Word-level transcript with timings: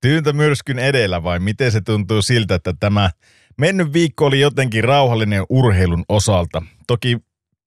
tyyntämyrskyn 0.00 0.78
edellä 0.78 1.22
vai 1.22 1.38
miten 1.38 1.72
se 1.72 1.80
tuntuu 1.80 2.22
siltä, 2.22 2.54
että 2.54 2.74
tämä 2.80 3.10
mennyt 3.58 3.92
viikko 3.92 4.26
oli 4.26 4.40
jotenkin 4.40 4.84
rauhallinen 4.84 5.42
urheilun 5.48 6.04
osalta. 6.08 6.62
Toki 6.86 7.18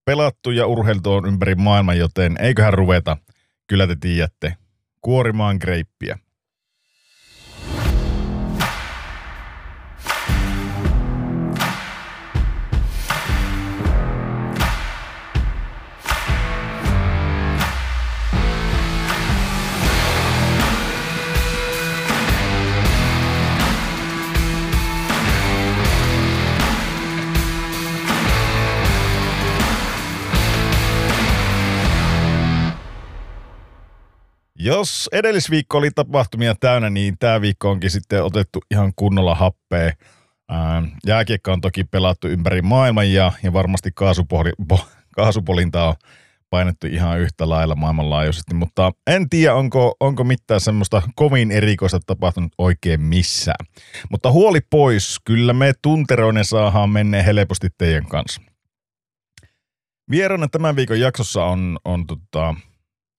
pelattu 0.06 0.52
ja 0.52 0.68
urheiltu 0.68 1.14
on 1.14 1.28
ympäri 1.28 1.56
maailman, 1.56 1.98
joten 1.98 2.36
eiköhän 2.40 2.74
ruveta, 2.74 3.18
kyllä 3.68 3.88
te 3.88 3.96
tiedätte, 4.00 4.58
kuorimaan 5.02 5.58
greippiä. 5.62 6.20
Jos 34.64 35.10
edellisviikko 35.12 35.78
oli 35.78 35.92
tapahtumia 35.92 36.56
täynnä, 36.56 36.90
niin 36.90 37.18
tämä 37.18 37.42
viikko 37.42 37.70
onkin 37.70 37.92
sitten 37.92 38.24
otettu 38.24 38.60
ihan 38.72 38.94
kunnolla 38.96 39.36
happea. 39.36 39.92
Jääkiekka 41.08 41.54
on 41.54 41.62
toki 41.62 41.84
pelattu 41.84 42.28
ympäri 42.28 42.62
maailman 42.62 43.14
ja, 43.14 43.32
ja 43.44 43.54
varmasti 43.54 43.92
kaasupoli, 43.96 44.52
po, 44.68 44.88
kaasupolinta 45.16 45.84
on 45.84 45.96
painettu 46.50 46.88
ihan 46.88 47.20
yhtä 47.20 47.50
lailla 47.50 47.76
maailmanlaajuisesti, 47.76 48.54
mutta 48.54 48.92
en 49.08 49.30
tiedä, 49.30 49.56
onko, 49.56 49.96
onko 50.00 50.24
mitään 50.24 50.62
semmoista 50.62 51.02
kovin 51.16 51.52
erikoista 51.52 52.00
tapahtunut 52.06 52.52
oikein 52.58 53.02
missään. 53.02 53.66
Mutta 54.12 54.32
huoli 54.32 54.60
pois, 54.70 55.20
kyllä 55.26 55.54
me 55.54 55.74
tunteroinen 55.82 56.46
saadaan 56.46 56.90
mennä 56.90 57.24
helposti 57.24 57.68
teidän 57.78 58.06
kanssa. 58.06 58.42
Vierana 60.10 60.48
tämän 60.48 60.76
viikon 60.76 61.00
jaksossa 61.00 61.46
on, 61.46 61.80
on 61.86 62.08
tota, 62.08 62.56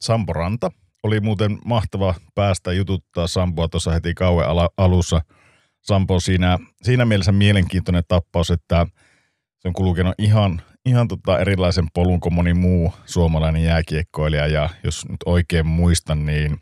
Sampo 0.00 0.32
Ranta– 0.32 0.70
oli 1.04 1.20
muuten 1.20 1.58
mahtava 1.64 2.14
päästä 2.34 2.72
jututtaa 2.72 3.26
Sampoa 3.26 3.68
tuossa 3.68 3.90
heti 3.90 4.14
kauan 4.14 4.68
alussa. 4.76 5.20
Sampo 5.80 6.20
siinä, 6.20 6.58
siinä 6.82 7.04
mielessä 7.04 7.32
mielenkiintoinen 7.32 8.02
tappaus, 8.08 8.50
että 8.50 8.86
se 9.58 9.68
on 9.68 9.74
kulkenut 9.74 10.14
ihan, 10.18 10.62
ihan 10.86 11.08
tota 11.08 11.38
erilaisen 11.38 11.86
polun 11.94 12.20
kuin 12.20 12.34
moni 12.34 12.54
muu 12.54 12.92
suomalainen 13.04 13.64
jääkiekkoilija. 13.64 14.46
Ja 14.46 14.68
jos 14.84 15.08
nyt 15.08 15.20
oikein 15.26 15.66
muistan, 15.66 16.26
niin 16.26 16.58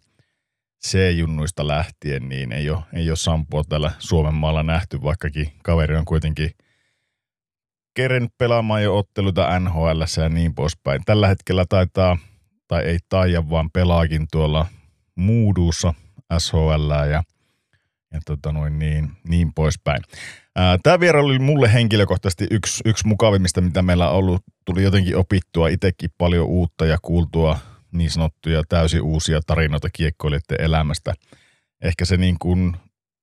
C-junnuista 0.86 1.66
lähtien, 1.66 2.28
niin 2.28 2.52
ei 2.52 2.70
ole, 2.70 2.82
ei 2.92 3.10
ole 3.10 3.16
Sampoa 3.16 3.64
täällä 3.68 3.90
Suomen 3.98 4.34
maalla 4.34 4.62
nähty, 4.62 5.02
vaikkakin 5.02 5.52
kaveri 5.62 5.96
on 5.96 6.04
kuitenkin 6.04 6.50
keren 7.94 8.28
pelaamaan 8.38 8.82
jo 8.82 8.98
otteluita 8.98 9.60
NHL 9.60 10.00
ja 10.22 10.28
niin 10.28 10.54
poispäin. 10.54 11.02
Tällä 11.04 11.28
hetkellä 11.28 11.64
taitaa– 11.68 12.18
tai 12.72 12.84
ei 12.84 12.98
taija, 13.08 13.50
vaan 13.50 13.70
pelaakin 13.70 14.26
tuolla 14.32 14.66
Mooduussa 15.14 15.94
SHL 16.38 16.90
ja, 16.90 17.22
ja 18.12 18.20
tota 18.26 18.52
noin 18.52 18.78
niin, 18.78 19.10
niin 19.28 19.54
poispäin. 19.54 20.02
Tämä 20.82 21.00
vierailu 21.00 21.28
oli 21.28 21.38
mulle 21.38 21.72
henkilökohtaisesti 21.72 22.46
yksi, 22.50 22.82
yksi 22.84 23.06
mukavimmista, 23.06 23.60
mitä 23.60 23.82
meillä 23.82 24.10
on 24.10 24.16
ollut. 24.16 24.42
Tuli 24.64 24.82
jotenkin 24.82 25.16
opittua 25.16 25.68
itsekin 25.68 26.10
paljon 26.18 26.46
uutta 26.46 26.86
ja 26.86 26.98
kuultua 27.02 27.58
niin 27.92 28.10
sanottuja 28.10 28.62
täysin 28.68 29.02
uusia 29.02 29.40
tarinoita 29.46 29.88
kiekkoilijoiden 29.92 30.60
elämästä. 30.60 31.14
Ehkä 31.82 32.04
se 32.04 32.16
niin 32.16 32.36
kuin 32.38 32.76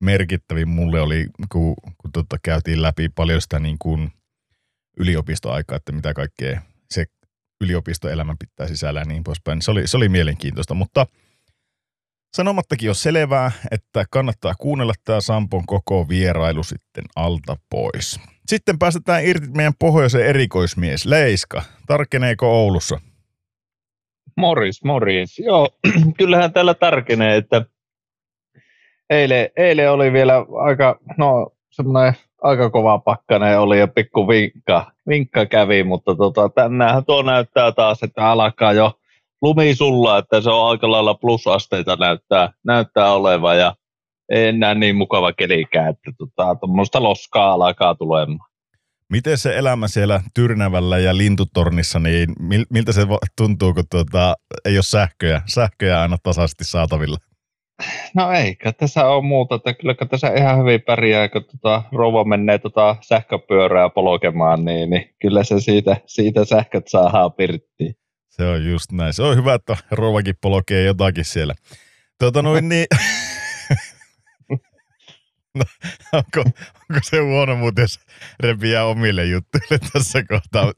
merkittävin 0.04 0.70
mulle 0.70 1.02
oli, 1.02 1.28
kun, 1.52 1.76
kun 1.98 2.12
tota 2.12 2.38
käytiin 2.44 2.82
läpi 2.82 3.10
paljon 3.10 3.42
sitä 3.42 3.60
niin 3.60 3.78
kuin 3.80 4.12
yliopistoaikaa, 4.98 5.76
että 5.76 5.92
mitä 5.92 6.14
kaikkea 6.14 6.62
yliopistoelämän 7.62 8.38
pitää 8.38 8.68
sisällä 8.68 9.00
ja 9.00 9.06
niin 9.06 9.24
poispäin. 9.24 9.62
Se 9.62 9.72
oli, 9.72 9.88
se 9.88 9.98
oli 9.98 10.10
mielenkiintoista, 10.10 10.74
mutta 10.74 11.08
sanomattakin 12.36 12.90
on 12.90 12.96
selvää, 12.96 13.52
että 13.72 14.06
kannattaa 14.12 14.54
kuunnella 14.60 14.94
tämä 15.04 15.22
Sampon 15.22 15.66
koko 15.66 16.10
vierailu 16.10 16.64
sitten 16.64 17.04
alta 17.16 17.58
pois. 17.70 18.20
Sitten 18.48 18.80
päästetään 18.80 19.26
irti 19.26 19.48
meidän 19.48 19.74
pohjoisen 19.80 20.26
erikoismies 20.26 21.06
Leiska. 21.06 21.64
Tarkeneeko 21.88 22.48
Oulussa? 22.48 23.02
Morris, 24.38 24.84
morris. 24.84 25.40
Joo, 25.40 25.70
kyllähän 26.18 26.54
täällä 26.54 26.74
tarkenee, 26.74 27.38
että 27.38 27.66
eilen, 29.10 29.50
eilen 29.56 29.92
oli 29.92 30.14
vielä 30.14 30.34
aika, 30.66 31.00
no 31.18 31.52
semmoinen 31.70 32.14
aika 32.42 32.70
kova 32.70 33.00
pakkanen 33.00 33.60
oli 33.60 33.80
ja 33.80 33.88
pikku 33.88 34.28
vinkka, 34.28 34.92
vinkka 35.08 35.46
kävi, 35.46 35.84
mutta 35.84 36.16
tota, 36.16 36.50
tänään 36.50 37.06
tuo 37.06 37.22
näyttää 37.22 37.72
taas, 37.72 38.04
että 38.04 38.28
alkaa 38.30 38.74
jo 38.74 39.00
lumi 39.42 39.76
sulla, 39.76 40.18
että 40.18 40.42
se 40.42 40.50
on 40.50 40.70
aika 40.70 40.92
lailla 40.92 41.14
plusasteita 41.14 41.96
näyttää, 41.96 42.50
näyttää 42.66 43.14
olevan 43.14 43.58
ja 43.58 43.76
ei 44.30 44.48
enää 44.48 44.76
niin 44.76 44.96
mukava 44.96 45.34
kelikään, 45.34 45.90
että 45.90 46.12
tota, 46.18 46.56
tuommoista 46.56 47.04
loskaa 47.04 47.54
alkaa 47.54 47.96
tulemaan. 47.96 48.50
Miten 49.10 49.38
se 49.38 49.58
elämä 49.58 49.88
siellä 49.88 50.22
Tyrnävällä 50.34 50.98
ja 50.98 51.18
Lintutornissa, 51.18 52.00
niin 52.00 52.34
miltä 52.70 52.92
se 52.92 53.02
tuntuu, 53.38 53.74
kun 53.74 53.84
tuota, 53.92 54.36
ei 54.66 54.78
ole 54.78 54.84
sähköjä, 54.84 55.42
sähköjä 55.46 56.02
aina 56.02 56.18
tasaisesti 56.24 56.64
saatavilla? 56.64 57.18
No 58.16 58.32
eikä 58.32 58.72
tässä 58.72 59.06
ole 59.06 59.24
muuta, 59.24 59.56
että 59.56 59.74
kyllä 59.74 59.96
tässä 60.10 60.34
ihan 60.38 60.60
hyvin 60.60 60.82
pärjää, 60.82 61.30
kun 61.30 61.46
tota, 61.46 61.84
rouva 61.92 62.24
menee 62.24 62.58
tota 62.58 62.96
sähköpyörää 63.02 63.90
polkemaan, 63.90 64.66
niin, 64.66 64.90
niin 64.90 65.16
kyllä 65.22 65.44
se 65.44 65.60
siitä, 65.60 65.98
siitä 66.06 66.46
sähköt 66.46 66.88
saa 66.88 67.30
pirttiin. 67.30 67.96
Se 68.30 68.46
on 68.46 68.66
just 68.70 68.92
näin. 68.92 69.14
Se 69.14 69.24
on 69.24 69.38
hyvä, 69.38 69.54
että 69.54 69.78
rouvakin 69.92 70.36
polkee 70.42 70.84
jotakin 70.84 71.26
siellä. 71.26 71.56
Tuota 72.20 72.42
noin 72.42 72.70
niin... 72.70 72.86
no, 75.56 75.66
onko, 76.14 76.40
onko, 76.40 77.00
se 77.02 77.20
huono 77.20 77.56
muuten, 77.56 77.82
jos 77.82 78.00
repiää 78.40 78.86
omille 78.86 79.26
juttuille 79.26 79.80
tässä 79.94 80.24
kohtaa. 80.24 80.72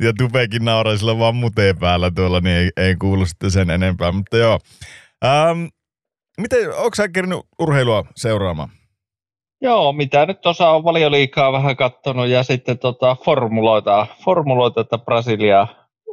ja 0.00 0.12
Tupekin 0.18 0.64
nauraa 0.64 0.96
sillä 0.96 1.18
vaan 1.18 1.34
muteen 1.34 1.78
päällä 1.78 2.10
tuolla, 2.10 2.40
niin 2.40 2.56
ei, 2.56 2.70
ei 2.76 2.96
kuulu 2.96 3.26
sitten 3.26 3.50
sen 3.50 3.70
enempää. 3.70 4.12
Mutta 4.12 4.36
joo. 4.36 4.60
Ähm, 5.24 5.64
Miten, 6.40 6.68
onko 6.76 6.94
sä 6.94 7.08
kerännyt 7.08 7.40
urheilua 7.58 8.04
seuraamaan? 8.16 8.68
Joo, 9.60 9.92
mitä 9.92 10.26
nyt 10.26 10.40
tuossa 10.40 10.70
on 10.70 10.84
valioliikaa 10.84 11.52
vähän 11.52 11.76
kattonut 11.76 12.26
ja 12.26 12.42
sitten 12.42 12.78
tota 12.78 13.16
formuloita, 13.24 14.06
formuloita, 14.24 14.80
että 14.80 14.98
Brasilia 14.98 15.66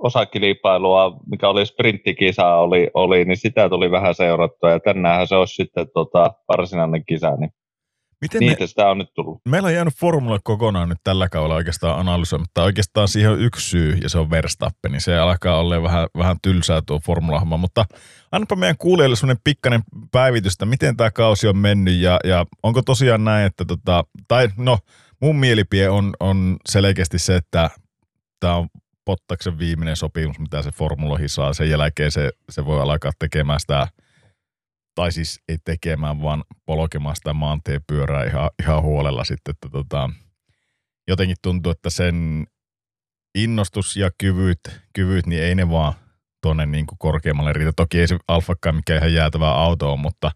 osakilpailua, 0.03 1.19
mikä 1.31 1.50
oli 1.50 1.66
sprinttikisa, 1.66 2.56
oli, 2.56 2.90
oli, 2.94 3.25
niin 3.25 3.38
sitä 3.38 3.69
tuli 3.69 3.91
vähän 3.91 4.16
seurattua 4.16 4.69
ja 4.69 4.79
tänäänhän 4.79 5.28
se 5.28 5.35
olisi 5.35 5.56
sitten 5.56 5.88
tota 5.94 6.34
varsinainen 6.47 7.06
kisa, 7.06 7.35
niin 7.35 7.52
Miten 8.22 8.40
Niitä 8.40 8.63
me, 8.63 8.68
sitä 8.68 8.90
on 8.90 8.97
nyt 8.97 9.13
tullut. 9.13 9.41
Meillä 9.46 9.68
on 9.68 9.74
jäänyt 9.74 9.94
formula 9.96 10.40
kokonaan 10.44 10.90
nyt 10.90 10.97
tällä 11.03 11.30
kaudella 11.30 11.56
oikeastaan 11.56 12.00
analysoimatta. 12.00 12.63
Oikeastaan 12.63 13.07
siihen 13.07 13.31
on 13.31 13.41
yksi 13.41 13.69
syy 13.69 13.97
ja 14.02 14.09
se 14.09 14.19
on 14.19 14.30
Verstappen, 14.30 14.91
niin 14.91 15.02
se 15.02 15.18
alkaa 15.18 15.59
olla 15.59 15.84
vähän, 15.84 16.07
vähän 16.18 16.38
tylsää 16.41 16.81
tuo 16.81 17.00
formula 17.06 17.46
mutta 17.46 17.85
annapa 18.31 18.56
meidän 18.56 18.78
kuulijoille 18.78 19.16
sellainen 19.16 19.41
pikkainen 19.44 19.81
päivitys, 20.12 20.53
että 20.53 20.66
miten 20.66 20.97
tämä 20.97 21.12
kausi 21.12 21.47
on 21.47 21.58
mennyt 21.58 21.96
ja, 21.96 22.19
ja 22.24 22.46
onko 22.63 22.81
tosiaan 22.81 23.24
näin, 23.24 23.46
että 23.46 23.66
tota, 23.66 24.03
tai 24.28 24.50
no 24.58 24.78
mun 25.22 25.35
mielipie 25.35 25.90
on, 25.90 26.13
on 26.19 26.58
selkeästi 26.69 27.19
se, 27.19 27.35
että 27.35 27.69
tämä 28.40 28.56
on 28.56 28.68
Pottaksen 29.06 29.59
viimeinen 29.59 29.96
sopimus, 29.96 30.40
mitä 30.40 30.62
se 30.62 30.72
formuloihin 30.72 31.29
saa. 31.29 31.53
Sen 31.53 31.69
jälkeen 31.69 32.12
se, 32.12 32.31
se 32.50 32.66
voi 32.66 32.81
alkaa 32.81 33.12
tekemään 33.19 33.59
sitä– 33.59 33.88
tai 34.99 35.11
siis 35.11 35.39
ei 35.49 35.57
tekemään, 35.65 36.21
vaan 36.21 36.43
polkemaan 36.65 37.15
sitä 37.15 37.34
maantiepyörää 37.34 38.23
ihan, 38.23 38.49
ihan 38.61 38.84
huolella 38.84 39.23
sitten, 39.23 39.51
että 39.51 39.69
tota, 39.72 40.09
jotenkin 41.07 41.37
tuntuu, 41.41 41.72
että 41.72 41.90
sen 41.90 42.47
innostus 43.35 43.97
ja 43.97 44.09
kyvyt, 44.17 44.59
kyvyt 44.93 45.25
niin 45.25 45.43
ei 45.43 45.55
ne 45.55 45.69
vaan 45.69 45.93
tuonne 46.43 46.66
niin 46.66 46.85
kuin 46.87 46.97
korkeammalle 46.99 47.53
riitä. 47.53 47.72
Toki 47.75 47.99
ei 47.99 48.07
se 48.07 48.17
Alfakaan 48.28 48.75
mikä 48.75 48.97
ihan 48.97 49.13
jäätävä 49.13 49.51
auto 49.51 49.93
on, 49.93 49.99
mutta 49.99 50.31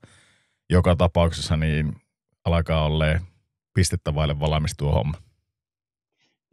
joka 0.69 0.95
tapauksessa 0.95 1.57
niin 1.57 1.93
alkaa 2.45 2.85
olla 2.85 3.05
pistettä 3.73 4.15
vaille 4.15 4.39
valmis 4.39 4.73
tuo 4.77 4.91
homma. 4.91 5.17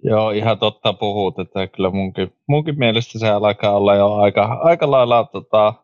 Joo, 0.04 0.30
ihan 0.30 0.58
totta 0.58 0.92
puhut, 0.92 1.38
että 1.38 1.66
kyllä 1.66 1.90
munkin, 1.90 2.32
munkin 2.46 2.78
mielestä 2.78 3.18
se 3.18 3.28
alkaa 3.28 3.76
olla 3.76 3.94
jo 3.94 4.14
aika, 4.14 4.60
aika 4.62 4.90
lailla 4.90 5.24
tota, 5.24 5.74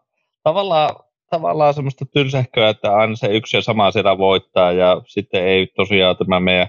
tavallaan 0.43 1.06
tavallaan 1.31 1.75
semmoista 1.75 2.05
tylsähköä, 2.13 2.69
että 2.69 2.97
aina 2.97 3.17
se 3.17 3.27
yksi 3.27 3.57
ja 3.57 3.63
sama 3.63 3.91
siellä 3.91 4.19
voittaa 4.19 4.73
ja 4.73 5.03
sitten 5.07 5.45
ei 5.45 5.67
tosiaan 5.67 6.17
tämä 6.17 6.41
meidän, 6.41 6.69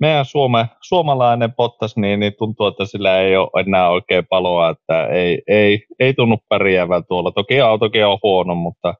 meidän 0.00 0.24
Suome, 0.24 0.66
suomalainen 0.80 1.52
pottas, 1.52 1.96
niin, 1.96 2.20
niin 2.20 2.32
tuntuu, 2.38 2.66
että 2.66 2.84
sillä 2.84 3.20
ei 3.20 3.36
ole 3.36 3.62
enää 3.66 3.90
oikein 3.90 4.26
paloa, 4.26 4.70
että 4.70 5.06
ei, 5.06 5.42
ei, 5.46 5.86
ei 5.98 6.14
tunnu 6.14 6.38
pärjäävän 6.48 7.04
tuolla. 7.08 7.32
Toki 7.32 7.60
autokin 7.60 8.06
on 8.06 8.18
huono, 8.22 8.54
mutta 8.54 8.94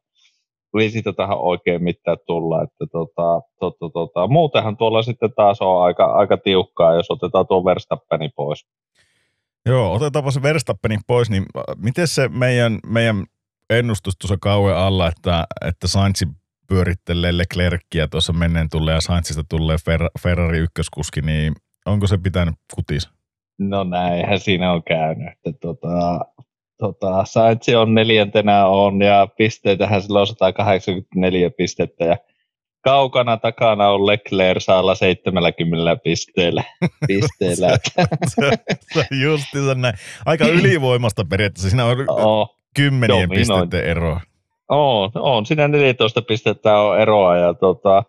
ei 0.78 0.90
siitä 0.90 1.12
tähän 1.12 1.38
oikein 1.38 1.84
mitään 1.84 2.16
tulla. 2.26 2.62
Että 2.62 2.86
tota, 2.92 3.40
tota, 3.60 3.90
tota. 3.92 4.26
Muutenhan 4.26 4.76
tuolla 4.76 5.02
sitten 5.02 5.32
taas 5.36 5.62
on 5.62 5.82
aika, 5.82 6.04
aika 6.04 6.36
tiukkaa, 6.36 6.94
jos 6.94 7.10
otetaan 7.10 7.46
tuo 7.46 7.64
Verstappeni 7.64 8.28
pois. 8.36 8.66
Joo, 9.66 9.92
otetaanpa 9.92 10.30
se 10.30 10.42
Verstappenin 10.42 11.00
pois, 11.06 11.30
niin 11.30 11.44
miten 11.76 12.08
se 12.08 12.28
meidän, 12.28 12.78
meidän 12.86 13.24
ennustus 13.70 14.14
tuossa 14.16 14.36
kauan 14.40 14.76
alla, 14.76 15.08
että, 15.08 15.46
että 15.66 15.88
Sainz 15.88 16.22
pyörittelee 16.68 17.38
Leclerckiä 17.38 18.08
tuossa 18.08 18.32
menneen 18.32 18.68
tulee 18.70 18.94
ja 18.94 19.00
Sainzista 19.00 19.44
tulee 19.48 19.76
Fer- 19.76 20.20
Ferrari 20.22 20.58
ykköskuski, 20.58 21.20
niin 21.20 21.52
onko 21.86 22.06
se 22.06 22.18
pitänyt 22.18 22.54
kutis? 22.74 23.08
No 23.58 23.84
näinhän 23.84 24.40
siinä 24.40 24.72
on 24.72 24.82
käynyt. 24.82 25.28
Että 25.28 25.52
tota, 25.60 26.20
tota, 26.78 27.24
Sainz 27.24 27.68
on 27.68 27.94
neljäntenä 27.94 28.66
on 28.66 29.02
ja 29.02 29.28
pisteitähän 29.38 30.02
sillä 30.02 30.20
on 30.20 30.26
184 30.26 31.50
pistettä 31.50 32.04
ja 32.04 32.16
kaukana 32.80 33.36
takana 33.36 33.88
on 33.88 34.06
Leclerc 34.06 34.62
saalla 34.62 34.94
70 34.94 35.96
pisteellä. 36.04 36.64
pisteellä. 37.08 37.78
Justiinsa 39.22 39.74
näin. 39.74 39.94
Aika 40.26 40.46
ylivoimasta 40.46 41.24
periaatteessa. 41.24 41.70
Siinä 41.70 41.84
on 41.84 41.96
oh, 42.08 42.59
kymmenien 42.76 43.30
pisteiden 43.30 43.84
eroa. 43.84 44.20
On, 44.68 45.10
on. 45.14 45.46
Siinä 45.46 45.68
14 45.68 46.22
pistettä 46.22 46.78
on 46.78 47.00
eroa 47.00 47.36
ja 47.36 47.54
tota, 47.54 48.02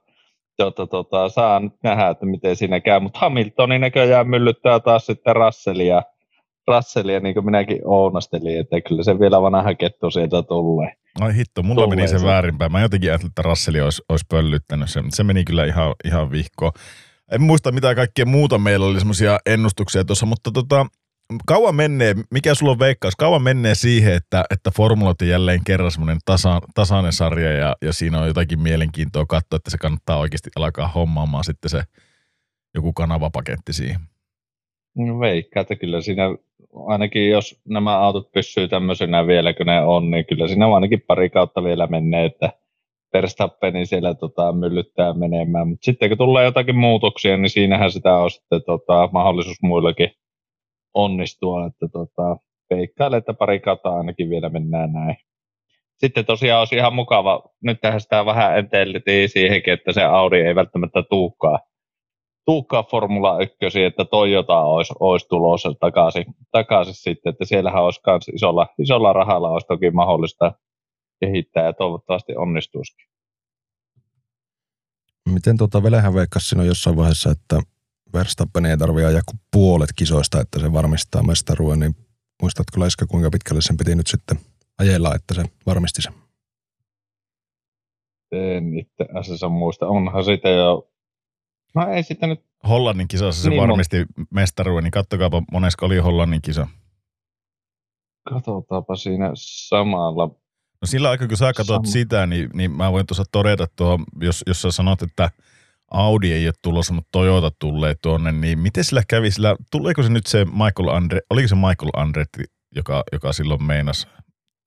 tota, 0.57 0.87
tota, 0.87 1.29
saa 1.29 1.59
nyt 1.59 1.73
nähdä, 1.83 2.07
että 2.07 2.25
miten 2.25 2.55
siinä 2.55 2.79
käy. 2.79 2.99
Mutta 2.99 3.19
Hamiltoni 3.19 3.79
näköjään 3.79 4.27
myllyttää 4.27 4.79
taas 4.79 5.05
sitten 5.05 5.35
Russellia, 5.35 6.01
Russellia 6.67 7.19
niin 7.19 7.33
kuin 7.33 7.45
minäkin 7.45 7.79
ounastelin, 7.83 8.59
että 8.59 8.81
kyllä 8.81 9.03
se 9.03 9.19
vielä 9.19 9.41
vanha 9.41 9.73
kettu 9.75 10.11
sieltä 10.11 10.43
tulee. 10.43 10.93
Ai 11.21 11.35
hitto, 11.35 11.63
mulla 11.63 11.87
meni 11.87 12.07
se 12.07 12.23
väärinpäin. 12.23 12.71
Mä 12.71 12.81
jotenkin 12.81 13.09
ajattelin, 13.09 13.31
että 13.31 13.41
Russell 13.41 13.83
olisi, 13.83 14.01
olisi 14.09 14.25
pöllyttänyt 14.29 14.89
sen, 14.89 15.03
se 15.09 15.23
meni 15.23 15.43
kyllä 15.43 15.65
ihan, 15.65 15.95
ihan 16.05 16.31
vihkoon. 16.31 16.71
En 17.31 17.41
muista 17.41 17.71
mitä 17.71 17.95
kaikkea 17.95 18.25
muuta 18.25 18.57
meillä 18.57 18.85
oli 18.85 18.99
semmoisia 18.99 19.39
ennustuksia 19.45 20.05
tuossa, 20.05 20.25
mutta 20.25 20.51
tota, 20.51 20.85
kauan 21.45 21.75
menee, 21.75 22.16
mikä 22.31 22.56
sulla 22.56 22.72
on 22.72 22.80
veikkaus, 22.80 23.16
kauan 23.16 23.42
menee 23.42 23.75
siihen, 23.75 24.13
että, 24.13 24.44
että 24.50 24.72
formulat 24.78 25.22
on 25.22 25.28
jälleen 25.28 25.60
kerran 25.66 25.92
semmoinen 25.92 26.19
tasa, 26.25 26.60
tasainen 26.75 27.13
sarja 27.13 27.51
ja, 27.51 27.75
ja 27.81 27.94
siinä 27.94 28.19
on 28.19 28.28
jotakin 28.28 28.62
mielenkiintoa 28.62 29.25
katsoa, 29.25 29.57
että 29.57 29.72
se 29.72 29.78
kannattaa 29.78 30.18
oikeasti 30.18 30.50
alkaa 30.56 30.88
hommaamaan 30.88 31.44
sitten 31.44 31.69
se 31.69 31.83
joku 32.75 32.94
kanavapaketti 32.94 33.74
siihen. 33.74 34.01
No 34.98 35.19
veikkaa, 35.19 35.62
että 35.62 35.75
kyllä 35.75 36.01
siinä 36.01 36.24
ainakin 36.88 37.30
jos 37.30 37.62
nämä 37.69 38.00
autot 38.00 38.31
pysyy 38.31 38.68
tämmöisenä 38.68 39.28
vielä 39.28 39.54
kun 39.54 39.66
ne 39.66 39.81
on, 39.81 40.12
niin 40.12 40.25
kyllä 40.25 40.48
siinä 40.48 40.68
on 40.68 40.75
ainakin 40.75 41.04
pari 41.07 41.30
kautta 41.30 41.63
vielä 41.63 41.88
menee, 41.88 42.25
että 42.25 42.54
Verstappeni 43.13 43.86
siellä 43.86 44.13
tota, 44.13 44.51
myllyttää 44.51 45.13
menemään. 45.13 45.68
Mutta 45.68 45.86
sitten 45.86 46.10
kun 46.10 46.18
tulee 46.18 46.45
jotakin 46.45 46.75
muutoksia, 46.75 47.38
niin 47.38 47.50
siinähän 47.50 47.92
sitä 47.92 48.16
on 48.16 48.31
sitten 48.31 48.62
tota, 48.66 49.10
mahdollisuus 49.12 49.62
muillakin 49.62 50.12
onnistua, 50.93 51.65
että 51.65 51.88
tota, 51.91 52.38
veikkaile, 52.69 53.17
että 53.17 53.33
pari 53.33 53.59
kautta 53.59 53.89
ainakin 53.89 54.29
vielä 54.29 54.49
mennään 54.49 54.93
näin. 54.93 55.15
Sitten 55.97 56.25
tosiaan 56.25 56.59
olisi 56.59 56.75
ihan 56.75 56.95
mukava, 56.95 57.43
nyt 57.63 57.81
tähän 57.81 58.01
sitä 58.01 58.25
vähän 58.25 58.57
enteltiin 58.57 59.29
siihenkin, 59.29 59.73
että 59.73 59.93
se 59.93 60.03
Audi 60.03 60.39
ei 60.39 60.55
välttämättä 60.55 61.03
tuukkaa, 61.09 61.59
tuukkaa 62.45 62.83
Formula 62.83 63.39
1, 63.39 63.83
että 63.83 64.05
Toyota 64.05 64.61
olisi, 64.61 64.93
olisi 64.99 65.27
tulossa 65.29 65.73
takaisin, 65.79 66.25
takaisin 66.51 66.94
sitten, 66.94 67.29
että 67.29 67.45
siellähän 67.45 67.83
olisi 67.83 68.01
myös 68.07 68.27
isolla, 68.33 68.67
isolla 68.79 69.13
rahalla 69.13 69.49
olisi 69.49 69.67
toki 69.67 69.91
mahdollista 69.91 70.53
kehittää 71.19 71.65
ja 71.65 71.73
toivottavasti 71.73 72.35
onnistuisikin. 72.35 73.05
Miten 75.29 75.57
tuota 75.57 75.83
Velehän 75.83 76.13
veikkasi 76.13 76.49
sinun 76.49 76.67
jossain 76.67 76.95
vaiheessa, 76.95 77.31
että 77.31 77.59
Verstappen 78.13 78.65
ei 78.65 78.77
tarvitse 78.77 79.05
ajaa 79.05 79.21
kuin 79.25 79.39
puolet 79.51 79.89
kisoista, 79.95 80.41
että 80.41 80.59
se 80.59 80.73
varmistaa 80.73 81.23
mestaruuden, 81.23 81.79
niin 81.79 81.95
muistatko 82.41 82.79
Laiska, 82.79 83.05
kuinka 83.05 83.29
pitkälle 83.29 83.61
sen 83.61 83.77
piti 83.77 83.95
nyt 83.95 84.07
sitten 84.07 84.39
ajella, 84.77 85.15
että 85.15 85.33
se 85.33 85.43
varmisti 85.65 86.01
sen? 86.01 86.13
En 88.31 88.77
itse 88.77 89.05
asiassa 89.13 89.49
muista. 89.49 89.87
Onhan 89.87 90.25
sitä 90.25 90.49
jo... 90.49 90.91
No 91.75 91.87
ei 91.87 92.03
sitä 92.03 92.27
nyt... 92.27 92.45
Hollannin 92.67 93.07
kisassa 93.07 93.43
se 93.43 93.49
niin 93.49 93.61
varmisti 93.61 93.97
mon... 93.97 94.27
mestaruuden, 94.29 94.83
niin 94.83 94.91
kattokaapa 94.91 95.43
monesko 95.51 95.85
oli 95.85 95.97
Hollannin 95.97 96.41
kisa. 96.41 96.67
Katsotaanpa 98.29 98.95
siinä 98.95 99.31
samalla. 99.35 100.27
No 100.81 100.85
sillä 100.85 101.09
aikaa, 101.09 101.27
kun 101.27 101.37
sä 101.37 101.53
katsot 101.53 101.85
Sam... 101.85 101.91
sitä, 101.91 102.25
niin, 102.25 102.49
niin 102.53 102.71
mä 102.71 102.91
voin 102.91 103.05
tuossa 103.05 103.23
todeta 103.31 103.67
tuo, 103.75 103.99
jos, 104.21 104.43
jos 104.47 104.61
sä 104.61 104.71
sanot, 104.71 105.01
että– 105.01 105.29
Audi 105.91 106.33
ei 106.33 106.47
ole 106.47 106.53
tulossa, 106.61 106.93
mutta 106.93 107.09
Toyota 107.11 107.51
tulee 107.59 107.95
tuonne, 108.01 108.31
niin 108.31 108.59
miten 108.59 108.83
sillä 108.83 109.03
kävi? 109.09 109.31
Sillä, 109.31 109.55
tuleeko 109.71 110.03
se 110.03 110.09
nyt 110.09 110.25
se 110.25 110.45
Michael 110.45 110.88
Andre, 110.88 111.19
oliko 111.29 111.47
se 111.47 111.55
Michael 111.55 111.91
Andretti, 111.93 112.43
joka, 112.75 113.03
joka 113.11 113.33
silloin 113.33 113.63
meinas? 113.63 114.07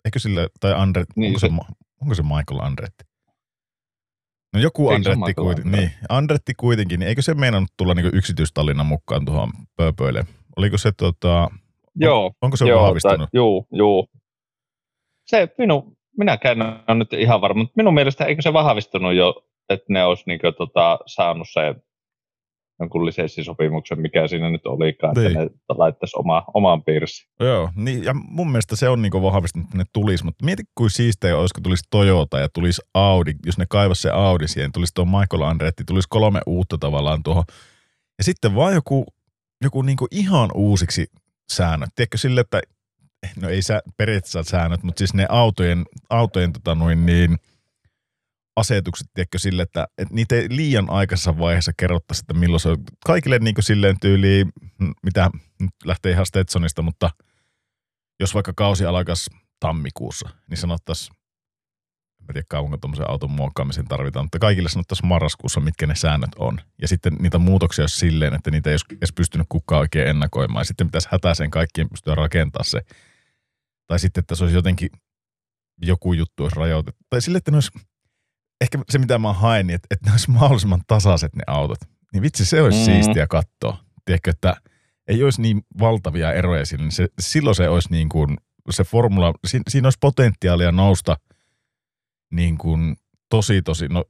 Eikö 0.05 0.19
sillä, 0.19 0.49
tai 0.61 0.73
Andre, 0.73 1.05
niin 1.17 1.29
onko, 1.29 1.39
se, 1.39 1.47
se, 1.47 1.55
onko 2.03 2.15
se 2.15 2.23
Michael 2.23 2.61
Andretti? 2.61 3.05
No 4.55 4.61
joku 4.61 4.91
Eikö 4.91 5.11
Andretti, 5.11 5.35
kuitenkin, 5.35 5.73
niin, 5.73 5.91
Andretti 6.09 6.53
kuitenkin, 6.57 7.01
niin 7.01 7.09
eikö 7.09 7.23
se 7.23 7.35
meinannut 7.35 7.71
tulla 7.77 7.95
niin 7.95 8.11
yksityistallinnan 8.15 8.87
mukaan 8.87 9.25
tuohon 9.25 9.51
pööpöille? 9.77 10.25
Oliko 10.57 10.79
se 10.79 10.93
tota, 10.93 11.49
joo, 11.97 12.27
on, 12.27 12.33
onko 12.43 12.57
se 12.57 12.65
joo, 12.65 12.83
vahvistunut? 12.83 13.29
Joo, 13.33 13.67
joo. 13.71 14.07
Se 15.27 15.49
minun, 15.59 15.97
minäkään 16.19 16.59
on 16.89 16.99
nyt 16.99 17.13
ihan 17.13 17.41
varma, 17.41 17.63
mutta 17.63 17.73
minun 17.77 17.95
mielestä 17.95 18.25
eikö 18.25 18.43
se 18.43 18.53
vahvistunut 18.53 19.15
jo 19.15 19.45
että 19.69 19.87
ne 19.89 20.05
olisi 20.05 20.25
niin 20.27 20.41
kuin, 20.41 20.55
tota, 20.55 20.99
saanut 21.07 21.49
se 21.53 21.75
jonkun 22.81 23.07
lisenssisopimuksen, 23.07 24.01
mikä 24.01 24.29
siinä 24.29 24.51
nyt 24.51 24.67
olikaan, 24.67 25.15
niin. 25.15 25.27
että 25.27 25.41
ne 25.41 25.51
laittaisi 25.69 26.19
oma, 26.19 26.45
oman 26.55 26.85
piirsi. 26.85 27.29
Joo, 27.41 27.71
niin, 27.77 28.05
ja 28.05 28.15
mun 28.15 28.51
mielestä 28.51 28.77
se 28.77 28.89
on 28.89 29.03
niin 29.03 29.13
vahvistunut, 29.13 29.67
että 29.67 29.79
ne 29.79 29.85
tulisi, 29.93 30.25
mutta 30.25 30.45
mieti 30.45 30.63
kuin 30.75 30.91
siistejä 30.91 31.39
olisiko 31.39 31.61
tulisi 31.61 31.85
Toyota 31.91 32.39
ja 32.39 32.49
tulisi 32.49 32.83
Audi, 32.95 33.33
jos 33.47 33.59
ne 33.59 33.67
kaivasi 33.69 34.03
se 34.03 34.11
Audi 34.11 34.49
siihen, 34.49 34.73
tulisi 34.73 34.95
tuo 34.95 35.05
Michael 35.05 35.43
Andretti, 35.43 35.85
tulisi 35.87 36.09
kolme 36.11 36.41
uutta 36.47 36.79
tavallaan 36.79 37.23
tuohon, 37.23 37.45
ja 38.19 38.25
sitten 38.25 38.55
vaan 38.55 38.75
joku, 38.75 39.07
joku 39.63 39.83
niin 39.83 39.97
ihan 40.11 40.51
uusiksi 40.55 41.07
säännöt, 41.53 41.91
tiedätkö 41.95 42.19
sille, 42.19 42.41
että 42.41 42.61
no 43.41 43.49
ei 43.49 43.63
sä, 43.63 43.83
periaatteessa 43.97 44.43
säännöt, 44.43 44.83
mutta 44.83 44.99
siis 44.99 45.15
ne 45.15 45.27
autojen, 45.29 45.85
autojen 46.11 46.53
tota 46.53 46.75
noin 46.75 47.07
niin– 47.07 47.37
asetukset, 48.57 49.07
tiedätkö, 49.15 49.39
sille, 49.39 49.63
että, 49.63 49.89
että 49.99 50.15
niitä 50.15 50.35
ei 50.35 50.47
liian 50.51 50.91
aikaisessa 50.91 51.39
vaiheessa 51.39 51.73
kerrottaisi, 51.77 52.23
että 52.23 52.35
milloin 52.35 52.61
se 52.61 52.69
on. 52.69 52.77
Kaikille 53.07 53.39
niin 53.39 53.55
kuin 53.55 53.65
silleen 53.65 54.01
tyyliin, 54.01 54.53
mitä 55.03 55.31
nyt 55.61 55.71
lähtee 55.85 56.13
ihan 56.13 56.27
Stetsonista, 56.27 56.83
mutta 56.83 57.11
jos 58.21 58.35
vaikka 58.35 58.53
kausi 58.57 58.85
alkaisi 58.85 59.31
tammikuussa, 59.61 60.29
niin 60.51 60.59
sanottaisiin, 60.59 61.17
en 62.21 62.27
tiedä 62.33 62.47
kauanko 62.49 62.77
tuommoisen 62.77 63.11
auton 63.11 63.31
muokkaamiseen 63.31 63.89
tarvitaan, 63.89 64.25
mutta 64.25 64.39
kaikille 64.39 64.69
sanottaisiin 64.69 65.07
marraskuussa, 65.07 65.61
mitkä 65.61 65.87
ne 65.87 65.95
säännöt 65.95 66.31
on. 66.39 66.61
Ja 66.83 66.89
sitten 66.89 67.15
niitä 67.15 67.39
muutoksia 67.39 67.83
olisi 67.83 67.99
silleen, 67.99 68.35
että 68.35 68.51
niitä 68.51 68.71
ei 68.71 68.73
olisi 68.73 68.85
edes 68.97 69.13
pystynyt 69.13 69.47
kukaan 69.49 69.81
oikein 69.81 70.09
ennakoimaan. 70.09 70.61
Ja 70.61 70.65
sitten 70.65 70.87
pitäisi 70.87 71.09
hätäisen 71.11 71.51
kaikkien 71.51 71.89
pystyä 71.89 72.15
rakentamaan 72.15 72.65
se. 72.65 72.81
Tai 73.87 73.99
sitten, 73.99 74.21
että 74.21 74.35
se 74.35 74.45
olisi 74.45 74.57
jotenkin 74.57 74.91
joku 75.83 76.13
juttu 76.13 76.43
olisi 76.43 76.57
rajoitettu. 76.57 77.05
Tai 77.11 77.23
sille, 77.23 77.39
että 77.39 77.51
ne 77.51 77.57
olisi 77.57 77.71
ehkä 78.61 78.79
se, 78.91 78.99
mitä 78.99 79.19
mä 79.19 79.33
haen, 79.33 79.67
niin 79.67 79.75
että, 79.75 79.87
että 79.91 80.07
ne 80.07 80.13
olisi 80.13 80.31
mahdollisimman 80.31 80.81
tasaiset 80.87 81.37
ne 81.37 81.43
autot. 81.47 81.79
Niin 82.13 82.23
vitsi, 82.23 82.45
se 82.45 82.63
olisi 82.63 82.79
mm. 82.79 82.85
siistiä 82.85 83.27
katsoa. 83.27 83.85
Tiedätkö, 84.05 84.31
että 84.31 84.57
ei 85.09 85.25
olisi 85.25 85.43
niin 85.43 85.63
valtavia 85.79 86.33
eroja 86.33 86.67
sillä, 86.67 86.85
niin 86.85 86.93
se, 86.93 87.09
silloin 87.21 87.55
se 87.57 87.69
olisi 87.69 87.89
niin 87.91 88.09
kuin, 88.09 88.37
se 88.71 88.85
formula, 88.85 89.33
siinä, 89.47 89.63
siinä 89.69 89.87
olisi 89.87 89.99
potentiaalia 90.01 90.73
nousta 90.73 91.17
niin 92.33 92.59
kuin 92.59 92.97
tosi, 93.29 93.63
tosi, 93.63 93.89
no 93.89 94.05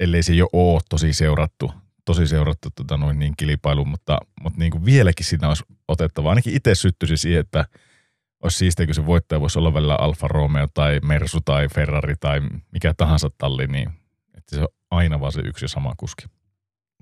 ellei 0.00 0.22
se 0.22 0.34
jo 0.34 0.48
ole 0.52 0.80
tosi 0.88 1.12
seurattu, 1.12 1.72
tosi 2.04 2.26
seurattu 2.26 2.68
tota 2.74 2.96
noin 2.96 3.18
niin 3.18 3.34
kilpailu, 3.36 3.84
mutta, 3.84 4.18
mutta 4.42 4.58
niin 4.58 4.70
kuin 4.70 4.84
vieläkin 4.84 5.26
siinä 5.26 5.48
olisi 5.48 5.64
otettava. 5.88 6.28
Ainakin 6.28 6.56
itse 6.56 6.74
syttyisi 6.74 7.16
siihen, 7.16 7.40
että 7.40 7.64
olisi 8.42 8.58
siistiä, 8.58 8.86
kun 8.86 8.94
se 8.94 9.06
voittaja 9.06 9.40
voisi 9.40 9.58
olla 9.58 9.74
välillä 9.74 9.94
Alfa 9.94 10.28
Romeo 10.28 10.66
tai 10.74 11.00
Mersu 11.04 11.38
tai 11.44 11.68
Ferrari 11.68 12.14
tai 12.20 12.40
mikä 12.72 12.94
tahansa 12.96 13.30
talli, 13.38 13.66
niin 13.66 13.88
että 14.36 14.56
se 14.56 14.60
on 14.60 14.68
aina 14.90 15.20
vaan 15.20 15.32
se 15.32 15.40
yksi 15.40 15.64
ja 15.64 15.68
sama 15.68 15.92
kuski. 15.96 16.24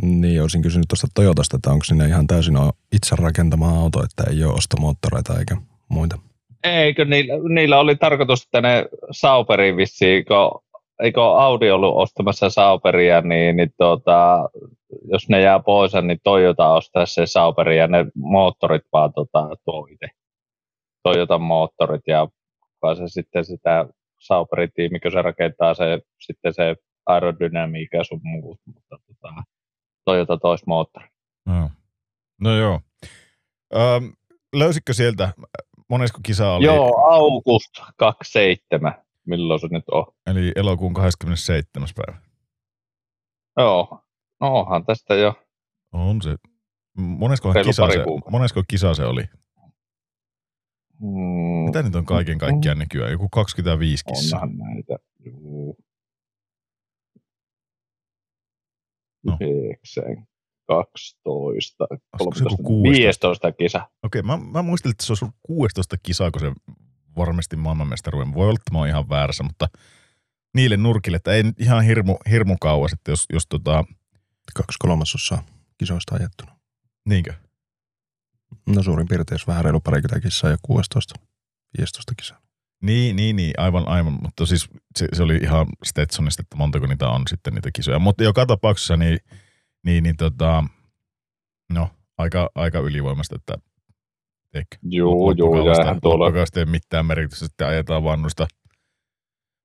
Niin, 0.02 0.42
olisin 0.42 0.62
kysynyt 0.62 0.88
tuosta 0.88 1.06
Toyotasta, 1.14 1.56
että 1.56 1.70
onko 1.70 1.84
sinne 1.84 2.06
ihan 2.06 2.26
täysin 2.26 2.54
itse 2.92 3.16
rakentama 3.16 3.80
auto, 3.80 4.04
että 4.04 4.24
ei 4.30 4.44
ole 4.44 4.54
ostomoottoreita 4.54 5.38
eikä 5.38 5.56
muita. 5.88 6.18
Eikö 6.64 7.04
niillä, 7.04 7.34
niillä 7.54 7.78
oli 7.78 7.96
tarkoitus, 7.96 8.42
että 8.42 8.60
ne 8.60 8.86
Sauperiin 9.10 9.76
vissiin, 9.76 10.24
kun, 10.24 10.62
eikö 11.02 11.22
Audi 11.22 11.70
ollut 11.70 11.96
ostamassa 11.96 12.50
Sauperia, 12.50 13.20
niin, 13.20 13.56
niin 13.56 13.70
tuota, 13.78 14.48
jos 15.12 15.28
ne 15.28 15.40
jää 15.40 15.58
pois, 15.58 15.92
niin 16.02 16.20
Toyota 16.24 16.68
ostaa 16.68 17.06
se 17.06 17.26
Sauperi 17.26 17.78
ja 17.78 17.86
ne 17.86 18.06
moottorit 18.14 18.82
vaan 18.92 19.12
tuota, 19.12 19.48
tuo 19.64 19.86
itse. 19.90 20.06
Toyotan 21.06 21.42
moottorit 21.42 22.02
ja 22.06 22.28
kuka 22.60 22.94
se 22.94 23.02
sitten 23.06 23.44
sitä 23.44 23.86
Sauberin 24.20 24.70
tiimi, 24.74 25.00
kun 25.00 25.12
se 25.12 25.22
rakentaa 25.22 25.74
se, 25.74 26.00
sitten 26.26 26.54
se 26.54 26.76
aerodynamiikka 27.06 27.96
ja 27.96 28.04
sun 28.04 28.20
muut, 28.22 28.60
mutta 28.66 28.98
tota, 29.06 29.42
Toyota 30.04 30.36
tois 30.36 30.66
moottori. 30.66 31.08
No, 31.46 31.70
no 32.40 32.56
joo. 32.56 32.80
Öm, 33.74 34.12
löysitkö 34.56 34.92
sieltä, 34.92 35.32
monesko 35.90 36.20
kisa 36.22 36.52
oli? 36.52 36.64
Joo, 36.64 37.10
august 37.10 37.70
27, 37.96 39.04
milloin 39.26 39.60
se 39.60 39.68
nyt 39.70 39.84
on. 39.90 40.06
Eli 40.26 40.52
elokuun 40.56 40.94
27. 40.94 41.88
päivä. 41.96 42.20
Joo, 43.56 44.00
no 44.40 44.58
onhan 44.58 44.86
tästä 44.86 45.14
jo. 45.14 45.34
On 45.92 46.22
se. 46.22 46.36
Monesko 46.98 47.52
kisa, 47.52 47.90
se, 47.90 48.04
monesko 48.30 48.62
kisa 48.68 48.94
se 48.94 49.04
oli? 49.04 49.22
Mm, 51.00 51.64
Mitä 51.66 51.82
nyt 51.82 51.94
on 51.94 52.04
kaiken 52.04 52.38
kaikkiaan 52.38 52.78
nykyään? 52.78 53.12
Joku 53.12 53.28
25 53.28 54.04
kissaa. 54.04 54.40
onhan 54.40 54.58
näitä. 54.58 54.96
Juu. 55.24 55.76
No. 59.24 59.36
9, 59.40 60.04
12, 60.66 61.84
Olisiko 61.90 62.34
se 62.34 62.44
joku 62.44 62.56
13, 62.56 62.62
16? 62.62 63.02
15 63.02 63.52
kisa. 63.52 63.88
Okei, 64.02 64.22
mä, 64.22 64.36
mä 64.36 64.62
muistelin, 64.62 64.92
että 64.92 65.04
se 65.04 65.12
olisi 65.12 65.24
ollut 65.24 65.36
16 65.42 65.96
kisaa, 66.02 66.30
kun 66.30 66.40
se 66.40 66.52
varmasti 67.16 67.56
maailmanmestaruuden. 67.56 68.34
Voi 68.34 68.44
olla, 68.48 68.56
että 68.60 68.72
mä 68.72 68.78
oon 68.78 68.88
ihan 68.88 69.08
väärässä, 69.08 69.42
mutta 69.42 69.68
niille 70.54 70.76
nurkille, 70.76 71.16
että 71.16 71.32
ei 71.32 71.42
nyt 71.42 71.60
ihan 71.60 71.84
hirmu, 71.84 72.16
hirmu 72.30 72.56
kauas, 72.60 72.92
että 72.92 73.10
jos, 73.10 73.24
jos 73.32 73.46
tota, 73.46 73.84
Kaksi 74.54 74.76
kolmasosaa 74.78 75.42
kisoista 75.78 76.14
ajettuna. 76.14 76.56
niinkö? 77.08 77.34
No 78.66 78.82
suurin 78.82 79.08
piirtein, 79.08 79.34
jos 79.34 79.46
vähän 79.46 79.64
reilu 79.64 79.80
parikymmentä 79.80 80.20
kissaa 80.20 80.50
ja 80.50 80.56
16, 80.62 81.14
15 81.78 82.12
kisaa. 82.16 82.40
Niin, 82.82 83.16
niin, 83.16 83.36
niin, 83.36 83.52
aivan, 83.58 83.88
aivan, 83.88 84.18
mutta 84.22 84.46
siis 84.46 84.68
se, 84.96 85.08
se 85.12 85.22
oli 85.22 85.36
ihan 85.36 85.66
Stetsonista, 85.84 86.42
että 86.42 86.56
montako 86.56 86.86
niitä 86.86 87.08
on 87.08 87.22
sitten 87.28 87.54
niitä 87.54 87.70
kisoja. 87.74 87.98
Mutta 87.98 88.24
joka 88.24 88.46
tapauksessa 88.46 88.96
niin, 88.96 89.18
niin, 89.84 90.02
niin 90.02 90.16
tota, 90.16 90.64
no, 91.72 91.90
aika, 92.18 92.50
aika 92.54 92.78
ylivoimasta, 92.78 93.36
että 93.36 93.54
eikö? 94.54 94.76
Juu, 94.82 95.30
juu, 95.30 95.56
ja 95.56 95.62
Loppukaudesta- 95.62 95.80
eihän 95.82 96.00
tuolla 96.00 96.26
ei 96.56 96.66
mitään 96.66 97.06
merkitystä, 97.06 97.46
sitten 97.46 97.66
ajetaan 97.66 98.04
vaan 98.04 98.22
noista, 98.22 98.46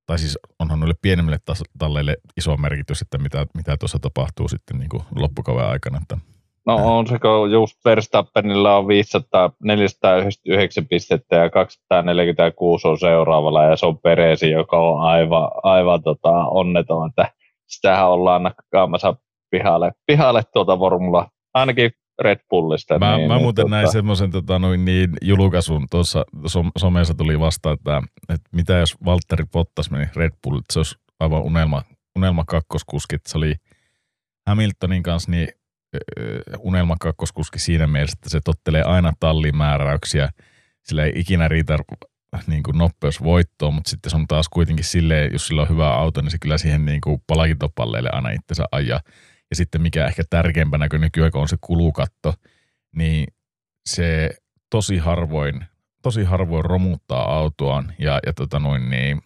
tai 0.05 0.19
siis 0.19 0.37
onhan 0.59 0.79
noille 0.79 0.95
pienemmille 1.01 1.39
tas- 1.51 1.71
talleille 1.77 2.17
iso 2.37 2.57
merkitys, 2.57 3.01
että 3.01 3.17
mitä, 3.17 3.47
mitä 3.55 3.77
tuossa 3.77 3.99
tapahtuu 3.99 4.47
sitten 4.47 4.77
niin 4.79 4.89
kuin 4.89 5.03
loppukauden 5.15 5.65
aikana. 5.65 5.99
Että, 6.01 6.17
No 6.65 6.97
on 6.97 7.07
se, 7.07 7.19
kun 7.19 7.51
just 7.51 7.85
Verstappenilla 7.85 8.77
on 8.77 8.87
500, 8.87 9.51
499 9.63 10.87
pistettä 10.87 11.35
ja 11.35 11.49
246 11.49 12.87
on 12.87 12.99
seuraavalla 12.99 13.63
ja 13.63 13.75
se 13.75 13.85
on 13.85 13.97
Peresi, 13.97 14.51
joka 14.51 14.79
on 14.79 15.01
aivan, 15.01 15.51
aivan 15.63 16.03
tota, 16.03 16.31
onneton, 16.31 17.09
että 17.09 17.31
sitähän 17.67 18.09
ollaan 18.09 18.43
nakkaamassa 18.43 19.15
pihalle, 19.51 19.91
pihalle 20.07 20.41
tuota 20.53 20.77
formula, 20.77 21.27
ainakin 21.53 21.91
Red 22.21 22.39
Bullista. 22.49 22.99
mä, 22.99 23.17
niin, 23.17 23.27
mä 23.27 23.33
niin, 23.33 23.43
muuten 23.43 23.63
tota, 23.63 23.75
näin 23.75 23.91
semmoisen 23.91 24.31
tota, 24.31 24.59
noin 24.59 24.85
niin 24.85 25.09
julkaisun 25.21 25.87
tuossa 25.91 26.25
som, 26.45 26.71
somessa 26.77 27.13
tuli 27.13 27.39
vastaan, 27.39 27.73
että, 27.73 28.01
että 28.29 28.49
mitä 28.51 28.73
jos 28.73 28.95
Valtteri 29.05 29.45
Bottas 29.53 29.91
meni 29.91 30.05
Red 30.15 30.31
Bull, 30.43 30.57
että 30.57 30.73
se 30.73 30.79
olisi 30.79 30.95
aivan 31.19 31.41
unelma, 31.41 31.83
unelma 32.15 32.43
kakkoskuski, 32.47 33.17
se 33.27 33.37
oli 33.37 33.55
Hamiltonin 34.47 35.03
kanssa 35.03 35.31
niin 35.31 35.47
öö, 36.19 36.41
unelma 36.59 36.95
kakkoskuski 36.99 37.59
siinä 37.59 37.87
mielessä, 37.87 38.15
että 38.17 38.29
se 38.29 38.39
tottelee 38.45 38.83
aina 38.83 39.13
tallimääräyksiä, 39.19 40.29
sillä 40.83 41.03
ei 41.03 41.11
ikinä 41.15 41.47
riitä 41.47 41.77
niin 42.47 42.63
kuin 42.63 42.77
nopeusvoittoon, 42.77 43.73
mutta 43.73 43.89
sitten 43.89 44.09
se 44.09 44.15
on 44.15 44.27
taas 44.27 44.49
kuitenkin 44.49 44.85
silleen, 44.85 45.31
jos 45.33 45.47
sillä 45.47 45.61
on 45.61 45.69
hyvä 45.69 45.93
auto, 45.93 46.21
niin 46.21 46.31
se 46.31 46.37
kyllä 46.41 46.57
siihen 46.57 46.85
niin 46.85 47.01
kuin 47.01 47.21
palakintopalleille 47.27 48.09
aina 48.11 48.29
itsensä 48.29 48.65
ajaa. 48.71 48.99
Ja 49.49 49.55
sitten 49.55 49.81
mikä 49.81 50.07
ehkä 50.07 50.23
tärkeimpänä, 50.29 50.89
kun 50.89 51.01
nykyään 51.01 51.31
on 51.33 51.47
se 51.47 51.57
kulukatto, 51.61 52.33
niin 52.95 53.27
se 53.85 54.29
tosi 54.69 54.97
harvoin, 54.97 55.65
tosi 56.01 56.23
harvoin 56.23 56.65
romuttaa 56.65 57.35
autoaan 57.37 57.93
ja, 57.99 58.19
ja 58.25 58.33
tota 58.33 58.59
noin, 58.59 58.89
niin 58.89 59.21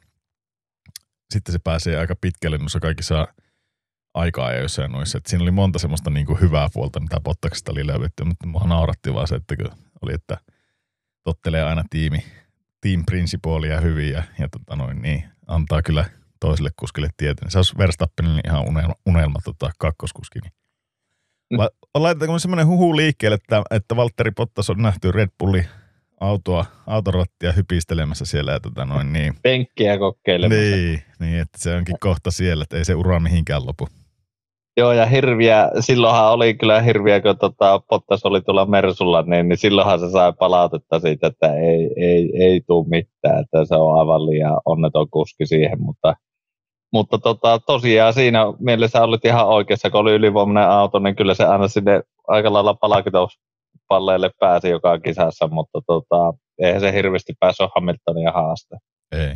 sitten 1.33 1.53
se 1.53 1.59
pääsee 1.63 1.97
aika 1.97 2.15
pitkälle 2.21 2.57
noissa 2.57 2.79
kaikissa 2.79 3.27
aikaa 4.15 4.51
ja 4.51 4.59
jossain 4.59 4.91
noissa. 4.91 5.17
Et 5.17 5.25
siinä 5.25 5.43
oli 5.43 5.51
monta 5.51 5.79
semmoista 5.79 6.09
niin 6.09 6.25
kuin 6.25 6.41
hyvää 6.41 6.67
puolta, 6.73 6.99
mitä 6.99 7.19
Bottaksesta 7.19 7.71
oli 7.71 7.87
löydetty, 7.87 8.23
mutta 8.23 8.47
mua 8.47 8.63
nauratti 8.67 9.13
vaan 9.13 9.27
se, 9.27 9.35
että 9.35 9.55
oli, 10.01 10.13
että 10.13 10.37
tottelee 11.23 11.63
aina 11.63 11.83
tiimi, 11.89 12.25
team 12.81 13.03
principaalia 13.05 13.81
hyvin 13.81 14.11
ja, 14.11 14.23
ja 14.39 14.47
tota 14.49 14.75
noin, 14.75 15.01
niin 15.01 15.23
antaa 15.47 15.81
kyllä 15.81 16.05
toiselle 16.39 16.69
kuskille 16.79 17.09
tietä. 17.17 17.45
Niin 17.45 17.51
se 17.51 17.59
olisi 17.59 17.77
Verstappenille 17.77 18.41
ihan 18.47 18.67
unelma, 18.67 18.93
unelma 19.05 19.39
tota, 19.43 19.71
kakkoskuski. 19.77 20.39
Niin. 20.39 20.53
Mm. 21.51 21.57
La, 21.57 21.69
laitetaanko 21.95 22.33
me 22.33 22.39
semmoinen 22.39 22.67
huhu 22.67 22.95
liikkeelle, 22.95 23.35
että, 23.35 23.63
että 23.71 23.95
Valtteri 23.95 24.31
Bottas 24.31 24.69
on 24.69 24.81
nähty 24.81 25.11
Red 25.11 25.29
Bullin 25.39 25.65
autoa, 26.19 26.65
autorattia 26.87 27.51
hypistelemässä 27.51 28.25
siellä 28.25 28.51
ja 28.51 28.59
tota 28.59 28.85
noin, 28.85 29.13
niin, 29.13 29.35
Penkkiä 29.41 29.97
kokeilemassa. 29.97 30.61
niin, 30.61 31.03
niin, 31.19 31.39
että 31.39 31.57
se 31.59 31.75
onkin 31.75 31.95
kohta 31.99 32.31
siellä, 32.31 32.63
että 32.63 32.77
ei 32.77 32.85
se 32.85 32.95
ura 32.95 33.19
mihinkään 33.19 33.65
lopu. 33.65 33.87
Joo, 34.77 34.91
ja 34.91 35.05
hirviä, 35.05 35.71
silloinhan 35.79 36.31
oli 36.31 36.53
kyllä 36.53 36.81
hirviä, 36.81 37.21
kun 37.21 37.37
tota, 37.37 37.81
Pottas 37.89 38.25
oli 38.25 38.41
tuolla 38.41 38.65
Mersulla, 38.65 39.21
niin, 39.21 39.49
niin 39.49 39.57
silloinhan 39.57 39.99
se 39.99 40.09
sai 40.09 40.33
palautetta 40.39 40.99
siitä, 40.99 41.27
että 41.27 41.55
ei, 41.55 41.93
ei, 41.97 42.31
ei 42.43 42.61
tule 42.67 42.87
mitään, 42.87 43.39
että 43.39 43.65
se 43.65 43.75
on 43.75 43.99
aivan 43.99 44.25
liian 44.25 44.61
onneton 44.65 45.09
kuski 45.09 45.45
siihen, 45.45 45.81
mutta, 45.81 46.15
mutta 46.93 47.17
tota, 47.17 47.59
tosiaan 47.59 48.13
siinä 48.13 48.45
mielessä 48.59 49.03
olit 49.03 49.25
ihan 49.25 49.47
oikeassa, 49.47 49.89
kun 49.89 50.01
oli 50.01 50.13
ylivoimainen 50.13 50.69
auto, 50.69 50.99
niin 50.99 51.15
kyllä 51.15 51.33
se 51.33 51.43
aina 51.45 51.67
sinne 51.67 52.01
aika 52.27 52.53
lailla 52.53 52.73
palakituspalleille 52.73 54.31
pääsi 54.39 54.69
joka 54.69 54.99
kisassa, 54.99 55.47
mutta 55.47 55.79
tota, 55.87 56.33
eihän 56.61 56.81
se 56.81 56.93
hirveästi 56.93 57.33
päässyt 57.39 57.69
Hamiltonia 57.75 58.31
haastaa. 58.31 58.79
Ei. 59.11 59.35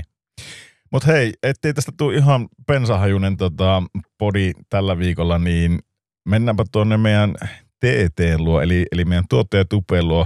Mutta 0.91 1.11
hei, 1.11 1.33
ettei 1.43 1.73
tästä 1.73 1.91
tule 1.97 2.15
ihan 2.15 2.47
pensahajunen 2.67 3.37
tota, 3.37 3.83
podi 4.17 4.51
tällä 4.69 4.97
viikolla, 4.97 5.39
niin 5.39 5.79
mennäänpä 6.25 6.63
tuonne 6.71 6.97
meidän 6.97 7.35
TT 7.79 8.19
luo, 8.37 8.61
eli, 8.61 8.85
eli 8.91 9.05
meidän 9.05 9.25
tuottaja 9.29 9.65
Tupeen 9.65 10.07
luo. 10.07 10.25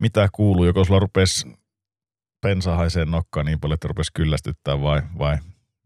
Mitä 0.00 0.28
kuuluu, 0.32 0.64
joko 0.64 0.84
sulla 0.84 1.00
rupesi 1.00 1.46
pensahaiseen 2.40 3.10
nokkaan 3.10 3.46
niin 3.46 3.60
paljon, 3.60 3.74
että 3.74 3.88
rupesi 3.88 4.12
kyllästyttää 4.14 4.82
vai, 4.82 5.02
vai 5.18 5.38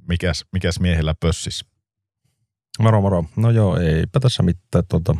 mikäs, 0.08 0.44
mikäs 0.52 0.80
miehellä 0.80 1.14
pössis? 1.20 1.64
Moro 2.78 3.00
moro. 3.00 3.24
No 3.36 3.50
joo, 3.50 3.76
eipä 3.76 4.20
tässä 4.20 4.42
mitään. 4.42 4.84
Tuota, 4.88 5.16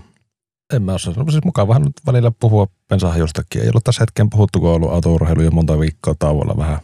en 0.75 0.83
mä 0.83 0.95
osaa. 0.95 1.15
No, 1.17 1.31
siis 1.31 1.45
mukavahan 1.45 1.83
nyt 1.83 1.93
välillä 2.07 2.33
puhua 2.41 2.67
bensahajustakin. 2.89 3.63
Ei 3.63 3.69
ollut 3.69 3.85
tässä 3.85 4.03
hetken 4.03 4.31
puhuttu, 4.31 4.61
kun 4.61 4.69
on 4.69 4.75
ollut 4.75 4.93
autourheilu 4.93 5.43
jo 5.43 5.51
monta 5.51 5.79
viikkoa 5.79 6.15
tauolla 6.19 6.57
vähän 6.57 6.79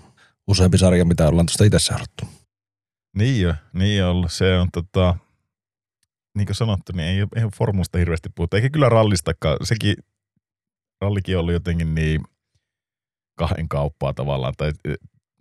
useampi 0.48 0.78
sarja, 0.78 1.04
mitä 1.04 1.28
ollaan 1.28 1.46
tuosta 1.46 1.64
itse 1.64 1.78
seurattu. 1.78 2.24
Niin 3.16 3.42
jo, 3.42 3.54
niin 3.72 3.98
jo. 3.98 4.14
Se 4.28 4.58
on 4.58 4.68
tota, 4.72 5.16
niin 6.34 6.46
kuin 6.46 6.56
sanottu, 6.56 6.92
niin 6.94 7.08
ei, 7.08 7.18
ei 7.36 7.48
formusta 7.56 7.98
hirveästi 7.98 8.28
puhuta. 8.34 8.56
Eikä 8.56 8.70
kyllä 8.70 8.88
rallistakaan. 8.88 9.56
Sekin, 9.62 9.96
rallikin 11.00 11.38
ollut 11.38 11.52
jotenkin 11.52 11.94
niin 11.94 12.20
kahden 13.34 13.68
kauppaa 13.68 14.12
tavallaan. 14.14 14.54
Tai 14.56 14.72
eh, 14.84 14.96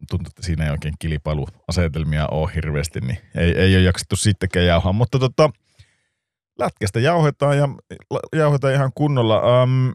tuntuu, 0.10 0.30
että 0.30 0.46
siinä 0.46 0.66
ei 0.66 0.72
oikein 0.72 0.94
kilpailuasetelmia 1.00 2.28
ole 2.28 2.52
hirveästi, 2.56 3.02
niin 3.02 3.18
ei, 3.36 3.52
ei 3.52 3.76
ole 3.76 3.84
jaksettu 3.84 4.16
sittenkään 4.16 4.66
jauhaa. 4.66 4.94
Mutta 4.94 5.20
tota, 5.20 5.50
lätkästä 6.60 7.00
jauhetaan 7.00 7.58
ja 7.58 7.70
jauhetaan 8.36 8.74
ihan 8.74 8.92
kunnolla. 8.96 9.64
Um, 9.64 9.94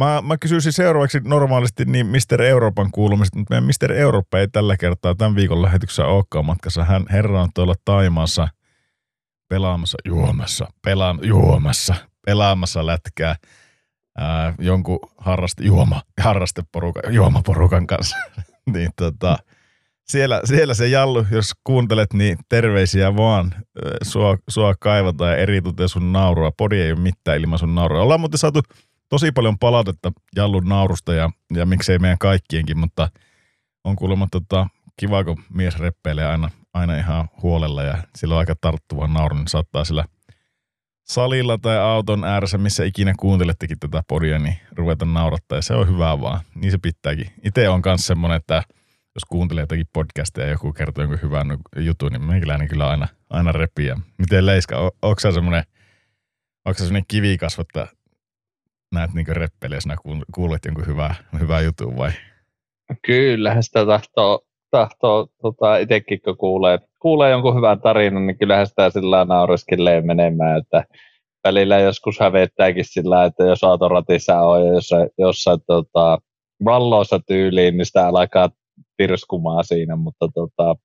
Mä, 0.00 0.22
mä 0.22 0.38
kysyisin 0.38 0.72
seuraavaksi 0.72 1.20
normaalisti 1.24 1.84
niin 1.84 2.06
Mr. 2.06 2.42
Euroopan 2.42 2.90
kuulumista, 2.90 3.38
mutta 3.38 3.54
meidän 3.54 3.64
Mr. 3.64 3.92
Eurooppa 3.92 4.38
ei 4.38 4.48
tällä 4.48 4.76
kertaa 4.76 5.14
tämän 5.14 5.34
viikon 5.34 5.62
lähetyksessä 5.62 6.06
olekaan 6.06 6.44
matkassa. 6.44 6.84
Hän 6.84 7.04
herra 7.10 7.42
on 7.42 7.48
tuolla 7.54 7.74
Taimaassa 7.84 8.48
pelaamassa, 9.48 9.98
juomassa, 10.04 10.66
pelaa, 10.84 11.18
juomassa, 11.22 11.94
pelaamassa 12.26 12.86
lätkää 12.86 13.36
ää, 14.18 14.54
jonkun 14.58 14.98
harraste, 15.18 15.64
juoma, 15.64 16.02
harrasteporukan, 16.20 17.14
juomaporukan 17.14 17.86
kanssa. 17.86 18.16
niin 18.74 18.90
tota, 18.96 19.36
siellä, 20.04 20.40
siellä 20.44 20.74
se 20.74 20.88
Jallu, 20.88 21.26
jos 21.30 21.50
kuuntelet, 21.64 22.12
niin 22.12 22.38
terveisiä 22.48 23.16
vaan. 23.16 23.54
Sua, 24.02 24.38
sua 24.48 24.74
kaivataan 24.80 25.30
ja 25.30 25.36
eritoten 25.36 25.88
sun 25.88 26.12
naurua. 26.12 26.52
Podi 26.56 26.80
ei 26.80 26.92
ole 26.92 27.00
mitään 27.00 27.40
ilman 27.40 27.58
sun 27.58 27.74
naurua. 27.74 28.02
Ollaan 28.02 28.20
muuten 28.20 28.38
saatu 28.38 28.60
tosi 29.08 29.32
paljon 29.32 29.58
palautetta 29.58 30.12
Jallun 30.36 30.68
naurusta 30.68 31.14
ja, 31.14 31.30
ja 31.54 31.66
miksei 31.66 31.98
meidän 31.98 32.18
kaikkienkin, 32.18 32.78
mutta 32.78 33.08
on 33.84 33.96
kuulemma 33.96 34.28
tota, 34.30 34.66
kiva, 34.96 35.24
kun 35.24 35.42
mies 35.54 35.78
reppeilee 35.78 36.26
aina, 36.26 36.50
aina 36.74 36.96
ihan 36.96 37.28
huolella 37.42 37.82
ja 37.82 38.02
sillä 38.16 38.34
on 38.34 38.38
aika 38.38 38.54
tarttuva 38.60 39.06
nauru, 39.06 39.36
niin 39.36 39.48
saattaa 39.48 39.84
sillä 39.84 40.04
salilla 41.04 41.58
tai 41.58 41.78
auton 41.78 42.24
ääressä, 42.24 42.58
missä 42.58 42.84
ikinä 42.84 43.14
kuuntelettekin 43.18 43.78
tätä 43.78 44.02
podia, 44.08 44.38
niin 44.38 44.56
ruveta 44.72 45.04
naurattaa 45.04 45.58
ja 45.58 45.62
se 45.62 45.74
on 45.74 45.88
hyvä 45.88 46.20
vaan. 46.20 46.40
Niin 46.54 46.70
se 46.70 46.78
pitääkin. 46.78 47.26
Itse 47.44 47.68
on 47.68 47.82
myös 47.84 48.06
semmoinen, 48.06 48.36
että 48.36 48.62
jos 49.14 49.24
kuuntelee 49.28 49.62
jotakin 49.62 49.86
podcastia 49.92 50.44
ja 50.44 50.50
joku 50.50 50.72
kertoo 50.72 51.04
jonkun 51.04 51.22
hyvän 51.22 51.46
jutun, 51.76 52.12
niin 52.12 52.24
meikäläinen 52.24 52.68
kyllä 52.68 52.88
aina, 52.88 53.08
aina 53.30 53.52
repiä. 53.52 53.96
Miten 54.18 54.46
Leiska, 54.46 54.78
o, 54.78 54.90
onko 55.02 55.20
sä 55.20 55.32
semmoinen, 55.32 55.64
onko 56.64 56.78
semmoinen 56.78 57.04
näet 58.94 59.14
niin 59.14 59.26
reppeleä, 59.28 59.78
kuulet 60.34 60.64
jonkun 60.64 60.86
hyvää, 60.86 61.14
hyvää 61.40 61.60
jutun 61.60 61.96
vai? 61.96 62.10
Kyllähän 63.06 63.62
sitä 63.62 63.86
tahtoo, 63.86 64.40
tahtoo 64.70 65.28
tota, 65.42 65.76
itsekin 65.76 66.20
kun 66.24 66.36
kuulee, 66.36 66.78
kuulee 66.98 67.30
jonkun 67.30 67.56
hyvän 67.56 67.80
tarinan, 67.80 68.26
niin 68.26 68.38
kyllähän 68.38 68.66
sitä 68.66 68.90
sillä 68.90 69.24
naureskelee 69.24 70.00
menemään, 70.00 70.58
että 70.58 70.84
välillä 71.44 71.78
joskus 71.78 72.20
hävettääkin 72.20 72.84
sillä, 72.84 73.24
että 73.24 73.44
jos 73.44 73.64
autoratissa 73.64 74.40
on 74.40 74.66
ja 74.66 74.72
jossain, 74.72 75.08
jossain 75.18 75.58
tota, 75.66 76.18
valloissa 76.64 77.20
tyyliin, 77.26 77.76
niin 77.76 77.86
sitä 77.86 78.08
alkaa 78.08 78.50
pirskumaan 78.96 79.64
siinä, 79.64 79.96
mutta 79.96 80.28
tota, 80.34 80.76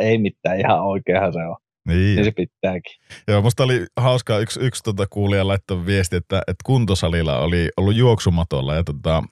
ei 0.00 0.18
mitään, 0.18 0.60
ihan 0.60 0.82
oikeahan 0.82 1.32
se 1.32 1.38
on. 1.38 1.56
Niin. 1.90 2.16
niin 2.16 2.24
se 2.24 2.30
pitääkin. 2.30 2.96
Joo, 3.28 3.42
musta 3.42 3.64
oli 3.64 3.86
hauskaa, 3.96 4.38
yksi, 4.38 4.60
yksi 4.60 4.82
tota 4.82 5.06
kuulija 5.06 5.46
laittoi 5.46 5.86
viesti, 5.86 6.16
että, 6.16 6.38
että 6.38 6.62
kuntosalilla 6.64 7.38
oli 7.38 7.68
ollut 7.76 7.96
juoksumatolla 7.96 8.74
ja 8.74 8.84
tota, 8.84 9.22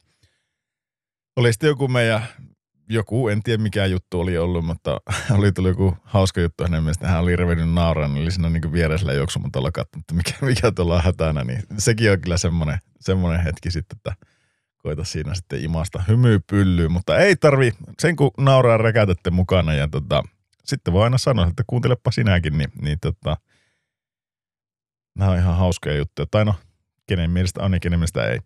oli 1.37 1.53
sitten 1.53 1.69
joku 1.69 1.88
meidän, 1.88 2.23
joku, 2.88 3.29
en 3.29 3.43
tiedä 3.43 3.62
mikä 3.62 3.87
juttu 3.87 4.21
oli 4.21 4.38
ollut, 4.38 4.65
mutta 4.65 5.00
oli 5.38 5.53
tullut 5.53 5.71
joku 5.71 5.97
hauska 6.03 6.41
juttu 6.41 6.65
hänen 6.65 6.83
mielestä. 6.83 7.09
Hän 7.09 7.21
oli 7.21 7.37
revennyt 7.37 7.73
nauraan, 7.73 8.15
niin 8.15 8.23
oli 8.23 8.31
siinä 8.31 8.50
niin 8.50 8.73
vieressä 8.73 9.12
juoksumatolla 9.12 9.73
katsonut, 9.73 10.03
että 10.03 10.15
mikä, 10.15 10.47
mikä 10.47 10.73
tuolla 10.73 10.95
on 10.95 11.03
hätänä. 11.03 11.45
Niin 11.45 11.62
sekin 11.79 12.12
on 12.12 12.21
kyllä 12.21 12.37
semmoinen, 12.37 12.79
semmoinen 13.00 13.45
hetki 13.45 13.71
sitten, 13.71 13.97
että 13.97 14.27
koita 14.79 15.05
siinä 15.05 15.35
sitten 15.35 15.65
imasta 15.65 16.03
hymypyllyyn, 16.09 16.93
mutta 16.93 17.19
ei 17.19 17.37
tarvi, 17.37 17.73
sen 17.99 18.17
kun 18.17 18.31
nauraa 18.38 18.77
rekätätte 18.77 19.31
mukana 19.31 19.75
ja 19.75 19.88
tota, 19.88 20.23
sitten 20.69 20.95
voi 20.95 21.05
aina 21.05 21.19
sanoa, 21.19 21.47
että 21.47 21.63
kuuntelepa 21.67 22.11
sinäkin, 22.11 22.59
niin, 22.59 22.71
niin 22.83 22.99
tota, 23.01 23.37
nämä 25.19 25.31
on 25.31 25.39
ihan 25.39 25.57
hauskoja 25.57 25.97
juttuja. 25.97 26.27
Tai 26.31 26.45
no, 26.45 26.55
kenen 27.07 27.31
mielestä 27.31 27.63
on 27.63 27.73
ja 27.73 27.81
kenen 27.81 27.99
mielestä 27.99 28.27
ei. 28.27 28.39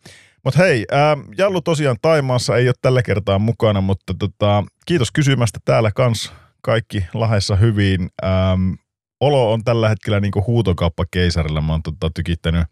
Mutta 0.45 0.63
hei, 0.63 0.85
ää, 0.91 1.17
Jallu 1.39 1.61
tosiaan 1.61 1.97
Taimaassa 2.03 2.57
ei 2.57 2.69
ole 2.69 2.75
tällä 2.83 3.03
kertaa 3.03 3.39
mukana, 3.39 3.81
mutta 3.81 4.15
tota, 4.19 4.65
kiitos 4.87 5.11
kysymästä 5.13 5.59
täällä 5.65 5.91
kans 5.91 6.33
kaikki 6.63 7.05
lahessa 7.15 7.57
hyvin. 7.57 8.11
Ähm, 8.25 8.73
olo 9.21 9.53
on 9.53 9.65
tällä 9.65 9.89
hetkellä 9.89 10.21
niinku 10.21 10.45
huutokauppa 10.47 11.05
keisarilla. 11.11 11.61
Mä 11.61 11.73
oon 11.73 11.83
tota, 11.83 12.11
tykittänyt 12.15 12.67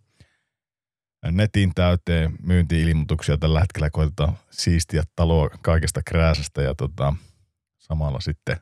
netin 1.31 1.73
täyteen 1.75 2.33
myynti-ilmoituksia. 2.43 3.39
Tällä 3.39 3.61
hetkellä 3.61 3.91
koitetaan 3.91 4.39
siistiä 4.51 5.03
taloa 5.17 5.49
kaikesta 5.63 6.01
krääsästä 6.07 6.63
ja 6.63 6.75
tota, 6.75 7.15
samalla 7.79 8.21
sitten 8.21 8.57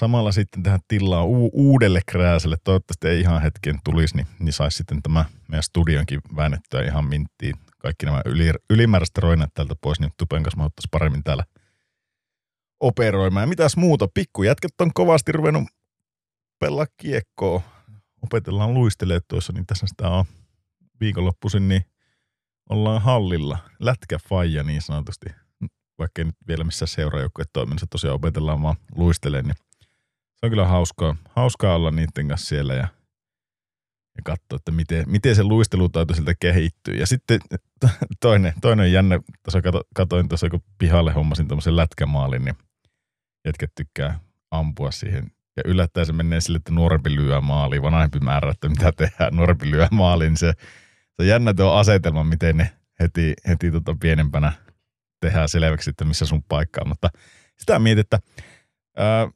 samalla 0.00 0.32
sitten 0.32 0.62
tehdä 0.62 0.78
tilaa 0.88 1.24
u- 1.24 1.50
uudelle 1.52 2.00
krääselle. 2.06 2.56
Toivottavasti 2.64 3.08
ei 3.08 3.20
ihan 3.20 3.42
hetken 3.42 3.78
tulisi, 3.84 4.16
niin, 4.16 4.26
niin 4.38 4.52
saisi 4.52 4.76
sitten 4.76 5.02
tämä 5.02 5.24
meidän 5.48 5.62
studionkin 5.62 6.20
väännettyä 6.36 6.82
ihan 6.82 7.04
minttiin. 7.04 7.54
Kaikki 7.78 8.06
nämä 8.06 8.22
yli, 8.24 8.52
ylimääräiset 8.70 9.18
roinat 9.18 9.50
täältä 9.54 9.74
pois, 9.80 10.00
niin 10.00 10.12
Tupen 10.16 10.42
kanssa 10.42 10.62
me 10.62 10.70
paremmin 10.90 11.24
täällä 11.24 11.44
operoimaan. 12.80 13.42
Ja 13.42 13.46
mitäs 13.46 13.76
muuta? 13.76 14.08
Pikkujätket 14.14 14.80
on 14.80 14.90
kovasti 14.94 15.32
ruvennut 15.32 15.68
pelaa 16.58 16.86
kiekkoa. 16.96 17.62
Opetellaan 18.22 18.74
luistelee 18.74 19.20
tuossa, 19.28 19.52
niin 19.52 19.66
tässä 19.66 19.86
sitä 19.86 20.08
on 20.08 20.24
viikonloppuisin, 21.00 21.68
niin 21.68 21.82
ollaan 22.70 23.02
hallilla. 23.02 23.58
Lätkäfaija 23.80 24.62
niin 24.62 24.82
sanotusti. 24.82 25.26
Vaikka 25.98 26.20
ei 26.20 26.24
nyt 26.24 26.36
vielä 26.48 26.64
missään 26.64 26.88
seuraajoukkueen 26.88 27.48
toiminnassa 27.52 27.86
tosiaan 27.90 28.14
opetellaan 28.14 28.62
vaan 28.62 28.76
luistelee, 28.94 29.42
niin 29.42 29.54
on 30.44 30.50
kyllä 30.50 30.66
hauskaa, 30.66 31.16
hauskaa 31.28 31.74
olla 31.74 31.90
niiden 31.90 32.28
kanssa 32.28 32.46
siellä 32.46 32.74
ja, 32.74 32.88
ja 34.16 34.22
katsoa, 34.24 34.56
että 34.56 34.72
miten, 34.72 35.04
miten 35.06 35.36
se 35.36 35.42
luistelutaito 35.44 36.14
siltä 36.14 36.34
kehittyy. 36.40 36.94
Ja 36.94 37.06
sitten 37.06 37.40
toinen, 38.20 38.52
toinen 38.60 38.92
jännä, 38.92 39.20
tuossa 39.42 39.70
katoin 39.94 40.28
tuossa, 40.28 40.50
kun 40.50 40.62
pihalle 40.78 41.12
hommasin 41.12 41.48
tuommoisen 41.48 41.76
lätkämaalin, 41.76 42.44
niin 42.44 42.54
jätkät 43.44 43.70
tykkää 43.74 44.20
ampua 44.50 44.90
siihen. 44.90 45.30
Ja 45.56 45.62
yllättäen 45.64 46.06
se 46.06 46.12
menee 46.12 46.40
sille, 46.40 46.56
että 46.56 46.72
nuorempi 46.72 47.14
lyö 47.14 47.40
maaliin, 47.40 47.82
vanhempi 47.82 48.20
määrä, 48.20 48.50
että 48.50 48.68
mitä 48.68 48.92
tehdään, 48.92 49.36
nuorempi 49.36 49.70
lyö 49.70 49.88
maaliin. 49.90 50.28
Niin 50.28 50.36
se, 50.36 50.52
se 50.92 51.14
on 51.18 51.26
jännä 51.26 51.54
tuo 51.54 51.72
asetelma, 51.72 52.24
miten 52.24 52.56
ne 52.56 52.70
heti, 53.00 53.34
heti 53.48 53.70
tota 53.70 53.96
pienempänä 54.00 54.52
tehdään 55.20 55.48
selväksi, 55.48 55.90
että 55.90 56.04
missä 56.04 56.26
sun 56.26 56.42
paikka 56.42 56.80
on. 56.80 56.88
Mutta 56.88 57.08
sitä 57.58 57.78
mietit, 57.78 58.06
että 58.06 58.18
ää, 58.96 59.28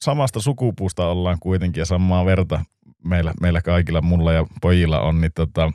samasta 0.00 0.40
sukupuusta 0.40 1.06
ollaan 1.06 1.38
kuitenkin 1.40 1.80
ja 1.80 1.84
samaa 1.84 2.24
verta 2.24 2.64
meillä, 3.04 3.32
meillä 3.40 3.62
kaikilla, 3.62 4.02
mulla 4.02 4.32
ja 4.32 4.46
pojilla 4.60 5.00
on, 5.00 5.20
niin 5.20 5.32
tota, 5.34 5.72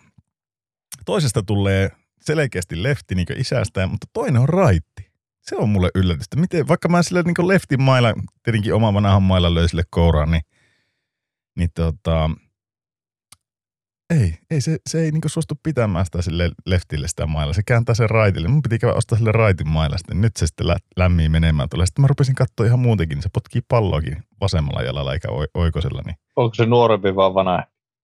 toisesta 1.06 1.44
tulee 1.44 1.90
selkeästi 2.22 2.84
lefti 2.84 3.16
niin 3.16 3.28
isästä, 3.38 3.88
mutta 3.88 4.08
toinen 4.14 4.42
on 4.42 4.50
raitti. 4.50 5.14
Se 5.42 5.56
on 5.56 5.70
mulle 5.70 5.90
yllätystä. 5.96 6.36
Miten, 6.38 6.68
vaikka 6.68 6.90
mä 6.90 7.04
sille 7.04 7.24
niin 7.24 7.48
leftin 7.48 7.82
mailla, 7.82 8.14
tietenkin 8.44 8.74
oma 8.74 8.94
vanhan 8.94 9.24
mailla 9.24 9.54
löin 9.54 9.70
sille 9.70 9.84
kouraan, 9.90 10.32
niin, 10.32 10.42
niin 11.58 11.70
tota, 11.76 12.30
ei, 14.21 14.34
ei 14.52 14.62
se, 14.62 14.78
se 14.89 15.02
ei 15.02 15.12
niinku 15.12 15.30
suostu 15.30 15.56
pitämään 15.63 16.06
sitä 16.06 16.21
sille 16.21 16.52
leftille 16.65 17.08
sitä 17.08 17.26
mailla. 17.26 17.54
Se 17.54 17.62
kääntää 17.65 17.95
sen 17.95 18.10
raitille. 18.10 18.47
Mun 18.47 18.62
piti 18.62 18.80
käydä 18.80 18.95
ostaa 18.95 19.17
sille 19.17 19.32
raitin 19.32 19.67
mailla. 19.69 19.97
Sitten 19.97 20.21
nyt 20.21 20.38
se 20.38 20.47
sitten 20.47 20.67
lä- 20.67 20.78
lämmii 20.97 21.30
menemään 21.30 21.69
tulee. 21.69 21.86
Sitten 21.86 22.02
mä 22.04 22.08
rupesin 22.08 22.36
katsoa 22.36 22.65
ihan 22.65 22.80
muutenkin. 22.80 23.15
Niin 23.15 23.23
se 23.23 23.30
potkii 23.34 23.62
palloakin 23.67 24.17
vasemmalla 24.41 24.82
jalalla 24.82 25.13
eikä 25.13 25.28
oikosella. 25.54 26.02
Niin. 26.06 26.15
Onko 26.36 26.54
se 26.56 26.65
nuorempi 26.65 27.15
vai 27.15 27.34
vanha? 27.34 27.63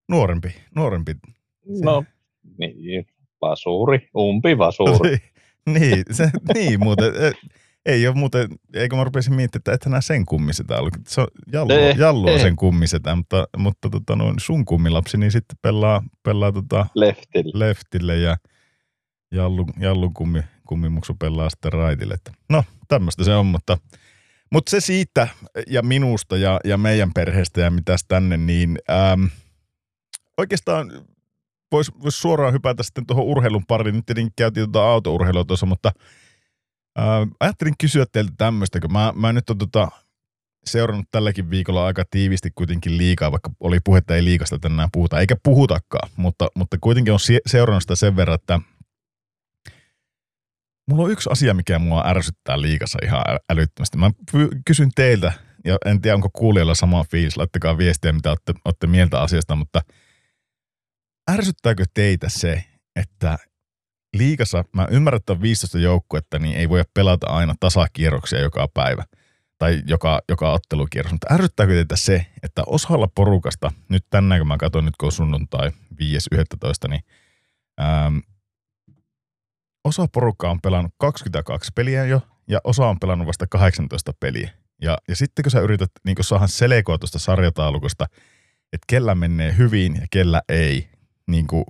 Nuorempi, 0.10 0.56
nuorempi. 0.76 1.16
No, 1.84 2.04
niin, 2.58 3.06
vasuri, 3.42 4.10
umpi 4.18 4.58
vasuri. 4.58 5.18
niin, 5.80 6.04
se, 6.12 6.30
niin 6.54 6.80
muuten. 6.80 7.14
Ei 7.86 8.08
ole 8.08 8.16
muuten, 8.16 8.50
eikö 8.74 8.96
mä 8.96 9.04
rupesin 9.04 9.34
miettimään, 9.34 9.62
että 9.62 9.74
ethän 9.74 10.02
sen 10.02 10.26
kummisetä 10.26 10.78
ollut. 10.78 10.94
Se 11.08 11.22
on, 11.22 11.28
jallu, 11.54 11.74
ei, 11.74 11.96
jallu 11.98 12.28
on 12.28 12.34
ei. 12.34 12.40
sen 12.40 12.56
kummisetä, 12.56 13.16
mutta, 13.16 13.48
mutta 13.58 13.90
tota, 13.90 14.16
no, 14.16 14.34
sun 14.40 14.66
kummilapsi 14.66 15.18
niin 15.18 15.32
sitten 15.32 15.58
pelaa, 15.62 16.04
pelaa 16.24 16.52
tota, 16.52 16.86
leftille. 16.96 17.68
leftille 17.68 18.18
ja 18.18 18.38
jallu, 19.32 19.66
jallun 19.80 20.14
kummi, 20.14 20.42
kummimuksu 20.68 21.16
pelaa 21.20 21.50
sitten 21.50 21.74
raitille. 21.74 22.16
No, 22.50 22.64
tämmöistä 22.88 23.24
se 23.24 23.36
on, 23.36 23.46
mutta, 23.46 23.78
mutta 24.52 24.70
se 24.70 24.80
siitä 24.80 25.28
ja 25.68 25.82
minusta 25.82 26.38
ja, 26.38 26.60
ja 26.66 26.78
meidän 26.78 27.12
perheestä 27.14 27.62
ja 27.62 27.72
mitäs 27.72 28.06
tänne, 28.08 28.38
niin 28.38 28.78
ähm, 28.90 29.26
oikeastaan 30.38 30.92
voisi 31.72 31.92
vois 32.04 32.22
suoraan 32.22 32.54
hypätä 32.54 32.84
sitten 32.84 33.06
tuohon 33.06 33.26
urheilun 33.26 33.66
pariin. 33.66 33.96
Nyt 33.96 34.06
tietenkin 34.06 34.34
käytiin 34.38 34.72
tuota 34.72 34.92
autourheilua 34.92 35.46
tuossa, 35.46 35.66
mutta– 35.66 35.92
Äh, 37.00 37.28
ajattelin 37.40 37.74
kysyä 37.80 38.06
teiltä 38.12 38.34
tämmöistä, 38.38 38.80
kun 38.80 38.92
mä, 38.92 39.14
mä 39.16 39.34
nyt 39.34 39.50
on 39.50 39.58
tota, 39.58 39.88
seurannut 40.66 41.08
tälläkin 41.12 41.50
viikolla 41.50 41.86
aika 41.86 42.04
tiivisti 42.12 42.52
kuitenkin 42.56 42.98
liikaa, 42.98 43.32
vaikka 43.32 43.52
oli 43.60 43.80
puhetta 43.86 44.16
ei 44.16 44.24
liikasta 44.24 44.60
tänään 44.60 44.90
puhuta, 44.94 45.20
eikä 45.20 45.36
puhutakaan, 45.44 46.10
mutta, 46.18 46.48
mutta 46.56 46.78
kuitenkin 46.82 47.14
on 47.14 47.20
seurannut 47.46 47.84
sitä 47.84 47.96
sen 47.96 48.16
verran, 48.16 48.36
että 48.36 48.60
mulla 50.90 51.04
on 51.04 51.12
yksi 51.12 51.30
asia, 51.32 51.54
mikä 51.54 51.80
mua 51.80 52.04
ärsyttää 52.08 52.62
liikassa 52.62 53.00
ihan 53.04 53.24
älyttömästi. 53.50 53.98
Mä 53.98 54.12
kysyn 54.66 54.92
teiltä, 54.96 55.34
ja 55.66 55.78
en 55.86 56.02
tiedä 56.02 56.16
onko 56.16 56.30
kuulijalla 56.34 56.76
sama 56.76 57.06
fiilis, 57.12 57.38
laittakaa 57.38 57.78
viestiä, 57.78 58.14
mitä 58.14 58.30
olette, 58.30 58.54
olette 58.66 58.88
mieltä 58.88 59.22
asiasta, 59.22 59.56
mutta 59.56 59.82
ärsyttääkö 61.32 61.86
teitä 61.94 62.30
se, 62.30 62.64
että 62.96 63.38
liikassa, 64.14 64.64
mä 64.76 64.88
ymmärrän, 64.92 65.18
että 65.18 65.34
on 65.34 65.42
15 65.42 65.80
joukkuetta, 65.80 66.40
niin 66.40 66.58
ei 66.58 66.70
voi 66.70 66.84
pelata 66.94 67.28
aina 67.28 67.56
tasakierroksia 67.60 68.40
joka 68.40 68.68
päivä 68.74 69.04
tai 69.58 69.82
joka, 69.86 70.22
joka 70.30 70.52
ottelukierros. 70.52 71.12
Mutta 71.12 71.34
ärsyttääkö 71.34 71.74
teitä 71.74 71.96
se, 71.96 72.26
että 72.44 72.64
osalla 72.66 73.08
porukasta, 73.16 73.72
nyt 73.90 74.06
tänään 74.10 74.42
kun 74.42 74.48
mä 74.48 74.58
katson 74.58 74.86
nyt 74.86 74.98
kun 74.98 75.08
on 75.08 75.12
sunnuntai 75.12 75.70
5.11, 75.70 76.90
niin 76.90 77.02
ähm, 77.82 78.18
osa 79.84 80.08
porukkaa 80.14 80.52
on 80.52 80.62
pelannut 80.62 80.94
22 80.98 81.72
peliä 81.76 82.06
jo 82.06 82.22
ja 82.48 82.60
osa 82.64 82.88
on 82.88 83.00
pelannut 83.00 83.28
vasta 83.28 83.48
18 83.48 84.14
peliä. 84.20 84.52
Ja, 84.82 84.98
ja 85.08 85.16
sitten 85.16 85.44
kun 85.44 85.52
sä 85.52 85.60
yrität 85.60 85.92
niin 86.06 86.16
saada 86.22 86.48
selkoa 86.48 86.98
tuosta 86.98 87.20
sarjataulukosta, 87.20 88.06
että 88.74 88.86
kellä 88.88 89.16
menee 89.16 89.58
hyvin 89.58 89.96
ja 89.96 90.08
kellä 90.12 90.42
ei, 90.50 90.90
niin 91.28 91.48
kuin 91.48 91.66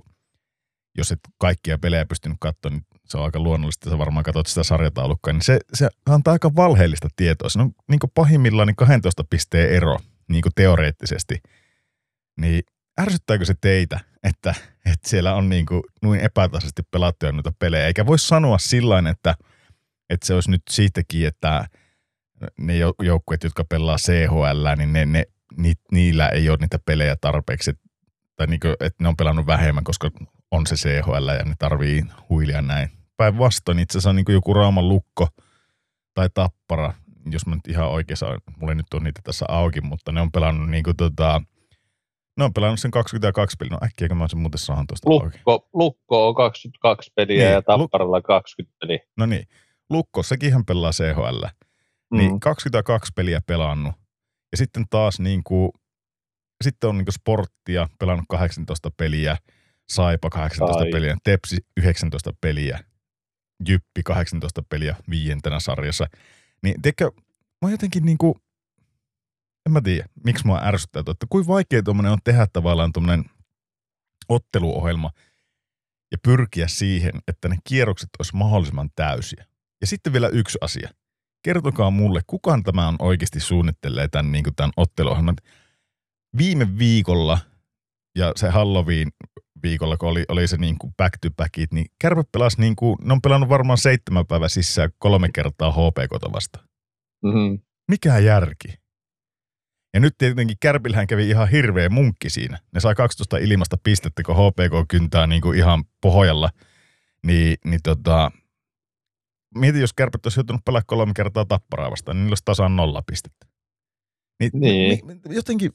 jos 0.98 1.12
et 1.12 1.20
kaikkia 1.38 1.78
pelejä 1.78 2.06
pystynyt 2.06 2.36
katsoa, 2.40 2.70
niin 2.70 2.86
se 3.06 3.18
on 3.18 3.24
aika 3.24 3.40
luonnollista, 3.40 3.84
että 3.84 3.94
sä 3.94 3.98
varmaan 3.98 4.24
katsot 4.24 4.46
sitä 4.46 4.62
sarjataulukkaa, 4.62 5.32
niin 5.32 5.42
se, 5.42 5.58
se 5.74 5.88
antaa 6.06 6.32
aika 6.32 6.56
valheellista 6.56 7.08
tietoa. 7.16 7.48
Se 7.48 7.60
on 7.60 7.72
niin 7.88 8.00
pahimmillaan 8.14 8.66
niin 8.66 8.76
12 8.76 9.24
pisteen 9.30 9.70
ero 9.70 9.98
niin 10.28 10.42
teoreettisesti. 10.54 11.42
Niin 12.40 12.62
ärsyttääkö 13.00 13.44
se 13.44 13.54
teitä, 13.60 14.00
että, 14.22 14.54
että 14.86 15.08
siellä 15.08 15.34
on 15.34 15.48
niin 15.48 15.66
kuin 15.66 15.82
noin 16.02 16.20
epätasaisesti 16.20 16.82
pelattuja 16.90 17.32
noita 17.32 17.52
pelejä? 17.58 17.86
Eikä 17.86 18.06
voi 18.06 18.18
sanoa 18.18 18.58
sillä 18.58 19.02
että, 19.10 19.34
että 20.10 20.26
se 20.26 20.34
olisi 20.34 20.50
nyt 20.50 20.62
siitäkin, 20.70 21.26
että 21.26 21.64
ne 22.58 22.74
joukkueet, 23.02 23.44
jotka 23.44 23.64
pelaa 23.64 23.96
CHL, 23.96 24.76
niin 24.76 24.92
ne, 24.92 25.06
ne, 25.06 25.24
ni, 25.56 25.72
niillä 25.92 26.28
ei 26.28 26.48
ole 26.48 26.58
niitä 26.60 26.78
pelejä 26.86 27.16
tarpeeksi, 27.20 27.72
tai 28.36 28.46
niin 28.46 28.60
kuin, 28.60 28.74
että 28.80 29.04
ne 29.04 29.08
on 29.08 29.16
pelannut 29.16 29.46
vähemmän, 29.46 29.84
koska 29.84 30.10
on 30.50 30.66
se 30.66 30.74
CHL 30.74 31.28
ja 31.38 31.44
ne 31.44 31.54
tarvii 31.58 32.02
huilia 32.28 32.62
näin. 32.62 32.90
Päinvastoin 33.16 33.78
itse 33.78 33.98
asiassa 33.98 34.12
niin 34.12 34.24
joku 34.28 34.54
Rauman 34.54 34.88
lukko 34.88 35.28
tai 36.14 36.28
Tappara, 36.34 36.94
jos 37.30 37.46
mä 37.46 37.54
nyt 37.54 37.68
ihan 37.68 37.88
oikeassa, 37.88 38.26
mulla 38.56 38.72
ei 38.72 38.76
nyt 38.76 38.94
ole 38.94 39.02
niitä 39.02 39.20
tässä 39.24 39.44
auki, 39.48 39.80
mutta 39.80 40.12
ne 40.12 40.20
on 40.20 40.32
pelannut 40.32 40.70
niin 40.70 40.84
kuin, 40.84 40.96
tota, 40.96 41.42
ne 42.36 42.44
on 42.44 42.52
pelannut 42.52 42.80
sen 42.80 42.90
22 42.90 43.56
peliä. 43.56 43.70
No 43.70 43.78
äkkiä, 43.84 44.08
mä 44.08 44.28
sen 44.28 44.38
muuten 44.38 44.58
saan 44.58 44.86
tuosta 44.86 45.10
lukko, 45.10 45.26
auki. 45.26 45.66
Lukko 45.72 46.28
on 46.28 46.34
22 46.34 47.12
peliä 47.14 47.44
niin, 47.44 47.52
ja 47.52 47.62
Tapparalla 47.62 48.18
luk- 48.18 48.22
20 48.22 48.76
peliä. 48.80 48.98
No 49.16 49.26
niin, 49.26 49.46
Lukko, 49.90 50.22
sekin 50.22 50.52
hän 50.52 50.64
pelaa 50.64 50.90
CHL. 50.90 51.44
Niin 52.14 52.32
mm. 52.32 52.40
22 52.40 53.12
peliä 53.16 53.40
pelannut. 53.46 53.92
Ja 54.52 54.56
sitten 54.56 54.84
taas 54.90 55.20
niin 55.20 55.44
kuin, 55.44 55.70
sitten 56.64 56.90
on 56.90 56.98
niin 56.98 57.04
kuin 57.04 57.14
sporttia 57.14 57.88
pelannut 57.98 58.24
18 58.28 58.90
peliä, 58.96 59.36
Saipa 59.90 60.30
18 60.30 60.84
Ai. 60.84 60.90
peliä, 60.90 61.16
Tepsi 61.24 61.56
19 61.76 62.32
peliä, 62.40 62.78
Jyppi 63.68 64.02
18 64.04 64.62
peliä 64.68 64.96
viientenä 65.10 65.60
sarjassa. 65.60 66.06
Niin 66.62 66.82
tiedätkö, 66.82 67.10
mä 67.62 67.70
jotenkin 67.70 68.04
niin 68.04 68.18
kuin, 68.18 68.34
en 69.66 69.72
mä 69.72 69.80
tiedä, 69.80 70.04
miksi 70.24 70.46
mua 70.46 70.60
ärsyttää, 70.62 71.00
että 71.00 71.26
kuin 71.30 71.46
vaikea 71.46 71.82
tuommoinen 71.82 72.12
on 72.12 72.18
tehdä 72.24 72.46
tavallaan 72.52 72.92
tuommoinen 72.92 73.24
otteluohjelma 74.28 75.10
ja 76.12 76.18
pyrkiä 76.22 76.68
siihen, 76.68 77.12
että 77.28 77.48
ne 77.48 77.56
kierrokset 77.64 78.08
olisi 78.18 78.36
mahdollisimman 78.36 78.90
täysiä. 78.96 79.44
Ja 79.80 79.86
sitten 79.86 80.12
vielä 80.12 80.28
yksi 80.28 80.58
asia. 80.60 80.90
Kertokaa 81.42 81.90
mulle, 81.90 82.20
kukaan 82.26 82.62
tämä 82.62 82.88
on 82.88 82.96
oikeasti 82.98 83.40
suunnittelee 83.40 84.08
tämän, 84.08 84.32
niin 84.32 84.44
tämän 84.56 84.72
otteluohjelman. 84.76 85.36
Viime 86.38 86.78
viikolla 86.78 87.38
ja 88.16 88.32
se 88.36 88.50
Halloween 88.50 89.08
viikolla, 89.62 89.96
kun 89.96 90.08
oli, 90.08 90.24
oli 90.28 90.48
se 90.48 90.56
niin 90.56 90.78
kuin 90.78 90.94
back 90.96 91.18
to 91.20 91.30
backit, 91.36 91.72
niin 91.72 91.86
Kärpä 91.98 92.24
pelasi 92.32 92.60
niin 92.60 92.76
kuin, 92.76 92.96
ne 93.02 93.12
on 93.12 93.22
pelannut 93.22 93.48
varmaan 93.48 93.78
seitsemän 93.78 94.26
päivää 94.26 94.48
sisään 94.48 94.90
kolme 94.98 95.28
kertaa 95.34 95.72
HPK 95.72 96.32
vasta. 96.32 96.58
Mm-hmm. 97.24 97.58
Mikä 97.88 98.18
järki? 98.18 98.68
Ja 99.94 100.00
nyt 100.00 100.14
tietenkin 100.18 100.56
Kärpillähän 100.60 101.06
kävi 101.06 101.28
ihan 101.28 101.48
hirveä 101.48 101.88
munkki 101.88 102.30
siinä. 102.30 102.58
Ne 102.74 102.80
sai 102.80 102.94
12 102.94 103.38
ilmasta 103.38 103.76
pistettä, 103.82 104.22
kun 104.22 104.36
HPK 104.36 104.88
kyntää 104.88 105.26
niin 105.26 105.42
kuin 105.42 105.58
ihan 105.58 105.84
pohjalla. 106.00 106.50
Niin, 107.26 107.56
niin 107.64 107.80
tota, 107.82 108.30
mieti, 109.54 109.80
jos 109.80 109.92
Kärpät 109.92 110.26
olisi 110.26 110.38
joutunut 110.38 110.64
pelaa 110.64 110.82
kolme 110.86 111.12
kertaa 111.16 111.44
tapparaa 111.44 111.90
vastaan, 111.90 112.16
niin 112.16 112.22
niillä 112.22 112.32
olisi 112.32 112.44
tasan 112.44 112.76
nolla 112.76 113.02
pistettä. 113.06 113.46
Niin, 114.40 114.50
niin. 114.54 115.00
Jotenkin, 115.28 115.70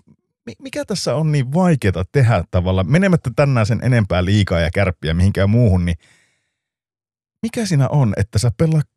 mikä 0.59 0.85
tässä 0.85 1.15
on 1.15 1.31
niin 1.31 1.53
vaikeaa 1.53 2.03
tehdä 2.11 2.43
tavallaan, 2.51 2.91
menemättä 2.91 3.31
tänään 3.35 3.65
sen 3.65 3.79
enempää 3.83 4.25
liikaa 4.25 4.59
ja 4.59 4.69
kärppiä 4.73 5.13
mihinkään 5.13 5.49
muuhun, 5.49 5.85
niin 5.85 5.97
mikä 7.41 7.65
siinä 7.65 7.89
on, 7.89 8.13
että 8.17 8.39
sä 8.39 8.51
pelaat, 8.57 8.87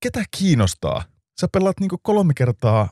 ketä 0.00 0.24
kiinnostaa? 0.38 1.04
Sä 1.40 1.48
pelaat 1.52 1.80
niinku 1.80 1.98
kolme 2.02 2.32
kertaa, 2.36 2.88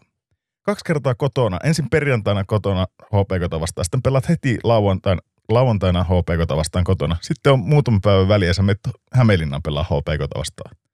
kaksi 0.62 0.84
kertaa 0.84 1.14
kotona, 1.14 1.58
ensin 1.64 1.90
perjantaina 1.90 2.44
kotona 2.44 2.86
HPK 3.02 3.60
vastaan, 3.60 3.84
sitten 3.84 4.02
pelaat 4.02 4.28
heti 4.28 4.58
lauantaina, 4.64 5.22
lauantaina 5.48 6.04
HPK 6.04 6.56
vastaan 6.56 6.84
kotona. 6.84 7.16
Sitten 7.20 7.52
on 7.52 7.58
muutama 7.58 7.98
päivä 8.02 8.28
väliä, 8.28 8.52
sä 8.52 8.62
menet 8.62 8.80
Hämeenlinnan 9.12 9.62
pelaa 9.62 9.84
HPK 9.84 10.38
vastaan 10.38 10.85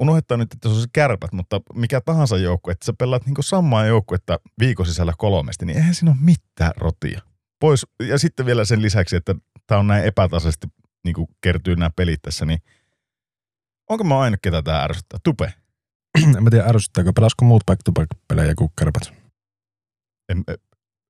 unohdetaan 0.00 0.38
nyt, 0.38 0.52
että 0.52 0.68
se 0.68 0.74
on 0.74 0.80
se 0.80 0.88
kärpät, 0.92 1.32
mutta 1.32 1.60
mikä 1.74 2.00
tahansa 2.00 2.36
joukkue, 2.36 2.72
että 2.72 2.86
sä 2.86 2.92
pelaat 2.98 3.26
niin 3.26 3.34
samaa 3.40 3.86
joukkuetta 3.86 4.38
viikon 4.58 4.86
sisällä 4.86 5.12
kolmesti, 5.18 5.66
niin 5.66 5.76
eihän 5.76 5.94
siinä 5.94 6.10
ole 6.10 6.18
mitään 6.20 6.72
rotia. 6.76 7.20
Pois, 7.60 7.86
ja 8.08 8.18
sitten 8.18 8.46
vielä 8.46 8.64
sen 8.64 8.82
lisäksi, 8.82 9.16
että 9.16 9.34
tämä 9.66 9.78
on 9.78 9.86
näin 9.86 10.04
epätasaisesti 10.04 10.66
niin 11.04 11.16
kertyy 11.40 11.76
nämä 11.76 11.90
pelit 11.96 12.22
tässä, 12.22 12.44
niin 12.44 12.58
onko 13.90 14.04
mä 14.04 14.20
aina 14.20 14.36
ketä 14.42 14.62
tämä 14.62 14.82
ärsyttää? 14.82 15.20
Tupe. 15.24 15.52
en 16.36 16.44
mä 16.44 16.50
tiedä 16.50 16.64
ärsyttääkö. 16.68 17.12
Pelasko 17.14 17.44
muut 17.44 17.62
back-to-back-pelejä 17.66 18.54
kuin 18.54 18.70
kärpät? 18.78 19.12
En, 20.28 20.44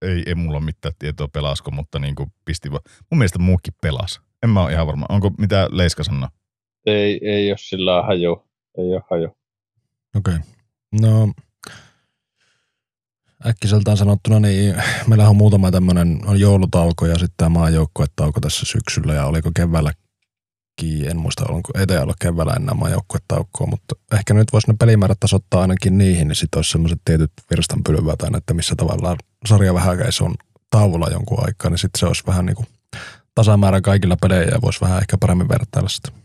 ei, 0.02 0.22
ei 0.26 0.34
mulla 0.34 0.56
ole 0.56 0.64
mitään 0.64 0.94
tietoa 0.98 1.28
pelasko, 1.28 1.70
mutta 1.70 1.98
niin 1.98 2.14
kuin 2.14 2.32
pisti 2.44 2.70
vaan. 2.70 2.82
Mun 3.10 3.18
mielestä 3.18 3.38
muukin 3.38 3.74
pelas. 3.82 4.20
En 4.42 4.50
mä 4.50 4.62
ole 4.62 4.72
ihan 4.72 4.86
varma. 4.86 5.06
Onko 5.08 5.30
mitä 5.38 5.68
Leiska 5.70 6.04
sanoo? 6.04 6.28
Ei, 6.86 7.28
ei 7.28 7.50
ole 7.50 7.58
sillä 7.58 8.02
haju 8.02 8.48
ei 8.78 8.92
ole 8.94 9.02
haju. 9.10 9.36
Okei. 10.16 10.34
Okay. 10.34 10.38
No, 11.00 11.32
äkkiseltään 13.46 13.96
sanottuna, 13.96 14.40
niin 14.40 14.74
meillä 15.06 15.28
on 15.28 15.36
muutama 15.36 15.70
tämmöinen, 15.70 16.20
on 16.26 16.40
joulutauko 16.40 17.06
ja 17.06 17.14
sitten 17.14 17.34
tämä 17.36 17.48
maajoukkuetauko 17.48 18.40
tässä 18.40 18.66
syksyllä 18.66 19.14
ja 19.14 19.26
oliko 19.26 19.50
keväälläkin, 19.56 21.10
en 21.10 21.16
muista, 21.16 21.44
onko 21.48 21.70
ei 21.78 21.98
ollut 21.98 22.16
keväällä 22.20 22.52
enää 22.52 22.74
maajoukkuetaukoa, 22.74 23.66
mutta 23.66 23.94
ehkä 24.12 24.34
nyt 24.34 24.52
voisi 24.52 24.70
ne 24.70 24.76
pelimäärät 24.78 25.20
tasoittaa 25.20 25.60
ainakin 25.60 25.98
niihin, 25.98 26.28
niin 26.28 26.36
sitten 26.36 26.58
olisi 26.58 26.70
semmoiset 26.70 27.00
tietyt 27.04 27.32
virstanpylvät 27.50 28.22
aina, 28.22 28.38
että 28.38 28.54
missä 28.54 28.74
tavallaan 28.76 29.16
sarja 29.46 29.74
vähän 29.74 29.98
on 30.20 30.34
tauolla 30.70 31.08
jonkun 31.08 31.46
aikaa, 31.46 31.70
niin 31.70 31.78
sitten 31.78 31.98
se 31.98 32.06
olisi 32.06 32.26
vähän 32.26 32.46
niin 32.46 32.56
kuin 32.56 32.66
tasamäärä 33.34 33.80
kaikilla 33.80 34.16
peleillä 34.20 34.52
ja 34.52 34.62
voisi 34.62 34.80
vähän 34.80 34.98
ehkä 34.98 35.18
paremmin 35.18 35.48
vertailla 35.48 35.88
sitä 35.88 36.23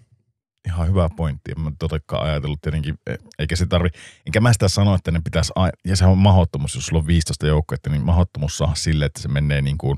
ihan 0.67 0.87
hyvä 0.87 1.09
pointti. 1.17 1.51
En 1.51 1.61
mä 1.61 1.71
totakaan 1.79 2.27
ajatellut 2.27 2.61
tietenkin, 2.61 2.95
e, 3.07 3.15
eikä 3.39 3.55
se 3.55 3.65
tarvi, 3.65 3.89
enkä 4.25 4.39
mä 4.39 4.53
sitä 4.53 4.67
sano, 4.67 4.95
että 4.95 5.11
ne 5.11 5.21
pitäisi, 5.23 5.53
ja 5.85 5.95
se 5.95 6.05
on 6.05 6.17
mahdottomuus, 6.17 6.75
jos 6.75 6.85
sulla 6.85 6.99
on 6.99 7.07
15 7.07 7.47
joukkuetta, 7.47 7.89
niin 7.89 8.05
mahdottomuus 8.05 8.57
saa 8.57 8.75
sille, 8.75 9.05
että 9.05 9.21
se 9.21 9.27
menee 9.27 9.61
niin 9.61 9.77
kuin, 9.77 9.97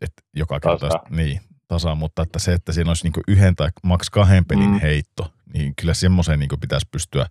että 0.00 0.22
joka 0.34 0.60
kerta, 0.60 0.88
niin, 1.10 1.40
tasa, 1.68 1.94
mutta 1.94 2.22
että 2.22 2.38
se, 2.38 2.52
että 2.52 2.72
siinä 2.72 2.90
olisi 2.90 3.04
niin 3.04 3.12
kuin 3.12 3.24
yhden 3.28 3.56
tai 3.56 3.68
maks 3.82 4.10
kahden 4.10 4.44
pelin 4.44 4.70
mm. 4.70 4.80
heitto, 4.80 5.32
niin 5.54 5.74
kyllä 5.80 5.94
semmoiseen 5.94 6.40
niin 6.40 6.60
pitäisi 6.60 6.88
pystyä, 6.90 7.26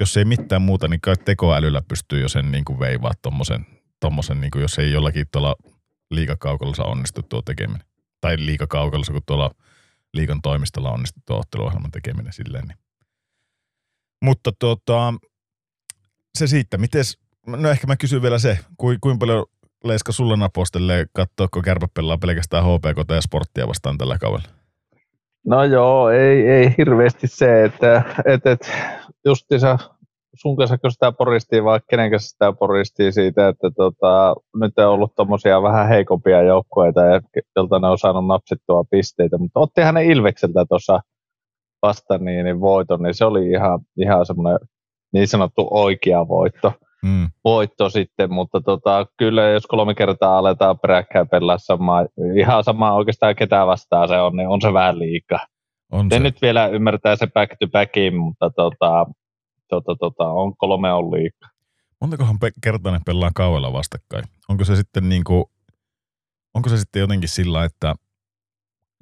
jos 0.00 0.16
ei 0.16 0.24
mitään 0.24 0.62
muuta, 0.62 0.88
niin 0.88 1.00
kai 1.00 1.16
tekoälyllä 1.16 1.82
pystyy 1.88 2.20
jo 2.20 2.28
sen 2.28 2.52
niin 2.52 2.64
kuin 2.64 2.78
veivaa 2.78 3.12
tommosen, 3.22 3.66
tommosen 4.00 4.40
niin 4.40 4.50
kuin, 4.50 4.62
jos 4.62 4.78
ei 4.78 4.92
jollakin 4.92 5.26
tuolla 5.32 5.56
liikakaukalla 6.10 6.84
onnistu 6.84 7.22
tuo 7.22 7.42
tekeminen. 7.42 7.86
Tai 8.20 8.36
liikakaukalla, 8.38 9.06
kun 9.12 9.22
tuolla 9.26 9.50
liikan 10.16 10.42
toimistolla 10.42 10.90
onnistuttu 10.90 11.34
otteluohjelman 11.34 11.90
tekeminen 11.90 12.32
silleen. 12.32 12.64
Niin. 12.68 12.78
Mutta 14.22 14.52
tota, 14.58 15.14
se 16.38 16.46
siitä, 16.46 16.78
mites, 16.78 17.18
no 17.46 17.70
ehkä 17.70 17.86
mä 17.86 17.96
kysyn 17.96 18.22
vielä 18.22 18.38
se, 18.38 18.58
kuin, 18.76 18.98
kuinka 19.00 19.18
paljon 19.18 19.46
Leiska 19.84 20.12
sulle 20.12 20.36
napostelee 20.36 21.06
katsoako 21.12 21.62
kärpä 21.62 21.88
pelaa 21.94 22.18
pelkästään 22.18 22.64
HPK 22.64 23.10
ja 23.10 23.20
sporttia 23.20 23.68
vastaan 23.68 23.98
tällä 23.98 24.18
kaudella? 24.18 24.48
No 25.46 25.64
joo, 25.64 26.10
ei, 26.10 26.48
ei 26.48 26.74
hirveästi 26.78 27.26
se, 27.26 27.64
että 27.64 28.02
et, 28.24 28.46
et, 28.46 28.70
justiinsa 29.24 29.78
sun 30.42 30.56
kanssa 30.56 30.78
kun 30.78 30.90
sitä 30.92 31.12
poristiin, 31.12 31.64
vai 31.64 31.80
kenen 31.90 32.10
kanssa 32.10 32.28
sitä 32.28 32.52
poristiin 32.52 33.12
siitä, 33.12 33.48
että 33.48 33.70
tota, 33.76 34.34
nyt 34.60 34.78
on 34.78 34.86
ollut 34.86 35.14
tommosia 35.16 35.62
vähän 35.62 35.88
heikompia 35.88 36.42
joukkueita, 36.42 37.00
jolta 37.56 37.78
ne 37.78 37.88
on 37.88 37.98
saanut 37.98 38.26
napsittua 38.26 38.84
pisteitä, 38.90 39.38
mutta 39.38 39.60
otti 39.60 39.80
hänen 39.80 40.10
Ilvekseltä 40.10 40.64
tuossa 40.68 41.00
vasta 41.82 42.18
niin, 42.18 42.44
niin 42.44 42.60
voiton, 42.60 43.02
niin 43.02 43.14
se 43.14 43.24
oli 43.24 43.50
ihan, 43.50 43.80
ihan 43.96 44.26
semmoinen 44.26 44.58
niin 45.12 45.28
sanottu 45.28 45.68
oikea 45.70 46.28
voitto. 46.28 46.72
Mm. 47.02 47.28
voitto 47.44 47.90
sitten, 47.90 48.32
mutta 48.32 48.60
tota, 48.60 49.06
kyllä 49.16 49.48
jos 49.48 49.66
kolme 49.66 49.94
kertaa 49.94 50.38
aletaan 50.38 50.78
peräkkäin 50.78 51.28
pelaa 51.28 51.58
samaa, 51.58 52.06
ihan 52.36 52.64
sama 52.64 52.92
oikeastaan 52.92 53.36
ketä 53.36 53.66
vastaan 53.66 54.08
se 54.08 54.18
on, 54.20 54.36
niin 54.36 54.48
on 54.48 54.60
se 54.60 54.72
vähän 54.72 54.98
liikaa. 54.98 55.46
On 55.92 56.10
se. 56.10 56.18
nyt 56.18 56.42
vielä 56.42 56.66
ymmärtää 56.66 57.16
se 57.16 57.26
back 57.26 57.56
to 57.60 57.66
backin, 57.68 58.16
mutta 58.16 58.50
tota, 58.50 59.06
tota, 59.68 59.96
tota, 60.00 60.24
on 60.24 60.56
kolme 60.56 60.92
on 60.92 61.12
liikaa. 61.12 61.50
Montakohan 62.00 62.38
pe- 62.38 62.52
kertaa 62.60 62.92
ne 62.92 63.00
pelaa 63.06 63.30
kauella 63.34 63.72
vastakkain? 63.72 64.24
Onko 64.48 64.64
se 64.64 64.76
sitten 64.76 65.08
niin 65.08 65.24
kuin, 65.24 65.44
onko 66.54 66.68
se 66.68 66.78
sitten 66.78 67.00
jotenkin 67.00 67.28
sillä, 67.28 67.64
että 67.64 67.94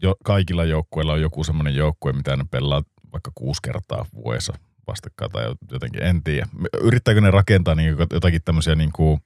jo, 0.02 0.14
kaikilla 0.24 0.64
joukkueilla 0.64 1.12
on 1.12 1.20
joku 1.20 1.44
semmoinen 1.44 1.76
joukkue, 1.76 2.12
mitä 2.12 2.36
ne 2.36 2.44
pelaa 2.50 2.82
vaikka 3.12 3.30
kuusi 3.34 3.62
kertaa 3.62 4.06
vuodessa 4.14 4.52
vastakkain 4.86 5.30
tai 5.30 5.54
jotenkin, 5.70 6.02
en 6.02 6.22
tiedä. 6.22 6.46
Yrittääkö 6.80 7.20
ne 7.20 7.30
rakentaa 7.30 7.74
niin 7.74 7.96
jotakin 8.12 8.40
tämmöisiä 8.44 8.74
niin 8.74 8.92
kuin 8.92 9.20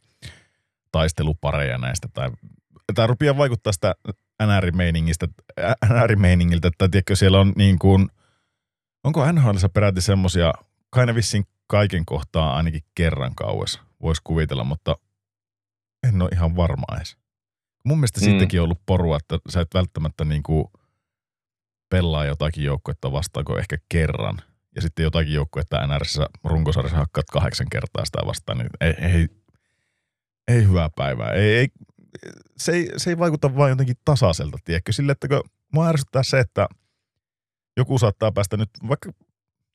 taistelupareja 0.92 1.78
näistä 1.78 2.08
tai 2.14 2.30
tämä 2.94 3.06
rupeaa 3.06 3.36
vaikuttaa 3.36 3.72
sitä 3.72 3.94
NR-meiningiltä, 4.42 6.68
että 6.68 6.88
tiedätkö, 6.88 7.16
siellä 7.16 7.40
on 7.40 7.52
niin 7.56 7.78
kuin, 7.78 8.08
onko 9.04 9.32
NHL 9.32 9.56
peräti 9.74 10.00
semmoisia 10.00 10.52
kai 10.90 11.06
ne 11.06 11.14
vissiin 11.14 11.44
kaiken 11.66 12.04
kohtaa 12.06 12.56
ainakin 12.56 12.82
kerran 12.94 13.34
kauas 13.34 13.80
voisi 14.02 14.20
kuvitella, 14.24 14.64
mutta 14.64 14.96
en 16.08 16.22
ole 16.22 16.30
ihan 16.32 16.56
varma 16.56 16.96
edes. 16.96 17.16
Mun 17.84 17.98
mielestä 17.98 18.20
mm. 18.20 18.24
siitäkin 18.24 18.60
on 18.60 18.64
ollut 18.64 18.86
porua, 18.86 19.16
että 19.16 19.38
sä 19.48 19.60
et 19.60 19.74
välttämättä 19.74 20.24
niin 20.24 20.42
kuin 20.42 20.64
pelaa 21.88 22.24
jotakin 22.24 22.64
joukkuetta 22.64 23.12
vastaan 23.12 23.44
kuin 23.44 23.58
ehkä 23.58 23.78
kerran. 23.88 24.38
ja 24.74 24.82
sitten 24.82 25.02
jotakin 25.02 25.34
joukkuetta 25.34 25.86
NRissä 25.86 26.26
runkosarjassa 26.44 26.98
hakkaat 26.98 27.26
kahdeksan 27.32 27.66
kertaa 27.70 28.04
sitä 28.04 28.18
vastaan, 28.26 28.58
niin 28.58 28.70
ei, 28.80 28.94
ei, 28.98 29.28
ei 30.48 30.64
hyvää 30.64 30.90
päivää. 30.96 31.32
Ei, 31.32 31.54
ei, 31.56 31.68
se, 32.56 32.72
ei, 32.72 32.90
se 32.96 33.10
ei 33.10 33.18
vaikuta 33.18 33.56
vain 33.56 33.70
jotenkin 33.70 33.96
tasaiselta, 34.04 34.58
tiedätkö? 34.64 34.92
Sille, 34.92 35.12
että 35.12 35.28
kun 35.28 35.42
mua 35.72 35.88
ärsyttää 35.88 36.22
se, 36.22 36.40
että 36.40 36.68
joku 37.76 37.98
saattaa 37.98 38.32
päästä 38.32 38.56
nyt, 38.56 38.70
vaikka, 38.88 39.12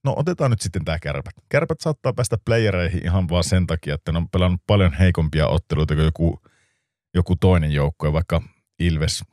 no 0.04 0.13
otetaan 0.18 0.52
nyt 0.52 0.62
sitten 0.62 0.86
tämä 0.86 1.00
kärpät. 1.00 1.34
Kärpät 1.50 1.80
saattaa 1.80 2.13
päästä 2.13 2.38
playereihin 2.46 3.06
ihan 3.06 3.30
vaan 3.30 3.44
sen 3.44 3.68
takia, 3.68 3.96
että 3.96 4.12
ne 4.12 4.18
on 4.18 4.30
pelannut 4.30 4.62
paljon 4.68 4.94
heikompia 4.94 5.48
otteluita 5.48 5.96
kuin 5.96 6.06
joku, 6.06 6.42
joku 7.13 7.36
toinen 7.36 7.72
joukkue, 7.72 8.13
vaikka 8.13 8.42
Ilves, 8.80 9.24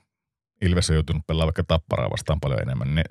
Ilves 0.63 0.91
on 0.91 0.97
joutunut 0.97 1.27
pelaamaan 1.27 1.47
vaikka 1.47 1.65
Tapparaa 1.65 2.11
vastaan 2.11 2.41
paljon 2.41 2.63
enemmän. 2.63 2.95
Ne, 2.95 3.03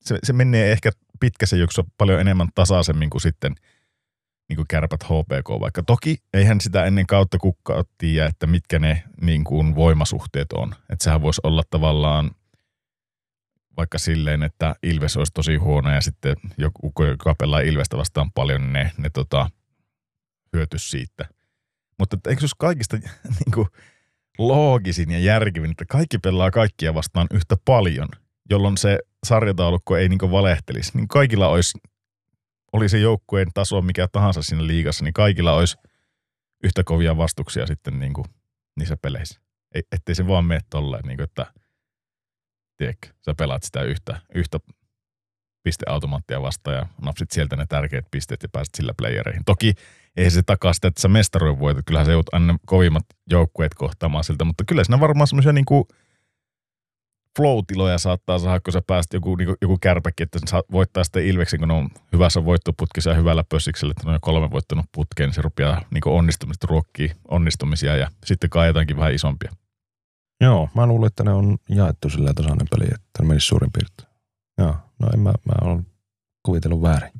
se, 0.00 0.18
se 0.22 0.32
menee 0.32 0.72
ehkä 0.72 0.90
pitkässä 1.20 1.56
juoksussa 1.56 1.90
paljon 1.98 2.20
enemmän 2.20 2.48
tasaisemmin 2.54 3.10
kuin 3.10 3.22
sitten 3.22 3.54
niin 4.48 4.56
kuin 4.56 4.68
kärpät 4.68 5.04
HPK, 5.04 5.60
vaikka 5.60 5.82
toki 5.82 6.16
eihän 6.34 6.60
sitä 6.60 6.84
ennen 6.84 7.06
kautta 7.06 7.38
kukkaa 7.38 7.84
tiedä, 7.98 8.26
että 8.26 8.46
mitkä 8.46 8.78
ne 8.78 9.02
niin 9.20 9.44
kuin 9.44 9.74
voimasuhteet 9.74 10.52
on. 10.52 10.74
Että 10.90 11.04
sehän 11.04 11.22
voisi 11.22 11.40
olla 11.44 11.62
tavallaan 11.70 12.30
vaikka 13.76 13.98
silleen, 13.98 14.42
että 14.42 14.74
Ilves 14.82 15.16
olisi 15.16 15.32
tosi 15.32 15.56
huono 15.56 15.90
ja 15.90 16.00
sitten 16.00 16.36
joku, 16.58 16.92
joka 17.08 17.34
pelaa 17.38 17.60
Ilvestä 17.60 17.96
vastaan 17.96 18.32
paljon, 18.32 18.60
niin 18.60 18.72
ne, 18.72 18.92
ne 18.96 19.10
tota, 19.10 19.50
hyötyisi 20.52 20.90
siitä. 20.90 21.28
Mutta 21.98 22.16
eikö 22.28 22.40
se 22.40 22.44
olisi 22.44 22.56
kaikista 22.58 22.96
niin 23.38 23.52
kuin, 23.54 23.66
loogisin 24.38 25.10
ja 25.10 25.18
järkevin, 25.18 25.70
että 25.70 25.84
kaikki 25.88 26.18
pelaa 26.18 26.50
kaikkia 26.50 26.94
vastaan 26.94 27.26
yhtä 27.30 27.56
paljon, 27.64 28.08
jolloin 28.50 28.76
se 28.76 28.98
sarjataulukko 29.26 29.96
ei 29.96 30.08
niin 30.08 30.30
valehtelisi. 30.30 30.92
Niin 30.94 31.08
kaikilla 31.08 31.48
olisi, 31.48 31.78
oli 32.72 32.88
se 32.88 32.98
joukkueen 32.98 33.48
taso 33.54 33.82
mikä 33.82 34.08
tahansa 34.12 34.42
siinä 34.42 34.66
liigassa, 34.66 35.04
niin 35.04 35.14
kaikilla 35.14 35.52
olisi 35.52 35.76
yhtä 36.64 36.84
kovia 36.84 37.16
vastuksia 37.16 37.66
sitten 37.66 38.00
niin 38.00 38.12
kuin 38.12 38.24
niissä 38.76 38.96
peleissä. 39.02 39.40
Ei, 39.74 39.82
ettei 39.92 40.14
se 40.14 40.26
vaan 40.26 40.44
mene 40.44 40.60
tolleen, 40.70 41.04
niin 41.04 41.16
kuin, 41.16 41.24
että 41.24 41.46
tiedätkö, 42.82 43.08
sä 43.20 43.34
pelaat 43.34 43.62
sitä 43.62 43.82
yhtä, 43.82 44.20
yhtä 44.34 44.60
pisteautomaattia 45.62 46.42
vastaan 46.42 46.76
ja 46.76 46.86
napsit 47.02 47.30
sieltä 47.30 47.56
ne 47.56 47.66
tärkeät 47.68 48.06
pisteet 48.10 48.42
ja 48.42 48.48
pääset 48.52 48.74
sillä 48.74 48.92
playereihin. 48.96 49.44
Toki 49.44 49.74
ei 50.16 50.30
se 50.30 50.42
takaa 50.42 50.72
sitä, 50.72 50.88
että 50.88 51.00
sä 51.00 51.08
mestaruuden 51.08 51.60
voitat. 51.60 51.84
Kyllähän 51.86 52.06
se 52.06 52.12
joudut 52.12 52.34
aina 52.34 52.58
kovimmat 52.66 53.04
joukkueet 53.30 53.74
kohtaamaan 53.74 54.24
siltä, 54.24 54.44
mutta 54.44 54.64
kyllä 54.64 54.84
siinä 54.84 55.00
varmaan 55.00 55.26
semmoisia 55.26 55.52
niinku 55.52 55.88
flow-tiloja 57.38 57.98
saattaa 57.98 58.38
saada, 58.38 58.60
kun 58.60 58.72
sä 58.72 58.82
pääst 58.86 59.12
joku, 59.12 59.36
niinku, 59.36 59.54
joku 59.62 59.78
kärpäkin, 59.80 60.24
että 60.24 60.38
sä 60.50 60.62
voittaa 60.72 61.04
sitten 61.04 61.26
Ilveksen, 61.26 61.60
kun 61.60 61.70
on 61.70 61.88
hyvässä 62.12 62.44
voittoputkissa 62.44 63.10
ja 63.10 63.16
hyvällä 63.16 63.44
pössiksellä, 63.48 63.90
että 63.90 64.06
ne 64.06 64.14
on 64.14 64.20
kolme 64.20 64.50
voittanut 64.50 64.86
putkeen, 64.94 65.28
niin 65.28 65.34
se 65.34 65.42
rupeaa 65.42 65.82
niinku 65.90 66.16
onnistumista 66.16 66.66
ruokkii 66.70 67.12
onnistumisia 67.28 67.96
ja 67.96 68.10
sitten 68.24 68.50
kaajataankin 68.50 68.96
vähän 68.96 69.14
isompia. 69.14 69.52
Joo, 70.42 70.68
mä 70.74 70.86
luulen, 70.86 71.06
että 71.06 71.24
ne 71.24 71.32
on 71.32 71.58
jaettu 71.68 72.10
silleen 72.10 72.34
tasainen 72.34 72.66
peli, 72.70 72.84
että 72.84 73.22
ne 73.22 73.28
menisi 73.28 73.46
suurin 73.46 73.70
piirtein. 73.72 74.08
Joo, 74.58 74.76
no 74.98 75.08
en 75.14 75.20
mä, 75.20 75.30
mä 75.30 75.54
olen 75.60 75.86
kuvitellut 76.42 76.82
väärin. 76.82 77.12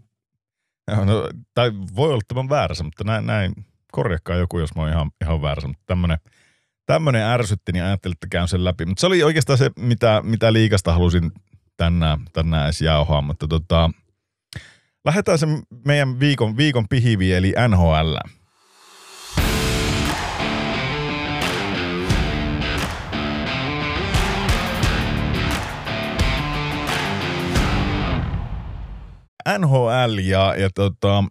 Joo, 0.88 1.04
no, 1.04 1.28
tai 1.54 1.72
voi 1.96 2.10
olla 2.10 2.22
tämän 2.28 2.48
väärässä, 2.48 2.84
mutta 2.84 3.04
näin, 3.04 3.26
näin 3.26 3.52
korjakkaa 3.92 4.36
joku, 4.36 4.58
jos 4.58 4.74
mä 4.74 4.82
oon 4.82 4.90
ihan, 4.90 5.10
ihan 5.24 5.42
väärässä, 5.42 5.68
mutta 5.68 5.82
tämmönen, 5.86 6.18
tämmönen 6.86 7.22
ärsytti, 7.22 7.72
niin 7.72 7.84
ajattelin, 7.84 8.14
että 8.14 8.26
käyn 8.30 8.48
sen 8.48 8.64
läpi. 8.64 8.86
Mutta 8.86 9.00
se 9.00 9.06
oli 9.06 9.22
oikeastaan 9.22 9.58
se, 9.58 9.70
mitä, 9.78 10.20
mitä 10.24 10.52
liikasta 10.52 10.92
halusin 10.92 11.32
tänään, 11.76 12.18
tänään 12.32 12.64
edes 12.64 12.80
jauhaa, 12.80 13.22
mutta 13.22 13.48
tota, 13.48 13.90
lähdetään 15.04 15.38
sen 15.38 15.62
meidän 15.86 16.20
viikon, 16.20 16.56
viikon 16.56 16.88
pihivi, 16.88 17.32
eli 17.32 17.54
NHL. 17.68 18.16
NHL 29.58 30.18
ja, 30.18 30.54
ja 30.56 30.70
tota, 30.74 31.24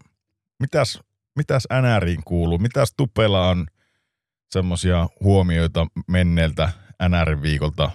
mitäs, 0.60 1.00
mitäs 1.36 1.67
NRiin 1.82 2.24
kuuluu? 2.26 2.58
Mitäs 2.58 2.93
Tupela 2.97 3.47
on 3.50 3.67
semmoisia 4.52 5.10
huomioita 5.24 5.88
menneeltä 6.08 6.71
NRin 7.10 7.41
viikolta? 7.41 7.91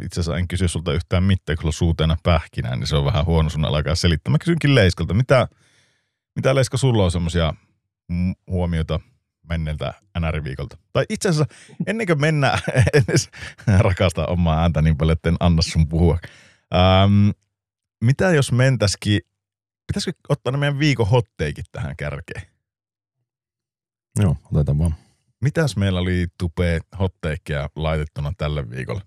Itse 0.00 0.20
asiassa 0.20 0.38
en 0.38 0.48
kysy 0.48 0.68
sulta 0.68 0.92
yhtään 0.92 1.22
mitään, 1.22 1.58
kun 1.62 1.72
suuteena 1.72 2.16
pähkinään, 2.22 2.80
niin 2.80 2.86
se 2.86 2.96
on 2.96 3.04
vähän 3.04 3.26
huono 3.26 3.50
sun 3.50 3.64
alkaa 3.64 3.94
selittää. 3.94 4.30
Mä 4.30 4.38
kysynkin 4.38 4.74
Leiskalta, 4.74 5.14
mitä, 5.14 5.48
mitä 6.36 6.54
Leiska 6.54 6.76
sulla 6.76 7.04
on 7.04 7.10
semmoisia 7.10 7.54
huomioita 8.46 9.00
menneeltä 9.48 9.94
NRin 10.20 10.44
viikolta? 10.44 10.78
Tai 10.92 11.04
itse 11.08 11.28
asiassa 11.28 11.54
ennen 11.86 12.06
kuin 12.06 12.20
mennään, 12.20 12.58
en 12.94 13.04
edes 13.08 13.30
rakasta 13.78 14.26
omaa 14.26 14.62
ääntä 14.62 14.82
niin 14.82 14.96
paljon, 14.96 15.12
että 15.12 15.28
en 15.28 15.36
anna 15.40 15.62
sun 15.62 15.88
puhua. 15.88 16.18
Ähm, 16.74 17.28
mitä 18.00 18.30
jos 18.30 18.52
mentäisikin 18.52 19.20
Pitäisikö 19.86 20.18
ottaa 20.28 20.50
ne 20.50 20.58
meidän 20.58 20.78
viikon 20.78 21.08
hotteikit 21.08 21.66
tähän 21.72 21.96
kärkeen? 21.96 22.42
Joo, 24.18 24.36
otetaan 24.52 24.78
vaan. 24.78 24.94
Mitäs 25.42 25.76
meillä 25.76 26.00
oli 26.00 26.26
tupee 26.38 26.80
hotteikkeja 26.98 27.70
laitettuna 27.76 28.32
tälle 28.38 28.70
viikolle? 28.70 29.02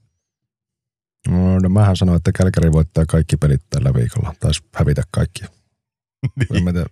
No, 1.27 1.59
no 1.59 1.69
mähän 1.69 1.95
sanoin, 1.95 2.17
että 2.17 2.31
Kälkäri 2.31 2.71
voittaa 2.71 3.05
kaikki 3.05 3.37
pelit 3.37 3.61
tällä 3.69 3.93
viikolla. 3.93 4.33
Taisi 4.39 4.63
hävitä 4.75 5.03
kaikki. 5.11 5.45
niin. 6.35 6.63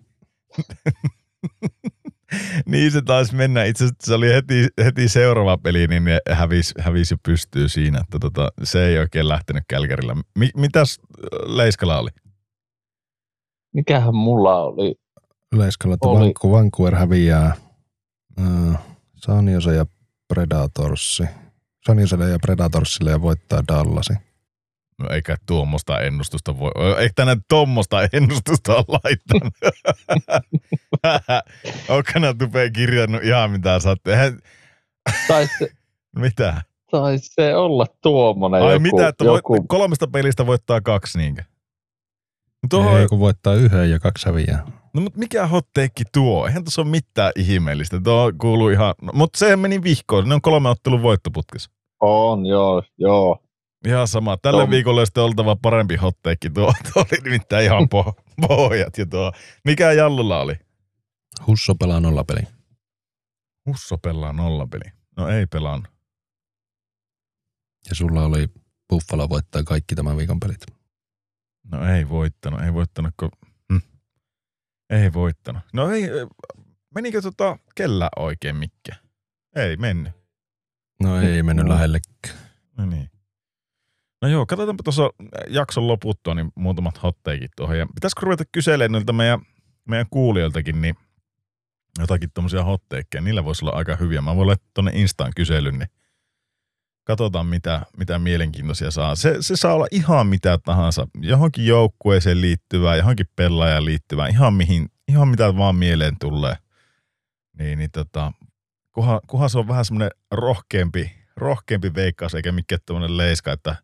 niin 2.71 2.91
se 2.91 3.01
taisi 3.01 3.35
mennä. 3.35 3.63
Itse 3.63 3.83
asiassa 3.83 4.07
se 4.07 4.13
oli 4.13 4.33
heti, 4.33 4.67
heti 4.83 5.09
seuraava 5.09 5.57
peli, 5.57 5.87
niin 5.87 6.03
ne 6.03 6.19
hävisi, 6.31 6.73
hävisi 6.79 7.15
pystyy 7.23 7.69
siinä. 7.69 7.99
Että 7.99 8.19
tota, 8.19 8.51
se 8.63 8.85
ei 8.85 8.97
oikein 8.97 9.27
lähtenyt 9.27 9.63
Kälkärillä. 9.67 10.15
Mi, 10.37 10.49
mitäs 10.57 10.99
Leiskala 11.45 11.99
oli? 11.99 12.09
Mikähän 13.75 14.15
mulla 14.15 14.63
oli? 14.63 14.95
Yleiskalla, 15.55 15.93
että 15.93 16.07
oli. 16.07 16.33
Vancouver 16.51 16.95
häviää 16.95 17.55
uh, 18.39 18.75
San 19.15 19.49
Jose 19.49 19.75
ja 19.75 19.85
Predatorsi. 20.27 21.23
San 21.87 21.99
Joselle 21.99 22.29
ja 22.29 22.39
Predatorsille 22.39 23.11
ja 23.11 23.21
voittaa 23.21 23.63
Dallasi. 23.67 24.13
No 24.99 25.09
eikä 25.09 25.37
tuommoista 25.45 25.99
ennustusta 25.99 26.59
voi, 26.59 26.71
eikä 26.97 27.13
tänne 27.15 27.37
tuommoista 27.49 27.97
ennustusta 28.13 28.75
ole 28.75 28.99
laittanut. 29.03 29.53
Onko 31.95 32.11
nämä 32.19 32.33
tupeen 32.33 32.73
kirjannut 32.73 33.23
ihan 33.23 33.51
mitä 33.51 33.79
sä 33.79 33.89
oot 33.89 33.99
Tai 35.27 35.47
se, 35.59 35.69
mitä? 36.15 36.61
Tai 36.91 37.17
se 37.21 37.55
olla 37.55 37.85
tuommoinen 38.01 38.61
Ai 38.61 38.73
joku, 38.73 38.81
mitä, 38.81 39.07
että 39.07 39.25
joku... 39.25 39.53
Voit, 39.53 39.63
kolmesta 39.67 40.07
pelistä 40.07 40.45
voittaa 40.45 40.81
kaksi 40.81 41.17
niinkö? 41.17 41.43
Tuohon... 42.69 42.99
Ei, 42.99 43.07
kun 43.07 43.19
voittaa 43.19 43.53
yhden 43.53 43.91
ja 43.91 43.99
kaksi 43.99 44.25
häviää. 44.25 44.65
No 44.93 45.01
mutta 45.01 45.19
mikä 45.19 45.47
hotteekki 45.47 46.03
tuo? 46.13 46.47
Eihän 46.47 46.63
tuossa 46.63 46.81
ole 46.81 46.89
mitään 46.89 47.31
ihmeellistä. 47.35 48.01
Tuo 48.01 48.31
kuuluu 48.41 48.69
ihan... 48.69 48.95
No, 49.01 49.11
mutta 49.15 49.39
se 49.39 49.55
meni 49.55 49.83
vihkoon. 49.83 50.29
Ne 50.29 50.35
on 50.35 50.41
kolme 50.41 50.69
ottelun 50.69 51.01
voittoputkissa. 51.01 51.71
On, 51.99 52.45
joo, 52.45 52.83
joo. 52.97 53.43
Ihan 53.87 54.07
sama. 54.07 54.37
Tällä 54.37 54.61
Tom. 54.61 54.69
viikolla 54.69 55.01
olisi 55.01 55.19
oltava 55.19 55.55
parempi 55.55 55.95
hotteekki. 55.95 56.49
Tuo, 56.49 56.73
tuo 56.93 57.01
oli 57.11 57.21
nimittäin 57.23 57.65
ihan 57.65 57.83
po- 57.95 58.13
pohjat. 58.47 58.97
Ja 58.97 59.05
tuo. 59.05 59.31
Mikä 59.65 59.91
Jallulla 59.91 60.41
oli? 60.41 60.55
Husso 61.47 61.75
pelaa 61.75 61.99
nollapeli. 61.99 62.41
Husso 63.65 63.97
pelaa 63.97 64.33
nollapeli. 64.33 64.91
No 65.17 65.29
ei 65.29 65.45
pelaan. 65.45 65.87
Ja 67.89 67.95
sulla 67.95 68.25
oli 68.25 68.47
Buffalo 68.89 69.29
voittaa 69.29 69.63
kaikki 69.63 69.95
tämän 69.95 70.17
viikon 70.17 70.39
pelit. 70.39 70.74
No 71.71 71.95
ei 71.95 72.09
voittanut, 72.09 72.61
ei 72.61 72.73
voittanut, 72.73 73.13
kun... 73.19 73.29
Hm. 73.73 73.79
Ei 74.89 75.13
voittanut. 75.13 75.61
No 75.73 75.89
ei, 75.89 76.09
menikö 76.95 77.21
tota 77.21 77.57
kellä 77.75 78.09
oikein 78.15 78.55
mikke? 78.55 78.91
Ei 79.55 79.77
mennyt. 79.77 80.13
No 81.03 81.21
ei 81.21 81.43
mennyt 81.43 81.65
no. 81.65 81.73
lähellekään. 81.73 82.35
No 82.77 82.85
niin. 82.85 83.09
No 84.21 84.27
joo, 84.27 84.45
katsotaanpa 84.45 84.83
tuossa 84.83 85.09
jakson 85.49 85.87
loputtua 85.87 86.35
niin 86.35 86.51
muutamat 86.55 87.03
hotteikit 87.03 87.51
tuohon. 87.55 87.77
Ja 87.77 87.87
pitäisikö 87.95 88.21
ruveta 88.21 88.43
kyselemään 88.51 88.91
noilta 88.91 89.13
meidän, 89.13 89.39
meidän 89.85 90.07
kuulijoiltakin, 90.09 90.81
niin 90.81 90.95
jotakin 91.99 92.29
tuommoisia 92.33 92.63
hotteikkeja. 92.63 93.21
Niillä 93.21 93.45
voisi 93.45 93.65
olla 93.65 93.77
aika 93.77 93.95
hyviä. 93.95 94.21
Mä 94.21 94.35
voin 94.35 94.47
laittaa 94.47 94.69
tuonne 94.73 94.91
Instaan 94.95 95.31
kyselyn, 95.35 95.79
niin 95.79 95.89
katsotaan 97.05 97.45
mitä, 97.45 97.81
mitä 97.97 98.19
mielenkiintoisia 98.19 98.91
saa. 98.91 99.15
Se, 99.15 99.37
se 99.39 99.55
saa 99.55 99.73
olla 99.73 99.87
ihan 99.91 100.27
mitä 100.27 100.57
tahansa, 100.57 101.07
johonkin 101.21 101.65
joukkueeseen 101.65 102.41
liittyvää, 102.41 102.95
johonkin 102.95 103.29
pelaajan 103.35 103.85
liittyvää, 103.85 104.27
ihan, 104.27 104.53
mihin, 104.53 104.89
ihan 105.07 105.27
mitä 105.27 105.57
vaan 105.57 105.75
mieleen 105.75 106.19
tulee. 106.19 106.55
Niin, 107.59 107.79
niin 107.79 107.91
tota, 107.91 108.31
kunhan, 108.91 109.19
kunhan 109.27 109.49
se 109.49 109.59
on 109.59 109.67
vähän 109.67 109.85
semmoinen 109.85 110.11
rohkeampi, 110.31 111.11
rohkeampi 111.35 111.93
veikkaus, 111.95 112.35
eikä 112.35 112.51
mikään 112.51 112.81
tämmöinen 112.85 113.17
leiska, 113.17 113.51
että 113.51 113.75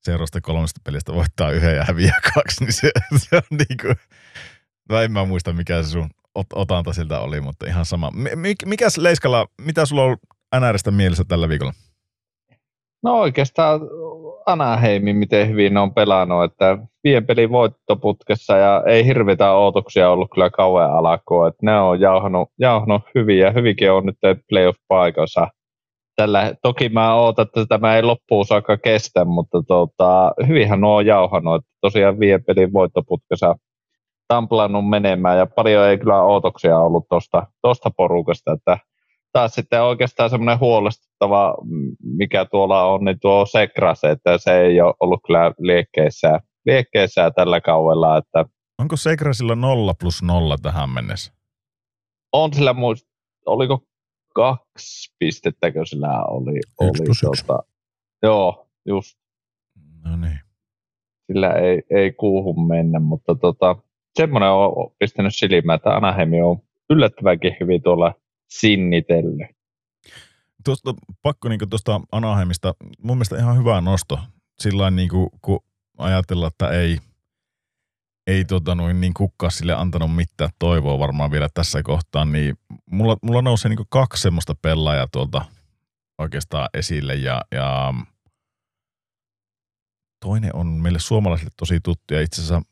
seuraavasta 0.00 0.40
kolmesta 0.40 0.80
pelistä 0.84 1.12
voittaa 1.12 1.50
yhden 1.50 1.76
ja 1.76 1.84
häviää 1.84 2.20
kaksi, 2.34 2.60
niin 2.64 2.72
se, 2.72 2.90
se 3.16 3.36
on 3.36 3.58
niinku, 3.58 4.00
no 4.88 5.00
en 5.00 5.12
mä 5.12 5.24
muista 5.24 5.52
mikä 5.52 5.82
se 5.82 5.88
sun 5.88 6.10
ot- 6.38 6.54
otanta 6.54 6.92
siltä 6.92 7.20
oli, 7.20 7.40
mutta 7.40 7.66
ihan 7.66 7.84
sama. 7.84 8.10
Mik, 8.34 8.58
mikäs 8.64 8.98
Leiskalla, 8.98 9.46
mitä 9.60 9.86
sulla 9.86 10.04
on 10.04 10.16
NRistä 10.60 10.90
mielessä 10.90 11.24
tällä 11.24 11.48
viikolla? 11.48 11.72
No 13.02 13.20
oikeastaan 13.20 13.80
Anaheimi, 14.46 15.12
miten 15.12 15.48
hyvin 15.48 15.74
ne 15.74 15.80
on 15.80 15.94
pelannut, 15.94 16.44
että 16.44 16.78
viien 17.04 17.26
pelin 17.26 17.50
voittoputkessa 17.50 18.56
ja 18.56 18.82
ei 18.86 19.04
hirveitä 19.04 19.52
ootoksia 19.52 20.10
ollut 20.10 20.30
kyllä 20.34 20.50
kauan 20.50 20.92
alkoa, 20.92 21.48
että 21.48 21.58
ne 21.62 21.80
on 21.80 22.00
jauhanut, 22.00 22.48
jauhanut 22.60 23.02
hyvin 23.14 23.38
ja 23.38 23.50
hyvinkin 23.50 23.92
on 23.92 24.06
nyt 24.06 24.16
playoff-paikoissa. 24.48 25.48
Tällä, 26.16 26.54
toki 26.62 26.88
mä 26.88 27.14
ootan, 27.14 27.46
että 27.46 27.66
tämä 27.66 27.96
ei 27.96 28.02
loppuun 28.02 28.46
saakka 28.46 28.76
kestä, 28.76 29.24
mutta 29.24 29.62
tota, 29.68 30.32
hyvinhän 30.46 30.80
nuo 30.80 30.96
on 30.96 31.06
jauhanut, 31.06 31.54
että 31.54 31.70
tosiaan 31.80 32.20
viien 32.20 32.44
pelin 32.44 32.72
voittoputkessa 32.72 33.54
tamplannut 34.28 34.88
menemään 34.88 35.38
ja 35.38 35.46
paljon 35.46 35.84
ei 35.84 35.98
kyllä 35.98 36.22
ootoksia 36.22 36.78
ollut 36.78 37.06
tuosta 37.62 37.90
porukasta, 37.96 38.52
että 38.52 38.78
taas 39.38 39.54
sitten 39.54 39.82
oikeastaan 39.82 40.30
semmoinen 40.30 40.60
huolestuttava, 40.60 41.54
mikä 42.02 42.44
tuolla 42.44 42.84
on, 42.84 43.04
niin 43.04 43.20
tuo 43.20 43.46
Sekras, 43.46 44.04
että 44.04 44.38
se 44.38 44.60
ei 44.60 44.80
ole 44.80 44.94
ollut 45.00 45.20
kyllä 45.26 45.52
liekkeissä, 45.58 46.40
liekkeissä 46.66 47.30
tällä 47.30 47.60
kaudella. 47.60 48.16
Että 48.16 48.44
Onko 48.78 48.96
Sekrasilla 48.96 49.54
nolla 49.54 49.94
plus 50.00 50.22
nolla 50.22 50.56
tähän 50.62 50.90
mennessä? 50.90 51.32
On 52.32 52.54
sillä 52.54 52.72
muist, 52.72 53.06
oliko 53.46 53.82
kaksi 54.34 55.14
pistettäkö 55.18 55.86
sillä 55.86 56.24
oli? 56.24 56.56
Yksi 56.56 56.74
oli 56.80 56.90
plus 57.04 57.22
yksi. 57.22 57.46
tota, 57.46 57.62
joo, 58.22 58.68
just. 58.86 59.18
No 60.04 60.16
niin. 60.16 60.40
Sillä 61.26 61.52
ei, 61.52 61.82
ei 61.90 62.12
kuuhun 62.12 62.68
mennä, 62.68 62.98
mutta 62.98 63.34
tota, 63.34 63.76
semmoinen 64.18 64.50
on 64.50 64.92
pistänyt 64.98 65.34
silmään, 65.34 65.76
että 65.76 65.96
Anaheim 65.96 66.30
on 66.44 66.58
yllättävänkin 66.90 67.56
hyvin 67.60 67.82
tuolla 67.82 68.14
sinnitellyt. 68.48 69.48
Tuosta, 70.64 70.94
pakko 71.22 71.48
niin 71.48 71.60
tuosta 71.70 72.00
Anaheimista, 72.12 72.74
mun 73.02 73.16
mielestä 73.16 73.36
ihan 73.36 73.58
hyvä 73.58 73.80
nosto. 73.80 74.18
Sillä 74.60 74.90
niin 74.90 75.08
kuin, 75.08 75.28
kun 75.42 75.60
ajatellaan, 75.98 76.50
että 76.52 76.68
ei, 76.68 76.98
ei 78.26 78.44
tota 78.44 78.74
noin, 78.74 79.00
niin 79.00 79.14
kukkaa 79.14 79.50
sille 79.50 79.74
antanut 79.74 80.16
mitään 80.16 80.50
toivoa 80.58 80.98
varmaan 80.98 81.30
vielä 81.30 81.48
tässä 81.54 81.82
kohtaa, 81.82 82.24
niin 82.24 82.58
mulla, 82.90 83.16
mulla 83.22 83.42
nousee 83.42 83.68
niin 83.68 83.86
kaksi 83.88 84.22
semmoista 84.22 84.54
pelaajaa 84.62 85.08
tuolta 85.12 85.44
oikeastaan 86.18 86.68
esille 86.74 87.14
ja, 87.14 87.42
ja 87.52 87.94
toinen 90.20 90.56
on 90.56 90.66
meille 90.66 90.98
suomalaisille 90.98 91.50
tosi 91.56 91.80
tuttu 91.80 92.14
ja 92.14 92.20
itse 92.20 92.42
asiassa 92.42 92.62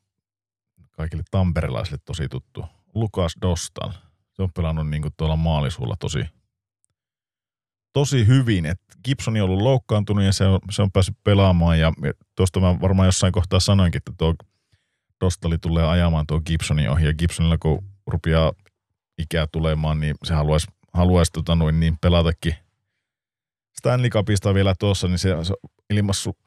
kaikille 0.90 1.22
tamperelaisille 1.30 1.98
tosi 2.04 2.28
tuttu. 2.28 2.64
Lukas 2.94 3.32
Dostal. 3.42 3.92
Se 4.36 4.42
on 4.42 4.52
pelannut 4.56 4.90
niin 4.90 5.02
tuolla 5.16 5.36
maalisuulla 5.36 5.96
tosi, 6.00 6.24
tosi 7.92 8.26
hyvin. 8.26 8.66
Et 8.66 8.80
Gibson 9.04 9.36
on 9.36 9.42
ollut 9.42 9.62
loukkaantunut 9.62 10.24
ja 10.24 10.32
se 10.32 10.46
on, 10.46 10.60
se 10.70 10.82
on 10.82 10.92
päässyt 10.92 11.16
pelaamaan. 11.24 11.78
Ja 11.78 11.92
tuosta 12.36 12.60
mä 12.60 12.80
varmaan 12.80 13.06
jossain 13.06 13.32
kohtaa 13.32 13.60
sanoinkin, 13.60 13.98
että 13.98 14.12
tuo 14.18 14.34
Dostali 15.24 15.58
tulee 15.58 15.86
ajamaan 15.86 16.26
tuo 16.26 16.40
Gibsonin 16.40 16.90
ohi. 16.90 17.06
Ja 17.06 17.14
Gibsonilla 17.14 17.58
kun 17.58 17.84
rupeaa 18.06 18.52
ikää 19.18 19.46
tulemaan, 19.52 20.00
niin 20.00 20.14
se 20.24 20.34
haluaisi, 20.34 20.66
haluaisi 20.92 21.32
tota 21.32 21.54
noin, 21.54 21.80
niin 21.80 21.98
pelatakin 22.00 22.54
Stanley 23.78 24.10
Cupista 24.10 24.54
vielä 24.54 24.74
tuossa, 24.78 25.08
niin 25.08 25.18
se, 25.18 25.36
se 25.42 25.54
ilmassu 25.90 26.38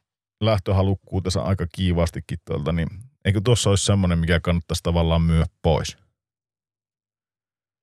lähtöhalukkuutensa 0.42 1.42
aika 1.42 1.68
kiivaastikin 1.76 2.38
tuolta, 2.46 2.72
niin 2.72 2.88
eikö 3.26 3.42
tuossa 3.44 3.70
olisi 3.70 3.86
semmoinen, 3.86 4.20
mikä 4.20 4.40
kannattaisi 4.40 4.84
tavallaan 4.84 5.22
myö 5.22 5.44
pois? 5.62 5.98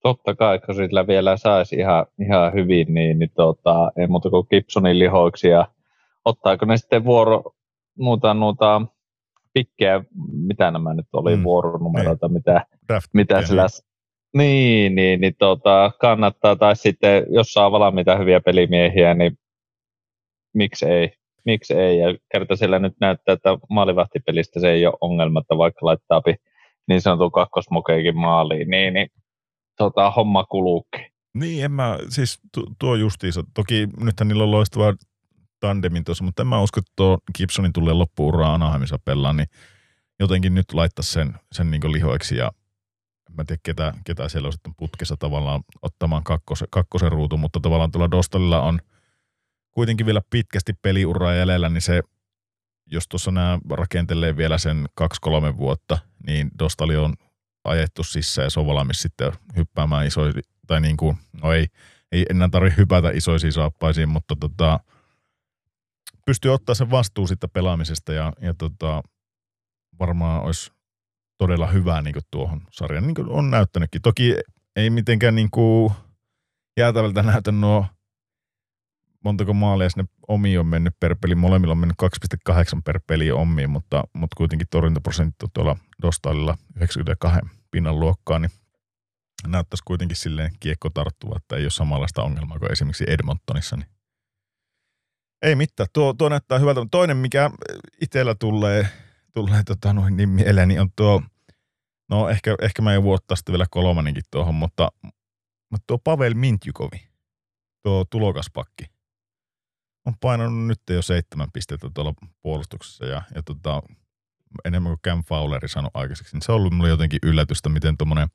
Totta 0.07 0.35
kai, 0.35 0.59
kun 0.59 0.75
sillä 0.75 1.07
vielä 1.07 1.37
saisi 1.37 1.77
ihan, 1.77 2.07
ihan 2.21 2.53
hyvin, 2.53 2.95
niin, 2.95 3.19
niin 3.19 3.31
tota, 3.35 3.93
ei 3.97 4.07
muuta 4.07 4.31
kuin 4.31 4.47
Gibsonin 4.51 4.99
lihoiksi 4.99 5.49
ja 5.49 5.67
ottaako 6.25 6.67
ne 6.67 6.77
sitten 6.77 7.05
vuoro, 7.05 7.43
muuta, 7.99 8.35
muuta 8.35 8.83
pikkejä, 9.53 10.05
mitä 10.33 10.71
nämä 10.71 10.95
nyt 10.95 11.07
oli, 11.13 11.37
Mm, 11.37 11.43
vuoronumeroita, 11.43 12.29
mitä, 12.29 12.67
Draft 12.89 13.07
mitä 13.13 13.43
sillä... 13.43 13.67
Niin, 14.37 14.95
niin, 14.95 15.21
niin 15.21 15.35
tota, 15.39 15.91
kannattaa, 16.01 16.57
tai 16.57 16.77
sitten 16.77 17.27
jos 17.31 17.53
saa 17.53 17.73
valmiita 17.73 18.17
hyviä 18.17 18.41
pelimiehiä, 18.41 19.15
niin 19.15 19.39
miksi 20.55 20.87
ei, 20.87 21.13
miksi 21.45 21.75
ei, 21.75 21.99
ja 21.99 22.15
kerta 22.33 22.57
siellä 22.57 22.79
nyt 22.79 22.95
näyttää, 23.01 23.33
että 23.33 23.59
maalivahtipelistä 23.71 24.61
se 24.61 24.71
ei 24.71 24.87
ole 24.87 24.99
ongelma, 25.01 25.41
että 25.41 25.59
vaikka 25.59 25.87
laittaa 25.87 26.23
niin 26.89 27.01
sanotun 27.01 27.33
kakkosmokeikin 27.33 28.17
maaliin, 28.17 28.71
niin, 28.71 28.95
niin 28.95 29.09
tota, 29.77 30.11
homma 30.11 30.45
kuluukin. 30.45 31.07
Niin, 31.35 31.65
en 31.65 31.73
mä, 31.73 31.99
siis 32.09 32.39
tu, 32.53 32.67
tuo 32.79 32.95
justiinsa. 32.95 33.45
Toki 33.55 33.89
nythän 34.01 34.29
niillä 34.29 34.45
on 34.45 34.51
loistava 34.51 34.95
tandemin 35.61 36.05
tuossa, 36.05 36.25
mutta 36.25 36.43
en 36.43 36.47
mä 36.47 36.63
usko, 36.63 36.81
että 36.81 36.93
tuo 36.97 37.19
Gibsonin 37.37 37.73
tulee 37.73 37.95
loppuuraa 37.95 38.55
Anaheimissa 38.55 38.99
pelaa, 39.05 39.33
niin 39.33 39.49
jotenkin 40.21 40.55
nyt 40.55 40.73
laittaisi 40.73 41.13
sen, 41.13 41.35
sen 41.53 41.71
niin 41.71 41.93
lihoiksi 41.93 42.37
ja 42.37 42.53
mä 43.37 43.43
en 43.43 43.47
tiedä, 43.47 43.61
ketä, 43.63 43.95
ketä 44.05 44.29
siellä 44.29 44.47
on 44.47 44.53
sitten 44.53 44.75
putkessa 44.77 45.17
tavallaan 45.17 45.63
ottamaan 45.83 46.25
kakkosen, 46.25 46.69
kakkosen 46.71 47.13
ruutu, 47.13 47.37
mutta 47.37 47.61
tavallaan 47.61 47.91
tuolla 47.91 48.11
Dostalilla 48.11 48.63
on 48.63 48.81
kuitenkin 49.71 50.07
vielä 50.07 50.21
pitkästi 50.31 50.73
peliuraa 50.83 51.35
jäljellä, 51.35 51.69
niin 51.69 51.83
se, 51.83 52.03
jos 52.87 53.09
tuossa 53.09 53.31
nämä 53.31 53.59
rakentelee 53.71 54.37
vielä 54.37 54.59
sen 54.59 54.87
kaksi-kolme 54.95 55.57
vuotta, 55.57 55.99
niin 56.27 56.51
Dostali 56.59 56.97
on 56.97 57.15
ajettu 57.67 58.05
sisään 58.05 58.49
ja 58.57 58.67
valmis 58.67 59.03
sitten 59.03 59.33
hyppäämään 59.57 60.07
isoja, 60.07 60.33
tai 60.67 60.81
niin 60.81 60.97
kuin, 60.97 61.17
no 61.43 61.53
ei, 61.53 61.67
ei 62.13 62.27
enää 62.31 62.49
tarvitse 62.49 62.77
hypätä 62.77 63.11
isoisiin 63.11 63.53
saappaisiin, 63.53 64.09
mutta 64.09 64.37
tota, 64.41 64.81
pystyy 66.27 66.55
ottaa 66.55 66.75
sen 66.75 66.91
vastuun 66.91 67.29
sitten 67.29 67.51
pelaamisesta 67.51 68.13
ja, 68.13 68.33
ja 68.41 68.55
tota, 68.55 69.03
varmaan 69.99 70.43
olisi 70.43 70.73
todella 71.39 71.67
hyvää 71.67 72.03
niin 72.03 72.15
tuohon 72.31 72.61
sarjaan, 72.73 73.07
niin 73.07 73.15
kuin 73.15 73.29
on 73.29 73.51
näyttänytkin. 73.51 74.03
Toki 74.03 74.35
ei 74.77 74.91
mitenkään 74.91 75.35
niin 75.35 75.51
kuin 75.51 75.93
jäätävältä 76.77 77.23
näytä 77.23 77.53
nuo 77.53 77.87
montako 79.25 79.53
maalia 79.53 79.91
sinne 79.91 80.05
omiin 80.29 80.61
on 80.61 80.67
mennyt 80.67 80.95
per 81.01 81.17
peli. 81.21 81.35
Molemmilla 81.35 81.73
on 81.73 81.79
mennyt 81.79 81.97
2,8 82.51 82.83
per 82.85 83.01
peli 83.07 83.31
omiin, 83.31 83.71
mutta, 83.71 84.05
mutta 84.13 84.35
kuitenkin 84.37 84.69
torjuntaprosentti 84.71 85.45
on 85.45 85.51
tuolla 85.55 85.77
Dostalilla 86.03 86.59
92 86.77 87.41
pinnan 87.71 88.01
luokkaa, 88.01 88.39
niin 88.39 88.51
näyttäisi 89.47 89.83
kuitenkin 89.87 90.17
silleen 90.17 90.51
kiekko 90.61 90.91
tarttuva, 90.91 91.37
että 91.37 91.57
ei 91.57 91.65
ole 91.65 91.71
samanlaista 91.71 92.23
ongelmaa 92.23 92.59
kuin 92.59 92.73
esimerkiksi 92.73 93.05
Edmontonissa. 93.09 93.77
Niin. 93.77 93.89
Ei 95.43 95.55
mitään, 95.55 95.89
tuo, 95.93 96.13
tuo 96.13 96.29
näyttää 96.29 96.59
hyvältä. 96.59 96.81
Toinen, 96.91 97.17
mikä 97.17 97.51
itsellä 98.01 98.35
tulee, 98.35 98.89
tulee 99.35 99.63
tota, 99.63 99.93
noin 99.93 100.17
niin 100.17 100.29
mieleen, 100.29 100.69
niin 100.69 100.81
on 100.81 100.91
tuo, 100.97 101.23
no 102.11 102.29
ehkä, 102.29 102.57
ehkä 102.63 102.83
mä 102.83 102.95
en 102.95 103.03
vuottaa 103.03 103.37
sitten 103.37 103.53
vielä 103.53 103.67
kolmanenkin 103.71 104.25
tuohon, 104.31 104.55
mutta, 104.55 104.93
mutta 105.71 105.85
tuo 105.87 105.99
Pavel 105.99 106.35
Mintjukovi, 106.35 107.09
tuo 107.83 108.05
tulokaspakki, 108.11 108.85
on 110.07 110.15
painanut 110.21 110.67
nyt 110.67 110.81
jo 110.91 111.03
seitsemän 111.03 111.49
pistettä 111.53 111.91
tuolla 111.95 112.15
puolustuksessa 112.43 113.07
ja, 113.07 113.23
ja 113.35 113.43
tota, 113.43 113.83
enemmän 114.65 114.91
kuin 114.91 115.01
Cam 115.03 115.25
Fowleri 115.25 115.69
saanut 115.69 115.91
aikaiseksi. 115.95 116.37
Niin 116.37 116.43
se 116.43 116.53
on 116.53 116.57
ollut 116.57 116.73
mulle 116.73 116.89
jotenkin 116.89 117.19
yllätystä, 117.23 117.69
miten 117.69 117.97
tuommoinen 117.97 118.29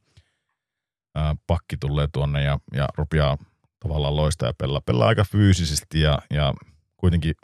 pakki 1.47 1.77
tulee 1.77 2.07
tuonne 2.13 2.43
ja, 2.43 2.59
ja 2.73 2.87
rupeaa 2.97 3.37
tavallaan 3.79 4.15
loistaa 4.15 4.49
ja 4.49 4.53
pelaa. 4.57 4.81
Pelaa 4.81 5.07
aika 5.07 5.23
fyysisesti 5.23 6.01
ja, 6.01 6.19
ja 6.29 6.53
kuitenkin 6.97 7.35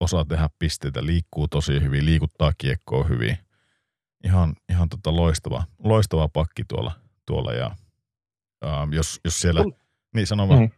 osaa 0.00 0.24
tehdä 0.24 0.48
pisteitä, 0.58 1.06
liikkuu 1.06 1.48
tosi 1.48 1.82
hyvin, 1.82 2.04
liikuttaa 2.04 2.52
kiekkoa 2.58 3.04
hyvin. 3.04 3.38
Ihan, 4.24 4.54
ihan 4.68 4.88
tota 4.88 5.16
loistava, 5.16 5.64
loistava 5.84 6.28
pakki 6.28 6.64
tuolla, 6.68 6.92
tuolla 7.26 7.52
ja 7.52 7.76
ää, 8.62 8.88
jos, 8.92 9.20
jos 9.24 9.40
siellä, 9.40 9.62
Tul- 9.62 9.72
niin 10.14 10.26
sano 10.26 10.48
vaan. 10.48 10.60
Mm. 10.60 10.70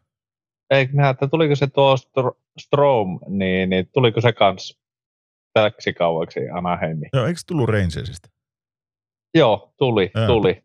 Eikö 0.71 0.93
nähdä, 0.93 1.11
että 1.11 1.29
tuliko 1.29 1.57
se 1.57 1.67
tuo 1.67 1.97
Str- 1.97 2.41
Strom, 2.59 3.21
niin, 3.29 3.71
niin 3.71 3.89
tuliko 3.93 4.21
se 4.21 4.33
kans 4.33 4.79
täksi 5.55 5.93
kauaksi 5.93 6.41
Anaheimiin? 6.51 7.11
Joo, 7.13 7.27
eikö 7.27 7.41
se 7.41 7.47
tullut 7.47 7.69
Rangersista? 7.69 8.29
Joo, 9.35 9.75
tuli, 9.79 10.11
Joo. 10.15 10.27
tuli. 10.27 10.65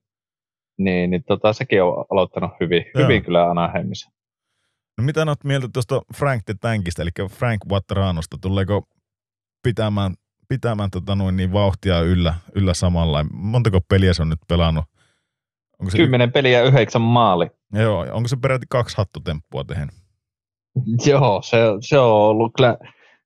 Niin, 0.78 1.10
niin 1.10 1.24
tota, 1.24 1.54
sekin 1.54 1.84
on 1.84 2.06
aloittanut 2.12 2.52
hyvin, 2.60 2.86
Joo. 2.96 3.04
hyvin 3.04 3.24
kyllä 3.24 3.50
Anaheimissa. 3.50 4.12
No 4.98 5.04
mitä 5.04 5.22
olet 5.22 5.44
mieltä 5.44 5.68
tuosta 5.74 6.02
Frank 6.16 6.44
the 6.46 6.54
Tankista, 6.62 7.02
eli 7.02 7.10
Frank 7.30 7.62
Vatranosta? 7.70 8.38
Tuleeko 8.42 8.88
pitämään, 9.64 10.14
pitämään 10.48 10.92
tota 10.92 11.16
noin 11.16 11.36
niin 11.36 11.54
vauhtia 11.54 12.02
yllä, 12.02 12.34
yllä 12.56 12.74
samalla? 12.74 13.26
Montako 13.32 13.82
peliä 13.90 14.14
se 14.14 14.22
on 14.22 14.30
nyt 14.30 14.40
pelannut? 14.48 14.86
Onko 15.80 15.92
se, 15.92 15.98
Kymmenen 15.98 16.32
peliä, 16.32 16.64
yhdeksän 16.64 17.02
maali. 17.02 17.48
joo, 17.74 18.06
onko 18.12 18.28
se 18.28 18.38
peräti 18.42 18.66
kaksi 18.70 18.98
hattutemppua 18.98 19.64
tehnyt? 19.64 19.96
Joo, 21.06 21.42
se, 21.42 21.58
se 21.82 22.00
on 22.00 22.12
ollut 22.12 22.52
kyllä 22.58 22.78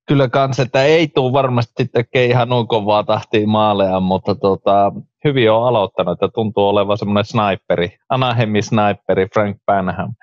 kyllä 0.08 0.30
kans, 0.30 0.60
että 0.60 0.84
ei 0.84 1.08
tule 1.08 1.34
varmasti 1.34 1.86
tekemään 1.86 2.30
ihan 2.30 2.50
noin 2.50 2.68
kovaa 2.68 3.04
tahtia 3.04 3.48
maaleja, 3.48 4.00
mutta 4.00 4.36
tota, 4.36 4.92
hyvin 5.24 5.52
on 5.52 5.68
aloittanut, 5.68 6.14
että 6.14 6.34
tuntuu 6.36 6.68
olevan 6.68 6.98
semmoinen 6.98 7.26
sniperi, 7.26 7.98
Anahemi 8.10 8.62
sniperi 8.62 9.28
Frank 9.34 9.58
Panham 9.66 10.14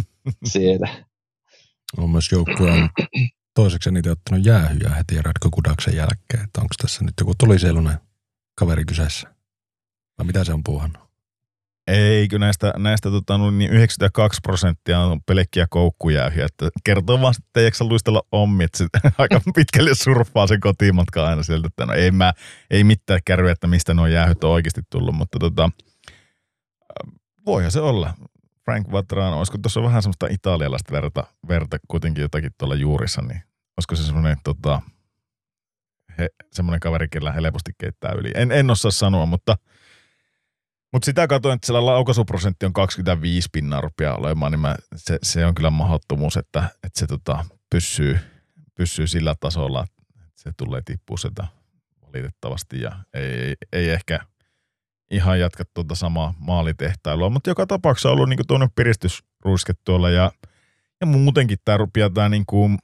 siellä. 0.52 0.88
On 1.98 2.10
myös 2.10 2.32
joukkueen 2.32 2.90
toiseksi 3.54 3.88
eniten 3.88 4.12
ottanut 4.12 4.46
jäähyjä 4.46 4.88
heti 4.88 5.22
Radko 5.22 5.48
Kudaksen 5.50 5.96
jälkeen, 5.96 6.44
että 6.44 6.60
onko 6.60 6.74
tässä 6.82 7.04
nyt 7.04 7.14
joku 7.20 7.32
tulisielunen 7.38 7.98
kaveri 8.54 8.84
kyseessä? 8.84 9.28
Vai 10.18 10.26
mitä 10.26 10.44
se 10.44 10.52
on 10.52 10.64
puuhannut? 10.64 11.07
Eikö 11.88 12.38
näistä, 12.38 12.72
näistä 12.76 13.10
tota, 13.10 13.38
niin 13.38 13.70
92 13.70 14.40
prosenttia 14.42 15.00
on 15.00 15.20
pelkkiä 15.26 15.66
koukkujäähyjä, 15.70 16.46
että 16.46 16.68
kertoo 16.84 17.20
vaan, 17.20 17.34
että 17.38 17.60
ei 17.60 17.70
luistella 17.80 18.22
ommi, 18.32 18.64
että 18.64 18.78
sit 18.78 18.88
aika 19.18 19.40
pitkälle 19.54 19.94
surffaa 19.94 20.46
se 20.46 20.58
kotimatka 20.58 21.26
aina 21.26 21.42
sieltä, 21.42 21.66
että 21.66 21.86
no 21.86 21.92
ei, 21.92 22.10
mä, 22.10 22.32
ei 22.70 22.84
mitään 22.84 23.20
kärryä, 23.24 23.52
että 23.52 23.66
mistä 23.66 23.94
nuo 23.94 24.06
jäähyt 24.06 24.44
on 24.44 24.50
oikeasti 24.50 24.80
tullut, 24.90 25.14
mutta 25.14 25.38
tota, 25.38 25.70
voihan 27.46 27.70
se 27.70 27.80
olla. 27.80 28.14
Frank 28.64 28.92
Vatrano, 28.92 29.38
olisiko 29.38 29.58
tuossa 29.58 29.82
vähän 29.82 30.02
semmoista 30.02 30.26
italialaista 30.30 30.92
verta, 30.92 31.24
verta 31.48 31.76
kuitenkin 31.88 32.22
jotakin 32.22 32.50
tuolla 32.58 32.74
juurissa, 32.74 33.22
niin 33.22 33.42
olisiko 33.76 33.96
se 33.96 34.02
semmoinen 34.02 34.36
tota, 34.44 34.82
he, 36.18 36.28
semmoinen 36.52 36.80
kaveri, 36.80 37.08
kellä 37.08 37.32
helposti 37.32 37.72
keittää 37.78 38.12
yli. 38.12 38.30
En, 38.34 38.52
en 38.52 38.70
osaa 38.70 38.90
sanoa, 38.90 39.26
mutta– 39.26 39.56
mutta 40.92 41.06
sitä 41.06 41.26
katsoin, 41.26 41.54
että 41.54 41.66
siellä 41.66 41.86
laukaisuprosentti 41.86 42.66
on 42.66 42.72
25 42.72 43.48
pinnaa 43.52 43.80
rupeaa 43.80 44.16
olemaan, 44.16 44.52
niin 44.52 44.60
mä, 44.60 44.76
se, 44.96 45.18
se, 45.22 45.46
on 45.46 45.54
kyllä 45.54 45.70
mahdottomuus, 45.70 46.36
että, 46.36 46.70
että 46.82 47.00
se 47.00 47.06
tota, 47.06 47.44
pysyy, 47.70 48.18
pysyy 48.74 49.06
sillä 49.06 49.34
tasolla, 49.40 49.84
että 49.84 50.02
se 50.34 50.50
tulee 50.56 50.82
tippua 50.84 51.16
sitä 51.16 51.46
valitettavasti 52.06 52.80
ja 52.80 52.92
ei, 53.14 53.22
ei, 53.22 53.54
ei 53.72 53.90
ehkä 53.90 54.20
ihan 55.10 55.40
jatka 55.40 55.64
tuota 55.74 55.94
samaa 55.94 56.34
maalitehtailua, 56.38 57.30
mutta 57.30 57.50
joka 57.50 57.66
tapauksessa 57.66 58.08
on 58.08 58.14
ollut 58.14 58.28
niin 58.28 58.46
tuonne 58.48 58.68
piristysruiske 58.76 59.72
tuolla 59.84 60.10
ja, 60.10 60.32
ja 61.00 61.06
muutenkin 61.06 61.58
tämä 61.64 61.78
rupeaa 61.78 62.10
tämä 62.10 62.28
niin 62.28 62.46
kuin, 62.46 62.78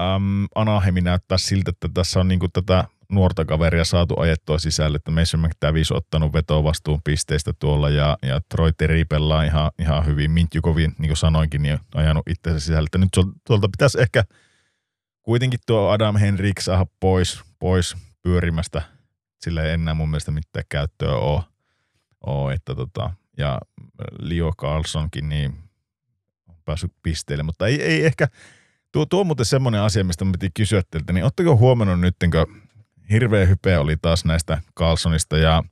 äm, 0.00 0.46
Anahemi 0.54 1.00
näyttää 1.00 1.38
siltä, 1.38 1.70
että 1.70 1.88
tässä 1.94 2.20
on 2.20 2.28
niin 2.28 2.40
kuin 2.40 2.52
tätä 2.52 2.84
nuorta 3.08 3.44
kaveria 3.44 3.84
saatu 3.84 4.20
ajettua 4.20 4.58
sisälle, 4.58 4.96
että 4.96 5.10
Mason 5.10 5.40
McTavish 5.40 5.92
ottanut 5.92 6.32
vetovastuun 6.32 7.00
pisteistä 7.04 7.52
tuolla 7.58 7.90
ja, 7.90 8.18
ja 8.22 8.40
Troy 8.48 8.72
Terry 8.72 9.04
pelaa 9.04 9.42
ihan, 9.42 9.70
ihan 9.78 10.06
hyvin. 10.06 10.30
Mintjukovin, 10.30 10.94
niin 10.98 11.08
kuin 11.08 11.16
sanoinkin, 11.16 11.62
niin 11.62 11.78
ajanut 11.94 12.28
itsensä 12.28 12.60
sisälle. 12.60 12.86
Että 12.86 12.98
nyt 12.98 13.10
tuolta 13.46 13.68
pitäisi 13.68 14.00
ehkä 14.00 14.24
kuitenkin 15.22 15.60
tuo 15.66 15.88
Adam 15.90 16.16
Henrik 16.16 16.60
saada 16.60 16.86
pois, 17.00 17.42
pois 17.58 17.96
pyörimästä. 18.22 18.82
Sillä 19.40 19.62
ei 19.62 19.72
enää 19.72 19.94
mun 19.94 20.10
mielestä 20.10 20.30
mitään 20.30 20.64
käyttöä 20.68 21.14
ole. 21.14 21.42
ole 22.26 22.54
että 22.54 22.74
tota, 22.74 23.10
ja 23.36 23.60
Leo 24.20 24.52
Carlsonkin 24.52 25.28
niin 25.28 25.54
on 26.48 26.54
päässyt 26.64 26.92
pisteille, 27.02 27.42
mutta 27.42 27.66
ei, 27.66 27.82
ei 27.82 28.06
ehkä, 28.06 28.28
tuo, 28.92 29.06
tuo 29.06 29.20
on 29.20 29.26
muuten 29.26 29.46
semmoinen 29.46 29.80
asia, 29.80 30.04
mistä 30.04 30.24
mä 30.24 30.32
piti 30.32 30.50
kysyä 30.54 30.82
teiltä, 30.90 31.12
niin 31.12 31.24
ootteko 31.24 31.56
huomannut 31.56 32.00
nyt, 32.00 32.16
kun 32.30 32.63
hirveä 33.10 33.46
hype 33.46 33.78
oli 33.78 33.96
taas 34.02 34.24
näistä 34.24 34.60
Carlsonista 34.78 35.36
ja 35.36 35.62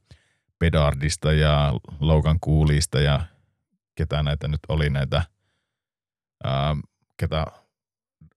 Pedardista 0.58 1.32
ja 1.32 1.72
Logan 2.00 2.40
Coolista 2.40 3.00
ja 3.00 3.20
ketä 3.94 4.22
näitä 4.22 4.48
nyt 4.48 4.60
oli 4.68 4.90
näitä, 4.90 5.22
ää, 6.44 6.76
ketä 7.16 7.46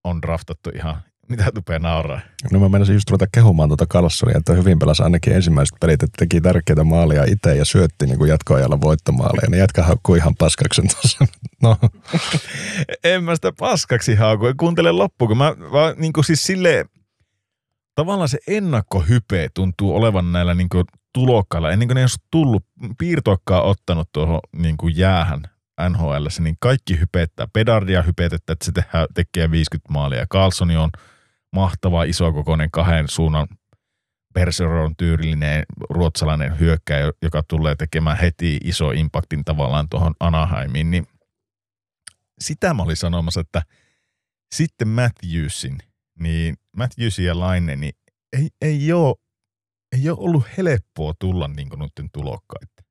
on 0.04 0.22
draftattu 0.22 0.70
ihan, 0.76 1.02
mitä 1.30 1.52
tupee 1.56 1.80
nauraa. 1.80 2.20
No 2.52 2.60
mä 2.60 2.70
menisin 2.70 2.94
just 2.94 3.10
ruveta 3.10 3.28
kehumaan 3.32 3.70
tuota 3.70 3.86
Carlsonia, 3.86 4.38
että 4.38 4.54
hyvin 4.54 4.80
pelasi 4.80 5.04
ainakin 5.04 5.34
ensimmäiset 5.34 5.76
pelit, 5.82 6.04
että 6.04 6.18
teki 6.18 6.42
tärkeitä 6.42 6.84
maalia 6.84 7.24
itse 7.24 7.56
ja 7.56 7.66
syötti 7.66 8.06
niin 8.06 8.18
kuin 8.18 8.30
jatkoajalla 8.30 8.82
voittomaaleja. 8.82 9.50
Niin 9.50 9.60
jätkä 9.60 9.84
haukkuu 9.84 10.16
ihan 10.16 10.36
paskaksen 10.36 10.88
tuossa. 10.88 11.26
No. 11.62 11.78
en 13.04 13.24
mä 13.24 13.36
sitä 13.36 13.52
paskaksi 13.60 14.16
hauku. 14.16 14.46
Kuuntele 14.58 14.92
loppuun, 14.92 15.28
kun 15.28 15.38
mä 15.38 15.56
vaan 15.72 15.96
niin 15.98 16.14
kuin 16.14 16.26
siis 16.26 16.44
silleen, 16.44 16.86
tavallaan 17.96 18.30
se 18.30 18.38
ennakkohype 18.48 19.50
tuntuu 19.54 19.96
olevan 19.96 20.32
näillä 20.32 20.54
niin 20.54 20.70
kuin 20.70 20.86
tulokkailla, 21.14 21.72
ennen 21.72 21.88
kuin 21.88 21.96
ne 21.96 22.02
olisi 22.02 22.18
tullut, 22.32 22.66
piirtoikkaa 22.98 23.62
ottanut 23.62 24.10
tuohon 24.14 24.40
niin 24.56 24.78
kuin 24.78 24.98
jäähän 24.98 25.42
NHL, 25.90 26.26
niin 26.40 26.58
kaikki 26.60 27.00
hypettää. 27.00 27.48
Pedardia 27.54 28.02
hypetettä, 28.02 28.54
että 28.54 28.66
se 28.66 28.72
tehdään, 28.72 29.08
tekee 29.14 29.52
50 29.52 29.94
maalia. 29.94 30.26
Carlsoni 30.26 30.78
on 30.78 30.90
mahtava, 31.54 32.04
isokokoinen, 32.04 32.72
kahden 32.72 33.08
suunnan 33.08 33.48
Perseron 34.34 34.96
tyylinen 34.96 35.64
ruotsalainen 35.90 36.60
hyökkäjä, 36.60 37.12
joka 37.22 37.44
tulee 37.48 37.76
tekemään 37.76 38.18
heti 38.18 38.60
iso 38.64 38.92
impaktin 38.92 39.46
tavallaan 39.46 39.90
tuohon 39.90 40.14
Anaheimiin, 40.20 40.92
niin 40.92 41.08
sitä 42.40 42.74
mä 42.74 42.84
olin 42.84 42.96
sanomassa, 42.96 43.40
että 43.40 43.62
sitten 44.52 44.88
Matthewsin– 44.88 45.78
niin 46.20 46.56
Matthews 46.78 47.20
ja 47.20 47.40
Laine, 47.40 47.76
niin 47.76 47.94
ei, 48.34 48.50
ei, 48.62 48.94
ole, 48.94 49.16
ei 49.92 50.10
ole 50.10 50.18
ollut 50.20 50.44
helppoa 50.58 51.14
tulla 51.20 51.48
niin 51.48 51.70
kuin 51.70 51.80
nyt 51.80 52.12
tulokkaita. 52.14 52.84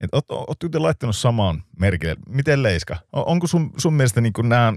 Et 0.00 0.10
oot, 0.12 0.30
oot 0.30 0.58
te 0.70 0.78
laittanut 0.78 1.16
samaan 1.16 1.62
merkille. 1.78 2.16
Miten 2.28 2.62
Leiska? 2.62 2.96
Onko 3.12 3.46
sun, 3.46 3.72
sun 3.76 3.94
mielestä 3.94 4.20
niin 4.20 4.32
nämä 4.42 4.72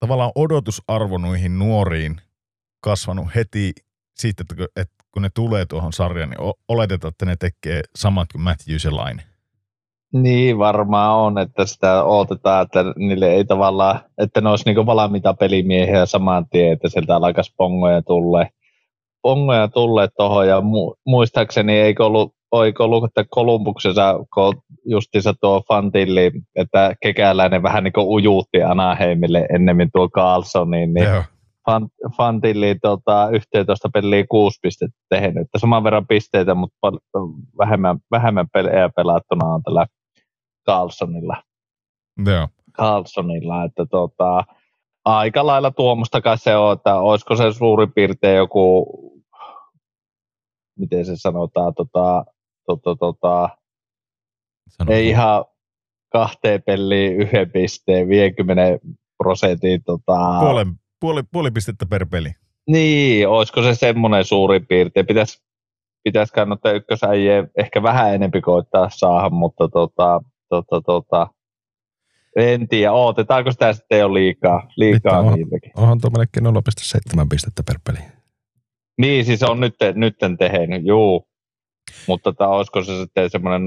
tavallaan 0.00 0.32
odotusarvo 0.34 1.18
noihin 1.18 1.58
nuoriin 1.58 2.20
kasvanut 2.80 3.34
heti 3.34 3.72
siitä, 4.16 4.44
että 4.76 5.04
kun 5.10 5.22
ne 5.22 5.30
tulee 5.34 5.66
tuohon 5.66 5.92
sarjaan, 5.92 6.30
niin 6.30 6.54
oletetaan, 6.68 7.08
että 7.08 7.26
ne 7.26 7.36
tekee 7.36 7.82
samat 7.96 8.32
kuin 8.32 8.42
Matthews 8.42 8.84
ja 8.84 8.96
Laine? 8.96 9.35
Niin 10.12 10.58
varmaan 10.58 11.18
on, 11.18 11.38
että 11.38 11.66
sitä 11.66 12.04
odotetaan, 12.04 12.62
että 12.62 12.84
niille 12.96 13.32
ei 13.32 13.44
tavallaan, 13.44 14.00
että 14.18 14.40
ne 14.40 14.50
olisi 14.50 14.72
niin 14.72 14.86
valmiita 14.86 15.34
pelimiehiä 15.34 16.06
saman 16.06 16.46
tien, 16.50 16.72
että 16.72 16.88
sieltä 16.88 17.16
alkaisi 17.16 17.54
pongoja 17.56 18.02
tulee. 18.02 18.48
Pongoja 19.22 19.68
tulee 19.68 20.08
tuohon 20.16 20.48
ja 20.48 20.60
mu- 20.60 20.94
muistaakseni 21.06 21.72
eikö 21.80 22.06
ollut, 22.06 22.32
oiko 22.50 22.84
ollut, 22.84 23.04
että 23.04 23.24
Kolumbuksessa, 23.30 24.24
kun 24.34 24.54
justiinsa 24.84 25.34
tuo 25.40 25.62
Fantilli, 25.68 26.32
että 26.56 26.94
kekäläinen 27.02 27.62
vähän 27.62 27.84
niin 27.84 27.92
kuin 27.92 28.06
ujuutti 28.06 28.62
Anaheimille 28.62 29.46
ennemmin 29.54 29.90
tuo 29.92 30.08
Carlsoniin, 30.08 30.94
niin 30.94 31.08
Joo. 31.08 31.22
Fantilli 32.16 32.76
tota, 32.82 33.28
11 33.32 33.88
peliä 33.94 34.24
kuusi 34.28 34.58
pistettä 34.62 34.96
tehnyt. 35.08 35.42
Että 35.42 35.58
saman 35.58 35.84
verran 35.84 36.06
pisteitä, 36.06 36.54
mutta 36.54 36.92
vähemmän, 37.58 37.98
vähemmän 38.10 38.46
pelejä 38.52 38.90
pelattuna 38.96 39.46
on 39.46 39.62
tällä 39.62 39.86
Carlsonilla. 40.66 41.42
Joo. 42.26 42.48
Carlsonilla, 42.72 43.64
että 43.64 43.86
tota, 43.86 44.44
aika 45.04 45.46
lailla 45.46 45.70
tuomusta 45.70 46.20
kai 46.20 46.38
se 46.38 46.56
on, 46.56 46.72
että 46.72 46.94
olisiko 46.94 47.36
se 47.36 47.52
suurin 47.52 47.92
piirtein 47.92 48.36
joku, 48.36 48.86
miten 50.78 51.04
se 51.04 51.16
sanotaan, 51.16 51.74
tota, 51.74 52.24
tota, 52.66 52.96
tota, 52.96 53.48
ei 54.88 55.08
ihan 55.08 55.44
kahteen 56.12 56.62
peliin 56.62 57.16
yhden 57.16 57.50
pisteen, 57.50 58.08
50 58.08 58.62
prosentin. 59.18 59.82
Tota, 59.84 60.40
puoli, 60.40 60.64
puoli, 61.00 61.22
puoli 61.32 61.50
pistettä 61.50 61.86
per 61.86 62.06
peli. 62.06 62.30
Niin, 62.68 63.28
olisiko 63.28 63.62
se 63.62 63.74
semmoinen 63.74 64.24
suurin 64.24 64.66
piirtein. 64.66 65.06
Pitäisi 65.06 65.46
pitäis 66.04 66.32
kannattaa 66.32 66.72
ykkösäjiä 66.72 67.48
ehkä 67.56 67.82
vähän 67.82 68.14
enempi 68.14 68.40
koittaa 68.40 68.90
saada, 68.90 69.30
mutta 69.30 69.68
tota, 69.68 70.20
tota, 70.48 70.80
tota, 70.80 71.28
en 72.36 72.68
tiedä, 72.68 72.92
ootetaanko 72.92 73.52
sitä 73.52 73.72
sitten 73.72 73.98
jo 73.98 74.14
liikaa, 74.14 74.68
liikaa 74.76 75.20
on, 75.20 75.34
niiltäkin. 75.34 75.72
Onhan 75.76 76.00
tuo 76.00 76.10
melkein 76.10 76.46
0,7 76.46 77.26
pistettä 77.30 77.62
per 77.62 77.78
peli. 77.84 77.98
Niin, 78.98 79.24
siis 79.24 79.42
on 79.42 79.60
nyt, 79.60 79.74
nytten 79.94 80.38
tehnyt, 80.38 80.86
juu. 80.86 81.28
Mutta 82.08 82.32
tota, 82.32 82.48
olisiko 82.48 82.84
se 82.84 82.98
sitten 83.00 83.30
semmoinen 83.30 83.62
0,5 83.62 83.66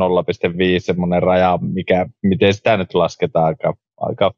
semmoinen 0.79 1.23
raja, 1.23 1.59
mikä, 1.61 2.05
miten 2.23 2.53
sitä 2.53 2.77
nyt 2.77 2.93
lasketaan 2.93 3.45
aika, 3.45 3.73
aika, 3.97 4.31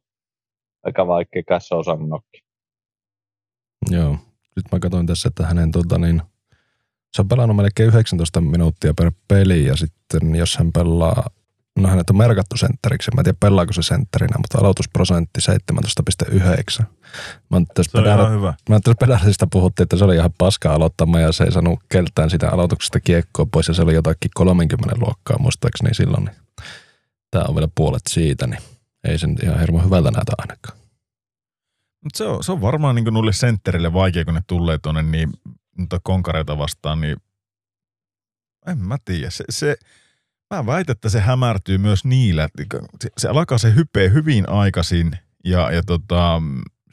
aika 0.84 1.08
vaikea 1.08 1.44
kanssa 1.48 1.76
osannokin. 1.76 2.42
Joo. 3.90 4.12
Nyt 4.56 4.66
mä 4.72 4.80
katsoin 4.80 5.08
tässä, 5.08 5.28
että 5.28 5.46
hänen 5.46 5.72
tota, 5.72 5.98
niin, 5.98 6.22
se 7.14 7.22
on 7.22 7.28
pelannut 7.28 7.58
melkein 7.58 7.90
19 7.90 8.42
minuuttia 8.42 8.94
per 8.94 9.12
peli 9.28 9.66
ja 9.66 9.76
sitten 9.76 10.36
jos 10.36 10.58
hän 10.58 10.72
pelaa 10.72 11.30
No 11.80 11.90
hänet 11.90 12.10
on 12.10 12.18
merkattu 12.18 12.58
sentteriksi. 12.58 13.12
Mä 13.16 13.22
en 13.22 13.24
tiedä 13.24 13.38
pelaako 13.40 13.74
se 13.74 13.82
sentterinä, 13.82 14.38
mutta 14.38 14.58
aloitusprosentti 14.58 15.40
17,9. 16.32 16.84
Mä 17.50 17.62
se 17.82 17.92
hyvä. 18.32 18.54
Mä 18.70 18.80
pedalista 19.00 19.48
puhuttiin, 19.48 19.84
että 19.84 19.98
se 19.98 20.04
oli 20.04 20.16
ihan 20.16 20.34
paska 20.38 20.74
aloittama 20.74 21.20
ja 21.20 21.32
se 21.32 21.44
ei 21.44 21.52
saanut 21.52 21.80
keltään 21.90 22.30
sitä 22.30 22.50
aloituksesta 22.50 23.00
kiekkoa 23.00 23.48
pois 23.52 23.68
ja 23.68 23.74
se 23.74 23.82
oli 23.82 23.94
jotakin 23.94 24.32
30 24.36 24.96
luokkaa 25.00 25.38
muistaakseni 25.40 25.94
silloin. 25.94 26.26
Niin 26.26 26.36
tää 27.32 27.46
on 27.48 27.56
vielä 27.56 27.70
puolet 27.76 28.02
siitä, 28.10 28.48
niin 28.48 28.62
ei 29.04 29.18
sen 29.18 29.36
ihan 29.44 29.60
hirveän 29.60 29.86
hyvältä 29.86 30.12
näytä 30.12 30.32
ainakaan. 30.38 30.78
Mut 32.04 32.16
se, 32.16 32.24
on, 32.24 32.44
se 32.44 32.52
on 32.52 32.62
varmaan 32.62 32.96
niin 32.96 33.14
nulle 33.14 33.34
sentterille 33.34 33.94
vaikea, 33.94 34.26
kun 34.26 34.34
ne 34.34 34.42
tulee 34.48 34.78
tuonne 34.78 35.04
niin 35.04 35.34
konkareita 36.04 36.58
vastaan, 36.58 37.02
niin 37.02 37.18
en 38.68 38.78
mä 38.78 38.98
tiedä. 39.06 39.30
Se, 39.30 39.44
se, 39.50 39.76
mä 40.52 40.66
väitän, 40.66 40.94
että 40.94 41.10
se 41.10 41.20
hämärtyy 41.20 41.78
myös 41.78 42.06
niillä. 42.06 42.50
Se, 43.18 43.28
alkaa 43.28 43.58
se 43.58 43.76
hypeä 43.76 44.10
hyvin 44.10 44.50
aikaisin 44.50 45.18
ja, 45.46 45.72
ja 45.72 45.84
tota, 45.84 46.42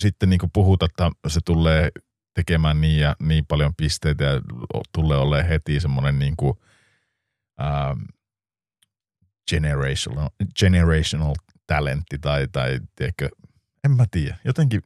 sitten 0.00 0.30
niin 0.30 0.40
puhutaan, 0.52 0.90
että 0.90 1.28
se 1.28 1.40
tulee 1.44 1.90
tekemään 2.34 2.80
niin 2.80 3.00
ja 3.00 3.16
niin 3.20 3.46
paljon 3.46 3.74
pisteitä 3.76 4.24
ja 4.24 4.40
tulee 4.92 5.18
olemaan 5.18 5.48
heti 5.48 5.80
semmoinen 5.80 6.18
niin 6.18 6.34
kuin, 6.36 6.54
ähm, 7.60 8.00
generational, 9.50 10.28
generational 10.58 11.34
talentti 11.66 12.18
tai, 12.18 12.48
tai 12.52 12.80
tiedätkö, 12.96 13.28
en 13.84 13.90
mä 13.90 14.04
tiedä. 14.10 14.36
Jotenkin, 14.44 14.82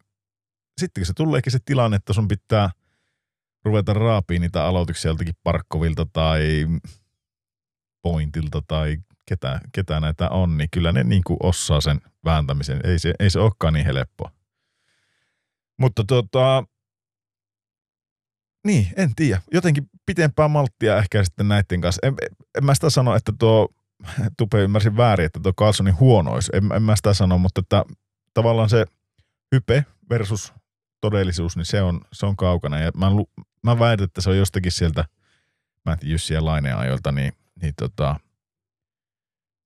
sitten 0.80 1.00
kun 1.00 1.06
se 1.06 1.12
tuleekin 1.12 1.52
se 1.52 1.58
tilanne, 1.64 1.96
että 1.96 2.12
sun 2.12 2.28
pitää 2.28 2.70
ruveta 3.64 3.94
raapiin 3.94 4.42
niitä 4.42 4.64
aloituksia 4.64 5.08
joltakin 5.08 5.34
Parkkovilta 5.42 6.06
tai 6.12 6.66
Pointilta 8.02 8.62
tai 8.68 8.96
ketä, 9.26 9.60
ketä 9.72 10.00
näitä 10.00 10.28
on, 10.28 10.58
niin 10.58 10.68
kyllä 10.70 10.92
ne 10.92 11.04
niin 11.04 11.22
kuin 11.26 11.36
osaa 11.42 11.80
sen 11.80 12.00
vääntämisen. 12.24 12.80
Ei 12.84 12.98
se, 12.98 13.14
ei 13.18 13.30
se 13.30 13.40
olekaan 13.40 13.74
niin 13.74 13.86
helppoa. 13.86 14.30
Mutta 15.78 16.04
tota, 16.04 16.64
niin, 18.66 18.86
en 18.96 19.14
tiedä. 19.14 19.42
Jotenkin 19.52 19.90
pitempää 20.06 20.48
malttia 20.48 20.98
ehkä 20.98 21.24
sitten 21.24 21.48
näiden 21.48 21.80
kanssa. 21.80 22.06
En, 22.06 22.14
en 22.58 22.64
mä 22.64 22.74
sitä 22.74 22.90
sano, 22.90 23.14
että 23.14 23.32
tuo, 23.38 23.68
Tupe 24.38 24.62
ymmärsin 24.62 24.96
väärin, 24.96 25.26
että 25.26 25.40
tuo 25.40 25.52
Carlsonin 25.52 26.00
huonois. 26.00 26.50
En, 26.52 26.72
en 26.72 26.82
mä 26.82 26.96
sitä 26.96 27.14
sano, 27.14 27.38
mutta 27.38 27.60
että 27.60 27.84
tavallaan 28.34 28.70
se 28.70 28.86
hype 29.54 29.84
versus 30.10 30.52
todellisuus, 31.00 31.56
niin 31.56 31.66
se 31.66 31.82
on, 31.82 32.00
se 32.12 32.26
on 32.26 32.36
kaukana. 32.36 32.78
Ja 32.78 32.90
mä, 32.96 33.06
mä 33.62 33.78
väitän, 33.78 34.04
että 34.04 34.20
se 34.20 34.30
on 34.30 34.38
jostakin 34.38 34.72
sieltä, 34.72 35.04
mä 35.84 35.92
en 35.92 35.98
tiedä, 35.98 36.12
Jussi 36.12 36.34
ja 36.34 36.44
Laineen 36.44 36.76
ajoilta, 36.76 37.12
niin, 37.12 37.32
niin 37.62 37.74
tota, 37.78 38.16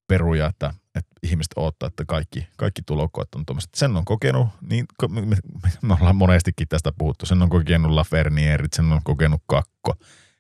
peruja, 0.09 0.47
että, 0.47 0.75
että 0.95 1.11
ihmiset 1.23 1.53
odottaa, 1.57 1.87
että 1.87 2.05
kaikki, 2.09 2.49
kaikki 2.57 2.83
tulokoet 2.87 3.35
on 3.35 3.47
tuommoiset. 3.47 3.75
Sen 3.75 3.97
on 3.97 4.05
kokenut, 4.05 4.49
niin 4.61 4.87
me, 5.09 5.21
me, 5.21 5.37
me 5.83 5.95
ollaan 6.01 6.17
monestikin 6.17 6.69
tästä 6.69 6.93
puhuttu, 6.99 7.27
sen 7.27 7.43
on 7.43 7.49
kokenut 7.49 7.91
Lafernierit, 7.91 8.73
sen 8.73 8.93
on 8.93 9.01
kokenut 9.05 9.43
Kakko, 9.47 9.95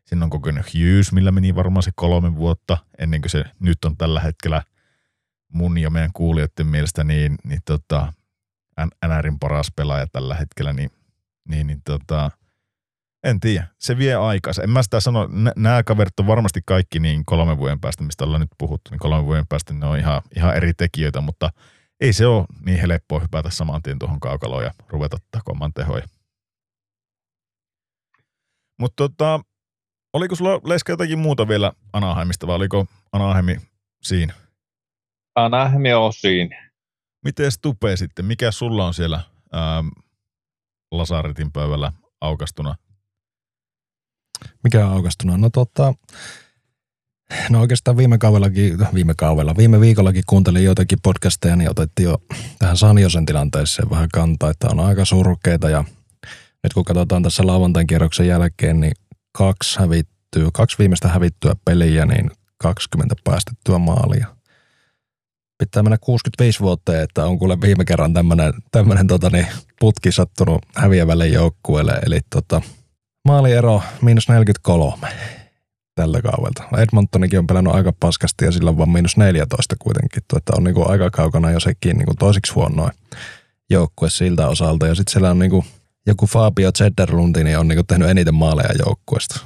sen 0.04 0.22
on 0.22 0.30
kokenut 0.30 0.66
Hughes, 0.74 1.12
millä 1.12 1.32
meni 1.32 1.54
varmaan 1.54 1.82
se 1.82 1.90
kolme 1.94 2.36
vuotta, 2.36 2.78
ennen 2.98 3.20
kuin 3.20 3.30
se 3.30 3.44
nyt 3.61 3.84
on 3.84 3.96
tällä 3.96 4.20
hetkellä 4.20 4.62
mun 5.52 5.78
ja 5.78 5.90
meidän 5.90 6.12
kuulijoiden 6.12 6.66
mielestä 6.66 7.04
niin, 7.04 7.34
niin 7.44 7.61
tota, 7.64 8.12
NRin 9.07 9.38
paras 9.38 9.72
pelaaja 9.76 10.07
tällä 10.07 10.34
hetkellä, 10.34 10.72
niin, 10.72 10.90
niin, 11.48 11.66
niin 11.66 11.82
tota, 11.84 12.30
en 13.24 13.40
tiedä. 13.40 13.66
Se 13.78 13.98
vie 13.98 14.14
aikaa. 14.14 14.52
En 14.62 14.70
mä 14.70 14.82
sitä 14.82 15.00
sano, 15.00 15.28
nämä 15.56 15.82
kaverit 15.82 16.20
on 16.20 16.26
varmasti 16.26 16.60
kaikki 16.66 17.00
niin 17.00 17.24
kolmen 17.24 17.58
vuoden 17.58 17.80
päästä, 17.80 18.04
mistä 18.04 18.24
ollaan 18.24 18.40
nyt 18.40 18.50
puhuttu, 18.58 18.90
niin 18.90 18.98
kolmen 18.98 19.24
vuoden 19.24 19.46
päästä 19.46 19.74
ne 19.74 19.86
on 19.86 19.98
ihan, 19.98 20.22
ihan 20.36 20.56
eri 20.56 20.74
tekijöitä, 20.74 21.20
mutta 21.20 21.50
ei 22.00 22.12
se 22.12 22.26
ole 22.26 22.46
niin 22.64 22.80
helppoa 22.80 23.20
hypätä 23.20 23.50
saman 23.50 23.82
tien 23.82 23.98
tuohon 23.98 24.20
kaukaloon 24.20 24.64
ja 24.64 24.70
ruveta 24.88 25.16
takomaan 25.30 25.72
tehoja. 25.72 26.06
Mutta 28.78 28.94
tota, 28.96 29.40
oliko 30.12 30.34
sulla 30.34 30.60
Leska 30.64 30.92
jotakin 30.92 31.18
muuta 31.18 31.48
vielä 31.48 31.72
Anaheimista 31.92 32.46
vai 32.46 32.56
oliko 32.56 32.86
Anaheimi 33.12 33.56
siinä? 34.02 34.34
Anaheimi 35.34 35.92
on 35.94 36.12
siinä. 36.12 36.70
Miten 37.24 37.52
Stupe 37.52 37.96
sitten? 37.96 38.24
Mikä 38.24 38.50
sulla 38.50 38.86
on 38.86 38.94
siellä 38.94 39.20
ää, 39.52 39.84
Lasaretin 40.90 41.52
pöydällä 41.52 41.92
aukastuna? 42.20 42.74
Mikä 44.64 44.87
on 44.87 44.93
aukastuna? 44.93 45.39
No 45.39 45.51
tota, 45.51 45.95
no 47.51 47.61
oikeastaan 47.61 47.97
viime 47.97 48.18
kaudellakin, 48.18 48.78
viime 48.95 49.14
kaudella, 49.16 49.57
viime 49.57 49.80
viikollakin 49.80 50.22
kuuntelin 50.26 50.64
joitakin 50.64 50.99
podcasteja, 51.03 51.57
niin 51.57 51.70
otettiin 51.70 52.05
jo 52.05 52.18
tähän 52.59 52.76
Sanjosen 52.76 53.26
tilanteeseen 53.26 53.91
vähän 53.91 54.09
kantaa, 54.12 54.51
että 54.51 54.68
on 54.70 54.80
aika 54.80 55.05
surkeita 55.05 55.70
ja 55.70 55.84
nyt 56.62 56.74
kun 56.74 56.84
katsotaan 56.84 57.22
tässä 57.22 57.47
lauantain 57.47 57.87
kierroksen 57.87 58.26
jälkeen, 58.26 58.80
niin 58.80 58.93
kaksi 59.32 59.78
hävittyä, 59.78 60.49
kaksi 60.53 60.78
viimeistä 60.78 61.09
hävittyä 61.09 61.57
peliä, 61.64 62.07
niin 62.07 62.30
20 62.59 63.14
päästettyä 63.24 63.78
maalia 63.78 64.37
pitää 65.59 65.82
mennä 65.82 65.99
65 66.01 66.61
vuotta, 66.61 67.03
että 67.03 67.26
on 67.26 67.39
kuule 67.39 67.61
viime 67.61 67.84
kerran 67.84 68.14
tämmöinen 68.70 69.07
tota, 69.07 69.30
niin, 69.30 69.47
putki 69.80 70.12
sattunut 70.12 70.62
häviävälle 70.74 71.26
joukkueelle. 71.26 71.93
Eli 72.07 72.20
tota, 72.30 72.62
maaliero 73.27 73.83
miinus 74.03 74.29
43 74.29 75.09
tällä 75.95 76.22
kaudelta. 76.22 76.62
Edmontonikin 76.79 77.39
on 77.39 77.47
pelannut 77.47 77.74
aika 77.74 77.93
paskasti 78.01 78.45
ja 78.45 78.53
sillä 78.53 78.70
on 78.70 78.79
vaan 78.79 78.91
miinus 78.91 79.16
14 79.16 79.77
kuitenkin. 79.79 80.22
Että 80.37 80.53
on 80.57 80.64
niinku 80.64 80.91
aika 80.91 81.11
kaukana 81.11 81.51
jo 81.51 81.61
sekin 81.61 81.97
niinku 81.97 82.14
toisiksi 82.18 82.53
huonoin 82.53 82.93
joukkue 83.70 84.11
siltä 84.11 84.49
osalta. 84.49 84.87
Ja 84.87 84.95
sitten 84.95 85.12
siellä 85.12 85.31
on 85.31 85.39
niinku, 85.39 85.64
joku 86.07 86.27
Fabio 86.27 86.72
Zedderlundi 86.72 87.45
niin 87.45 87.59
on 87.59 87.68
niinku 87.68 87.85
tehnyt 87.85 88.09
eniten 88.09 88.35
maaleja 88.35 88.74
joukkueesta. 88.87 89.41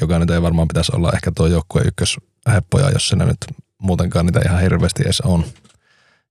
Joka 0.00 0.18
nyt 0.18 0.30
ei 0.30 0.42
varmaan 0.42 0.68
pitäisi 0.68 0.92
olla 0.96 1.12
ehkä 1.12 1.32
tuo 1.36 1.46
joukkue 1.46 1.82
ykkös 1.82 2.16
heppoja, 2.52 2.90
jos 2.90 3.08
se 3.08 3.16
nyt 3.16 3.38
muutenkaan 3.82 4.26
niitä 4.26 4.40
ihan 4.44 4.60
hirveästi 4.60 5.02
edes 5.02 5.20
on. 5.20 5.44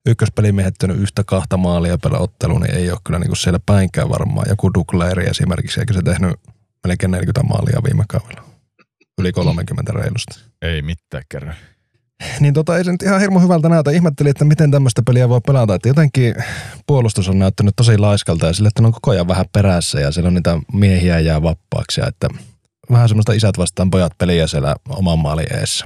Ykköspelimiehet 0.08 0.76
yhtä 0.96 1.24
kahta 1.24 1.58
maalia 1.58 1.98
per 1.98 2.16
ottelu, 2.16 2.60
niin 2.60 2.76
ei 2.76 2.92
ole 2.92 3.00
kyllä 3.04 3.20
niin 3.20 3.28
kuin 3.28 3.38
siellä 3.38 3.60
päinkään 3.66 4.10
varmaan. 4.10 4.46
Joku 4.50 4.74
Dukleri 4.74 5.26
esimerkiksi, 5.26 5.80
eikö 5.80 5.94
se 5.94 6.02
tehnyt 6.02 6.40
melkein 6.88 7.12
40 7.12 7.44
maalia 7.44 7.84
viime 7.84 8.04
kaudella? 8.10 8.44
Yli 9.20 9.32
30 9.32 9.92
reilusti. 9.92 10.40
Ei 10.62 10.82
mitään 10.82 11.24
kerran. 11.30 11.56
Niin 12.40 12.54
tota, 12.54 12.78
ei 12.78 12.84
se 12.84 12.92
nyt 12.92 13.02
ihan 13.02 13.20
hirmu 13.20 13.40
hyvältä 13.40 13.70
näytä. 13.70 13.92
Ihmettelin, 13.92 14.30
että 14.30 14.46
miten 14.46 14.72
tämmöistä 14.72 15.02
peliä 15.06 15.30
voi 15.30 15.42
pelata. 15.48 15.76
Että 15.76 15.90
jotenkin 15.90 16.36
puolustus 16.88 17.30
on 17.30 17.40
näyttänyt 17.40 17.76
tosi 17.76 17.98
laiskalta 17.98 18.46
ja 18.46 18.54
sille, 18.54 18.68
että 18.68 18.82
ne 18.82 18.86
on 18.86 18.94
koko 18.94 19.12
ajan 19.12 19.28
vähän 19.28 19.46
perässä 19.52 20.00
ja 20.00 20.12
siellä 20.12 20.28
on 20.28 20.34
niitä 20.34 20.60
miehiä 20.74 21.20
jää 21.20 21.42
vappaaksi. 21.42 22.02
Ja 22.02 22.08
että 22.08 22.28
vähän 22.92 23.10
semmoista 23.10 23.34
isät 23.34 23.58
vastaan 23.58 23.92
pojat 23.92 24.18
peliä 24.18 24.48
siellä 24.48 24.76
oman 24.90 25.20
maalin 25.20 25.54
eessä. 25.54 25.86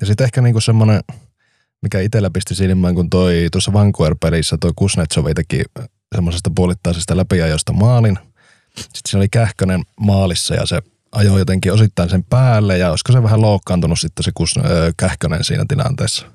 Ja 0.00 0.06
sitten 0.06 0.24
ehkä 0.24 0.40
niinku 0.40 0.60
semmoinen, 0.60 1.00
mikä 1.82 2.00
itsellä 2.00 2.30
pisti 2.30 2.54
silmään, 2.54 2.94
kun 2.94 3.10
toi 3.10 3.48
tuossa 3.52 3.72
Vancouver-pelissä 3.72 4.56
toi 4.60 4.72
Kuznetsovi 4.76 5.34
teki 5.34 5.62
semmoisesta 6.14 6.50
puolittaisesta 6.54 7.16
läpiajosta 7.16 7.72
maalin. 7.72 8.18
Sitten 8.76 9.00
siinä 9.06 9.20
oli 9.20 9.28
Kähkönen 9.28 9.82
maalissa 10.00 10.54
ja 10.54 10.66
se 10.66 10.82
ajoi 11.12 11.38
jotenkin 11.38 11.72
osittain 11.72 12.10
sen 12.10 12.24
päälle 12.24 12.78
ja 12.78 12.90
olisiko 12.90 13.12
se 13.12 13.22
vähän 13.22 13.40
loukkaantunut 13.40 14.00
sitten 14.00 14.24
se 14.24 14.30
Kus, 14.34 14.54
öö, 14.56 14.92
Kähkönen 14.96 15.44
siinä 15.44 15.64
tilanteessa. 15.68 16.26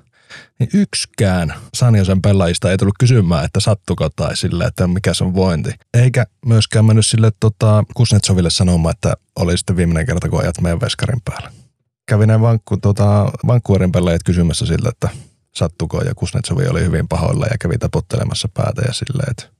Niin 0.58 0.70
yksikään 0.74 1.54
Sanjosen 1.74 2.22
pelaajista 2.22 2.70
ei 2.70 2.76
tullut 2.76 2.94
kysymään, 3.00 3.44
että 3.44 3.60
sattuko 3.60 4.08
tai 4.16 4.36
sille, 4.36 4.64
että 4.64 4.86
mikä 4.86 5.14
se 5.14 5.24
on 5.24 5.34
vointi. 5.34 5.70
Eikä 5.94 6.26
myöskään 6.46 6.84
mennyt 6.84 7.06
sille 7.06 7.32
tota, 7.40 7.84
Kusnetsoville 7.94 8.50
sanomaan, 8.50 8.94
että 8.94 9.14
oli 9.36 9.58
sitten 9.58 9.76
viimeinen 9.76 10.06
kerta, 10.06 10.28
kun 10.28 10.40
ajat 10.40 10.60
meidän 10.60 10.80
veskarin 10.80 11.20
päällä 11.24 11.50
kävi 12.06 12.26
näin 12.26 12.40
vankku, 12.40 12.76
tota, 12.76 13.32
Vancouverin 13.46 13.92
pelaajat 13.92 14.22
kysymässä 14.22 14.66
siltä, 14.66 14.88
että 14.88 15.08
sattuko 15.54 16.02
ja 16.02 16.14
Kusnetsovi 16.14 16.66
oli 16.66 16.84
hyvin 16.84 17.08
pahoilla 17.08 17.46
ja 17.46 17.58
kävi 17.60 17.78
taputtelemassa 17.78 18.48
päätä 18.54 18.82
ja 18.86 18.92
silleen, 18.92 19.30
että 19.30 19.55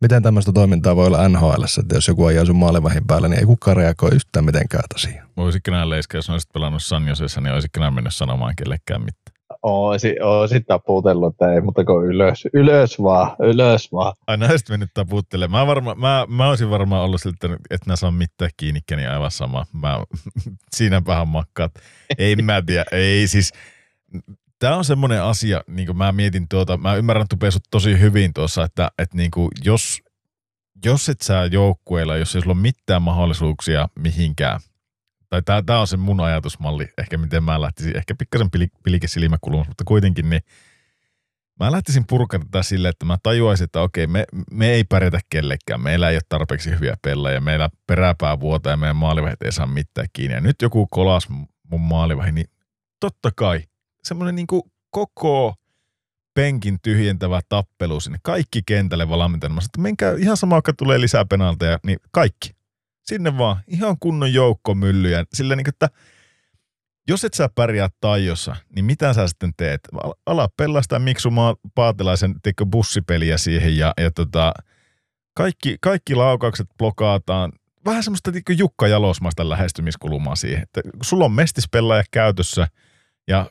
miten 0.00 0.22
tämmöistä 0.22 0.52
toimintaa 0.52 0.96
voi 0.96 1.06
olla 1.06 1.28
NHL, 1.28 1.64
että 1.80 1.94
jos 1.94 2.08
joku 2.08 2.24
ajaa 2.24 2.44
sun 2.44 2.56
maalivahin 2.56 3.06
päälle, 3.06 3.28
niin 3.28 3.38
ei 3.38 3.46
kukaan 3.46 3.76
reagoi 3.76 4.10
yhtään 4.14 4.44
mitenkään 4.44 4.84
asiaan. 4.94 5.28
Voisitko 5.36 5.70
näin 5.70 5.90
leiska, 5.90 6.16
jos 6.16 6.30
olisit 6.30 6.52
pelannut 6.52 6.82
Sanjosessa, 6.82 7.40
niin 7.40 7.52
olisitko 7.52 7.80
näin 7.80 7.94
mennyt 7.94 8.14
sanomaan 8.14 8.54
kellekään 8.56 9.00
mitään? 9.00 9.38
Oisin, 9.62 10.22
oisin 10.22 10.64
taputellut, 10.64 11.34
että 11.34 11.52
ei 11.52 11.60
mutta 11.60 11.84
kuin 11.84 12.06
ylös, 12.06 12.44
ylös 12.52 13.02
vaan, 13.02 13.36
ylös 13.38 13.92
vaan. 13.92 14.14
Ai 14.26 14.36
näistä 14.36 14.72
mennyt 14.72 14.90
taputtelemaan. 14.94 15.62
Mä, 15.62 15.66
varma, 15.66 15.94
mä, 15.94 16.26
mä 16.28 16.48
olisin 16.48 16.70
varmaan 16.70 17.04
ollut 17.04 17.22
siltä, 17.22 17.46
että 17.70 17.84
nää 17.86 17.96
saa 17.96 18.10
mitään 18.10 18.50
kiinni, 18.56 18.80
niin 18.96 19.10
aivan 19.10 19.30
sama. 19.30 19.66
Mä, 19.72 19.98
siinä 20.76 21.02
vähän 21.06 21.28
makkaat. 21.28 21.72
Ei 22.18 22.36
mä 22.36 22.62
tiedä, 22.66 22.84
ei 22.92 23.28
siis, 23.28 23.52
tämä 24.58 24.76
on 24.76 24.84
semmoinen 24.84 25.22
asia, 25.22 25.60
niin 25.66 25.86
kuin 25.86 25.98
mä 25.98 26.12
mietin 26.12 26.48
tuota, 26.48 26.76
mä 26.76 26.94
ymmärrän 26.94 27.26
Tupesut 27.30 27.62
tosi 27.70 28.00
hyvin 28.00 28.32
tuossa, 28.34 28.64
että, 28.64 28.90
että 28.98 29.16
niin 29.16 29.30
kuin 29.30 29.48
jos, 29.64 30.02
jos 30.84 31.08
et 31.08 31.20
sä 31.20 31.44
joukkueella, 31.44 32.16
jos 32.16 32.36
ei 32.36 32.42
sulla 32.42 32.54
ole 32.54 32.62
mitään 32.62 33.02
mahdollisuuksia 33.02 33.88
mihinkään, 33.98 34.60
tai 35.30 35.42
tämä 35.66 35.80
on 35.80 35.86
se 35.86 35.96
mun 35.96 36.20
ajatusmalli, 36.20 36.88
ehkä 36.98 37.18
miten 37.18 37.44
mä 37.44 37.60
lähtisin, 37.60 37.96
ehkä 37.96 38.14
pikkasen 38.14 38.50
pilike 38.84 39.08
silmäkulmassa, 39.08 39.70
mutta 39.70 39.84
kuitenkin, 39.84 40.30
niin 40.30 40.42
mä 41.60 41.72
lähtisin 41.72 42.04
purkamaan 42.06 42.50
tätä 42.50 42.62
silleen, 42.62 42.90
että 42.90 43.06
mä 43.06 43.18
tajuaisin, 43.22 43.64
että 43.64 43.80
okei, 43.80 44.06
me, 44.06 44.24
me 44.50 44.70
ei 44.70 44.84
pärjätä 44.84 45.20
kellekään, 45.30 45.80
meillä 45.80 46.10
ei 46.10 46.16
ole 46.16 46.22
tarpeeksi 46.28 46.70
hyviä 46.70 46.96
pelaajia, 47.02 47.40
meillä 47.40 47.70
peräpää 47.86 48.40
vuota 48.40 48.70
ja 48.70 48.76
meidän 48.76 48.96
maalivahit 48.96 49.42
ei 49.42 49.52
saa 49.52 49.66
mitään 49.66 50.08
kiinni. 50.12 50.34
Ja 50.34 50.40
nyt 50.40 50.62
joku 50.62 50.86
kolas 50.86 51.28
mun 51.70 51.80
maalivahi, 51.80 52.32
niin 52.32 52.46
totta 53.00 53.30
kai 53.36 53.64
semmoinen 54.02 54.34
niin 54.34 54.46
koko 54.90 55.54
penkin 56.34 56.78
tyhjentävä 56.82 57.40
tappelu 57.48 58.00
sinne. 58.00 58.18
Kaikki 58.22 58.62
kentälle 58.66 59.08
valmentelemassa. 59.08 59.68
Että 59.68 59.80
menkää 59.80 60.14
ihan 60.18 60.36
sama, 60.36 60.54
vaikka 60.54 60.72
tulee 60.72 61.00
lisää 61.00 61.24
penalteja, 61.24 61.78
niin 61.86 61.98
kaikki. 62.10 62.50
Sinne 63.02 63.38
vaan 63.38 63.56
ihan 63.66 63.96
kunnon 64.00 64.32
joukkomyllyjä. 64.32 65.24
Sillä 65.34 65.56
niin, 65.56 65.68
että 65.68 65.88
jos 67.08 67.24
et 67.24 67.34
sä 67.34 67.48
pärjää 67.54 67.88
tajossa, 68.00 68.56
niin 68.74 68.84
mitä 68.84 69.14
sä 69.14 69.26
sitten 69.26 69.52
teet? 69.56 69.80
Ala 70.26 70.48
pellastaa 70.56 70.98
Miksu 70.98 71.28
Paatilaisen 71.74 72.34
teikö 72.42 72.66
bussipeliä 72.66 73.38
siihen 73.38 73.76
ja, 73.76 73.94
ja 74.00 74.10
tota, 74.10 74.52
kaikki, 75.34 75.76
kaikki 75.80 76.14
laukaukset 76.14 76.66
blokaataan. 76.78 77.52
Vähän 77.84 78.02
semmoista 78.02 78.30
Jukka 78.58 78.88
Jalosmaista 78.88 79.48
lähestymiskulmaa 79.48 80.36
siihen, 80.36 80.62
että 80.62 80.80
sulla 81.02 81.24
on 81.24 81.32
mestispelaaja 81.32 82.04
käytössä 82.10 82.68
ja 83.28 83.50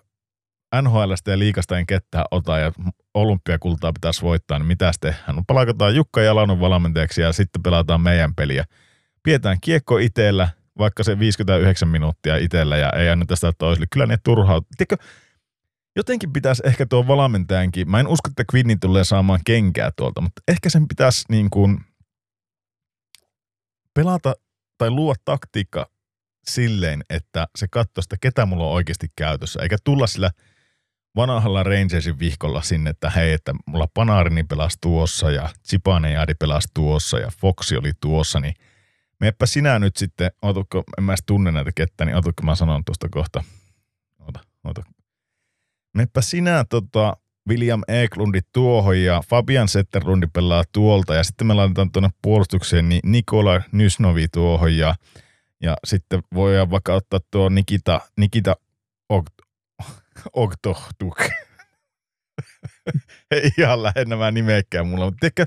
NHLstä 0.81 1.31
ja 1.31 1.39
liikasta 1.39 1.77
en 1.77 1.85
kettää 1.85 2.25
ota 2.31 2.57
ja 2.57 2.71
olympiakultaa 3.13 3.93
pitäisi 3.93 4.21
voittaa, 4.21 4.59
niin 4.59 4.67
mitä 4.67 4.91
tehdään? 4.99 5.35
No 5.35 5.43
palakataan 5.47 5.95
Jukka 5.95 6.21
Jalanon 6.21 6.59
valmentajaksi 6.59 7.21
ja 7.21 7.33
sitten 7.33 7.63
pelataan 7.63 8.01
meidän 8.01 8.35
peliä. 8.35 8.65
Pidetään 9.23 9.57
kiekko 9.61 9.97
itsellä, 9.97 10.49
vaikka 10.77 11.03
se 11.03 11.19
59 11.19 11.87
minuuttia 11.87 12.37
itsellä 12.37 12.77
ja 12.77 12.89
ei 12.89 13.09
anneta 13.09 13.35
sitä 13.35 13.51
toiselle. 13.57 13.87
Kyllä 13.91 14.05
ne 14.05 14.17
turhaa. 14.23 14.61
Tiedätkö, 14.77 15.05
jotenkin 15.95 16.33
pitäisi 16.33 16.63
ehkä 16.65 16.85
tuo 16.85 17.07
valmentajankin, 17.07 17.89
mä 17.91 17.99
en 17.99 18.07
usko, 18.07 18.29
että 18.29 18.43
Quinnin 18.53 18.79
tulee 18.79 19.03
saamaan 19.03 19.39
kenkää 19.45 19.91
tuolta, 19.97 20.21
mutta 20.21 20.41
ehkä 20.47 20.69
sen 20.69 20.87
pitäisi 20.87 21.25
niin 21.29 21.49
kuin 21.49 21.79
pelata 23.93 24.35
tai 24.77 24.91
luoda 24.91 25.19
taktiikka 25.25 25.89
silleen, 26.47 27.03
että 27.09 27.47
se 27.55 27.67
katsoo 27.71 28.01
sitä, 28.01 28.15
ketä 28.21 28.45
mulla 28.45 28.65
on 28.65 28.73
oikeasti 28.73 29.07
käytössä, 29.15 29.59
eikä 29.61 29.77
tulla 29.83 30.07
sillä 30.07 30.31
vanhalla 31.17 31.63
Rangersin 31.63 32.19
vihkolla 32.19 32.61
sinne, 32.61 32.89
että 32.89 33.09
hei, 33.09 33.33
että 33.33 33.53
mulla 33.65 33.87
Panarini 33.93 34.43
pelasi 34.43 34.77
tuossa 34.81 35.31
ja 35.31 35.49
Zibanejadi 35.69 36.33
pelasi 36.33 36.67
tuossa 36.73 37.19
ja 37.19 37.31
Foxi 37.41 37.77
oli 37.77 37.91
tuossa, 38.01 38.39
niin 38.39 38.53
meepä 39.19 39.45
sinä 39.45 39.79
nyt 39.79 39.95
sitten, 39.95 40.31
otukko, 40.41 40.83
en 40.97 41.03
mä 41.03 41.11
edes 41.11 41.23
tunne 41.25 41.51
näitä 41.51 41.71
kettä, 41.75 42.05
niin 42.05 42.15
otukko 42.15 42.43
mä 42.43 42.55
sanon 42.55 42.85
tuosta 42.85 43.09
kohta. 43.09 43.43
Ota, 44.19 44.39
ota. 44.63 44.83
Meppä 45.93 46.21
sinä 46.21 46.65
tota, 46.69 47.17
William 47.49 47.81
Eklundit 47.87 48.47
tuohon 48.53 49.01
ja 49.01 49.21
Fabian 49.29 49.67
Setterlundi 49.67 50.27
pelaa 50.33 50.63
tuolta 50.71 51.15
ja 51.15 51.23
sitten 51.23 51.47
me 51.47 51.53
laitetaan 51.53 51.91
tuonne 51.91 52.09
puolustukseen 52.21 52.89
niin 52.89 53.01
Nikola 53.05 53.61
Nysnovi 53.71 54.27
tuohon 54.27 54.77
ja, 54.77 54.95
ja 55.61 55.77
sitten 55.83 56.21
voidaan 56.33 56.71
vaikka 56.71 56.93
ottaa 56.93 57.19
tuo 57.31 57.49
Nikita, 57.49 58.01
Nikita 58.17 58.55
Oktohtuk. 60.33 61.19
Ei 63.31 63.51
ihan 63.57 63.83
lähde 63.83 64.05
nämä 64.05 64.31
nimekkään 64.31 64.87
mulla, 64.87 65.05
mutta 65.05 65.17
tiedätkö, 65.19 65.45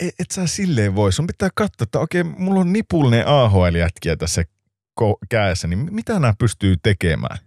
et, 0.00 0.14
et 0.18 0.30
sä 0.30 0.46
silleen 0.46 0.94
voi. 0.94 1.12
Sun 1.12 1.26
pitää 1.26 1.48
katsoa, 1.54 1.84
että 1.84 2.00
okei, 2.00 2.22
mulla 2.22 2.60
on 2.60 2.72
nipullinen 2.72 3.26
AHL-jätkiä 3.26 4.16
tässä 4.16 4.44
kädessä, 5.30 5.68
niin 5.68 5.94
mitä 5.94 6.12
nämä 6.12 6.34
pystyy 6.38 6.76
tekemään? 6.82 7.38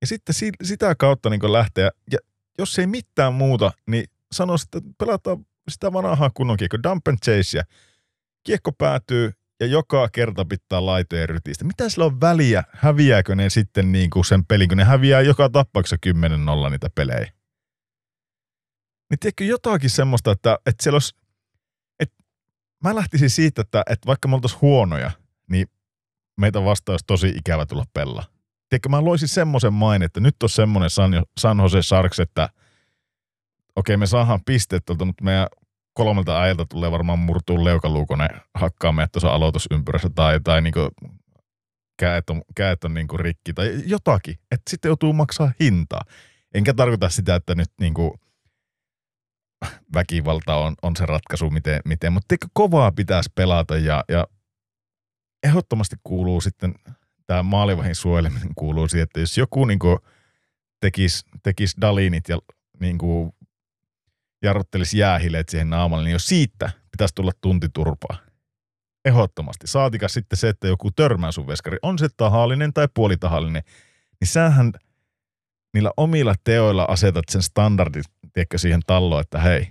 Ja 0.00 0.06
sitten 0.06 0.34
si, 0.34 0.50
sitä 0.62 0.94
kautta 0.94 1.30
niin 1.30 1.52
lähteä, 1.52 1.90
ja 2.12 2.18
jos 2.58 2.78
ei 2.78 2.86
mitään 2.86 3.34
muuta, 3.34 3.72
niin 3.86 4.04
sano, 4.32 4.54
että 4.54 4.90
pelataan 4.98 5.46
sitä 5.70 5.92
vanhaa 5.92 6.30
kunnon 6.34 6.56
kiekko, 6.56 6.78
dump 6.82 7.08
and 7.08 7.18
chase, 7.24 7.58
ja 7.58 7.64
kiekko 8.46 8.72
päätyy, 8.72 9.32
ja 9.60 9.66
joka 9.66 10.08
kerta 10.08 10.44
pitää 10.44 10.86
laitojen 10.86 11.28
rytistä. 11.28 11.64
Mitä 11.64 11.88
sillä 11.88 12.04
on 12.04 12.20
väliä? 12.20 12.64
Häviääkö 12.72 13.34
ne 13.34 13.50
sitten 13.50 13.92
niin 13.92 14.10
kuin 14.10 14.24
sen 14.24 14.46
pelin, 14.46 14.68
kun 14.68 14.78
ne 14.78 14.84
häviää 14.84 15.20
joka 15.20 15.48
tappauksessa 15.48 15.96
10-0 16.66 16.70
niitä 16.70 16.90
pelejä? 16.94 17.32
Niin 19.10 19.18
tiedätkö 19.20 19.44
jotakin 19.44 19.90
semmoista, 19.90 20.32
että, 20.32 20.58
että 20.66 20.82
siellä 20.82 20.94
olisi, 20.94 21.16
että 22.00 22.16
mä 22.84 22.94
lähtisin 22.94 23.30
siitä, 23.30 23.60
että, 23.60 23.82
että 23.90 24.06
vaikka 24.06 24.28
me 24.28 24.34
oltaisiin 24.34 24.60
huonoja, 24.60 25.10
niin 25.50 25.66
meitä 26.36 26.64
vastaan 26.64 26.92
olisi 26.92 27.06
tosi 27.06 27.28
ikävä 27.28 27.66
tulla 27.66 27.84
pelaa. 27.94 28.24
Tiedätkö, 28.68 28.88
mä 28.88 29.04
loisin 29.04 29.28
semmoisen 29.28 29.72
main, 29.72 30.02
että 30.02 30.20
nyt 30.20 30.42
on 30.42 30.48
semmoinen 30.48 30.90
San, 30.90 31.24
San 31.40 31.58
Jose 31.58 31.82
Sharks, 31.82 32.20
että 32.20 32.48
okei, 33.76 33.96
me 33.96 34.06
saadaan 34.06 34.44
pisteet 34.44 34.82
mutta 35.04 35.24
meidän 35.24 35.46
kolmelta 35.98 36.40
ajalta 36.40 36.66
tulee 36.66 36.90
varmaan 36.90 37.18
murtuu 37.18 37.64
leukaluukonen 37.64 38.28
hakkaa 38.54 38.92
meidät 38.92 39.12
tuossa 39.12 39.28
aloitusympyrässä 39.28 40.10
tai, 40.14 40.40
tai 40.44 40.62
niinku 40.62 40.88
käet 41.98 42.30
on, 42.30 42.42
käet 42.56 42.84
on 42.84 42.94
niinku 42.94 43.16
rikki 43.16 43.52
tai 43.52 43.82
jotakin. 43.86 44.34
Että 44.50 44.70
sitten 44.70 44.88
joutuu 44.88 45.12
maksaa 45.12 45.52
hintaa. 45.60 46.00
Enkä 46.54 46.74
tarkoita 46.74 47.08
sitä, 47.08 47.34
että 47.34 47.54
nyt 47.54 47.70
niinku 47.80 48.20
väkivalta 49.94 50.56
on, 50.56 50.74
on 50.82 50.96
se 50.96 51.06
ratkaisu, 51.06 51.50
miten, 51.50 51.80
miten 51.84 52.12
mutta 52.12 52.34
kovaa 52.52 52.92
pitäisi 52.92 53.30
pelata 53.34 53.76
ja, 53.76 54.04
ja 54.08 54.26
ehdottomasti 55.42 55.96
kuuluu 56.04 56.40
sitten 56.40 56.74
tämä 57.26 57.42
maalivahin 57.42 57.94
suojeleminen 57.94 58.54
kuuluu 58.54 58.88
siihen, 58.88 59.02
että 59.02 59.20
jos 59.20 59.38
joku 59.38 59.64
niinku 59.64 59.98
tekisi 60.80 61.24
tekis 61.42 61.76
Dalinit 61.80 62.28
ja 62.28 62.38
niinku 62.80 63.34
jarruttelisi 64.42 64.98
jäähileet 64.98 65.48
siihen 65.48 65.70
naamalle, 65.70 66.04
niin 66.04 66.12
jos 66.12 66.26
siitä 66.26 66.70
pitäisi 66.90 67.14
tulla 67.14 67.32
tuntiturpaa. 67.40 68.16
Ehdottomasti. 69.04 69.66
Saatikas 69.66 70.14
sitten 70.14 70.36
se, 70.36 70.48
että 70.48 70.68
joku 70.68 70.90
törmää 70.90 71.32
sun 71.32 71.46
veskari, 71.46 71.78
on 71.82 71.98
se 71.98 72.08
tahallinen 72.16 72.72
tai 72.72 72.88
puolitahallinen, 72.94 73.62
niin 74.20 74.28
sähän 74.28 74.72
niillä 75.74 75.90
omilla 75.96 76.34
teoilla 76.44 76.84
asetat 76.88 77.24
sen 77.28 77.42
standardin, 77.42 78.04
tiedätkö, 78.32 78.58
siihen 78.58 78.80
talloon, 78.86 79.20
että 79.20 79.40
hei, 79.40 79.68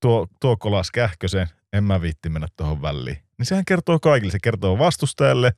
tuo, 0.00 0.26
tuo 0.40 0.56
kolas 0.56 0.90
kähkösen, 0.90 1.46
en 1.72 1.84
mä 1.84 2.00
viitti 2.00 2.28
mennä 2.28 2.48
tuohon 2.56 2.82
väliin. 2.82 3.18
Niin 3.38 3.46
sehän 3.46 3.64
kertoo 3.64 3.98
kaikille. 3.98 4.32
Se 4.32 4.38
kertoo 4.42 4.78
vastustajalle, 4.78 5.52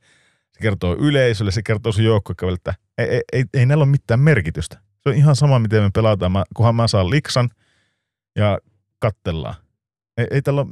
se 0.51 0.59
kertoo 0.61 0.95
yleisölle, 0.95 1.51
se 1.51 1.63
kertoo 1.63 1.91
sun 1.91 2.03
joukkueelle, 2.03 2.55
että 2.55 2.73
ei, 2.97 3.07
ei, 3.07 3.21
ei, 3.33 3.45
ei 3.53 3.65
näillä 3.65 3.83
ole 3.83 3.91
mitään 3.91 4.19
merkitystä. 4.19 4.81
Se 5.03 5.09
on 5.09 5.15
ihan 5.15 5.35
sama, 5.35 5.59
miten 5.59 5.83
me 5.83 5.89
pelataan, 5.93 6.31
mä, 6.31 6.43
kunhan 6.55 6.75
mä 6.75 6.87
saan 6.87 7.09
liksan 7.09 7.49
ja 8.35 8.59
kattellaan. 8.99 9.55
Ei, 10.17 10.27
ei 10.31 10.41
tällä, 10.41 10.65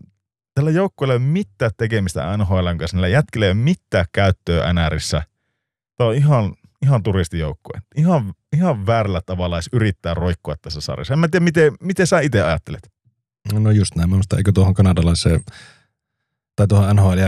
tällä 0.56 0.72
joukkueella 0.72 1.14
ole 1.14 1.22
mitään 1.22 1.72
tekemistä 1.78 2.38
NHL 2.38 2.68
kanssa, 2.78 2.98
niillä 2.98 3.08
jätkillä 3.08 3.46
ei 3.46 3.52
ole 3.52 3.60
mitään 3.60 4.06
käyttöä 4.12 4.74
NRissä. 4.74 5.24
Tämä 5.98 6.10
on 6.10 6.16
ihan, 6.16 6.54
ihan 6.82 7.04
turistijoukkue. 7.04 7.82
Ihan, 7.96 8.34
ihan 8.54 8.88
väärällä 8.88 9.22
tavalla 9.26 9.56
edes 9.56 9.70
yrittää 9.74 10.14
roikkua 10.14 10.56
tässä 10.62 10.82
sarjassa. 10.82 11.14
En 11.14 11.20
mä 11.20 11.28
tiedä, 11.28 11.44
miten, 11.44 11.74
miten 11.80 12.08
sä 12.08 12.20
itse 12.20 12.42
ajattelet? 12.42 12.92
No 13.54 13.72
just 13.72 13.96
näin. 13.96 14.10
Minusta 14.10 14.38
eikö 14.38 14.52
tuohon 14.52 14.74
kanadalaiseen 14.74 15.42
tai 16.56 16.68
tuohon 16.68 16.96
NHL 16.96 17.20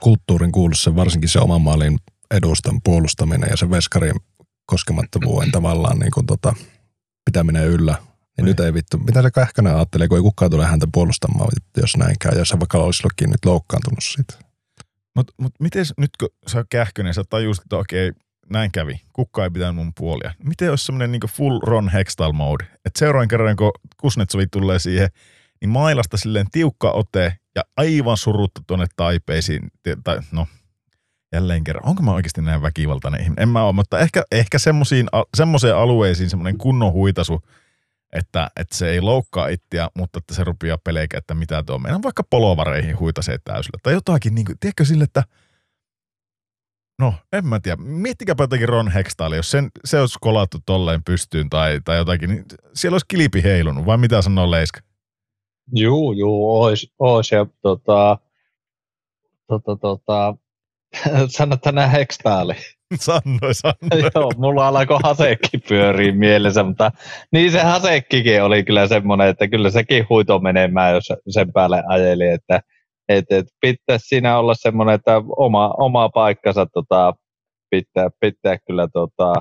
kulttuurin 0.00 0.52
kuulu 0.52 0.74
se 0.74 0.96
varsinkin 0.96 1.28
se 1.28 1.38
oman 1.38 1.60
maalin 1.60 1.98
edustan 2.30 2.80
puolustaminen 2.84 3.50
ja 3.50 3.56
se 3.56 3.70
veskarin 3.70 4.14
koskemattomuuden 4.66 5.52
tavallaan 5.58 5.98
niin 5.98 6.10
kuin 6.10 6.26
tota, 6.26 6.54
pitäminen 7.24 7.66
yllä. 7.66 7.96
Niin 8.36 8.44
nyt 8.44 8.60
ei 8.60 8.74
vittu, 8.74 8.98
mitä 8.98 9.22
se 9.22 9.30
Kähkönen 9.30 9.74
ajattelee, 9.74 10.08
kun 10.08 10.18
ei 10.18 10.22
kukaan 10.22 10.50
tule 10.50 10.66
häntä 10.66 10.86
puolustamaan, 10.92 11.48
jos 11.76 11.96
näin 11.96 12.16
käy, 12.20 12.38
jos 12.38 12.50
hän 12.50 12.60
vaikka 12.60 12.78
olisi 12.78 13.02
nyt 13.20 13.44
loukkaantunut 13.44 14.04
siitä. 14.04 14.34
Mutta 15.16 15.32
mut 15.36 15.54
miten 15.60 15.84
nyt 15.98 16.10
kun 16.20 16.28
sä 16.46 16.64
Kähkönen, 16.70 17.14
sä 17.14 17.24
tajusit, 17.30 17.62
että 17.62 17.76
okei, 17.76 18.12
näin 18.50 18.72
kävi, 18.72 19.00
kukaan 19.12 19.46
ei 19.46 19.50
pitänyt 19.50 19.76
mun 19.76 19.92
puolia. 19.98 20.34
Miten 20.44 20.66
jos 20.66 20.86
semmoinen 20.86 21.12
niin 21.12 21.20
full 21.28 21.60
Ron 21.62 21.88
Hextall 21.88 22.32
mode, 22.32 22.64
että 22.64 22.98
seuraavan 22.98 23.28
kerran 23.28 23.56
kun 23.56 23.72
Kusnetsovi 23.96 24.46
tulee 24.46 24.78
siihen, 24.78 25.08
niin 25.60 25.68
mailasta 25.70 26.16
silleen 26.16 26.46
tiukka 26.52 26.90
ote 26.90 27.36
ja 27.54 27.62
aivan 27.76 28.16
surutta 28.16 28.62
tuonne 28.66 28.86
taipeisiin, 28.96 29.70
tai 30.04 30.18
no 30.32 30.46
jälleen 31.32 31.64
kerran, 31.64 31.88
onko 31.88 32.02
mä 32.02 32.12
oikeasti 32.12 32.42
näin 32.42 32.62
väkivaltainen 32.62 33.20
ihminen? 33.20 33.42
En 33.42 33.48
mä 33.48 33.64
ole, 33.64 33.72
mutta 33.72 33.98
ehkä, 33.98 34.22
ehkä 34.32 34.58
semmoiseen 35.36 35.76
alueisiin 35.76 36.30
semmoinen 36.30 36.58
kunnon 36.58 36.92
huitasu, 36.92 37.42
että, 38.12 38.50
että 38.56 38.76
se 38.76 38.90
ei 38.90 39.00
loukkaa 39.00 39.48
ittiä, 39.48 39.88
mutta 39.98 40.18
että 40.18 40.34
se 40.34 40.44
rupeaa 40.44 40.78
peleikä, 40.84 41.18
että 41.18 41.34
mitä 41.34 41.62
tuo 41.62 41.78
meidän 41.78 42.02
vaikka 42.02 42.22
polovareihin 42.30 42.98
huitasee 42.98 43.38
täysillä. 43.44 43.78
Tai 43.82 43.92
jotakin, 43.92 44.34
niin 44.34 44.44
kuin, 44.44 44.58
tiedätkö 44.60 44.84
sille, 44.84 45.04
että 45.04 45.22
no 46.98 47.14
en 47.32 47.46
mä 47.46 47.60
tiedä, 47.60 47.76
miettikääpä 47.76 48.42
jotakin 48.42 48.68
Ron 48.68 48.90
Hextall, 48.90 49.32
jos 49.32 49.50
sen, 49.50 49.70
se 49.84 50.00
olisi 50.00 50.18
kolattu 50.20 50.58
tolleen 50.66 51.04
pystyyn 51.04 51.50
tai, 51.50 51.80
tai 51.84 51.96
jotakin, 51.96 52.30
niin 52.30 52.44
siellä 52.74 52.94
olisi 52.94 53.06
kilpi 53.08 53.42
heilunut, 53.42 53.86
vai 53.86 53.98
mitä 53.98 54.22
sanoo 54.22 54.50
Leiska? 54.50 54.80
Juu, 55.74 56.12
juu, 56.12 56.62
ois, 56.62 56.92
ois 56.98 57.32
ja 57.32 57.46
tota, 57.62 58.18
tota, 59.46 59.76
tota, 59.76 60.36
Sano 61.36 61.56
tänään 61.56 61.90
hekstaali. 61.90 62.54
Sannoi, 63.00 63.54
sannoi. 63.54 64.10
Joo, 64.14 64.30
mulla 64.36 64.68
alkoi 64.68 64.98
hasekki 65.02 65.58
pyörii 65.58 66.12
mielessä, 66.12 66.62
mutta 66.62 66.92
niin 67.32 67.52
se 67.52 67.62
hasekkikin 67.62 68.42
oli 68.42 68.64
kyllä 68.64 68.86
semmoinen, 68.86 69.28
että 69.28 69.48
kyllä 69.48 69.70
sekin 69.70 70.06
huito 70.10 70.38
menemään, 70.38 70.94
jos 70.94 71.08
sen 71.28 71.52
päälle 71.52 71.82
ajeli, 71.88 72.28
että 72.28 72.60
et, 73.08 73.24
et 73.30 73.46
pitäisi 73.60 74.06
siinä 74.06 74.38
olla 74.38 74.54
semmoinen, 74.54 74.94
että 74.94 75.22
oma, 75.36 75.74
oma 75.78 76.08
paikkansa 76.08 76.66
tota, 76.66 77.14
pitää, 77.70 78.08
pitää 78.20 78.58
kyllä 78.66 78.88
tota, 78.92 79.34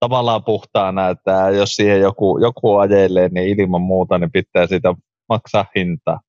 tavallaan 0.00 0.44
puhtaana, 0.44 1.08
että 1.08 1.30
jos 1.56 1.76
siihen 1.76 2.00
joku, 2.00 2.38
joku 2.38 2.76
ajelee, 2.76 3.28
niin 3.28 3.60
ilman 3.60 3.82
muuta 3.82 4.18
niin 4.18 4.32
pitää 4.32 4.66
siitä 4.66 4.94
maksaa 5.28 5.64
hintaa. 5.76 6.20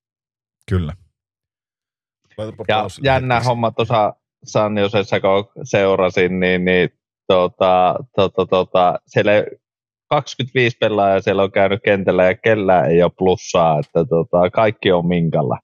Kyllä. 0.69 0.93
Laitapa 2.37 2.65
ja 2.67 2.85
jännä 3.03 3.39
homma 3.39 3.71
tuossa 3.71 4.13
San 4.43 4.77
Josessa, 4.77 5.19
kun 5.19 5.63
seurasin, 5.63 6.39
niin, 6.39 6.65
niin 6.65 6.89
tota, 7.27 7.95
tota, 8.15 8.45
tota, 8.45 8.99
siellä 9.07 9.31
25 10.09 10.77
pelaajaa 10.79 11.21
siellä 11.21 11.43
on 11.43 11.51
käynyt 11.51 11.79
kentällä 11.83 12.23
ja 12.23 12.35
kellään 12.35 12.91
ei 12.91 13.03
ole 13.03 13.11
plussaa, 13.17 13.79
että 13.79 14.05
tota, 14.05 14.49
kaikki 14.49 14.91
on 14.91 15.07
minkalla. 15.07 15.59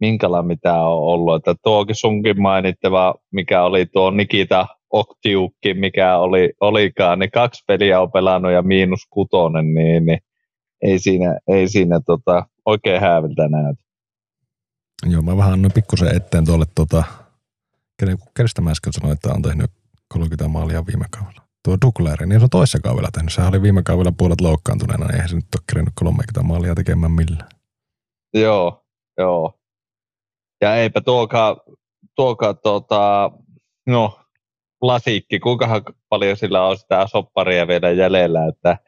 Minkalla 0.00 0.42
mitä 0.42 0.74
on 0.74 1.02
ollut. 1.02 1.36
Että 1.36 1.54
tuokin 1.62 1.96
sunkin 1.96 2.42
mainittava, 2.42 3.14
mikä 3.32 3.62
oli 3.62 3.86
tuo 3.86 4.10
Nikita 4.10 4.66
Oktiukki, 4.90 5.74
mikä 5.74 6.18
oli, 6.18 6.52
olikaan, 6.60 7.18
niin 7.18 7.30
kaksi 7.30 7.64
peliä 7.66 8.00
on 8.00 8.12
pelannut 8.12 8.52
ja 8.52 8.62
miinus 8.62 9.06
kutonen, 9.10 9.74
niin, 9.74 10.06
niin 10.06 10.18
ei 10.82 10.98
siinä, 10.98 11.38
ei 11.48 11.68
siinä 11.68 12.00
tota, 12.06 12.46
oikein 12.66 13.00
hääviltä 13.00 13.48
näytä. 13.48 13.82
Joo, 15.10 15.22
mä 15.22 15.36
vähän 15.36 15.52
annoin 15.52 15.72
pikkusen 15.72 16.16
eteen 16.16 16.44
tuolle, 16.44 16.64
tota, 16.74 17.04
kenestä 18.36 18.62
mä 18.62 18.70
äsken 18.70 18.92
sanoin, 18.92 19.12
että 19.12 19.28
on 19.34 19.42
tehnyt 19.42 19.70
30 20.08 20.48
maalia 20.48 20.86
viime 20.86 21.04
kaudella. 21.10 21.42
Tuo 21.64 21.76
Dukleri, 21.84 22.26
niin 22.26 22.40
se 22.40 22.44
on 22.44 22.50
toisessa 22.50 22.80
kaudella 22.80 23.08
tehnyt. 23.12 23.32
Sehän 23.32 23.50
oli 23.50 23.62
viime 23.62 23.82
kaudella 23.82 24.12
puolet 24.18 24.40
loukkaantuneena, 24.40 25.06
niin 25.06 25.14
eihän 25.14 25.28
se 25.28 25.36
nyt 25.36 25.54
ole 25.56 25.64
kerennyt 25.70 25.94
30 25.94 26.42
maalia 26.42 26.74
tekemään 26.74 27.12
millään. 27.12 27.48
Joo, 28.34 28.84
joo. 29.18 29.58
Ja 30.60 30.76
eipä 30.76 31.00
tuokaan, 31.00 31.56
tuokaan 32.16 32.58
tota, 32.62 33.30
no, 33.86 34.18
lasikki, 34.82 35.40
kuinka 35.40 35.82
paljon 36.08 36.36
sillä 36.36 36.66
on 36.66 36.78
sitä 36.78 37.06
sopparia 37.06 37.68
vielä 37.68 37.90
jäljellä, 37.90 38.46
että 38.46 38.78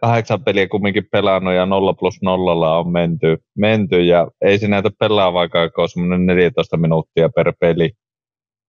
kahdeksan 0.00 0.44
peliä 0.44 0.68
kumminkin 0.68 1.08
pelannut 1.12 1.54
ja 1.54 1.66
0 1.66 1.94
plus 1.94 2.22
0 2.22 2.78
on 2.78 2.92
menty, 2.92 3.36
menty 3.58 4.04
ja 4.04 4.28
ei 4.40 4.58
se 4.58 4.68
näytä 4.68 4.90
pelaa 4.98 5.32
vaikka 5.32 5.70
on 5.76 5.88
semmoinen 5.88 6.26
14 6.26 6.76
minuuttia 6.76 7.28
per 7.28 7.52
peli. 7.60 7.92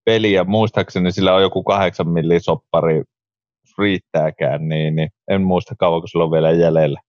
Peli 0.05 0.33
ja 0.33 0.43
muistaakseni 0.43 1.11
sillä 1.11 1.35
on 1.35 1.41
joku 1.41 1.63
kahdeksan 1.63 2.09
millin 2.09 2.41
soppari 2.41 3.03
riittääkään, 3.77 4.69
niin, 4.69 4.95
niin 4.95 5.09
en 5.27 5.41
muista 5.41 5.75
kauanko 5.75 6.07
sillä 6.07 6.23
on 6.25 6.31
vielä 6.31 6.51
jäljellä. 6.51 7.01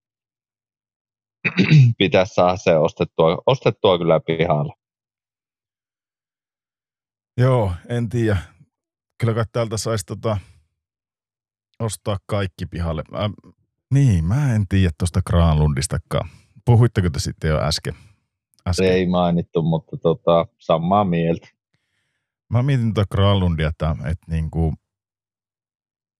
Pitäisi 1.98 2.34
saada 2.34 2.56
se 2.56 2.76
ostettua, 2.76 3.42
ostettua 3.46 3.98
kyllä 3.98 4.20
pihalle. 4.20 4.72
Joo, 7.36 7.72
en 7.88 8.08
tiedä 8.08 8.36
kyllä 9.18 9.34
kai 9.34 9.44
täältä 9.52 9.76
saisi 9.76 10.06
tota, 10.06 10.38
ostaa 11.80 12.16
kaikki 12.26 12.66
pihalle. 12.66 13.02
Mä, 13.10 13.30
niin, 13.94 14.24
mä 14.24 14.54
en 14.54 14.68
tiedä 14.68 14.90
tuosta 14.98 15.20
Granlundistakaan. 15.26 16.28
Puhuitteko 16.64 17.10
te 17.10 17.18
sitten 17.20 17.50
jo 17.50 17.60
äsken? 17.60 17.94
äsken? 18.68 18.92
Ei 18.92 19.06
mainittu, 19.06 19.62
mutta 19.62 19.96
tota, 19.96 20.46
samaa 20.58 21.04
mieltä. 21.04 21.55
Mä 22.52 22.62
mietin 22.62 22.94
tuota 22.94 23.16
Granlundia, 23.16 23.68
että, 23.68 23.90
että 23.90 24.26
niinku, 24.28 24.74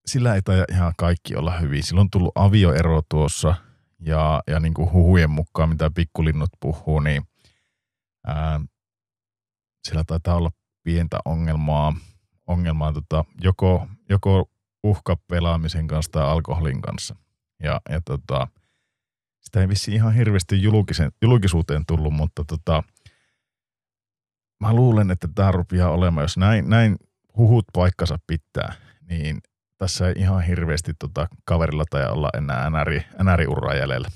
sillä 0.05 0.35
ei 0.35 0.41
taida 0.41 0.65
ihan 0.71 0.93
kaikki 0.97 1.35
olla 1.35 1.59
hyvin. 1.59 1.83
Sillä 1.83 2.01
on 2.01 2.09
tullut 2.09 2.31
avioero 2.35 3.01
tuossa 3.09 3.55
ja, 3.99 4.41
ja 4.47 4.59
niinku 4.59 4.91
huhujen 4.91 5.29
mukaan, 5.29 5.69
mitä 5.69 5.91
pikkulinnut 5.95 6.49
puhuu, 6.59 6.99
niin 6.99 7.23
ää, 8.27 8.61
sillä 9.87 10.03
taitaa 10.03 10.35
olla 10.35 10.51
pientä 10.83 11.19
ongelmaa– 11.25 11.93
ongelmaa 12.47 12.93
tota, 12.93 13.25
joko, 13.41 13.87
joko 14.09 14.49
uhkapelaamisen 14.83 15.87
kanssa 15.87 16.11
tai 16.11 16.23
alkoholin 16.23 16.81
kanssa. 16.81 17.15
Ja, 17.63 17.81
ja 17.89 18.01
tota, 18.05 18.47
sitä 19.41 19.61
ei 19.61 19.67
vissi 19.67 19.93
ihan 19.93 20.13
hirveästi 20.13 20.61
julkisuuteen 21.21 21.85
tullut, 21.87 22.13
mutta 22.13 22.43
tota, 22.47 22.83
mä 24.59 24.73
luulen, 24.73 25.11
että 25.11 25.27
tämä 25.35 25.51
rupeaa 25.51 25.91
olemaan, 25.91 26.23
jos 26.23 26.37
näin, 26.37 26.69
näin 26.69 26.95
huhut 27.37 27.65
paikkansa 27.73 28.17
pitää, 28.27 28.73
niin 29.09 29.37
tässä 29.77 30.07
ei 30.07 30.13
ihan 30.17 30.43
hirveästi 30.43 30.91
tota 30.99 31.27
kaverilla 31.45 31.83
tai 31.89 32.11
olla 32.11 32.29
enää 32.37 32.69
NR, 32.69 33.01
NR-uraa 33.23 33.75
jäljellä. 33.75 34.09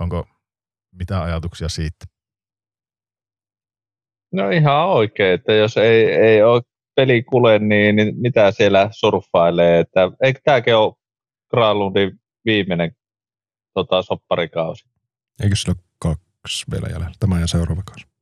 Onko 0.00 0.26
mitä 0.92 1.22
ajatuksia 1.22 1.68
siitä? 1.68 2.06
No 4.32 4.50
ihan 4.50 4.88
oikein, 4.88 5.34
että 5.34 5.52
jos 5.52 5.76
ei, 5.76 6.12
ei 6.12 6.42
ole 6.42 6.62
peli 6.96 7.22
kule, 7.22 7.58
niin, 7.58 7.96
niin 7.96 8.14
mitä 8.16 8.50
siellä 8.50 8.88
surffailee. 8.92 9.80
Että, 9.80 10.10
eikö 10.22 10.40
tämäkin 10.44 10.76
ole 10.76 10.94
Kralundin 11.50 12.20
viimeinen 12.44 12.96
tota, 13.74 14.02
sopparikausi? 14.02 14.88
Eikö 15.42 15.56
sillä 15.56 15.74
ole 15.76 15.84
kaksi 15.98 16.64
vielä 16.70 16.86
jäljellä? 16.86 17.14
Tämä 17.20 17.40
ja 17.40 17.46
seuraava 17.46 17.82
kausi. 17.82 18.13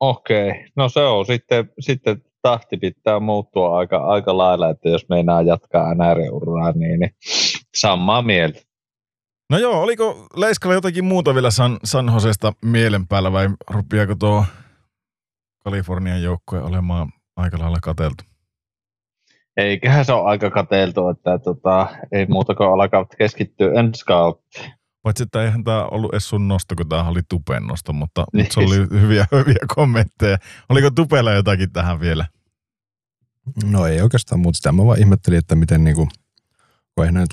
Okei, 0.00 0.50
okay. 0.50 0.62
no 0.76 0.88
se 0.88 1.00
on 1.00 1.26
sitten, 1.26 1.72
sitten 1.80 2.22
tahti 2.42 2.76
pitää 2.76 3.20
muuttua 3.20 3.78
aika, 3.78 3.96
aika 3.96 4.38
lailla, 4.38 4.70
että 4.70 4.88
jos 4.88 5.08
meinaa 5.08 5.42
jatkaa 5.42 5.94
NR-uraa, 5.94 6.72
niin, 6.72 7.00
niin 7.00 7.10
samaa 7.76 8.22
mieltä. 8.22 8.60
No 9.50 9.58
joo, 9.58 9.82
oliko 9.82 10.26
Leiskalla 10.36 10.74
jotakin 10.74 11.04
muuta 11.04 11.34
vielä 11.34 11.50
San, 11.50 11.78
San 11.84 12.10
Josesta 12.14 12.52
mielen 12.64 13.06
päällä 13.06 13.32
vai 13.32 13.48
rupiako 13.70 14.14
tuo 14.14 14.44
Kalifornian 15.64 16.22
joukkue 16.22 16.62
olemaan 16.62 17.08
aika 17.36 17.58
lailla 17.58 17.78
kateltu. 17.82 18.24
Eiköhän 19.56 20.04
se 20.04 20.12
ole 20.12 20.28
aika 20.30 20.50
kateltu, 20.50 21.08
että 21.08 21.38
tota, 21.38 21.86
ei 22.12 22.26
muuta 22.26 22.54
kuin 22.54 22.68
alkaa 22.68 23.04
keskittyä 23.18 23.80
ensi 23.80 24.04
kautta. 24.04 24.60
Paitsi, 25.02 25.22
että 25.22 25.44
eihän 25.44 25.64
tämä 25.64 25.84
ollut 25.84 26.12
edes 26.12 26.28
sun 26.28 26.48
nosto, 26.48 26.76
kun 26.76 26.88
tämä 26.88 27.08
oli 27.08 27.20
Tupen 27.28 27.66
nosto, 27.66 27.92
mutta, 27.92 28.24
niin. 28.32 28.44
mutta 28.44 28.54
se 28.54 28.60
oli 28.60 29.00
hyviä, 29.00 29.26
hyviä 29.38 29.64
kommentteja. 29.74 30.38
Oliko 30.68 30.90
Tupella 30.90 31.32
jotakin 31.32 31.72
tähän 31.72 32.00
vielä? 32.00 32.26
No 33.64 33.86
ei 33.86 34.00
oikeastaan, 34.00 34.40
mutta 34.40 34.56
sitä 34.56 34.72
mä 34.72 34.86
vaan 34.86 34.98
ihmettelin, 34.98 35.38
että 35.38 35.54
miten 35.54 35.84
niinku, 35.84 36.08
kun 36.94 37.06
ei 37.06 37.12
nyt 37.12 37.30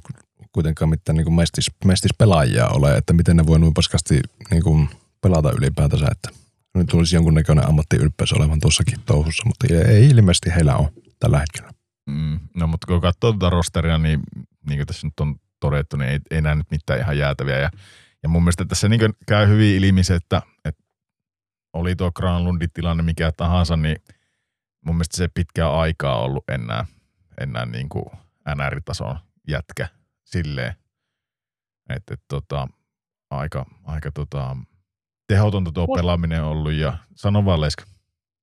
kuitenkaan 0.52 0.90
mitään 0.90 1.16
niinku 1.16 1.32
mestis, 1.32 1.72
mestis 1.86 2.12
pelaajia 2.18 2.68
ole, 2.68 2.98
että 2.98 3.14
miten 3.14 3.38
ne 3.38 3.46
voi 3.46 3.60
noin 3.60 3.74
paskasti 3.74 4.20
niinku 4.52 4.88
pelata 5.22 5.52
ylipäätänsä, 5.52 6.08
että 6.12 6.30
nyt 6.76 6.88
tulisi 6.88 7.16
jonkunnäköinen 7.16 7.70
ammattiylpeys 7.70 8.34
olevan 8.34 8.60
tuossakin 8.60 9.00
touhussa, 9.06 9.44
mutta 9.46 9.68
ei 9.88 10.10
ilmeisesti 10.10 10.50
heillä 10.56 10.76
ole 10.76 10.94
tällä 11.20 11.40
hetkellä. 11.40 11.70
Mm, 12.10 12.40
no 12.56 12.68
mutta 12.68 12.88
kun 12.88 13.02
katsoo 13.02 13.32
tuota 13.32 13.50
rosteria, 13.50 13.98
niin 13.98 14.20
niin 14.70 14.78
kuin 14.80 14.88
tässä 14.88 15.08
nyt 15.08 15.20
on 15.20 15.36
todettu, 15.60 15.98
niin 15.98 16.10
ei, 16.10 16.20
ei 16.32 16.42
näe 16.42 16.56
nyt 16.56 16.72
mitään 16.72 17.00
ihan 17.00 17.18
jäätäviä. 17.18 17.60
Ja, 17.60 17.70
ja 18.24 18.30
mun 18.30 18.44
mielestä 18.44 18.66
tässä 18.66 18.90
niin 18.90 19.14
käy 19.28 19.48
hyvin 19.48 19.86
ilmi 19.86 20.04
se, 20.04 20.16
että, 20.16 20.42
että 20.66 20.84
oli 21.74 21.96
tuo 21.96 22.12
Granlundin 22.12 22.72
tilanne 22.74 23.04
mikä 23.04 23.32
tahansa, 23.32 23.78
niin 23.78 23.96
mun 24.86 24.96
mielestä 24.96 25.18
se 25.18 25.28
pitkää 25.34 25.80
aikaa 25.80 26.22
ollut 26.22 26.44
enää, 26.50 26.86
enää 27.42 27.66
niin 27.66 27.90
kuin 27.90 28.06
NR-tason 28.56 29.18
jätkä 29.48 29.88
silleen, 30.24 30.76
että, 31.90 32.14
että 32.14 32.26
tota, 32.28 32.68
aika, 33.30 33.66
aika 33.84 34.12
tota, 34.12 34.58
tehotonta 35.28 35.72
tuo 35.72 35.86
Mut... 35.86 35.98
pelaaminen 35.98 36.44
ollut 36.44 36.74
ja 36.74 36.98
sano 37.16 37.46
vaan 37.46 37.62
Leska. 37.62 37.84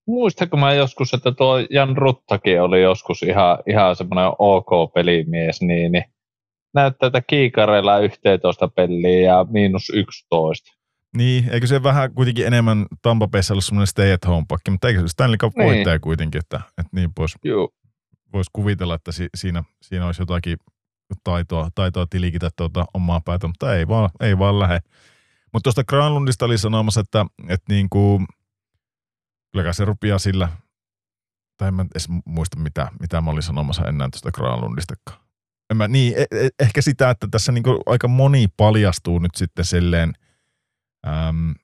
Muistako 0.06 0.56
mä 0.56 0.72
joskus, 0.72 1.14
että 1.14 1.32
tuo 1.32 1.58
Jan 1.70 1.96
Ruttakin 1.96 2.62
oli 2.62 2.82
joskus 2.82 3.22
ihan, 3.22 3.58
ihan 3.66 3.96
semmoinen 3.96 4.32
ok 4.38 4.94
pelimies, 4.94 5.62
niin, 5.62 5.92
niin 5.92 6.04
näyttää, 6.74 7.06
että 7.06 7.22
kiikareilla 7.26 7.98
11 7.98 8.68
peliä 8.68 9.20
ja 9.20 9.46
miinus 9.50 9.90
11. 9.94 10.72
Niin, 11.16 11.48
eikö 11.50 11.66
se 11.66 11.82
vähän 11.82 12.14
kuitenkin 12.14 12.46
enemmän 12.46 12.86
Tampa 13.02 13.28
Bayssa 13.28 13.54
ollut 13.54 13.64
semmoinen 13.64 13.86
stay 13.86 14.12
at 14.12 14.26
home 14.26 14.44
pakki, 14.48 14.70
mutta 14.70 14.88
eikö 14.88 15.00
se 15.00 15.08
Stanley 15.08 15.36
Cup 15.36 15.56
niin. 15.56 15.66
voittaja 15.66 16.00
kuitenkin, 16.00 16.38
että, 16.38 16.60
että 16.78 16.90
niin 16.92 17.14
pois. 17.14 17.34
Voisi 18.32 18.50
kuvitella, 18.52 18.94
että 18.94 19.12
si, 19.12 19.28
siinä, 19.34 19.64
siinä 19.82 20.06
olisi 20.06 20.22
jotakin 20.22 20.56
taitoa, 21.24 21.68
taitoa 21.74 22.06
tilikitä 22.10 22.50
tuota 22.56 22.84
omaa 22.94 23.20
päätä, 23.24 23.46
mutta 23.46 23.74
ei 23.74 23.88
vaan, 23.88 24.10
ei 24.20 24.38
vaan 24.38 24.58
lähde. 24.58 24.80
Mutta 25.52 25.62
tuosta 25.64 25.84
Granlundista 25.84 26.44
oli 26.44 26.58
sanomassa, 26.58 27.00
että, 27.00 27.26
että 27.48 27.72
niin 27.72 27.90
kuin, 27.90 28.26
kyllä 29.52 29.72
se 29.72 29.84
rupeaa 29.84 30.18
sillä, 30.18 30.48
tai 31.56 31.68
en 31.68 31.74
mä 31.74 31.82
edes 31.82 32.08
muista 32.24 32.58
mitä, 32.58 32.88
mitä 33.00 33.20
mä 33.20 33.30
olin 33.30 33.42
sanomassa 33.42 33.88
enää 33.88 34.08
tuosta 34.12 34.32
Granlundistakaan. 34.32 35.20
En 35.72 35.76
mä, 35.76 35.88
niin, 35.88 36.14
e, 36.16 36.22
e, 36.30 36.48
ehkä 36.58 36.82
sitä, 36.82 37.10
että 37.10 37.28
tässä 37.30 37.52
niin 37.52 37.64
aika 37.86 38.08
moni 38.08 38.48
paljastuu 38.56 39.18
nyt 39.18 39.34
sitten 39.34 39.64
silleen, 39.64 40.12
äm, 41.06 41.54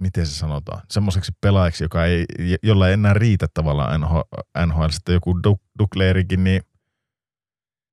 miten 0.00 0.26
se 0.26 0.34
sanotaan, 0.34 0.82
semmoiseksi 0.90 1.32
pelaajaksi, 1.40 1.84
joka 1.84 2.04
ei, 2.04 2.24
jolla 2.62 2.88
ei 2.88 2.94
enää 2.94 3.14
riitä 3.14 3.46
tavallaan 3.54 4.00
NHL, 4.66 4.88
sitten 4.90 5.12
joku 5.12 5.40
Dukleerikin, 5.78 6.44
niin 6.44 6.62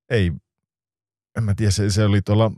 ei, 0.10 0.32
en 1.38 1.44
mä 1.44 1.56
tiedä, 1.56 1.72
se, 1.72 1.90
se 1.90 2.06
oli 2.06 2.22
tuolla 2.22 2.52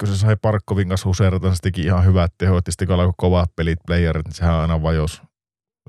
kun 0.00 0.08
se 0.08 0.16
sai 0.16 0.36
Parkkovin 0.36 0.88
kanssa 0.88 1.08
huseerata, 1.08 1.54
se 1.54 1.60
teki 1.62 1.82
ihan 1.82 2.04
hyvät 2.04 2.32
tehot, 2.38 2.66
ja 2.66 2.72
sitten 2.72 2.88
kun 2.88 2.94
alkoi 2.94 3.14
kovat 3.16 3.56
pelit, 3.56 3.78
playerit, 3.86 4.26
niin 4.26 4.34
sehän 4.34 4.54
aina 4.54 4.82
vajos 4.82 5.22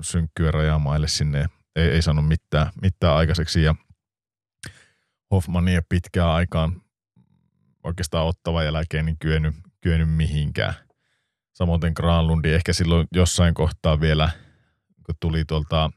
synkkyä 0.00 0.50
rajamaille 0.50 1.08
sinne, 1.08 1.46
ei, 1.76 1.88
ei 1.88 2.02
saanut 2.02 2.28
mitään, 2.28 2.70
mitään 2.82 3.14
aikaiseksi, 3.14 3.62
ja 3.62 3.74
Hoffmania 5.36 5.82
pitkään 5.88 6.28
aikaan 6.28 6.82
oikeastaan 7.84 8.26
ottava 8.26 8.62
jälkeen 8.62 9.06
niin 9.06 9.18
kyennyt, 9.18 9.54
kyennyt 9.80 10.10
mihinkään. 10.10 10.74
Samoin 11.52 11.92
Granlundi 11.94 12.52
ehkä 12.52 12.72
silloin 12.72 13.06
jossain 13.14 13.54
kohtaa 13.54 14.00
vielä, 14.00 14.30
kun 15.06 15.14
tuli 15.20 15.44
tuolta, 15.44 15.90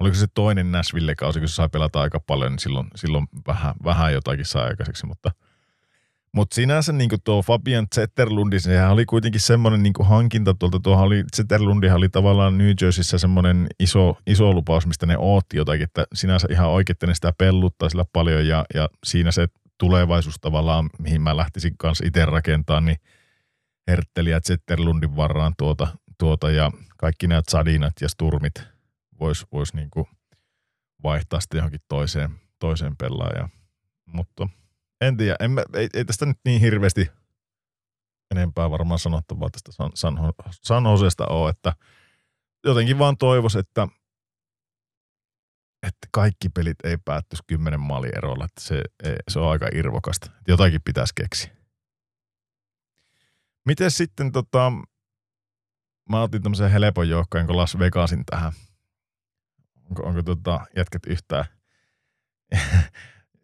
oliko 0.00 0.14
se 0.14 0.26
toinen 0.34 0.72
Nashville-kausi, 0.72 1.38
kun 1.38 1.48
se 1.48 1.54
sai 1.54 1.68
pelata 1.68 2.00
aika 2.00 2.20
paljon, 2.20 2.52
niin 2.52 2.58
silloin, 2.58 2.88
silloin 2.94 3.26
vähän, 3.46 3.74
vähän 3.84 4.12
jotakin 4.12 4.46
sai 4.46 4.68
aikaiseksi, 4.68 5.06
mutta– 5.06 5.30
mutta 6.32 6.54
sinänsä 6.54 6.92
niin 6.92 7.10
tuo 7.24 7.42
Fabian 7.42 7.86
Zetterlundi, 7.94 8.60
sehän 8.60 8.92
oli 8.92 9.06
kuitenkin 9.06 9.40
semmoinen 9.40 9.82
niin 9.82 9.92
hankinta 10.00 10.54
tuolta, 10.54 10.80
tuohan 10.80 11.04
oli, 11.04 11.24
Zetterlundihan 11.36 11.98
oli 11.98 12.08
tavallaan 12.08 12.58
New 12.58 12.70
Jerseyssä 12.82 13.18
semmoinen 13.18 13.66
iso, 13.80 14.18
iso 14.26 14.52
lupaus, 14.52 14.86
mistä 14.86 15.06
ne 15.06 15.16
ootti 15.18 15.56
jotakin, 15.56 15.84
että 15.84 16.04
sinänsä 16.14 16.48
ihan 16.50 16.68
oikein 16.68 16.96
ne 17.06 17.14
sitä 17.14 17.32
pelluttaa 17.38 17.88
sillä 17.88 18.04
paljon 18.12 18.46
ja, 18.46 18.64
ja 18.74 18.88
siinä 19.04 19.32
se 19.32 19.46
tulevaisuus 19.78 20.36
tavallaan, 20.40 20.90
mihin 20.98 21.22
mä 21.22 21.36
lähtisin 21.36 21.74
kanssa 21.78 22.06
itse 22.06 22.24
rakentamaan, 22.24 22.84
niin 22.84 22.98
Hertteli 23.88 24.30
ja 24.30 24.40
Zetterlundin 24.40 25.16
varraan 25.16 25.54
tuota, 25.58 25.88
tuota 26.18 26.50
ja 26.50 26.70
kaikki 26.96 27.26
nämä 27.26 27.42
Zadinat 27.50 27.92
ja 28.00 28.08
Sturmit 28.08 28.62
vois, 29.20 29.46
vois 29.52 29.74
niin 29.74 29.88
vaihtaa 31.02 31.40
sitten 31.40 31.58
johonkin 31.58 31.80
toiseen, 31.88 32.30
toiseen 32.58 32.96
pelaajaan. 32.96 33.50
Mutta 34.06 34.48
en 35.02 35.16
tiedä, 35.16 35.36
en 35.40 35.50
mä, 35.50 35.62
ei, 35.74 35.88
ei, 35.94 36.04
tästä 36.04 36.26
nyt 36.26 36.38
niin 36.44 36.60
hirveästi 36.60 37.10
enempää 38.30 38.70
varmaan 38.70 38.98
sanottavaa 38.98 39.50
tästä 39.50 39.72
San, 39.72 39.90
San, 39.94 40.18
San 40.50 40.84
Josesta 40.84 41.26
ole, 41.26 41.50
että 41.50 41.72
jotenkin 42.64 42.98
vaan 42.98 43.16
toivois, 43.16 43.56
että, 43.56 43.88
että 45.82 46.08
kaikki 46.12 46.48
pelit 46.48 46.76
ei 46.84 46.96
päättyisi 47.04 47.42
kymmenen 47.46 47.80
maalin 47.80 48.16
erolla, 48.18 48.44
että 48.44 48.60
se, 48.60 48.82
se 49.28 49.38
on 49.38 49.50
aika 49.50 49.68
irvokasta. 49.74 50.30
Jotakin 50.48 50.80
pitäisi 50.84 51.12
keksiä. 51.16 51.56
Miten 53.66 53.90
sitten 53.90 54.32
tota, 54.32 54.72
mä 56.10 56.22
otin 56.22 56.42
tämmöisen 56.42 56.70
helpon 56.70 57.08
joukkojen 57.08 57.46
kuin 57.46 57.56
Las 57.56 57.78
Vegasin 57.78 58.24
tähän. 58.30 58.52
Onko, 59.90 60.02
onko 60.02 60.22
tota, 60.22 60.66
jätket 60.76 61.06
yhtään 61.06 61.44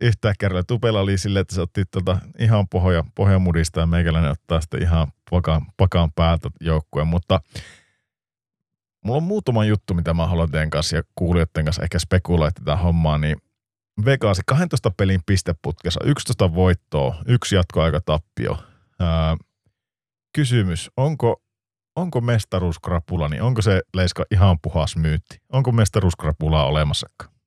yhtään 0.01 0.35
kerralla. 0.39 0.63
Tupella 0.63 1.01
oli 1.01 1.19
silleen, 1.19 1.41
että 1.41 1.55
se 1.55 1.61
otti 1.61 1.85
tuota 1.91 2.19
ihan 2.39 2.69
pohja, 2.69 3.05
pohjamudista 3.15 3.81
ja 3.81 3.87
meikäläinen 3.87 4.31
ottaa 4.31 4.61
sitten 4.61 4.83
ihan 4.83 5.09
pakan, 5.31 5.67
pakan 5.77 6.13
päältä 6.13 6.51
joukkueen. 6.61 7.09
Mutta 7.09 7.41
mulla 9.05 9.17
on 9.17 9.23
muutama 9.23 9.65
juttu, 9.65 9.95
mitä 9.95 10.15
mä 10.15 10.27
haluan 10.27 10.51
teidän 10.51 10.71
kanssa 10.71 10.97
ja 10.97 11.03
kuulijoiden 11.15 11.65
kanssa 11.65 11.83
ehkä 11.83 11.99
spekuloida 11.99 12.53
tätä 12.53 12.77
hommaa, 12.77 13.19
niin 13.19 13.37
Vegasi 14.05 14.43
12 14.47 14.91
pelin 14.91 15.21
pisteputkessa, 15.27 16.01
11 16.05 16.55
voittoa, 16.55 17.23
yksi 17.27 17.55
jatkoaika 17.55 18.01
tappio. 18.01 18.59
Ää, 19.01 19.37
kysymys, 20.35 20.91
onko, 20.97 21.43
onko 21.97 22.21
mestaruuskrapula, 22.21 23.29
niin 23.29 23.43
onko 23.43 23.63
se 23.63 23.83
Leiska 23.95 24.25
ihan 24.31 24.59
puhas 24.63 24.97
myytti? 24.97 25.39
Onko 25.53 25.73
mestaruuskrapulaa 25.73 26.67
olemassakaan? 26.67 27.38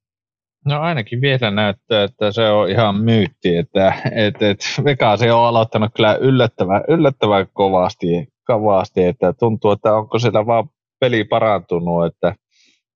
No 0.65 0.81
ainakin 0.81 1.21
vielä 1.21 1.51
näyttää, 1.51 2.03
että 2.03 2.31
se 2.31 2.49
on 2.49 2.69
ihan 2.69 2.95
myytti, 2.95 3.55
että 3.55 3.93
et, 4.11 4.41
et 4.41 4.59
Vegas 4.83 5.21
on 5.21 5.47
aloittanut 5.47 5.91
kyllä 5.95 6.15
yllättävän, 6.15 6.83
yllättävän 6.87 7.47
kovasti, 7.53 8.27
kovasti, 8.45 9.03
että 9.03 9.33
tuntuu, 9.33 9.71
että 9.71 9.95
onko 9.95 10.19
siellä 10.19 10.45
vaan 10.45 10.69
peli 10.99 11.23
parantunut, 11.23 12.05
että 12.05 12.35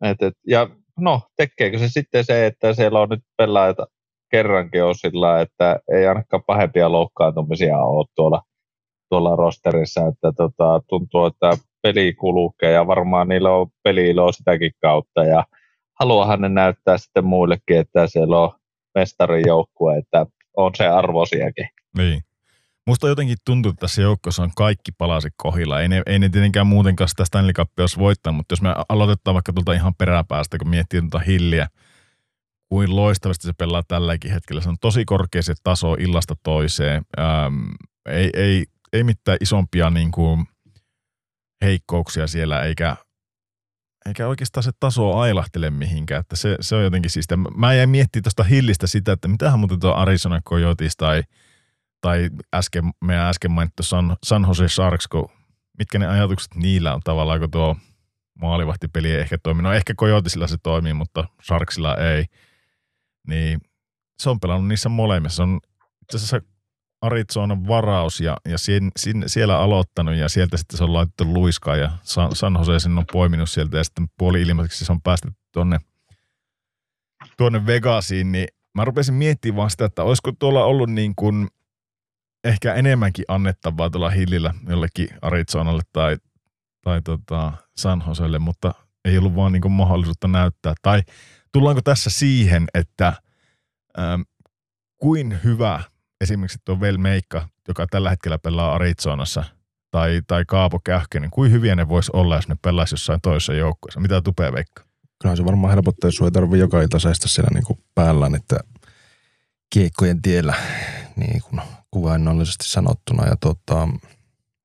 et, 0.04 0.22
et, 0.22 0.34
ja 0.48 0.70
no 1.00 1.22
tekeekö 1.38 1.78
se 1.78 1.90
sitten 1.90 2.26
se, 2.26 2.46
että 2.46 2.74
siellä 2.74 3.00
on 3.00 3.10
nyt 3.10 3.24
pelaajat 3.38 3.78
kerrankin 4.32 4.84
on 4.84 4.96
sillä, 4.96 5.42
että 5.42 5.80
ei 5.94 6.08
ainakaan 6.08 6.44
pahempia 6.48 6.92
loukkaantumisia 6.92 7.78
ole 7.78 8.06
tuolla, 8.16 8.42
tuolla 9.10 9.36
rosterissa, 9.36 10.08
että 10.08 10.32
tota, 10.38 10.82
tuntuu, 10.88 11.26
että 11.26 11.58
peli 11.82 12.14
kulkee 12.14 12.72
ja 12.72 12.88
varmaan 12.88 13.28
niillä 13.28 13.52
on 13.52 13.68
peli 13.84 14.14
sitäkin 14.38 14.72
kautta 14.82 15.24
ja 15.24 15.44
haluahan 16.00 16.42
ne 16.42 16.50
näyttää 16.50 16.98
sitten 16.98 17.26
muillekin, 17.26 17.80
että 17.80 18.08
siellä 18.08 18.40
on 18.40 18.52
mestarijoukkue, 18.96 19.98
että 19.98 20.26
on 20.58 20.72
se 20.76 20.88
arvosiakin. 20.88 21.68
Niin. 21.98 22.22
Musta 22.88 23.08
jotenkin 23.08 23.38
tuntuu, 23.46 23.70
että 23.70 23.80
tässä 23.80 24.02
joukkossa 24.02 24.44
on 24.44 24.52
kaikki 24.56 24.92
palasi 24.92 25.30
kohilla. 25.38 25.82
Ei 25.82 25.88
ne, 25.88 26.02
ei 26.06 26.20
ne 26.20 26.30
tietenkään 26.30 26.68
muutenkaan 26.68 27.08
sitä 27.08 27.26
Stanley 27.26 27.54
Cupia 27.54 27.84
olisi 27.84 28.00
voittanut, 28.00 28.38
mutta 28.38 28.54
jos 28.54 28.62
me 28.62 28.76
aloitetaan 28.90 29.34
vaikka 29.34 29.54
tuolta 29.54 29.74
ihan 29.74 29.96
peräpäästä, 29.96 30.58
kun 30.58 30.70
miettii 30.70 31.02
tuota 31.02 31.20
hilliä, 31.20 31.68
kuin 32.70 32.96
loistavasti 32.96 33.48
se 33.48 33.54
pelaa 33.58 33.84
tälläkin 33.88 34.32
hetkellä. 34.32 34.62
Se 34.62 34.70
on 34.70 34.78
tosi 34.82 35.06
korkea 35.06 35.42
se 35.42 35.54
taso 35.64 35.94
illasta 35.94 36.36
toiseen. 36.44 37.02
Ähm, 37.20 37.64
ei, 38.10 38.30
ei, 38.34 38.66
ei 38.94 39.04
mitään 39.04 39.38
isompia 39.42 39.90
niin 39.90 40.12
kuin, 40.12 40.46
heikkouksia 41.62 42.28
siellä, 42.28 42.64
eikä 42.64 42.96
eikä 44.06 44.28
oikeastaan 44.28 44.64
se 44.64 44.72
taso 44.80 45.18
ailahtele 45.18 45.70
mihinkään, 45.70 46.20
että 46.20 46.36
se, 46.36 46.58
se 46.62 46.76
on 46.76 46.84
jotenkin 46.84 47.12
siis, 47.12 47.26
mä 47.56 47.74
jäin 47.74 47.90
miettimään 47.90 48.24
tuosta 48.24 48.44
hillistä 48.44 48.88
sitä, 48.88 49.12
että 49.12 49.28
mitähän 49.28 49.60
muuten 49.60 49.80
tuo 49.80 49.94
Arizona 49.94 50.42
Coyotes 50.42 50.98
tai, 50.98 51.24
tai 52.02 52.30
äsken, 52.56 52.84
meidän 53.02 53.26
äsken 53.26 53.52
mainittu 53.52 53.84
San, 53.84 54.18
San 54.24 54.46
Jose 54.48 54.68
Sharks, 54.68 55.08
kun 55.08 55.30
mitkä 55.78 56.00
ne 56.00 56.08
ajatukset 56.08 56.56
niillä 56.56 56.94
on 56.94 57.02
tavallaan, 57.04 57.40
kun 57.40 57.52
tuo 57.52 57.76
maalivahtipeli 58.42 59.12
ei 59.12 59.22
ehkä 59.22 59.38
toimi. 59.44 59.62
No 59.62 59.74
ehkä 59.74 59.94
Coyotesilla 59.94 60.48
se 60.48 60.58
toimii, 60.64 60.94
mutta 60.94 61.28
Sharksilla 61.44 61.96
ei. 61.98 62.26
Niin 63.28 63.62
se 64.20 64.30
on 64.30 64.40
pelannut 64.40 64.68
niissä 64.68 64.90
molemmissa. 64.90 65.36
Se 65.36 65.42
on 65.42 65.60
itse 66.02 66.18
asiassa 66.18 66.42
Arizonan 67.06 67.68
varaus 67.68 68.20
ja, 68.20 68.38
ja 68.46 68.58
sien, 68.58 68.92
sin, 68.98 69.24
siellä 69.28 69.60
aloittanut 69.60 70.16
ja 70.16 70.30
sieltä 70.30 70.58
sitten 70.58 70.78
se 70.78 70.84
on 70.84 70.94
laitettu 70.94 71.34
luiskaan 71.34 71.80
ja 71.80 71.92
San, 72.04 72.36
San 72.36 72.54
Jose 72.54 72.80
sen 72.80 72.98
on 72.98 73.06
poiminut 73.12 73.50
sieltä 73.50 73.78
ja 73.78 73.84
sitten 73.84 74.08
puoli 74.18 74.42
ilmaiseksi 74.42 74.86
se 74.86 74.92
on 74.92 75.02
päästetty 75.02 75.40
tuonne, 75.52 75.78
tuonne 77.38 77.66
Vegasiin, 77.66 78.32
niin 78.32 78.48
mä 78.76 78.86
rupesin 78.86 79.14
miettimään 79.14 79.58
vaan 79.58 79.70
sitä, 79.70 79.86
että 79.86 80.04
olisiko 80.04 80.32
tuolla 80.40 80.66
ollut 80.66 80.90
niin 80.90 81.14
kuin 81.16 81.48
ehkä 82.44 82.74
enemmänkin 82.74 83.26
annettavaa 83.28 83.90
tuolla 83.90 84.10
hillillä 84.10 84.54
jollekin 84.70 85.08
Arizonalle 85.22 85.82
tai, 85.94 86.18
tai 86.82 87.02
tota 87.02 87.54
San 87.78 88.04
Joselle, 88.08 88.40
mutta 88.40 88.74
ei 89.06 89.18
ollut 89.18 89.36
vaan 89.36 89.52
niin 89.52 89.62
kuin 89.62 89.72
mahdollisuutta 89.72 90.28
näyttää. 90.28 90.74
Tai 90.82 91.02
tullaanko 91.52 91.82
tässä 91.82 92.10
siihen, 92.10 92.68
että 92.74 93.14
ähm, 94.00 94.22
kuin 94.98 95.40
hyvä– 95.44 95.84
esimerkiksi 96.22 96.60
tuo 96.66 96.80
Vel 96.80 96.98
Meikka, 96.98 97.48
joka 97.68 97.88
tällä 97.88 98.10
hetkellä 98.10 98.38
pelaa 98.38 98.76
Arizonassa, 98.76 99.44
tai, 99.92 100.22
tai 100.28 100.46
Kaapo 100.48 100.80
Kähkönen, 100.80 101.22
niin 101.22 101.32
kuin 101.32 101.52
hyviä 101.52 101.76
ne 101.76 101.90
voisi 101.90 102.12
olla, 102.14 102.36
jos 102.36 102.48
ne 102.48 102.56
pelaisi 102.62 102.94
jossain 102.94 103.22
toisessa 103.22 103.54
joukkueessa? 103.54 104.00
Mitä 104.00 104.22
tupee 104.22 104.54
Veikka? 104.54 104.84
Kyllä 105.22 105.36
se 105.36 105.46
varmaan 105.46 105.74
helpottaa, 105.74 106.08
jos 106.08 106.22
ei 106.22 106.32
tarvitse 106.32 106.58
joka 106.58 106.82
ilta 106.82 107.00
seistä 107.00 107.28
siellä 107.28 107.50
niin 107.54 107.64
kuin 107.64 107.80
päällään, 107.96 108.36
että 108.36 108.60
kiekkojen 109.74 110.22
tiellä, 110.22 110.54
niin 111.16 111.42
kuin 111.42 111.62
kuvainnollisesti 111.92 112.66
sanottuna. 112.68 113.28
Ja 113.28 113.36
tota, 113.36 113.88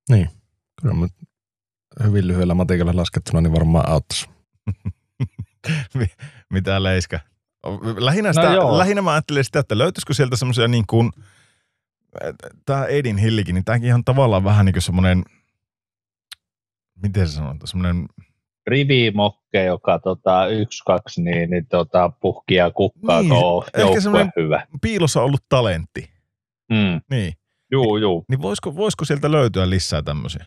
niin, 0.08 0.30
kyllä 0.80 0.94
mä 0.94 1.06
hyvin 2.04 2.28
lyhyellä 2.28 2.54
matikalla 2.54 2.96
laskettuna, 2.96 3.40
niin 3.40 3.52
varmaan 3.52 3.88
auttaisi. 3.88 4.28
Mitä 6.50 6.82
Leiska? 6.82 7.20
Lähinnä, 7.96 8.32
sitä, 8.32 8.54
no 8.54 8.78
lähinnä 8.78 9.02
mä 9.02 9.12
ajattelin 9.12 9.44
sitä, 9.44 9.58
että 9.58 9.78
löytyisikö 9.78 10.14
sieltä 10.14 10.36
semmoisia 10.36 10.68
niin 10.68 10.84
kuin– 10.86 11.10
tämä 12.66 12.84
Edin 12.86 13.18
Hillikin, 13.18 13.54
niin 13.54 13.64
tämäkin 13.64 13.88
ihan 13.88 14.04
tavallaan 14.04 14.44
vähän 14.44 14.66
niin 14.66 14.74
kuin 14.74 14.82
semmoinen, 14.82 15.24
miten 17.02 17.28
se 17.28 17.34
sanotaan, 17.34 17.68
semmoinen 17.68 18.06
rivimokke, 18.66 19.64
joka 19.64 19.98
tota, 19.98 20.46
yksi, 20.46 20.84
kaksi, 20.84 21.22
niin, 21.22 21.50
niin 21.50 21.66
tota, 21.66 22.12
puhkia 22.20 22.70
kukkaa 22.70 23.22
niin, 23.22 23.32
ehkä 23.74 24.00
semmoinen 24.00 24.32
hyvä. 24.36 24.66
piilossa 24.82 25.22
ollut 25.22 25.44
talentti. 25.48 26.10
Mm. 26.70 27.00
Niin. 27.10 27.32
Juu, 27.72 27.96
juu. 27.96 28.24
Niin 28.28 28.42
voisiko, 28.42 28.76
voisiko 28.76 29.04
sieltä 29.04 29.32
löytyä 29.32 29.70
lisää 29.70 30.02
tämmöisiä? 30.02 30.44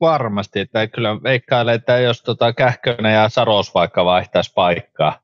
Varmasti, 0.00 0.60
että 0.60 0.86
kyllä 0.86 1.22
veikkailen, 1.22 1.74
että 1.74 1.98
jos 1.98 2.22
tota 2.22 2.52
Kähkönen 2.52 3.14
ja 3.14 3.28
Saros 3.28 3.74
vaikka 3.74 4.04
vaihtaisi 4.04 4.52
paikkaa, 4.54 5.20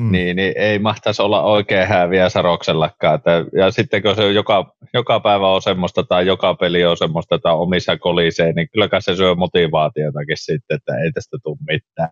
Mm. 0.00 0.12
Niin, 0.12 0.36
niin, 0.36 0.52
ei 0.56 0.78
mahtaisi 0.78 1.22
olla 1.22 1.42
oikein 1.42 1.88
häviä 1.88 2.28
Saroksellakaan. 2.28 3.14
Että, 3.14 3.44
ja 3.58 3.70
sitten 3.70 4.02
kun 4.02 4.16
se 4.16 4.32
joka, 4.32 4.74
joka 4.94 5.20
päivä 5.20 5.48
on 5.48 5.62
semmoista 5.62 6.02
tai 6.04 6.26
joka 6.26 6.54
peli 6.54 6.84
on 6.84 6.96
semmoista 6.96 7.38
tai 7.38 7.54
omissa 7.54 7.96
kolisee, 7.98 8.52
niin 8.52 8.68
kyllä 8.72 9.00
se 9.00 9.16
syö 9.16 9.34
motivaatiotakin 9.34 10.36
sitten, 10.36 10.74
että 10.76 10.92
ei 11.04 11.12
tästä 11.12 11.38
tule 11.42 11.56
mitään. 11.66 12.08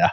Ja 0.00 0.08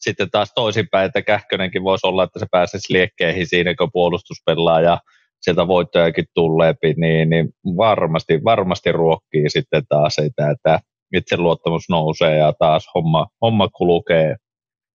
sitten 0.00 0.30
taas 0.30 0.52
toisinpäin, 0.54 1.06
että 1.06 1.22
Kähkönenkin 1.22 1.84
voisi 1.84 2.06
olla, 2.06 2.24
että 2.24 2.38
se 2.38 2.46
pääsisi 2.50 2.92
liekkeihin 2.92 3.46
siinä, 3.46 3.74
kun 3.74 3.92
puolustus 3.92 4.42
pelaa 4.46 4.80
ja 4.80 4.98
sieltä 5.40 5.68
voittojakin 5.68 6.24
tulee, 6.34 6.74
niin, 6.96 7.30
niin 7.30 7.48
varmasti, 7.76 8.44
varmasti 8.44 8.92
ruokkii 8.92 9.50
sitten 9.50 9.82
taas 9.88 10.14
sitä, 10.14 10.50
että 10.50 10.80
itseluottamus 11.14 11.88
nousee 11.88 12.36
ja 12.36 12.52
taas 12.58 12.86
homma, 12.94 13.26
homma 13.42 13.68
kulkee 13.68 14.36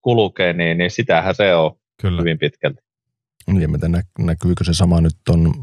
kulkee, 0.02 0.54
niin, 0.54 0.78
niin 0.78 0.92
sitähän 0.92 1.36
se 1.36 1.56
on 1.56 1.72
Kyllä. 2.02 2.22
hyvin 2.22 2.40
pitkälti. 2.40 2.82
Niin, 3.48 3.72
miten 3.72 3.92
nä- 3.92 4.04
näkyykö 4.20 4.64
se 4.64 4.74
sama 4.74 5.02
nyt 5.02 5.16
ton 5.26 5.54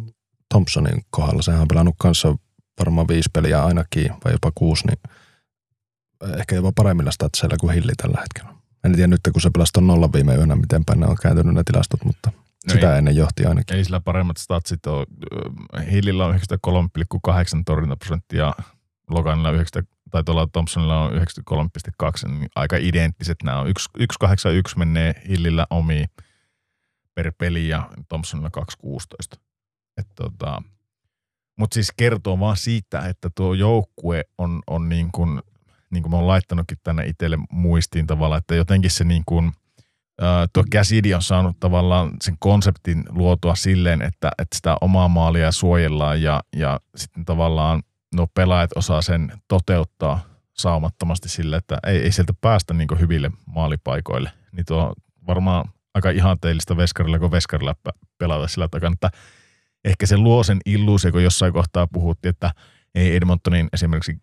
Thompsonin 0.48 1.02
kohdalla? 1.10 1.42
Sehän 1.42 1.60
on 1.60 1.68
pelannut 1.68 1.94
kanssa 1.98 2.34
varmaan 2.78 3.08
viisi 3.08 3.30
peliä 3.32 3.64
ainakin, 3.64 4.10
vai 4.24 4.32
jopa 4.32 4.52
kuusi, 4.54 4.86
niin 4.86 4.98
ehkä 6.38 6.54
jopa 6.54 6.72
paremmilla 6.72 7.10
statseilla 7.10 7.56
kuin 7.60 7.74
Hilli 7.74 7.92
tällä 7.96 8.20
hetkellä. 8.20 8.58
En 8.84 8.92
tiedä 8.92 9.06
nyt, 9.06 9.20
kun 9.32 9.42
se 9.42 9.50
pelasi 9.50 9.72
ton 9.72 9.86
nollan 9.86 10.12
viime 10.12 10.34
yönä, 10.34 10.56
miten 10.56 10.84
päin 10.84 11.00
ne 11.00 11.06
on 11.06 11.16
kääntynyt 11.22 11.54
ne 11.54 11.62
tilastot, 11.64 12.04
mutta 12.04 12.30
no 12.34 12.72
sitä 12.72 12.92
ei, 12.92 12.98
ennen 12.98 13.16
johti 13.16 13.46
ainakin. 13.46 13.76
Ei 13.76 13.84
sillä 13.84 14.00
paremmat 14.00 14.36
statsit 14.36 14.86
ole. 14.86 15.06
Hillillä 15.90 16.26
on 16.26 16.34
93,8 16.34 16.40
torjuntaprosenttia, 17.66 18.52
Loganilla 19.10 19.50
9, 19.50 19.82
tai 20.10 20.24
tuolla 20.24 20.46
Thompsonilla 20.52 21.04
on 21.04 21.12
93,2, 21.12 22.28
niin 22.28 22.48
aika 22.54 22.76
identtiset 22.76 23.36
nämä 23.44 23.60
on. 23.60 23.66
1,81 23.66 23.74
menee 24.76 25.22
Hillillä 25.28 25.66
omiin 25.70 26.08
per 27.14 27.32
peli 27.38 27.68
ja 27.68 27.88
Thompsonilla 28.08 28.50
2,16. 28.86 29.40
Tota, 30.14 30.62
Mutta 31.56 31.74
siis 31.74 31.92
kertoo 31.96 32.40
vaan 32.40 32.56
siitä, 32.56 33.00
että 33.00 33.30
tuo 33.34 33.54
joukkue 33.54 34.24
on, 34.38 34.62
on 34.66 34.88
niin 34.88 35.12
kuin, 35.12 35.42
niin 35.90 36.02
kuin 36.02 36.10
mä 36.10 36.16
oon 36.16 36.26
laittanutkin 36.26 36.78
tänne 36.82 37.06
itselle 37.06 37.38
muistiin 37.50 38.06
tavallaan, 38.06 38.38
että 38.38 38.54
jotenkin 38.54 38.90
se 38.90 39.04
niin 39.04 39.22
kuin, 39.26 39.52
tuo 40.52 40.64
Käsidi 40.70 41.14
on 41.14 41.22
saanut 41.22 41.56
tavallaan 41.60 42.10
sen 42.22 42.36
konseptin 42.38 43.04
luotua 43.08 43.54
silleen, 43.54 44.02
että, 44.02 44.30
että 44.38 44.56
sitä 44.56 44.76
omaa 44.80 45.08
maalia 45.08 45.52
suojellaan 45.52 46.22
ja, 46.22 46.42
ja 46.56 46.80
sitten 46.96 47.24
tavallaan 47.24 47.82
nuo 48.14 48.26
pelaajat 48.34 48.70
osaa 48.76 49.02
sen 49.02 49.32
toteuttaa 49.48 50.20
saumattomasti 50.56 51.28
sille, 51.28 51.56
että 51.56 51.78
ei, 51.86 51.98
ei 51.98 52.12
sieltä 52.12 52.32
päästä 52.40 52.74
niin 52.74 52.88
hyville 53.00 53.30
maalipaikoille. 53.46 54.32
Niin 54.52 54.66
tuo 54.66 54.94
varmaan 55.26 55.64
aika 55.94 56.10
ihanteellista 56.10 56.76
veskarilla, 56.76 57.18
kun 57.18 57.30
veskarilla 57.30 57.74
pelata 58.18 58.48
sillä 58.48 58.68
takana, 58.68 58.92
että 58.92 59.10
ehkä 59.84 60.06
se 60.06 60.16
luo 60.16 60.42
sen 60.42 60.58
illuusio, 60.66 61.12
kun 61.12 61.22
jossain 61.22 61.52
kohtaa 61.52 61.86
puhuttiin, 61.86 62.30
että 62.30 62.50
ei 62.94 63.16
Edmontonin 63.16 63.68
esimerkiksi 63.72 64.16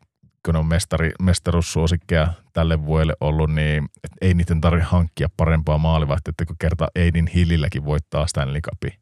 kun 0.45 0.55
on 0.55 0.65
mestari, 0.65 1.11
mestaruussuosikkeja 1.21 2.33
tälle 2.53 2.85
vuodelle 2.85 3.13
ollut, 3.21 3.53
niin 3.53 3.85
et 4.03 4.11
ei 4.21 4.33
niiden 4.33 4.61
tarvitse 4.61 4.89
hankkia 4.89 5.29
parempaa 5.37 5.77
maalivahtia, 5.77 6.29
että 6.29 6.45
kun 6.45 6.55
kerta 6.59 6.87
Eidin 6.95 7.27
Hillilläkin 7.27 7.85
voittaa 7.85 8.27
Stanley 8.27 8.61
Cupin, 8.61 8.99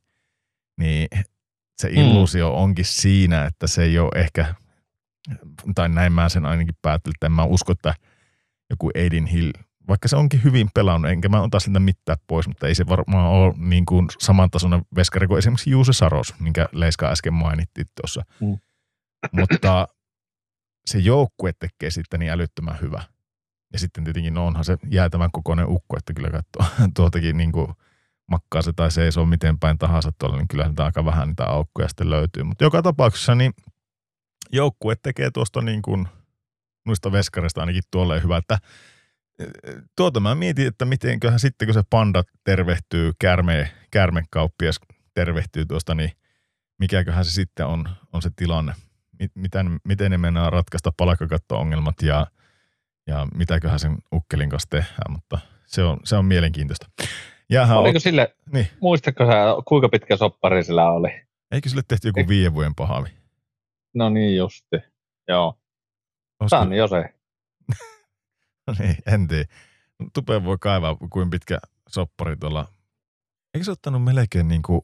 niin 0.80 1.08
se 1.82 1.90
mm. 1.90 1.96
illuusio 1.96 2.50
mm. 2.50 2.56
onkin 2.56 2.86
siinä, 2.86 3.46
että 3.46 3.68
se 3.68 3.84
ei 3.84 4.00
ole 4.00 4.12
ehkä, 4.16 4.56
tai 5.76 5.90
näin 5.90 6.14
mä 6.14 6.30
sen 6.30 6.46
ainakin 6.46 6.76
päättelin, 6.82 7.16
että 7.16 7.26
en 7.26 7.32
mä 7.32 7.44
usko, 7.44 7.72
että 7.72 7.94
joku 8.70 8.92
Aidin 8.96 9.26
Hill 9.26 9.52
vaikka 9.88 10.08
se 10.08 10.16
onkin 10.16 10.44
hyvin 10.44 10.70
pelannut, 10.74 11.12
enkä 11.12 11.30
mä 11.30 11.42
ota 11.42 11.60
siltä 11.60 11.80
mitään 11.80 12.18
pois, 12.28 12.48
mutta 12.48 12.68
ei 12.68 12.76
se 12.76 12.88
varmaan 12.88 13.28
ole 13.28 13.54
niin 13.58 13.86
kuin 13.86 14.08
samantasoinen 14.20 14.82
veskari 14.96 15.28
kuin 15.28 15.38
esimerkiksi 15.38 15.70
Juuse 15.70 15.94
Saros, 15.94 16.34
minkä 16.40 16.70
Leiska 16.72 17.10
äsken 17.10 17.34
mainittiin 17.34 17.88
tuossa. 18.02 18.22
Mm. 18.42 18.58
Mutta 19.32 19.88
se 20.86 21.00
joukkue 21.00 21.52
tekee 21.60 21.90
sitten 21.90 22.20
niin 22.20 22.32
älyttömän 22.32 22.82
hyvä. 22.82 23.04
Ja 23.74 23.80
sitten 23.80 24.04
tietenkin 24.04 24.34
no 24.34 24.48
onhan 24.48 24.66
se 24.66 24.78
jäätävän 24.90 25.32
kokoinen 25.32 25.70
ukko, 25.70 25.98
että 25.98 26.14
kyllä 26.14 26.30
katsoo 26.30 26.88
tuoltakin 26.96 27.38
niin 27.38 27.52
kuin 27.52 27.68
makkaa 28.32 28.62
se 28.62 28.74
tai 28.74 28.92
seisoo 28.92 29.26
miten 29.26 29.60
päin 29.60 29.78
tahansa 29.78 30.12
tuolla, 30.20 30.38
niin 30.38 30.48
kyllä 30.48 30.72
aika 30.78 31.06
vähän 31.06 31.28
niitä 31.28 31.46
aukkoja 31.46 31.88
sitten 31.88 32.10
löytyy. 32.10 32.44
Mutta 32.44 32.64
joka 32.64 32.82
tapauksessa 32.82 33.36
niin 33.36 33.54
joukkue 34.54 34.96
tekee 35.04 35.32
tuosta 35.32 35.62
niin 35.62 35.82
kuin 35.82 36.08
noista 36.86 37.12
veskareista 37.12 37.62
ainakin 37.62 37.84
tuolle 37.92 38.24
hyvä, 38.24 38.38
että 38.38 38.58
tuota 39.96 40.20
mä 40.20 40.36
mietin, 40.36 40.68
että 40.68 40.86
mitenköhän 40.86 41.40
sitten 41.40 41.68
kun 41.68 41.74
se 41.74 41.84
panda 41.90 42.24
tervehtyy, 42.44 43.12
kärme, 43.20 43.72
kärmekauppias 43.92 44.80
tervehtyy 45.14 45.66
tuosta, 45.66 45.96
niin 45.96 46.12
mikäköhän 46.80 47.26
se 47.26 47.32
sitten 47.32 47.66
on, 47.66 47.90
on 48.14 48.22
se 48.22 48.30
tilanne. 48.36 48.74
Miten, 49.36 49.80
miten 49.84 50.12
ne 50.12 50.18
mennään 50.18 50.54
ratkaista 50.54 50.92
palkkakatto-ongelmat 50.98 52.02
ja, 52.02 52.28
ja 53.08 53.28
mitäköhän 53.36 53.80
sen 53.80 53.98
ukkelin 54.14 54.50
kanssa 54.50 54.70
tehdään, 54.70 55.12
mutta 55.12 55.40
se 55.66 55.84
on, 55.84 56.00
se 56.04 56.16
on 56.16 56.26
mielenkiintoista. 56.26 56.86
Jäähän 57.50 57.78
Oliko 57.78 57.98
on... 57.98 58.02
sille, 58.02 58.36
niin. 58.54 58.68
muistatko 58.82 59.26
sä, 59.26 59.34
kuinka 59.66 59.90
pitkä 59.90 60.18
soppari 60.18 60.64
sillä 60.64 60.92
oli? 60.92 61.10
Eikö 61.52 61.70
sille 61.70 61.82
tehty 61.88 62.08
joku 62.08 62.28
viiden 62.28 62.54
vuoden 62.54 62.76
pahavi? 62.76 63.10
No 63.94 64.10
niin 64.10 64.38
justi, 64.38 64.78
joo. 65.28 65.60
Olisiko... 66.40 66.50
Sanni 66.60 66.78
Jose. 66.78 67.14
niin, 68.80 68.96
en 69.08 69.28
tiedä. 69.28 69.46
Tupeen 70.14 70.46
voi 70.46 70.58
kaivaa, 70.60 70.96
kuin 70.96 71.30
pitkä 71.30 71.60
soppari 71.90 72.36
tuolla. 72.38 72.68
Eikö 73.54 73.66
se 73.66 73.72
ottanut 73.72 74.04
melkein 74.04 74.48
niin 74.48 74.62
kuin, 74.62 74.82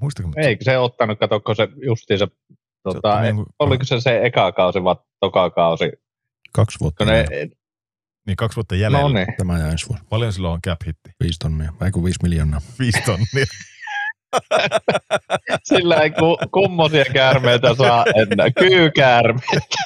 muistako? 0.00 0.28
Eikö 0.36 0.64
se 0.64 0.78
ottanut, 0.78 1.18
katsokko 1.18 1.54
se 1.54 1.68
justiinsa, 1.86 2.28
tota, 2.82 3.16
se 3.16 3.22
niin 3.22 3.36
kuin, 3.36 3.46
oliko 3.58 3.84
se 3.84 4.00
se 4.00 4.20
eka 4.22 4.52
kausi 4.52 4.84
vai 4.84 4.96
toka 5.20 5.50
kausi? 5.50 5.92
Kaksi 6.52 6.80
vuotta. 6.80 7.04
Ne, 7.04 7.26
niin 8.26 8.36
kaksi 8.36 8.56
vuotta 8.56 8.74
jäljellä. 8.74 9.08
No 9.08 9.08
niin. 9.08 9.26
Tämä 9.38 9.58
ja 9.58 9.68
ensi 9.68 9.88
vuonna. 9.88 10.04
Paljon 10.10 10.32
silloin 10.32 10.54
on 10.54 10.62
cap 10.66 10.80
hitti? 10.86 11.10
Viisi 11.24 11.38
tonnia, 11.38 11.72
vai 11.80 11.90
kuin 11.90 12.04
viisi 12.04 12.18
miljoonaa. 12.22 12.60
Viisi 12.78 13.02
tonnia. 13.02 13.26
Sillä 15.64 15.96
ei 15.96 16.10
ku, 16.10 16.38
kummosia 16.52 17.04
käärmeitä 17.04 17.74
saa 17.74 18.04
enää. 18.14 18.50
Kyykäärmeitä. 18.50 19.76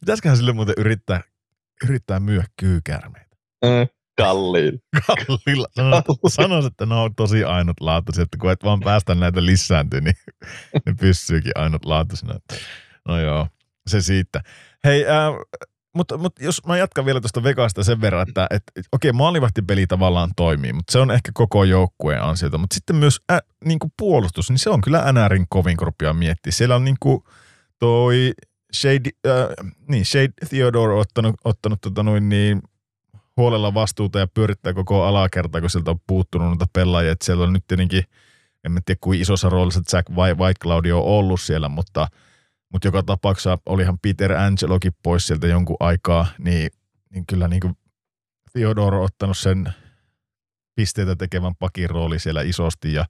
Pitäisiköhän 0.00 0.36
sille 0.36 0.52
muuten 0.52 0.74
yrittää 0.78 1.20
yrittää 1.84 2.20
myyä 2.20 2.44
kyykärmeitä. 2.60 3.36
Mm, 3.64 3.88
kalliilla. 4.18 4.78
Kalliilla. 5.06 5.66
Sanois, 6.28 6.64
että 6.64 6.86
ne 6.86 6.94
on 6.94 7.14
tosi 7.14 7.44
ainutlaatuisia, 7.44 8.22
että 8.22 8.38
kun 8.40 8.50
et 8.50 8.64
vaan 8.64 8.80
päästä 8.80 9.14
näitä 9.14 9.46
lisääntyä, 9.46 10.00
niin 10.00 10.16
ne 10.86 10.94
pysyykin 11.00 11.52
ainutlaatuisena. 11.54 12.38
No 13.08 13.20
joo, 13.20 13.48
se 13.86 14.00
siitä. 14.00 14.40
Hei, 14.84 15.06
äh, 15.06 15.12
mutta, 15.96 16.18
mutta 16.18 16.44
jos 16.44 16.66
mä 16.66 16.76
jatkan 16.76 17.04
vielä 17.04 17.20
tuosta 17.20 17.42
Vegasta 17.42 17.84
sen 17.84 18.00
verran, 18.00 18.28
että 18.28 18.46
et, 18.50 18.62
okei, 18.92 19.12
maalivahtipeli 19.12 19.86
tavallaan 19.86 20.30
toimii, 20.36 20.72
mutta 20.72 20.92
se 20.92 20.98
on 20.98 21.10
ehkä 21.10 21.30
koko 21.34 21.64
joukkueen 21.64 22.22
ansiota. 22.22 22.58
Mutta 22.58 22.74
sitten 22.74 22.96
myös 22.96 23.20
ä, 23.32 23.38
niin 23.64 23.78
kuin 23.78 23.92
puolustus, 23.98 24.50
niin 24.50 24.58
se 24.58 24.70
on 24.70 24.80
kyllä 24.80 25.12
NRin 25.12 25.46
kovin 25.48 25.76
korpia 25.76 26.12
miettiä. 26.12 26.52
Siellä 26.52 26.76
on 26.76 26.84
niin 26.84 26.96
kuin 27.00 27.24
toi 27.78 28.32
Shade, 28.74 29.10
äh, 29.26 29.66
niin, 29.88 30.04
Shade 30.04 30.32
Theodore 30.48 30.94
ottanut, 30.94 31.34
ottanut 31.44 31.80
tota 31.80 32.02
noin 32.02 32.28
niin, 32.28 32.62
huolella 33.36 33.74
vastuuta 33.74 34.18
ja 34.18 34.26
pyörittää 34.26 34.74
koko 34.74 35.04
alakertaa, 35.04 35.60
kun 35.60 35.70
sieltä 35.70 35.90
on 35.90 36.00
puuttunut 36.06 36.48
noita 36.48 36.66
pelaajia. 36.72 37.12
Että 37.12 37.24
siellä 37.24 37.44
on 37.44 37.52
nyt 37.52 37.64
tietenkin, 37.68 38.04
en 38.64 38.72
mä 38.72 38.80
tiedä 38.84 38.98
kuin 39.00 39.20
isossa 39.20 39.48
roolissa 39.48 39.80
Jack 39.92 40.10
White 40.10 40.92
on 40.94 41.02
ollut 41.02 41.40
siellä, 41.40 41.68
mutta, 41.68 42.08
mutta 42.72 42.88
joka 42.88 43.02
tapauksessa 43.02 43.58
olihan 43.66 43.98
Peter 44.02 44.32
Angelokin 44.32 44.92
pois 45.02 45.26
sieltä 45.26 45.46
jonkun 45.46 45.76
aikaa, 45.80 46.26
niin, 46.38 46.70
niin 47.10 47.26
kyllä 47.26 47.48
niin 47.48 47.60
kuin 47.60 47.76
Theodore 48.52 48.96
on 48.96 49.02
ottanut 49.02 49.38
sen 49.38 49.72
pisteitä 50.74 51.16
tekevän 51.16 51.54
pakin 51.54 51.90
rooli 51.90 52.18
siellä 52.18 52.42
isosti 52.42 52.92
ja, 52.92 53.04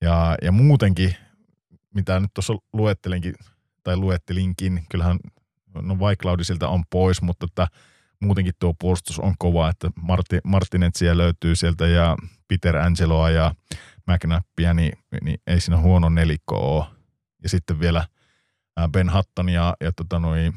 ja, 0.00 0.36
ja 0.42 0.52
muutenkin, 0.52 1.16
mitä 1.94 2.20
nyt 2.20 2.30
tuossa 2.34 2.54
luettelinkin 2.72 3.34
tai 3.82 3.96
luettelinkin, 3.96 4.86
kyllähän 4.90 5.18
no 5.82 5.98
Vaiklaudi 5.98 6.44
siltä 6.44 6.68
on 6.68 6.84
pois, 6.90 7.22
mutta 7.22 7.46
että 7.50 7.68
muutenkin 8.20 8.54
tuo 8.58 8.74
puolustus 8.80 9.18
on 9.18 9.34
kova, 9.38 9.68
että 9.68 9.90
Marti, 10.02 10.38
Martinetsiä 10.44 11.16
löytyy 11.16 11.56
sieltä 11.56 11.86
ja 11.86 12.16
Peter 12.48 12.76
Angeloa 12.76 13.30
ja 13.30 13.54
McNappia, 14.06 14.74
niin, 14.74 14.92
niin 15.22 15.40
ei 15.46 15.60
siinä 15.60 15.78
huono 15.78 16.08
nelikko 16.08 16.76
ole. 16.76 16.84
Ja 17.42 17.48
sitten 17.48 17.80
vielä 17.80 18.04
Ben 18.92 19.12
Hutton 19.12 19.48
ja, 19.48 19.76
ja 19.80 19.92
tota 19.92 20.18
noi, 20.18 20.52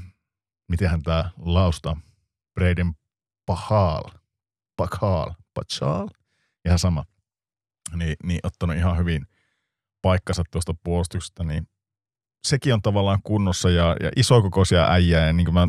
mitenhän 0.69 1.01
tämä 1.01 1.29
lausta, 1.37 1.97
Braden 2.53 2.93
Pahal, 3.45 4.03
Pahal, 4.77 5.31
Pachal, 5.53 6.07
ihan 6.65 6.79
sama. 6.79 7.03
Niin, 7.95 8.15
niin 8.23 8.39
ottanut 8.43 8.75
ihan 8.75 8.97
hyvin 8.97 9.27
paikkansa 10.01 10.43
tuosta 10.51 10.73
puolustuksesta, 10.83 11.43
niin 11.43 11.67
sekin 12.47 12.73
on 12.73 12.81
tavallaan 12.81 13.19
kunnossa 13.23 13.69
ja, 13.69 13.95
ja 14.03 14.11
isokokoisia 14.15 14.91
äijää, 14.91 15.27
ja 15.27 15.33
niin 15.33 15.45
kuin 15.45 15.53
mä 15.53 15.67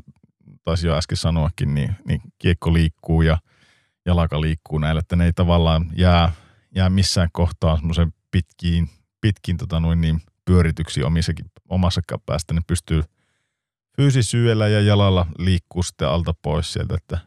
taisin 0.64 0.88
jo 0.88 0.96
äsken 0.96 1.16
sanoakin, 1.16 1.74
niin, 1.74 1.96
niin 2.08 2.20
kiekko 2.38 2.72
liikkuu 2.72 3.22
ja 3.22 3.38
jalaka 4.06 4.40
liikkuu 4.40 4.78
näillä, 4.78 4.98
että 4.98 5.16
ne 5.16 5.24
ei 5.24 5.32
tavallaan 5.32 5.90
jää, 5.96 6.32
jää 6.74 6.90
missään 6.90 7.28
kohtaa 7.32 7.76
semmoisen 7.76 8.14
pitkiin, 8.30 8.90
pitkiin 9.20 9.56
tota 9.56 9.80
noin 9.80 10.00
niin, 10.00 10.20
pyörityksiin 10.46 11.06
omissakin, 11.06 11.46
omassakaan 11.68 12.20
päästä. 12.26 12.54
Ne 12.54 12.60
pystyy 12.66 13.02
fyysisyöllä 13.96 14.68
ja 14.68 14.80
jalalla 14.80 15.26
liikkuu 15.38 15.82
sitten 15.82 16.08
alta 16.08 16.34
pois 16.42 16.72
sieltä, 16.72 16.94
että 16.94 17.18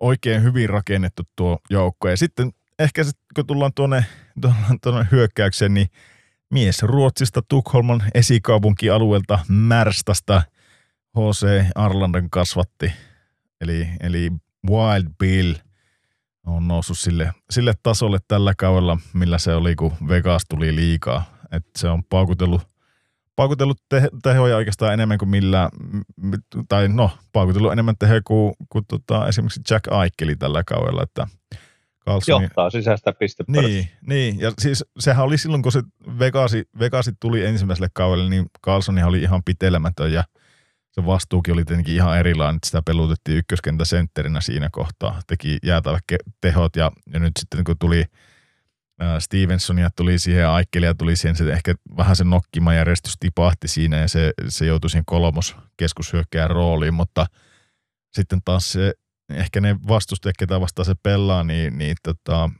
oikein 0.00 0.42
hyvin 0.42 0.68
rakennettu 0.68 1.22
tuo 1.36 1.58
joukko. 1.70 2.08
Ja 2.08 2.16
sitten 2.16 2.52
ehkä 2.78 3.04
sit, 3.04 3.16
kun 3.34 3.46
tullaan 3.46 3.72
tuonne, 3.74 4.04
tuonne, 4.40 4.60
tuonne 4.82 5.06
hyökkäykseen, 5.10 5.74
niin 5.74 5.88
mies 6.50 6.82
Ruotsista 6.82 7.42
Tukholman 7.48 8.02
esikaupunkialueelta 8.14 9.38
Märstasta 9.48 10.42
H.C. 11.16 11.66
Arlanden 11.74 12.30
kasvatti, 12.30 12.92
eli, 13.60 13.88
eli 14.00 14.32
Wild 14.70 15.08
Bill 15.18 15.54
on 16.46 16.68
noussut 16.68 16.98
sille, 16.98 17.32
sille 17.50 17.74
tasolle 17.82 18.18
tällä 18.28 18.54
kaudella, 18.58 18.98
millä 19.12 19.38
se 19.38 19.54
oli, 19.54 19.74
kun 19.74 19.92
Vegas 20.08 20.42
tuli 20.48 20.74
liikaa. 20.74 21.35
Et 21.52 21.66
se 21.78 21.88
on 21.88 22.04
paukutellut, 22.04 22.62
paukutellut 23.36 23.78
te, 23.88 24.08
tehoja 24.22 24.56
oikeastaan 24.56 24.94
enemmän 24.94 25.18
kuin 25.18 25.28
millä, 25.28 25.70
tai 26.68 26.88
no, 26.88 27.10
paukutellut 27.32 27.72
enemmän 27.72 27.96
tehoja 27.98 28.20
kuin, 28.24 28.54
kuin 28.68 28.84
tota, 28.88 29.28
esimerkiksi 29.28 29.60
Jack 29.70 29.92
Aikeli 29.92 30.36
tällä 30.36 30.64
kaudella, 30.64 31.02
että 31.02 31.26
Carlsoni, 32.06 32.44
Johtaa 32.44 32.70
sisäistä 32.70 33.12
pistepörssiä. 33.12 33.68
Niin, 33.68 33.88
niin, 34.06 34.40
ja 34.40 34.52
siis 34.58 34.84
sehän 34.98 35.24
oli 35.24 35.38
silloin, 35.38 35.62
kun 35.62 35.72
se 35.72 35.82
Vegasi, 36.18 36.64
Vegasi 36.78 37.12
tuli 37.20 37.44
ensimmäiselle 37.44 37.88
kaudelle, 37.92 38.30
niin 38.30 38.46
Carlsoni 38.64 39.02
oli 39.02 39.22
ihan 39.22 39.42
pitelemätön 39.44 40.12
ja 40.12 40.24
se 40.92 41.06
vastuukin 41.06 41.54
oli 41.54 41.64
tietenkin 41.64 41.94
ihan 41.94 42.18
erilainen, 42.18 42.56
että 42.56 42.66
sitä 42.66 42.82
pelutettiin 42.86 43.38
ykköskentä 43.38 43.84
sentterinä 43.84 44.40
siinä 44.40 44.68
kohtaa, 44.72 45.20
teki 45.26 45.58
jäätävät 45.62 46.02
tehot 46.40 46.76
ja, 46.76 46.92
ja 47.12 47.18
nyt 47.20 47.32
sitten 47.38 47.64
kun 47.64 47.78
tuli 47.78 48.04
Stevensonia 49.18 49.90
tuli 49.96 50.18
siihen 50.18 50.42
ja 50.42 50.54
Aikkelia 50.54 50.94
tuli 50.94 51.16
siihen, 51.16 51.36
se 51.36 51.52
ehkä 51.52 51.74
vähän 51.96 52.16
se 52.16 52.24
nokkima 52.24 52.74
järjestys 52.74 53.14
tipahti 53.20 53.68
siinä 53.68 53.96
ja 53.96 54.08
se, 54.08 54.32
se 54.48 54.66
joutui 54.66 54.90
siihen 54.90 55.04
kolmos 55.06 55.56
keskushyökkään 55.76 56.50
rooliin, 56.50 56.94
mutta 56.94 57.26
sitten 58.12 58.40
taas 58.44 58.72
se, 58.72 58.94
ehkä 59.30 59.60
ne 59.60 59.76
vastustajat, 59.88 60.36
ketä 60.38 60.60
vastaan 60.60 60.86
se 60.86 60.94
pelaa, 61.02 61.44
niin, 61.44 61.78
niin 61.78 61.96
tota, 62.02 62.50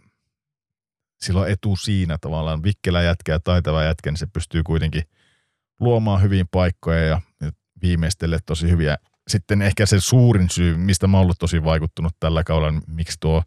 sillä 1.20 1.41
on 1.41 1.51
etu 1.51 1.76
siinä 1.76 2.18
tavallaan. 2.20 2.62
Vikkelä 2.62 3.03
jätkä 3.03 3.32
ja 3.32 3.41
taitava 3.41 3.82
jätkä, 3.82 4.11
niin 4.11 4.18
se 4.18 4.26
pystyy 4.26 4.62
kuitenkin 4.62 5.03
luomaan 5.80 6.22
hyvin 6.22 6.49
paikkoja 6.51 7.05
ja, 7.05 7.20
ja 7.41 7.51
viimeistelle 7.82 8.39
tosi 8.47 8.70
hyviä. 8.70 8.97
Sitten 9.28 9.62
ehkä 9.62 9.87
se 9.87 10.01
suurin 10.01 10.51
syy, 10.51 10.76
mistä 10.76 11.07
mä 11.07 11.16
oon 11.16 11.22
ollut 11.22 11.39
tosi 11.39 11.64
vaikuttunut 11.64 12.12
tällä 12.20 12.45
kaudella, 12.45 12.70
niin 12.70 12.82
miksi 12.87 13.16
tuo 13.20 13.43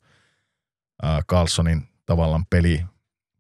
äh, 1.06 1.26
Carlsonin 1.30 1.89
tavallaan 2.10 2.46
peli, 2.50 2.86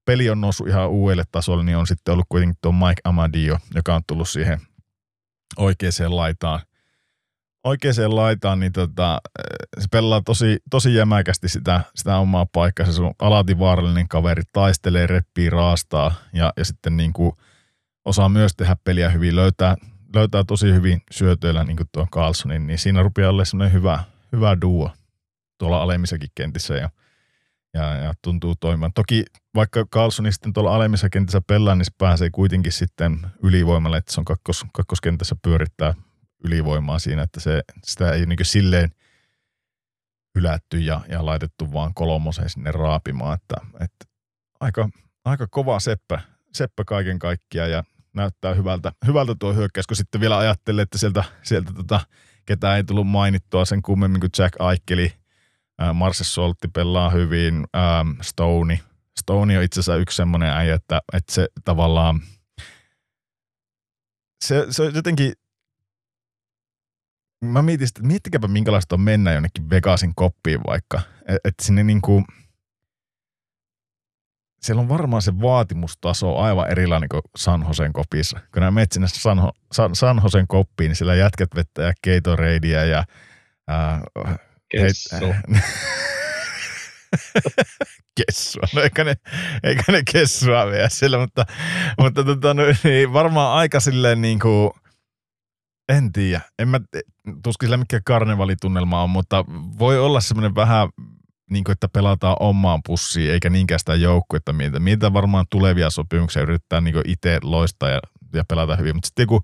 peli 0.06 0.30
on 0.30 0.42
noussut 0.42 0.68
ihan 0.68 0.90
uudelle 0.90 1.24
tasolle, 1.32 1.64
niin 1.64 1.78
on 1.78 1.88
sitten 1.88 2.12
ollut 2.14 2.26
kuitenkin 2.30 2.58
tuo 2.62 2.72
Mike 2.72 3.02
Amadio, 3.04 3.58
joka 3.76 3.96
on 3.96 4.02
tullut 4.08 4.30
siihen 4.30 4.62
oikeaan 5.58 6.16
laitaan. 6.16 6.60
Oikeaan 7.64 8.16
laitaan, 8.16 8.60
niin 8.60 8.72
tota, 8.72 9.22
se 9.80 9.88
pelaa 9.92 10.22
tosi, 10.26 10.58
tosi 10.70 10.96
jämäkästi 10.96 11.50
sitä, 11.50 11.82
sitä 11.96 12.18
omaa 12.18 12.46
paikkaa. 12.46 12.92
Se 12.92 13.02
on 13.02 13.14
alati 13.20 13.60
vaarallinen 13.60 14.08
kaveri, 14.08 14.44
taistelee, 14.54 15.08
reppii, 15.08 15.50
raastaa 15.50 16.14
ja, 16.34 16.54
ja 16.58 16.66
sitten 16.66 16.98
niin 16.98 17.14
kuin 17.14 17.32
osaa 18.06 18.30
myös 18.30 18.56
tehdä 18.56 18.76
peliä 18.84 19.10
hyvin, 19.10 19.36
löytää, 19.36 19.76
löytää 20.16 20.44
tosi 20.44 20.74
hyvin 20.74 21.02
syötöillä 21.12 21.64
niin 21.64 21.78
kuin 21.78 21.90
tuo 21.92 22.08
Carlsonin, 22.12 22.68
niin 22.68 22.80
siinä 22.80 23.04
rupeaa 23.04 23.30
olla 23.30 23.46
semmoinen 23.46 23.74
hyvä, 23.74 24.04
hyvä 24.32 24.62
duo 24.62 24.92
tuolla 25.58 25.82
alemmissakin 25.82 26.30
kentissä 26.36 26.74
ja, 26.74 26.90
ja, 27.74 27.96
ja 27.96 28.14
tuntuu 28.22 28.56
toimimaan. 28.56 28.94
Toki 28.96 29.26
vaikka 29.56 29.86
Carlsoni 29.86 30.32
sitten 30.32 30.54
tuolla 30.54 30.76
alemmissa 30.76 31.10
kentissä 31.10 31.42
pelaa, 31.48 31.76
niin 31.76 31.86
se 31.86 31.92
pääsee 31.98 32.30
kuitenkin 32.30 32.72
sitten 32.72 33.20
ylivoimalle, 33.44 33.98
että 33.98 34.14
se 34.14 34.22
on 34.22 34.26
kakkos, 34.26 34.66
kakkoskentässä 34.74 35.36
pyörittää 35.42 35.94
ylivoimaa 36.44 37.00
siinä, 37.00 37.22
että 37.22 37.40
se, 37.40 37.62
sitä 37.84 38.12
ei 38.12 38.26
niin 38.26 38.38
silleen 38.42 38.90
hylätty 40.36 40.80
ja, 40.80 41.02
ja 41.10 41.26
laitettu 41.26 41.74
vaan 41.74 41.94
kolmoseen 41.94 42.50
sinne 42.50 42.72
raapimaan, 42.72 43.34
että, 43.34 43.56
että 43.74 44.06
aika, 44.60 44.90
aika 45.26 45.48
kova 45.48 45.80
seppä, 45.80 46.22
seppä 46.54 46.84
kaiken 46.84 47.20
kaikkiaan 47.20 47.72
ja 47.72 47.84
näyttää 48.14 48.54
hyvältä, 48.54 48.92
hyvältä 49.08 49.36
tuo 49.40 49.54
hyökkäys, 49.54 49.88
kun 49.88 49.98
sitten 49.98 50.22
vielä 50.22 50.38
ajattelee, 50.38 50.82
että 50.82 50.98
sieltä, 50.98 51.24
sieltä 51.44 51.74
tota, 51.74 52.00
ketään 52.46 52.78
ei 52.78 52.84
tullut 52.84 53.08
mainittua 53.08 53.66
sen 53.66 53.82
kummemmin 53.82 54.20
kuin 54.20 54.32
Jack 54.38 54.56
Aikeli, 54.60 55.14
Marse 55.94 56.24
Soltti 56.24 56.68
pelaa 56.68 57.10
hyvin, 57.10 57.68
ähm, 57.76 58.22
Stone. 58.22 58.80
Stone 59.20 59.58
on 59.58 59.64
itse 59.64 59.80
asiassa 59.80 59.96
yksi 59.96 60.16
semmoinen 60.16 60.50
äijä, 60.50 60.76
että, 60.76 61.02
että 61.14 61.34
se 61.34 61.48
tavallaan, 61.66 62.22
se, 64.46 64.66
se 64.70 64.84
on 64.84 64.96
jotenkin, 64.96 65.34
mä 67.46 67.62
mietin, 67.62 67.88
että 67.88 68.04
miettikääpä 68.04 68.48
minkälaista 68.48 68.96
on 68.96 69.02
mennä 69.02 69.34
jonnekin 69.34 69.70
Vegasin 69.70 70.16
koppiin 70.16 70.60
vaikka, 70.68 71.02
että 71.20 71.50
et 71.50 71.56
sinne 71.62 71.84
niinku, 71.84 72.24
siellä 74.62 74.82
on 74.82 74.90
varmaan 74.90 75.22
se 75.22 75.42
vaatimustaso 75.42 76.38
aivan 76.38 76.72
erilainen 76.72 77.10
kuin 77.10 77.22
San 77.38 77.66
Josen 77.68 77.94
kopissa. 77.94 78.40
Kun 78.54 78.60
nämä 78.60 78.72
menet 78.72 78.92
sinne 78.92 79.08
San, 79.08 79.52
San, 79.72 79.96
San 79.96 80.48
koppiin, 80.48 80.90
niin 80.90 80.96
siellä 80.96 81.16
jätkät 81.16 81.50
vettää 81.56 81.94
Gatoradea 82.04 82.86
ja... 82.86 83.04
Ää, 83.68 84.02
Kessu. 84.70 85.36
kessua. 88.26 88.64
No 88.76 88.82
eikä 88.82 89.04
ne, 89.04 89.16
eikä 89.64 89.92
ne 89.92 90.02
kessua 90.12 90.66
vielä 90.66 90.90
siellä, 90.90 91.18
mutta, 91.18 91.46
mutta 92.00 92.24
tota, 92.24 92.54
no, 92.54 92.64
niin 92.84 93.14
varmaan 93.14 93.58
aika 93.58 93.80
silleen 93.80 94.22
niin 94.22 94.40
kuin, 94.40 94.72
en 95.90 96.12
tiedä. 96.12 96.42
En 96.60 96.68
mä, 96.68 96.80
tuskin 97.44 97.68
sillä 97.68 97.78
mikä 97.78 98.02
karnevalitunnelma 98.06 99.04
on, 99.04 99.10
mutta 99.10 99.46
voi 99.80 100.00
olla 100.00 100.22
semmoinen 100.22 100.56
vähän 100.56 100.90
niin 101.50 101.64
kuin, 101.64 101.74
että 101.74 101.88
pelataan 101.90 102.36
omaan 102.40 102.82
pussiin, 102.86 103.32
eikä 103.32 103.50
niinkään 103.50 103.80
sitä 103.80 103.96
joukkuetta 103.96 104.54
mitä. 104.54 104.80
Mitä 104.80 105.14
varmaan 105.14 105.46
tulevia 105.50 105.90
sopimuksia 105.90 106.42
yrittää 106.42 106.82
niin 106.82 106.96
itse 107.06 107.40
loistaa 107.44 107.90
ja, 107.90 108.00
ja 108.34 108.44
pelata 108.48 108.76
hyvin. 108.76 108.96
Mutta 108.96 109.08
sitten 109.08 109.28
kun 109.28 109.42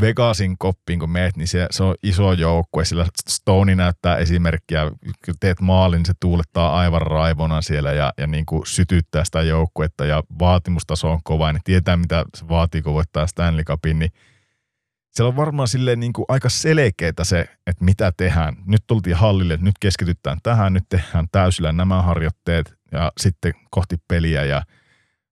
Vegasin 0.00 0.58
koppiin, 0.58 0.98
kun 0.98 1.10
meet, 1.10 1.36
niin 1.36 1.48
se, 1.48 1.66
se 1.70 1.82
on 1.82 1.94
iso 2.02 2.32
joukkue, 2.32 2.84
sillä 2.84 3.06
Stone 3.28 3.74
näyttää 3.74 4.16
esimerkkiä, 4.16 4.90
kun 5.24 5.34
teet 5.40 5.60
maalin, 5.60 5.98
niin 5.98 6.06
se 6.06 6.12
tuulettaa 6.20 6.78
aivan 6.78 7.02
raivona 7.02 7.62
siellä 7.62 7.92
ja, 7.92 8.12
ja 8.18 8.26
niin 8.26 8.46
kuin 8.46 8.66
sytyttää 8.66 9.24
sitä 9.24 9.42
joukkuetta 9.42 10.06
ja 10.06 10.22
vaatimustaso 10.38 11.10
on 11.10 11.20
kova, 11.24 11.52
niin 11.52 11.62
tietää 11.64 11.96
mitä 11.96 12.24
se 12.36 12.48
vaatii, 12.48 12.82
kun 12.82 12.94
voittaa 12.94 13.26
Stanley 13.26 13.64
Cupin, 13.64 13.98
niin 13.98 14.10
siellä 15.10 15.28
on 15.28 15.36
varmaan 15.36 15.68
silleen 15.68 16.00
niin 16.00 16.12
kuin 16.12 16.24
aika 16.28 16.48
selkeää 16.48 17.12
se, 17.22 17.40
että 17.66 17.84
mitä 17.84 18.12
tehdään. 18.16 18.56
Nyt 18.66 18.82
tultiin 18.86 19.16
hallille, 19.16 19.54
että 19.54 19.64
nyt 19.64 19.78
keskitytään 19.80 20.38
tähän, 20.42 20.72
nyt 20.72 20.84
tehdään 20.88 21.26
täysillä 21.32 21.72
nämä 21.72 22.02
harjoitteet 22.02 22.74
ja 22.92 23.12
sitten 23.20 23.52
kohti 23.70 23.96
peliä. 24.08 24.44
Ja 24.44 24.62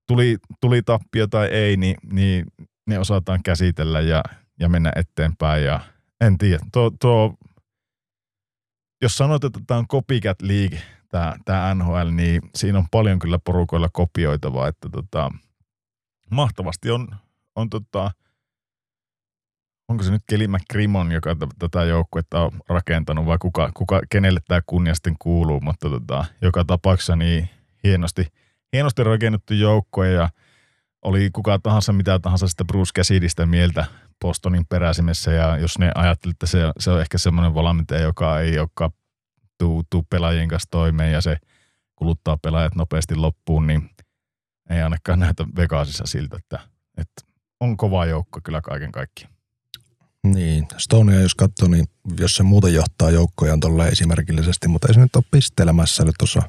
tuli, 0.07 0.37
tuli 0.61 0.83
tappio 0.83 1.27
tai 1.27 1.47
ei, 1.47 1.77
niin, 1.77 1.97
niin 2.12 2.47
ne 2.87 2.99
osataan 2.99 3.41
käsitellä 3.45 4.01
ja, 4.01 4.23
ja 4.61 4.69
mennä 4.69 4.93
eteenpäin 4.97 5.65
ja 5.65 5.81
en 6.21 6.39
tiedä. 6.39 6.59
Tuo, 6.73 6.91
tuo, 7.01 7.35
jos 9.03 9.17
sanot, 9.17 9.45
että 9.45 9.61
tämä 9.67 9.79
on 9.79 9.89
copycat 9.89 10.43
league, 10.43 10.79
tämä, 11.09 11.35
tämä 11.45 11.75
NHL, 11.75 12.11
niin 12.11 12.43
siinä 12.55 12.79
on 12.79 12.87
paljon 12.91 13.19
kyllä 13.19 13.39
porukoilla 13.39 13.89
kopioitavaa, 13.93 14.69
että 14.69 14.89
tota, 14.89 15.31
mahtavasti 16.31 16.91
on, 16.91 17.09
on 17.55 17.71
tota, 17.71 18.11
onko 19.89 20.03
se 20.03 20.11
nyt 20.11 20.23
Kelly 20.27 20.49
McCrimmon, 20.49 21.13
joka 21.13 21.35
t- 21.35 21.59
tätä 21.59 21.85
joukkuetta 21.85 22.41
on 22.41 22.53
rakentanut, 22.69 23.26
vai 23.26 23.39
kuka, 23.39 23.71
kuka 23.75 24.01
kenelle 24.11 24.41
tämä 24.49 24.61
kunnia 24.67 24.95
sitten 24.95 25.17
kuuluu, 25.18 25.61
mutta 25.61 25.91
tota, 25.91 26.25
joka 26.43 26.64
tapauksessa 26.64 27.17
niin 27.17 27.49
hienosti, 27.85 28.26
hienosti 28.72 29.05
rakennettu 29.05 29.55
joukkue 29.55 30.11
ja 30.11 30.29
oli 31.07 31.30
kuka 31.33 31.58
tahansa, 31.58 31.92
mitä 31.92 32.18
tahansa 32.18 32.49
sitä 32.49 32.64
Bruce 32.64 32.92
Cassidista 32.96 33.46
mieltä 33.46 33.84
Bostonin 34.20 34.66
peräsimessä 34.66 35.33
ja 35.33 35.57
jos 35.57 35.78
ne 35.78 35.92
ajattelivat, 35.95 36.34
että 36.34 36.46
se, 36.46 36.58
se 36.78 36.91
on 36.91 37.00
ehkä 37.00 37.18
semmoinen 37.18 37.54
valmentaja, 37.54 38.00
joka 38.00 38.41
ei 38.41 38.58
olekaan 38.58 38.91
tuu, 39.58 39.84
tuu 39.91 40.07
pelaajien 40.11 40.49
kanssa 40.49 40.70
toimeen 40.70 41.12
ja 41.12 41.20
se 41.20 41.37
kuluttaa 41.96 42.37
pelaajat 42.37 42.74
nopeasti 42.74 43.14
loppuun, 43.14 43.66
niin 43.66 43.91
ei 44.70 44.83
ainakaan 44.83 45.18
näytä 45.18 45.45
Vegasissa 45.57 46.07
siltä, 46.07 46.37
että, 46.37 46.61
että 46.96 47.22
on 47.61 47.76
kova 47.76 48.07
joukko 48.07 48.41
kyllä 48.45 48.61
kaiken 48.61 48.92
kaikkiaan. 48.92 49.33
Niin, 50.24 50.66
Stonia 50.78 51.20
jos 51.20 51.34
katsoo, 51.34 51.68
niin 51.68 51.87
jos 52.18 52.34
se 52.34 52.42
muuten 52.42 52.74
johtaa 52.74 53.11
joukkojaan 53.11 53.61
tuolle 53.61 53.88
esimerkillisesti, 53.88 54.68
mutta 54.68 54.88
ei 54.88 54.95
se 54.95 55.00
nyt 55.00 55.16
ole 55.16 55.24
pisteellä 55.30 55.72
mässäily 55.72 56.12
tuossa 56.18 56.42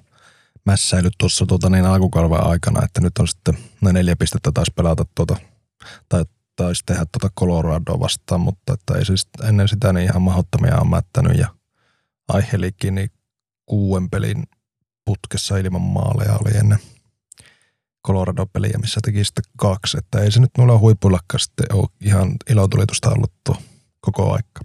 mässäily 0.67 1.09
tuossa 1.17 1.45
tuota 1.45 1.69
niin 1.69 1.85
alkukalven 1.85 2.47
aikana, 2.47 2.85
että 2.85 3.01
nyt 3.01 3.17
on 3.17 3.27
sitten 3.27 3.57
ne 3.81 3.93
neljä 3.93 4.15
pistettä 4.15 4.51
taas 4.53 4.71
pelata 4.75 5.05
tuota, 5.15 5.35
tai 6.09 6.25
taisi 6.55 6.83
tehdä 6.85 7.05
tuota 7.05 7.35
Coloradoa 7.39 7.99
vastaan, 7.99 8.41
mutta 8.41 8.73
että 8.73 8.93
ei 8.97 9.05
siis 9.05 9.27
ennen 9.47 9.67
sitä 9.67 9.93
niin 9.93 10.09
ihan 10.09 10.21
mahdottomia 10.21 10.79
on 10.81 10.89
mättänyt 10.89 11.37
ja 11.37 11.47
Aihelikin 12.27 12.95
niin 12.95 13.09
kuuden 13.65 14.09
pelin 14.09 14.43
putkessa 15.05 15.57
ilman 15.57 15.81
maaleja 15.81 16.37
oli 16.45 16.57
ennen 16.57 16.79
Colorado-peliä, 18.07 18.77
missä 18.81 18.99
teki 19.03 19.23
sitten 19.23 19.43
kaksi. 19.57 19.97
Että 19.97 20.19
ei 20.19 20.31
se 20.31 20.39
nyt 20.39 20.51
noilla 20.57 20.77
huipuillakaan 20.77 21.39
sitten 21.39 21.75
ole 21.75 21.87
ihan 22.01 22.35
ilotulitusta 22.49 23.09
ollut 23.09 23.33
tuo 23.43 23.55
koko 23.99 24.33
aika. 24.33 24.61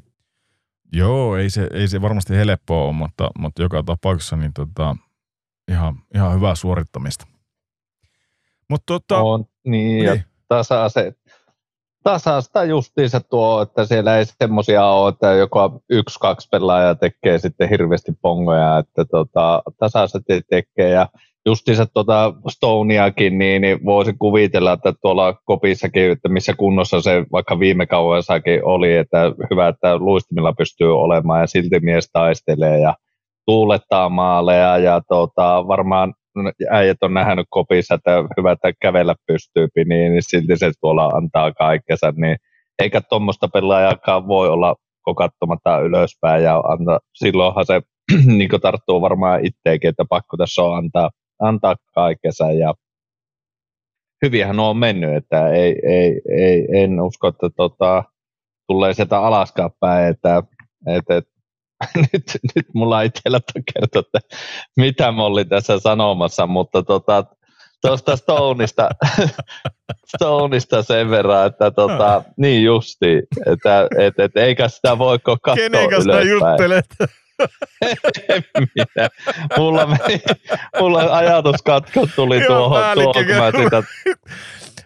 Joo, 0.93 1.37
ei 1.37 1.51
se, 1.51 1.69
ei 1.73 1.89
se 1.89 2.01
varmasti 2.03 2.35
helppoa 2.35 2.85
ole, 2.85 2.93
mutta, 2.93 3.31
mutta 3.39 3.63
joka 3.63 3.83
tapauksessa 3.83 4.37
niin 4.37 4.53
tota, 4.53 4.97
ihan, 5.71 5.99
ihan 6.15 6.35
hyvää 6.35 6.55
suorittamista. 6.55 7.27
Mutta 8.71 8.85
tota, 8.87 9.19
on, 9.19 9.45
niin, 9.65 9.87
niin. 9.87 10.05
ja 10.05 10.17
tasa-ase, 10.49 11.13
tasasta 12.03 12.65
justiinsa 12.65 13.21
tuo, 13.21 13.63
että 13.63 13.85
siellä 13.85 14.19
ei 14.19 14.25
semmoisia 14.25 14.87
ole, 14.87 15.09
että 15.09 15.33
joko 15.33 15.83
yksi, 15.91 16.19
kaksi 16.21 16.49
pelaajaa 16.49 16.95
tekee 16.95 17.39
sitten 17.39 17.69
hirveästi 17.69 18.13
pongoja, 18.23 18.79
että 18.79 19.05
tota, 19.05 19.63
tasaiset 19.79 20.23
tekee 20.51 20.91
ja 20.91 21.09
justiinsa 21.47 21.87
tuota 21.87 22.35
Stoniakin, 22.49 23.39
niin, 23.39 23.63
niin 23.63 23.85
voisi 23.85 24.13
kuvitella, 24.19 24.73
että 24.73 24.93
tuolla 25.03 25.35
kopissakin, 25.45 26.11
että 26.11 26.29
missä 26.29 26.55
kunnossa 26.55 27.03
se 27.03 27.25
vaikka 27.33 27.59
viime 27.59 27.87
kauessakin 27.87 28.65
oli, 28.65 28.97
että 28.97 29.33
hyvä, 29.51 29.69
että 29.69 29.97
luistimilla 29.97 30.53
pystyy 30.53 31.01
olemaan 31.01 31.41
ja 31.41 31.47
silti 31.47 31.81
mies 31.81 32.11
taistelee 32.13 32.79
ja 32.81 32.95
tuulettaa 33.47 34.09
maaleja 34.09 34.79
ja 34.79 35.01
tota, 35.09 35.69
varmaan 35.69 36.15
äijät 36.71 37.03
on 37.03 37.15
nähnyt 37.15 37.47
kopissa, 37.51 37.95
että 37.95 38.11
hyvä, 38.37 38.53
että 38.53 38.73
kävellä 38.83 39.15
pystyy, 39.27 39.69
niin, 39.77 40.13
niin 40.13 40.23
silti 40.23 40.57
se 40.57 40.73
tuolla 40.81 41.07
antaa 41.07 41.53
kaikkensa, 41.53 42.13
niin 42.17 42.37
eikä 42.79 43.01
tuommoista 43.01 43.49
pelaajakaan 43.49 44.29
voi 44.29 44.49
olla 44.49 44.77
kokattomatta 45.03 45.79
ylöspäin 45.79 46.45
ja 46.45 46.57
antaa, 46.57 46.99
silloinhan 47.15 47.67
se 47.67 47.83
niin 48.39 48.51
tarttuu 48.63 49.01
varmaan 49.01 49.47
itseäkin, 49.47 49.91
että 49.91 50.05
pakko 50.09 50.37
tässä 50.37 50.63
on 50.63 50.77
antaa, 50.77 51.11
antaa 51.41 51.77
kaikkensa 51.95 52.53
ja 52.53 52.75
hyviähän 54.23 54.61
on 54.61 54.77
mennyt, 54.77 55.17
että 55.17 55.49
ei, 55.49 55.81
ei, 55.87 56.21
ei, 56.39 56.67
en 56.73 57.01
usko, 57.01 57.29
että 57.29 57.51
tota, 57.57 58.05
tulee 58.69 58.95
sieltä 58.95 59.21
alaskaan 59.21 59.71
päin, 59.81 60.09
että, 60.09 60.43
että, 60.87 61.17
että 61.17 61.32
nyt, 62.13 62.25
nyt 62.57 62.67
mulla 62.75 63.03
ei 63.03 63.07
itsellä 63.07 63.41
kertoa, 63.75 64.01
että 64.01 64.37
mitä 64.77 65.13
mä 65.13 65.25
olin 65.25 65.49
tässä 65.49 65.79
sanomassa, 65.79 66.47
mutta 66.47 66.83
tota, 66.83 67.25
tuosta 67.81 68.17
Stoneista, 68.17 68.89
Stoneista 70.17 70.83
sen 70.83 71.11
verran, 71.11 71.47
että 71.47 71.71
tota, 71.71 72.23
niin 72.37 72.65
justi, 72.65 73.23
että 73.47 73.89
et, 73.99 74.19
et, 74.19 74.37
eikä 74.37 74.69
sitä 74.69 74.99
voi 74.99 75.19
katsoa 75.19 75.55
Kenen 75.55 75.91
kanssa 75.91 76.21
juttelet? 76.21 76.87
Minä. 78.59 79.09
Mulla, 79.57 79.87
meni, 79.87 80.23
mulla 80.81 81.17
ajatuskatko 81.17 82.07
tuli 82.17 82.41
tuohon, 82.47 82.83
tuohon 82.95 83.27
kun 83.27 83.37
mä 83.37 83.51
sitä 83.65 83.83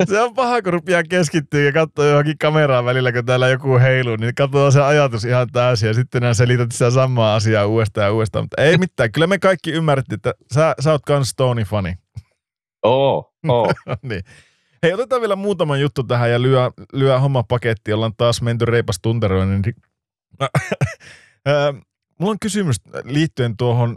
se 0.05 0.21
on 0.21 0.35
paha, 0.35 0.63
kun 0.63 0.73
rupeaa 0.73 1.03
keskittyä 1.03 1.61
ja 1.61 1.73
katsoo 1.73 2.05
johonkin 2.05 2.39
kameraan 2.39 2.85
välillä, 2.85 3.13
kun 3.13 3.25
täällä 3.27 3.49
joku 3.49 3.79
heiluu, 3.79 4.17
niin 4.17 4.35
katsoo 4.35 4.71
se 4.71 4.83
ajatus 4.83 5.25
ihan 5.25 5.49
täysin 5.53 5.87
ja 5.87 5.95
sitten 5.95 6.23
nämä 6.23 6.35
selität 6.35 6.73
sitä 6.73 6.91
samaa 6.91 7.35
asiaa 7.35 7.67
uudestaan 7.67 8.05
ja 8.05 8.13
uudestaan. 8.13 8.45
Mutta 8.45 8.63
ei 8.63 8.79
mitään, 8.79 9.13
kyllä 9.13 9.27
me 9.27 9.39
kaikki 9.39 9.73
ymmärrettiin, 9.73 10.17
että 10.17 10.35
sä, 10.55 10.75
sä 10.81 10.93
oot 10.93 11.03
kans 11.07 11.31
Stony-fani. 11.31 11.95
Oo, 12.83 13.33
oo. 13.49 13.73
niin. 14.09 14.23
Hei, 14.83 14.95
otetaan 14.95 15.21
vielä 15.21 15.37
muutama 15.37 15.77
juttu 15.77 16.03
tähän 16.03 16.31
ja 16.31 16.43
lyö, 16.43 16.71
lyö 16.93 17.19
homma 17.19 17.43
paketti. 17.43 17.93
Ollaan 17.93 18.13
taas 18.17 18.43
menty 18.43 18.65
reipas 18.65 18.99
tunteroinen. 19.03 19.63
Mulla 22.21 22.31
on 22.31 22.39
kysymys 22.41 22.77
liittyen 23.05 23.57
tuohon 23.57 23.97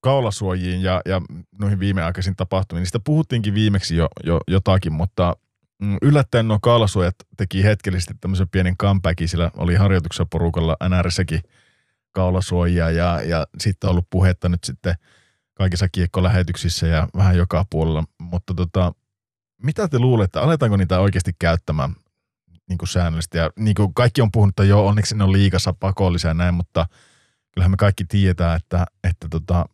kaulasuojiin 0.00 0.82
ja, 0.82 1.00
ja 1.04 1.20
noihin 1.58 1.80
viimeaikaisiin 1.80 2.36
tapahtumiin. 2.36 2.80
Niistä 2.80 3.00
puhuttiinkin 3.04 3.54
viimeksi 3.54 3.96
jo, 3.96 4.08
jo 4.24 4.40
jotakin, 4.48 4.92
mutta 4.92 5.36
mm, 5.82 5.96
yllättäen 6.02 6.48
nuo 6.48 6.58
kaulasuojat 6.62 7.14
teki 7.36 7.64
hetkellisesti 7.64 8.14
tämmöisen 8.20 8.48
pienen 8.48 8.76
comebackin, 8.76 9.28
sillä 9.28 9.50
oli 9.56 9.74
harjoituksessa 9.74 10.26
porukalla 10.30 10.76
NRSsäkin 10.88 11.40
kaulasuojia 12.12 12.90
ja, 12.90 13.22
ja 13.22 13.46
sitten 13.60 13.88
on 13.88 13.90
ollut 13.90 14.10
puhetta 14.10 14.48
nyt 14.48 14.64
sitten 14.64 14.94
kaikissa 15.54 15.88
kiekkolähetyksissä 15.88 16.86
ja 16.86 17.08
vähän 17.16 17.36
joka 17.36 17.64
puolella, 17.70 18.04
mutta 18.18 18.54
tota, 18.54 18.92
mitä 19.62 19.88
te 19.88 19.98
luulette, 19.98 20.38
aletaanko 20.38 20.76
niitä 20.76 21.00
oikeasti 21.00 21.32
käyttämään 21.38 21.94
niin 22.68 22.78
kuin 22.78 22.88
säännöllisesti? 22.88 23.38
Ja 23.38 23.50
niin 23.58 23.74
kuin 23.74 23.94
kaikki 23.94 24.20
on 24.20 24.32
puhunut, 24.32 24.52
että 24.52 24.64
joo, 24.64 24.86
onneksi 24.86 25.16
ne 25.16 25.24
on 25.24 25.32
liikassa 25.32 25.72
pakollisia 25.72 26.30
ja 26.30 26.34
näin, 26.34 26.54
mutta 26.54 26.86
kyllähän 27.56 27.70
me 27.70 27.76
kaikki 27.76 28.04
tietää, 28.04 28.54
että, 28.54 28.84
että 29.04 29.26
tota, 29.30 29.66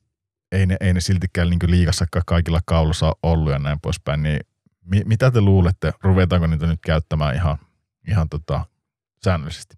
ei 0.52 0.66
ne, 0.66 0.76
ei 0.80 0.92
ne 0.92 1.00
siltikään 1.00 1.50
niin 1.50 1.58
liikassakaan 1.66 2.22
kaikilla 2.26 2.60
kaulassa 2.66 3.16
ollut 3.22 3.52
ja 3.52 3.58
näin 3.58 3.78
poispäin, 3.82 4.22
niin 4.22 4.40
mi, 4.84 5.02
mitä 5.06 5.30
te 5.30 5.40
luulette, 5.40 5.92
ruvetaanko 6.02 6.46
niitä 6.46 6.66
nyt 6.66 6.80
käyttämään 6.86 7.34
ihan, 7.34 7.58
ihan 8.08 8.28
tota, 8.28 8.60
säännöllisesti? 9.24 9.74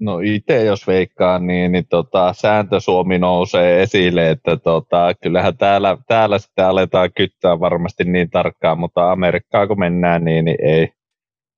No 0.00 0.18
itse 0.18 0.64
jos 0.64 0.86
veikkaan, 0.86 1.46
niin, 1.46 1.72
niin 1.72 1.86
tota, 1.86 2.32
sääntö 2.32 2.80
Suomi 2.80 3.18
nousee 3.18 3.82
esille, 3.82 4.30
että 4.30 4.56
tota, 4.56 5.14
kyllähän 5.22 5.56
täällä, 5.56 5.96
täällä 6.08 6.38
sitä 6.38 6.68
aletaan 6.68 7.12
kyttää 7.16 7.60
varmasti 7.60 8.04
niin 8.04 8.30
tarkkaan, 8.30 8.78
mutta 8.78 9.12
Amerikkaa 9.12 9.66
kun 9.66 9.78
mennään, 9.78 10.24
niin, 10.24 10.44
niin 10.44 10.58
ei, 10.62 10.92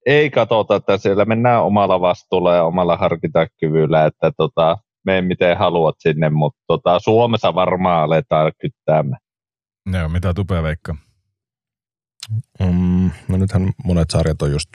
ei 0.06 0.30
katsota, 0.30 0.76
että 0.76 0.98
siellä 0.98 1.24
mennään 1.24 1.62
omalla 1.62 2.00
vastuulla 2.00 2.54
ja 2.54 2.64
omalla 2.64 2.96
harkintakyvyllä, 2.96 4.06
että 4.06 4.32
tota, 4.36 4.78
mene 5.04 5.22
miten 5.22 5.58
haluat 5.58 5.94
sinne, 5.98 6.30
mutta 6.30 6.60
tota, 6.66 6.98
Suomessa 6.98 7.54
varmaan 7.54 8.02
aletaan 8.02 8.52
kyttäämään. 8.60 9.20
Joo, 9.92 10.08
mitä 10.08 10.34
tupea 10.34 10.62
veikka? 10.62 10.96
Mm, 12.60 13.10
no 13.28 13.36
nythän 13.36 13.72
monet 13.84 14.10
sarjat 14.10 14.42
on 14.42 14.52
just 14.52 14.68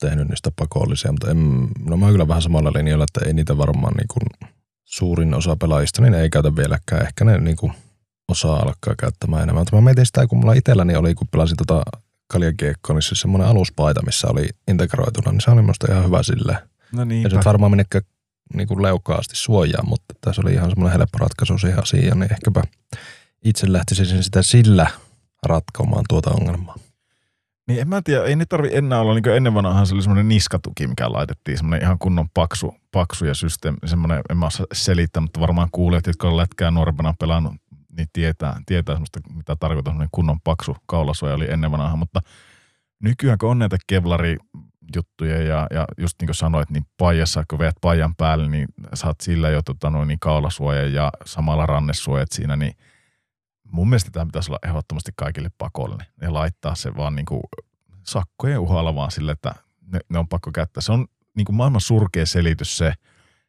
tehnyt 0.00 0.28
niistä 0.28 0.50
pakollisia, 0.58 1.12
mutta 1.12 1.30
en, 1.30 1.68
no 1.86 1.96
mä 1.96 2.04
oon 2.04 2.14
kyllä 2.14 2.28
vähän 2.28 2.42
samalla 2.42 2.72
linjalla, 2.74 3.04
että 3.04 3.28
ei 3.28 3.32
niitä 3.32 3.58
varmaan 3.58 3.94
niin 3.94 4.08
kuin 4.08 4.50
suurin 4.84 5.34
osa 5.34 5.56
pelaajista, 5.56 6.02
niin 6.02 6.14
ei 6.14 6.30
käytä 6.30 6.56
vieläkään. 6.56 7.02
Ehkä 7.02 7.24
ne 7.24 7.38
niin 7.38 7.56
kuin 7.56 7.72
osaa 8.28 8.56
alkaa 8.56 8.94
käyttämään 9.00 9.42
enemmän. 9.42 9.60
Mutta 9.60 9.76
mä 9.76 9.82
mietin 9.82 10.06
sitä, 10.06 10.26
kun 10.26 10.38
mulla 10.38 10.52
itselläni 10.52 10.96
oli, 10.96 11.14
kun 11.14 11.28
pelasin 11.30 11.56
tota 11.56 11.82
kaljakiekkoa, 12.28 12.94
niin 12.94 13.02
se 13.02 13.14
semmoinen 13.14 13.48
aluspaita, 13.48 14.02
missä 14.06 14.28
oli 14.30 14.48
integroituna, 14.68 15.32
niin 15.32 15.40
se 15.40 15.50
oli 15.50 15.62
minusta 15.62 15.92
ihan 15.92 16.04
hyvä 16.04 16.22
silleen. 16.22 16.58
No 16.92 17.04
niin. 17.04 17.26
Ei 17.26 17.30
se 17.30 17.40
varmaan 17.44 17.72
menekään 17.72 18.04
niin 18.54 18.68
kuin 18.68 18.82
leukaasti 18.82 19.36
suojaa, 19.36 19.82
mutta 19.82 20.14
tässä 20.20 20.42
oli 20.44 20.52
ihan 20.52 20.70
semmoinen 20.70 20.98
helppo 20.98 21.18
ratkaisu 21.18 21.58
siihen 21.58 21.82
asiaan, 21.82 22.18
niin 22.18 22.32
ehkäpä 22.32 22.62
itse 23.44 23.72
lähtisin 23.72 24.22
sitä 24.22 24.42
sillä 24.42 24.86
ratkomaan 25.46 26.04
tuota 26.08 26.30
ongelmaa. 26.30 26.74
Niin 27.68 27.80
en 27.80 27.88
mä 27.88 28.02
tiedä, 28.04 28.24
ei 28.24 28.36
ne 28.36 28.46
tarvi 28.46 28.70
enää 28.72 29.00
olla, 29.00 29.14
niin 29.14 29.22
kuin 29.22 29.36
ennen 29.36 29.54
vanhaan 29.54 29.86
se 29.86 29.94
oli 29.94 30.02
semmoinen 30.02 30.28
niskatuki, 30.28 30.86
mikä 30.86 31.12
laitettiin, 31.12 31.56
semmoinen 31.56 31.82
ihan 31.82 31.98
kunnon 31.98 32.28
paksu, 32.34 32.74
paksu 32.92 33.24
ja 33.24 33.34
systeemi, 33.34 33.78
semmoinen, 33.86 34.20
en 34.30 34.36
mä 34.36 34.48
selittää, 34.72 35.20
mutta 35.20 35.40
varmaan 35.40 35.68
kuulijat, 35.72 36.06
jotka 36.06 36.28
on 36.28 36.36
lätkää 36.36 36.70
nuorempana 36.70 37.14
pelannut, 37.18 37.54
niin 37.98 38.08
tietää, 38.12 38.60
tietää 38.66 38.94
semmoista, 38.94 39.20
mitä 39.34 39.56
tarkoittaa 39.56 39.92
semmoinen 39.92 40.08
kunnon 40.12 40.40
paksu 40.40 40.76
kaulasuoja 40.86 41.34
oli 41.34 41.50
ennen 41.50 41.70
vanhaan, 41.70 41.98
mutta 41.98 42.20
nykyään 43.02 43.38
kun 43.38 43.50
on 43.50 43.58
näitä 43.58 43.76
kevlari 43.86 44.36
juttuja 44.96 45.42
ja, 45.42 45.66
ja 45.70 45.84
just 45.98 46.20
niin 46.20 46.26
kuin 46.26 46.34
sanoit, 46.34 46.70
niin 46.70 46.84
paijassa, 46.96 47.44
kun 47.50 47.58
veet 47.58 47.76
paijan 47.80 48.14
päälle, 48.16 48.48
niin 48.48 48.68
saat 48.94 49.20
sillä 49.20 49.48
jo 49.48 49.62
tota, 49.62 49.90
noin, 49.90 50.08
niin 50.08 50.20
kaulasuoja 50.20 50.88
ja 50.88 51.12
samalla 51.24 51.66
rannesuojat 51.66 52.32
siinä, 52.32 52.56
niin 52.56 52.72
mun 53.72 53.88
mielestä 53.88 54.10
tämä 54.10 54.26
pitäisi 54.26 54.50
olla 54.50 54.58
ehdottomasti 54.66 55.12
kaikille 55.16 55.48
pakollinen 55.58 56.06
ja 56.20 56.32
laittaa 56.32 56.74
se 56.74 56.96
vaan 56.96 57.16
niin 57.16 57.26
kuin 57.26 57.40
sakkojen 58.02 58.58
uhalla 58.58 58.94
vaan 58.94 59.10
sille, 59.10 59.32
että 59.32 59.54
ne, 59.92 60.00
ne 60.08 60.18
on 60.18 60.28
pakko 60.28 60.50
käyttää. 60.52 60.80
Se 60.80 60.92
on 60.92 61.06
niin 61.36 61.44
kuin 61.44 61.56
maailman 61.56 61.80
surkea 61.80 62.26
selitys 62.26 62.78
se, 62.78 62.92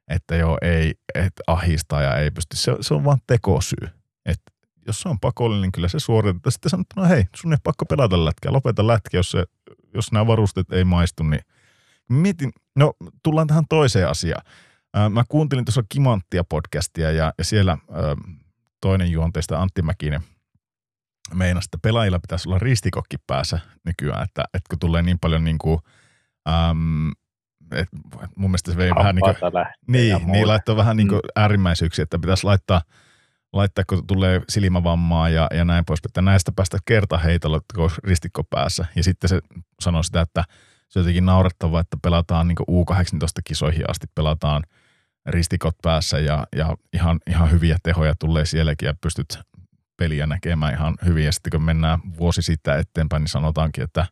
että 0.08 0.36
joo, 0.36 0.58
ei, 0.62 0.94
että 1.16 1.44
ahistaa 1.48 2.02
ja 2.02 2.18
ei 2.18 2.32
pysty. 2.32 2.58
Se, 2.58 2.76
se 2.82 2.94
on 2.94 3.04
vaan 3.04 3.20
tekosyy. 3.28 3.99
Että 4.32 4.52
jos 4.88 5.02
se 5.02 5.10
on 5.10 5.20
pakollinen, 5.20 5.62
niin 5.62 5.72
kyllä 5.72 5.88
se 5.88 6.00
suoritetaan. 6.00 6.52
Sitten 6.52 6.70
sanoo, 6.70 6.86
no 6.96 7.06
hei, 7.06 7.26
sun 7.36 7.54
ei 7.54 7.58
pakko 7.64 7.86
pelata 7.86 8.26
lätkää, 8.26 8.54
lopeta 8.54 8.88
lätkä, 8.88 9.18
jos, 9.18 9.32
se, 9.32 9.44
jos 9.94 10.12
nämä 10.12 10.28
varusteet 10.28 10.72
ei 10.72 10.84
maistu, 10.84 11.24
niin 11.24 11.42
mietin, 12.10 12.52
no 12.76 12.94
tullaan 13.24 13.48
tähän 13.48 13.66
toiseen 13.70 14.10
asiaan. 14.10 14.46
Mä 15.10 15.24
kuuntelin 15.30 15.66
tuossa 15.66 15.84
Kimanttia 15.90 16.44
podcastia 16.44 17.12
ja, 17.12 17.34
ja 17.38 17.44
siellä 17.44 17.78
toinen 18.82 19.12
juonteista 19.12 19.62
Antti 19.62 19.82
Mäkinen 19.82 20.22
meinasi, 21.34 21.66
että 21.66 21.78
pelaajilla 21.82 22.20
pitäisi 22.20 22.50
olla 22.50 22.60
ristikokki 22.60 23.18
päässä 23.28 23.60
nykyään, 23.86 24.24
että, 24.24 24.44
että 24.54 24.70
kun 24.70 24.80
tulee 24.80 25.02
niin 25.02 25.20
paljon 25.20 25.44
niin 25.44 25.58
kuin, 25.58 25.80
äm, 26.48 27.12
et 27.72 27.88
mun 28.36 28.50
mielestä 28.50 28.72
se 28.72 28.78
vei 28.78 28.92
vähän 28.96 29.16
niin 29.16 29.24
kuin, 29.24 29.36
niin, 29.88 30.32
niin 30.32 30.48
laittoi 30.48 30.76
vähän 30.76 30.98
niin 30.98 31.08
kuin 31.08 31.20
mm. 31.20 31.42
äärimmäisyyksiä, 31.42 32.04
että 32.04 32.20
pitäisi 32.20 32.44
laittaa, 32.44 32.82
laittaa, 33.54 33.84
kun 33.90 34.08
tulee 34.08 34.42
silmävammaa 34.50 35.30
ja, 35.30 35.48
ja 35.54 35.66
näin 35.66 35.86
pois, 35.86 36.00
että 36.06 36.22
näistä 36.22 36.52
päästä 36.52 36.78
kertaheitolla 36.86 37.62
ristikko 38.04 38.44
päässä. 38.44 38.86
Ja 38.96 39.04
sitten 39.04 39.30
se 39.30 39.42
sanoi 39.82 40.04
sitä, 40.04 40.22
että 40.22 40.44
se 40.90 41.00
on 41.00 41.04
jotenkin 41.04 41.26
naurettavaa, 41.26 41.82
että 41.82 41.98
pelataan 42.04 42.48
niin 42.48 42.58
U18-kisoihin 42.72 43.90
asti, 43.90 44.08
pelataan– 44.16 44.64
ristikot 45.26 45.76
päässä 45.82 46.20
ja, 46.20 46.48
ja 46.56 46.78
ihan, 46.94 47.20
ihan 47.30 47.52
hyviä 47.52 47.78
tehoja 47.84 48.16
tulee 48.20 48.46
sielläkin 48.46 48.86
ja 48.86 48.94
pystyt 49.02 49.40
peliä 49.98 50.28
näkemään 50.28 50.74
ihan 50.74 50.96
hyvin. 51.06 51.26
Ja 51.26 51.32
sitten 51.32 51.52
kun 51.52 51.64
mennään 51.64 52.00
vuosi 52.18 52.42
sitten 52.42 52.80
eteenpäin, 52.80 53.22
niin 53.22 53.30
sanotaankin, 53.30 53.84
että 53.84 54.06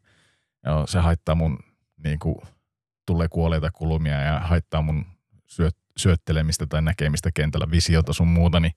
joo, 0.66 0.88
se 0.88 1.00
haittaa 1.00 1.36
mun, 1.36 1.60
niin 2.04 2.20
kuin, 2.20 2.36
tulee 3.06 3.28
kuolleita 3.28 3.72
kulumia 3.72 4.22
ja 4.22 4.40
haittaa 4.40 4.82
mun 4.82 5.06
syöt, 5.48 5.76
syöttelemistä 5.98 6.66
tai 6.66 6.82
näkemistä 6.82 7.30
kentällä, 7.34 7.72
visiota 7.72 8.14
sun 8.14 8.28
muuta, 8.28 8.60
niin, 8.60 8.74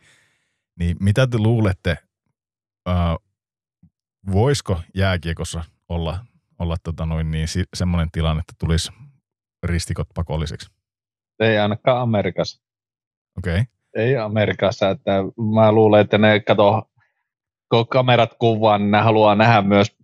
niin 0.79 0.97
mitä 1.01 1.27
te 1.27 1.39
luulette, 1.39 1.99
ää, 2.87 3.17
voisiko 4.33 4.81
jääkiekossa 4.95 5.65
olla 5.89 6.19
olla 6.61 6.77
tota 6.83 7.07
noin, 7.07 7.31
niin, 7.31 7.49
si- 7.49 7.65
semmoinen 7.75 8.11
tilanne, 8.13 8.41
että 8.41 8.53
tulisi 8.59 8.93
ristikot 9.63 10.09
pakolliseksi? 10.15 10.71
Ei 11.41 11.59
ainakaan 11.59 12.01
Amerikassa. 12.01 12.63
Okei. 13.39 13.53
Okay. 13.53 13.65
Ei 13.97 14.17
Amerikassa, 14.17 14.91
että 14.91 15.13
mä 15.55 15.73
luulen, 15.73 16.01
että 16.01 16.19
ne 16.19 16.41
kato, 16.41 16.83
kun 17.71 17.89
kamerat 17.89 18.31
kuvaa, 18.39 18.79
niin 18.79 18.91
ne 18.91 18.99
haluaa 18.99 19.35
nähdä 19.35 19.63
myös, 19.63 19.97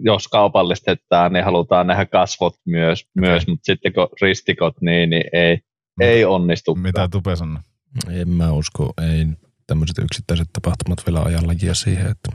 jos 0.00 0.28
kaupallistetaan, 0.28 1.32
niin 1.32 1.44
halutaan 1.44 1.86
nähdä 1.86 2.06
kasvot 2.06 2.54
myös, 2.66 3.00
okay. 3.00 3.30
myös 3.30 3.46
mutta 3.46 3.64
sitten 3.64 3.92
kun 3.92 4.08
ristikot, 4.22 4.80
niin, 4.80 5.10
niin 5.10 5.24
ei, 5.32 5.58
mitä, 5.98 6.10
ei 6.10 6.24
onnistu. 6.24 6.74
Mitä 6.74 7.08
Tupe 7.08 7.36
sanoo? 7.36 7.62
En 8.08 8.28
mä 8.28 8.52
usko, 8.52 8.92
ei 9.02 9.26
tämmöiset 9.66 9.98
yksittäiset 9.98 10.48
tapahtumat 10.52 11.06
vielä 11.06 11.22
ajan 11.22 11.46
lajia 11.46 11.74
siihen, 11.74 12.10
että 12.10 12.32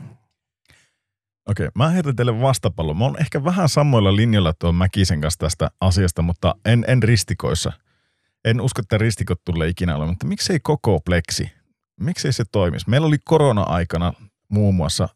Okei, 1.49 1.69
mä 1.75 1.89
heitän 1.89 2.15
teille 2.15 2.41
vastapallo. 2.41 2.93
Mä 2.93 3.05
oon 3.05 3.19
ehkä 3.19 3.43
vähän 3.43 3.69
samoilla 3.69 4.15
linjoilla 4.15 4.53
tuon 4.53 4.75
Mäkisen 4.75 5.21
kanssa 5.21 5.37
tästä 5.37 5.71
asiasta, 5.81 6.21
mutta 6.21 6.55
en, 6.65 6.85
en 6.87 7.03
ristikoissa. 7.03 7.71
En 8.45 8.61
usko, 8.61 8.81
että 8.81 8.97
ristikot 8.97 9.41
tulee 9.45 9.67
ikinä 9.67 9.95
olemaan, 9.95 10.11
mutta 10.11 10.25
miksei 10.25 10.59
koko 10.59 10.99
pleksi? 11.05 11.51
Miksei 11.99 12.33
se 12.33 12.43
toimisi? 12.51 12.89
Meillä 12.89 13.07
oli 13.07 13.17
korona-aikana 13.25 14.13
muun 14.49 14.75
muassa 14.75 15.09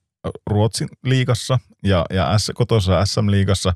Ruotsin 0.49 0.88
liigassa 1.03 1.60
ja, 1.84 2.06
ja 2.10 2.38
S, 2.38 2.52
kotossa 2.56 3.06
SM-liigassa, 3.06 3.74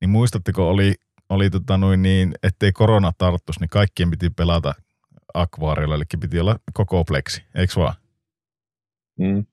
niin 0.00 0.10
muistatteko 0.10 0.68
oli, 0.68 0.94
oli 1.28 1.50
tota 1.50 1.76
noin 1.76 2.02
niin, 2.02 2.34
ettei 2.42 2.72
korona 2.72 3.12
tarttuisi, 3.18 3.60
niin 3.60 3.68
kaikkien 3.68 4.10
piti 4.10 4.30
pelata 4.30 4.74
akvaarilla, 5.40 5.94
eli 5.94 6.04
piti 6.20 6.40
olla 6.40 6.58
koko 6.72 7.04
pleksi, 7.04 7.44
eikö 7.54 7.72
vaan? 7.76 7.94
Mm. 9.18 9.46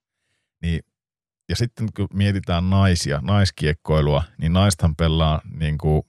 Niin 0.61 0.79
ja 1.49 1.55
sitten 1.55 1.87
kun 1.95 2.07
mietitään 2.13 2.69
naisia, 2.69 3.19
naiskiekkoilua, 3.21 4.23
niin 4.37 4.53
naistahan 4.53 4.95
pelaa 4.95 5.41
niin 5.59 5.77
kuin 5.77 6.03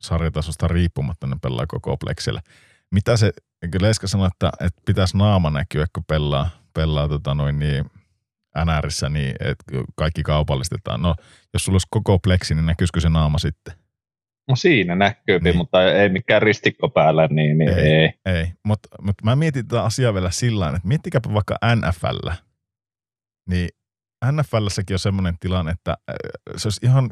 sarjatasosta 0.00 0.68
riippumatta, 0.68 1.26
ne 1.26 1.36
pelaa 1.42 1.66
koko 1.66 1.96
pleksillä. 1.96 2.42
Mitä 2.90 3.16
se, 3.16 3.32
Leska 3.80 4.06
sanoi, 4.06 4.26
että, 4.26 4.52
että 4.60 4.82
pitäisi 4.86 5.16
naama 5.16 5.50
näkyä, 5.50 5.86
kun 5.92 6.04
pelaa, 6.04 6.50
pelaa 6.74 7.08
tota 7.08 7.34
noin 7.34 7.58
niin, 7.58 7.84
NRissä, 8.64 9.08
niin 9.08 9.34
että 9.40 9.64
kaikki 9.96 10.22
kaupallistetaan. 10.22 11.02
No, 11.02 11.14
jos 11.52 11.64
sulla 11.64 11.74
olisi 11.74 11.86
koko 11.90 12.18
pleksi, 12.18 12.54
niin 12.54 12.66
näkyisikö 12.66 13.00
se 13.00 13.08
naama 13.08 13.38
sitten? 13.38 13.74
No 14.48 14.56
siinä 14.56 14.94
näkyy, 14.94 15.38
niin. 15.38 15.56
mutta 15.56 15.84
ei 15.84 16.08
mikään 16.08 16.42
ristikko 16.42 16.88
päällä, 16.88 17.26
niin, 17.30 17.58
niin 17.58 17.70
ei. 17.70 17.86
Ei, 17.86 18.12
ei. 18.26 18.52
mutta 18.64 18.88
mut 19.02 19.14
mä 19.24 19.36
mietin 19.36 19.68
tätä 19.68 19.82
asiaa 19.82 20.14
vielä 20.14 20.30
sillä 20.30 20.68
että 20.68 20.88
miettikääpä 20.88 21.34
vaikka 21.34 21.56
NFL, 21.76 22.28
niin 23.48 23.68
NFLssäkin 24.32 24.94
on 24.94 24.98
semmoinen 24.98 25.38
tilanne, 25.40 25.72
että 25.72 25.90
äh, 25.90 26.16
se 26.56 26.66
olisi 26.66 26.86
ihan 26.86 27.10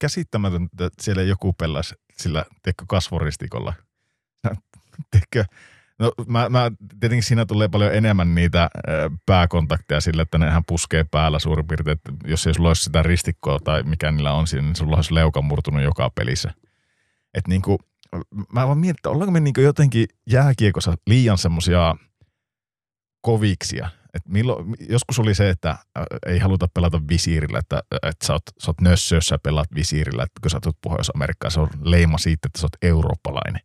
käsittämätöntä, 0.00 0.86
että 0.86 1.02
siellä 1.04 1.22
joku 1.22 1.52
pelaisi 1.52 1.94
sillä 2.12 2.44
tiedätkö, 2.62 2.84
kasvoristikolla. 2.88 3.72
Tiedätkö, 5.10 5.44
no 5.98 6.12
mä, 6.26 6.48
mä, 6.48 6.70
tietenkin 7.00 7.22
siinä 7.22 7.46
tulee 7.46 7.68
paljon 7.68 7.94
enemmän 7.94 8.34
niitä 8.34 8.62
äh, 8.62 8.70
pääkontakteja 9.26 10.00
sillä, 10.00 10.22
että 10.22 10.38
nehän 10.38 10.62
puskee 10.66 11.04
päällä 11.10 11.38
suurin 11.38 11.66
piirtein, 11.66 11.96
että 11.96 12.12
jos 12.24 12.46
ei 12.46 12.54
sulla 12.54 12.68
olisi 12.68 12.82
sitä 12.82 13.02
ristikkoa 13.02 13.58
tai 13.64 13.82
mikä 13.82 14.10
niillä 14.10 14.32
on 14.32 14.46
siinä, 14.46 14.66
niin 14.66 14.76
sulla 14.76 14.96
olisi 14.96 15.14
leuka 15.14 15.42
murtunut 15.42 15.82
joka 15.82 16.10
pelissä. 16.10 16.54
Että 17.34 17.48
niin 17.48 17.62
kuin, 17.62 17.78
mä 18.52 18.66
vaan 18.66 18.78
mietin, 18.78 18.98
että 18.98 19.10
ollaanko 19.10 19.32
me 19.32 19.40
niin 19.40 19.54
jotenkin 19.58 20.06
jääkiekossa 20.30 20.94
liian 21.06 21.38
semmoisia 21.38 21.94
koviksia, 23.20 23.88
et 24.14 24.22
milloin, 24.28 24.74
joskus 24.88 25.18
oli 25.18 25.34
se, 25.34 25.50
että 25.50 25.78
ei 26.26 26.38
haluta 26.38 26.68
pelata 26.74 27.00
visiirillä, 27.08 27.58
että, 27.58 27.82
että 27.92 28.26
sä, 28.26 28.32
oot, 28.32 28.42
sä 28.58 28.70
oot 28.70 28.80
nössössä 28.80 29.38
pelaat 29.42 29.68
visiirillä, 29.74 30.22
että 30.22 30.40
kun 30.42 30.50
sä 30.50 30.58
tulet 30.62 30.76
Pohjois-Amerikkaan, 30.82 31.50
se 31.50 31.60
on 31.60 31.68
leima 31.82 32.18
siitä, 32.18 32.46
että 32.46 32.60
sä 32.60 32.64
oot 32.64 32.76
eurooppalainen. 32.82 33.60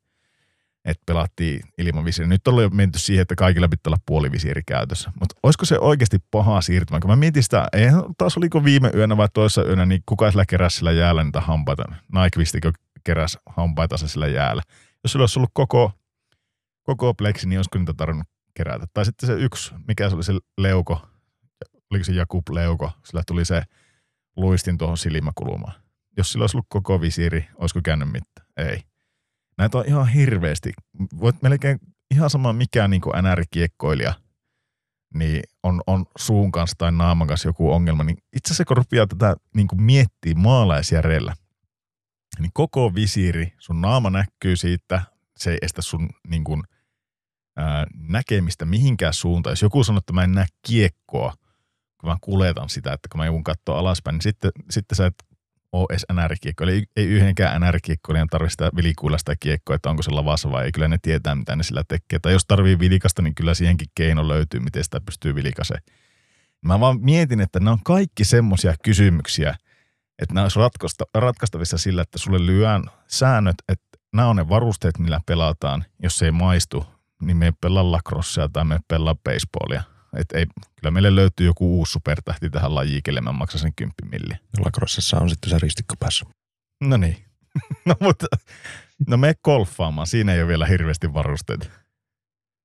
Että 0.85 1.03
pelattiin 1.05 1.61
ilman 1.77 2.05
visiiriä. 2.05 2.29
Nyt 2.29 2.47
on 2.47 2.63
jo 2.63 2.69
menty 2.69 2.99
siihen, 2.99 3.21
että 3.21 3.35
kaikilla 3.35 3.67
pitää 3.67 3.89
olla 3.89 4.01
puolivisiiri 4.05 4.61
käytössä. 4.67 5.11
Mutta 5.19 5.35
olisiko 5.43 5.65
se 5.65 5.79
oikeasti 5.79 6.17
paha 6.31 6.61
siirtymä? 6.61 6.99
Kun 6.99 7.09
mä 7.09 7.15
mietin 7.15 7.43
sitä, 7.43 7.67
ei, 7.73 7.87
taas 8.17 8.37
oliko 8.37 8.63
viime 8.63 8.91
yönä 8.95 9.17
vai 9.17 9.27
toisessa 9.33 9.63
yönä, 9.63 9.85
niin 9.85 10.03
kuka 10.05 10.31
sillä 10.31 10.45
keräsi 10.45 10.77
sillä 10.77 10.91
jäällä 10.91 11.23
niitä 11.23 11.41
hampaita? 11.41 11.83
Naikvistikö 12.13 12.71
keräsi 13.03 13.37
hampaita 13.45 13.97
sillä 13.97 14.27
jäällä? 14.27 14.61
Jos 15.03 15.11
sulla 15.11 15.23
olisi 15.23 15.39
ollut 15.39 15.51
koko, 15.53 15.91
koko 16.83 17.13
pleksi, 17.13 17.47
niin 17.47 17.59
olisiko 17.59 17.77
niitä 17.77 17.93
tarvinnut 17.93 18.27
kerätä. 18.53 18.85
Tai 18.93 19.05
sitten 19.05 19.27
se 19.27 19.33
yksi, 19.33 19.73
mikä 19.87 20.09
se 20.09 20.15
oli 20.15 20.23
se 20.23 20.33
leuko, 20.57 21.01
oliko 21.91 22.03
se 22.03 22.13
Jakub 22.13 22.49
Leuko, 22.51 22.91
sillä 23.05 23.23
tuli 23.27 23.45
se 23.45 23.63
luistin 24.35 24.77
tuohon 24.77 24.97
silmäkulmaan. 24.97 25.73
Jos 26.17 26.31
sillä 26.31 26.43
olisi 26.43 26.57
ollut 26.57 26.65
koko 26.69 27.01
visiiri, 27.01 27.47
olisiko 27.55 27.79
käynyt 27.83 28.11
mitään? 28.11 28.47
Ei. 28.57 28.81
Näitä 29.57 29.77
on 29.77 29.85
ihan 29.87 30.07
hirveästi. 30.07 30.73
Voit 31.19 31.41
melkein 31.41 31.79
ihan 32.11 32.29
sama 32.29 32.53
mikä 32.53 32.87
niin 32.87 33.01
kuin 33.01 33.13
NR-kiekkoilija, 33.23 34.13
niin 35.13 35.43
on, 35.63 35.81
on 35.87 36.05
suun 36.17 36.51
kanssa 36.51 36.75
tai 36.77 36.91
naaman 36.91 37.27
kanssa 37.27 37.49
joku 37.49 37.71
ongelma, 37.71 38.03
niin 38.03 38.17
itse 38.35 38.47
asiassa 38.47 38.65
kun 38.65 38.77
rupeaa 38.77 39.07
tätä 39.07 39.35
niin 39.55 39.67
kuin 39.67 39.81
miettiä 39.81 40.35
maalaisjärjellä, 40.35 41.33
niin 42.39 42.51
koko 42.53 42.95
visiiri, 42.95 43.53
sun 43.59 43.81
naama 43.81 44.09
näkyy 44.09 44.55
siitä, 44.55 45.01
se 45.37 45.51
ei 45.51 45.57
estä 45.61 45.81
sun 45.81 46.09
niin 46.27 46.43
kuin– 46.43 46.63
ää, 47.59 47.87
näkemistä 48.07 48.65
mihinkään 48.65 49.13
suuntaan. 49.13 49.51
Jos 49.51 49.61
joku 49.61 49.83
sanoo, 49.83 49.97
että 49.97 50.13
mä 50.13 50.23
en 50.23 50.31
näe 50.31 50.45
kiekkoa, 50.67 51.33
kun 51.97 52.09
mä 52.09 52.17
kuljetan 52.21 52.69
sitä, 52.69 52.93
että 52.93 53.07
kun 53.11 53.19
mä 53.19 53.25
joudun 53.25 53.43
katsoa 53.43 53.79
alaspäin, 53.79 54.13
niin 54.13 54.21
sitten, 54.21 54.51
sitten 54.69 54.95
sä 54.95 55.05
et 55.05 55.23
ole 55.71 55.87
edes 55.89 56.05
NR-kiekko. 56.13 56.63
Eli 56.63 56.83
ei 56.95 57.05
yhdenkään 57.05 57.61
NR-kiekkoilijan 57.61 58.27
tarvitse 58.29 58.51
sitä 58.51 58.71
vilikuilla 58.75 59.17
sitä 59.17 59.35
kiekkoa, 59.39 59.75
että 59.75 59.89
onko 59.89 60.03
se 60.03 60.11
lavassa 60.11 60.51
vai 60.51 60.65
ei. 60.65 60.71
Kyllä 60.71 60.87
ne 60.87 60.97
tietää, 61.01 61.35
mitä 61.35 61.55
ne 61.55 61.63
sillä 61.63 61.83
tekee. 61.87 62.19
Tai 62.19 62.33
jos 62.33 62.45
tarvii 62.47 62.79
vilikasta, 62.79 63.21
niin 63.21 63.35
kyllä 63.35 63.53
siihenkin 63.53 63.87
keino 63.95 64.27
löytyy, 64.27 64.59
miten 64.59 64.83
sitä 64.83 65.01
pystyy 65.01 65.35
vilikaseen. 65.35 65.81
Mä 66.61 66.79
vaan 66.79 66.99
mietin, 67.01 67.41
että 67.41 67.59
nämä 67.59 67.71
on 67.71 67.83
kaikki 67.83 68.25
semmoisia 68.25 68.73
kysymyksiä, 68.83 69.55
että 70.21 70.33
nämä 70.33 70.45
olisi 70.45 70.59
ratkaistavissa 71.13 71.77
sillä, 71.77 72.01
että 72.01 72.17
sulle 72.17 72.45
lyön 72.45 72.83
säännöt, 73.07 73.55
että 73.69 73.97
nämä 74.13 74.27
on 74.27 74.35
ne 74.35 74.49
varusteet, 74.49 74.99
millä 74.99 75.19
pelataan, 75.25 75.85
jos 76.03 76.17
se 76.17 76.25
ei 76.25 76.31
maistu 76.31 76.85
niin 77.21 77.37
me 77.37 77.45
ei 77.45 77.51
pelaa 77.61 77.91
lacrossea 77.91 78.49
tai 78.49 78.65
me 78.65 78.75
ei 78.75 78.79
pelaa 78.87 79.15
baseballia. 79.15 79.83
Et 80.15 80.31
ei, 80.31 80.45
kyllä 80.75 80.91
meille 80.91 81.15
löytyy 81.15 81.45
joku 81.45 81.77
uusi 81.77 81.91
supertähti 81.91 82.49
tähän 82.49 82.75
lajiin, 82.75 83.03
kelle 83.03 83.21
mä 83.21 83.31
maksan 83.31 83.59
sen 83.59 83.75
kymppimilliä. 83.75 84.37
Lacrossessa 84.65 85.17
on 85.17 85.29
sitten 85.29 85.49
se 85.49 85.59
ristikko 85.59 85.95
päässä. 85.99 86.25
No 86.81 86.97
niin. 86.97 87.25
no 87.85 87.95
mutta, 87.99 88.27
no 89.07 89.17
me 89.17 89.33
golfaamaan, 89.43 90.07
siinä 90.07 90.33
ei 90.33 90.41
ole 90.41 90.47
vielä 90.47 90.65
hirveästi 90.65 91.13
varusteita. 91.13 91.65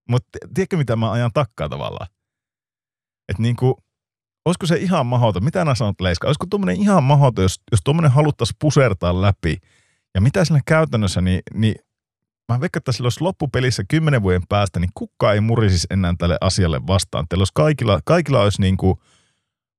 Mutta 0.08 0.38
tiedätkö 0.54 0.76
mitä 0.76 0.96
mä 0.96 1.12
ajan 1.12 1.30
takkaa 1.34 1.68
tavallaan? 1.68 2.06
Että 3.28 3.42
niinku, 3.42 3.84
olisiko 4.44 4.66
se 4.66 4.76
ihan 4.76 5.06
mahdoton, 5.06 5.44
mitä 5.44 5.64
nää 5.64 5.74
sanot 5.74 6.00
Leiska, 6.00 6.26
olisiko 6.26 6.46
tuommoinen 6.50 6.76
ihan 6.76 7.04
mahdoton, 7.04 7.42
jos, 7.42 7.60
jos 7.70 7.80
tuommoinen 7.84 8.12
haluttaisiin 8.12 8.56
pusertaa 8.60 9.22
läpi, 9.22 9.56
ja 10.14 10.20
mitä 10.20 10.44
siinä 10.44 10.60
käytännössä, 10.66 11.20
niin, 11.20 11.42
niin 11.54 11.74
mä 12.48 12.60
veikkaan, 12.60 12.80
että 12.80 12.92
sillä 12.92 13.06
olisi 13.06 13.20
loppupelissä 13.20 13.84
kymmenen 13.88 14.22
vuoden 14.22 14.46
päästä, 14.48 14.80
niin 14.80 14.90
kukaan 14.94 15.34
ei 15.34 15.40
murisisi 15.40 15.86
enää 15.90 16.14
tälle 16.18 16.38
asialle 16.40 16.86
vastaan. 16.86 17.28
Teillä 17.28 17.40
olisi 17.40 17.52
kaikilla, 17.54 18.00
kaikilla 18.04 18.40
olisi 18.40 18.60
niin 18.60 18.76
kuin 18.76 18.98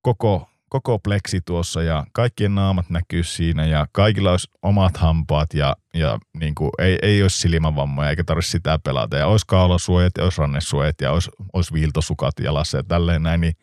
koko, 0.02 0.48
koko 0.68 0.98
pleksi 0.98 1.40
tuossa 1.40 1.82
ja 1.82 2.04
kaikkien 2.12 2.54
naamat 2.54 2.90
näkyy 2.90 3.22
siinä 3.22 3.66
ja 3.66 3.86
kaikilla 3.92 4.30
olisi 4.30 4.50
omat 4.62 4.96
hampaat 4.96 5.54
ja, 5.54 5.76
ja 5.94 6.18
niin 6.38 6.54
kuin 6.54 6.70
ei, 6.78 6.98
ei 7.02 7.22
olisi 7.22 7.40
silmävammoja 7.40 8.10
eikä 8.10 8.24
tarvitse 8.24 8.50
sitä 8.50 8.78
pelata. 8.84 9.16
Ja 9.16 9.26
olisi 9.26 9.46
kaulasuojat 9.46 10.12
ja 10.18 10.24
olisi 10.24 10.40
rannesuojat 10.40 11.00
ja 11.00 11.12
olisi, 11.12 11.30
olisi 11.52 11.72
viiltosukat 11.72 12.34
jalassa 12.40 12.76
ja 12.76 12.84
tälleen 12.84 13.22
näin. 13.22 13.40
Niin, 13.40 13.54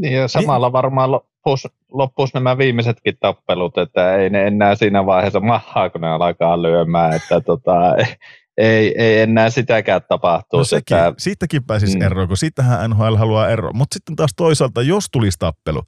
niin 0.00 0.12
ja 0.12 0.28
samalla 0.28 0.66
niin, 0.66 0.72
varmaan 0.72 1.10
loppuisi, 1.10 1.68
loppuisi 1.92 2.34
nämä 2.34 2.58
viimeisetkin 2.58 3.16
tappelut, 3.20 3.78
että 3.78 4.16
ei 4.16 4.30
ne 4.30 4.46
enää 4.46 4.74
siinä 4.74 5.06
vaiheessa 5.06 5.40
mahaa, 5.40 5.90
kun 5.90 6.00
ne 6.00 6.08
alkaa 6.08 6.62
lyömään, 6.62 7.12
että 7.12 7.40
tota, 7.40 7.72
ei, 8.56 9.02
ei 9.02 9.20
enää 9.20 9.50
sitäkään 9.50 10.00
tapahtuu. 10.08 10.58
No 10.58 10.64
sekin, 10.64 10.96
että, 10.96 11.14
siitäkin 11.18 11.64
pääsisi 11.64 11.96
mm. 11.96 12.02
eroon, 12.02 12.28
kun 12.28 12.36
siitähän 12.36 12.90
NHL 12.90 13.14
haluaa 13.14 13.48
eroa. 13.48 13.72
Mutta 13.72 13.94
sitten 13.94 14.16
taas 14.16 14.30
toisaalta, 14.36 14.82
jos 14.82 15.06
tulisi 15.12 15.38
tappelu, 15.38 15.82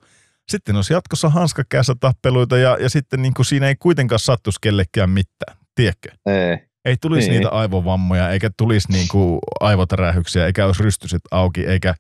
sitten 0.49 0.77
olisi 0.77 0.93
jatkossa 0.93 1.29
hanskakäässä 1.29 1.95
tappeluita 2.01 2.59
ja, 2.59 2.77
ja 2.81 2.91
sitten 2.91 3.23
niin 3.23 3.35
kuin 3.35 3.47
siinä 3.47 3.69
ei 3.69 3.77
kuitenkaan 3.79 4.19
sattuisi 4.19 4.59
kellekään 4.63 5.11
mitään, 5.11 5.57
tiedätkö? 5.75 6.09
Ei. 6.27 6.69
Ei 6.85 6.97
tulisi 7.01 7.29
niin. 7.29 7.41
niitä 7.41 7.51
aivovammoja, 7.51 8.31
eikä 8.31 8.51
tulisi 8.57 8.93
niin 8.93 9.09
kuin 9.09 9.39
aivotärähyksiä, 9.61 10.47
eikä 10.47 10.67
olisi 10.67 10.83
rystyset 10.83 11.21
auki, 11.31 11.67
eikä, 11.67 11.95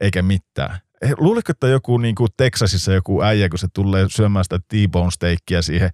eikä 0.00 0.22
mitään. 0.22 0.78
Luuletko, 1.18 1.52
että 1.52 1.68
joku 1.68 1.98
niin 1.98 2.14
kuin 2.14 2.28
Texasissa 2.36 2.92
joku 2.92 3.22
äijä, 3.22 3.48
kun 3.48 3.58
se 3.58 3.68
tulee 3.74 4.06
syömään 4.08 4.44
sitä 4.44 4.58
T-bone 4.58 5.10
steikkiä 5.10 5.62
siihen, 5.62 5.90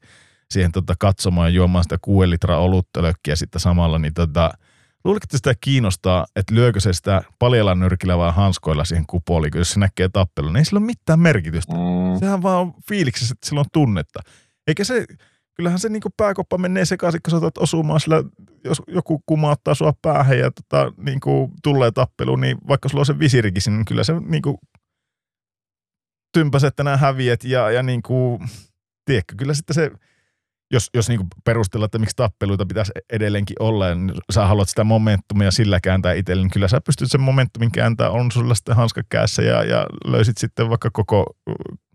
siihen 0.50 0.72
tota 0.72 0.94
katsomaan 0.98 1.48
ja 1.48 1.56
juomaan 1.56 1.84
sitä 1.84 1.98
6 2.02 2.30
litraa 2.30 2.58
oluttölökkiä 2.58 3.36
sitten 3.36 3.60
samalla, 3.60 3.98
niin 3.98 4.14
tota, 4.14 4.50
luuletko, 5.04 5.24
että 5.24 5.36
sitä 5.36 5.54
kiinnostaa, 5.60 6.26
että 6.36 6.54
lyökö 6.54 6.80
se 6.80 6.92
sitä 6.92 7.22
paljalla 7.38 7.74
nyrkillä 7.74 8.18
vai 8.18 8.32
hanskoilla 8.32 8.84
siihen 8.84 9.06
kupoliin, 9.06 9.52
jos 9.54 9.72
se 9.72 9.80
näkee 9.80 10.08
tappelun, 10.12 10.52
niin 10.52 10.58
ei 10.58 10.64
sillä 10.64 10.78
ole 10.78 10.86
mitään 10.86 11.20
merkitystä. 11.20 11.74
Mm. 11.74 12.18
Sehän 12.18 12.42
vaan 12.42 12.60
on 12.60 12.74
fiiliksessä, 12.88 13.32
että 13.32 13.46
sillä 13.46 13.60
on 13.60 13.66
tunnetta. 13.72 14.20
Eikä 14.66 14.84
se, 14.84 15.04
kyllähän 15.54 15.78
se 15.78 15.88
niinku 15.88 16.10
pääkoppa 16.16 16.58
menee 16.58 16.84
sekaisin, 16.84 17.20
kun 17.22 17.40
sä 17.40 17.50
osumaan 17.58 18.00
sillä, 18.00 18.24
jos 18.64 18.82
joku 18.86 19.22
kumauttaa 19.26 19.74
sua 19.74 19.92
päähän 20.02 20.38
ja 20.38 20.50
tota, 20.50 20.92
niinku, 20.96 21.50
tulee 21.62 21.90
tappelu, 21.90 22.36
niin 22.36 22.58
vaikka 22.68 22.88
sulla 22.88 23.02
on 23.02 23.06
se 23.06 23.18
visirikin 23.18 23.62
niin 23.66 23.84
kyllä 23.84 24.04
se 24.04 24.20
niinku, 24.20 24.60
tympäs, 26.32 26.64
että 26.64 26.84
nämä 26.84 26.96
häviät 26.96 27.44
ja, 27.44 27.70
ja 27.70 27.82
niinku, 27.82 28.40
tiedätkö, 29.04 29.34
kyllä 29.36 29.54
sitten 29.54 29.74
se, 29.74 29.90
jos, 30.72 30.90
jos 30.94 31.08
niinku 31.08 31.26
perustellaan, 31.44 31.86
että 31.86 31.98
miksi 31.98 32.16
tappeluita 32.16 32.66
pitäisi 32.66 32.92
edelleenkin 33.12 33.56
olla, 33.60 33.94
niin 33.94 34.12
sä 34.32 34.46
haluat 34.46 34.68
sitä 34.68 34.84
momentumia 34.84 35.50
sillä 35.50 35.80
kääntää 35.80 36.12
itselle, 36.12 36.42
niin 36.42 36.50
kyllä 36.50 36.68
sä 36.68 36.80
pystyt 36.80 37.10
sen 37.10 37.20
momentumin 37.20 37.72
kääntää, 37.72 38.10
on 38.10 38.30
sulla 38.32 38.54
sitten 38.54 38.76
hanskakäässä 38.76 39.42
ja, 39.42 39.64
ja 39.64 39.86
löysit 40.04 40.38
sitten 40.38 40.70
vaikka 40.70 40.90
koko 40.92 41.26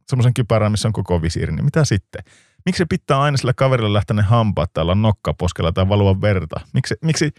semmoisen 0.07 0.33
kypärän, 0.33 0.71
missä 0.71 0.87
on 0.87 0.93
koko 0.93 1.21
visiiri, 1.21 1.55
niin 1.55 1.65
mitä 1.65 1.85
sitten? 1.85 2.23
Miksi 2.65 2.77
se 2.77 2.85
pitää 2.89 3.21
aina 3.21 3.37
sillä 3.37 3.53
kaverilla 3.53 3.93
lähteä 3.93 4.15
ne 4.15 4.21
hampaat 4.21 4.73
tai 4.73 4.81
olla 4.81 4.95
nokka 4.95 5.33
poskella 5.33 5.71
tai 5.71 5.89
valua 5.89 6.21
verta? 6.21 6.59
Miksi, 6.73 6.95
miksi 7.01 7.31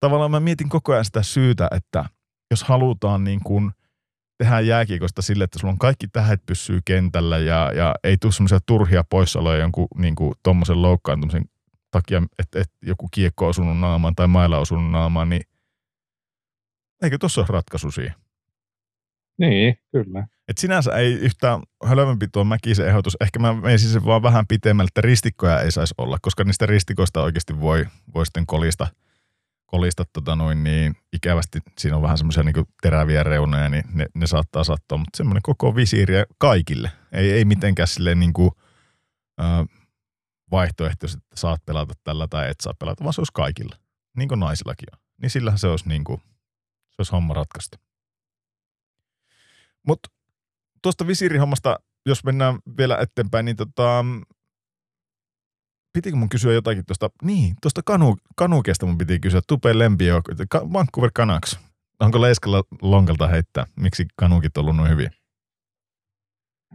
tavallaan 0.00 0.30
mä 0.30 0.40
mietin 0.40 0.68
koko 0.68 0.92
ajan 0.92 1.04
sitä 1.04 1.22
syytä, 1.22 1.68
että 1.70 2.04
jos 2.50 2.64
halutaan 2.64 3.24
niin 3.24 3.40
kuin 3.44 3.72
tehdä 4.40 4.60
jääkiekosta 4.60 5.22
sille, 5.22 5.44
että 5.44 5.58
sulla 5.58 5.72
on 5.72 5.78
kaikki 5.78 6.08
tähdet 6.08 6.46
pysyy 6.46 6.80
kentällä 6.84 7.38
ja, 7.38 7.72
ja 7.72 7.94
ei 8.04 8.16
tule 8.18 8.32
semmoisia 8.32 8.58
turhia 8.66 9.04
poissaoloja 9.10 9.60
jonkun 9.60 9.88
niin 9.96 10.14
kuin 10.14 10.34
tommosen 10.42 10.82
loukkaantumisen 10.82 11.44
takia, 11.90 12.22
että, 12.38 12.60
että 12.60 12.74
joku 12.82 13.08
kiekko 13.10 13.44
on 13.44 13.50
osunut 13.50 13.78
naamaan 13.78 14.14
tai 14.14 14.26
mailla 14.26 14.56
on 14.56 14.62
osunut 14.62 14.90
naamaan, 14.90 15.28
niin 15.28 15.42
eikö 17.02 17.18
tuossa 17.18 17.40
ole 17.40 17.48
ratkaisu 17.50 17.90
siihen? 17.90 18.14
Niin, 19.38 19.76
kyllä. 19.92 20.26
Et 20.48 20.58
sinänsä 20.58 20.92
ei 20.96 21.12
yhtään 21.12 21.62
hölmempi 21.84 22.28
tuo 22.28 22.44
Mäkisen 22.44 22.88
ehdotus. 22.88 23.16
Ehkä 23.20 23.38
mä 23.38 23.54
menisin 23.54 23.90
sen 23.90 24.04
vaan 24.04 24.22
vähän 24.22 24.46
pitemmälle, 24.46 24.88
että 24.88 25.00
ristikkoja 25.00 25.60
ei 25.60 25.72
saisi 25.72 25.94
olla, 25.98 26.18
koska 26.22 26.44
niistä 26.44 26.66
ristikoista 26.66 27.22
oikeasti 27.22 27.60
voi, 27.60 27.86
voi 28.14 28.26
sitten 28.26 28.46
kolista, 28.46 28.86
kolista 29.70 30.04
tota 30.12 30.36
noin, 30.36 30.64
niin 30.64 30.96
ikävästi. 31.12 31.58
Siinä 31.78 31.96
on 31.96 32.02
vähän 32.02 32.18
semmoisia 32.18 32.42
niin 32.42 32.66
teräviä 32.82 33.22
reunoja, 33.22 33.68
niin 33.68 33.84
ne, 33.92 34.06
ne 34.14 34.26
saattaa 34.26 34.64
sattua. 34.64 34.98
Mutta 34.98 35.16
semmoinen 35.16 35.42
koko 35.42 35.76
visiiri 35.76 36.14
kaikille. 36.38 36.90
Ei, 37.12 37.30
ei 37.32 37.44
mitenkään 37.44 37.88
silleen 37.88 38.20
niin 38.20 38.32
kuin, 38.32 38.50
äh, 39.40 39.66
vaihtoehtoisesti, 40.50 41.24
että 41.24 41.40
saat 41.40 41.64
pelata 41.64 41.94
tällä 42.04 42.26
tai 42.28 42.50
et 42.50 42.60
saa 42.60 42.74
pelata, 42.78 43.04
vaan 43.04 43.12
se 43.12 43.20
olisi 43.20 43.32
kaikilla. 43.34 43.76
Niin 44.16 44.28
kuin 44.28 44.40
naisillakin 44.40 44.88
on. 44.92 44.98
Niin 45.22 45.30
sillähän 45.30 45.58
se 45.58 45.68
olisi, 45.68 45.88
niin 45.88 46.04
kuin, 46.04 46.20
se 46.88 46.94
olisi 46.98 47.12
homma 47.12 47.34
ratkaista. 47.34 47.78
Mutta 49.86 50.08
tuosta 50.82 51.06
visiirihommasta, 51.06 51.78
jos 52.06 52.24
mennään 52.24 52.58
vielä 52.78 52.98
eteenpäin, 52.98 53.44
niin 53.44 53.56
tota, 53.56 54.04
pitikö 55.92 56.16
mun 56.16 56.28
kysyä 56.28 56.52
jotakin 56.52 56.86
tuosta, 56.86 57.10
niin, 57.22 57.54
tuosta 57.62 57.80
kanu, 57.84 58.16
kanukesta 58.36 58.86
mun 58.86 58.98
piti 58.98 59.20
kysyä, 59.20 59.40
Tupe 59.48 59.78
Lempio, 59.78 60.20
Vancouver 60.72 61.10
Canucks. 61.10 61.60
Onko 62.00 62.20
Leiskalla 62.20 62.62
lonkalta 62.82 63.26
heittää, 63.26 63.66
miksi 63.76 64.06
kanukit 64.16 64.56
on 64.56 64.68
ollut 64.68 64.88
hyviä? 64.88 65.10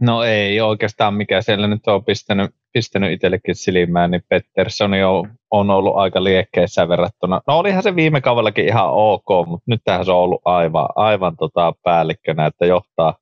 No 0.00 0.22
ei 0.22 0.60
oikeastaan 0.60 1.14
mikä 1.14 1.42
siellä 1.42 1.66
nyt 1.66 1.86
on 1.88 2.04
pistänyt, 2.04 2.50
pistänyt 2.72 3.12
itsellekin 3.12 3.54
silmään, 3.54 4.10
niin 4.10 4.22
Pettersson 4.28 4.92
on, 4.92 5.30
on 5.50 5.70
ollut 5.70 5.96
aika 5.96 6.24
liekkeissä 6.24 6.88
verrattuna. 6.88 7.40
No 7.46 7.58
olihan 7.58 7.82
se 7.82 7.96
viime 7.96 8.20
kaudellakin 8.20 8.68
ihan 8.68 8.90
ok, 8.90 9.46
mutta 9.46 9.64
nyt 9.66 9.80
tähän 9.84 10.04
se 10.04 10.10
on 10.10 10.18
ollut 10.18 10.42
aivan, 10.44 10.88
aivan 10.96 11.36
tota 11.36 11.74
päällikkönä, 11.82 12.46
että 12.46 12.66
johtaa, 12.66 13.18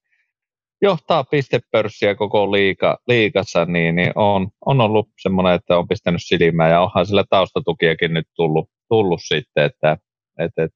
johtaa 0.85 1.25
pistepörssiä 1.25 2.15
koko 2.15 2.53
liika, 2.53 2.99
liikassa, 3.09 3.65
niin, 3.65 3.97
niin 3.97 4.13
on, 4.15 4.49
on 4.67 4.81
ollut 4.81 5.09
semmoinen, 5.21 5.55
että 5.55 5.79
on 5.79 5.89
pistänyt 5.89 6.21
silmään 6.25 6.71
ja 6.71 6.81
onhan 6.81 7.07
sillä 7.07 7.25
taustatukiakin 7.31 8.15
nyt 8.15 8.27
tullut, 8.37 8.71
tullut 8.89 9.21
sitten, 9.25 9.65
että 9.65 9.99
et, 10.39 10.53
et, 10.57 10.71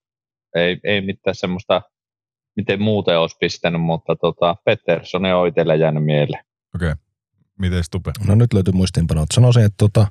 ei, 0.55 0.81
ei 0.85 1.01
mitään 1.01 1.35
semmoista, 1.35 1.83
miten 2.57 2.83
muuten 2.83 3.19
olisi 3.19 3.37
pistänyt, 3.41 3.83
mutta 3.83 4.17
tota, 4.17 4.57
Pettersson 4.65 5.25
on 5.25 5.49
itselle 5.49 5.77
jäänyt 5.77 6.05
mieleen. 6.05 6.45
Okei. 6.75 6.93
Okay. 6.93 7.03
Miten 7.59 7.85
Stupe? 7.85 8.13
No 8.27 8.35
nyt 8.35 8.53
löytyy 8.53 8.73
muistiinpanot. 8.73 9.27
Sanoisin, 9.35 9.65
että 9.65 9.77
tota, 9.77 10.07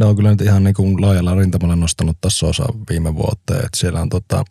ne 0.00 0.06
on 0.06 0.16
kyllä 0.16 0.30
nyt 0.30 0.40
ihan 0.40 0.64
niin 0.64 0.74
kuin 0.74 1.02
laajalla 1.02 1.34
rintamalla 1.34 1.76
nostanut 1.76 2.16
tässä 2.20 2.46
osa 2.46 2.64
viime 2.90 3.14
vuoteen. 3.14 3.58
Että 3.58 3.76
siellä 3.76 4.00
on 4.00 4.08
tota, 4.08 4.44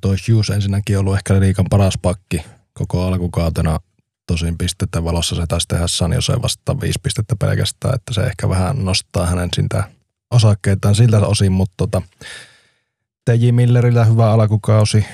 toi 0.00 0.16
Hughes 0.28 0.50
ensinnäkin 0.50 0.98
ollut 0.98 1.14
ehkä 1.14 1.40
liikan 1.40 1.66
paras 1.70 1.98
pakki 2.02 2.42
koko 2.78 3.06
alkukautena. 3.06 3.78
Tosin 4.26 4.58
pistettä 4.58 5.04
valossa 5.04 5.36
se 5.36 5.46
taisi 5.48 5.68
tehdä 5.68 5.86
San 5.86 6.12
Jose 6.12 6.42
vasta 6.42 6.80
viisi 6.80 6.98
pistettä 7.02 7.36
pelkästään, 7.36 7.94
että 7.94 8.14
se 8.14 8.20
ehkä 8.20 8.48
vähän 8.48 8.84
nostaa 8.84 9.26
hänen 9.26 9.48
sitä 9.54 9.84
osakkeitaan 10.30 10.94
siltä 10.94 11.18
osin, 11.18 11.52
mutta 11.52 11.74
tota, 11.76 12.02
T.J. 13.24 13.50
Millerillä 13.52 14.04
hyvä 14.04 14.32
alkukausi. 14.32 15.04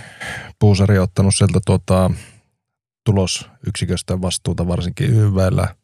Puusari 0.59 0.99
ottanut 0.99 1.35
sieltä 1.35 1.61
tuota, 1.66 2.11
tulosyksiköstä 3.05 4.20
vastuuta 4.20 4.69
varsinkin 4.69 5.11
YVllä. 5.11 5.74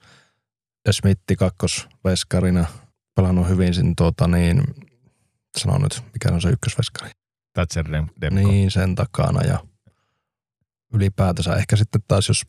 Ja 0.87 0.93
Smitti 0.93 1.37
kakkosveskarina 1.37 2.67
pelannut 3.15 3.49
hyvin 3.49 3.75
sin 3.75 3.97
tuota 3.97 4.29
niin, 4.29 4.63
sano 5.59 5.79
nyt, 5.79 6.03
mikä 6.13 6.35
on 6.35 6.41
se 6.41 6.49
ykkösveskari. 6.49 7.11
Thatcher 7.53 7.93
Demko. 7.93 8.13
Niin, 8.31 8.71
sen 8.71 8.95
takana 8.95 9.43
ja 9.43 9.59
ylipäätänsä 10.95 11.57
ehkä 11.57 11.77
sitten 11.77 12.01
taas, 12.09 12.29
jos 12.29 12.43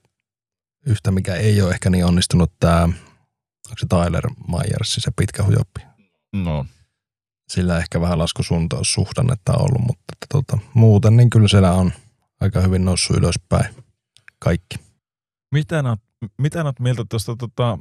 yhtä 0.86 1.12
mikä 1.12 1.36
ei 1.36 1.62
ole 1.62 1.72
ehkä 1.72 1.90
niin 1.90 2.06
onnistunut 2.06 2.54
tämä, 2.60 2.84
onko 2.84 3.76
se 3.80 3.86
Tyler 3.90 4.30
Myers, 4.48 4.96
se 4.96 5.12
pitkä 5.16 5.44
hujoppi. 5.44 5.82
No, 6.34 6.66
Sillä 7.52 7.78
ehkä 7.78 8.02
vähän 8.02 8.20
laskusuhdannetta 8.20 9.54
on 9.54 9.62
ollut, 9.62 9.82
mutta 9.88 10.04
että 10.14 10.26
tota, 10.30 10.58
muuten 10.74 11.18
niin 11.18 11.30
kyllä 11.30 11.48
siellä 11.48 11.74
on 11.74 11.92
aika 12.42 12.62
hyvin 12.62 12.86
noussut 12.86 13.18
ylöspäin 13.18 13.76
kaikki. 14.40 14.76
mitä 15.52 15.82
näet, 15.82 16.00
mitä 16.38 16.74
mieltä 16.80 17.06
tuosta 17.10 17.36
tota, 17.36 17.78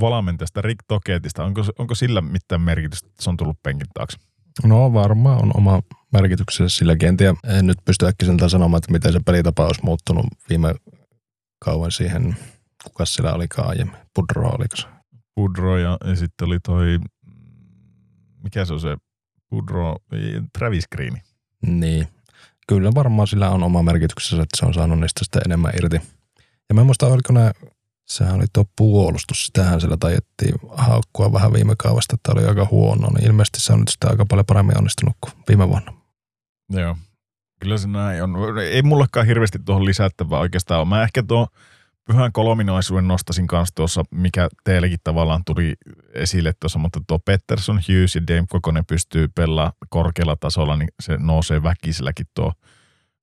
valmentajasta 0.00 0.62
Rick 0.62 0.80
Toketista? 0.88 1.44
Onko, 1.44 1.62
onko 1.78 1.94
sillä 1.94 2.20
mitään 2.20 2.60
merkitystä, 2.60 3.08
että 3.08 3.22
se 3.22 3.30
on 3.30 3.36
tullut 3.36 3.62
penkin 3.62 3.86
taakse? 3.94 4.18
No 4.64 4.92
varmaan 4.92 5.42
on 5.42 5.50
oma 5.56 5.82
merkityksensä 6.12 6.78
silläkin. 6.78 7.08
En, 7.08 7.16
tiedä, 7.16 7.34
en 7.44 7.66
nyt 7.66 7.78
pysty 7.84 8.06
äkkiseltään 8.06 8.50
sanomaan, 8.50 8.78
että 8.78 8.92
miten 8.92 9.12
se 9.12 9.20
pelitapa 9.26 9.66
olisi 9.66 9.84
muuttunut 9.84 10.26
viime 10.48 10.74
kauan 11.64 11.92
siihen, 11.92 12.36
kuka 12.84 13.04
siellä 13.04 13.32
olikaan 13.32 13.68
aiemmin. 13.68 13.96
Pudro 14.14 14.48
oliko 14.48 14.76
se? 14.76 14.86
Pudro 15.34 15.78
ja, 15.78 15.98
ja 16.04 16.16
sitten 16.16 16.46
oli 16.46 16.60
toi, 16.60 16.98
mikä 18.42 18.64
se 18.64 18.72
on 18.72 18.80
se 18.80 18.96
Pudro, 19.50 19.96
Travis 20.58 20.88
Green. 20.92 21.22
Niin. 21.66 22.08
Kyllä 22.68 22.90
varmaan 22.94 23.28
sillä 23.28 23.50
on 23.50 23.62
oma 23.62 23.82
merkityksensä, 23.82 24.42
että 24.42 24.56
se 24.56 24.66
on 24.66 24.74
saanut 24.74 25.00
niistä 25.00 25.24
sitten 25.24 25.42
enemmän 25.46 25.72
irti. 25.76 26.00
Ja 26.68 26.74
mä 26.74 26.80
en 26.80 26.86
muista, 26.86 27.06
oliko 27.06 27.32
ne, 27.32 27.50
sehän 28.08 28.34
oli 28.34 28.44
tuo 28.52 28.64
puolustus, 28.76 29.46
sitähän 29.46 29.80
siellä 29.80 29.96
tajettiin 29.96 30.54
haukkua 30.68 31.32
vähän 31.32 31.52
viime 31.52 31.74
kaudesta, 31.78 32.14
että 32.14 32.32
oli 32.32 32.44
aika 32.44 32.68
huono, 32.70 33.08
niin 33.10 33.26
ilmeisesti 33.26 33.60
se 33.60 33.72
on 33.72 33.80
nyt 33.80 33.88
sitten 33.88 34.10
aika 34.10 34.26
paljon 34.28 34.46
paremmin 34.46 34.78
onnistunut 34.78 35.16
kuin 35.20 35.32
viime 35.48 35.68
vuonna. 35.68 35.99
Joo. 36.70 36.96
Kyllä 37.60 37.78
se 37.78 37.88
näin 37.88 38.22
on. 38.22 38.58
Ei 38.58 38.82
mullakaan 38.82 39.26
hirveästi 39.26 39.58
tuohon 39.64 39.84
lisättävää 39.84 40.38
oikeastaan 40.38 40.80
ole. 40.80 40.88
Mä 40.88 41.02
ehkä 41.02 41.22
tuo 41.22 41.48
pyhän 42.04 42.32
kolminaisuuden 42.32 43.08
nostasin 43.08 43.46
kanssa 43.46 43.74
tuossa, 43.74 44.02
mikä 44.10 44.48
teillekin 44.64 44.98
tavallaan 45.04 45.42
tuli 45.46 45.74
esille 46.14 46.52
tuossa, 46.60 46.78
mutta 46.78 47.00
tuo 47.06 47.18
Pettersson, 47.18 47.80
Hughes 47.88 48.14
ja 48.14 48.26
Dame 48.26 48.46
Kokonen 48.48 48.86
pystyy 48.86 49.28
pelaamaan 49.28 49.72
korkealla 49.88 50.36
tasolla, 50.36 50.76
niin 50.76 50.88
se 51.02 51.16
nousee 51.18 51.62
väkiselläkin 51.62 52.26
tuo 52.34 52.52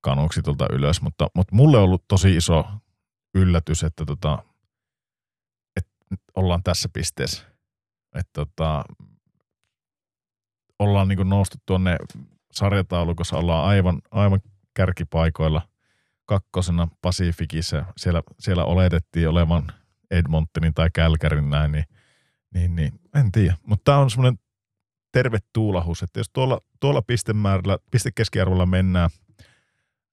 kanuksi 0.02 0.42
tuolta 0.42 0.66
ylös, 0.72 1.02
mutta, 1.02 1.28
mutta 1.36 1.56
mulle 1.56 1.78
on 1.78 1.84
ollut 1.84 2.08
tosi 2.08 2.36
iso 2.36 2.66
yllätys, 3.36 3.84
että, 3.84 4.06
tota, 4.06 4.44
että 5.76 5.94
ollaan 6.36 6.64
tässä 6.64 6.90
pisteessä. 6.94 7.44
Että 8.16 8.32
tota, 8.34 8.84
ollaan 10.80 11.08
niin 11.08 11.30
noustu 11.30 11.58
tuonne 11.66 11.98
sarjataulukossa, 12.58 13.38
ollaan 13.38 13.66
aivan, 13.66 14.02
aivan 14.12 14.40
kärkipaikoilla 14.74 15.62
kakkosena 16.26 16.88
Pasifikissa. 17.02 17.86
Siellä, 17.98 18.24
siellä 18.40 18.66
oletettiin 18.66 19.30
olevan 19.30 19.68
Edmontonin 20.12 20.74
tai 20.74 20.90
Kälkärin 20.94 21.50
näin, 21.50 21.72
niin, 21.72 21.86
niin, 22.54 22.76
niin 22.76 23.00
en 23.16 23.32
tiedä. 23.32 23.58
Mutta 23.66 23.84
tämä 23.84 23.98
on 23.98 24.10
semmoinen 24.10 24.40
terve 25.12 25.38
tuulahus, 25.54 26.04
että 26.04 26.20
jos 26.20 26.30
tuolla, 26.34 26.62
tuolla 26.80 27.02
pistemäärällä, 27.02 27.78
pistekeskiarvolla 27.92 28.66
mennään 28.66 29.10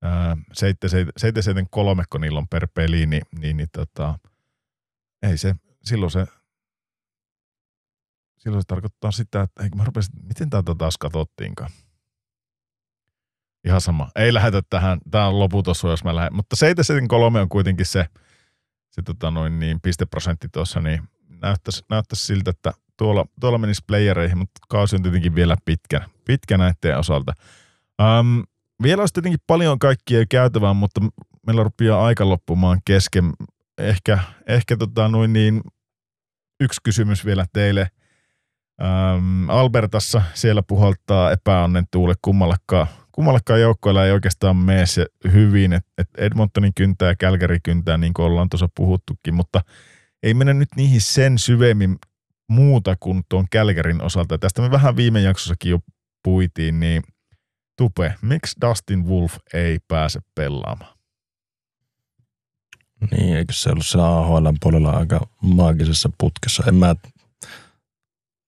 ää, 0.02 0.36
773, 0.52 2.04
kun 2.10 2.20
niillä 2.20 2.38
on 2.38 2.48
per 2.48 2.68
peli, 2.74 3.06
niin, 3.06 3.22
niin, 3.38 3.56
niin 3.56 3.68
tota, 3.72 4.18
ei 5.22 5.38
se, 5.38 5.54
silloin 5.84 6.10
se, 6.10 6.26
silloin 8.38 8.62
se 8.62 8.66
tarkoittaa 8.66 9.10
sitä, 9.10 9.42
että 9.42 9.62
eikö 9.62 9.76
mä 9.76 9.84
rupesin, 9.84 10.14
miten 10.22 10.50
tätä 10.50 10.74
taas 10.78 10.98
katsottiinkaan. 10.98 11.70
Ihan 13.64 13.80
sama. 13.80 14.10
Ei 14.16 14.34
lähetä 14.34 14.62
tähän, 14.70 14.98
tämä 15.10 15.26
on 15.26 15.38
loputon 15.38 15.74
jos 15.90 16.04
mä 16.04 16.16
lähden. 16.16 16.36
Mutta 16.36 16.56
73 16.56 17.40
on 17.40 17.48
kuitenkin 17.48 17.86
se, 17.86 18.06
se 18.90 19.02
tota 19.02 19.30
noin 19.30 19.60
niin, 19.60 19.80
pisteprosentti 19.80 20.48
tuossa, 20.52 20.80
niin 20.80 21.02
näyttäisi, 21.42 21.84
näyttäisi 21.90 22.26
siltä, 22.26 22.50
että 22.50 22.72
tuolla, 22.96 23.24
tuolla 23.40 23.58
menisi 23.58 23.82
playereihin, 23.86 24.38
mutta 24.38 24.60
kausi 24.68 24.96
on 24.96 25.02
tietenkin 25.02 25.34
vielä 25.34 25.56
pitkä, 25.64 26.00
pitkä 26.24 26.58
näiden 26.58 26.98
osalta. 26.98 27.32
Um, 28.02 28.42
vielä 28.82 29.02
olisi 29.02 29.14
tietenkin 29.14 29.40
paljon 29.46 29.78
kaikkia 29.78 30.26
käytävää, 30.28 30.74
mutta 30.74 31.00
meillä 31.46 31.62
rupeaa 31.62 32.06
aika 32.06 32.28
loppumaan 32.28 32.80
kesken. 32.84 33.32
Ehkä, 33.78 34.18
ehkä 34.46 34.76
tota 34.76 35.08
noin 35.08 35.32
niin, 35.32 35.60
yksi 36.60 36.80
kysymys 36.82 37.24
vielä 37.24 37.46
teille. 37.52 37.90
Um, 38.82 39.50
Albertassa 39.50 40.22
siellä 40.34 40.62
puhaltaa 40.62 41.30
epäonnen 41.30 41.84
tuule 41.90 42.14
kummallakaan, 42.22 42.86
kummallakaan 43.14 43.60
joukkoilla 43.60 44.06
ei 44.06 44.12
oikeastaan 44.12 44.56
mene 44.56 44.86
se 44.86 45.06
hyvin. 45.32 45.72
Et, 45.72 45.86
et 45.98 46.08
Edmontonin 46.18 46.74
kyntää 46.74 47.08
ja 47.08 47.16
Kälkäri 47.16 47.58
kyntää, 47.62 47.98
niin 47.98 48.14
kuin 48.14 48.26
ollaan 48.26 48.48
tuossa 48.48 48.68
puhuttukin, 48.76 49.34
mutta 49.34 49.60
ei 50.22 50.34
mennä 50.34 50.54
nyt 50.54 50.68
niihin 50.76 51.00
sen 51.00 51.38
syvemmin 51.38 51.96
muuta 52.48 52.96
kuin 53.00 53.22
tuon 53.28 53.46
Kälkärin 53.50 54.02
osalta. 54.02 54.38
Tästä 54.38 54.62
me 54.62 54.70
vähän 54.70 54.96
viime 54.96 55.20
jaksossakin 55.20 55.70
jo 55.70 55.78
puitiin, 56.24 56.80
niin 56.80 57.02
Tupe, 57.78 58.14
miksi 58.22 58.56
Dustin 58.60 59.06
Wolf 59.06 59.36
ei 59.54 59.78
pääse 59.88 60.20
pelaamaan? 60.34 60.94
Niin, 63.10 63.36
eikö 63.36 63.52
se 63.52 63.70
ollut 63.70 63.86
siellä 63.86 64.18
AHL 64.18 64.48
puolella 64.60 64.90
aika 64.90 65.28
maagisessa 65.42 66.10
putkessa? 66.18 66.62
En 66.68 66.74
mä, 66.74 66.94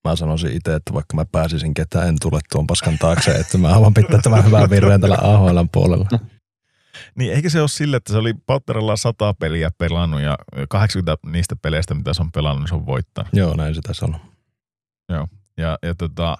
mä 0.08 0.16
sanoisin 0.16 0.56
itse, 0.56 0.74
että 0.74 0.94
vaikka 0.94 1.16
mä 1.16 1.24
pääsisin 1.32 1.74
ketään, 1.74 2.08
en 2.08 2.16
tule 2.22 2.40
tuon 2.52 2.66
paskan 2.66 2.98
taakse, 2.98 3.30
että 3.30 3.58
mä 3.58 3.68
haluan 3.68 3.94
pitää 3.94 4.20
tämän 4.22 4.44
hyvän 4.44 4.70
virreen 4.74 5.00
tällä 5.00 5.18
AHL 5.20 5.58
puolella. 5.72 6.08
Niin, 7.14 7.32
eikä 7.32 7.50
se 7.50 7.60
ole 7.60 7.68
sille, 7.68 7.96
että 7.96 8.12
se 8.12 8.18
oli 8.18 8.34
Potterilla 8.46 8.96
100 8.96 9.34
peliä 9.34 9.70
pelannut 9.78 10.20
ja 10.20 10.38
80 10.68 11.30
niistä 11.30 11.56
peleistä, 11.56 11.94
mitä 11.94 12.14
se 12.14 12.22
on 12.22 12.32
pelannut, 12.32 12.60
niin 12.60 12.68
se 12.68 12.74
on 12.74 12.86
voittanut. 12.86 13.30
Joo, 13.32 13.54
näin 13.54 13.74
se 13.74 13.80
tässä 13.80 14.06
on. 14.06 14.16
Joo, 15.08 15.28
ja, 15.56 15.78
ja 15.82 15.94
tota, 15.94 16.38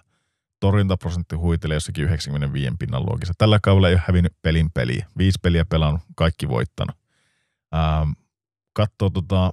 torjuntaprosentti 0.60 1.36
huitelee 1.36 1.74
jossakin 1.74 2.04
95 2.04 2.74
pinnan 2.78 3.06
luokissa. 3.06 3.34
Tällä 3.38 3.58
kaudella 3.62 3.88
ei 3.88 3.94
ole 3.94 4.02
hävinnyt 4.06 4.32
pelin 4.42 4.70
peliä. 4.74 5.06
Viisi 5.18 5.38
peliä 5.42 5.64
pelannut, 5.64 6.02
kaikki 6.16 6.48
voittanut. 6.48 6.96
Ähm, 7.74 8.10
katsoo 8.72 9.10
tota 9.10 9.52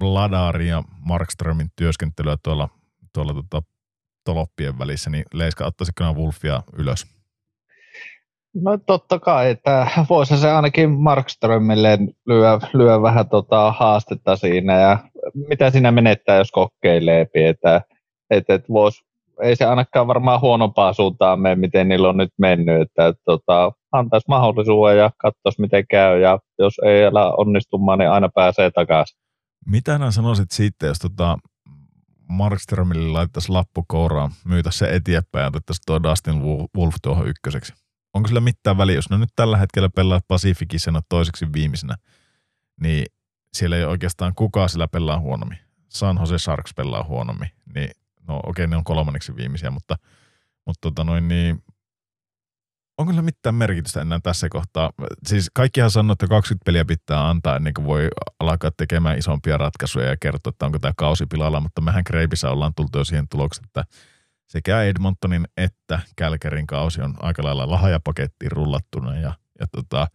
Ladarin 0.00 0.68
ja 0.68 0.82
Markströmin 0.98 1.70
työskentelyä 1.76 2.36
tuolla, 2.42 2.68
tuolla 3.16 3.34
tota, 3.34 3.62
toloppien 4.24 4.78
välissä, 4.78 5.10
niin 5.10 5.24
Leiska 5.34 5.66
ottaisiko 5.66 6.04
nämä 6.04 6.16
Wolfia 6.16 6.62
ylös? 6.78 7.06
No 8.54 8.78
totta 8.86 9.18
kai, 9.18 9.50
että 9.50 9.86
voisi 10.10 10.36
se 10.36 10.50
ainakin 10.50 10.90
Markströmille 10.90 11.98
lyö, 12.26 12.58
lyö 12.72 13.02
vähän 13.02 13.28
tota 13.28 13.72
haastetta 13.72 14.36
siinä 14.36 14.80
ja 14.80 14.98
mitä 15.48 15.70
siinä 15.70 15.90
menettää, 15.90 16.36
jos 16.36 16.50
kokeilee, 16.50 17.20
että, 17.34 17.82
että, 18.30 18.54
että 18.54 18.68
vois, 18.68 19.04
ei 19.42 19.56
se 19.56 19.64
ainakaan 19.64 20.06
varmaan 20.06 20.40
huonompaa 20.40 20.92
suuntaan 20.92 21.40
mene, 21.40 21.54
miten 21.54 21.88
niillä 21.88 22.08
on 22.08 22.16
nyt 22.16 22.32
mennyt, 22.38 22.80
että, 22.80 23.06
että 23.06 23.22
tota, 23.24 23.72
antaisi 23.92 24.28
mahdollisuuden 24.28 24.98
ja 24.98 25.10
katsoisi 25.16 25.60
miten 25.60 25.84
käy 25.90 26.20
ja 26.20 26.38
jos 26.58 26.74
ei 26.84 27.06
ala 27.06 27.34
onnistumaan, 27.36 27.98
niin 27.98 28.10
aina 28.10 28.28
pääsee 28.28 28.70
takaisin. 28.70 29.18
Mitä 29.66 29.98
nämä 29.98 30.10
sanoisit 30.10 30.50
siitä, 30.50 30.86
jos 30.86 30.98
tota 30.98 31.38
Markströmille 32.28 33.08
laittaisi 33.08 33.48
lappu 33.48 33.84
kouraan, 33.88 34.32
myytäisi 34.44 34.78
se 34.78 34.88
eteenpäin 34.94 35.42
ja 35.42 35.46
otettaisiin 35.46 35.82
tuo 35.86 36.02
Dustin 36.02 36.42
Wolf 36.76 36.94
tuohon 37.02 37.28
ykköseksi? 37.28 37.72
Onko 38.14 38.28
sillä 38.28 38.40
mitään 38.40 38.78
väliä, 38.78 38.94
jos 38.96 39.10
ne 39.10 39.18
nyt 39.18 39.28
tällä 39.36 39.56
hetkellä 39.56 39.88
pelaa 39.88 40.20
Pacificissa 40.28 41.02
toiseksi 41.08 41.46
viimeisenä, 41.52 41.94
niin 42.80 43.06
siellä 43.54 43.76
ei 43.76 43.84
oikeastaan 43.84 44.34
kukaan 44.34 44.68
sillä 44.68 44.88
pelaa 44.88 45.20
huonommin. 45.20 45.58
San 45.88 46.16
Jose 46.20 46.38
Sharks 46.38 46.74
pelaa 46.76 47.04
huonommin, 47.04 47.50
niin 47.74 47.90
no 48.28 48.36
okei, 48.36 48.50
okay, 48.50 48.66
ne 48.66 48.76
on 48.76 48.84
kolmanneksi 48.84 49.36
viimeisiä, 49.36 49.70
mutta, 49.70 49.96
mutta 50.66 50.80
tota 50.80 51.04
noin, 51.04 51.28
niin 51.28 51.62
onko 52.98 53.12
sillä 53.12 53.22
mitään 53.22 53.54
merkitystä 53.54 54.00
enää 54.00 54.20
tässä 54.22 54.48
kohtaa? 54.48 54.90
Siis 55.26 55.50
kaikkihan 55.54 55.90
sanoo, 55.90 56.12
että 56.12 56.26
20 56.26 56.64
peliä 56.64 56.84
pitää 56.84 57.28
antaa 57.28 57.56
ennen 57.56 57.74
kuin 57.74 57.86
voi 57.86 58.08
alkaa 58.40 58.70
tekemään 58.76 59.18
isompia 59.18 59.58
ratkaisuja 59.58 60.06
ja 60.06 60.16
kertoa, 60.16 60.50
että 60.50 60.66
onko 60.66 60.78
tämä 60.78 60.92
kausi 60.96 61.26
pilalla, 61.26 61.60
mutta 61.60 61.80
mehän 61.80 62.04
Kreipissä 62.04 62.50
ollaan 62.50 62.74
tultu 62.76 62.98
jo 62.98 63.04
siihen 63.04 63.28
tulokseen, 63.28 63.66
että 63.66 63.84
sekä 64.46 64.82
Edmontonin 64.82 65.46
että 65.56 66.00
Kälkärin 66.16 66.66
kausi 66.66 67.02
on 67.02 67.14
aika 67.20 67.44
lailla 67.44 67.70
lahjapakettiin 67.70 68.52
rullattuna 68.52 69.18
ja, 69.18 69.34
ja 69.60 69.66
tota, 69.72 70.06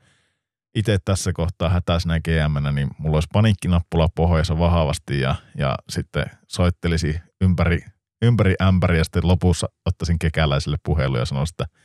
itse 0.75 0.97
tässä 1.05 1.33
kohtaa 1.33 1.69
hätäisenä 1.69 2.19
gm 2.19 2.75
niin 2.75 2.89
mulla 2.97 3.17
olisi 3.17 3.29
paniikkinappula 3.33 4.07
pohjassa 4.15 4.59
vahvasti 4.59 5.19
ja, 5.19 5.35
ja 5.57 5.75
sitten 5.89 6.25
soittelisi 6.47 7.19
ympäri, 7.41 7.79
ympäri 8.21 8.55
ämpäri 8.61 8.97
ja 8.97 9.03
sitten 9.03 9.27
lopussa 9.27 9.67
ottaisin 9.85 10.19
kekäläiselle 10.19 10.77
puhelu 10.83 11.17
ja 11.17 11.25
sanoisin, 11.25 11.53
että 11.53 11.80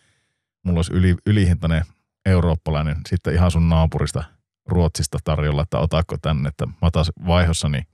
mulla 0.66 0.78
olisi 0.78 0.92
yli, 0.92 1.14
ylihintainen 1.26 1.82
eurooppalainen 2.26 2.96
sitten 3.08 3.34
ihan 3.34 3.50
sun 3.50 3.68
naapurista 3.68 4.24
Ruotsista 4.66 5.18
tarjolla, 5.24 5.62
että 5.62 5.78
otaako 5.78 6.16
tänne, 6.22 6.48
että 6.48 6.66
mä 6.66 6.90
taas 6.92 7.12
vaihossa, 7.26 7.68
niin 7.68 7.84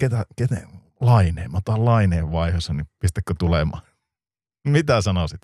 ketä, 0.00 0.24
ketä, 0.36 0.56
laineen, 1.00 1.52
mä 1.52 1.58
otan 1.58 1.84
laineen 1.84 2.32
vaiheessa, 2.32 2.72
niin 2.72 2.86
pistäkö 2.98 3.34
tulemaan? 3.38 3.82
Mitä 4.68 5.00
sanoisit? 5.00 5.40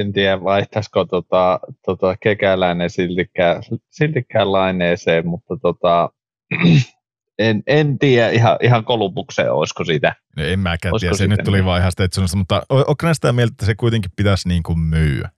En 0.00 0.12
tiedä, 0.12 0.44
vaihtaisiko 0.44 1.04
tota, 1.04 1.60
tota 1.84 2.16
kekäläinen 2.22 2.90
siltikään, 2.90 3.62
siltikään 3.90 4.52
laineeseen, 4.52 5.26
mutta 5.26 5.56
tota, 5.62 6.10
en, 7.42 7.62
en 7.66 7.98
tiedä 7.98 8.30
ihan, 8.30 8.56
ihan 8.60 8.84
kolumbukseen, 8.84 9.52
olisiko 9.52 9.84
sitä. 9.84 10.14
No 10.36 10.44
en 10.44 10.58
mäkään 10.58 10.94
tiedä, 11.00 11.16
se 11.16 11.26
nyt 11.26 11.40
tuli 11.44 11.64
vaan 11.64 11.80
ihan 11.80 11.92
Stetsonista, 11.92 12.36
mutta 12.36 12.62
onko 12.68 13.14
sitä 13.14 13.32
mieltä, 13.32 13.52
että 13.52 13.66
se 13.66 13.74
kuitenkin 13.74 14.10
pitäisi 14.16 14.48
niin 14.48 14.62
kuin 14.62 14.78
myyä? 14.78 15.30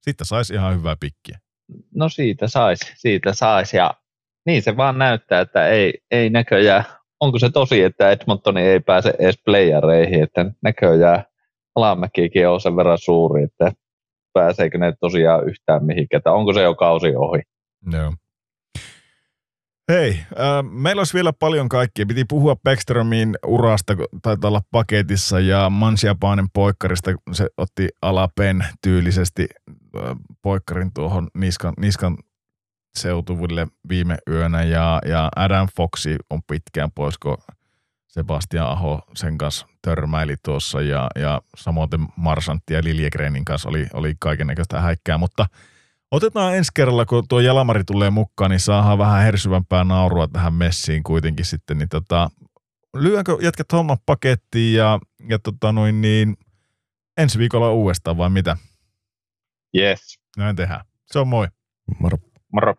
Sitten 0.00 0.26
saisi 0.26 0.54
ihan 0.54 0.74
hyvää 0.74 0.96
pikkiä. 1.00 1.38
No 1.94 2.08
siitä 2.08 2.48
saisi, 2.48 2.92
siitä 2.96 3.32
saisi 3.32 3.76
ja 3.76 3.94
niin 4.46 4.62
se 4.62 4.76
vaan 4.76 4.98
näyttää, 4.98 5.40
että 5.40 5.66
ei, 5.66 5.94
ei 6.10 6.30
näköjään, 6.30 6.84
onko 7.20 7.38
se 7.38 7.50
tosi, 7.50 7.82
että 7.82 8.10
Edmontoni 8.10 8.62
ei 8.62 8.80
pääse 8.80 9.14
edes 9.18 9.42
playereihin, 9.44 10.22
että 10.22 10.46
näköjään 10.62 11.24
alamäkikin 11.74 12.48
on 12.48 12.60
sen 12.60 12.76
verran 12.76 12.98
suuri, 12.98 13.42
että 13.42 13.72
pääseekö 14.32 14.78
ne 14.78 14.92
tosiaan 15.00 15.48
yhtään 15.48 15.84
mihinkään, 15.84 16.22
onko 16.26 16.52
se 16.52 16.62
jo 16.62 16.74
kausi 16.74 17.16
ohi. 17.16 17.42
Joo. 17.92 18.12
Hei, 19.90 20.10
äh, 20.10 20.70
meillä 20.70 21.00
olisi 21.00 21.14
vielä 21.14 21.32
paljon 21.32 21.68
kaikkia. 21.68 22.06
Piti 22.06 22.24
puhua 22.24 22.56
Beckstromin 22.56 23.36
urasta, 23.46 23.96
taitaa 24.22 24.48
olla 24.48 24.60
paketissa, 24.70 25.40
ja 25.40 25.70
Mansiapaanen 25.70 26.46
poikkarista. 26.52 27.10
Se 27.32 27.46
otti 27.56 27.88
alapen 28.02 28.64
tyylisesti 28.82 29.48
äh, 29.70 30.02
poikkarin 30.42 30.92
tuohon 30.94 31.28
niskan, 31.34 31.74
niskan 31.80 32.18
seutuville 32.94 33.66
viime 33.88 34.18
yönä 34.30 34.62
ja, 34.62 35.00
ja 35.06 35.28
Adam 35.36 35.68
Foxi 35.76 36.16
on 36.30 36.40
pitkään 36.46 36.90
pois, 36.94 37.18
kun 37.18 37.38
Sebastian 38.08 38.68
Aho 38.68 39.02
sen 39.14 39.38
kanssa 39.38 39.66
törmäili 39.82 40.34
tuossa 40.44 40.80
ja, 40.80 41.08
ja 41.16 41.42
samoin 41.56 41.90
Marsantti 42.16 42.74
ja 42.74 42.84
Liljegrenin 42.84 43.44
kanssa 43.44 43.68
oli, 43.68 43.86
oli 43.92 44.14
näköistä 44.44 44.80
häikkää, 44.80 45.18
mutta 45.18 45.46
otetaan 46.10 46.56
ensi 46.56 46.70
kerralla, 46.74 47.06
kun 47.06 47.28
tuo 47.28 47.40
Jalamari 47.40 47.84
tulee 47.84 48.10
mukaan, 48.10 48.50
niin 48.50 48.60
saadaan 48.60 48.98
vähän 48.98 49.22
hersyvämpää 49.22 49.84
naurua 49.84 50.28
tähän 50.28 50.54
messiin 50.54 51.02
kuitenkin 51.02 51.44
sitten, 51.44 51.78
niin 51.78 51.88
tota, 51.88 52.30
lyönkö 52.96 53.38
jätkät 53.42 53.72
homman 53.72 53.98
pakettiin 54.06 54.76
ja, 54.76 54.98
ja 55.28 55.38
tota 55.38 55.72
noin 55.72 56.00
niin, 56.00 56.36
ensi 57.16 57.38
viikolla 57.38 57.72
uudestaan 57.72 58.16
vai 58.16 58.30
mitä? 58.30 58.56
Yes. 59.78 60.18
Näin 60.36 60.56
tehdään. 60.56 60.84
Se 61.06 61.18
on 61.18 61.28
moi. 61.28 61.48
Moro. 61.98 62.18
Moro. 62.52 62.74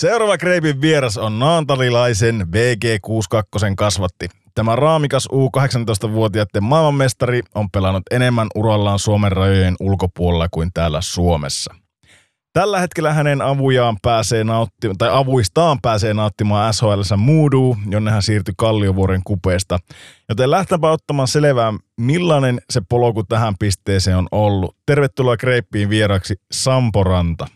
Seuraava 0.00 0.38
Kreipin 0.38 0.80
vieras 0.80 1.18
on 1.18 1.38
naantalilaisen 1.38 2.40
VG62 2.40 3.74
kasvatti. 3.76 4.28
Tämä 4.54 4.76
raamikas 4.76 5.28
U18-vuotiaiden 5.32 6.64
maailmanmestari 6.64 7.40
on 7.54 7.70
pelannut 7.70 8.02
enemmän 8.10 8.46
urallaan 8.54 8.98
Suomen 8.98 9.32
rajojen 9.32 9.74
ulkopuolella 9.80 10.48
kuin 10.50 10.70
täällä 10.74 11.00
Suomessa. 11.00 11.74
Tällä 12.52 12.80
hetkellä 12.80 13.12
hänen 13.12 13.42
avujaan 13.42 13.96
pääsee 14.02 14.44
nauttimaan, 14.44 14.98
tai 14.98 15.08
avuistaan 15.12 15.78
pääsee 15.82 16.14
nauttimaan 16.14 16.74
SHLssä 16.74 17.16
Moodu, 17.16 17.76
jonne 17.90 18.10
hän 18.10 18.22
siirtyi 18.22 18.54
Kalliovuoren 18.56 19.22
kupeesta. 19.24 19.78
Joten 20.28 20.50
lähtäpä 20.50 20.90
ottamaan 20.90 21.28
selvää, 21.28 21.72
millainen 22.00 22.60
se 22.70 22.80
polku 22.88 23.24
tähän 23.24 23.54
pisteeseen 23.58 24.16
on 24.16 24.28
ollut. 24.32 24.76
Tervetuloa 24.86 25.36
Kreippiin 25.36 25.90
vieraksi 25.90 26.34
Sampo 26.52 27.04
Ranta. 27.04 27.46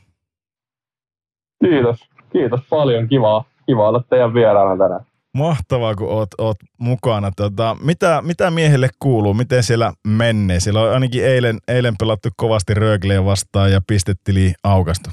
Kiitos. 1.64 2.13
Kiitos 2.34 2.60
paljon. 2.70 3.08
Kiva, 3.08 3.44
kiva 3.66 3.88
olla 3.88 4.02
teidän 4.10 4.34
vieraana 4.34 4.84
tänään. 4.84 5.00
Mahtavaa, 5.34 5.94
kun 5.94 6.08
oot, 6.08 6.28
oot 6.38 6.56
mukana. 6.78 7.30
Tota, 7.36 7.76
mitä, 7.84 8.22
mitä 8.22 8.50
miehelle 8.50 8.88
kuuluu? 8.98 9.34
Miten 9.34 9.62
siellä 9.62 9.92
menee? 10.08 10.60
Siellä 10.60 10.80
on 10.82 10.92
ainakin 10.92 11.24
eilen, 11.24 11.58
eilen 11.68 11.94
pelattu 11.98 12.28
kovasti 12.36 12.74
Rögleä 12.74 13.24
vastaan 13.24 13.72
ja 13.72 13.80
pistettili 13.86 14.52
aukastu. 14.64 15.10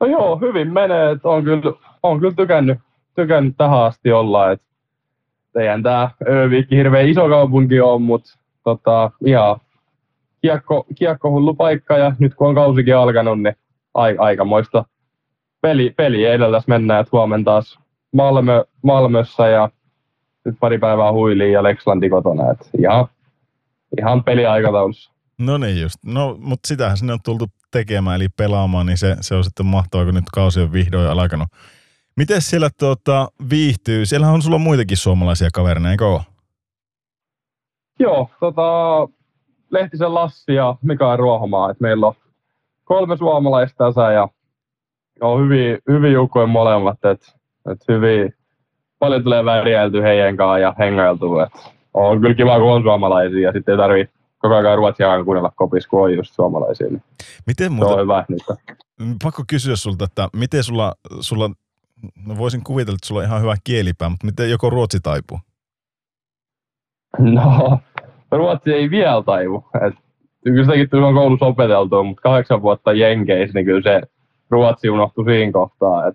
No 0.00 0.06
joo, 0.06 0.36
hyvin 0.36 0.72
menee. 0.72 1.10
Et 1.10 1.24
on, 1.24 1.44
kyllä, 1.44 1.72
on 2.02 2.20
kyllä 2.20 2.34
tykännyt, 2.34 2.78
tykännyt 3.16 3.54
tähän 3.56 3.82
asti 3.82 4.12
olla. 4.12 4.50
Et 4.50 4.62
eihän 5.58 5.82
tämä 5.82 6.10
Öviikki 6.28 6.76
hirveän 6.76 7.08
iso 7.08 7.28
kaupunki 7.28 7.80
on, 7.80 8.02
mutta 8.02 8.38
tota, 8.64 9.10
ihan 9.24 9.60
kiekko, 10.42 10.86
kiekko 10.94 11.30
hullu 11.30 11.54
paikka 11.54 11.98
ja 11.98 12.12
nyt 12.18 12.34
kun 12.34 12.48
on 12.48 12.54
kausikin 12.54 12.96
alkanut, 12.96 13.42
niin 13.42 13.56
aikamoista 14.18 14.84
peli, 15.66 15.94
peli 15.96 16.24
edellä 16.24 16.56
tässä 16.56 16.68
mennään, 16.68 17.00
että 17.00 17.10
huomenna 17.12 17.44
taas 17.44 17.78
Malmö, 18.12 18.64
Malmössä 18.82 19.48
ja 19.48 19.70
nyt 20.44 20.56
pari 20.60 20.78
päivää 20.78 21.12
huiliin 21.12 21.52
ja 21.52 21.62
Lexlandi 21.62 22.10
kotona. 22.10 22.50
Et 22.50 22.70
ihan, 22.78 23.06
ihan 23.98 24.24
peliaikataulussa. 24.24 25.12
No 25.38 25.58
niin 25.58 25.80
just. 25.80 25.96
No, 26.04 26.36
mutta 26.40 26.68
sitähän 26.68 26.96
sinne 26.96 27.12
on 27.12 27.18
tultu 27.24 27.46
tekemään, 27.70 28.16
eli 28.16 28.28
pelaamaan, 28.28 28.86
niin 28.86 28.98
se, 28.98 29.16
se 29.20 29.34
on 29.34 29.44
sitten 29.44 29.66
mahtavaa, 29.66 30.04
kun 30.04 30.14
nyt 30.14 30.30
kausi 30.34 30.60
on 30.60 30.72
vihdoin 30.72 31.08
alkanut. 31.08 31.48
Miten 32.16 32.42
siellä 32.42 32.68
tuota, 32.78 33.28
viihtyy? 33.50 34.06
Siellä 34.06 34.28
on 34.28 34.42
sulla 34.42 34.58
muitakin 34.58 34.96
suomalaisia 34.96 35.48
kavereita, 35.54 35.90
eikö 35.90 36.06
ole? 36.06 36.20
Joo, 37.98 38.30
tota, 38.40 38.62
Lehtisen 39.70 40.14
Lassi 40.14 40.54
ja 40.54 40.76
Mikael 40.82 41.16
Ruohomaa. 41.16 41.70
Et 41.70 41.80
meillä 41.80 42.06
on 42.06 42.14
kolme 42.84 43.16
suomalaista 43.16 43.84
tässä 43.84 44.12
ja 44.12 44.28
on 45.20 45.44
hyvin, 45.44 45.78
hyvin 45.88 46.12
joukkoja 46.12 46.46
molemmat. 46.46 47.04
Et 47.04 47.36
et 47.72 47.78
hyvin, 47.88 48.34
paljon 48.98 49.22
tulee 49.22 49.44
värjäilty 49.44 50.02
heidän 50.02 50.36
kanssa 50.36 50.58
ja 50.58 50.74
hengailtu. 50.78 51.38
Et 51.38 51.52
on 51.94 52.20
kyllä 52.20 52.34
kiva, 52.34 52.58
kun 52.58 52.72
on 52.72 52.82
suomalaisia 52.82 53.48
ja 53.48 53.52
sitten 53.52 53.72
ei 53.72 53.78
tarvi 53.78 54.08
koko 54.38 54.54
ajan 54.54 54.78
ruotsia 54.78 55.24
kuunnella 55.24 55.52
kopissa, 55.56 55.88
kun 55.88 56.02
on 56.02 56.14
just 56.14 56.34
suomalaisia. 56.34 56.86
Niin 56.86 57.02
miten 57.46 57.72
muuta, 57.72 57.88
se 57.88 57.94
on 57.94 58.02
hyvä 58.02 58.24
niitä. 58.28 58.56
Pakko 59.22 59.42
kysyä 59.48 59.76
sulta, 59.76 60.04
että 60.04 60.28
miten 60.32 60.64
sulla, 60.64 60.94
sulla 61.20 61.50
no 62.26 62.36
voisin 62.38 62.64
kuvitella, 62.64 62.94
että 62.94 63.06
sulla 63.06 63.20
on 63.20 63.26
ihan 63.26 63.42
hyvä 63.42 63.54
kielipää, 63.64 64.08
mutta 64.08 64.26
miten 64.26 64.50
joko 64.50 64.70
ruotsi 64.70 65.00
taipuu? 65.00 65.38
No, 67.18 67.78
ruotsi 68.30 68.72
ei 68.72 68.90
vielä 68.90 69.22
taivu. 69.22 69.64
Et, 69.86 69.94
kyllä 70.44 70.64
sitäkin 70.64 71.04
on 71.04 71.14
koulussa 71.14 71.46
opeteltu, 71.46 72.04
mutta 72.04 72.22
kahdeksan 72.22 72.62
vuotta 72.62 72.92
Jenkeissä, 72.92 73.54
niin 73.54 73.66
kyllä 73.66 73.82
se 73.82 74.02
ruotsi 74.50 74.90
unohtui 74.90 75.24
siinä 75.24 75.52
kohtaa. 75.52 76.06
Et 76.06 76.14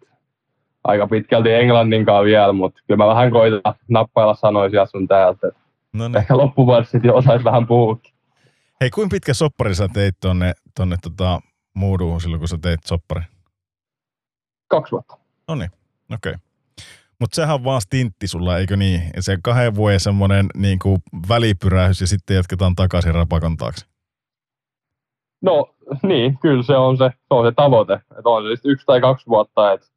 aika 0.84 1.08
pitkälti 1.08 1.54
englannin 1.54 2.06
kanssa 2.06 2.24
vielä, 2.24 2.54
mutta 2.54 2.82
kyllä 2.88 3.04
mä 3.04 3.08
vähän 3.08 3.32
koitan 3.32 3.74
nappailla 3.88 4.36
sanoisia 4.36 4.86
sun 4.86 5.08
täältä. 5.08 5.48
No 5.94 6.08
niin. 6.08 6.18
Ehkä 6.18 6.38
loppuvuodessa 6.38 6.92
sitten 6.92 7.10
jo 7.10 7.16
osaisi 7.16 7.46
vähän 7.46 7.68
puhua. 7.68 7.98
Hei, 8.82 8.90
kuinka 8.90 9.14
pitkä 9.14 9.34
soppari 9.34 9.76
sä 9.76 9.88
teit 9.94 10.16
tonne, 10.20 10.54
tonne 10.76 10.96
tota, 11.02 11.40
muuduun 11.74 12.22
silloin, 12.22 12.40
kun 12.40 12.48
sä 12.48 12.58
teit 12.62 12.80
soppari? 12.86 13.22
Kaksi 14.68 14.92
vuotta. 14.92 15.18
No 15.48 15.56
niin, 15.56 15.72
okei. 16.14 16.32
Okay. 16.32 16.36
Mutta 17.20 17.36
sehän 17.36 17.56
on 17.56 17.64
vaan 17.64 17.82
stintti 17.82 18.28
sulla, 18.28 18.58
eikö 18.58 18.78
niin? 18.78 19.02
Se 19.20 19.38
kahden 19.44 19.76
vuoden 19.76 20.00
semmoinen 20.00 20.48
niin 20.56 20.80
välipyrähys 21.30 22.02
ja 22.02 22.08
sitten 22.08 22.36
jatketaan 22.36 22.76
takaisin 22.76 23.16
rapakon 23.16 23.58
taakse. 23.58 23.86
No 25.42 25.70
niin, 26.04 26.38
kyllä 26.40 26.64
se 26.64 26.78
on 26.78 26.98
se, 26.98 27.10
se, 27.10 27.26
on 27.30 27.46
se 27.46 27.52
tavoite. 27.52 27.94
Että 27.94 28.30
on 28.30 28.44
se 28.44 28.70
yksi 28.70 28.86
tai 28.86 29.02
kaksi 29.02 29.28
vuotta, 29.28 29.72
että 29.72 29.88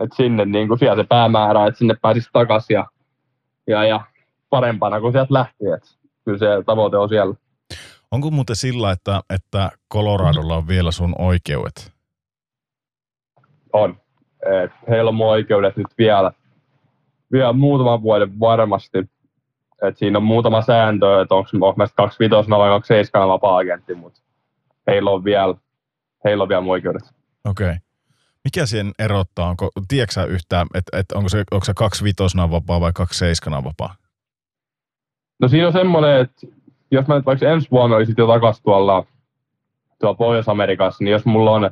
että 0.00 0.16
sinne 0.16 0.44
niin 0.44 0.68
kuin 0.68 0.78
siellä 0.78 1.02
se 1.02 1.06
päämäärä, 1.08 1.66
että 1.66 1.78
sinne 1.78 1.94
pääsisi 2.02 2.28
takaisin 2.32 2.74
ja, 2.74 2.86
ja, 3.66 3.84
ja 3.84 4.00
parempana 4.50 5.00
kuin 5.00 5.12
sieltä 5.12 5.34
lähti. 5.34 5.66
Että 5.74 5.88
kyllä 6.24 6.38
se 6.38 6.46
tavoite 6.66 6.96
on 6.96 7.08
siellä. 7.08 7.34
Onko 8.10 8.30
muuten 8.30 8.56
sillä, 8.56 8.90
että, 8.90 9.20
että 9.34 9.70
Coloradolla 9.92 10.56
on 10.56 10.68
vielä 10.68 10.90
sun 10.90 11.14
oikeudet? 11.18 11.92
On. 13.72 13.96
Et 14.62 14.72
heillä 14.88 15.08
on 15.08 15.14
mun 15.14 15.26
oikeudet 15.26 15.76
nyt 15.76 15.86
vielä, 15.98 16.32
vielä 17.32 17.52
muutaman 17.52 18.02
vuoden 18.02 18.40
varmasti. 18.40 18.98
Et 19.82 19.98
siinä 19.98 20.18
on 20.18 20.24
muutama 20.24 20.62
sääntö, 20.62 21.22
että 21.22 21.34
onko 21.34 21.74
kaksi 21.74 21.94
25 21.96 22.50
vai 22.50 22.70
27 22.70 23.28
vapaa-agentti, 23.28 23.94
mutta 23.94 24.20
heillä 24.90 25.10
on 25.10 25.24
vielä, 25.24 25.54
heillä 26.24 26.42
on 26.42 26.48
vielä 26.48 26.64
oikeudet. 26.64 27.02
Okei. 27.44 27.66
Okay. 27.66 27.78
Mikä 28.44 28.66
siihen 28.66 28.92
erottaa? 28.98 29.48
Onko, 29.48 29.70
tiedätkö 29.88 30.24
yhtään, 30.24 30.66
että, 30.74 30.98
että 30.98 31.18
onko, 31.18 31.28
se, 31.28 31.44
onko 31.50 31.64
se 31.64 31.72
kaksi 31.76 32.04
vitosena 32.04 32.50
vapaa 32.50 32.80
vai 32.80 32.92
kaksi 32.94 33.18
seiskana 33.18 33.64
vapaa? 33.64 33.94
No 35.40 35.48
siinä 35.48 35.66
on 35.66 35.72
semmoinen, 35.72 36.20
että 36.20 36.46
jos 36.90 37.06
mä 37.06 37.14
nyt 37.14 37.26
vaikka 37.26 37.48
ensi 37.48 37.68
vuonna 37.70 37.96
olisin 37.96 38.14
jo 38.18 38.26
takaisin 38.26 38.62
tuolla, 38.62 39.06
tuolla 40.00 40.16
Pohjois-Amerikassa, 40.16 41.04
niin 41.04 41.12
jos 41.12 41.24
mulla 41.24 41.50
on, 41.50 41.70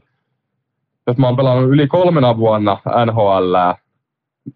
jos 1.07 1.17
mä 1.17 1.27
oon 1.27 1.37
pelannut 1.37 1.71
yli 1.71 1.87
kolmena 1.87 2.37
vuonna 2.37 2.79
NHL, 3.07 3.55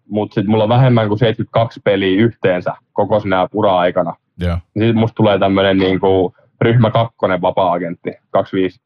mutta 0.09 0.33
sitten 0.33 0.51
mulla 0.51 0.63
on 0.63 0.69
vähemmän 0.69 1.07
kuin 1.07 1.19
72 1.19 1.79
peliä 1.83 2.21
yhteensä 2.21 2.73
koko 2.93 3.19
sinä 3.19 3.47
ura-aikana, 3.53 4.15
yeah. 4.41 4.61
niin 4.73 4.87
sitten 4.87 4.99
musta 4.99 5.15
tulee 5.15 5.39
tämmöinen 5.39 5.77
niin 5.77 5.99
kuin 5.99 6.33
ryhmä 6.63 6.91
kakkonen 6.91 7.41
vapaa-agentti, 7.41 8.11
25 8.27 8.81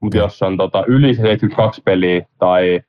mutta 0.00 0.18
jos 0.18 0.42
on 0.42 0.56
tota, 0.56 0.84
yli 0.86 1.14
72 1.14 1.82
peliä 1.84 2.26
tai, 2.38 2.80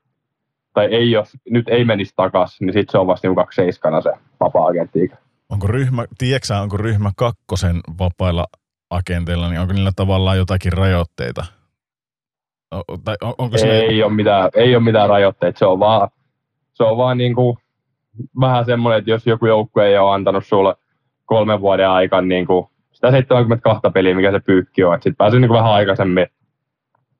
tai 0.73 0.85
ei 0.85 1.11
jos, 1.11 1.37
nyt 1.49 1.69
ei 1.69 1.85
menisi 1.85 2.13
takaisin, 2.15 2.65
niin 2.65 2.73
sitten 2.73 2.91
se 2.91 2.97
on 2.97 3.07
vasta 3.07 3.27
niinku 3.27 3.43
seiskana 3.55 4.01
se 4.01 4.11
vapaa-agentti. 4.39 5.11
Onko 5.49 5.67
ryhmä, 5.67 6.05
tiedätkö 6.17 6.55
onko 6.55 6.77
ryhmä 6.77 7.11
kakkosen 7.15 7.79
vapailla 7.99 8.47
agenteilla, 8.89 9.49
niin 9.49 9.59
onko 9.59 9.73
niillä 9.73 9.91
tavallaan 9.95 10.37
jotakin 10.37 10.73
rajoitteita? 10.73 11.45
O, 12.75 12.97
tai 13.03 13.15
on, 13.21 13.33
onko 13.37 13.57
ei, 13.63 13.69
ei, 13.69 14.03
ole 14.03 14.13
mitään, 14.13 14.49
ei 14.55 14.75
ole 14.75 14.83
mitään 14.83 15.09
rajoitteita, 15.09 15.59
se 15.59 15.65
on 15.65 15.79
vaan, 15.79 16.09
se 16.73 16.83
on 16.83 16.97
vaan 16.97 17.17
niinku 17.17 17.57
vähän 18.39 18.65
semmoinen, 18.65 18.99
että 18.99 19.11
jos 19.11 19.27
joku 19.27 19.45
joukkue 19.45 19.87
ei 19.87 19.97
ole 19.97 20.13
antanut 20.13 20.45
sulle 20.45 20.75
kolmen 21.25 21.61
vuoden 21.61 21.89
aikana 21.89 22.27
niin 22.27 22.45
kuin 22.45 22.67
sitä 22.95 23.11
72 23.11 23.81
peliä, 23.93 24.15
mikä 24.15 24.31
se 24.31 24.39
pyykki 24.39 24.83
on, 24.83 24.95
että 24.95 25.03
sitten 25.03 25.17
pääsee 25.17 25.39
niin 25.39 25.51
vähän 25.51 25.71
aikaisemmin 25.71 26.27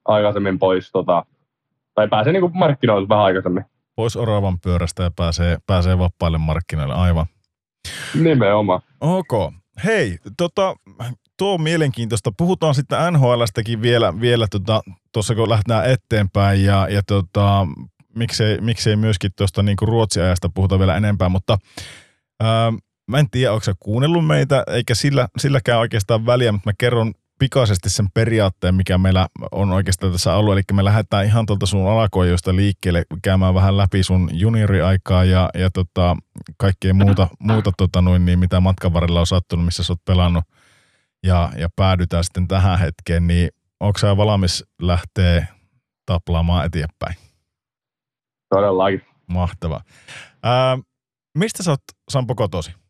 aikaisemmin 0.05 0.59
pois, 0.59 0.91
tota, 0.91 1.25
tai 1.95 2.07
pääsee 2.07 2.33
niin 2.33 2.51
markkinoille 2.53 3.09
vähän 3.09 3.25
aikaisemmin. 3.25 3.65
Pois 3.95 4.15
oravan 4.15 4.59
pyörästä 4.59 5.03
ja 5.03 5.11
pääsee, 5.15 5.57
pääsee 5.67 5.99
vapaille 5.99 6.37
markkinoille, 6.37 6.93
aivan. 6.93 7.25
Nimenomaan. 8.13 8.81
Ok. 9.01 9.53
Hei, 9.83 10.17
tota, 10.37 10.75
tuo 11.37 11.53
on 11.53 11.61
mielenkiintoista. 11.61 12.31
Puhutaan 12.37 12.75
sitten 12.75 13.13
NHLstäkin 13.13 13.81
vielä, 13.81 14.13
vielä 14.21 14.47
tuossa, 14.51 14.81
tota, 15.11 15.35
kun 15.35 15.49
lähdetään 15.49 15.89
eteenpäin 15.89 16.63
ja, 16.63 16.87
ja 16.89 17.01
tota, 17.07 17.67
miksei, 18.15 18.61
miksei 18.61 18.95
myöskin 18.95 19.31
tuosta 19.37 19.63
niin 19.63 19.77
Ruotsiajasta 19.81 20.49
puhuta 20.53 20.79
vielä 20.79 20.97
enempää, 20.97 21.29
mutta 21.29 21.57
ää, 22.39 22.73
mä 23.07 23.19
en 23.19 23.29
tiedä, 23.29 23.53
onko 23.53 23.63
sä 23.63 23.73
kuunnellut 23.79 24.27
meitä, 24.27 24.63
eikä 24.67 24.95
sillä, 24.95 25.27
silläkään 25.37 25.79
oikeastaan 25.79 26.25
väliä, 26.25 26.51
mutta 26.51 26.69
mä 26.69 26.73
kerron 26.77 27.13
pikaisesti 27.39 27.89
sen 27.89 28.07
periaatteen, 28.13 28.75
mikä 28.75 28.97
meillä 28.97 29.27
on 29.51 29.71
oikeastaan 29.71 30.11
tässä 30.11 30.35
ollut. 30.35 30.53
Eli 30.53 30.61
me 30.73 30.83
lähdetään 30.83 31.25
ihan 31.25 31.45
tuolta 31.45 31.65
sun 31.65 31.89
alakoijosta 31.89 32.55
liikkeelle 32.55 33.03
käymään 33.23 33.53
vähän 33.53 33.77
läpi 33.77 34.03
sun 34.03 34.29
junioriaikaa 34.33 35.23
ja, 35.23 35.49
ja 35.53 35.71
tota, 35.71 36.15
kaikkea 36.57 36.93
muuta, 36.93 37.27
muuta 37.39 37.71
tota 37.77 38.01
noin, 38.01 38.25
niin 38.25 38.39
mitä 38.39 38.59
matkan 38.59 38.93
varrella 38.93 39.19
on 39.19 39.27
sattunut, 39.27 39.65
missä 39.65 39.83
sä 39.83 39.93
oot 39.93 40.05
pelannut. 40.05 40.43
Ja, 41.23 41.51
ja 41.57 41.69
päädytään 41.75 42.23
sitten 42.23 42.47
tähän 42.47 42.79
hetkeen, 42.79 43.27
niin 43.27 43.49
onko 43.79 43.99
sä 43.99 44.17
valmis 44.17 44.65
lähteä 44.81 45.47
taplaamaan 46.05 46.65
eteenpäin? 46.65 47.15
Todellakin. 48.49 49.01
Mahtavaa. 49.27 49.81
Ää, 50.43 50.77
mistä 51.37 51.63
sä 51.63 51.71
oot 51.71 51.81
Sampo 52.09 52.35
kotosi? 52.35 52.84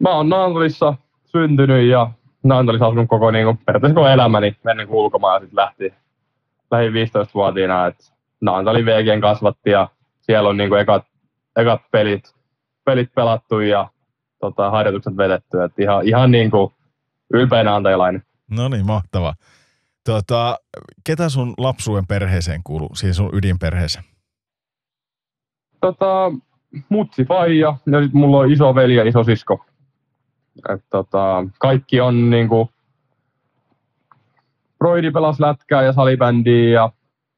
Mä 0.00 0.10
oon 0.10 0.28
Naantalissa 0.28 0.94
syntynyt 1.24 1.88
ja 1.88 2.10
Naantalissa 2.42 2.86
asunut 2.86 3.08
koko 3.08 3.30
niin 3.30 3.44
kuin, 3.44 3.58
periaatteessa 3.58 3.94
koko 3.94 4.08
elämäni 4.08 4.56
ennen 4.70 4.88
kuin 4.88 4.98
ulkomaan 4.98 5.34
ja 5.34 5.40
sitten 5.40 5.56
lähti, 5.56 5.94
lähi 6.70 6.88
15-vuotiaana, 6.88 7.86
että 7.86 8.04
Naantali 8.40 8.84
VGn 8.84 9.20
kasvatti 9.20 9.70
ja 9.70 9.88
siellä 10.20 10.48
on 10.48 10.56
niin 10.56 10.68
kuin 10.68 10.80
ekat, 10.80 11.06
ekat 11.56 11.80
pelit, 11.90 12.34
pelit 12.84 13.14
pelattu 13.14 13.60
ja 13.60 13.88
tota, 14.40 14.70
harjoitukset 14.70 15.16
vedetty. 15.16 15.62
Et 15.62 15.78
ihan, 15.78 16.08
ihan 16.08 16.30
niin 16.30 16.50
kuin 16.50 16.72
ylpeä 17.32 17.64
naantalilainen. 17.64 18.22
No 18.50 18.68
niin, 18.68 18.86
mahtava. 18.86 19.34
Tota, 20.04 20.58
ketä 21.04 21.28
sun 21.28 21.54
lapsuuden 21.58 22.06
perheeseen 22.06 22.60
kuuluu, 22.64 22.90
siis 22.94 23.16
sun 23.16 23.30
ydinperheeseen? 23.32 24.04
Tota, 25.80 26.32
mutsi 26.88 27.24
faija 27.24 27.76
ja 27.86 28.02
sit 28.02 28.12
mulla 28.12 28.38
on 28.38 28.52
iso 28.52 28.74
veli 28.74 28.94
ja 28.94 29.08
iso 29.08 29.24
sisko. 29.24 29.64
Et 30.74 30.84
tota, 30.90 31.44
kaikki 31.58 32.00
on 32.00 32.30
niinku, 32.30 32.70
Broidi 34.78 35.10
pelas 35.10 35.40
lätkää 35.40 35.82
ja 35.82 35.92
salibändiä 35.92 36.70
ja 36.70 36.92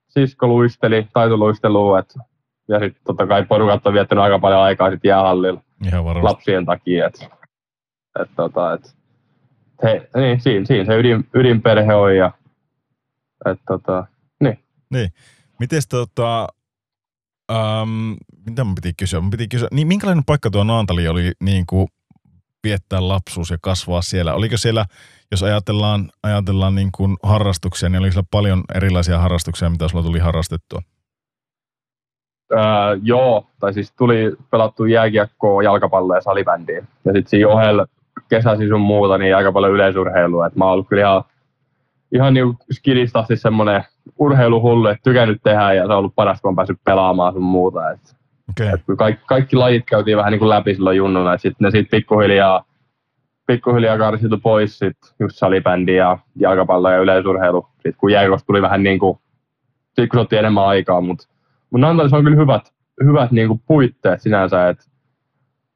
sisko 0.08 0.46
luisteli, 0.46 1.08
taitoluistelua. 1.12 1.98
Et, 1.98 2.14
ja 2.68 2.80
sitten 2.80 3.02
totta 3.04 3.26
kai 3.26 3.44
porukat 3.44 3.86
on 3.86 3.94
viettänyt 3.94 4.24
aika 4.24 4.38
paljon 4.38 4.60
aikaa 4.60 4.90
sit 4.90 5.04
jäähallilla 5.04 5.60
Ihan 5.86 6.04
varmasti. 6.04 6.24
lapsien 6.24 6.66
takia. 6.66 7.06
Et, 7.06 7.30
et, 8.20 8.30
tota, 8.36 8.72
et, 8.72 8.96
he, 9.82 10.08
niin, 10.16 10.40
siinä, 10.40 10.64
siinä 10.66 10.84
se 10.84 10.96
ydin, 10.96 11.28
ydinperhe 11.34 11.94
on 11.94 12.16
ja 12.16 12.32
et, 13.46 13.60
tota, 13.68 14.06
niin. 14.90 15.12
Mites 15.58 15.88
tota, 15.88 16.48
um, 17.52 18.16
mitä 18.46 18.64
mun 18.64 18.74
piti 18.74 18.92
kysyä? 18.98 19.20
Mun 19.20 19.30
piti 19.30 19.48
kysyä, 19.48 19.68
niin 19.72 19.88
minkälainen 19.88 20.24
paikka 20.24 20.50
tuo 20.50 20.64
Naantali 20.64 21.08
oli 21.08 21.32
niin 21.40 21.66
kuin 21.66 21.88
viettää 22.64 23.08
lapsuus 23.08 23.50
ja 23.50 23.58
kasvaa 23.60 24.02
siellä? 24.02 24.34
Oliko 24.34 24.56
siellä, 24.56 24.84
jos 25.30 25.42
ajatellaan, 25.42 26.10
ajatellaan 26.22 26.74
niin 26.74 26.88
kuin 26.92 27.16
harrastuksia, 27.22 27.88
niin 27.88 28.00
oliko 28.00 28.12
siellä 28.12 28.28
paljon 28.30 28.64
erilaisia 28.74 29.18
harrastuksia, 29.18 29.70
mitä 29.70 29.88
sulla 29.88 30.04
tuli 30.04 30.18
harrastettua? 30.18 30.80
Öö, 32.52 32.60
joo, 33.02 33.46
tai 33.60 33.72
siis 33.72 33.92
tuli 33.92 34.36
pelattu 34.50 34.84
jääkiekkoa, 34.84 35.62
jalkapalloa 35.62 36.16
ja 36.16 36.20
salibändiä. 36.20 36.76
Ja 37.04 37.12
sitten 37.12 37.28
siinä 37.28 37.48
ohella 37.48 37.86
kesäsi 38.28 38.68
sun 38.68 38.80
muuta, 38.80 39.18
niin 39.18 39.36
aika 39.36 39.52
paljon 39.52 39.72
yleisurheilua. 39.72 40.46
Et 40.46 40.56
mä 40.56 40.64
oon 40.64 40.72
ollut 40.72 40.88
kyllä 40.88 41.02
ihan, 41.02 41.24
ihan 42.14 42.34
niin 42.34 42.56
skidistä 42.72 43.18
asti 43.18 43.36
semmoinen 43.36 43.84
urheiluhullu, 44.18 44.88
että 44.88 45.02
tykännyt 45.02 45.42
tehdä 45.42 45.72
ja 45.72 45.86
se 45.86 45.92
on 45.92 45.98
ollut 45.98 46.14
parasta, 46.14 46.42
kun 46.42 46.48
on 46.48 46.56
päässyt 46.56 46.78
pelaamaan 46.84 47.32
sun 47.32 47.42
muuta. 47.42 47.90
Et. 47.90 48.21
Okay. 48.50 48.74
et 48.74 48.80
kaikki, 48.98 49.24
kaikki, 49.26 49.56
lajit 49.56 49.84
käytiin 49.86 50.16
vähän 50.16 50.30
niin 50.30 50.38
kuin 50.38 50.48
läpi 50.48 50.74
silloin 50.74 50.96
junnuna, 50.96 51.34
että 51.34 51.42
sitten 51.42 51.64
ne 51.64 51.70
siitä 51.70 51.90
pikkuhiljaa, 51.90 52.64
pikkuhiljaa 53.46 53.98
karsitu 53.98 54.38
pois 54.38 54.78
sit 54.78 54.96
just 55.20 55.36
salibändi 55.36 55.96
ja 55.96 56.18
jalkapallo 56.36 56.90
ja 56.90 56.98
yleisurheilu. 56.98 57.66
Sitten 57.74 57.94
kun 57.96 58.12
jääkosta 58.12 58.46
tuli 58.46 58.62
vähän 58.62 58.82
niin 58.82 58.98
kuin, 58.98 59.18
sit 59.94 60.10
kun 60.10 60.20
otti 60.20 60.36
enemmän 60.36 60.66
aikaa, 60.66 61.00
mutta 61.00 61.28
mut 61.70 61.80
Nantalissa 61.80 62.16
on 62.16 62.24
kyllä 62.24 62.36
hyvät, 62.36 62.72
hyvät 63.04 63.30
niin 63.30 63.48
kuin 63.48 63.62
puitteet 63.66 64.20
sinänsä, 64.20 64.68
että 64.68 64.84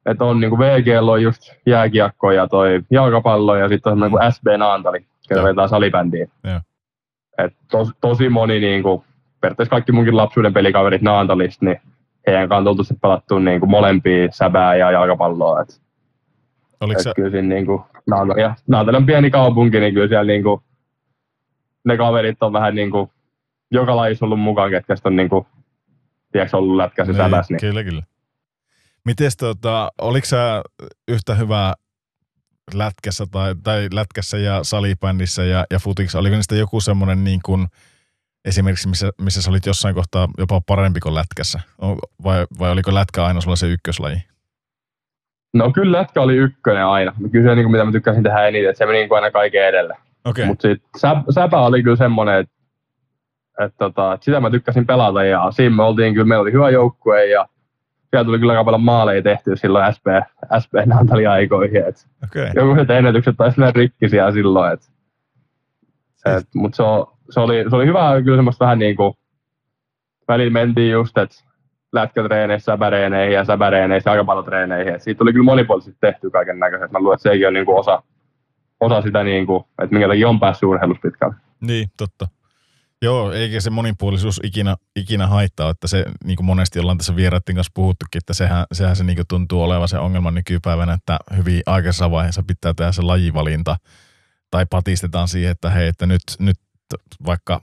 et 0.05 0.21
on 0.21 0.39
niin 0.39 0.49
kuin 0.49 0.59
VGL 0.59 1.07
on 1.07 1.23
just 1.23 1.41
jääkiekko 1.65 2.31
ja 2.31 2.47
toi 2.47 2.81
jalkapallo 2.91 3.55
ja 3.55 3.69
sitten 3.69 3.91
on 3.91 3.93
semmoinen 3.93 4.19
kuin 4.19 4.33
SB 4.33 4.47
Naantali, 4.57 5.05
Joo. 5.29 5.43
vetää 5.43 5.67
salibändiä. 5.67 6.27
Joo. 6.43 6.59
Et 7.37 7.53
tos, 7.71 7.91
tosi 8.01 8.29
moni 8.29 8.59
niin 8.59 8.83
kuin, 8.83 9.03
periaatteessa 9.41 9.69
kaikki 9.69 9.91
munkin 9.91 10.17
lapsuuden 10.17 10.53
pelikaverit 10.53 11.01
Naantalista, 11.01 11.65
niin 11.65 11.81
heidän 12.27 12.49
kanssa 12.49 12.57
on 12.57 12.65
tultu 12.65 12.83
sit 12.83 13.01
pelattua 13.01 13.39
niin 13.39 13.59
kuin 13.59 13.69
molempia 13.69 14.27
säbää 14.31 14.75
ja 14.75 14.91
jalkapalloa. 14.91 15.61
Et, 15.61 15.81
Oliko 16.81 16.99
et 16.99 17.03
se, 17.03 17.11
kyllä 17.15 17.31
siinä 17.31 17.55
niin 17.55 17.65
kuin, 17.65 17.81
Naantali, 18.07 18.41
ja 18.41 18.55
Naantali 18.67 18.97
on 18.97 19.05
pieni 19.05 19.31
kaupunki, 19.31 19.79
niin 19.79 19.93
kyllä 19.93 20.07
siellä 20.07 20.27
niin 20.31 20.43
kuin, 20.43 20.61
ne 21.85 21.97
kaverit 21.97 22.43
on 22.43 22.53
vähän 22.53 22.75
niin 22.75 22.91
kuin, 22.91 23.11
joka 23.71 23.95
lajissa 23.95 24.25
ollut 24.25 24.39
mukaan, 24.39 24.71
ketkä 24.71 24.95
on 25.03 25.15
niin 25.15 25.29
kuin, 25.29 25.45
tiedätkö, 26.31 26.57
ollut 26.57 26.75
lätkässä 26.75 27.13
niin, 27.13 27.23
säbäs. 27.23 27.49
Niin. 27.49 27.59
Kyllä, 27.59 27.83
kyllä. 27.83 28.03
Mites 29.05 29.37
tota, 29.37 29.91
oliko 30.01 30.25
sä 30.25 30.61
yhtä 31.07 31.35
hyvä 31.35 31.73
lätkässä 32.73 33.25
tai, 33.31 33.55
tai 33.63 33.87
lätkässä 33.93 34.37
ja 34.37 34.59
salibändissä 34.63 35.43
ja, 35.43 35.65
ja 35.71 35.79
futiksi? 35.79 36.17
Oliko 36.17 36.35
niistä 36.35 36.55
joku 36.55 36.81
semmoinen 36.81 37.23
niin 37.23 37.39
kuin, 37.45 37.67
esimerkiksi 38.47 38.89
missä, 38.89 39.09
missä 39.21 39.41
sä 39.41 39.49
olit 39.51 39.65
jossain 39.65 39.95
kohtaa 39.95 40.27
jopa 40.37 40.61
parempi 40.67 40.99
kuin 40.99 41.15
lätkässä? 41.15 41.59
Vai, 42.23 42.45
vai 42.59 42.71
oliko 42.71 42.93
lätkä 42.93 43.25
aina 43.25 43.41
sulla 43.41 43.55
se 43.55 43.67
ykköslaji? 43.67 44.17
No 45.53 45.71
kyllä 45.71 45.97
lätkä 45.97 46.21
oli 46.21 46.35
ykkönen 46.35 46.85
aina. 46.85 47.13
Kyllä 47.31 47.49
se, 47.49 47.55
niin 47.55 47.65
kuin, 47.65 47.71
mitä 47.71 47.85
mä 47.85 47.91
tykkäsin 47.91 48.23
tehdä 48.23 48.47
eniten, 48.47 48.69
että 48.69 48.77
se 48.77 48.85
meni 48.85 48.97
niin 48.97 49.09
kuin 49.09 49.17
aina 49.17 49.31
kaiken 49.31 49.67
edelle. 49.67 49.93
Okei, 50.25 50.43
okay. 50.43 50.45
Mutta 50.45 50.67
sitten 50.67 50.89
säp, 50.97 51.17
säpä 51.35 51.59
oli 51.59 51.83
kyllä 51.83 51.95
semmoinen, 51.95 52.39
että 52.39 52.55
et, 53.59 53.73
tota, 53.77 54.13
et 54.13 54.23
sitä 54.23 54.39
mä 54.39 54.49
tykkäsin 54.49 54.87
pelata 54.87 55.23
ja 55.23 55.51
siinä 55.51 55.75
me 55.75 55.83
oltiin 55.83 56.13
kyllä, 56.13 56.25
meillä 56.25 56.41
oli 56.41 56.51
hyvä 56.51 56.69
joukkue 56.69 57.25
ja 57.25 57.47
siellä 58.09 58.25
tuli 58.25 58.39
kyllä 58.39 58.53
aika 58.53 58.63
paljon 58.63 58.83
maaleja 58.83 59.21
tehtyä 59.21 59.55
silloin 59.55 59.93
SP, 59.95 60.05
SP 60.63 60.73
Naantali 60.85 61.27
aikoihin. 61.27 61.85
Et 61.85 62.07
okay. 62.23 62.51
jokuset 62.55 62.89
ennätykset 62.89 63.35
taisi 63.37 63.59
mennä 63.59 63.71
rikkisiä 63.75 64.31
silloin. 64.31 64.73
Et, 64.73 64.81
et, 66.25 66.47
Mutta 66.55 66.75
se, 66.75 66.83
on- 66.83 67.16
se, 67.29 67.39
oli, 67.39 67.65
se 67.69 67.75
oli 67.75 67.85
hyvä 67.85 68.21
kyllä 68.23 68.37
semmoista 68.37 68.65
vähän 68.65 68.79
niin 68.79 68.95
kuin, 68.95 69.13
välillä 70.27 70.51
mentiin 70.51 70.91
just, 70.91 71.17
että 71.17 71.35
lätkätreeneissä 71.93 72.71
säbäreeneihin 72.71 73.33
ja 73.33 73.45
säbäreeneissä 73.45 74.09
jalkapallotreeneihin. 74.09 74.95
Et 74.95 75.01
siitä 75.01 75.17
tuli 75.17 75.33
kyllä 75.33 75.45
monipuolisesti 75.45 75.97
tehty 76.01 76.29
kaiken 76.29 76.59
näköiset. 76.59 76.91
Mä 76.91 76.99
luulen, 76.99 77.15
että 77.15 77.29
sekin 77.29 77.47
on 77.47 77.53
niin 77.53 77.65
kuin 77.65 77.79
osa, 77.79 78.03
osa 78.79 79.01
sitä, 79.01 79.23
niin 79.23 79.45
kuin, 79.45 79.63
että 79.83 79.95
minkä 79.95 80.07
takia 80.07 80.29
on 80.29 80.39
päässyt 80.39 80.69
urheilussa 80.69 81.01
pitkälle. 81.01 81.35
Niin, 81.61 81.87
totta. 81.97 82.27
Joo, 83.01 83.31
eikä 83.31 83.59
se 83.59 83.69
monipuolisuus 83.69 84.41
ikinä, 84.43 84.75
ikinä 84.95 85.27
haittaa, 85.27 85.69
että 85.69 85.87
se 85.87 86.05
niin 86.23 86.35
kuin 86.35 86.45
monesti 86.45 86.79
ollaan 86.79 86.97
tässä 86.97 87.15
vieraiden 87.15 87.55
kanssa 87.55 87.71
puhuttukin, 87.73 88.19
että 88.19 88.33
sehän, 88.33 88.65
sehän 88.71 88.95
se 88.95 89.03
niin 89.03 89.15
kuin 89.15 89.27
tuntuu 89.27 89.61
olevan 89.63 89.87
se 89.87 89.99
ongelma 89.99 90.31
nykypäivänä, 90.31 90.93
että 90.93 91.17
hyvin 91.37 91.61
aikaisessa 91.65 92.11
vaiheessa 92.11 92.43
pitää 92.47 92.73
tehdä 92.73 92.91
se 92.91 93.01
lajivalinta 93.01 93.75
tai 94.51 94.65
patistetaan 94.69 95.27
siihen, 95.27 95.51
että 95.51 95.69
hei, 95.69 95.87
että 95.87 96.05
nyt, 96.05 96.21
nyt 96.39 96.57
vaikka 97.25 97.59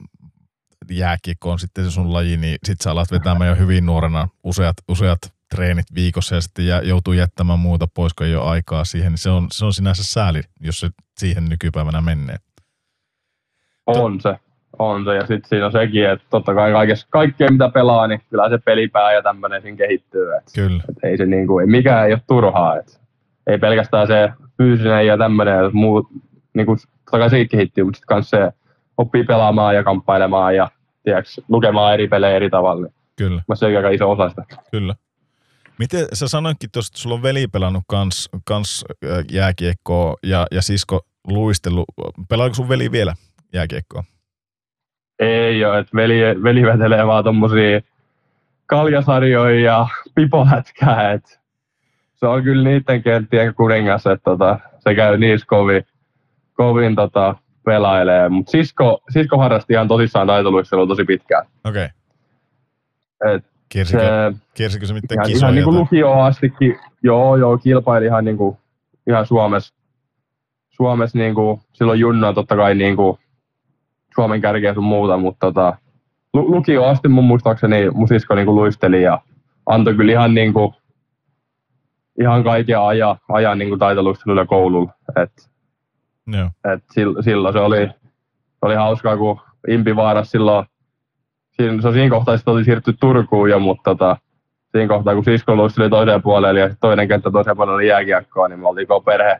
jääkiekko 0.91 1.51
on 1.51 1.59
sitten 1.59 1.85
se 1.85 1.91
sun 1.91 2.13
laji, 2.13 2.37
niin 2.37 2.57
sit 2.63 2.81
sä 2.81 2.91
alat 2.91 3.11
vetämään 3.11 3.49
jo 3.49 3.55
hyvin 3.55 3.85
nuorena 3.85 4.27
useat, 4.43 4.77
useat 4.89 5.19
treenit 5.55 5.85
viikossa 5.95 6.35
ja 6.35 6.41
sitten 6.41 6.67
jä, 6.67 6.81
joutuu 6.81 7.13
jättämään 7.13 7.59
muuta 7.59 7.87
pois, 7.93 8.13
kun 8.13 8.27
ei 8.27 8.35
ole 8.35 8.49
aikaa 8.49 8.85
siihen, 8.85 9.11
niin 9.11 9.17
se 9.17 9.29
on, 9.29 9.47
se 9.51 9.65
on 9.65 9.73
sinänsä 9.73 10.03
sääli, 10.03 10.41
jos 10.61 10.79
se 10.79 10.89
siihen 11.17 11.45
nykypäivänä 11.49 12.01
menee. 12.01 12.35
On 13.85 14.21
se, 14.21 14.35
on 14.79 15.05
se. 15.05 15.15
Ja 15.15 15.21
sitten 15.21 15.49
siinä 15.49 15.65
on 15.65 15.71
sekin, 15.71 16.09
että 16.09 16.25
totta 16.29 16.55
kai 16.55 16.71
kaikessa, 16.71 17.07
kaikkea 17.09 17.51
mitä 17.51 17.69
pelaa, 17.69 18.07
niin 18.07 18.21
kyllä 18.29 18.49
se 18.49 18.57
pelipää 18.57 19.13
ja 19.13 19.21
tämmöinen 19.21 19.61
siinä 19.61 19.77
kehittyy. 19.77 20.35
Et, 20.35 20.43
Kyllä. 20.55 20.83
et 20.89 21.03
ei 21.03 21.17
se 21.17 21.25
niinku, 21.25 21.59
ei 21.59 21.67
mikään 21.67 22.07
ei 22.07 22.13
ole 22.13 22.21
turhaa. 22.27 22.77
Et, 22.77 23.01
ei 23.47 23.57
pelkästään 23.57 24.07
se 24.07 24.29
fyysinen 24.57 25.07
ja 25.07 25.17
tämmöinen, 25.17 25.69
muut, 25.73 26.07
niinku, 26.53 26.75
totta 26.75 27.19
kai 27.19 27.29
sekin 27.29 27.49
kehittyy, 27.49 27.83
mutta 27.83 27.97
sitten 27.97 28.17
myös 28.17 28.29
se 28.29 28.51
oppii 28.97 29.23
pelaamaan 29.23 29.75
ja 29.75 29.83
kamppailemaan 29.83 30.55
ja 30.55 30.69
tiedätkö, 31.03 31.41
lukemaan 31.47 31.93
eri 31.93 32.07
pelejä 32.07 32.35
eri 32.35 32.49
tavalla. 32.49 32.81
Niin 32.81 32.93
Kyllä. 33.15 33.41
mä 33.47 33.55
sekin 33.55 33.77
aika 33.77 33.89
iso 33.89 34.11
osa 34.11 34.29
sitä. 34.29 34.43
Kyllä. 34.71 34.95
Miten 35.79 36.07
sä 36.13 36.27
sanoitkin 36.27 36.69
tuossa, 36.71 36.91
että 36.91 36.99
sulla 37.01 37.15
on 37.15 37.23
veli 37.23 37.47
pelannut 37.47 37.83
kans, 37.87 38.29
kans 38.45 38.85
jääkiekkoa 39.31 40.15
ja, 40.23 40.47
ja 40.51 40.61
sisko 40.61 41.01
luistelu. 41.27 41.85
Pelaako 42.29 42.53
sun 42.53 42.69
veli 42.69 42.91
vielä 42.91 43.15
jääkiekkoa? 43.53 44.03
Ei 45.19 45.65
ole, 45.65 45.79
että 45.79 45.95
veli, 45.95 46.21
veli 46.43 46.63
vetelee 46.65 47.07
vaan 47.07 47.23
tommosia 47.23 47.81
kaljasarjoja 48.65 49.59
ja 49.59 49.87
pipolätkää, 50.15 51.11
et 51.11 51.39
se 52.15 52.27
on 52.27 52.43
kyllä 52.43 52.69
niiden 52.69 53.03
kenttien 53.03 53.55
kuningas, 53.55 54.07
että 54.07 54.23
tota, 54.23 54.59
se 54.79 54.95
käy 54.95 55.17
niissä 55.17 55.47
kovin, 55.49 55.85
kovin 56.53 56.95
tota, 56.95 57.35
pelailee. 57.65 58.29
Mutta 58.29 58.51
sisko, 58.51 59.01
sisko 59.09 59.37
harrasti 59.37 59.73
ihan 59.73 59.87
tosissaan 59.87 60.27
taitoluistelua 60.27 60.87
tosi 60.87 61.03
pitkään. 61.03 61.45
Okei. 61.63 61.87
Et 63.33 63.45
Kiersikö, 63.69 63.99
se, 63.99 64.37
kiersikö 64.53 64.85
se 64.85 64.93
mitään 64.93 65.17
ihan, 65.17 65.27
kisoja? 65.27 65.39
ihan 65.39 65.55
niin 65.55 65.65
kuin 65.65 65.77
lukioon 65.77 66.25
astikin, 66.25 66.79
joo, 67.03 67.35
joo, 67.37 67.57
kilpaili 67.57 68.05
ihan, 68.05 68.25
niin 68.25 68.37
kuin, 68.37 68.57
ihan 69.07 69.25
Suomessa. 69.25 69.75
Suomessa 70.69 71.17
niin 71.17 71.35
kuin, 71.35 71.61
silloin 71.73 71.99
Junna 71.99 72.33
totta 72.33 72.55
kai 72.55 72.75
niin 72.75 72.95
kuin, 72.95 73.17
Suomen 74.15 74.41
kärkeä 74.41 74.73
sun 74.73 74.83
muuta, 74.83 75.17
mutta 75.17 75.47
tota, 75.47 75.77
lu- 76.33 76.51
lukioon 76.51 76.89
asti 76.89 77.07
mun 77.07 77.23
muistaakseni 77.23 77.89
mun 77.89 78.07
sisko 78.07 78.35
niin 78.35 78.45
kuin, 78.45 78.55
luisteli 78.55 79.03
ja 79.03 79.21
antoi 79.65 79.95
kyllä 79.95 80.11
ihan, 80.11 80.33
niin 80.33 80.53
kuin, 80.53 80.73
ihan 82.21 82.43
kaiken 82.43 82.79
ajan, 82.79 83.17
ajan 83.29 83.57
niin 83.57 83.69
kuin, 83.69 83.79
taitoluistelulla 83.79 84.45
koululla. 84.45 84.93
Et, 85.23 85.49
Joo. 86.27 86.49
et 86.73 86.83
sil- 86.93 87.23
silloin 87.23 87.53
se 87.53 87.59
oli, 87.59 87.89
oli 88.61 88.75
hauskaa, 88.75 89.17
kun 89.17 89.41
Impivaaras 89.67 90.31
silloin, 90.31 90.65
siinä, 91.51 91.81
se 91.81 91.91
siinä 91.91 92.09
kohtaa 92.09 92.37
sitten 92.37 92.53
oli 92.53 92.63
siirtyy 92.63 92.93
Turkuun 92.99 93.49
jo, 93.49 93.59
mutta 93.59 93.83
tota, 93.83 94.17
siinä 94.71 94.87
kohtaa, 94.87 95.13
kun 95.13 95.23
sisko 95.23 95.55
luisteli 95.55 95.89
toiseen 95.89 96.21
puolelle 96.21 96.59
ja 96.59 96.75
toinen 96.81 97.07
kenttä 97.07 97.31
toiseen 97.31 97.55
puolelle 97.55 97.75
oli 97.75 97.87
jääkiekkoa, 97.87 98.47
niin 98.47 98.59
me 98.59 98.67
oltiin 98.67 98.87
koko 98.87 99.01
perhe, 99.01 99.39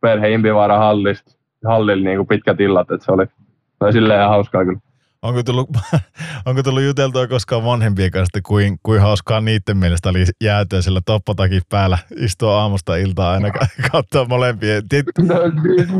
perhe 0.00 0.30
Impivaaran 0.30 0.78
hallista, 0.78 1.38
hallilla 1.66 2.04
niin 2.04 2.18
kuin 2.18 2.26
pitkät 2.28 2.60
illat, 2.60 2.90
että 2.90 3.04
se 3.04 3.12
oli, 3.12 3.26
se 3.26 3.84
oli 3.84 3.92
silleen 3.92 4.28
hauskaa 4.28 4.64
kyllä. 4.64 4.80
Onko 5.22 5.42
tullut, 5.42 5.68
onko 6.46 6.62
tullut 6.62 6.82
juteltua 6.82 7.26
koskaan 7.26 7.64
vanhempien 7.64 8.10
kanssa, 8.10 8.40
kuin, 8.46 8.78
kuin 8.82 9.00
hauskaa 9.00 9.40
niiden 9.40 9.76
mielestä 9.76 10.08
oli 10.08 10.24
jäätyä 10.40 10.82
sillä 10.82 11.00
toppatakin 11.06 11.62
päällä, 11.68 11.98
istua 12.16 12.60
aamusta 12.60 12.96
iltaa 12.96 13.32
aina 13.32 13.50
ka- 13.50 13.66
katsoa 13.92 14.24
molempien. 14.28 14.82
No, 15.18 15.34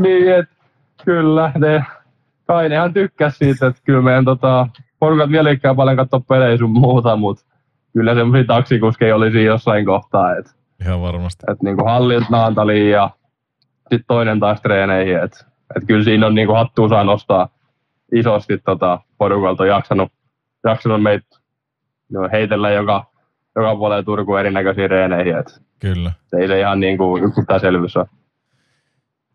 niin, 0.01 0.33
et, 0.33 0.49
kyllä, 1.05 1.51
ne, 1.57 1.85
kai 2.47 2.69
ne 2.69 2.75
ihan 2.75 2.93
tykkäs 2.93 3.37
siitä, 3.37 3.67
että 3.67 3.81
kyllä 3.85 4.01
meidän 4.01 4.25
tota, 4.25 4.67
porukat 4.99 5.29
vieläkään 5.29 5.75
paljon 5.75 5.97
katsoa 5.97 6.19
pelejä 6.19 6.57
sun 6.57 6.69
muuta, 6.71 7.15
mutta 7.15 7.45
kyllä 7.93 8.15
semmoisia 8.15 8.43
taksikuskeja 8.47 9.15
oli 9.15 9.31
siinä 9.31 9.45
jossain 9.45 9.85
kohtaa, 9.85 10.35
että 10.35 10.51
Ihan 10.85 11.01
varmasti. 11.01 11.43
et 11.51 11.61
niinku 11.61 11.85
hallilta 11.85 12.27
Naantaliin 12.29 12.91
ja 12.91 13.09
sitten 13.79 14.03
toinen 14.07 14.39
taas 14.39 14.61
treeneihin, 14.61 15.23
että 15.23 15.45
et 15.75 15.83
kyllä 15.87 16.03
siinä 16.03 16.25
on 16.27 16.35
niinku 16.35 16.53
hattua 16.53 16.89
saa 16.89 17.03
nostaa 17.03 17.49
isosti 18.13 18.57
tota, 18.57 18.99
porukalta 19.17 19.63
on 19.63 19.69
jaksanut, 19.69 20.11
jaksanut 20.63 21.03
meitä 21.03 21.27
no, 22.09 22.29
heitellä 22.31 22.71
joka, 22.71 23.05
joka 23.55 23.75
puolella 23.75 24.03
Turkuun 24.03 24.39
erinäköisiin 24.39 24.89
reeneihin, 24.89 25.37
että 25.37 25.53
Kyllä. 25.79 26.11
ei 26.39 26.47
se 26.47 26.59
ihan 26.59 26.79
niinku 26.79 27.17
yksittäiselvyys 27.17 27.97
ole. 27.97 28.05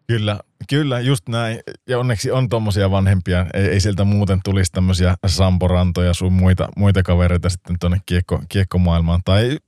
Kyllä, 0.07 0.41
kyllä, 0.71 1.01
just 1.01 1.29
näin. 1.29 1.61
Ja 1.89 1.99
onneksi 1.99 2.31
on 2.31 2.49
tommosia 2.49 2.91
vanhempia. 2.91 3.47
Ei, 3.55 3.65
ei 3.69 3.81
sieltä 3.81 4.05
muuten 4.05 4.41
tulisi 4.45 4.73
tämmöisiä 4.73 5.15
samporantoja 5.27 6.15
sun 6.15 6.33
muita, 6.33 6.69
muita 6.77 7.03
kavereita 7.03 7.49
sitten 7.49 7.77
tuonne 7.81 7.99
kiekko, 8.07 8.43
kiekkomaailmaan 8.49 9.21
tai 9.25 9.59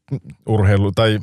urheilu 0.46 0.92
tai 0.92 1.18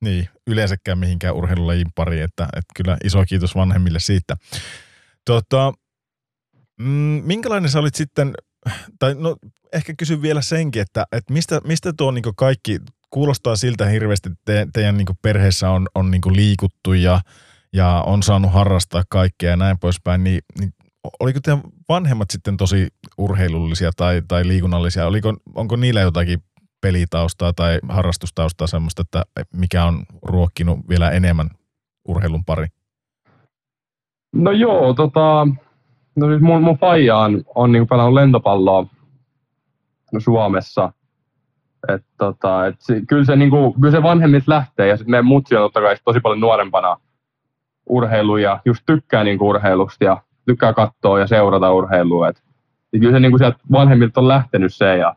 niin, 0.00 0.28
yleensäkään 0.46 0.98
mihinkään 0.98 1.34
urheilulajin 1.34 1.86
pariin. 1.94 2.22
Että, 2.22 2.44
että 2.44 2.72
kyllä 2.76 2.96
iso 3.04 3.24
kiitos 3.28 3.54
vanhemmille 3.54 4.00
siitä. 4.00 4.36
Tota, 5.24 5.72
mm, 6.82 7.22
minkälainen 7.24 7.70
sä 7.70 7.78
olit 7.78 7.94
sitten, 7.94 8.32
tai 8.98 9.14
no 9.14 9.36
ehkä 9.72 9.94
kysyn 9.98 10.22
vielä 10.22 10.42
senkin, 10.42 10.82
että, 10.82 11.06
että 11.12 11.32
mistä, 11.32 11.60
mistä 11.64 11.92
tuo 11.92 12.10
niin 12.10 12.24
kaikki, 12.36 12.78
kuulostaa 13.10 13.56
siltä 13.56 13.86
hirveästi, 13.86 14.28
että 14.28 14.42
te, 14.44 14.66
teidän 14.72 14.96
niin 14.96 15.06
perheessä 15.22 15.70
on, 15.70 15.86
on 15.94 16.10
niin 16.10 16.22
liikuttu 16.32 16.92
ja 16.92 17.20
ja 17.72 18.02
on 18.06 18.22
saanut 18.22 18.52
harrastaa 18.52 19.02
kaikkea 19.08 19.50
ja 19.50 19.56
näin 19.56 19.78
poispäin, 19.78 20.24
niin, 20.24 20.40
niin 20.58 20.70
oliko 21.20 21.40
teidän 21.42 21.62
vanhemmat 21.88 22.30
sitten 22.30 22.56
tosi 22.56 22.88
urheilullisia 23.18 23.90
tai, 23.96 24.22
tai 24.28 24.46
liikunnallisia? 24.48 25.06
Oliko, 25.06 25.34
onko 25.54 25.76
niillä 25.76 26.00
jotakin 26.00 26.42
pelitaustaa 26.80 27.52
tai 27.52 27.78
harrastustaustaa 27.88 28.66
semmoista, 28.66 29.02
että 29.02 29.22
mikä 29.56 29.84
on 29.84 30.02
ruokkinut 30.22 30.78
vielä 30.88 31.10
enemmän 31.10 31.50
urheilun 32.08 32.44
pari? 32.44 32.66
No 34.34 34.50
joo, 34.50 34.94
tota, 34.94 35.46
no 36.16 36.26
siis 36.26 36.40
mun, 36.40 36.62
mun 36.62 36.78
faija 36.78 37.18
on, 37.18 37.42
on 37.54 37.72
niin 37.72 37.86
pelannut 37.86 38.14
lentopalloa 38.14 38.86
Suomessa. 40.18 40.92
Et 41.88 42.04
tota, 42.18 42.66
et 42.66 42.74
se, 42.78 43.00
kyllä, 43.08 43.24
se, 43.24 43.36
niinku, 43.36 43.72
kyllä 43.80 43.90
se 43.90 44.02
vanhemmit 44.02 44.48
lähtee 44.48 44.88
ja 44.88 44.96
sitten 44.96 45.10
meidän 45.10 45.26
mutsi 45.26 45.56
on 45.56 45.62
totta 45.62 45.80
kai 45.80 45.96
tosi 46.04 46.20
paljon 46.20 46.40
nuorempana 46.40 46.96
urheilu 47.86 48.36
ja 48.36 48.60
just 48.64 48.82
tykkää 48.86 49.24
niinku 49.24 49.48
urheilusta 49.48 50.04
ja 50.04 50.22
tykkää 50.46 50.72
katsoa 50.72 51.20
ja 51.20 51.26
seurata 51.26 51.72
urheilua. 51.72 52.28
Et, 52.28 52.42
ja 52.92 52.98
kyllä 52.98 53.12
se 53.12 53.20
niinku 53.20 53.38
sieltä 53.38 53.58
vanhemmilta 53.72 54.20
on 54.20 54.28
lähtenyt 54.28 54.74
se 54.74 54.96
ja 54.96 55.16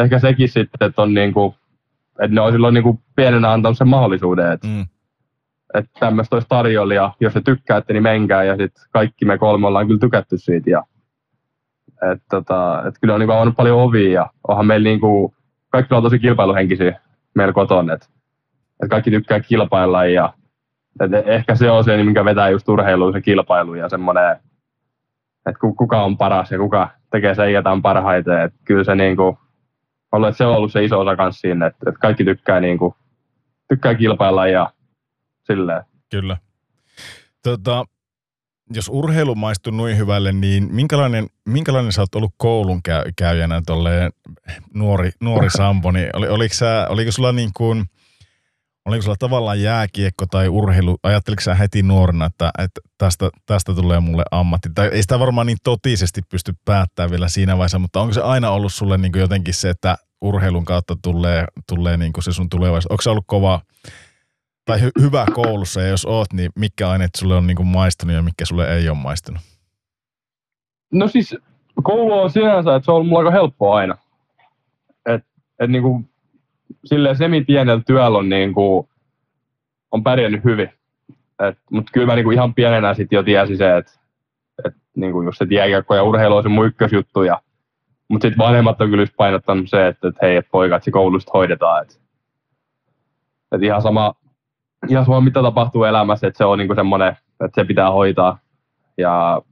ehkä 0.00 0.18
sekin 0.18 0.48
sitten, 0.48 0.88
että 0.88 1.06
niinku, 1.06 1.54
että 2.20 2.34
ne 2.34 2.40
on 2.40 2.52
silloin 2.52 2.74
niinku 2.74 3.00
pienenä 3.16 3.52
antanut 3.52 3.78
sen 3.78 3.88
mahdollisuuden, 3.88 4.52
että 4.52 4.66
Mm. 4.66 4.86
Että 5.78 6.00
tämmöistä 6.00 6.36
olisi 6.36 6.48
tarjolla 6.48 6.94
ja 6.94 7.12
jos 7.20 7.32
te 7.32 7.40
tykkäätte, 7.40 7.92
niin 7.92 8.02
menkää 8.02 8.44
ja 8.44 8.56
sitten 8.56 8.84
kaikki 8.92 9.24
me 9.24 9.38
kolme 9.38 9.66
ollaan 9.66 9.86
kyllä 9.86 10.00
tykätty 10.00 10.38
siitä. 10.38 10.70
Ja, 10.70 10.82
et, 12.12 12.22
tota, 12.30 12.82
et 12.88 12.94
kyllä 13.00 13.14
on 13.14 13.20
niinku 13.20 13.32
avannut 13.32 13.56
paljon 13.56 13.80
ovia 13.80 14.12
ja 14.12 14.30
onhan 14.48 14.66
meillä 14.66 14.88
niinku, 14.88 15.34
kaikki 15.68 15.94
on 15.94 16.02
tosi 16.02 16.18
kilpailuhenkisiä 16.18 17.00
meillä 17.34 17.52
kotona, 17.52 17.92
että 17.92 18.06
et 18.82 18.90
kaikki 18.90 19.10
tykkää 19.10 19.40
kilpailla 19.40 20.04
ja 20.04 20.32
et 21.00 21.26
ehkä 21.26 21.54
se 21.54 21.70
on 21.70 21.84
se, 21.84 22.04
mikä 22.04 22.24
vetää 22.24 22.48
just 22.48 22.68
urheiluun 22.68 23.12
se 23.12 23.20
kilpailu 23.20 23.74
ja 23.74 23.88
semmoinen, 23.88 24.32
että 25.46 25.58
kuka 25.76 26.02
on 26.02 26.18
paras 26.18 26.50
ja 26.50 26.58
kuka 26.58 26.88
tekee 27.10 27.34
sen 27.34 27.52
jotain 27.52 27.82
parhaiten. 27.82 28.40
Et 28.40 28.54
kyllä 28.64 28.84
se 28.84 28.94
niinku, 28.94 29.38
ollut, 30.12 30.28
että 30.28 30.38
se 30.38 30.46
on 30.46 30.56
ollut 30.56 30.72
se 30.72 30.84
iso 30.84 31.00
osa 31.00 31.16
kanssa 31.16 31.40
siinä, 31.40 31.66
että, 31.66 31.90
että 31.90 32.00
kaikki 32.00 32.24
tykkää, 32.24 32.60
niinku, 32.60 32.96
tykkää 33.68 33.94
kilpailla 33.94 34.48
ja 34.48 34.70
silleen. 35.46 35.82
Kyllä. 36.10 36.36
Tota, 37.42 37.84
jos 38.74 38.88
urheilu 38.88 39.34
maistuu 39.34 39.72
noin 39.72 39.98
hyvälle, 39.98 40.32
niin 40.32 40.74
minkälainen, 40.74 41.26
minkälainen 41.44 41.92
sä 41.92 42.00
oot 42.00 42.14
ollut 42.14 42.34
koulun 42.36 42.82
käy, 42.82 43.04
käyjänä 43.16 43.62
tolleen 43.66 44.12
nuori, 44.74 45.10
nuori 45.20 45.50
Sampo, 45.50 45.90
niin 45.90 46.08
oli, 46.12 46.28
oliko, 46.28 46.54
sä, 46.54 46.86
oliko 46.90 47.12
sulla 47.12 47.32
niin 47.32 47.50
kuin, 47.56 47.84
oliko 48.84 49.02
sulla 49.02 49.16
tavallaan 49.18 49.62
jääkiekko 49.62 50.26
tai 50.26 50.48
urheilu, 50.48 50.98
ajatteliko 51.02 51.42
sä 51.42 51.54
heti 51.54 51.82
nuorena, 51.82 52.26
että, 52.26 52.50
että 52.58 52.80
tästä, 52.98 53.30
tästä 53.46 53.74
tulee 53.74 54.00
mulle 54.00 54.22
ammatti? 54.30 54.68
Tai 54.74 54.88
ei 54.88 55.02
sitä 55.02 55.18
varmaan 55.18 55.46
niin 55.46 55.58
totisesti 55.64 56.22
pysty 56.22 56.54
päättämään 56.64 57.10
vielä 57.10 57.28
siinä 57.28 57.56
vaiheessa, 57.56 57.78
mutta 57.78 58.00
onko 58.00 58.12
se 58.14 58.20
aina 58.20 58.50
ollut 58.50 58.72
sulle 58.72 58.98
niin 58.98 59.12
kuin 59.12 59.20
jotenkin 59.20 59.54
se, 59.54 59.70
että 59.70 59.96
urheilun 60.20 60.64
kautta 60.64 60.96
tulee, 61.02 61.44
tulee 61.68 61.96
niin 61.96 62.12
kuin 62.12 62.24
se 62.24 62.32
sun 62.32 62.48
tulevaisuus? 62.48 62.90
Onko 62.90 63.02
se 63.02 63.10
ollut 63.10 63.24
kova, 63.26 63.60
tai 64.66 64.78
hy- 64.78 65.02
hyvä 65.02 65.26
koulussa, 65.34 65.80
ja 65.80 65.88
jos 65.88 66.04
oot, 66.04 66.32
niin 66.32 66.50
mitkä 66.54 66.88
aineet 66.90 67.14
sulle 67.16 67.36
on 67.36 67.46
niin 67.46 67.56
kuin 67.56 67.66
maistunut 67.66 68.16
ja 68.16 68.22
mitkä 68.22 68.44
sulle 68.44 68.76
ei 68.76 68.88
ole 68.88 68.98
maistunut? 68.98 69.40
No 70.92 71.08
siis 71.08 71.36
koulu 71.82 72.12
on 72.12 72.30
sinänsä, 72.30 72.76
että 72.76 72.84
se 72.84 72.90
on 72.90 72.94
ollut 72.94 73.08
mulla 73.08 73.20
aika 73.20 73.30
helppoa 73.30 73.76
aina. 73.76 73.98
Et, 75.06 75.24
et 75.58 75.70
niinku, 75.70 76.04
silleen 76.84 77.16
semi-pienellä 77.16 77.82
työllä 77.86 78.18
on, 78.18 78.28
niinku, 78.28 78.88
on 79.90 80.02
pärjännyt 80.02 80.44
hyvin. 80.44 80.70
Mutta 81.70 81.92
kyllä 81.92 82.06
mä 82.06 82.14
niinku 82.14 82.30
ihan 82.30 82.54
pienenä 82.54 82.94
sit 82.94 83.12
jo 83.12 83.22
tiesin 83.22 83.56
se, 83.56 83.76
että 83.76 83.92
et, 84.64 84.74
niinku 84.96 85.22
just 85.22 85.38
se 85.38 85.46
jääkiekko 85.50 85.94
ja 85.94 86.02
urheilu 86.02 86.36
on 86.36 86.42
se 86.42 86.48
mun 86.48 86.66
ykkösjuttu. 86.66 87.20
Mutta 88.08 88.28
sitten 88.28 88.46
vanhemmat 88.46 88.80
on 88.80 88.90
kyllä 88.90 89.06
painottanut 89.16 89.70
se, 89.70 89.86
että 89.86 90.08
et, 90.08 90.14
hei, 90.22 90.36
et 90.36 90.46
poika, 90.50 90.76
että 90.76 90.84
se 90.84 90.90
koulusta 90.90 91.30
hoidetaan. 91.34 91.82
Että 91.82 91.94
et 93.52 93.62
ihan 93.62 93.82
sama, 93.82 94.14
ihan 94.88 95.04
sama, 95.04 95.20
mitä 95.20 95.42
tapahtuu 95.42 95.84
elämässä, 95.84 96.26
että 96.26 96.38
se 96.38 96.44
on 96.44 96.58
niinku 96.58 96.74
semmoinen, 96.74 97.16
että 97.44 97.60
se 97.60 97.64
pitää 97.64 97.90
hoitaa. 97.90 98.38
Ja 98.98 99.42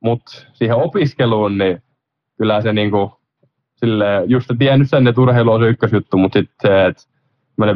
mutta 0.00 0.46
siihen 0.52 0.76
opiskeluun, 0.76 1.58
niin 1.58 1.82
kyllä 2.38 2.60
se 2.60 2.72
niinku, 2.72 3.20
sille, 3.76 4.24
just 4.26 4.50
tiennyt 4.58 4.90
sen, 4.90 5.06
että 5.06 5.20
urheilu 5.20 5.52
on 5.52 5.60
se 5.60 5.68
ykkösjuttu, 5.68 6.16
mutta 6.16 6.38
sitten 6.38 6.56
se, 6.62 6.86
että 6.86 7.02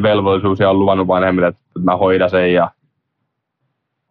velvollisuus 0.01 0.59
ja 0.59 0.69
on 0.69 0.79
luvannut 0.79 1.07
vanhemmille, 1.07 1.47
että 1.47 1.61
mä 1.79 1.95
hoidan 1.95 2.29
sen 2.29 2.53
ja 2.53 2.71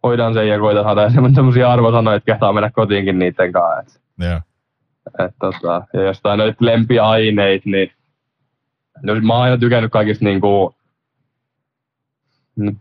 hoidan 0.03 0.33
sen 0.33 0.47
ja 0.47 0.59
koitan 0.59 0.83
saada 0.83 1.09
semmoisia 1.35 1.71
arvosanoja, 1.71 2.17
että 2.17 2.31
kehtaa 2.31 2.53
mennä 2.53 2.71
kotiinkin 2.71 3.19
niiden 3.19 3.51
kanssa. 3.51 3.99
Et, 3.99 4.29
Joo. 4.29 4.39
et, 5.25 5.35
tota, 5.39 5.87
ja 5.93 6.01
jostain 6.01 6.37
noita 6.37 6.65
lempiaineita, 6.65 7.69
niin 7.69 7.91
no, 9.03 9.15
mä 9.15 9.33
oon 9.33 9.43
aina 9.43 9.57
tykännyt 9.57 9.91
kaikista 9.91 10.25
niinku, 10.25 10.75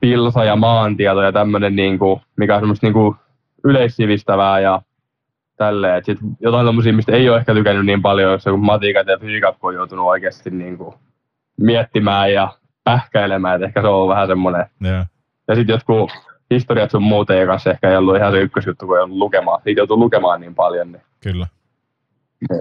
pilsa 0.00 0.44
ja 0.44 0.56
maantieto 0.56 1.22
ja 1.22 1.32
tämmöinen, 1.32 1.76
niinku, 1.76 2.20
mikä 2.36 2.54
on 2.54 2.60
semmoista 2.60 2.86
niinku, 2.86 3.16
yleissivistävää 3.64 4.60
ja 4.60 4.82
tälleen. 5.56 6.04
Sit 6.04 6.18
jotain 6.40 6.66
tommosia, 6.66 6.92
mistä 6.92 7.12
ei 7.12 7.28
ole 7.28 7.38
ehkä 7.38 7.54
tykännyt 7.54 7.86
niin 7.86 8.02
paljon, 8.02 8.32
jos 8.32 8.46
joku 8.46 8.58
matikat 8.58 9.06
ja 9.06 9.18
fysiikat 9.18 9.56
on 9.62 9.74
joutunut 9.74 10.06
oikeasti 10.06 10.50
niinku 10.50 10.94
miettimään 11.60 12.32
ja 12.32 12.48
pähkäilemään, 12.84 13.54
että 13.54 13.66
ehkä 13.66 13.80
se 13.80 13.88
on 13.88 14.08
vähän 14.08 14.26
semmoinen. 14.26 14.66
Joo. 14.80 15.04
Ja 15.48 15.54
sitten 15.54 15.74
jotkut 15.74 16.10
historiat 16.50 16.90
sun 16.90 17.02
muuten 17.02 17.38
ei 17.38 17.46
kanssa 17.46 17.70
ehkä 17.70 17.90
ei 17.90 17.96
ollut 17.96 18.16
ihan 18.16 18.32
se 18.32 18.40
ykkösjuttu, 18.40 18.86
kun 18.86 18.96
ei 18.96 19.02
ollut 19.02 19.18
lukemaan. 19.18 19.62
Siitä 19.64 19.80
joutuu 19.80 19.98
lukemaan 19.98 20.40
niin 20.40 20.54
paljon. 20.54 20.92
Niin, 20.92 21.02
Kyllä. 21.22 21.46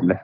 niin. 0.01 0.19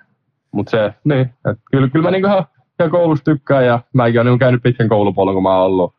Mutta 0.52 0.70
se, 0.70 0.94
niin, 1.04 1.22
et 1.22 1.60
kyllä, 1.72 1.88
kyllä 1.88 2.04
mä 2.04 2.12
niinku 2.12 2.28
ihan, 2.28 2.46
ihan 2.80 2.92
koulussa 2.92 3.26
tykkään 3.26 3.66
ja 3.66 3.80
mäkin 3.94 4.20
olen 4.20 4.26
niinku 4.26 4.40
käynyt 4.40 4.64
pitkän 4.64 4.90
koulupolun, 4.90 5.34
kun 5.34 5.44
mä 5.44 5.58
oon 5.58 5.66
ollut 5.66 5.96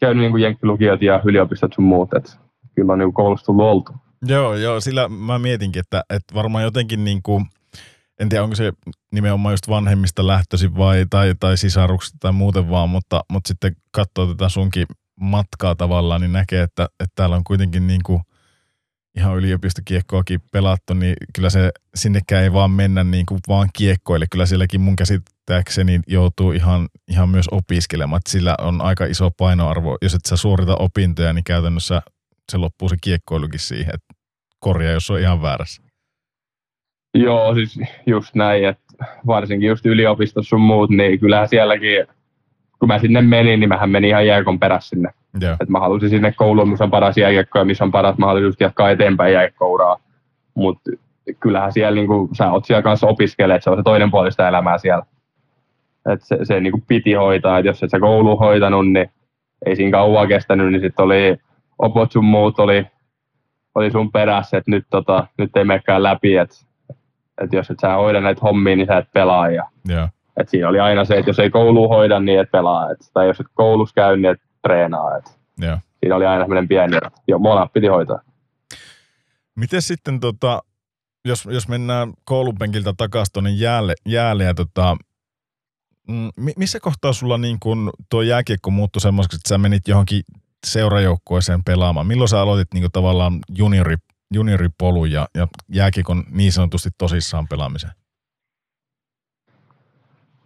käynyt 0.00 0.22
niinku 0.22 0.36
jenkkilukiot 0.36 1.02
ja 1.02 1.20
yliopistot 1.24 1.72
sun 1.72 1.84
muut. 1.84 2.14
Et 2.14 2.38
kyllä 2.74 2.86
mä 2.86 2.92
oon 2.92 2.98
niinku 2.98 3.12
koulussa 3.12 3.46
tullut 3.46 3.66
oltu. 3.66 3.92
Joo, 4.26 4.54
joo, 4.54 4.80
sillä 4.80 5.08
mä 5.08 5.38
mietinkin, 5.38 5.80
että, 5.80 6.02
että 6.10 6.34
varmaan 6.34 6.64
jotenkin 6.64 7.04
niin 7.04 7.22
kuin, 7.22 7.44
en 8.20 8.28
tiedä 8.28 8.44
onko 8.44 8.56
se 8.56 8.72
nimenomaan 9.12 9.52
just 9.52 9.68
vanhemmista 9.68 10.26
lähtöisin 10.26 10.76
vai 10.76 11.06
tai, 11.10 11.34
tai 11.40 11.56
sisaruksista 11.56 12.16
tai 12.20 12.32
muuten 12.32 12.70
vaan, 12.70 12.88
mutta, 12.88 13.24
mutta 13.32 13.48
sitten 13.48 13.76
katsoo 13.90 14.26
tätä 14.26 14.48
sunkin 14.48 14.86
matkaa 15.20 15.74
tavallaan, 15.74 16.20
niin 16.20 16.32
näkee, 16.32 16.62
että, 16.62 16.84
että 16.84 17.12
täällä 17.14 17.36
on 17.36 17.44
kuitenkin 17.44 17.86
niin 17.86 18.00
kuin 18.06 18.20
ihan 19.16 19.36
yliopistokiekkoakin 19.36 20.40
pelattu, 20.52 20.94
niin 20.94 21.14
kyllä 21.34 21.50
se 21.50 21.70
sinnekään 21.94 22.42
ei 22.42 22.52
vaan 22.52 22.70
mennä 22.70 23.04
niin 23.04 23.26
kuin 23.26 23.40
vaan 23.48 23.68
kiekkoille. 23.72 24.26
Kyllä 24.30 24.46
sielläkin 24.46 24.80
mun 24.80 24.96
käsittääkseni 24.96 26.00
joutuu 26.06 26.52
ihan, 26.52 26.88
ihan 27.08 27.28
myös 27.28 27.46
opiskelemaan. 27.50 28.18
Että 28.18 28.30
sillä 28.30 28.54
on 28.58 28.80
aika 28.80 29.04
iso 29.04 29.30
painoarvo. 29.30 29.98
Jos 30.02 30.14
et 30.14 30.24
sä 30.28 30.36
suorita 30.36 30.76
opintoja, 30.76 31.32
niin 31.32 31.44
käytännössä 31.44 32.02
se 32.52 32.58
loppuu 32.58 32.88
se 32.88 32.96
kiekkoilukin 33.00 33.60
siihen. 33.60 33.94
Että 33.94 34.14
korjaa, 34.58 34.92
jos 34.92 35.10
on 35.10 35.20
ihan 35.20 35.42
väärässä. 35.42 35.82
Joo, 37.14 37.54
siis 37.54 37.80
just 38.06 38.34
näin, 38.34 38.64
että 38.64 38.84
varsinkin 39.26 39.68
just 39.68 39.86
yliopistossa 39.86 40.48
sun 40.48 40.60
muut, 40.60 40.90
niin 40.90 41.20
kyllähän 41.20 41.48
sielläkin, 41.48 42.06
kun 42.78 42.88
mä 42.88 42.98
sinne 42.98 43.22
menin, 43.22 43.60
niin 43.60 43.68
mähän 43.68 43.90
menin 43.90 44.10
ihan 44.10 44.26
jääkon 44.26 44.58
perässä 44.58 44.88
sinne. 44.88 45.10
Joo, 45.40 45.56
Et 45.60 45.68
mä 45.68 45.80
halusin 45.80 46.10
sinne 46.10 46.32
kouluun, 46.32 46.68
missä 46.68 46.84
on 46.84 46.90
paras 46.90 47.16
jääkiekko 47.16 47.58
ja 47.58 47.64
missä 47.64 47.84
on 47.84 47.92
paras 47.92 48.18
mahdollisuus 48.18 48.60
jatkaa 48.60 48.90
eteenpäin 48.90 49.32
jääkouraa. 49.32 49.96
mutta 50.54 50.90
kyllähän 51.40 51.72
siellä 51.72 51.94
niinku, 51.94 52.28
sä 52.32 52.50
oot 52.50 52.64
siellä 52.64 52.82
kanssa 52.82 53.06
opiskelee, 53.06 53.56
että 53.56 53.64
se 53.64 53.70
on 53.70 53.76
se 53.76 53.82
toinen 53.82 54.10
puoli 54.10 54.30
sitä 54.30 54.48
elämää 54.48 54.78
siellä. 54.78 55.06
Et 56.12 56.22
se, 56.22 56.38
se 56.42 56.60
niinku 56.60 56.82
piti 56.88 57.12
hoitaa, 57.12 57.58
että 57.58 57.68
jos 57.68 57.82
et 57.82 57.90
sä 57.90 58.00
koulu 58.00 58.36
hoitanut, 58.36 58.92
niin 58.92 59.10
ei 59.66 59.76
siinä 59.76 59.90
kauan 59.90 60.28
kestänyt, 60.28 60.72
niin 60.72 60.80
sitten 60.80 61.04
oli 61.04 61.36
opot 61.78 62.12
sun 62.12 62.24
muut 62.24 62.58
oli, 62.58 62.86
oli 63.74 63.90
sun 63.90 64.12
perässä, 64.12 64.56
että 64.56 64.70
nyt, 64.70 64.86
tota, 64.90 65.26
nyt 65.38 65.56
ei 65.56 65.64
menekään 65.64 66.02
läpi, 66.02 66.36
että 66.36 66.56
et 67.42 67.52
jos 67.52 67.70
et 67.70 67.78
sä 67.80 67.94
hoida 67.94 68.20
näitä 68.20 68.40
hommia, 68.42 68.76
niin 68.76 68.86
sä 68.86 68.98
et 68.98 69.12
pelaa. 69.14 69.50
Ja, 69.50 69.64
Joo. 69.88 70.08
et 70.36 70.48
siinä 70.48 70.68
oli 70.68 70.80
aina 70.80 71.04
se, 71.04 71.18
että 71.18 71.30
jos 71.30 71.38
ei 71.38 71.50
koulu 71.50 71.88
hoida, 71.88 72.20
niin 72.20 72.40
et 72.40 72.50
pelaa. 72.50 72.90
Et, 72.90 72.98
tai 73.14 73.26
jos 73.26 73.40
et 73.40 73.46
koulussa 73.54 73.94
käy, 73.94 74.16
niin 74.16 74.30
et 74.30 74.40
treenaa. 74.68 75.16
Et 75.18 75.38
Joo. 75.58 75.78
siinä 76.00 76.16
oli 76.16 76.26
aina 76.26 76.44
sellainen 76.44 76.68
pieni, 76.68 76.96
jo, 77.28 77.38
molemmat 77.38 77.72
piti 77.72 77.86
hoitaa. 77.86 78.20
Miten 79.56 79.82
sitten, 79.82 80.20
tota, 80.20 80.62
jos, 81.24 81.44
jos 81.50 81.68
mennään 81.68 82.12
koulunpenkiltä 82.24 82.92
takaisin 82.96 83.32
tuonne 83.32 83.50
jäälle, 83.50 83.94
jäälle 84.06 84.44
ja 84.44 84.54
tota, 84.54 84.96
mm, 86.08 86.30
mi- 86.36 86.52
missä 86.56 86.80
kohtaa 86.80 87.12
sulla 87.12 87.38
niin 87.38 87.60
kun 87.60 87.90
tuo 88.10 88.22
jääkiekko 88.22 88.70
muuttui 88.70 89.00
semmoiseksi, 89.00 89.36
että 89.36 89.48
sä 89.48 89.58
menit 89.58 89.88
johonkin 89.88 90.22
seurajoukkueeseen 90.66 91.64
pelaamaan? 91.64 92.06
Milloin 92.06 92.28
sä 92.28 92.40
aloitit 92.40 92.74
niin 92.74 92.86
tavallaan 92.92 93.38
juniori, 93.56 93.96
junioripolun 94.34 95.10
ja, 95.10 95.28
ja 95.34 95.48
jääkiekon 95.68 96.24
niin 96.30 96.52
sanotusti 96.52 96.90
tosissaan 96.98 97.48
pelaamisen? 97.48 97.90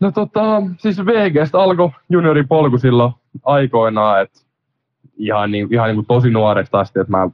No 0.00 0.12
tota, 0.12 0.62
siis 0.78 1.06
VGstä 1.06 1.58
alkoi 1.58 1.90
junioripolku 2.08 2.78
silloin 2.78 3.12
aikoinaan, 3.44 4.22
että 4.22 4.40
ihan, 5.16 5.50
niin, 5.50 5.68
ihan 5.70 5.88
niin 5.88 5.96
kuin 5.96 6.06
tosi 6.06 6.30
nuoresta 6.30 6.80
asti, 6.80 7.00
että 7.00 7.10
mä 7.10 7.28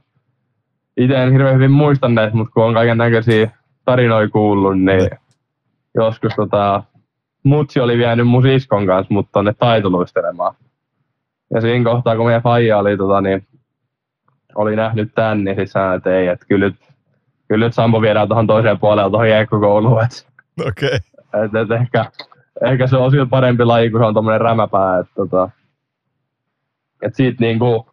itse 0.97 1.23
en 1.23 1.31
hirveän 1.31 1.55
hyvin 1.55 1.71
muista 1.71 2.09
näitä, 2.09 2.35
mutta 2.35 2.53
kun 2.53 2.63
on 2.63 2.73
kaiken 2.73 2.97
näköisiä 2.97 3.51
tarinoita 3.85 4.31
kuullut, 4.31 4.81
niin 4.81 5.09
joskus 5.95 6.33
tota, 6.35 6.83
mutsi 7.43 7.79
oli 7.79 7.97
vienyt 7.97 8.27
mun 8.27 8.41
siskon 8.41 8.85
kanssa 8.85 9.13
mut 9.13 9.27
tonne 9.31 9.53
taitoluistelemaan. 9.59 10.55
Ja 11.53 11.61
siinä 11.61 11.91
kohtaa, 11.91 12.15
kun 12.15 12.25
meidän 12.25 12.41
faija 12.41 12.77
oli, 12.77 12.97
tota, 12.97 13.21
niin, 13.21 13.47
oli 14.55 14.75
nähnyt 14.75 15.11
tän, 15.15 15.43
niin 15.43 15.55
sit 15.55 15.71
sanoi, 15.71 15.97
että 15.97 16.17
ei, 16.17 16.27
että 16.27 16.45
kyllä 16.49 16.71
kyllä 17.47 17.65
nyt 17.65 17.73
Sampo 17.73 18.01
viedään 18.01 18.27
tuohon 18.27 18.47
toiseen 18.47 18.79
puolelle 18.79 19.09
tuohon 19.09 19.29
jääkkokouluun, 19.29 20.03
että 20.03 20.17
Okei. 20.67 20.87
Okay. 20.87 21.45
et, 21.45 21.55
et 21.55 21.81
ehkä, 21.81 22.05
ehkä 22.65 22.87
se 22.87 22.97
on 22.97 23.11
sillä 23.11 23.25
parempi 23.25 23.63
laji, 23.65 23.89
kun 23.89 23.99
se 23.99 24.05
on 24.05 24.13
tommonen 24.13 24.41
rämäpää. 24.41 24.99
Et, 24.99 25.07
tota, 25.15 25.49
et 27.01 27.15
siitä 27.15 27.37
niinku, 27.39 27.87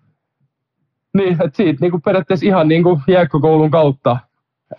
niin, 1.14 1.42
et 1.42 1.54
siitä 1.54 1.80
niinku 1.80 1.98
periaatteessa 1.98 2.46
ihan 2.46 2.68
niinku 2.68 3.00
jääkkökoulun 3.08 3.70
kautta. 3.70 4.16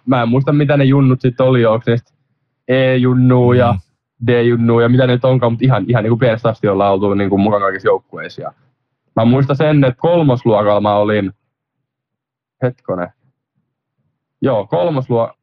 Mä 0.05 0.21
en 0.21 0.29
muista, 0.29 0.53
mitä 0.53 0.77
ne 0.77 0.83
junnut 0.83 1.21
sitten 1.21 1.45
oli, 1.45 1.65
onko 1.65 1.83
ne 1.87 1.97
sit 1.97 2.15
E-junnuu 2.67 3.53
ja 3.53 3.75
Mm. 4.19 4.27
D-junnuu 4.27 4.79
ja 4.79 4.89
mitä 4.89 5.07
ne 5.07 5.13
nyt 5.13 5.25
onkaan, 5.25 5.51
mutta 5.51 5.65
ihan, 5.65 5.85
ihan 5.87 6.03
niinku 6.03 6.17
pienestä 6.17 6.49
asti 6.49 6.67
ollaan 6.67 6.93
oltu 6.93 7.13
niinku 7.13 7.37
mukaan 7.37 7.61
kaikissa 7.61 7.87
joukkueissa. 7.87 8.41
Ja 8.41 8.53
Mä 9.15 9.25
muistan 9.25 9.55
sen, 9.55 9.83
että 9.83 10.01
kolmosluokalla 10.01 10.81
mä 10.81 10.95
olin, 10.95 11.33
hetkonen, 12.63 13.09
joo, 14.41 14.67
kolmosluo, 14.67 15.33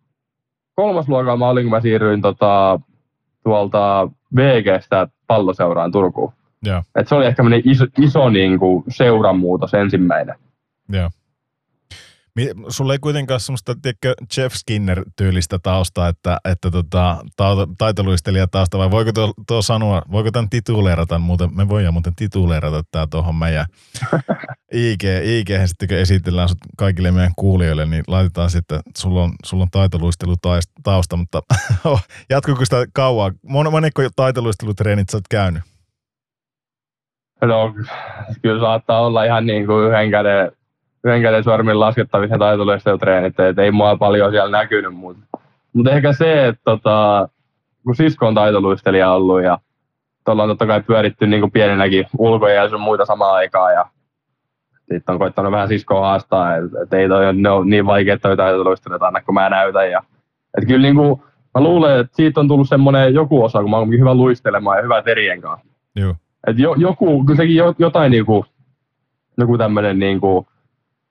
kolmosluokalla 0.75 1.37
mä 1.37 1.49
olin, 1.49 1.65
kun 1.65 1.71
mä 1.71 1.81
siirryin 1.81 2.23
tota, 2.23 2.81
tuolta 3.45 4.11
VGstä 4.37 5.09
palloseuraan 5.27 5.93
Turkuun. 5.93 6.33
Joo. 6.63 6.83
Et 6.95 7.09
se 7.09 7.15
oli 7.15 7.27
ehkä 7.27 7.43
iso, 7.65 7.87
iso 7.99 8.29
niin 8.29 8.59
kuin, 8.59 8.85
seuramuutos 8.89 9.75
ensimmäinen. 9.75 10.35
Joo. 10.89 11.11
Sulla 12.69 12.93
ei 12.93 12.99
kuitenkaan 12.99 13.41
semmoista, 13.41 13.75
tiedätkö, 13.83 14.15
Jeff 14.37 14.55
Skinner-tyylistä 14.57 15.59
tausta, 15.63 16.09
että, 16.09 16.39
että 16.45 16.71
tota, 16.71 17.19
ta- 17.37 17.69
taitoluistelija 17.79 18.47
tausta, 18.47 18.79
vai 18.79 18.91
voiko 18.91 19.13
tuo, 19.13 19.33
tuo 19.49 19.63
sanoa, 19.63 20.03
voiko 20.13 20.31
tämän 20.31 20.51
tituleerata, 20.51 21.19
muuten, 21.19 21.57
me 21.57 21.69
voidaan 21.69 21.95
muuten 21.95 22.15
tituleerata 22.17 22.83
tämä 22.91 23.07
tuohon 23.11 23.35
meidän 23.35 23.67
IG, 24.73 25.05
IG 25.25 25.49
sitten 25.67 25.89
kun 25.89 25.97
esitellään 25.97 26.49
sut 26.49 26.59
kaikille 26.79 27.11
meidän 27.11 27.33
kuulijoille, 27.37 27.87
niin 27.87 28.05
laitetaan 28.07 28.51
sitten, 28.51 28.79
että 28.79 29.01
sulla 29.01 29.23
on, 29.23 29.33
sulla 29.45 29.63
on 29.63 29.71
taitoluistelutausta, 29.71 31.17
mutta 31.17 31.43
jatkuuko 32.31 32.65
sitä 32.65 32.87
kauan? 32.93 33.35
Mon, 33.49 33.73
moniko 33.73 34.03
taitoluistelutreenit 34.17 35.09
sä 35.09 35.17
oot 35.17 35.29
käynyt? 35.31 35.63
No, 37.41 37.75
kyllä 38.43 38.67
saattaa 38.67 39.01
olla 39.01 39.25
ihan 39.25 39.47
niin 39.47 39.67
kuin 39.67 39.89
yhden 39.89 40.11
käden, 40.11 40.53
yhden 41.05 41.23
käden 41.23 41.45
sormin 41.45 41.81
laskettavissa 41.81 42.39
taitoluistelutreenit, 42.39 43.41
että 43.41 43.63
ei 43.63 43.71
mua 43.71 43.97
paljon 43.97 44.31
siellä 44.31 44.59
näkynyt, 44.59 44.95
mutta 44.95 45.39
mut 45.73 45.87
ehkä 45.87 46.13
se, 46.13 46.47
että 46.47 46.63
tota, 46.65 47.29
kun 47.85 47.97
sisko 47.97 48.27
on 48.27 48.35
taitoluistelija 48.35 49.13
ollut 49.13 49.43
ja 49.43 49.59
tuolla 50.25 50.43
on 50.43 50.49
totta 50.49 50.67
kai 50.67 50.83
pyöritty 50.83 51.27
niin 51.27 51.41
kuin 51.41 51.53
pienenäkin 51.53 52.07
ulkoja 52.19 52.55
ja 52.55 52.69
sun 52.69 52.81
muita 52.81 53.05
samaan 53.05 53.35
aikaan 53.35 53.75
ja 53.75 53.87
sitten 54.93 55.13
on 55.13 55.19
koittanut 55.19 55.53
vähän 55.53 55.69
siskoa 55.69 56.07
haastaa, 56.07 56.57
että 56.57 56.83
et 56.83 56.93
ei 56.93 57.09
toi, 57.09 57.35
ne 57.35 57.51
ole 57.51 57.67
niin 57.67 57.87
vaikea 57.87 58.19
toi 58.19 58.37
taitoluistelijat 58.37 59.03
anna, 59.03 59.23
kun 59.23 59.35
mä 59.35 59.49
näytän. 59.49 59.91
Ja, 59.91 60.03
et 60.59 60.67
kyllä 60.67 60.83
niin 60.83 60.95
kuin, 60.95 61.23
mä 61.55 61.61
luulen, 61.63 62.01
että 62.01 62.17
siitä 62.17 62.41
on 62.41 62.49
tullut 62.49 62.69
semmoinen 62.69 63.15
joku 63.15 63.45
osa, 63.45 63.61
kun 63.61 63.71
mä 63.71 63.77
oon 63.77 63.91
hyvä 63.91 64.15
luistelemaan 64.15 64.77
ja 64.79 64.83
hyvä 64.83 65.03
terien 65.03 65.41
kanssa. 65.41 65.67
Joo. 65.97 66.15
Et 66.47 66.59
jo, 66.59 66.75
joku, 66.75 67.25
kyllä 67.25 67.37
sekin 67.37 67.57
jo, 67.57 67.75
jotain 67.79 68.11
niinku, 68.11 68.45
joku 69.39 69.59
tämmöinen 69.59 69.99
niinku, 69.99 70.47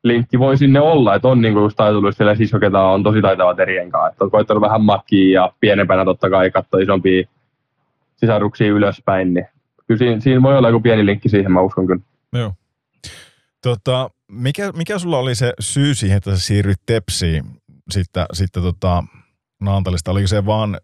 linkki 0.03 0.39
voi 0.39 0.57
sinne 0.57 0.79
olla, 0.79 1.15
että 1.15 1.27
on 1.27 1.41
niinku 1.41 1.59
just 1.59 1.77
taitoluistelija 1.77 2.35
sisko, 2.35 2.59
ketä 2.59 2.81
on 2.81 3.03
tosi 3.03 3.21
taitava 3.21 3.55
terien 3.55 3.89
kanssa. 3.89 4.07
Että 4.11 4.23
on 4.23 4.31
koittanut 4.31 4.61
vähän 4.61 4.81
makkia 4.81 5.41
ja 5.41 5.51
pienempänä 5.59 6.05
totta 6.05 6.29
kai 6.29 6.51
katsoa 6.51 6.79
isompia 6.79 7.23
sisaruksia 8.15 8.67
ylöspäin, 8.67 9.33
niin 9.33 9.45
kyllä 9.87 9.97
siinä, 9.97 10.19
siinä 10.19 10.41
voi 10.41 10.57
olla 10.57 10.69
joku 10.69 10.81
pieni 10.81 11.05
linkki 11.05 11.29
siihen, 11.29 11.51
mä 11.51 11.61
uskon 11.61 11.87
kyllä. 11.87 12.01
Joo. 12.33 12.53
Tota, 13.61 14.09
mikä, 14.31 14.71
mikä 14.71 14.99
sulla 14.99 15.17
oli 15.17 15.35
se 15.35 15.53
syy 15.59 15.95
siihen, 15.95 16.17
että 16.17 16.31
sä 16.31 16.39
siirryt 16.39 16.81
Tepsiin 16.85 17.43
sitten, 17.89 18.25
sitten 18.33 18.63
tota 18.63 19.03
Naantalista? 19.61 20.11
Oliko 20.11 20.27
se 20.27 20.45
vaan 20.45 20.77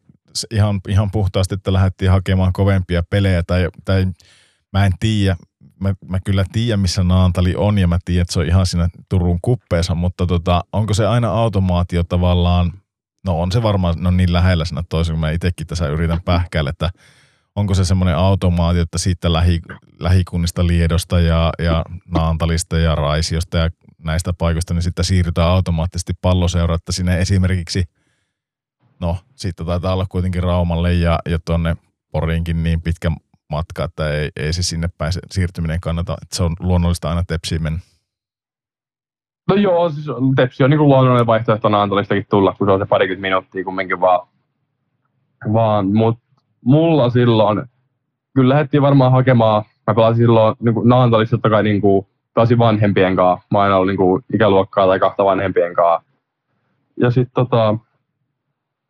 ihan, 0.52 0.80
ihan 0.88 1.12
puhtaasti, 1.12 1.56
että 1.56 1.74
lähdettiin 1.74 2.12
hakemaan 2.12 2.54
kovempia 2.54 3.04
pelejä 3.10 3.44
tai, 3.48 3.70
tai 3.86 4.06
mä 4.74 4.86
en 4.86 4.92
tiedä, 5.00 5.36
mä, 5.80 5.94
mä 6.08 6.20
kyllä 6.26 6.46
tiedän, 6.52 6.80
missä 6.80 7.04
Naantali 7.04 7.56
on 7.56 7.78
ja 7.78 7.88
mä 7.88 7.98
tiedän, 8.06 8.22
että 8.22 8.34
se 8.34 8.40
on 8.40 8.46
ihan 8.46 8.66
siinä 8.66 8.90
Turun 9.10 9.40
kuppeessa, 9.42 9.96
mutta 9.96 10.26
tota, 10.28 10.64
onko 10.74 10.94
se 10.94 11.08
aina 11.08 11.30
automaatio 11.30 12.04
tavallaan, 12.04 12.74
no 13.26 13.42
on 13.42 13.52
se 13.52 13.64
varmaan, 13.64 13.96
no 13.98 14.12
niin 14.12 14.34
lähellä 14.34 14.66
siinä 14.66 14.84
toisen, 14.90 15.14
kun 15.14 15.20
mä 15.20 15.32
itsekin 15.32 15.68
tässä 15.68 15.88
yritän 15.88 16.22
pähkäillä, 16.26 16.70
että 16.70 16.90
onko 17.56 17.74
se 17.74 17.86
semmoinen 17.86 18.18
automaatio, 18.18 18.82
että 18.82 18.98
siitä 18.98 19.34
lähi, 19.34 19.60
lähikunnista 20.00 20.68
Liedosta 20.68 21.20
ja, 21.20 21.52
ja 21.60 21.86
Naantalista 22.06 22.78
ja 22.78 22.96
Raisiosta 22.96 23.58
ja 23.58 23.70
näistä 23.98 24.34
paikoista, 24.34 24.74
niin 24.74 24.82
sitten 24.82 25.06
siirrytään 25.06 25.50
automaattisesti 25.50 26.14
palloseura, 26.22 26.76
että 26.76 26.92
sinne 26.92 27.22
esimerkiksi, 27.22 27.84
no 29.00 29.18
sitten 29.36 29.66
taitaa 29.66 29.94
olla 29.94 30.06
kuitenkin 30.10 30.44
Raumalle 30.44 30.94
ja, 30.94 31.20
ja 31.30 31.40
tuonne 31.46 31.78
Poriinkin 32.12 32.64
niin 32.64 32.82
pitkä 32.82 33.12
matka, 33.50 33.84
että 33.84 34.10
ei, 34.10 34.30
ei 34.36 34.54
se 34.54 34.64
sinne 34.64 34.90
päin 34.98 35.14
se 35.14 35.20
siirtyminen 35.32 35.80
kannata, 35.82 36.18
että 36.22 36.36
se 36.36 36.44
on 36.44 36.56
luonnollista 36.60 37.10
aina 37.10 37.24
Tepsiin 37.28 37.64
mennä. 37.64 37.80
No 39.48 39.56
joo, 39.56 39.90
siis 39.90 40.06
Tepsi 40.36 40.64
on 40.64 40.70
niinku 40.70 40.88
luonnollinen 40.88 41.28
vaihtoehto 41.28 41.70
Naantalistakin 41.70 42.26
tulla, 42.30 42.54
kun 42.54 42.68
se 42.68 42.72
on 42.72 42.80
se 42.80 42.86
parikymmentä 42.86 43.22
minuuttia 43.22 43.64
kumminkin 43.64 44.02
vaan. 44.02 44.28
vaan 45.54 45.88
mut 45.88 46.20
mulla 46.66 47.10
silloin, 47.10 47.64
kyllä 48.36 48.50
lähdettiin 48.50 48.82
varmaan 48.82 49.12
hakemaan, 49.12 49.64
mä 49.88 49.94
pelasin 49.94 50.18
silloin 50.18 50.56
niin 50.60 50.76
Naantalissa 50.84 51.38
totta 51.38 51.50
kai 51.50 51.64
niin 51.64 51.82
kuin, 51.82 52.08
pelasin 52.34 52.58
vanhempien 52.58 53.16
kanssa. 53.16 53.48
Mä 53.52 53.62
aina 53.62 53.76
ollut 53.76 53.88
niin 53.88 53.98
kuin, 53.98 54.24
ikäluokkaa 54.34 54.88
tai 54.88 55.00
kahta 55.00 55.26
vanhempien 55.26 55.74
kanssa. 55.74 56.12
Ja 57.00 57.12
sitten 57.12 57.34
tota, 57.34 57.78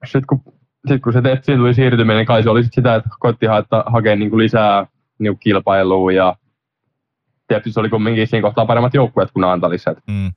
sit 0.05 0.25
kun, 0.25 0.41
sit 0.87 1.01
kun 1.01 1.13
se 1.13 1.21
Tepsiin 1.21 1.57
tuli 1.57 1.73
siirtyminen, 1.73 2.17
niin 2.17 2.25
kai 2.25 2.43
se 2.43 2.49
oli 2.49 2.63
sit 2.63 2.73
sitä, 2.73 2.95
että 2.95 3.09
koitti 3.19 3.45
haeta, 3.45 3.83
hakea 3.87 4.15
niin 4.15 4.29
kuin 4.29 4.39
lisää 4.43 4.87
niin 5.19 5.33
kuin 5.33 5.39
kilpailua 5.39 6.11
ja 6.11 6.35
Tepsissä 7.47 7.79
oli 7.79 7.89
kumminkin 7.89 8.27
siinä 8.27 8.41
kohtaa 8.47 8.65
paremmat 8.65 8.93
joukkueet 8.93 9.31
kuin 9.31 9.41
Naantalissa. 9.41 9.91
Et, 9.91 9.97
Mm, 10.07 10.27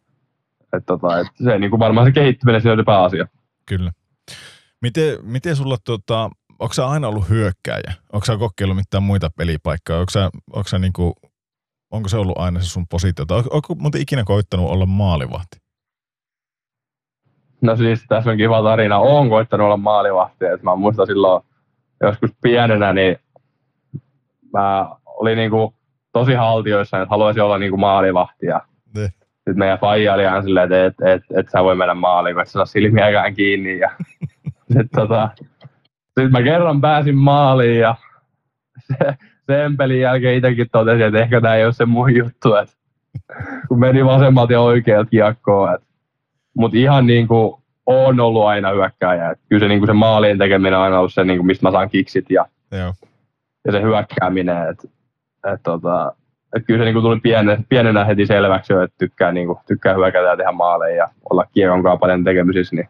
et, 0.77 0.87
tota, 0.87 1.19
et 1.21 1.27
se 1.45 1.59
niin 1.59 1.71
kuin 1.71 1.81
varmaan 1.81 2.07
se 2.07 2.13
kehittyminen 2.13 2.61
siinä 2.61 2.75
oli 2.75 2.85
pääasia. 2.85 3.27
kyllä. 3.67 3.93
Miten, 4.83 5.19
miten 5.23 5.57
sulla, 5.57 5.77
tota, 5.85 6.31
onko 6.59 6.73
sä 6.75 6.87
aina 6.89 7.09
ollut 7.09 7.29
hyökkääjä? 7.29 7.93
Onko 8.13 8.25
sä 8.27 8.37
kokeillut 8.37 8.77
mitään 8.77 9.03
muita 9.03 9.31
pelipaikkoja? 9.39 9.99
Onko, 9.99 10.11
sä, 10.11 10.31
onko, 10.53 10.69
sä 10.69 10.79
niinku, 10.79 11.15
onko 11.91 12.09
se 12.09 12.17
ollut 12.17 12.39
aina 12.39 12.61
se 12.61 12.67
sun 12.67 12.87
positio? 12.91 13.25
Tai 13.27 13.39
onko, 13.39 13.51
onko 13.53 13.75
muuten 13.75 14.01
ikinä 14.01 14.25
koittanut 14.25 14.71
olla 14.71 14.87
maalivahti? 14.87 15.59
No 17.63 17.77
siis 17.77 18.05
tässä 18.09 18.31
on 18.31 18.37
kiva 18.37 18.63
tarina. 18.63 18.99
Oon 18.99 19.29
koittanut 19.29 19.65
olla 19.65 19.77
maalivahti. 19.77 20.45
Et 20.45 20.63
mä 20.63 20.77
muistan 20.77 21.07
silloin 21.07 21.43
joskus 22.03 22.31
pienenä, 22.43 22.93
niin 22.93 23.17
mä 24.53 24.89
olin 25.07 25.37
niinku 25.37 25.75
tosi 26.13 26.35
haltioissa, 26.35 26.97
että 27.03 27.11
haluaisin 27.11 27.43
olla 27.43 27.59
niinku 27.59 27.77
maalivahti. 27.77 28.47
Ja 28.47 28.61
Ne. 28.97 29.03
sitten 29.05 29.59
meidän 29.59 29.79
faija 29.79 30.15
oli 30.15 30.23
ihan 30.23 30.43
silleen, 30.43 30.65
että 30.73 30.85
et, 30.87 30.95
et, 31.15 31.39
et 31.39 31.47
sä 31.51 31.65
voi 31.65 31.75
mennä 31.77 31.95
maaliin, 31.95 32.35
kun 32.35 32.43
et 32.43 32.49
sä 32.49 32.53
saa 32.53 32.67
silmiäkään 32.67 33.35
kiinni. 33.35 33.79
Ja 33.79 33.91
sitten 34.67 34.89
tota, 34.97 35.29
sit 36.21 36.31
mä 36.31 36.43
kerran 36.43 36.81
pääsin 36.81 37.17
maaliin 37.17 37.79
ja 37.81 37.95
se, 38.87 39.15
sen 39.47 39.77
pelin 39.77 40.01
jälkeen 40.01 40.37
itsekin 40.37 40.67
totesin, 40.73 41.03
että 41.07 41.19
ehkä 41.19 41.41
tämä 41.41 41.55
ei 41.55 41.65
ole 41.65 41.73
se 41.73 41.87
mun 41.87 42.15
juttu, 42.17 42.55
että 42.55 42.75
kun 43.69 43.79
meni 43.81 44.05
vasemmalta 44.05 44.53
ja 44.53 44.61
oikealta 44.61 45.11
kiekkoon. 45.11 45.79
Mutta 46.61 46.79
ihan 46.79 47.07
niin 47.07 47.29
kuin 47.29 47.63
on 47.87 48.21
ollut 48.21 48.45
aina 48.45 48.71
hyökkääjä. 48.71 49.31
Et 49.31 49.39
kyllä 49.49 49.61
se, 49.61 49.69
niin 49.69 49.81
kuin 49.81 49.87
se 49.87 49.93
maalien 49.93 50.39
tekeminen 50.39 50.79
on 50.79 50.85
aina 50.85 50.99
ollut 50.99 51.15
se, 51.15 51.25
niin 51.25 51.39
kuin 51.39 51.47
mistä 51.47 51.67
mä 51.67 51.73
saan 51.73 51.91
kiksit 51.91 52.31
ja, 52.31 52.47
Joo. 52.73 52.93
ja 53.65 53.73
se 53.73 53.83
hyökkääminen. 53.83 54.69
Et, 54.69 54.91
et 55.53 55.61
tota, 55.63 56.15
et 56.57 56.63
kyllä 56.67 56.81
se 56.81 56.85
niin 56.85 56.95
kuin 56.95 57.03
tuli 57.03 57.21
pienen, 57.21 57.67
pienenä 57.69 58.05
heti 58.05 58.27
selväksi 58.27 58.73
että 58.73 58.97
tykkää, 58.99 59.33
niin 59.33 59.47
kuin, 59.47 59.59
tykkää 59.69 59.95
hyökätä 59.95 60.29
ja 60.29 60.37
tehdä 60.37 60.53
maaleja 60.53 60.97
ja 60.97 61.09
olla 61.31 61.45
kiekon 61.53 61.83
kanssa 61.83 61.99
paljon 61.99 62.25
tekemisissä. 62.25 62.77
Niin, 62.77 62.89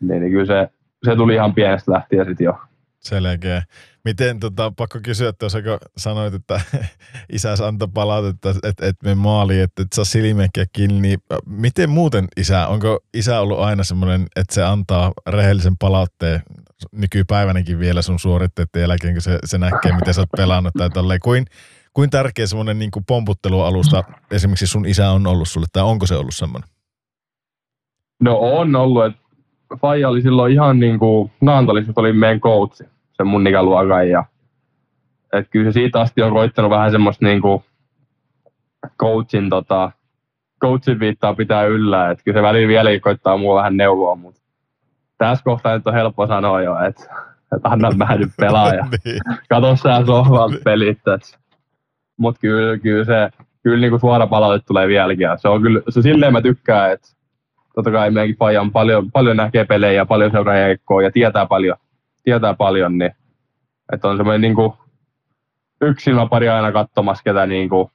niin, 0.00 0.20
niin 0.20 0.32
kyllä 0.32 0.46
se, 0.46 0.68
se 1.04 1.16
tuli 1.16 1.34
ihan 1.34 1.54
pienestä 1.54 1.92
lähtien 1.92 2.26
sitten 2.26 2.44
jo. 2.44 2.58
Selkeä. 3.02 3.62
Miten, 4.04 4.40
tota, 4.40 4.72
pakko 4.76 4.98
kysyä, 5.02 5.28
että 5.28 5.44
jos 5.44 5.56
sanoit, 5.96 6.34
että 6.34 6.60
isäs 7.32 7.60
antoi 7.60 7.88
palautetta, 7.94 8.50
että 8.50 8.68
et, 8.68 8.80
et 8.80 8.96
me 9.04 9.14
maali, 9.14 9.60
että 9.60 9.82
et 9.82 9.92
saa 9.94 10.04
silmiäkkiä 10.04 10.64
kiinni, 10.72 11.00
niin 11.00 11.18
miten 11.46 11.90
muuten 11.90 12.28
isä, 12.36 12.66
onko 12.66 12.98
isä 13.14 13.40
ollut 13.40 13.60
aina 13.60 13.84
semmoinen, 13.84 14.26
että 14.36 14.54
se 14.54 14.62
antaa 14.62 15.12
rehellisen 15.26 15.76
palautteen 15.76 16.42
nykypäivänäkin 16.92 17.78
vielä 17.78 18.02
sun 18.02 18.18
suoritteiden 18.18 18.80
jälkeen, 18.80 19.14
kun 19.14 19.22
se, 19.22 19.38
se 19.44 19.58
näkee, 19.58 19.92
miten 19.94 20.14
sä 20.14 20.20
oot 20.20 20.28
pelannut 20.36 20.74
tai 20.78 20.90
tolleen. 20.90 21.20
Kuin, 21.20 21.44
kuin 21.94 22.10
tärkeä 22.10 22.46
semmoinen 22.46 22.78
niin 22.78 22.90
pomputtelualusta 23.06 24.04
esimerkiksi 24.30 24.66
sun 24.66 24.86
isä 24.86 25.10
on 25.10 25.26
ollut 25.26 25.48
sulle, 25.48 25.66
tai 25.72 25.82
onko 25.82 26.06
se 26.06 26.14
ollut 26.14 26.34
semmoinen? 26.34 26.68
No 28.20 28.38
on 28.38 28.76
ollut, 28.76 29.04
että 29.04 29.20
Faija 29.80 30.08
oli 30.08 30.22
silloin 30.22 30.52
ihan 30.52 30.80
niin 30.80 30.98
kuin, 30.98 31.30
Naantalissa 31.40 31.92
oli 31.96 32.12
meidän 32.12 32.40
coachi 32.40 32.91
sen 33.22 33.28
mun 33.28 33.46
ikäluokan. 33.46 34.08
Ja, 34.08 34.24
et 35.32 35.46
kyllä 35.50 35.64
se 35.64 35.72
siitä 35.72 36.00
asti 36.00 36.22
on 36.22 36.32
koittanut 36.32 36.70
vähän 36.70 36.90
semmoista 36.90 37.24
niinku 37.24 37.64
coachin, 38.98 39.50
tota, 39.50 39.92
coachin 40.60 41.00
viittaa 41.00 41.34
pitää 41.34 41.64
yllä. 41.64 42.10
Et 42.10 42.18
kyllä 42.24 42.38
se 42.38 42.42
välillä 42.42 42.68
vieläkin 42.68 43.00
koittaa 43.00 43.36
mua 43.36 43.56
vähän 43.56 43.76
neuvoa, 43.76 44.14
mutta 44.16 44.40
tässä 45.18 45.44
kohtaa 45.44 45.74
nyt 45.74 45.86
on 45.86 45.94
helppo 45.94 46.26
sanoa 46.26 46.62
jo, 46.62 46.78
että 46.78 47.02
et 47.56 47.60
anna 47.64 47.90
mä 47.90 48.16
nyt 48.16 48.30
pelaa 48.36 48.74
ja 48.74 48.86
niin. 49.04 49.20
kato 49.48 49.76
sä 49.76 50.02
sohvalta 50.06 50.56
pelit. 50.64 50.98
Mutta 52.16 52.40
kyllä, 52.40 52.78
kyllä 52.78 53.04
se 53.04 53.30
kyllä 53.62 53.80
niinku 53.80 53.98
suora 53.98 54.26
palaute 54.26 54.64
tulee 54.66 54.88
vieläkin. 54.88 55.28
Se 55.36 55.48
on 55.48 55.62
kyllä, 55.62 55.80
se 55.88 56.02
silleen 56.02 56.32
mä 56.32 56.42
tykkään, 56.42 56.92
että 56.92 57.08
totta 57.74 57.90
kai 57.90 58.10
meidänkin 58.10 58.36
paljon, 58.72 59.12
paljon 59.12 59.36
näkee 59.36 59.64
pelejä, 59.64 60.06
paljon 60.06 60.30
seuraa 60.30 60.56
ja 60.56 61.10
tietää 61.12 61.46
paljon, 61.46 61.76
tietää 62.22 62.54
paljon, 62.54 62.98
niin 62.98 63.10
että 63.92 64.08
on 64.08 64.16
semmoinen 64.16 64.40
niin 64.40 64.54
kuin, 64.54 64.72
yksi 65.80 66.04
silmäpari 66.04 66.48
aina 66.48 66.72
katsomassa, 66.72 67.22
ketä, 67.22 67.46
niin 67.46 67.68
kuin, 67.68 67.88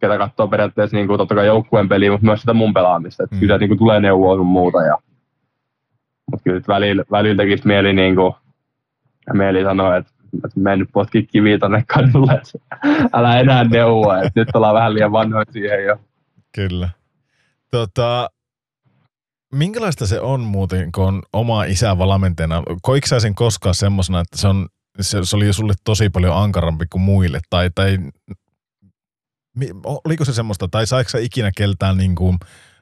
ketä 0.00 0.18
katsoo 0.18 0.48
periaatteessa 0.48 0.96
niin 0.96 1.06
kuin, 1.06 1.18
totta 1.18 1.34
kai 1.34 1.46
joukkueen 1.46 1.88
peliä, 1.88 2.10
mutta 2.10 2.26
myös 2.26 2.40
sitä 2.40 2.54
mun 2.54 2.74
pelaamista. 2.74 3.24
Että 3.24 3.36
mm. 3.36 3.40
Kyllä 3.40 3.58
niin 3.58 3.68
kuin, 3.68 3.78
tulee 3.78 4.00
neuvoa 4.00 4.36
sun 4.36 4.46
muuta. 4.46 4.82
Ja, 4.82 4.98
mutta 6.30 6.44
kyllä 6.44 6.60
välillä, 6.68 7.04
välillä 7.10 7.36
tekisi 7.36 7.66
mieli, 7.66 7.92
niin 7.92 8.16
kuin, 8.16 8.34
mieli 9.32 9.64
sanoa, 9.64 9.96
että, 9.96 10.12
että 10.44 10.60
mene 10.60 10.76
nyt 10.76 10.88
potki 10.92 11.22
kiviä 11.22 11.58
tonne 11.58 11.84
kadulle, 11.94 12.32
että 12.32 12.58
älä 13.12 13.40
enää 13.40 13.64
neuvoa, 13.64 14.18
että 14.18 14.40
nyt 14.40 14.48
ollaan 14.54 14.74
vähän 14.74 14.94
liian 14.94 15.12
vanhoja 15.12 15.44
siihen 15.50 15.84
jo. 15.84 15.96
Kyllä. 16.54 16.88
Tota, 17.70 18.30
minkälaista 19.52 20.06
se 20.06 20.20
on 20.20 20.40
muuten, 20.40 20.92
kun 20.92 21.04
on 21.04 21.22
oma 21.32 21.64
isä 21.64 21.98
valmentajana? 21.98 22.62
Koiko 22.82 23.06
sä 23.06 23.20
sen 23.20 23.34
koskaan 23.34 23.74
semmoisena, 23.74 24.20
että 24.20 24.38
se, 24.38 24.48
on, 24.48 24.68
se, 25.00 25.18
se 25.22 25.36
oli 25.36 25.52
sulle 25.52 25.74
tosi 25.84 26.10
paljon 26.10 26.36
ankarampi 26.36 26.86
kuin 26.86 27.02
muille? 27.02 27.40
Tai, 27.50 27.70
tai 27.74 27.98
oliko 30.04 30.24
se 30.24 30.32
semmoista, 30.32 30.68
tai 30.68 30.86
saiko 30.86 31.10
sä 31.10 31.18
ikinä 31.18 31.50
keltään 31.56 31.96
niin 31.96 32.14
kuin 32.14 32.38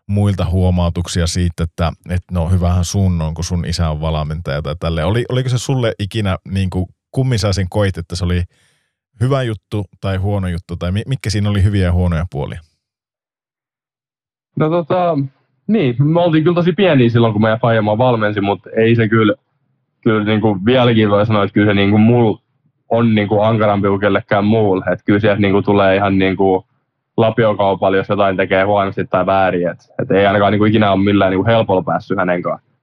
muilta 0.09 0.45
huomautuksia 0.45 1.27
siitä, 1.27 1.65
että, 1.65 1.93
että 2.09 2.35
no 2.35 2.49
hyvähän 2.49 2.85
sun 2.85 3.23
on, 3.23 3.35
kun 3.35 3.45
sun 3.45 3.65
isä 3.65 3.91
on 3.91 4.01
valmentaja 4.01 4.63
tai 4.63 4.77
tälle. 4.81 5.05
Oli, 5.05 5.25
oliko 5.29 5.49
se 5.49 5.59
sulle 5.59 5.95
ikinä, 5.99 6.39
niin 6.49 6.71
kuin, 6.71 6.87
kummin 7.11 7.39
sä 7.39 7.53
sen 7.53 7.69
koit, 7.69 7.99
että 7.99 8.17
se 8.17 8.25
oli 8.25 8.43
hyvä 9.21 9.43
juttu 9.43 9.85
tai 10.01 10.17
huono 10.17 10.49
juttu, 10.49 10.77
tai 10.77 10.93
mitkä 10.93 11.31
siinä 11.31 11.51
oli 11.51 11.63
hyviä 11.63 11.85
ja 11.85 11.93
huonoja 11.93 12.27
puolia? 12.31 12.61
No 14.59 14.71
tota, 14.71 15.19
niin, 15.67 15.97
me 15.99 16.21
oltiin 16.21 16.45
kyllä 16.45 16.55
tosi 16.55 16.73
pieniä 16.73 17.09
silloin, 17.09 17.33
kun 17.33 17.43
meidän 17.43 17.61
Fajamaa 17.61 17.99
valmensi, 17.99 18.41
mutta 18.41 18.71
ei 18.77 18.95
se 18.95 19.09
kyllä, 19.09 19.35
kyllä 20.01 20.25
niin 20.25 20.41
kuin 20.41 20.65
vieläkin 20.65 21.11
voi 21.11 21.27
sanoa, 21.27 21.45
että 21.45 21.55
kyllä 21.55 21.67
se 21.67 21.75
niin 21.75 21.91
kuin 21.91 22.03
mul 22.03 22.35
on 22.89 23.15
niin 23.15 23.29
kuin 23.29 23.45
ankarampi 23.45 23.89
kuin 23.89 24.01
kellekään 24.01 24.45
muulle. 24.45 24.85
Että 24.93 25.05
kyllä 25.05 25.21
sieltä 25.21 25.41
niin 25.41 25.53
kuin 25.53 25.65
tulee 25.65 25.97
ihan 25.97 26.19
niin 26.19 26.37
kuin 26.37 26.65
lapiokaupalla, 27.17 27.97
jos 27.97 28.09
jotain 28.09 28.37
tekee 28.37 28.65
huonosti 28.65 29.05
tai 29.05 29.27
väärin. 29.27 29.69
Että 29.69 29.85
et 30.03 30.11
ei 30.11 30.27
ainakaan 30.27 30.53
niin 30.53 30.59
kuin 30.59 30.69
ikinä 30.69 30.93
ole 30.93 31.03
millään 31.03 31.31
niin 31.31 31.39
kuin 31.39 31.47
helpolla 31.47 31.83
päässyt 31.83 32.19
hänen 32.19 32.43
kanssa. 32.43 32.75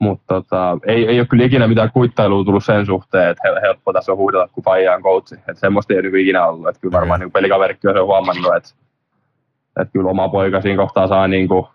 Mutta 0.00 0.34
tota, 0.34 0.78
ei, 0.86 1.08
ei 1.08 1.20
ole 1.20 1.26
kyllä 1.26 1.44
ikinä 1.44 1.68
mitään 1.68 1.90
kuittailua 1.92 2.44
tullut 2.44 2.64
sen 2.64 2.86
suhteen, 2.86 3.30
että 3.30 3.42
helppo 3.62 3.92
tässä 3.92 4.12
on 4.12 4.18
huudella, 4.18 4.48
kun 4.48 4.64
Faija 4.64 4.94
on 4.94 5.02
coachi. 5.02 5.34
Että 5.34 5.54
semmoista 5.54 5.94
ei 5.94 6.00
ole 6.00 6.20
ikinä 6.20 6.46
ollut. 6.46 6.68
Että 6.68 6.80
kyllä 6.80 6.98
varmaan 6.98 7.20
niin 7.20 7.32
pelikaverikin 7.32 7.90
on 7.90 8.06
huomannut, 8.06 8.56
että, 8.56 8.68
että 9.80 9.92
kyllä 9.92 10.10
oma 10.10 10.28
poika 10.28 10.60
siinä 10.60 10.82
kohtaa 10.82 11.08
saa 11.08 11.28
niin 11.28 11.48
kuin 11.48 11.66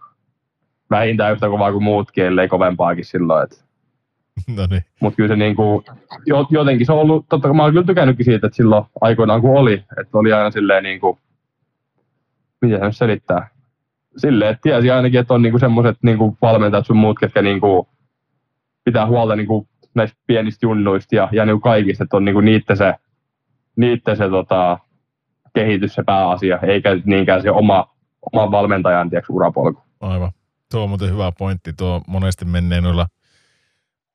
vähintään 0.91 1.33
yhtä 1.33 1.49
kovaa 1.49 1.71
kuin 1.71 1.83
muutkin, 1.83 2.25
ellei 2.25 2.47
kovempaakin 2.47 3.05
silloin. 3.05 3.43
Että. 3.43 3.55
No 4.55 4.67
niin. 4.69 4.81
Mutta 4.99 5.17
kyllä 5.17 5.27
se 5.27 5.35
niinku, 5.35 5.83
jotenkin 6.49 6.85
se 6.85 6.91
on 6.91 6.99
ollut, 6.99 7.25
totta 7.29 7.47
kai 7.47 7.55
mä 7.55 7.63
oon 7.63 7.71
kyllä 7.71 7.85
tykännytkin 7.85 8.25
siitä, 8.25 8.47
että 8.47 8.55
silloin 8.55 8.85
aikoinaan 9.01 9.41
kun 9.41 9.57
oli, 9.57 9.73
että 9.73 10.17
oli 10.17 10.33
aina 10.33 10.51
silleen 10.51 10.83
niinku, 10.83 11.19
miten 12.61 12.79
se 12.79 12.85
nyt 12.85 12.97
selittää, 12.97 13.49
silleen, 14.17 14.51
että 14.51 14.61
tiesi 14.61 14.91
ainakin, 14.91 15.19
että 15.19 15.33
on 15.33 15.41
niinku 15.41 15.59
semmoiset 15.59 15.97
niinku 16.01 16.37
valmentajat 16.41 16.85
sun 16.85 16.97
muut, 16.97 17.19
ketkä 17.19 17.41
niinku 17.41 17.89
pitää 18.83 19.07
huolta 19.07 19.35
niinku 19.35 19.67
näistä 19.93 20.17
pienistä 20.27 20.65
junnuista 20.65 21.15
ja, 21.15 21.29
ja 21.31 21.45
niinku 21.45 21.59
kaikista, 21.59 22.03
että 22.03 22.17
on 22.17 22.25
niinku 22.25 22.41
niitä 22.41 22.75
se, 22.75 22.95
niitä 23.75 24.15
se 24.15 24.29
tota, 24.29 24.79
kehitys 25.53 25.93
se 25.93 26.03
pääasia, 26.03 26.59
eikä 26.59 26.89
niinkään 27.05 27.41
se 27.41 27.51
oma, 27.51 27.95
oma 28.33 28.51
valmentajan 28.51 29.09
tiiäks, 29.09 29.29
urapolku. 29.29 29.81
Aivan. 29.99 30.31
Tuo 30.71 30.83
on 30.83 30.89
muuten 30.89 31.09
hyvä 31.09 31.31
pointti. 31.37 31.73
Tuo 31.73 32.01
monesti 32.07 32.45
menee 32.45 32.81
noilla 32.81 33.07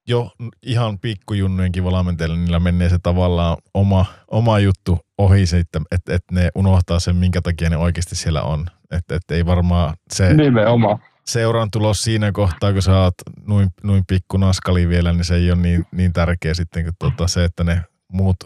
jo 0.09 0.31
ihan 0.63 0.99
pikkujunnujenkin 0.99 1.85
valmentajilla, 1.85 2.37
niillä 2.37 2.61
menee 2.61 2.89
se 2.89 2.99
tavallaan 3.03 3.57
oma, 3.75 4.07
oma 4.29 4.59
juttu 4.59 4.99
ohi 5.19 5.47
se, 5.47 5.59
että 5.59 5.81
et, 5.91 6.09
et 6.09 6.25
ne 6.31 6.49
unohtaa 6.55 7.01
sen, 7.01 7.17
minkä 7.17 7.43
takia 7.43 7.71
ne 7.71 7.77
oikeasti 7.77 8.17
siellä 8.17 8.43
on. 8.43 8.67
Että 8.91 9.15
et 9.15 9.31
ei 9.31 9.47
varmaan 9.47 9.95
se 10.15 10.35
Nimenomaan. 10.35 10.99
seuran 11.27 11.71
tulos 11.71 12.05
siinä 12.05 12.33
kohtaa, 12.33 12.73
kun 12.73 12.83
sä 12.83 12.99
oot 12.99 13.15
noin, 13.47 13.69
noin 13.83 14.05
pikku 14.07 14.37
naskali 14.37 14.89
vielä, 14.89 15.13
niin 15.13 15.25
se 15.25 15.35
ei 15.35 15.51
ole 15.51 15.61
niin, 15.61 15.87
niin 15.93 16.13
tärkeä 16.13 16.55
sitten 16.55 16.85
kuin 16.85 16.95
tuota, 16.99 17.29
se, 17.29 17.45
että 17.45 17.65
ne 17.65 17.83
muut 18.13 18.37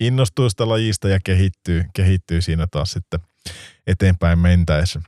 innostuu 0.00 0.50
sitä 0.50 0.68
lajista 0.68 1.08
ja 1.08 1.18
kehittyy, 1.24 1.84
kehittyy 1.94 2.40
siinä 2.40 2.66
taas 2.70 2.90
sitten 2.90 3.20
eteenpäin 3.86 4.38
mentäessä. 4.38 5.00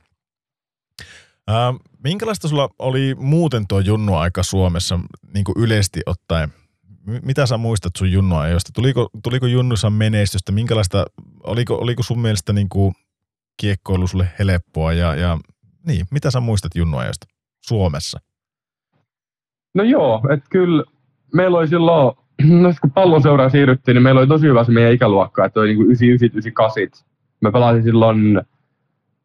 Ää, 1.47 1.73
minkälaista 2.03 2.47
sulla 2.47 2.69
oli 2.79 3.15
muuten 3.17 3.67
tuo 3.67 3.79
junnu-aika 3.79 4.43
Suomessa 4.43 4.99
niin 5.33 5.43
kuin 5.43 5.55
yleisesti 5.57 6.01
ottaen? 6.05 6.49
Mitä 7.23 7.45
sä 7.45 7.57
muistat 7.57 7.95
sun 7.97 8.11
junnuajoista? 8.11 8.71
Tuliko, 8.75 9.09
tuliko 9.23 9.45
junnussa 9.45 9.89
menestystä? 9.89 10.51
Minkälaista, 10.51 11.05
oliko, 11.43 11.75
oliko 11.75 12.03
sun 12.03 12.19
mielestä 12.19 12.53
niin 12.53 12.69
kuin 12.69 12.93
kiekkoilu 13.57 14.07
sulle 14.07 14.27
helppoa? 14.39 14.93
Ja, 14.93 15.15
ja 15.15 15.37
niin, 15.87 16.05
mitä 16.11 16.31
sä 16.31 16.39
muistat 16.39 16.75
junnuajoista 16.75 17.27
Suomessa? 17.61 18.19
No 19.73 19.83
joo, 19.83 20.21
että 20.33 20.45
kyllä 20.49 20.83
meillä 21.33 21.57
oli 21.57 21.67
silloin, 21.67 22.15
no 22.61 22.73
kun 22.81 22.91
pallon 22.91 23.21
seuraan 23.21 23.51
siirryttiin, 23.51 23.95
niin 23.95 24.03
meillä 24.03 24.19
oli 24.19 24.27
tosi 24.27 24.47
hyvä 24.47 24.63
se 24.63 24.71
meidän 24.71 24.93
ikäluokka, 24.93 25.45
että 25.45 25.59
oli 25.59 25.67
niin 25.67 25.77
kuin 25.77 25.85
99, 25.85 26.25
98. 26.27 27.07
Me 27.41 27.51
pelasin 27.51 27.83
silloin 27.83 28.41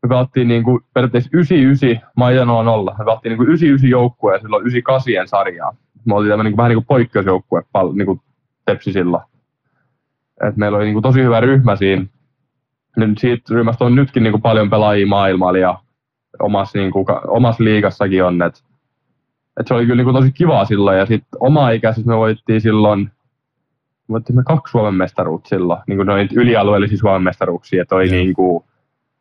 me 0.03 0.09
pelattiin 0.09 0.49
niin 0.49 0.65
kuin 0.65 0.81
periaatteessa 0.95 1.31
99 1.33 2.11
Maijanoa 2.17 2.63
nolla. 2.63 2.95
Me 2.99 3.05
pelattiin 3.05 3.31
niin 3.31 3.37
kuin 3.39 3.49
99 3.49 3.91
joukkueen 3.91 4.35
ja 4.35 4.41
silloin 4.41 4.67
98 4.67 5.29
sarjaa. 5.29 5.77
Me 6.05 6.15
oltiin 6.15 6.31
tämmöinen 6.31 6.51
niin 6.51 6.57
vähän 6.57 6.69
niin 6.69 6.77
kuin 6.77 6.87
poikkeusjoukkue 6.87 7.63
niin 7.95 8.07
kuin 8.07 8.21
Tepsi 8.65 8.93
silloin. 8.93 9.23
Et 10.49 10.57
meillä 10.57 10.77
oli 10.77 10.85
niin 10.85 10.95
kuin 10.95 11.03
tosi 11.03 11.23
hyvä 11.23 11.41
ryhmä 11.41 11.77
siinä. 11.77 12.07
Nyt 12.97 13.19
siitä 13.19 13.55
ryhmästä 13.55 13.85
on 13.85 13.95
nytkin 13.95 14.23
niin 14.23 14.33
kuin 14.33 14.43
paljon 14.43 14.71
pelaajia 14.71 15.07
maailmalla 15.07 15.59
ja 15.59 15.79
omassa, 16.39 16.79
niin 16.79 16.91
kuin, 16.91 17.07
omassa 17.27 17.65
liigassakin 17.65 18.25
on. 18.25 18.43
Et, 18.43 18.65
et 19.61 19.67
se 19.67 19.75
oli 19.75 19.83
kyllä 19.83 19.97
niin 19.97 20.05
kuin 20.05 20.17
tosi 20.17 20.33
kivaa 20.33 20.65
silloin. 20.65 20.99
Ja 20.99 21.07
sitten 21.07 21.39
oma 21.41 21.71
ikäisessä 21.71 22.11
me 22.11 22.17
voittiin 22.17 22.61
silloin 22.61 23.11
me 24.09 24.13
voittiin 24.13 24.37
me 24.37 24.43
kaksi 24.43 24.71
Suomen 24.71 24.95
mestaruutta 24.95 25.49
silloin, 25.49 25.81
niin 25.87 25.97
kuin 25.97 26.07
noin 26.07 26.29
ylialueellisia 26.35 26.99
Suomen 26.99 27.23
mestaruuksia, 27.23 27.83
että 27.83 27.95
oli 27.95 28.11
niin 28.11 28.35
kuin, 28.35 28.65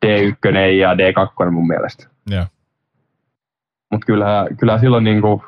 D1 0.05 0.57
ja 0.57 0.93
D2 0.93 1.51
mun 1.51 1.67
mielestä. 1.67 2.07
Joo. 2.29 2.45
Mutta 3.91 4.05
kyllä, 4.05 4.47
kyllä 4.59 4.77
silloin 4.77 5.03
niinku, 5.03 5.45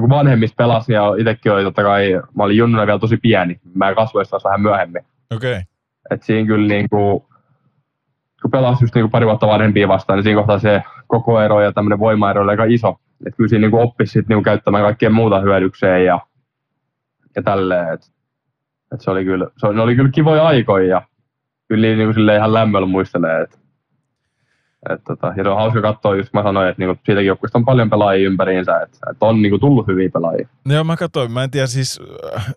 kun 0.00 0.08
vanhemmista 0.08 0.54
pelasi 0.56 0.92
ja 0.92 1.14
itsekin 1.18 1.52
oli 1.52 1.64
totta 1.64 1.82
kai, 1.82 2.22
mä 2.36 2.42
olin 2.42 2.56
junnuna 2.56 2.86
vielä 2.86 2.98
tosi 2.98 3.16
pieni. 3.16 3.60
Mä 3.74 3.94
kasvoin 3.94 4.26
taas 4.30 4.44
vähän 4.44 4.60
myöhemmin. 4.60 5.02
Okei. 5.36 5.52
Okay. 5.52 5.62
Et 6.10 6.22
siinä 6.22 6.46
kyllä 6.46 6.68
niinku, 6.68 7.28
kun 8.42 8.50
pelasi 8.50 8.84
just 8.84 8.94
niinku 8.94 9.10
pari 9.10 9.26
vuotta 9.26 9.46
vanhempia 9.46 9.88
vastaan, 9.88 10.16
niin 10.16 10.24
siinä 10.24 10.38
kohtaa 10.38 10.58
se 10.58 10.82
koko 11.06 11.40
ero 11.40 11.60
ja 11.60 11.72
tämmöinen 11.72 11.98
voimaero 11.98 12.42
oli 12.42 12.50
aika 12.50 12.64
iso. 12.64 12.96
Et 13.26 13.34
kyllä 13.36 13.48
siinä 13.48 13.60
niinku 13.60 13.80
oppisi 13.80 14.12
sit 14.12 14.28
niinku 14.28 14.42
käyttämään 14.42 14.84
kaikkea 14.84 15.10
muuta 15.10 15.40
hyödykseen 15.40 16.04
ja, 16.04 16.20
ja 17.36 17.42
tälleen. 17.42 17.94
Et, 17.94 18.00
et 18.94 19.00
se 19.00 19.10
oli 19.10 19.24
kyllä, 19.24 19.46
se 19.56 19.66
oli, 19.66 19.76
ne 19.76 19.82
oli 19.82 19.96
kyllä 19.96 20.10
kivoja 20.10 20.46
aikoja 20.46 20.86
ja 20.86 21.02
kyllä 21.68 21.86
niin 21.86 21.98
niinku 21.98 22.20
ihan 22.36 22.54
lämmöllä 22.54 22.86
muistelee. 22.86 23.42
Et, 23.42 23.58
et 24.90 25.04
tota, 25.04 25.26
ja 25.36 25.42
se 25.42 25.48
on 25.48 25.56
hauska 25.56 25.82
katsoa, 25.82 26.16
just 26.16 26.32
mä 26.32 26.42
sanoin, 26.42 26.68
että 26.68 26.82
niinku 26.82 27.00
siitäkin 27.06 27.26
joukkueesta 27.26 27.58
on 27.58 27.64
paljon 27.64 27.90
pelaajia 27.90 28.26
ympäriinsä, 28.26 28.80
että 28.80 28.98
et 29.10 29.16
on 29.20 29.42
niinku 29.42 29.58
tullut 29.58 29.86
hyviä 29.86 30.08
pelaajia. 30.08 30.48
Joo, 30.66 30.84
mä 30.84 30.96
katsoin. 30.96 31.32
Mä 31.32 31.44
en 31.44 31.50
tiedä 31.50 31.66
siis 31.66 32.00
äh, 32.36 32.54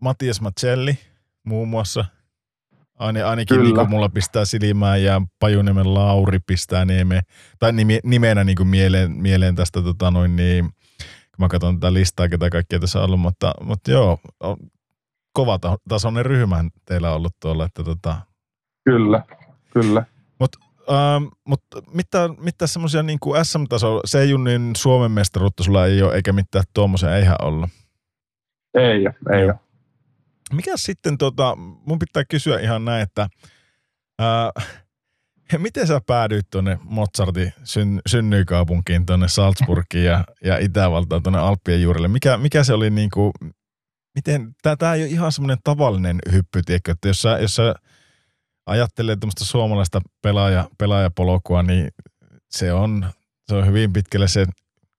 Matias 0.00 0.40
Macelli 0.40 0.98
muun 1.44 1.68
muassa. 1.68 2.04
Aine, 2.98 3.22
ainakin 3.22 3.56
Kyllä. 3.56 3.82
niin 3.82 3.90
mulla 3.90 4.08
pistää 4.08 4.44
silmään 4.44 5.02
ja 5.02 5.22
Pajuniemen 5.38 5.94
Lauri 5.94 6.38
pistää 6.46 6.84
nieme, 6.84 7.20
tai 7.58 7.72
nime, 7.72 8.00
nimenä 8.04 8.44
niin 8.44 8.56
kuin 8.56 8.66
mieleen, 8.66 9.10
mieleen 9.10 9.54
tästä 9.54 9.82
tota 9.82 10.10
noin 10.10 10.36
niin, 10.36 10.64
kun 11.04 11.44
mä 11.44 11.48
katson 11.48 11.80
tätä 11.80 11.92
listaa, 11.92 12.28
ketä 12.28 12.50
kaikkia 12.50 12.80
tässä 12.80 12.98
on 12.98 13.04
ollut, 13.04 13.20
mutta, 13.20 13.54
mutta 13.60 13.90
joo, 13.90 14.18
on 14.40 14.56
kova 15.32 15.58
ta- 15.58 15.78
tasoinen 15.88 16.26
ryhmä 16.26 16.64
teillä 16.84 17.10
on 17.10 17.16
ollut 17.16 17.36
tuolla, 17.42 17.64
että 17.64 17.84
tota, 17.84 18.16
Kyllä, 18.86 19.22
kyllä. 19.72 20.04
Ähm, 20.90 21.24
mutta 21.44 21.82
mitä, 21.94 22.28
mitä 22.38 22.66
semmoisia 22.66 23.02
niin 23.02 23.18
SM-tasolla, 23.42 24.00
se 24.04 24.24
Junnin 24.24 24.70
Suomen 24.76 25.10
mestaruutta 25.10 25.62
sulla 25.62 25.86
ei 25.86 26.02
ole, 26.02 26.14
eikä 26.14 26.32
mitään 26.32 26.64
tuommoisia 26.74 27.16
eihän 27.16 27.36
ollut. 27.42 27.70
Ei 28.74 29.06
ole, 29.06 29.38
ei 29.38 29.44
ole. 29.44 29.54
Mikä 30.52 30.72
sitten, 30.76 31.18
tota, 31.18 31.56
mun 31.56 31.98
pitää 31.98 32.24
kysyä 32.24 32.60
ihan 32.60 32.84
näin, 32.84 33.02
että 33.02 33.28
ää, 34.18 34.50
miten 35.58 35.86
sä 35.86 36.00
päädyit 36.06 36.46
tuonne 36.50 36.78
Mozartin 36.82 37.52
syn, 37.64 38.00
synnyikaupunkiin, 38.06 39.06
tuonne 39.06 39.28
Salzburgiin 39.28 40.04
ja, 40.04 40.24
ja 40.44 40.58
Itävaltaan 40.58 41.22
tuonne 41.22 41.38
Alppien 41.38 41.82
juurelle? 41.82 42.08
Mikä, 42.08 42.36
mikä 42.36 42.64
se 42.64 42.72
oli 42.72 42.90
niin 42.90 43.10
kuin, 43.10 43.32
miten, 44.14 44.54
tämä 44.78 44.94
ei 44.94 45.02
ole 45.02 45.10
ihan 45.10 45.32
semmoinen 45.32 45.58
tavallinen 45.64 46.18
hyppy, 46.32 46.62
tiedätkö, 46.62 46.92
että 46.92 47.08
jos 47.08 47.22
sä, 47.22 47.38
jos 47.38 47.56
sä 47.56 47.74
ajattelee 48.66 49.16
tämmöistä 49.16 49.44
suomalaista 49.44 50.00
pelaaja, 50.22 50.70
pelaajapolkua, 50.78 51.62
niin 51.62 51.88
se 52.50 52.72
on, 52.72 53.06
se 53.46 53.54
on 53.54 53.66
hyvin 53.66 53.92
pitkälle 53.92 54.28
se 54.28 54.46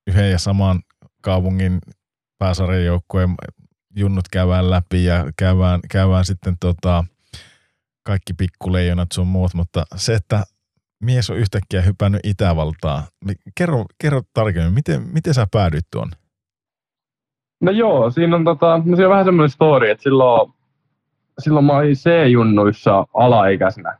yhden 0.07 0.31
ja 0.31 0.39
saman 0.39 0.79
kaupungin 1.21 1.79
pääsarjajoukkueen 2.37 3.35
junnut 3.95 4.25
käydään 4.31 4.69
läpi 4.69 5.05
ja 5.05 5.25
käydään, 5.37 5.79
käydään 5.91 6.25
sitten 6.25 6.55
tota, 6.59 7.03
kaikki 8.03 8.33
pikkuleijonat 8.33 9.11
sun 9.13 9.27
muut, 9.27 9.53
mutta 9.53 9.85
se, 9.95 10.13
että 10.13 10.43
mies 11.03 11.29
on 11.29 11.37
yhtäkkiä 11.37 11.81
hypännyt 11.81 12.21
Itävaltaa, 12.23 13.03
kerro, 13.55 13.85
kerro 14.01 14.21
tarkemmin, 14.33 14.73
miten, 14.73 15.01
miten 15.13 15.33
sä 15.33 15.47
päädyit 15.51 15.85
tuon? 15.91 16.11
No 17.61 17.71
joo, 17.71 18.11
siinä 18.11 18.35
on, 18.35 18.43
tota, 18.43 18.81
siinä 18.83 19.05
on 19.05 19.09
vähän 19.09 19.25
semmoinen 19.25 19.49
story, 19.49 19.89
että 19.89 20.03
silloin, 20.03 20.53
silloin 21.39 21.65
mä 21.65 21.73
olin 21.73 21.95
C-junnuissa 21.95 23.07
alaikäisenä. 23.13 23.97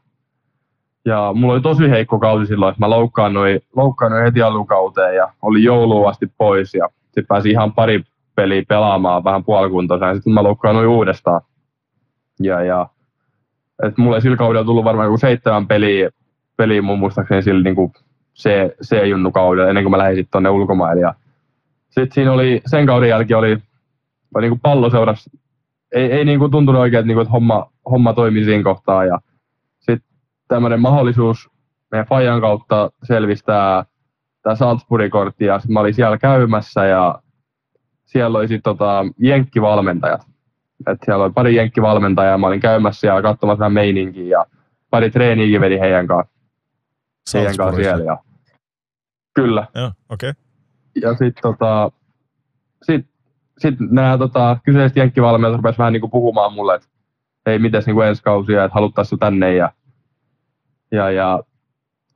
Ja 1.05 1.31
mulla 1.35 1.53
oli 1.53 1.61
tosi 1.61 1.89
heikko 1.89 2.19
kausi 2.19 2.45
silloin, 2.45 2.72
että 2.72 2.85
mä 2.85 2.89
loukkaannuin, 2.89 3.61
loukkaannuin 3.76 4.23
heti 4.23 4.41
alukauteen 4.41 5.15
ja 5.15 5.34
oli 5.41 5.64
jouluun 5.64 6.09
asti 6.09 6.31
pois. 6.38 6.73
Ja 6.73 6.89
sitten 7.05 7.26
pääsin 7.27 7.51
ihan 7.51 7.73
pari 7.73 8.03
peliä 8.35 8.64
pelaamaan 8.68 9.23
vähän 9.23 9.43
puolikuntoisena 9.43 10.09
ja 10.09 10.15
sitten 10.15 10.34
mä 10.34 10.43
loukkaannuin 10.43 10.88
uudestaan. 10.88 11.41
Ja, 12.39 12.64
ja 12.64 12.88
et 13.84 13.97
mulla 13.97 14.15
ei 14.18 14.22
sillä 14.22 14.38
kaudella 14.38 14.65
tullut 14.65 14.85
varmaan 14.85 15.05
joku 15.05 15.18
seitsemän 15.18 15.68
peliä, 15.68 16.09
peliä 16.57 16.81
mun 16.81 16.99
muistaakseni 16.99 17.41
sillä 17.41 17.64
niin 17.64 17.91
C, 18.35 18.49
C-junnukaudella 18.84 19.69
ennen 19.69 19.84
kuin 19.84 19.91
mä 19.91 19.97
lähdin 19.97 20.15
sitten 20.15 20.47
ulkomaille. 20.47 21.14
Sitten 21.89 22.11
siinä 22.11 22.31
oli, 22.31 22.61
sen 22.65 22.85
kauden 22.85 23.09
jälkeen 23.09 23.38
oli, 23.38 23.57
oli 24.35 24.41
niin 24.41 24.51
kuin 24.51 24.59
palloseurassa, 24.59 25.31
ei, 25.91 26.11
ei 26.11 26.26
niin 26.26 26.39
kuin 26.39 26.51
tuntunut 26.51 26.81
oikein, 26.81 26.99
että, 26.99 27.07
niin 27.07 27.15
kuin, 27.15 27.22
että 27.22 27.31
homma, 27.31 27.72
homma 27.89 28.14
toimi 28.14 28.43
siinä 28.43 28.64
kohtaa. 28.64 29.05
Ja 29.05 29.19
sitten 29.80 30.18
tämmöinen 30.47 30.81
mahdollisuus 30.81 31.49
meidän 31.91 32.07
Fajan 32.07 32.41
kautta 32.41 32.91
selvistää 33.03 33.85
tämä 34.41 34.55
Salzburgin 34.55 35.11
kortti 35.11 35.45
ja 35.45 35.59
sit 35.59 35.72
mä 35.72 35.80
olin 35.80 35.93
siellä 35.93 36.18
käymässä 36.18 36.85
ja 36.85 37.22
siellä 38.05 38.38
oli 38.38 38.47
sitten 38.47 38.64
tota, 38.64 39.05
jenkkivalmentajat. 39.18 40.22
Et 40.88 40.97
siellä 41.05 41.23
oli 41.23 41.34
pari 41.34 41.55
jenkkivalmentajaa 41.55 42.31
ja 42.31 42.38
mä 42.38 42.47
olin 42.47 42.59
käymässä 42.59 42.99
siellä 42.99 43.22
katsomassa 43.22 43.59
vähän 43.59 43.73
meininkiä 43.73 44.27
ja 44.27 44.45
pari 44.89 45.11
treeniäkin 45.11 45.61
vedi 45.61 45.80
heidän 45.80 46.07
kanssa, 46.07 46.34
heidän 47.34 47.57
kanssa 47.57 47.81
siellä. 47.81 48.03
Ja, 48.03 48.18
kyllä 49.34 49.68
Joo, 49.76 49.91
okei. 50.09 50.30
Okay. 50.30 50.41
ja 51.01 51.09
sitten 51.09 51.41
tota, 51.41 51.91
sit, 52.84 53.05
sit 53.57 53.75
nämä 53.79 54.17
tota, 54.17 54.57
kyseiset 54.65 54.97
jenkkivalmennajat 54.97 55.57
rupesivat 55.57 55.77
vähän 55.77 55.93
niinku 55.93 56.07
puhumaan 56.07 56.53
mulle, 56.53 56.75
että 56.75 56.88
hei, 57.45 57.59
mites 57.59 57.85
niinku 57.85 58.01
ensi 58.01 58.23
kausia, 58.23 58.63
että 58.63 58.75
haluttaisiin 58.75 59.19
tänne. 59.19 59.55
Ja, 59.55 59.71
ja, 60.91 61.11
ja 61.11 61.43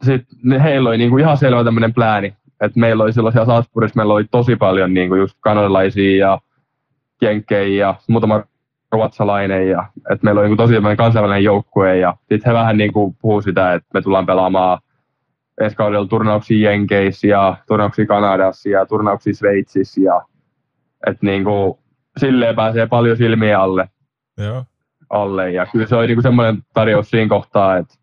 sitten 0.03 0.61
heillä 0.61 0.89
oli 0.89 0.97
niinku 0.97 1.18
ihan 1.18 1.38
selvä 1.38 1.63
tämmöinen 1.63 1.93
plääni, 1.93 2.34
että 2.61 2.80
meillä 2.80 3.03
oli 3.03 3.13
silloin 3.13 3.34
siellä 3.34 3.45
Salzburgissa, 3.45 3.97
meillä 3.97 4.13
oli 4.13 4.26
tosi 4.31 4.55
paljon 4.55 4.93
niinku 4.93 5.15
just 5.15 5.38
kanadalaisia 5.39 6.18
ja 6.18 6.39
jenkkejä 7.22 7.85
ja 7.85 7.95
muutama 8.07 8.43
ruotsalainen 8.91 9.69
ja 9.69 9.85
että 10.11 10.26
meillä 10.26 10.41
oli 10.41 10.47
niinku 10.47 10.63
tosi 10.63 10.73
kansainvälinen 10.97 11.43
joukkue 11.43 11.97
ja 11.97 12.15
sitten 12.19 12.41
he 12.45 12.53
vähän 12.53 12.77
niinku 12.77 13.15
puhuu 13.22 13.41
sitä, 13.41 13.73
että 13.73 13.89
me 13.93 14.01
tullaan 14.01 14.26
pelaamaan 14.26 14.80
ensi 15.61 15.76
kaudella 15.76 16.07
turnauksia 16.07 16.72
Jenkeissä 16.72 17.27
ja 17.27 17.57
turnauksia 17.68 18.05
Kanadassa 18.05 18.69
ja 18.69 18.85
turnauksia 18.85 19.34
Sveitsissä 19.34 20.01
ja 20.01 20.22
että 21.07 21.26
niinku, 21.26 21.80
silleen 22.18 22.56
pääsee 22.56 22.88
paljon 22.88 23.18
silmiä 23.18 23.61
alle, 23.61 23.90
Joo. 24.38 24.64
alle. 25.10 25.52
ja 25.52 25.65
kyllä 25.65 25.88
se 25.88 25.95
oli 25.95 26.07
niinku 26.07 26.22
semmoinen 26.22 26.64
tarjous 26.73 27.10
siinä 27.10 27.30
kohtaa, 27.30 27.78
että, 27.78 27.94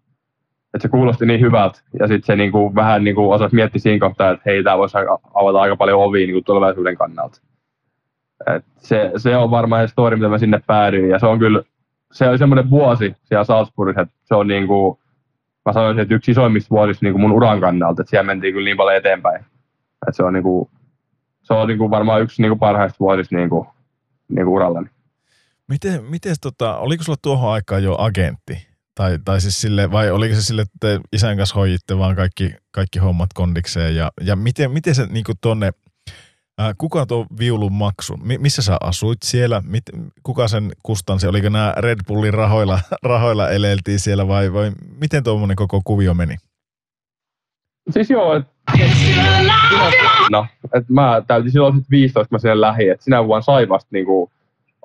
että 0.74 0.82
se 0.82 0.88
kuulosti 0.88 1.26
niin 1.26 1.40
hyvältä 1.40 1.80
ja 1.98 2.06
sitten 2.06 2.26
se 2.26 2.36
niinku, 2.36 2.74
vähän 2.74 3.04
niinku 3.04 3.32
osasi 3.32 3.54
miettiä 3.54 3.80
siinä 3.80 4.08
kohtaa, 4.08 4.30
että 4.30 4.42
hei, 4.46 4.62
tämä 4.62 4.78
voisi 4.78 4.98
avata 5.34 5.60
aika 5.60 5.76
paljon 5.76 6.02
ovia 6.02 6.26
niinku 6.26 6.42
tulevaisuuden 6.42 6.96
kannalta. 6.96 7.40
Et 8.56 8.64
se, 8.76 9.12
se 9.16 9.36
on 9.36 9.50
varmaan 9.50 9.88
se 9.88 9.92
story, 9.92 10.16
mitä 10.16 10.28
mä 10.28 10.38
sinne 10.38 10.60
päädyin 10.66 11.10
ja 11.10 11.18
se 11.18 11.26
on 11.26 11.38
kyllä, 11.38 11.62
se 12.12 12.28
oli 12.28 12.38
semmoinen 12.38 12.70
vuosi 12.70 13.14
siellä 13.24 13.44
Salzburgissa, 13.44 14.00
että 14.00 14.14
se 14.24 14.34
on 14.34 14.46
niinku, 14.46 15.00
mä 15.66 15.72
sanoisin, 15.72 16.00
että 16.00 16.14
yksi 16.14 16.30
isoimmista 16.30 16.70
vuosista 16.70 17.06
niin 17.06 17.12
kuin 17.12 17.20
mun 17.20 17.32
uran 17.32 17.60
kannalta, 17.60 18.02
että 18.02 18.10
siellä 18.10 18.26
mentiin 18.26 18.54
kyllä 18.54 18.64
niin 18.64 18.76
paljon 18.76 18.96
eteenpäin. 18.96 19.40
Että 20.06 20.12
se 20.12 20.22
on, 20.22 20.32
niin 20.32 20.42
kuin, 20.42 20.70
se 21.48 21.54
on 21.54 21.68
niin 21.68 21.78
kuin 21.78 21.90
varmaan 21.90 22.22
yksi 22.22 22.42
niin 22.42 22.50
kuin 22.50 22.58
parhaista 22.58 22.96
vuosista 23.00 23.36
niin 23.36 23.50
kuin, 23.50 23.66
niin 24.28 24.44
kuin 24.44 24.54
urallani. 24.54 24.88
Miten, 25.68 26.04
miten 26.04 26.36
tota, 26.40 26.76
oliko 26.76 27.04
sulla 27.04 27.18
tuohon 27.22 27.52
aikaan 27.52 27.82
jo 27.82 27.94
agentti? 27.98 28.68
Tai, 28.94 29.18
tai 29.24 29.40
siis 29.40 29.60
sille, 29.60 29.90
vai 29.90 30.10
oliko 30.10 30.34
se 30.34 30.42
sille, 30.42 30.62
että 30.62 30.76
te 30.80 31.00
isän 31.12 31.36
kanssa 31.36 31.54
hoiditte 31.54 31.98
vaan 31.98 32.16
kaikki, 32.16 32.54
kaikki 32.70 32.98
hommat 32.98 33.30
kondikseen? 33.34 33.96
Ja, 33.96 34.10
ja 34.20 34.36
miten, 34.36 34.70
miten 34.70 34.94
se 34.94 35.06
niin 35.06 35.24
tonne, 35.40 35.72
ää, 36.58 36.74
kuka 36.78 37.06
tuo 37.06 37.26
viulun 37.38 37.72
maksu? 37.72 38.16
Mi, 38.16 38.38
missä 38.38 38.62
sä 38.62 38.76
asuit 38.80 39.18
siellä? 39.24 39.62
Mit, 39.66 39.82
kuka 40.22 40.48
sen 40.48 40.72
kustansi? 40.82 41.26
Oliko 41.26 41.48
nämä 41.48 41.74
Red 41.76 41.98
Bullin 42.08 42.34
rahoilla, 42.34 42.80
rahoilla 43.02 43.50
eleltiin 43.50 44.00
siellä 44.00 44.28
vai, 44.28 44.52
vai 44.52 44.72
miten 45.00 45.24
tuommoinen 45.24 45.56
koko 45.56 45.80
kuvio 45.84 46.14
meni? 46.14 46.36
Siis 47.90 48.10
joo, 48.10 48.34
että 48.34 48.50
no, 50.30 50.46
et 50.74 50.88
mä 50.88 51.22
täytin 51.26 51.52
silloin 51.52 51.76
sit 51.76 51.90
15, 51.90 52.28
kun 52.28 52.34
mä 52.34 52.38
sinne 52.38 52.60
lähdin, 52.60 52.92
että 52.92 53.04
sinä 53.04 53.24
vuonna 53.26 53.42
sai 53.42 53.68
vasta 53.68 53.88
niinku 53.92 54.30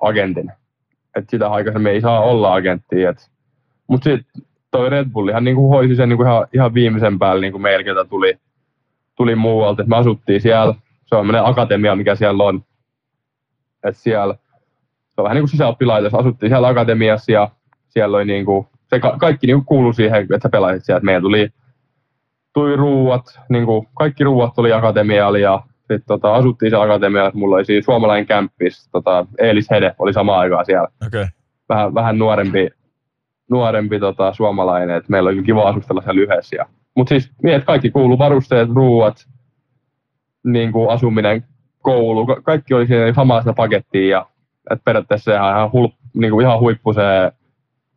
agentin. 0.00 0.52
Että 1.16 1.30
sitä 1.30 1.48
aikaisemmin 1.48 1.92
ei 1.92 2.00
saa 2.00 2.20
olla 2.20 2.54
agenttia. 2.54 3.10
Et. 3.10 3.30
Mut 3.86 4.02
sitten 4.02 4.42
toi 4.70 4.90
Red 4.90 5.08
Bullihan 5.12 5.44
niinku 5.44 5.68
hoisi 5.68 5.96
sen 5.96 6.08
niinku 6.08 6.24
ihan, 6.24 6.46
ihan 6.54 6.74
viimeisen 6.74 7.18
päälle 7.18 7.40
niinku 7.40 7.58
meillä, 7.58 7.84
ketä 7.84 8.04
tuli, 8.04 8.38
tuli 9.16 9.34
muualta. 9.34 9.82
Et 9.82 9.88
me 9.88 9.96
asuttiin 9.96 10.40
siellä. 10.40 10.74
Se 11.06 11.16
on 11.16 11.34
akatemia, 11.34 11.96
mikä 11.96 12.14
siellä 12.14 12.44
on. 12.44 12.64
Et 13.84 13.96
siellä, 13.96 14.34
se 14.84 15.20
on 15.20 15.24
vähän 15.24 15.34
niin 15.34 15.42
kuin 15.42 15.50
sisäoppilaitos. 15.50 16.14
Asuttiin 16.14 16.50
siellä 16.50 16.68
akatemiassa 16.68 17.32
ja 17.32 17.50
siellä 17.88 18.16
oli 18.16 18.24
niinku, 18.24 18.68
se 18.90 19.00
ka- 19.00 19.16
kaikki 19.18 19.46
niinku 19.46 19.64
kuului 19.64 19.94
siihen, 19.94 20.22
että 20.22 20.38
sä 20.42 20.48
pelaisit 20.48 20.84
siellä. 20.84 20.98
Et 20.98 21.04
meidän 21.04 21.22
tuli 21.22 21.48
tuli 22.54 22.76
ruuat, 22.76 23.40
niin 23.48 23.66
kuin 23.66 23.88
kaikki 23.94 24.24
ruuat 24.24 24.54
tuli 24.54 24.72
akatemialle 24.72 25.40
ja 25.40 25.62
sitten 25.78 26.02
tota, 26.06 26.34
asuttiin 26.34 26.70
siellä 26.70 26.84
akatemialla. 26.84 27.30
Mulla 27.34 27.56
oli 27.56 27.64
siinä 27.64 27.82
suomalainen 27.82 28.26
kämppis, 28.26 28.88
tota, 28.88 29.26
Eelis 29.38 29.70
Hede 29.70 29.94
oli 29.98 30.12
sama 30.12 30.38
aikaa 30.38 30.64
siellä. 30.64 30.88
Okay. 31.06 31.26
Vähän, 31.68 31.94
vähän 31.94 32.18
nuorempi, 32.18 32.68
nuorempi 33.50 34.00
tota, 34.00 34.34
suomalainen, 34.34 34.96
että 34.96 35.10
meillä 35.10 35.30
oli 35.30 35.42
kiva 35.42 35.68
asustella 35.68 36.02
siellä 36.02 36.22
yhdessä. 36.22 36.66
Mutta 36.96 37.08
siis 37.08 37.32
että 37.44 37.66
kaikki 37.66 37.90
kuuluu, 37.90 38.18
varusteet, 38.18 38.68
ruuat, 38.74 39.16
niin 40.44 40.72
kuin 40.72 40.90
asuminen, 40.90 41.44
koulu, 41.82 42.26
ka- 42.26 42.40
kaikki 42.42 42.74
oli 42.74 42.86
siinä 42.86 43.12
samassa 43.12 43.52
pakettiin 43.52 44.08
ja 44.08 44.26
että 44.70 44.82
periaatteessa 44.84 45.32
se 45.32 45.40
on 45.40 45.50
ihan, 45.50 45.72
hulp, 45.72 45.92
niin 46.14 46.30
kuin 46.30 46.46
ihan 46.46 46.60
huippu 46.60 46.92
se, 46.92 47.32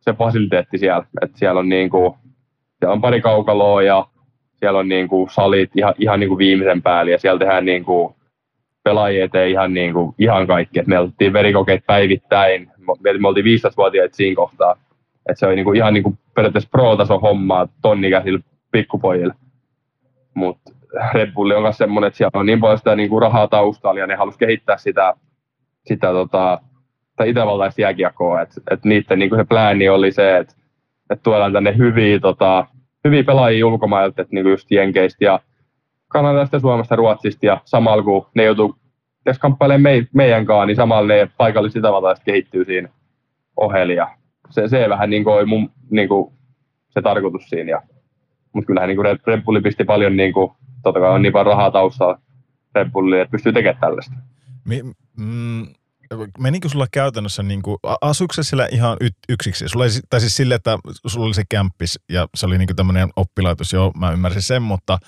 se 0.00 0.12
fasiliteetti 0.12 0.78
siellä. 0.78 1.04
Että 1.22 1.38
siellä 1.38 1.58
on 1.58 1.68
niin 1.68 1.90
kuin, 1.90 2.14
siellä 2.78 2.92
on 2.92 3.00
pari 3.00 3.20
kaukaloa 3.20 3.82
ja 3.82 4.06
siellä 4.60 4.78
on 4.78 4.88
niin 4.88 5.08
kuin 5.08 5.30
salit 5.30 5.70
ihan, 5.74 5.94
ihan 5.98 6.20
niin 6.20 6.28
kuin 6.28 6.38
viimeisen 6.38 6.82
päälle 6.82 7.10
ja 7.10 7.18
siellä 7.18 7.38
tehdään 7.38 7.64
niin 7.64 7.84
kuin 7.84 8.14
pelaajia 8.84 9.24
eteen 9.24 9.50
ihan, 9.50 9.74
niin 9.74 9.92
kuin, 9.92 10.14
ihan 10.18 10.46
kaikki. 10.46 10.80
Et 10.80 10.86
me 10.86 10.98
otettiin 10.98 11.32
verikokeet 11.32 11.86
päivittäin, 11.86 12.70
me, 13.00 13.12
me 13.18 13.28
oltiin 13.28 13.46
15-vuotiaita 13.46 14.16
siinä 14.16 14.36
kohtaa. 14.36 14.76
Et 15.28 15.38
se 15.38 15.46
oli 15.46 15.56
niin 15.56 15.64
kuin, 15.64 15.76
ihan 15.76 15.94
niin 15.94 16.02
kuin 16.02 16.18
periaatteessa 16.34 16.68
pro-tason 16.70 17.20
hommaa 17.20 17.68
tonnikäisillä 17.82 18.40
pikkupojille. 18.70 19.34
Mutta 20.34 20.72
Red 21.14 21.32
Bull 21.32 21.50
on 21.50 21.62
myös 21.62 21.78
semmoinen, 21.78 22.08
että 22.08 22.16
siellä 22.18 22.40
on 22.40 22.46
niin 22.46 22.60
paljon 22.60 22.78
sitä 22.78 22.96
niin 22.96 23.08
kuin 23.08 23.22
rahaa 23.22 23.48
taustalla 23.48 24.00
ja 24.00 24.06
ne 24.06 24.14
halusi 24.14 24.38
kehittää 24.38 24.76
sitä, 24.76 25.14
sitä 25.86 26.06
tota, 26.06 26.60
itävaltaista 27.24 27.80
jääkiekkoa. 27.80 28.42
Että 28.42 28.60
et 28.70 28.84
niiden 28.84 29.18
niin 29.18 29.30
kuin 29.30 29.40
se 29.40 29.44
plääni 29.44 29.88
oli 29.88 30.12
se, 30.12 30.36
että 30.36 30.54
et 31.10 31.22
tuodaan 31.22 31.52
tänne 31.52 31.76
hyviä, 31.76 32.18
tota, 32.18 32.66
hyviä 33.08 33.24
pelaajia 33.24 33.66
ulkomailta, 33.66 34.22
että 34.22 34.34
niin 34.34 34.44
kuin 34.44 34.50
just 34.50 34.70
Jenkeistä 34.70 35.24
ja 35.24 35.40
Kanadasta, 36.08 36.60
Suomesta, 36.60 36.96
Ruotsista 36.96 37.46
ja 37.46 37.60
samalla 37.64 38.02
kun 38.02 38.26
ne 38.34 38.44
joutuu 38.44 38.74
tässä 39.24 39.40
kamppailemaan 39.40 39.82
me, 39.82 40.06
meidän 40.14 40.46
kanssa, 40.46 40.66
niin 40.66 40.76
samalla 40.76 41.08
ne 41.08 41.30
paikalliset 41.36 41.76
itävaltaiset 41.76 42.24
kehittyy 42.24 42.64
siinä 42.64 42.88
ohella. 43.56 43.92
Ja 43.92 44.08
se, 44.50 44.68
se 44.68 44.88
vähän 44.88 45.10
niin 45.10 45.24
kuin 45.24 45.48
mun 45.48 45.70
niin 45.90 46.08
kuin 46.08 46.32
se 46.90 47.02
tarkoitus 47.02 47.48
siinä. 47.48 47.70
Ja, 47.70 47.82
mutta 48.52 48.66
kyllähän 48.66 48.88
niin 48.88 49.04
Red, 49.04 49.18
Red 49.26 49.42
Bulli 49.42 49.60
pisti 49.60 49.84
paljon, 49.84 50.16
niin 50.16 50.32
kuin, 50.32 50.52
totta 50.82 51.00
kai 51.00 51.10
on 51.10 51.22
niin 51.22 51.32
paljon 51.32 51.56
rahaa 51.56 51.70
taustalla 51.70 52.20
Red 52.74 52.90
että 53.22 53.30
pystyy 53.30 53.52
tekemään 53.52 53.80
tällaista. 53.80 54.14
Mi, 54.64 54.82
mm, 55.18 55.66
menikö 56.38 56.68
sulla 56.68 56.86
käytännössä, 56.92 57.42
niin 57.42 57.62
kuin, 57.62 57.78
asuiko 58.00 58.34
siellä 58.42 58.68
ihan 58.72 58.96
y, 59.00 59.08
yksiksi? 59.28 59.68
Sulla 59.68 59.84
ei, 59.84 59.90
tai 60.10 60.20
siis 60.20 60.36
sille, 60.36 60.54
että 60.54 60.78
sulla 61.06 61.26
oli 61.26 61.34
se 61.34 61.42
kämppis 61.48 61.98
ja 62.08 62.26
se 62.34 62.46
oli 62.46 62.58
niin 62.58 62.76
tämmöinen 62.76 63.08
oppilaitos, 63.16 63.72
joo, 63.72 63.92
mä 63.98 64.12
ymmärsin 64.12 64.42
sen, 64.42 64.62
mutta, 64.62 64.98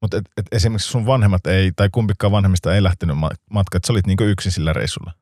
mutta 0.00 0.16
et, 0.16 0.24
et 0.36 0.46
esimerkiksi 0.52 0.88
sun 0.88 1.06
vanhemmat 1.06 1.46
ei, 1.46 1.72
tai 1.76 1.88
kumpikaan 1.92 2.32
vanhemmista 2.32 2.74
ei 2.74 2.82
lähtenyt 2.82 3.16
matkaan, 3.50 3.76
että 3.76 3.86
sä 3.86 3.92
olit 3.92 4.06
niin 4.06 4.18
yksin 4.20 4.52
sillä 4.52 4.72
reissulla. 4.72 5.12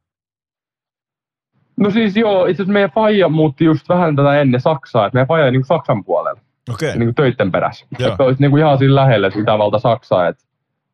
No 1.76 1.90
siis 1.90 2.16
joo, 2.16 2.46
itse 2.46 2.62
asiassa 2.62 2.72
meidän 2.72 2.90
faija 2.90 3.28
muutti 3.28 3.64
just 3.64 3.88
vähän 3.88 4.16
tätä 4.16 4.40
ennen 4.40 4.60
Saksaa, 4.60 5.06
että 5.06 5.16
meidän 5.16 5.28
faija 5.28 5.44
oli 5.44 5.52
niin 5.52 5.64
Saksan 5.64 6.04
puolella. 6.04 6.40
Okei. 6.70 6.88
Okay. 6.88 6.98
Niin 6.98 7.14
töitten 7.14 7.52
perässä. 7.52 7.86
Joo. 7.98 8.10
Että 8.10 8.24
olisi 8.24 8.40
niin 8.40 8.50
kuin 8.50 8.60
ihan 8.60 8.78
siinä 8.78 8.94
lähellä 8.94 9.30
Itävalta 9.36 9.78
Saksaa, 9.78 10.28
että 10.28 10.44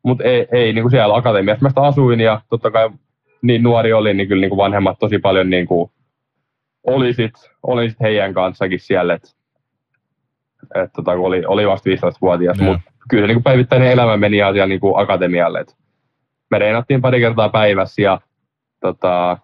mutta 0.03 0.23
ei, 0.23 0.47
ei 0.51 0.73
niin 0.73 0.83
kuin 0.83 0.91
siellä 0.91 1.15
akatemiassa. 1.15 1.65
Mä 1.65 1.87
asuin 1.87 2.19
ja 2.19 2.41
totta 2.49 2.71
kai 2.71 2.89
niin 3.45 3.63
nuori 3.63 3.93
oli, 3.93 4.13
niin 4.13 4.27
kyllä 4.27 4.41
niin 4.41 4.49
kuin 4.49 4.57
vanhemmat 4.57 4.99
tosi 4.99 5.19
paljon 5.19 5.49
niin 5.49 5.67
kuin 5.67 5.91
olisit, 6.83 7.33
olisit 7.63 7.99
heidän 8.01 8.33
kanssakin 8.33 8.79
siellä, 8.79 9.13
että 9.13 9.29
et, 10.75 10.89
tota, 10.95 11.11
oli, 11.11 11.45
oli 11.45 11.67
vasta 11.67 11.89
15-vuotias, 11.89 12.59
mutta 12.59 12.91
kyllä 13.09 13.23
se 13.23 13.27
niin 13.27 13.35
kuin 13.35 13.43
päivittäinen 13.43 13.91
elämä 13.91 14.17
meni 14.17 14.37
siellä 14.37 14.67
niin 14.67 14.79
kuin 14.79 14.99
akatemialle. 14.99 15.59
Et 15.59 15.75
me 16.51 16.59
reenattiin 16.59 17.01
pari 17.01 17.19
kertaa 17.19 17.49
päivässä 17.49 18.01
ja 18.01 18.21
tota, 18.79 19.37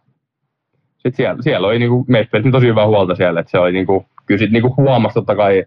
sit 0.97 1.15
siellä, 1.15 1.41
siellä 1.41 1.67
oli, 1.67 1.79
niin 1.79 1.89
kuin, 1.89 2.05
meistä 2.07 2.37
tosi 2.51 2.67
hyvä 2.67 2.85
huolta 2.85 3.15
siellä, 3.15 3.39
että 3.39 3.51
se 3.51 3.59
oli 3.59 3.71
niin 3.71 3.85
kuin, 3.85 4.05
kyllä 4.25 4.39
sit 4.39 4.51
niin 4.51 4.61
kuin 4.61 4.77
huomasi 4.77 5.13
totta 5.13 5.35
kai, 5.35 5.65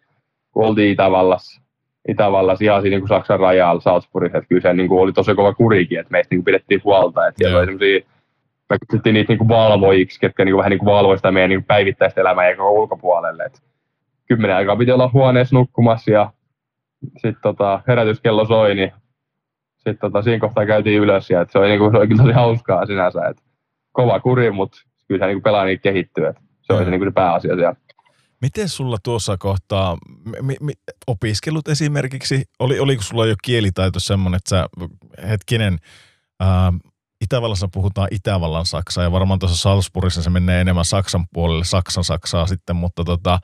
kun 0.52 0.66
oltiin 0.66 0.92
Itävallassa, 0.92 1.62
Itävallassa 2.08 2.64
ihan 2.64 2.82
siinä 2.82 2.94
niin 2.94 3.00
kuin 3.00 3.08
Saksan 3.08 3.40
rajalla 3.40 3.80
Salzburgissa, 3.80 4.38
että 4.38 4.48
kyllä 4.48 4.62
se 4.62 4.72
niin 4.72 4.88
kuin, 4.88 5.00
oli 5.00 5.12
tosi 5.12 5.34
kova 5.34 5.54
kurikin, 5.54 6.00
että 6.00 6.12
meistä 6.12 6.34
niin 6.34 6.38
kuin, 6.38 6.44
pidettiin 6.44 6.80
huolta, 6.84 7.26
että 7.26 7.38
siellä 7.38 7.58
oli 7.58 7.66
sellaisia 7.66 8.13
me 8.74 8.78
kutsuttiin 8.78 9.14
niitä 9.14 9.32
niinku 9.32 9.48
valvojiksi, 9.48 10.20
ketkä 10.20 10.44
niinku 10.44 10.58
vähän 10.58 10.70
niinku 10.70 10.86
valvoi 10.86 11.18
sitä 11.18 11.30
meidän 11.30 11.50
niinku 11.50 11.66
päivittäistä 11.66 12.20
elämää 12.20 12.50
ja 12.50 12.64
ulkopuolelle. 12.64 13.44
Et 13.44 13.62
kymmenen 14.28 14.56
aikaa 14.56 14.76
piti 14.76 14.92
olla 14.92 15.10
huoneessa 15.12 15.56
nukkumassa 15.56 16.10
ja 16.10 16.32
sitten 17.12 17.42
tota, 17.42 17.82
herätyskello 17.88 18.44
soi, 18.44 18.74
niin 18.74 18.92
sitten 19.74 19.98
tota, 20.00 20.22
siinä 20.22 20.40
kohtaa 20.40 20.66
käytiin 20.66 21.00
ylös 21.00 21.30
ja 21.30 21.46
se, 21.50 21.58
oli, 21.58 21.68
niinku, 21.68 21.90
se 21.90 21.96
oli 21.96 22.08
kyllä 22.08 22.22
tosi 22.22 22.34
hauskaa 22.34 22.86
sinänsä. 22.86 23.28
Et 23.28 23.42
kova 23.92 24.20
kuri, 24.20 24.50
mutta 24.50 24.78
kyllä 25.08 25.24
se 25.24 25.26
niinku 25.26 25.42
pelaa 25.42 25.64
niin 25.64 25.80
kehittyy. 25.80 26.26
Et 26.26 26.36
se 26.60 26.72
oli 26.72 26.84
se, 26.84 26.90
niinku 26.90 27.04
se 27.04 27.10
pääasia 27.10 27.54
siellä. 27.54 27.74
Miten 28.42 28.68
sulla 28.68 28.96
tuossa 29.02 29.36
kohtaa, 29.38 29.96
mi, 30.42 30.56
mi, 30.60 30.72
opiskelut 31.06 31.68
esimerkiksi, 31.68 32.44
oli, 32.58 32.78
oliko 32.78 33.02
sulla 33.02 33.26
jo 33.26 33.34
kielitaito 33.42 34.00
semmoinen, 34.00 34.36
että 34.36 34.50
sä 34.50 34.66
hetkinen, 35.28 35.78
ää, 36.40 36.72
Itävallassa 37.24 37.68
puhutaan 37.74 38.08
Itävallan 38.10 38.66
Saksaa 38.66 39.04
ja 39.04 39.12
varmaan 39.12 39.38
tuossa 39.38 39.56
Salzburgissa 39.56 40.22
se 40.22 40.30
menee 40.30 40.60
enemmän 40.60 40.84
Saksan 40.84 41.24
puolelle, 41.32 41.64
Saksan 41.64 42.04
Saksaa 42.04 42.46
sitten, 42.46 42.76
mutta 42.76 43.04
tota, 43.04 43.38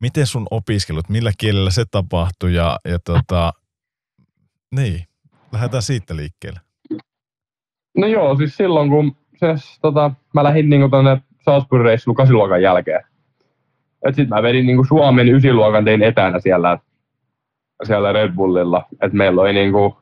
miten 0.00 0.26
sun 0.26 0.46
opiskelut, 0.50 1.08
millä 1.08 1.32
kielellä 1.38 1.70
se 1.70 1.84
tapahtui 1.90 2.54
ja, 2.54 2.78
ja 2.84 2.98
tota, 2.98 3.52
niin, 4.74 5.04
lähdetään 5.52 5.82
siitä 5.82 6.16
liikkeelle. 6.16 6.60
No 7.96 8.06
joo, 8.06 8.36
siis 8.36 8.56
silloin 8.56 8.90
kun 8.90 9.16
se, 9.36 9.54
tota, 9.82 10.10
mä 10.34 10.44
lähdin 10.44 10.70
niinku 10.70 10.88
tuonne 10.88 11.22
Salzburgin 11.44 11.84
reissuun 11.84 12.16
kasiluokan 12.16 12.62
jälkeen. 12.62 13.04
Et 14.08 14.14
sit 14.14 14.28
mä 14.28 14.42
vedin 14.42 14.66
niinku 14.66 14.84
Suomen 14.84 15.28
ysiluokan 15.28 15.84
tein 15.84 16.02
etänä 16.02 16.40
siellä, 16.40 16.78
siellä 17.84 18.12
Red 18.12 18.32
Bullilla. 18.32 18.84
Et 19.02 19.12
meillä 19.12 19.42
oli 19.42 19.52
niinku 19.52 19.98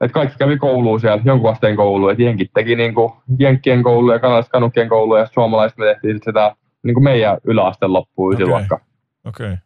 että 0.00 0.14
kaikki 0.14 0.36
kävi 0.38 0.56
kouluun 0.56 1.00
siellä, 1.00 1.22
jonkun 1.24 1.50
asteen 1.50 1.76
kouluun, 1.76 2.10
että 2.10 2.22
jenkit 2.22 2.50
teki 2.54 2.76
niin 2.76 2.94
kuin 2.94 3.12
jenkkien 3.38 3.82
koulu 3.82 4.12
ja 4.12 4.18
kanalaiset 4.18 4.52
kanukkien 4.52 4.88
koulu 4.88 5.16
ja 5.16 5.26
suomalaiset 5.26 5.78
me 5.78 5.84
tehtiin 5.84 6.14
sit 6.14 6.24
sitä 6.24 6.56
niin 6.82 6.94
kuin 6.94 7.04
meidän 7.04 7.38
yläasteen 7.44 7.92
loppuun 7.92 8.34
okay. 8.34 8.46
luokka. 8.46 8.80
Okei. 9.24 9.46
Okay. 9.46 9.56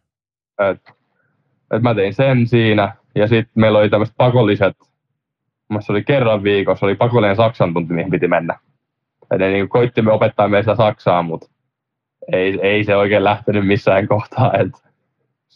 Et, 0.71 0.81
et 1.71 1.81
mä 1.81 1.95
tein 1.95 2.13
sen 2.13 2.47
siinä 2.47 2.95
ja 3.15 3.27
sitten 3.27 3.51
meillä 3.55 3.79
oli 3.79 3.89
tämmöiset 3.89 4.15
pakolliset, 4.17 4.77
se 5.79 5.91
oli 5.91 6.03
kerran 6.03 6.43
viikossa, 6.43 6.85
oli 6.85 6.95
pakollinen 6.95 7.35
saksan 7.35 7.73
tunti, 7.73 7.93
mihin 7.93 8.11
piti 8.11 8.27
mennä. 8.27 8.59
Et 9.31 9.39
ne 9.39 9.49
niin 9.49 9.69
koittimme 9.69 10.11
opettaa 10.11 10.47
meistä 10.47 10.75
saksaa, 10.75 11.23
mutta 11.23 11.47
ei, 12.31 12.59
ei 12.61 12.83
se 12.83 12.95
oikein 12.95 13.23
lähtenyt 13.23 13.67
missään 13.67 14.07
kohtaa. 14.07 14.53
Et 14.53 14.92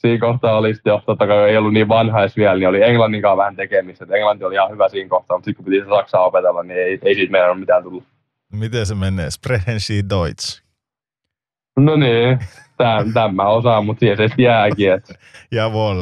siinä 0.02 0.20
kohtaa 0.20 0.58
oli 0.58 0.74
sitten 0.74 0.92
jo, 0.92 1.02
totta 1.06 1.28
kai 1.28 1.50
ei 1.50 1.58
ollut 1.58 1.74
niin 1.74 1.88
vanhais 1.88 2.38
vielä, 2.38 2.56
niin 2.56 2.70
oli 2.70 2.84
englannin 2.84 3.22
kanssa 3.22 3.38
vähän 3.38 3.56
tekemistä. 3.56 4.06
Et 4.06 4.12
englanti 4.12 4.44
oli 4.44 4.56
ihan 4.56 4.72
hyvä 4.72 4.90
siinä 4.90 5.10
kohtaa, 5.10 5.38
mutta 5.38 5.46
sitten 5.46 5.66
kun 5.66 5.72
piti 5.72 5.90
saksaa 5.90 6.26
opetella, 6.26 6.64
niin 6.64 6.80
ei, 6.80 7.00
ei 7.02 7.16
siitä 7.16 7.32
meidän 7.32 7.50
ole 7.50 7.60
mitään 7.60 7.84
tullut. 7.84 8.04
Miten 8.54 8.86
se 8.86 8.96
menee? 8.96 9.32
Sprechen 9.32 9.80
Sie 9.80 10.04
Deutsch? 10.10 10.64
No 11.80 11.96
niin, 11.96 12.40
tämän, 12.78 13.14
tämän 13.14 13.36
mä 13.36 13.44
osaan, 13.44 13.86
mutta 13.86 14.00
siihen 14.00 14.18
se 14.18 14.30
jääkin. 14.38 14.92
Et... 14.92 15.20
Jawohl. 15.52 16.02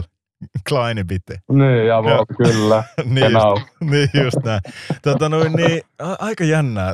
Kleine 0.69 1.03
bitte. 1.03 1.39
Niin, 1.51 1.88
jawohl, 1.88 2.26
kyllä. 2.38 2.84
niin, 3.15 3.31
just, 3.31 3.67
niin 3.91 4.09
just 4.23 4.38
näin. 4.45 4.61
Tota, 5.01 5.30
noin, 5.30 5.53
niin, 5.53 5.81
a- 5.99 6.15
aika 6.19 6.43
jännää. 6.43 6.93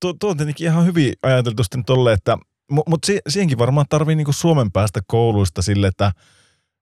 Tuo, 0.00 0.12
tuo 0.20 0.30
on 0.30 0.36
tietenkin 0.36 0.66
ihan 0.66 0.86
hyvin 0.86 1.12
ajateltu 1.22 1.64
sitten 1.64 1.84
tolle, 1.84 2.12
että 2.12 2.38
mutta 2.70 2.90
mut 2.90 3.04
si- 3.04 3.20
siihenkin 3.28 3.58
varmaan 3.58 3.86
tarvii 3.88 4.16
niinku 4.16 4.32
Suomen 4.32 4.72
päästä 4.72 5.00
kouluista 5.06 5.62
sille, 5.62 5.86
että 5.86 6.12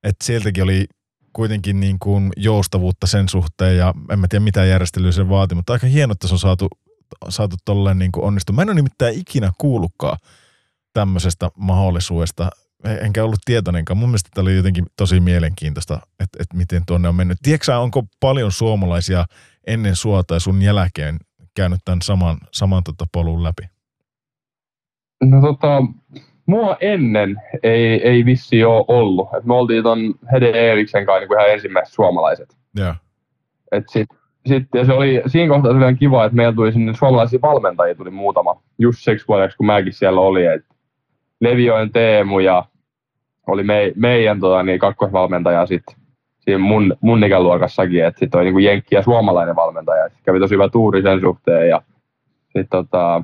et 0.03 0.17
sieltäkin 0.23 0.65
oli 0.65 0.87
kuitenkin 1.33 1.81
niin 1.81 1.99
kuin 1.99 2.33
joustavuutta 2.37 3.07
sen 3.07 3.29
suhteen 3.29 3.77
ja 3.77 3.95
en 4.11 4.19
mä 4.19 4.27
tiedä 4.29 4.45
mitä 4.45 4.65
järjestelyä 4.65 5.13
se 5.13 5.29
vaati, 5.29 5.55
mutta 5.55 5.73
aika 5.73 5.87
hieno, 5.87 6.13
että 6.13 6.29
se 6.29 6.35
on 6.35 6.39
saatu, 6.39 6.69
saatu 7.29 7.57
tolleen 7.65 7.99
niin 7.99 8.11
onnistu. 8.17 8.53
Mä 8.53 8.63
en 8.63 8.69
ole 8.69 8.75
nimittäin 8.75 9.19
ikinä 9.19 9.53
kuullutkaan 9.59 10.19
tämmöisestä 10.93 11.51
mahdollisuudesta, 11.57 12.51
enkä 13.01 13.25
ollut 13.25 13.41
tietoinenkaan. 13.45 13.97
Mun 13.97 14.09
mielestä 14.09 14.31
tämä 14.35 14.43
oli 14.43 14.57
jotenkin 14.57 14.87
tosi 14.97 15.21
mielenkiintoista, 15.21 15.95
että, 15.95 16.39
että 16.41 16.57
miten 16.57 16.83
tuonne 16.87 17.09
on 17.09 17.15
mennyt. 17.15 17.39
Tiedätkö 17.43 17.79
onko 17.79 18.05
paljon 18.21 18.53
suomalaisia 18.53 19.25
ennen 19.67 19.97
sua 19.97 20.25
tai 20.25 20.41
sun 20.41 20.63
jälkeen 20.63 21.19
käynyt 21.55 21.81
tämän 21.85 22.03
saman, 22.03 22.39
saman 22.53 22.85
tota 22.85 23.07
polun 23.13 23.43
läpi? 23.43 23.76
No 25.25 25.41
tota, 25.41 25.83
mua 26.47 26.77
ennen 26.81 27.37
ei, 27.63 28.09
ei 28.09 28.25
vissi 28.25 28.65
ole 28.65 28.85
ollut. 28.89 29.29
Et 29.39 29.45
me 29.45 29.55
oltiin 29.55 29.83
ton 29.83 30.15
Hede 30.33 30.71
Eriksen 30.71 31.07
kanssa 31.07 31.21
niin 31.21 31.41
ihan 31.41 31.53
ensimmäiset 31.53 31.95
suomalaiset. 31.95 32.57
Yeah. 32.79 32.97
Et 33.73 33.85
sit, 33.89 34.09
sit, 34.47 34.69
ja 34.75 34.85
se 34.85 34.93
oli 34.93 35.23
siinä 35.27 35.55
kohtaa 35.55 35.79
se 35.79 35.85
oli 35.85 35.95
kiva, 35.95 36.25
että 36.25 36.37
meillä 36.37 36.53
tuli 36.53 36.73
sinne 36.73 36.95
suomalaisia 36.95 37.39
valmentajia 37.43 37.95
tuli 37.95 38.11
muutama. 38.11 38.63
Just 38.79 38.99
siksi 38.99 39.29
vuodeksi, 39.29 39.57
kun 39.57 39.67
mäkin 39.67 39.93
siellä 39.93 40.21
oli. 40.21 40.47
Et 40.47 40.65
Levioen 41.41 41.93
Teemu 41.93 42.39
ja 42.39 42.65
oli 43.47 43.63
me, 43.63 43.93
meidän 43.97 44.41
tota, 44.41 44.63
niin, 44.63 44.79
kakkosvalmentaja 44.79 45.67
sitten 45.67 45.97
siinä 46.39 46.59
mun, 46.59 46.97
mun 47.01 47.25
ikäluokassakin, 47.25 48.05
että 48.05 48.19
sitten 48.19 48.41
oli 48.41 48.53
niin 48.53 48.65
Jenkki 48.65 48.95
ja 48.95 49.03
suomalainen 49.03 49.57
valmentaja. 49.57 50.07
Et 50.07 50.13
kävi 50.25 50.39
tosi 50.39 50.55
hyvä 50.55 50.69
tuuri 50.69 51.03
sen 51.03 51.21
suhteen 51.21 51.69
ja 51.69 51.83
sitten 52.43 52.67
tota, 52.71 53.23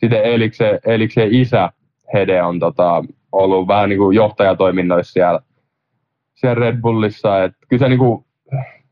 sitten 0.00 0.24
Eliksen, 0.24 0.78
Eliksen 0.86 1.34
isä 1.34 1.70
Hede 2.14 2.42
on 2.42 2.60
tota, 2.60 3.04
ollut 3.32 3.68
vähän 3.68 3.88
niin 3.88 3.98
kuin 3.98 4.16
johtajatoiminnoissa 4.16 5.12
siellä, 5.12 5.40
siellä 6.34 6.54
Red 6.54 6.80
Bullissa. 6.80 7.44
Et 7.44 7.52
kyllä 7.68 7.80
se 7.80 7.88
niin 7.88 7.98
kuin, 7.98 8.24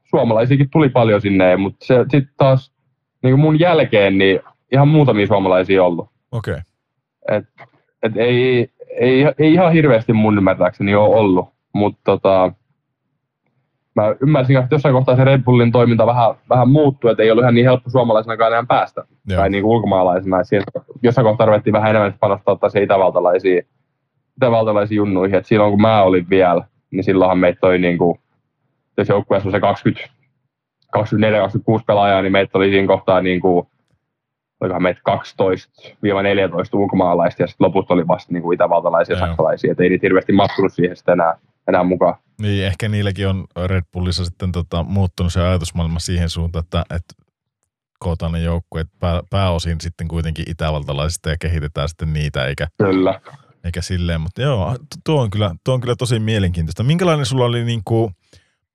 suomalaisiakin 0.04 0.70
tuli 0.70 0.88
paljon 0.88 1.20
sinne, 1.20 1.56
mutta 1.56 1.86
se 1.86 1.94
sitten 2.10 2.34
taas 2.36 2.72
niin 3.22 3.32
kuin 3.32 3.40
mun 3.40 3.60
jälkeen 3.60 4.18
niin 4.18 4.40
ihan 4.72 4.88
muutamia 4.88 5.26
suomalaisia 5.26 5.84
ollut. 5.84 6.10
Okei. 6.32 6.52
Okay. 6.52 6.62
Et, 7.30 7.44
et 8.02 8.16
ei, 8.16 8.70
ei, 9.00 9.24
ei, 9.38 9.52
ihan 9.52 9.72
hirveästi 9.72 10.12
mun 10.12 10.38
ymmärtääkseni 10.38 10.94
ole 10.94 11.16
ollut, 11.16 11.48
mutta 11.72 12.00
tota, 12.04 12.52
mä 13.94 14.14
ymmärsin, 14.20 14.56
että 14.56 14.74
jossain 14.74 14.94
kohtaa 14.94 15.16
se 15.16 15.24
Red 15.24 15.42
Bullin 15.42 15.72
toiminta 15.72 16.06
vähän, 16.06 16.34
vähän 16.50 16.68
muuttui, 16.68 17.10
että 17.10 17.22
ei 17.22 17.30
ollut 17.30 17.42
ihan 17.42 17.54
niin 17.54 17.66
helppo 17.66 17.90
suomalaisena 17.90 18.46
enää 18.46 18.64
päästä, 18.68 19.04
Joo. 19.26 19.40
tai 19.40 19.50
niin 19.50 19.62
kuin 19.62 19.76
ulkomaalaisena. 19.76 20.44
Siihen, 20.44 20.64
jossain 21.02 21.24
kohtaa 21.24 21.46
ruvettiin 21.46 21.72
vähän 21.72 21.90
enemmän 21.90 22.14
panostaa 22.20 22.52
ottaa 22.52 22.70
itävaltalaisiin, 22.82 23.62
itävaltalaisiin 24.36 24.96
junnuihin, 24.96 25.36
että 25.36 25.48
silloin 25.48 25.70
kun 25.70 25.80
mä 25.80 26.02
olin 26.02 26.30
vielä, 26.30 26.64
niin 26.90 27.04
silloinhan 27.04 27.38
meitä 27.38 27.60
toi 27.60 27.78
niin 27.78 27.98
kuin, 27.98 28.20
jos 28.96 29.08
joukkueessa 29.08 29.48
on 29.48 29.52
se 29.52 29.60
20, 29.60 30.08
24-26 30.96 31.00
pelaajaa, 31.86 32.22
niin 32.22 32.32
meitä 32.32 32.58
oli 32.58 32.70
siinä 32.70 32.86
kohtaa 32.86 33.20
niin 33.20 33.40
kuin, 33.40 33.66
olikohan 34.60 34.82
meitä 34.82 35.00
12-14 35.10 35.14
ulkomaalaista, 36.72 37.42
ja 37.42 37.46
sitten 37.46 37.64
loput 37.64 37.90
oli 37.90 38.08
vasta 38.08 38.32
niin 38.32 38.42
kuin 38.42 38.54
itävaltalaisia 38.54 39.16
ja 39.16 39.26
saksalaisia, 39.26 39.70
että 39.70 39.82
ei 39.82 39.88
niitä 39.88 40.04
hirveästi 40.04 40.32
mahtunut 40.32 40.72
siihen 40.72 40.96
sitten 40.96 41.12
enää, 41.12 41.34
enää 41.68 41.84
mukaan. 41.84 42.14
Niin, 42.42 42.66
ehkä 42.66 42.88
niilläkin 42.88 43.28
on 43.28 43.44
Red 43.66 43.84
Bullissa 43.92 44.24
sitten 44.24 44.52
tota, 44.52 44.82
muuttunut 44.82 45.32
se 45.32 45.42
ajatusmaailma 45.42 45.98
siihen 45.98 46.30
suuntaan, 46.30 46.64
että, 46.64 46.84
että 46.90 47.27
kootaan 47.98 48.32
ne 48.32 48.40
joukkueet 48.40 48.88
pää, 49.00 49.22
pääosin 49.30 49.80
sitten 49.80 50.08
kuitenkin 50.08 50.44
itävaltalaisista 50.50 51.30
ja 51.30 51.36
kehitetään 51.40 51.88
sitten 51.88 52.12
niitä, 52.12 52.44
eikä, 52.46 52.68
kyllä. 52.78 53.20
eikä 53.64 53.82
silleen. 53.82 54.20
Mutta 54.20 54.42
joo, 54.42 54.76
tuo 55.04 55.22
on, 55.22 55.30
kyllä, 55.30 55.54
tuo 55.64 55.74
on 55.74 55.80
kyllä 55.80 55.96
tosi 55.96 56.18
mielenkiintoista. 56.18 56.82
Minkälainen 56.82 57.26
sulla 57.26 57.44
oli 57.44 57.64
niin 57.64 57.82
kuin 57.84 58.14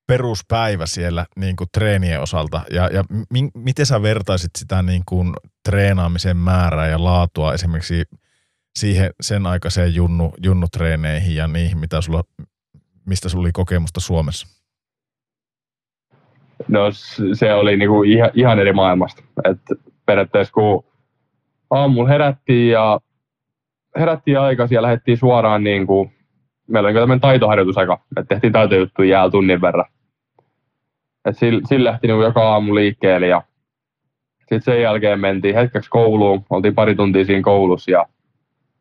peruspäivä 0.07 0.85
siellä 0.85 1.25
niin 1.35 1.55
kuin 1.55 1.67
treenien 1.73 2.21
osalta 2.21 2.61
ja, 2.71 2.87
ja 2.87 3.03
mi, 3.29 3.49
miten 3.55 3.85
sä 3.85 4.01
vertaisit 4.01 4.51
sitä 4.57 4.81
niin 4.81 5.03
kuin 5.05 5.33
treenaamisen 5.63 6.37
määrää 6.37 6.87
ja 6.87 7.03
laatua 7.03 7.53
esimerkiksi 7.53 8.03
siihen 8.75 9.11
sen 9.21 9.45
aikaiseen 9.45 9.95
junnu, 9.95 10.33
junnutreeneihin 10.43 11.35
ja 11.35 11.47
niihin, 11.47 11.77
mitä 11.77 12.01
sulla, 12.01 12.23
mistä 13.05 13.29
sulla 13.29 13.41
oli 13.41 13.51
kokemusta 13.51 13.99
Suomessa? 13.99 14.47
No 16.68 16.90
se 17.34 17.53
oli 17.53 17.77
niinku 17.77 18.03
ihan, 18.03 18.30
ihan 18.34 18.60
eri 18.60 18.73
maailmasta. 18.73 19.23
Et 19.49 19.60
periaatteessa 20.06 20.53
kun 20.53 20.85
aamulla 21.69 22.10
herättiin 22.10 22.72
ja 22.72 22.99
herättiin 23.99 24.40
aikaisin 24.40 24.76
ja 24.76 24.81
lähdettiin 24.81 25.18
suoraan 25.18 25.64
niin 25.64 25.88
kuin, 25.88 26.11
meillä 26.68 26.88
oli 26.88 26.94
tämmöinen 26.94 27.22
taitoharjoitusaika, 27.22 27.99
että 28.18 28.35
tehtiin 28.35 28.53
taitojuttuja 28.53 29.10
jäällä 29.10 29.31
tunnin 29.31 29.61
verran. 29.61 29.85
Et 31.26 31.38
sillä, 31.38 31.61
sillä 31.69 31.90
lähti 31.90 32.07
niin 32.07 32.22
joka 32.22 32.49
aamu 32.49 32.76
liikkeelle 32.76 33.27
ja 33.27 33.41
sitten 34.40 34.61
sen 34.61 34.81
jälkeen 34.81 35.19
mentiin 35.19 35.56
hetkeksi 35.56 35.90
kouluun, 35.90 36.45
oltiin 36.49 36.76
pari 36.76 36.95
tuntia 36.95 37.26
siinä 37.26 37.41
koulussa 37.41 37.91
ja 37.91 38.06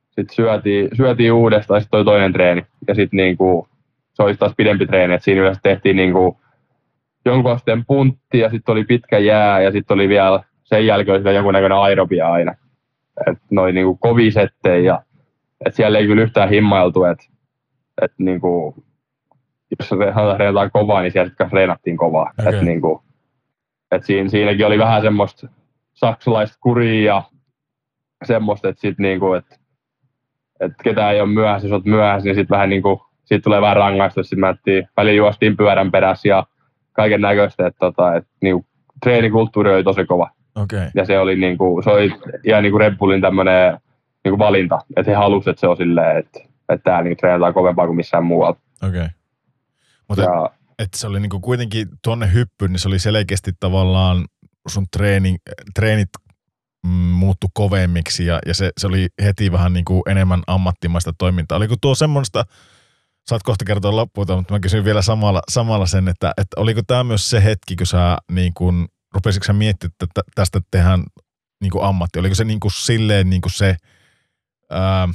sitten 0.06 0.34
syötiin, 0.36 0.88
syötiin 0.96 1.32
uudestaan 1.32 1.80
sitten 1.80 1.98
toi 1.98 2.04
toinen 2.04 2.32
treeni. 2.32 2.66
Ja 2.88 2.94
sitten 2.94 3.16
niinku, 3.16 3.68
se 4.12 4.22
olisi 4.22 4.38
taas 4.38 4.52
pidempi 4.56 4.86
treeni, 4.86 5.14
että 5.14 5.24
siinä 5.24 5.40
yleensä 5.40 5.60
tehtiin 5.62 5.96
niinku 5.96 6.41
jonkun 7.24 7.52
asteen 7.52 7.86
puntti 7.86 8.38
ja 8.38 8.50
sitten 8.50 8.72
oli 8.72 8.84
pitkä 8.84 9.18
jää 9.18 9.60
ja 9.60 9.72
sitten 9.72 9.94
oli 9.94 10.08
vielä 10.08 10.42
sen 10.64 10.86
jälkeen 10.86 11.26
oli 11.26 11.34
jonkunnäköinen 11.34 11.78
aerobia 11.78 12.32
aina. 12.32 12.54
Et 13.26 13.38
noin 13.50 13.74
niinku 13.74 13.96
kovia 13.96 14.30
settejä 14.30 14.78
ja 14.78 15.02
et 15.66 15.74
siellä 15.74 15.98
ei 15.98 16.06
kyllä 16.06 16.22
yhtään 16.22 16.48
himmailtu, 16.48 17.04
että 17.04 17.24
et 18.02 18.12
niinku, 18.18 18.74
jos 19.78 19.88
treenataan 20.36 20.70
kovaa, 20.70 21.02
niin 21.02 21.12
siellä 21.12 21.32
treenattiin 21.50 21.96
kovaa. 21.96 22.32
Okay. 22.40 22.54
Et 22.54 22.62
niinku, 22.62 23.02
et 23.90 24.04
siinä, 24.04 24.28
siinäkin 24.28 24.66
oli 24.66 24.78
vähän 24.78 25.02
semmoista 25.02 25.48
saksalaista 25.94 26.58
kuria 26.60 27.14
ja 27.14 27.22
semmoista, 28.24 28.68
että 28.68 28.80
sit 28.80 28.98
niinku, 28.98 29.32
et, 29.32 29.60
et 30.60 30.72
ketään 30.84 31.14
ei 31.14 31.20
ole 31.20 31.28
myöhässä, 31.28 31.68
jos 31.68 31.72
olet 31.72 31.84
myöhässä, 31.84 32.28
niin 32.28 32.34
sitten 32.34 32.54
vähän 32.54 32.68
niinku, 32.68 33.06
siitä 33.24 33.42
tulee 33.42 33.60
vähän 33.60 33.76
rangaistus, 33.76 34.28
sitten 34.28 34.40
mä 34.40 34.54
välillä 34.96 35.16
juostiin 35.16 35.56
pyörän 35.56 35.90
perässä 35.90 36.28
ja 36.28 36.46
kaiken 36.92 37.20
näköistä, 37.20 37.66
että 37.66 37.78
tota, 37.78 38.14
et, 38.14 38.26
niinku, 38.40 38.66
treenikulttuuri 39.02 39.74
oli 39.74 39.84
tosi 39.84 40.04
kova. 40.04 40.30
Okay. 40.54 40.90
Ja 40.94 41.04
se 41.04 41.18
oli, 41.18 41.36
niinku, 41.36 41.80
se 41.84 41.90
oli 41.90 42.14
ihan 42.44 42.62
niinku 42.62 42.78
Red 42.78 42.96
Bullin 42.96 43.20
tämmöinen 43.20 43.78
niinku 44.24 44.38
valinta, 44.38 44.78
että 44.96 45.10
he 45.10 45.16
halusivat, 45.16 45.54
että 45.54 45.60
se 45.60 45.68
on 45.68 45.76
silleen, 45.76 46.16
että, 46.16 46.40
että 46.68 46.84
täällä 46.84 47.02
niinku 47.02 47.20
treenataan 47.20 47.54
kovempaa 47.54 47.86
kuin 47.86 47.96
missään 47.96 48.24
muualla. 48.24 48.56
Okei. 48.82 49.00
Okay. 49.00 49.08
Mutta 50.08 50.22
ja, 50.22 50.46
et, 50.46 50.74
et 50.78 50.94
se 50.94 51.06
oli 51.06 51.20
niinku 51.20 51.40
kuitenkin 51.40 51.88
tuonne 52.04 52.32
hyppy, 52.32 52.68
niin 52.68 52.78
se 52.78 52.88
oli 52.88 52.98
selkeästi 52.98 53.50
tavallaan 53.60 54.24
sun 54.68 54.86
treeni, 54.92 55.36
treenit 55.74 56.08
mm, 56.86 56.90
muuttu 56.90 57.46
kovemmiksi 57.54 58.26
ja, 58.26 58.38
ja 58.46 58.54
se, 58.54 58.70
se, 58.78 58.86
oli 58.86 59.08
heti 59.22 59.52
vähän 59.52 59.72
niin 59.72 59.84
kuin 59.84 60.02
enemmän 60.06 60.42
ammattimaista 60.46 61.12
toimintaa. 61.18 61.56
Oliko 61.56 61.74
tuo 61.80 61.94
semmoista, 61.94 62.44
saat 63.28 63.42
kohta 63.42 63.64
kertoa 63.64 63.96
loppuun, 63.96 64.26
mutta 64.36 64.54
mä 64.54 64.60
kysyn 64.60 64.84
vielä 64.84 65.02
samalla, 65.02 65.42
samalla 65.50 65.86
sen, 65.86 66.08
että, 66.08 66.32
että 66.36 66.60
oliko 66.60 66.80
tämä 66.86 67.04
myös 67.04 67.30
se 67.30 67.44
hetki, 67.44 67.76
kun 67.76 67.86
sä 67.86 68.18
niin 68.32 68.54
kuin, 68.54 68.86
rupesitko 69.14 69.44
sä 69.44 69.52
miettimään, 69.52 69.94
että 70.02 70.20
tästä 70.34 70.60
tehdään 70.70 71.02
niin 71.60 71.72
ammatti? 71.82 72.18
Oliko 72.18 72.34
se 72.34 72.44
niin 72.44 72.60
kuin 72.60 72.72
silleen 72.72 73.30
niin 73.30 73.42
kuin 73.42 73.52
se 73.52 73.76
ää, 74.70 75.08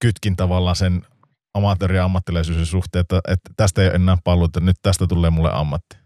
kytkin 0.00 0.36
tavallaan 0.36 0.76
sen 0.76 1.02
amatööri- 1.58 1.96
ja 1.96 2.04
ammattilaisuuden 2.04 2.66
suhteen, 2.66 3.00
että, 3.00 3.20
että 3.28 3.50
tästä 3.56 3.82
ei 3.82 3.88
ole 3.88 3.94
enää 3.94 4.16
paluu, 4.24 4.44
että 4.44 4.60
nyt 4.60 4.76
tästä 4.82 5.06
tulee 5.06 5.30
mulle 5.30 5.50
ammatti? 5.52 5.96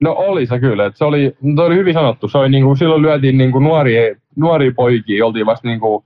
No 0.00 0.12
oli 0.12 0.46
se 0.46 0.60
kyllä, 0.60 0.86
että 0.86 0.98
se 0.98 1.04
oli, 1.04 1.36
se 1.56 1.62
oli 1.62 1.76
hyvin 1.76 1.94
sanottu. 1.94 2.28
Se 2.28 2.38
oli 2.38 2.48
niin 2.48 2.64
kuin, 2.64 2.78
silloin 2.78 3.02
lyötiin 3.02 3.38
niin 3.38 3.52
kuin 3.52 3.64
nuoria, 3.64 4.14
nuoria 4.36 4.72
poikia, 4.76 5.26
oltiin 5.26 5.46
vasta 5.46 5.68
niin 5.68 5.80
kuin, 5.80 6.04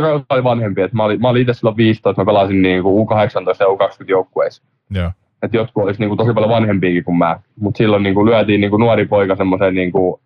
toi 0.00 0.24
oli 0.30 0.44
vanhempi, 0.44 0.82
että 0.82 0.96
mä 0.96 1.04
olin, 1.04 1.20
mä 1.20 1.28
olin 1.28 1.42
itse 1.42 1.52
silloin 1.52 1.76
15, 1.76 2.22
mä 2.22 2.26
pelasin 2.26 2.62
niin 2.62 2.82
kuin 2.82 3.06
U18 3.06 3.10
ja 3.60 3.66
U20 3.66 4.04
joukkueissa. 4.08 4.62
Joo. 4.90 5.10
Että 5.42 5.56
jotkut 5.56 5.84
olisi 5.84 6.00
niin 6.00 6.08
kuin, 6.08 6.18
tosi 6.18 6.32
paljon 6.32 6.50
vanhempiakin 6.50 7.04
kuin 7.04 7.16
mä. 7.16 7.40
Mutta 7.60 7.78
silloin 7.78 8.02
niin 8.02 8.14
kuin, 8.14 8.26
lyötiin 8.26 8.60
niin 8.60 8.70
kuin, 8.70 8.80
nuori 8.80 9.06
poika 9.06 9.36
semmoiseen 9.36 9.74
niin 9.74 9.92
kuin, 9.92 10.20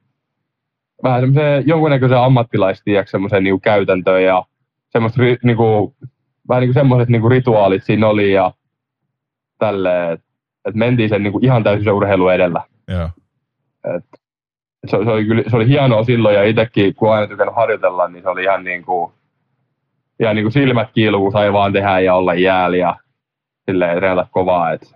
vähän 1.02 1.20
semmoiseen 1.20 1.64
jonkunnäköiseen 1.66 2.20
ammattilaistieksi 2.20 3.10
semmoiseen 3.10 3.44
niin 3.44 3.60
käytäntöön 3.60 4.24
ja 4.24 4.44
semmoista 4.88 5.22
niin 5.42 5.56
kuin, 5.56 5.94
vähän 6.48 6.60
niin 6.60 6.68
kuin 6.68 6.74
semmoiset 6.74 7.08
niin 7.08 7.20
kuin 7.20 7.30
rituaalit 7.30 7.84
siinä 7.84 8.08
oli 8.08 8.32
ja 8.32 8.52
tälleen, 9.58 10.12
että 10.12 10.26
et 10.68 10.74
mentiin 10.74 11.08
sen 11.08 11.22
niin 11.22 11.32
kuin 11.32 11.44
ihan 11.44 11.64
täysin 11.64 11.84
se 11.84 11.90
urheilu 11.90 12.28
edellä. 12.28 12.62
Yeah. 12.90 13.10
Et, 13.96 14.04
se, 14.86 14.96
se, 15.04 15.10
oli 15.10 15.24
kyllä, 15.24 15.42
se 15.46 15.56
oli 15.56 15.68
hienoa 15.68 16.04
silloin 16.04 16.34
ja 16.34 16.44
itsekin, 16.44 16.94
kun 16.94 17.12
aina 17.12 17.26
tykännyt 17.26 17.56
harjoitella, 17.56 18.08
niin 18.08 18.22
se 18.22 18.28
oli 18.28 18.42
ihan 18.42 18.64
niin 18.64 18.84
kuin, 18.84 19.12
ihan 20.20 20.36
niin 20.36 20.44
kuin 20.44 20.52
silmät 20.52 20.88
kiilu, 20.94 21.20
kun 21.20 21.32
sai 21.32 21.52
vaan 21.52 21.72
tehdä 21.72 22.00
ja 22.00 22.14
olla 22.14 22.34
jäällä 22.34 22.76
ja 22.76 22.96
silleen 23.70 23.96
treenata 23.96 24.28
kovaa. 24.30 24.72
Et, 24.72 24.94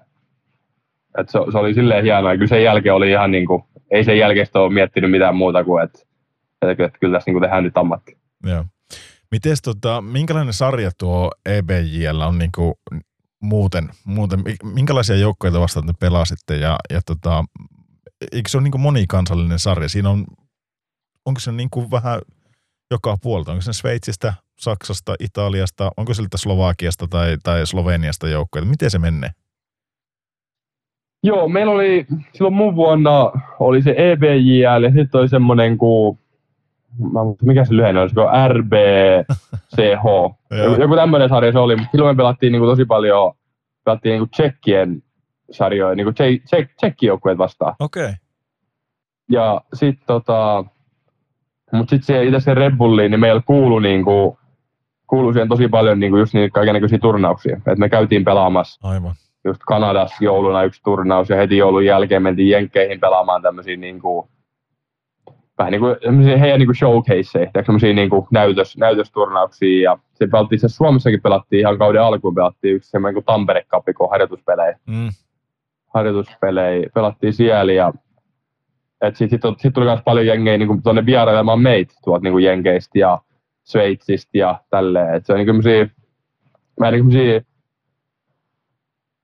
et 1.18 1.28
se, 1.28 1.38
se, 1.52 1.58
oli 1.58 1.74
silleen 1.74 2.04
hienoa 2.04 2.32
ja 2.32 2.36
kyllä 2.36 2.48
sen 2.48 2.62
jälkeen 2.62 2.94
oli 2.94 3.10
ihan 3.10 3.30
niin 3.30 3.46
kuin, 3.46 3.62
ei 3.90 4.04
sen 4.04 4.18
jälkeen 4.18 4.46
ole 4.54 4.72
miettinyt 4.72 5.10
mitään 5.10 5.36
muuta 5.36 5.64
kuin, 5.64 5.84
että, 5.84 5.98
että, 6.62 6.84
että 6.84 6.98
kyllä 6.98 7.16
tässä 7.16 7.28
niin 7.30 7.34
kuin 7.34 7.42
tehdään 7.42 7.64
nyt 7.64 7.76
ammatti. 7.76 8.18
Yeah. 8.46 8.66
Mites 9.30 9.62
tota, 9.62 10.00
minkälainen 10.00 10.52
sarja 10.52 10.90
tuo 10.98 11.32
EBJL 11.46 12.20
on 12.20 12.38
niin 12.38 12.50
kuin 12.54 12.74
muuten, 13.42 13.88
muuten, 14.04 14.40
minkälaisia 14.64 15.16
joukkoja 15.16 15.60
vastaan 15.60 15.86
te 15.86 15.92
pelasitte 16.00 16.56
ja, 16.56 16.76
ja 16.90 17.00
tota, 17.06 17.44
eikö 18.32 18.48
se 18.48 18.56
ole 18.56 18.62
niin 18.62 18.72
kuin 18.72 18.80
monikansallinen 18.82 19.58
sarja? 19.58 19.88
Siinä 19.88 20.10
on, 20.10 20.24
onko 21.26 21.40
se 21.40 21.52
niin 21.52 21.70
kuin 21.70 21.90
vähän 21.90 22.20
joka 22.90 23.16
puolta? 23.22 23.52
Onko 23.52 23.62
se 23.62 23.72
Sveitsistä, 23.72 24.34
Saksasta, 24.62 25.14
Italiasta, 25.20 25.90
onko 25.96 26.14
siltä 26.14 26.36
Slovakiasta 26.36 27.06
tai, 27.10 27.36
tai 27.42 27.66
Sloveniasta 27.66 28.28
joukkoja? 28.28 28.64
Miten 28.64 28.90
se 28.90 28.98
menee? 28.98 29.30
Joo, 31.24 31.48
meillä 31.48 31.72
oli 31.72 32.06
silloin 32.32 32.54
mun 32.54 32.76
vuonna 32.76 33.32
oli 33.60 33.82
se 33.82 33.94
EBJL 33.96 34.82
ja 34.82 34.92
sitten 34.94 35.20
oli 35.20 35.28
semmoinen 35.28 35.78
kuin 35.78 36.18
mikä 37.42 37.64
se 37.64 37.76
lyhenne 37.76 38.00
olisiko 38.00 38.30
RBCH. 38.48 40.04
Joku 40.78 40.96
tämmöinen 40.96 41.28
sarja 41.28 41.52
se 41.52 41.58
oli, 41.58 41.76
mutta 41.76 41.90
silloin 41.92 42.16
me 42.16 42.20
pelattiin 42.20 42.52
niinku 42.52 42.66
tosi 42.66 42.84
paljon, 42.84 43.32
pelattiin 43.84 44.12
niinku 44.12 44.26
tsekkien 44.26 45.02
sarjoja, 45.50 45.94
niinku 45.94 46.12
tsek, 46.12 46.70
tsekkijoukkueet 46.76 47.38
vastaan. 47.38 47.74
Okei. 47.80 48.04
Okay. 48.04 48.14
Ja 49.30 49.60
sitten 49.74 50.06
tota, 50.06 50.64
mutta 51.72 51.90
sitten 51.90 52.06
se 52.06 52.24
itse 52.24 52.40
se 52.40 52.54
Red 52.54 52.76
Bulliin, 52.76 53.10
niin 53.10 53.20
meillä 53.20 53.42
kuulu 53.46 53.78
niinku, 53.78 54.38
kuulu 55.12 55.32
siihen 55.32 55.48
tosi 55.48 55.68
paljon 55.68 56.00
niinku 56.00 56.16
just 56.16 56.34
niitä 56.34 56.54
kaikenlaisia 56.54 56.98
turnauksia. 56.98 57.60
Et 57.66 57.78
me 57.78 57.88
käytiin 57.88 58.24
pelaamassa 58.24 58.88
Aivan. 58.88 59.14
just 59.44 59.62
Kanadassa 59.66 60.24
jouluna 60.24 60.62
yksi 60.62 60.80
turnaus 60.84 61.30
ja 61.30 61.36
heti 61.36 61.56
joulun 61.56 61.84
jälkeen 61.84 62.22
mentiin 62.22 62.48
Jenkkeihin 62.48 63.00
pelaamaan 63.00 63.42
tämmöisiä 63.42 63.76
niinku, 63.76 64.28
vähän 65.58 65.70
niin 65.70 65.80
kuin 65.80 65.96
heidän 66.38 66.58
niin 66.58 66.66
kuin 66.66 66.76
showcaseja, 66.76 67.50
semmoisia 67.66 67.94
niin 67.94 68.10
kuin 68.10 68.26
näytös, 68.30 68.76
näytösturnauksia. 68.76 69.90
Ja 69.90 69.98
sitten 70.08 70.30
pelattiin, 70.30 70.58
se 70.58 70.68
Suomessakin 70.68 71.22
pelattiin 71.22 71.60
ihan 71.60 71.78
kauden 71.78 72.02
alkuun, 72.02 72.34
pelattiin 72.34 72.74
yksi 72.74 72.90
semmoinen 72.90 73.14
kuin 73.14 73.24
Tampere 73.24 73.64
Cup, 73.70 73.84
kun 73.96 74.10
harjoituspelejä. 74.10 74.78
Mm. 74.86 75.08
Harjoituspelejä 75.94 76.90
pelattiin 76.94 77.32
siellä 77.32 77.72
ja 77.72 77.92
sitten 79.14 79.40
sit, 79.50 79.58
sit 79.58 79.74
tuli 79.74 79.86
myös 79.86 80.00
paljon 80.04 80.26
jengejä 80.26 80.58
niin 80.58 80.82
tuonne 80.82 81.06
vierailemaan 81.06 81.60
meitä 81.60 81.94
tuolta 82.04 82.22
niin 82.22 82.32
kuin 82.32 82.44
Jenkeistä 82.44 82.98
ja 82.98 83.18
Sveitsistä 83.64 84.38
ja 84.38 84.60
tälleen. 84.70 85.14
Et 85.14 85.26
se 85.26 85.32
on 85.32 85.38
niin 85.38 85.62
kuin 85.62 85.90
vähän 86.80 86.92
niin 86.92 87.04
kuin 87.04 87.44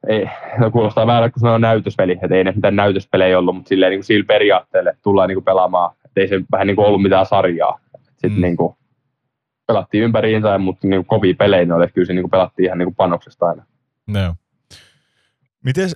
ei, 0.09 0.31
no 0.59 0.70
kuulostaa 0.70 1.06
vähän 1.06 1.32
kun 1.32 1.40
sanoo 1.40 1.59
näytöspeli, 1.59 2.12
että 2.12 2.35
ei 2.35 2.44
ne 2.44 2.52
mitään 2.52 2.77
näytöspelejä 2.77 3.39
ollut, 3.39 3.55
mutta 3.55 3.69
silleen 3.69 3.90
niin 3.90 3.98
kuin 3.98 4.05
sillä 4.05 4.24
periaatteelle 4.27 4.97
tullaan 5.02 5.28
niin 5.28 5.36
kuin 5.36 5.44
pelaamaan, 5.44 5.94
että 6.05 6.20
ei 6.20 6.28
se 6.28 6.40
vähän 6.52 6.66
niin 6.66 6.77
kuin 6.77 6.86
ollut 6.86 7.02
mitään 7.02 7.27
sarjaa. 7.27 7.81
Sitten 8.10 8.32
mm. 8.32 8.40
niin 8.40 8.56
kuin 8.56 8.74
pelattiin 9.66 10.05
ympäriinsä, 10.05 10.59
mutta 10.59 10.89
niin 10.89 11.05
kuin 11.05 11.20
kovia 11.20 11.35
pelejä 11.35 11.65
ne 11.65 11.74
oli, 11.74 11.85
että 11.85 11.94
kyllä 11.94 12.06
se 12.06 12.12
niin 12.12 12.23
kuin 12.23 12.31
pelattiin 12.31 12.65
ihan 12.65 12.78
niin 12.78 12.86
kuin 12.86 12.94
panoksesta 12.94 13.47
aina. 13.47 13.65
No. 14.06 14.35
Miten, 15.65 15.89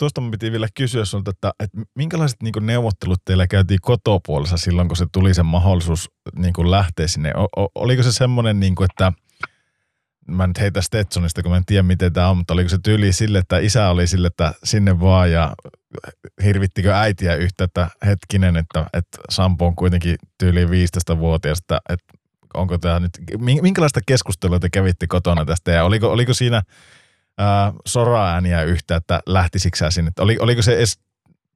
tuosta 0.00 0.22
piti 0.30 0.52
vielä 0.52 0.68
kysyä 0.74 1.04
sinulta, 1.04 1.30
että, 1.30 1.52
että 1.60 1.78
minkälaiset 1.94 2.42
niin 2.42 2.54
neuvottelut 2.60 3.24
teillä 3.24 3.46
käytiin 3.46 3.78
kotopuolessa 3.82 4.56
silloin, 4.56 4.88
kun 4.88 4.96
se 4.96 5.06
tuli 5.12 5.34
se 5.34 5.42
mahdollisuus 5.42 6.10
niin 6.36 6.70
lähteä 6.70 7.06
sinne? 7.06 7.32
O, 7.36 7.44
o, 7.62 7.68
oliko 7.74 8.02
se 8.02 8.12
semmoinen, 8.12 8.60
niin 8.60 8.74
kuin, 8.74 8.88
että 8.90 9.12
mä 10.28 10.46
nyt 10.46 10.60
heitä 10.60 10.82
Stetsonista, 10.82 11.42
kun 11.42 11.50
mä 11.50 11.56
en 11.56 11.64
tiedä 11.66 11.82
miten 11.82 12.12
tämä 12.12 12.28
on, 12.28 12.36
mutta 12.36 12.54
oliko 12.54 12.68
se 12.68 12.78
tyyli 12.82 13.12
sille, 13.12 13.38
että 13.38 13.58
isä 13.58 13.88
oli 13.88 14.06
sille, 14.06 14.26
että 14.26 14.52
sinne 14.64 15.00
vaan 15.00 15.32
ja 15.32 15.54
hirvittikö 16.44 16.96
äitiä 16.96 17.34
yhtä, 17.34 17.64
että 17.64 17.88
hetkinen, 18.06 18.56
että, 18.56 18.86
että 18.92 19.18
Sampo 19.30 19.66
on 19.66 19.76
kuitenkin 19.76 20.16
tyyli 20.38 20.64
15-vuotias, 20.64 21.58
että, 21.58 21.80
että 21.88 22.12
onko 22.54 22.78
tämä 22.78 23.00
nyt, 23.00 23.10
minkälaista 23.62 24.00
keskustelua 24.06 24.60
te 24.60 24.68
kävitte 24.70 25.06
kotona 25.06 25.44
tästä 25.44 25.70
ja 25.70 25.84
oliko, 25.84 26.12
oliko 26.12 26.34
siinä– 26.34 26.62
äh, 27.40 27.72
sora-ääniä 27.86 28.62
yhtä, 28.62 28.96
että 28.96 29.20
lähtisikö 29.26 29.90
sinne? 29.90 30.10
Oli, 30.20 30.36
oliko 30.40 30.62
se 30.62 30.76
edes, 30.76 30.98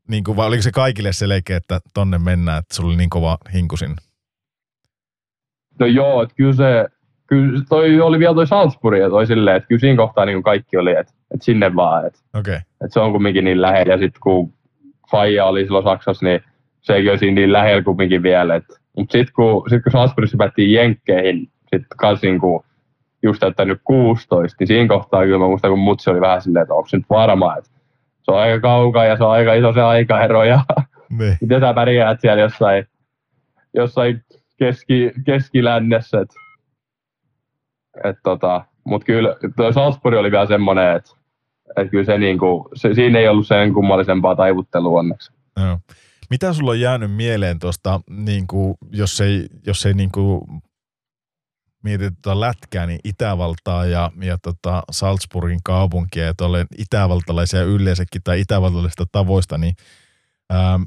niin 0.09 0.25
kuin, 0.25 0.37
vai 0.37 0.47
oliko 0.47 0.63
se 0.63 0.71
kaikille 0.71 1.13
selkeä, 1.13 1.57
että 1.57 1.81
tonne 1.95 2.19
mennään, 2.19 2.59
että 2.59 2.75
sulla 2.75 2.89
oli 2.89 2.97
niin 2.97 3.11
kova 3.11 3.39
hinkusin? 3.53 3.97
No 5.81 5.87
joo, 5.87 6.23
että 6.23 6.35
kyllä 6.35 6.53
se, 6.53 6.87
kyllä 7.27 7.63
toi 7.69 8.01
oli 8.01 8.19
vielä 8.19 8.35
toi 8.35 8.47
Salzburg 8.47 8.99
ja 8.99 9.11
toi 9.11 9.27
silleen, 9.27 9.57
että 9.57 9.67
kyllä 9.67 9.81
siinä 9.81 9.97
kohtaa 9.97 10.25
niin 10.25 10.43
kaikki 10.43 10.77
oli, 10.77 10.91
että, 10.91 11.13
että 11.35 11.45
sinne 11.45 11.77
vaan, 11.77 12.07
että, 12.07 12.19
okay. 12.35 12.55
että 12.55 12.89
se 12.91 13.01
on 13.01 13.13
kumminkin 13.13 13.45
niin 13.45 13.63
lähellä 13.63 13.93
ja 13.93 13.99
sitten 13.99 14.21
kun 14.21 14.53
Faija 15.11 15.45
oli 15.45 15.65
silloin 15.65 15.85
Saksassa, 15.85 16.27
niin 16.27 16.41
sekin 16.81 17.11
oli 17.11 17.19
siinä 17.19 17.35
niin 17.35 17.53
lähellä 17.53 17.83
kumminkin 17.83 18.23
vielä, 18.23 18.55
että, 18.55 18.75
mutta 18.97 19.13
sitten 19.13 19.35
kun, 19.35 19.71
sit 19.71 19.83
kun 19.83 19.93
Salzburgissa 19.93 20.37
päättiin 20.37 20.73
Jenkkeihin, 20.73 21.49
sitten 21.61 21.99
kans 21.99 22.23
niin 22.23 22.41
kuin, 22.41 22.65
just 23.25 23.41
täyttänyt 23.41 23.81
16, 23.85 24.57
niin 24.61 24.69
siinä 24.69 24.89
kohtaa 24.89 25.25
kyllä 25.25 25.39
mä 25.39 25.47
muistan, 25.47 25.71
kun 25.71 25.79
mutsi 25.79 26.11
oli 26.11 26.21
vähän 26.21 26.43
silleen, 26.43 26.63
että 26.63 26.75
onko 26.75 26.89
se 26.89 26.97
nyt 26.97 27.11
varma, 27.11 27.57
että 27.57 27.71
se 28.23 28.31
on 28.31 28.39
aika 28.39 28.61
kaukaa 28.61 29.05
ja 29.05 29.17
se 29.17 29.25
on 29.25 29.31
aika 29.31 29.55
iso 29.55 29.73
se 29.73 29.83
aikaero 29.83 30.45
ja 30.45 30.61
miten 31.41 31.61
sä 31.61 31.75
pärjäät 31.75 32.21
siellä 32.21 32.43
jossain, 32.43 32.89
jossain 33.75 34.25
keski, 34.59 35.13
keskilännessä. 35.27 36.21
Et, 36.21 36.31
et 38.05 38.17
tota, 38.23 38.65
Mutta 38.85 39.05
kyllä 39.05 39.37
tuo 39.57 39.73
Salzburg 39.73 40.17
oli 40.17 40.31
vielä 40.31 40.47
semmoinen, 40.47 40.97
että 40.97 41.11
et 41.77 41.91
kyllä 41.91 42.05
se, 42.05 42.19
niinku, 42.19 42.69
se, 42.75 42.95
siinä 42.95 43.19
ei 43.19 43.29
ollut 43.29 43.47
sen 43.47 43.75
kummallisempaa 43.75 44.37
taivuttelua 44.37 44.99
onneksi. 44.99 45.33
No. 45.57 45.79
Mitä 46.31 46.53
sulla 46.53 46.71
on 46.71 46.81
jäänyt 46.81 47.13
mieleen 47.13 47.59
tuosta, 47.59 48.01
niin 48.11 48.47
jos 48.93 49.21
ei, 49.21 49.47
jos 49.67 49.87
ei 49.87 49.95
niin 49.95 50.11
kuin 50.13 50.41
mietit 51.85 52.15
tota 52.23 52.41
lätkää, 52.41 52.87
niin 52.87 53.01
Itävaltaa 53.05 53.87
ja, 53.87 54.11
ja 54.23 54.39
tota 54.39 54.83
Salzburgin 54.91 55.61
kaupunkia 55.65 56.25
ja 56.25 56.35
tuolle 56.35 56.67
itävaltalaisia 56.79 57.63
yleensäkin 57.63 58.23
tai 58.25 58.41
itävaltalaisista 58.41 59.07
tavoista, 59.13 59.59
niin 59.59 59.75
ää, 60.51 60.81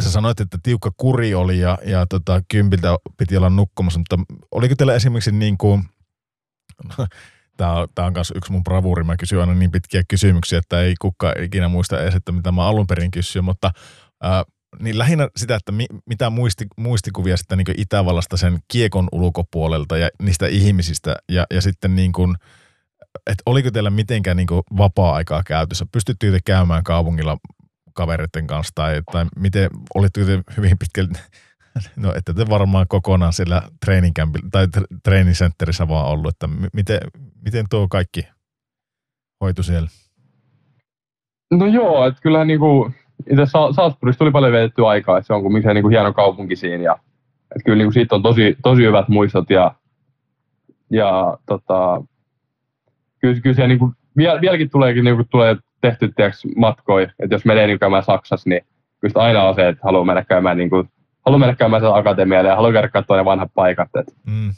sä 0.00 0.10
sanoit, 0.10 0.40
että 0.40 0.58
tiukka 0.62 0.90
kuri 0.96 1.34
oli 1.34 1.58
ja, 1.58 1.78
ja 1.86 2.06
tota, 2.06 2.42
kympiltä 2.48 2.96
piti 3.16 3.36
olla 3.36 3.50
nukkumassa, 3.50 3.98
mutta 3.98 4.18
oliko 4.50 4.74
teillä 4.74 4.94
esimerkiksi 4.94 5.32
niin 5.32 5.58
kuin, 5.58 5.84
Tämä 7.56 7.72
on, 7.72 7.88
on 7.98 8.12
myös 8.12 8.32
yksi 8.36 8.52
mun 8.52 8.64
bravuuri. 8.64 9.04
Mä 9.04 9.16
kysyn 9.16 9.40
aina 9.40 9.54
niin 9.54 9.70
pitkiä 9.70 10.02
kysymyksiä, 10.08 10.58
että 10.58 10.80
ei 10.80 10.94
kukaan 11.00 11.42
ikinä 11.42 11.68
muista 11.68 12.02
edes, 12.02 12.14
että 12.14 12.32
mitä 12.32 12.52
mä 12.52 12.66
alun 12.66 12.86
perin 12.86 13.10
kysyin, 13.10 13.44
mutta 13.44 13.70
ää, 14.22 14.44
niin 14.80 14.98
lähinnä 14.98 15.28
sitä, 15.36 15.56
että 15.56 15.72
mi, 15.72 15.86
mitä 16.06 16.30
muisti, 16.30 16.66
muistikuvia 16.76 17.36
sitten 17.36 17.58
niin 17.58 17.80
Itävallasta 17.80 18.36
sen 18.36 18.58
kiekon 18.72 19.08
ulkopuolelta 19.12 19.96
ja 19.96 20.08
niistä 20.22 20.46
ihmisistä 20.46 21.16
ja, 21.28 21.46
ja 21.50 21.60
sitten 21.60 21.96
niin 21.96 22.12
kuin, 22.12 22.34
että 23.26 23.42
oliko 23.46 23.70
teillä 23.70 23.90
mitenkään 23.90 24.36
niin 24.36 24.48
vapaa-aikaa 24.76 25.42
käytössä? 25.46 25.86
Pystyttyykö 25.92 26.36
te 26.36 26.40
käymään 26.44 26.84
kaupungilla 26.84 27.36
kavereiden 27.94 28.46
kanssa 28.46 28.72
tai, 28.74 29.02
tai 29.12 29.26
miten, 29.36 29.70
olitteko 29.94 30.26
te 30.26 30.42
hyvin 30.56 30.78
pitkälle, 30.78 31.18
no 31.96 32.12
että 32.16 32.34
te 32.34 32.48
varmaan 32.48 32.86
kokonaan 32.88 33.32
siellä 33.32 33.62
tai 34.50 34.66
treenicentterissä 35.02 35.88
vaan 35.88 36.06
ollut, 36.06 36.34
että 36.34 36.48
miten, 36.72 37.00
miten 37.44 37.66
tuo 37.70 37.88
kaikki 37.88 38.28
hoitu 39.40 39.62
siellä? 39.62 39.88
No 41.50 41.66
joo, 41.66 42.06
että 42.06 42.20
kyllähän 42.20 42.46
niinku, 42.46 42.90
itse 43.30 43.46
Salzburgissa 43.46 44.18
tuli 44.18 44.30
paljon 44.30 44.52
vietetty 44.52 44.86
aikaa, 44.86 45.18
että 45.18 45.26
se 45.26 45.34
on 45.34 45.42
kumminkin 45.42 45.74
niin 45.74 45.82
kuin 45.82 45.92
hieno 45.92 46.12
kaupunki 46.12 46.56
siinä. 46.56 46.84
Ja, 46.84 46.92
että 47.56 47.64
kyllä 47.64 47.78
niin 47.78 47.86
kuin 47.86 47.94
siitä 47.94 48.14
on 48.14 48.22
tosi, 48.22 48.56
tosi 48.62 48.82
hyvät 48.82 49.08
muistot 49.08 49.50
ja, 49.50 49.74
ja 50.90 51.38
tota, 51.46 52.02
kyllä, 53.20 53.40
kyllä 53.40 53.54
siellä 53.54 53.68
niin 53.68 53.78
kuin, 53.78 53.92
viel, 54.16 54.40
vieläkin 54.40 54.70
tuleekin, 54.70 55.04
niin 55.04 55.16
kuin, 55.16 55.28
tulee 55.30 55.56
tehty 55.80 56.12
tiiäks, 56.16 56.42
matkoja, 56.56 57.08
että 57.18 57.34
jos 57.34 57.44
menee 57.44 57.66
niin 57.66 57.78
käymään 57.78 58.02
Saksassa, 58.02 58.50
niin 58.50 58.60
kyllä 59.00 59.24
aina 59.24 59.42
on 59.42 59.54
se, 59.54 59.68
että 59.68 59.80
haluaa 59.84 60.04
mennä 60.04 60.24
käymään, 60.24 60.56
niin 60.56 60.70
kuin, 60.70 60.88
haluaa 61.24 61.38
mennä 61.38 61.54
käymään 61.54 61.82
sen 61.82 61.94
akatemialle 61.94 62.48
ja 62.48 62.56
haluaa 62.56 62.72
käydä 62.72 62.88
katsoa 62.88 63.16
ne 63.16 63.24
vanhat 63.24 63.50
paikat. 63.54 63.88
Että, 64.00 64.12
mm. 64.26 64.50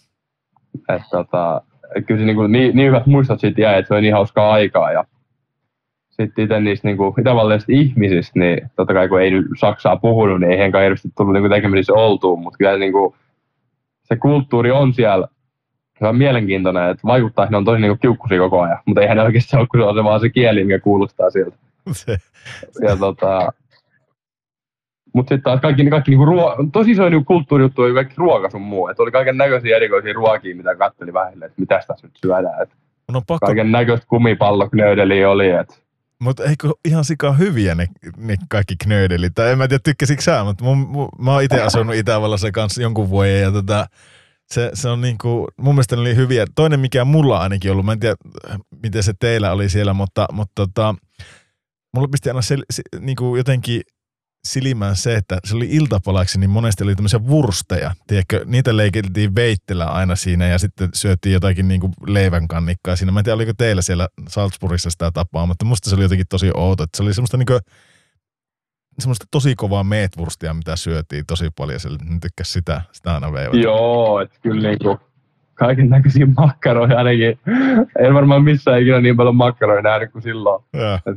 että, 0.89 1.09
tota, 1.11 1.63
että 1.97 2.07
kyllä 2.07 2.21
se 2.21 2.27
niin, 2.27 2.37
kuin, 2.37 2.53
niin, 2.53 2.77
niin 2.77 2.89
hyvät 2.89 3.07
muistot 3.07 3.41
siitä 3.41 3.61
jäi, 3.61 3.79
että 3.79 3.89
se 3.89 3.95
oli 3.95 4.03
niin 4.03 4.15
hauskaa 4.15 4.53
aikaa 4.53 4.93
ja 4.93 5.05
sitten 6.17 6.45
itse 6.45 6.61
niistä 6.61 6.89
niin 6.89 6.99
itävaltaisista 7.21 7.73
ihmisistä, 7.73 8.39
niin 8.39 8.71
totta 8.77 8.95
kai 8.95 9.09
kun 9.09 9.21
ei 9.21 9.31
nyt 9.31 9.47
Saksaa 9.61 9.97
puhunut, 9.97 10.41
niin 10.41 10.53
ei 10.53 10.59
henkään 10.59 10.83
hirveästi 10.83 11.09
tullut 11.17 11.35
niin 11.35 11.51
tekemisissä 11.51 11.93
oltuun, 11.93 12.41
mutta 12.41 12.59
kyllä 12.59 12.77
niin 12.77 12.93
kuin, 12.93 13.15
se 14.03 14.17
kulttuuri 14.17 14.71
on 14.71 14.95
siellä 14.95 15.29
se 15.99 16.07
on 16.07 16.17
mielenkiintoinen, 16.17 16.91
että 16.91 17.07
vaikuttaa, 17.07 17.45
että 17.45 17.51
ne 17.51 17.57
on 17.57 17.65
tosi 17.65 17.81
niin 17.81 17.99
kiukkusia 17.99 18.39
koko 18.39 18.61
ajan, 18.61 18.79
mutta 18.87 19.01
eihän 19.01 19.17
ne 19.17 19.23
oikeasti 19.23 19.57
ole, 19.57 19.67
kun 19.67 19.81
se 19.81 19.85
on 19.85 19.97
se 19.97 20.05
vaan 20.05 20.21
se 20.21 20.29
kieli, 20.29 20.65
mikä 20.65 20.79
kuulostaa 20.79 21.31
sieltä. 21.31 21.57
ja 22.89 22.97
tota, 22.97 23.53
mutta 25.15 25.35
sitten 25.35 25.43
taas 25.43 25.61
kaikki, 25.61 25.91
kaikki 25.91 26.11
niinku 26.11 26.25
ruo- 26.27 26.69
tosi 26.73 26.91
iso 26.91 27.09
niinku 27.09 27.25
kulttuurijuttu 27.25 27.83
oli 27.83 27.95
kaikki 27.95 28.15
ruoka 28.17 28.51
sun 28.51 28.63
muu. 28.63 28.89
Et 28.89 29.01
oli 29.01 29.11
kaiken 29.11 29.37
näköisiä 29.37 29.77
erikoisia 29.77 30.13
ruokia, 30.13 30.57
mitä 30.57 30.77
katteli 30.77 31.13
vähille, 31.13 31.45
että 31.45 31.61
mitä 31.61 31.81
tässä 31.87 32.07
nyt 32.07 32.17
syödään. 32.17 32.63
Et 32.63 32.71
no, 33.13 33.23
pakko... 33.27 33.47
Kaiken 33.47 33.73
näköistä 33.73 34.07
kumipalloknöydeliä 34.07 35.31
oli. 35.31 35.51
Et 35.51 35.86
mutta 36.21 36.45
eikö 36.45 36.71
ihan 36.85 37.05
sika 37.05 37.33
hyviä 37.33 37.75
ne, 37.75 37.87
ne 38.17 38.37
kaikki 38.49 38.75
knöödelit? 38.83 39.35
Tai 39.35 39.53
en 39.53 39.59
mä 39.59 39.69
tiedä, 39.69 39.81
tykkäsikö 39.85 40.23
sä, 40.23 40.45
mutta 40.45 40.65
mun, 40.65 40.79
mun, 40.79 41.09
mä 41.19 41.33
oon 41.33 41.43
itse 41.43 41.63
asunut 41.63 41.95
Itävallassa 41.95 42.53
kanssa 42.53 42.83
jonkun 42.83 43.09
vuoden 43.09 43.43
ja 43.43 43.51
tota, 43.51 43.87
se, 44.47 44.71
se 44.75 44.89
on 44.89 45.01
niinku, 45.01 45.49
mun 45.57 45.75
mielestä 45.75 45.97
ne 45.97 46.01
oli 46.01 46.17
hyviä. 46.17 46.47
Toinen, 46.55 46.81
mikä 46.81 47.05
mulla 47.05 47.39
ainakin 47.39 47.71
ollut, 47.71 47.87
mä 47.87 47.93
en 47.93 48.01
tiedä, 48.01 48.17
miten 48.83 49.03
se 49.03 49.13
teillä 49.21 49.53
oli 49.53 49.69
siellä, 49.69 49.95
mutta, 49.95 50.27
mutta 50.33 50.53
tota, 50.55 50.95
mulla 51.95 52.09
pisti 52.09 52.31
aina 52.31 52.43
se, 52.43 52.57
se 52.71 52.83
niinku 53.01 53.37
jotenkin 53.37 53.83
silmään 54.47 54.97
se, 54.97 55.15
että 55.15 55.39
se 55.45 55.57
oli 55.57 55.69
iltapalaksi, 55.71 56.41
niin 56.41 56.51
monesti 56.51 56.85
oli 56.85 56.95
tämmöisiä 56.95 57.21
wursteja. 57.21 57.91
Tiedätkö, 58.07 58.45
niitä 58.45 58.77
leikiteltiin 58.77 59.35
veittelä 59.35 59.85
aina 59.85 60.17
siinä 60.17 60.47
ja 60.47 60.59
sitten 60.59 60.89
syöttiin 60.95 61.33
jotakin 61.33 61.69
niin 61.69 61.81
kuin 61.81 61.93
leivän 62.07 62.49
kannikkaa 62.49 62.97
siinä. 62.97 63.13
Mä 63.13 63.21
en 63.21 63.25
tiedä, 63.25 63.35
oliko 63.35 63.53
teillä 63.59 63.83
siellä 63.83 64.09
Salzburgissa 64.29 64.91
sitä 64.91 65.11
tapaa, 65.11 65.47
mutta 65.47 65.65
musta 65.65 65.91
se 65.91 65.97
oli 65.97 66.05
jotenkin 66.05 66.27
tosi 66.29 66.51
outo. 66.55 66.83
Että 66.83 66.97
se 66.97 67.03
oli 67.03 67.15
semmoista 67.15 67.37
niin 67.37 67.47
kuin, 67.47 67.61
semmoista 68.99 69.27
tosi 69.31 69.55
kovaa 69.55 69.85
meetwurstia, 69.85 70.55
mitä 70.55 70.77
syötiin 70.77 71.25
tosi 71.27 71.51
paljon. 71.57 71.81
Sille 71.81 71.99
tykkäs 72.21 72.53
sitä, 72.53 72.83
sitä 72.93 73.15
aina 73.15 73.33
veivata. 73.33 73.57
Joo, 73.57 74.21
että 74.21 74.39
kyllä 74.43 74.69
niin 74.69 74.79
kuin 74.83 74.99
kaiken 75.55 75.89
näköisiä 75.89 76.27
makkaroja 76.27 76.99
ainakin. 76.99 77.39
En 77.99 78.15
varmaan 78.15 78.45
missään 78.45 78.83
ikinä 78.83 79.01
niin 79.01 79.17
paljon 79.17 79.37
makkaroja 79.37 79.83
nähnyt 79.83 80.13
kuin 80.13 80.23
silloin. 80.23 80.65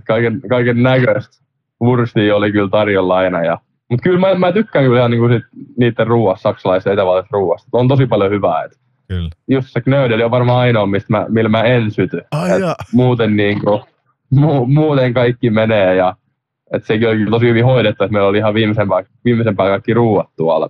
Kaiken, 0.08 0.42
kaiken 0.50 0.84
näköistä 0.84 1.49
wursti 1.82 2.32
oli 2.32 2.52
kyllä 2.52 2.70
tarjolla 2.70 3.16
aina. 3.16 3.44
Ja, 3.44 3.58
mutta 3.90 4.04
kyllä 4.04 4.20
mä, 4.20 4.36
mä 4.36 4.52
tykkään 4.52 4.86
kyllä 4.86 5.00
ihan 5.00 5.12
niinku 5.12 5.28
sit, 5.28 5.44
niiden 5.78 6.08
ruuasta, 6.08 6.44
saksalaisen 6.44 6.94
etävaltaisesta 6.94 7.38
ruuasta. 7.38 7.70
On 7.72 7.88
tosi 7.88 8.06
paljon 8.06 8.32
hyvää. 8.32 8.64
Et 8.64 8.72
kyllä. 9.08 9.30
Just 9.48 9.68
se 9.70 9.82
knöydeli 9.82 10.24
on 10.24 10.32
varmaan 10.32 10.60
ainoa, 10.60 10.86
mistä 10.86 11.14
mä, 11.14 11.26
millä 11.30 11.50
mä 11.50 11.64
en 11.64 11.92
syty. 11.92 12.22
Ai 12.32 12.50
muuten, 12.94 13.36
niinku, 13.36 13.82
mu, 14.30 14.66
muuten 14.66 15.14
kaikki 15.14 15.50
menee 15.50 15.96
ja 15.96 16.16
että 16.74 16.88
sekin 16.88 17.10
oli 17.10 17.26
tosi 17.30 17.48
hyvin 17.48 17.66
hoidettu, 17.66 18.04
että 18.04 18.14
meillä 18.14 18.30
oli 18.30 18.38
ihan 18.38 18.54
viimeisen, 18.54 18.88
viimeisen 19.26 19.56
päivän 19.56 19.74
kaikki 19.74 19.94
ruuat 19.94 20.30
tuolla 20.38 20.70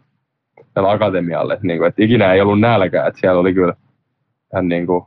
tällä 0.73 0.91
akatemialle. 0.91 1.53
Että, 1.53 1.67
niin 1.67 1.77
kuin, 1.77 1.87
että 1.87 2.03
ikinä 2.03 2.33
ei 2.33 2.41
ollut 2.41 2.59
nälkää, 2.59 3.07
että 3.07 3.19
siellä 3.19 3.39
oli 3.39 3.53
kyllä 3.53 3.73
ihan 4.53 4.67
niin 4.67 4.87
kuin, 4.87 5.03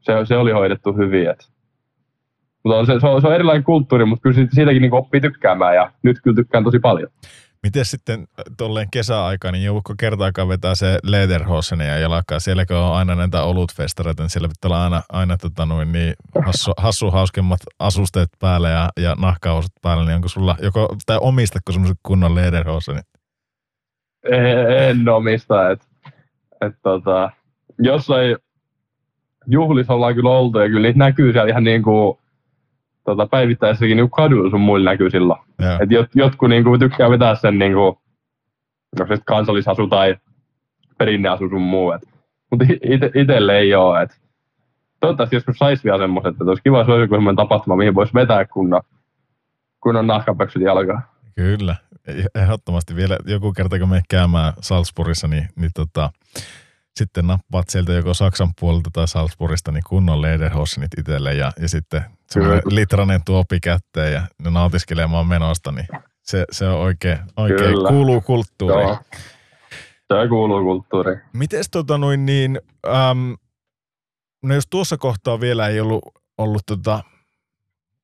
se, 0.00 0.12
se 0.24 0.36
oli 0.36 0.50
hoidettu 0.50 0.92
hyvin. 0.92 1.30
Että. 1.30 1.44
Mutta 2.66 2.78
on 2.78 2.86
se, 2.86 3.00
se, 3.00 3.06
on, 3.06 3.20
se 3.20 3.26
on 3.26 3.34
erilainen 3.34 3.64
kulttuuri, 3.64 4.04
mutta 4.04 4.22
kyllä 4.22 4.46
siitäkin 4.52 4.82
niin 4.82 4.94
oppii 4.94 5.20
tykkäämään 5.20 5.74
ja 5.74 5.92
nyt 6.02 6.16
kyllä 6.22 6.34
tykkään 6.34 6.64
tosi 6.64 6.78
paljon. 6.78 7.08
Miten 7.62 7.84
sitten 7.84 8.20
äh, 8.20 8.44
tolleen 8.56 8.88
kesäaikaan, 8.90 9.54
niin 9.54 9.64
joudutko 9.64 9.94
kertaakaan 9.98 10.48
vetää 10.48 10.74
se 10.74 10.98
Lederhosen 11.02 11.80
ja 11.80 11.98
jalkaa? 11.98 12.40
Sielläkö 12.40 12.78
on 12.78 12.96
aina 12.96 13.14
näitä 13.14 13.42
olutfestareita, 13.42 14.22
niin 14.22 14.30
siellä 14.30 14.48
pitää 14.48 14.68
olla 14.68 14.84
aina, 14.84 15.02
aina 15.12 15.36
tota 15.36 15.66
noin, 15.66 15.92
niin 15.92 16.14
hassu, 16.46 16.72
hassu 16.76 17.10
hauskemmat 17.10 17.60
asusteet 17.78 18.28
päälle 18.40 18.70
ja, 18.70 18.88
ja 19.00 19.14
nahkahousut 19.20 19.72
päälle, 19.82 20.04
niin 20.04 20.14
onko 20.14 20.28
sulla, 20.28 20.56
joko, 20.62 20.96
tai 21.06 21.18
omistatko 21.20 21.72
semmoiset 21.72 21.98
kunnon 22.02 22.34
Lederhosenit? 22.34 23.06
En 24.88 25.08
omista, 25.08 25.70
että 25.70 25.86
et, 26.60 26.74
tota, 26.82 27.30
jossain 27.78 28.36
juhlissa 29.46 29.94
ollaan 29.94 30.14
kyllä 30.14 30.30
oltu 30.30 30.58
ja 30.58 30.68
kyllä 30.68 30.86
niitä 30.86 30.98
näkyy 30.98 31.32
siellä 31.32 31.50
ihan 31.50 31.64
niin 31.64 31.82
kuin 31.82 32.18
tota, 33.06 33.26
päivittäisessäkin 33.26 33.96
niin 33.96 34.10
kaduilla 34.10 34.50
sun 34.50 34.60
muilla 34.60 34.90
näkyy 34.90 35.10
silloin. 35.10 35.40
Et 35.80 35.90
jot, 35.90 36.10
jotkut 36.14 36.48
niin 36.48 36.64
kuin, 36.64 36.80
tykkää 36.80 37.10
vetää 37.10 37.34
sen 37.34 37.58
niin 37.58 37.72
kuin, 37.72 37.96
no, 38.98 39.06
kansallisasu 39.24 39.86
tai 39.86 40.16
perinneasu 40.98 41.48
sun 41.48 41.62
muu. 41.62 41.92
Mutta 42.50 42.64
itselle 43.14 43.58
ei 43.58 43.74
ole. 43.74 44.02
Et, 44.02 44.20
toivottavasti 45.00 45.36
joskus 45.36 45.58
saisi 45.58 45.84
vielä 45.84 45.98
semmoiset, 45.98 46.30
että 46.30 46.44
olisi 46.44 46.62
kiva, 46.62 46.78
jos 46.78 46.88
olisi 46.88 47.10
semmoinen 47.10 47.36
tapahtuma, 47.36 47.76
mihin 47.76 47.94
voisi 47.94 48.14
vetää 48.14 48.44
kunnon, 48.44 48.82
kunnon 49.82 50.06
nahkapöksyt 50.06 50.62
jalkaan. 50.62 51.02
Kyllä, 51.34 51.76
ehdottomasti 52.34 52.96
vielä 52.96 53.16
joku 53.24 53.52
kerta, 53.52 53.78
kun 53.78 53.88
me 53.88 54.02
käymään 54.08 54.52
Salzburgissa, 54.60 55.28
niin, 55.28 55.48
niin 55.56 55.70
tota, 55.74 56.10
sitten 56.96 57.26
nappaat 57.26 57.68
sieltä 57.68 57.92
joko 57.92 58.14
Saksan 58.14 58.52
puolelta 58.60 58.90
tai 58.92 59.08
Salzburgista 59.08 59.72
niin 59.72 59.84
kunnon 59.88 60.22
lederhosenit 60.22 60.90
itselle 60.98 61.34
ja, 61.34 61.52
ja 61.60 61.68
sitten 61.68 62.04
litranen 62.70 63.20
tuopi 63.24 63.60
kätteen 63.60 64.12
ja 64.12 64.22
ne 64.42 64.50
nautiskelemaan 64.50 65.26
menosta, 65.26 65.72
niin 65.72 65.86
se, 66.22 66.44
se 66.50 66.68
on 66.68 66.78
oikein, 66.78 67.18
oikein 67.36 67.74
kuuluu 67.88 68.20
kulttuuriin. 68.20 68.88
Joo. 68.88 68.98
Se 70.08 70.28
kuuluu 70.28 70.64
kulttuuriin. 70.64 71.20
Mites 71.32 71.70
tota 71.70 71.98
noin 71.98 72.26
niin, 72.26 72.60
äm, 72.86 73.36
no 74.42 74.54
jos 74.54 74.66
tuossa 74.70 74.96
kohtaa 74.96 75.40
vielä 75.40 75.68
ei 75.68 75.80
ollut, 75.80 76.04
ollut 76.38 76.62
tota 76.66 77.04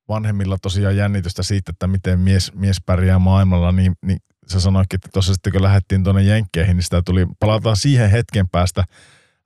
vanhemmilla 0.08 0.56
tosiaan 0.62 0.96
jännitystä 0.96 1.42
siitä, 1.42 1.70
että 1.70 1.86
miten 1.86 2.20
mies, 2.20 2.54
mies 2.54 2.76
pärjää 2.86 3.18
maailmalla, 3.18 3.72
niin, 3.72 3.92
niin 4.06 4.18
sä 4.46 4.60
sanoitkin, 4.60 4.96
että 4.96 5.08
tuossa 5.12 5.34
sitten 5.34 5.52
kun 5.52 5.62
lähdettiin 5.62 6.04
tuonne 6.04 6.22
Jenkkeihin, 6.22 6.76
niin 6.76 6.84
sitä 6.84 7.02
tuli, 7.02 7.26
palataan 7.40 7.76
siihen 7.76 8.10
hetken 8.10 8.48
päästä. 8.48 8.84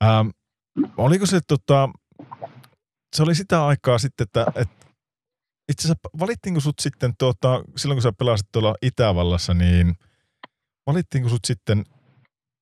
Ähm, 0.04 0.28
oliko 0.96 1.26
se 1.26 1.40
tota, 1.48 1.88
se 3.16 3.22
oli 3.22 3.34
sitä 3.34 3.66
aikaa 3.66 3.98
sitten, 3.98 4.24
että, 4.24 4.46
että 4.54 4.86
itse 5.72 5.88
asiassa 5.88 6.08
valittiinko 6.20 6.60
sut 6.60 6.78
sitten 6.80 7.12
tuota, 7.18 7.62
silloin 7.76 7.96
kun 7.96 8.02
sä 8.02 8.12
pelasit 8.18 8.46
tuolla 8.52 8.74
Itävallassa, 8.82 9.54
niin 9.54 9.94
valittiinko 10.86 11.28
sut 11.28 11.44
sitten 11.44 11.84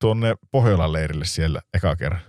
tuonne 0.01 0.35
Pohjolan 0.51 0.93
leirille 0.93 1.25
siellä 1.25 1.61
eka 1.75 1.97
kerran? 1.97 2.21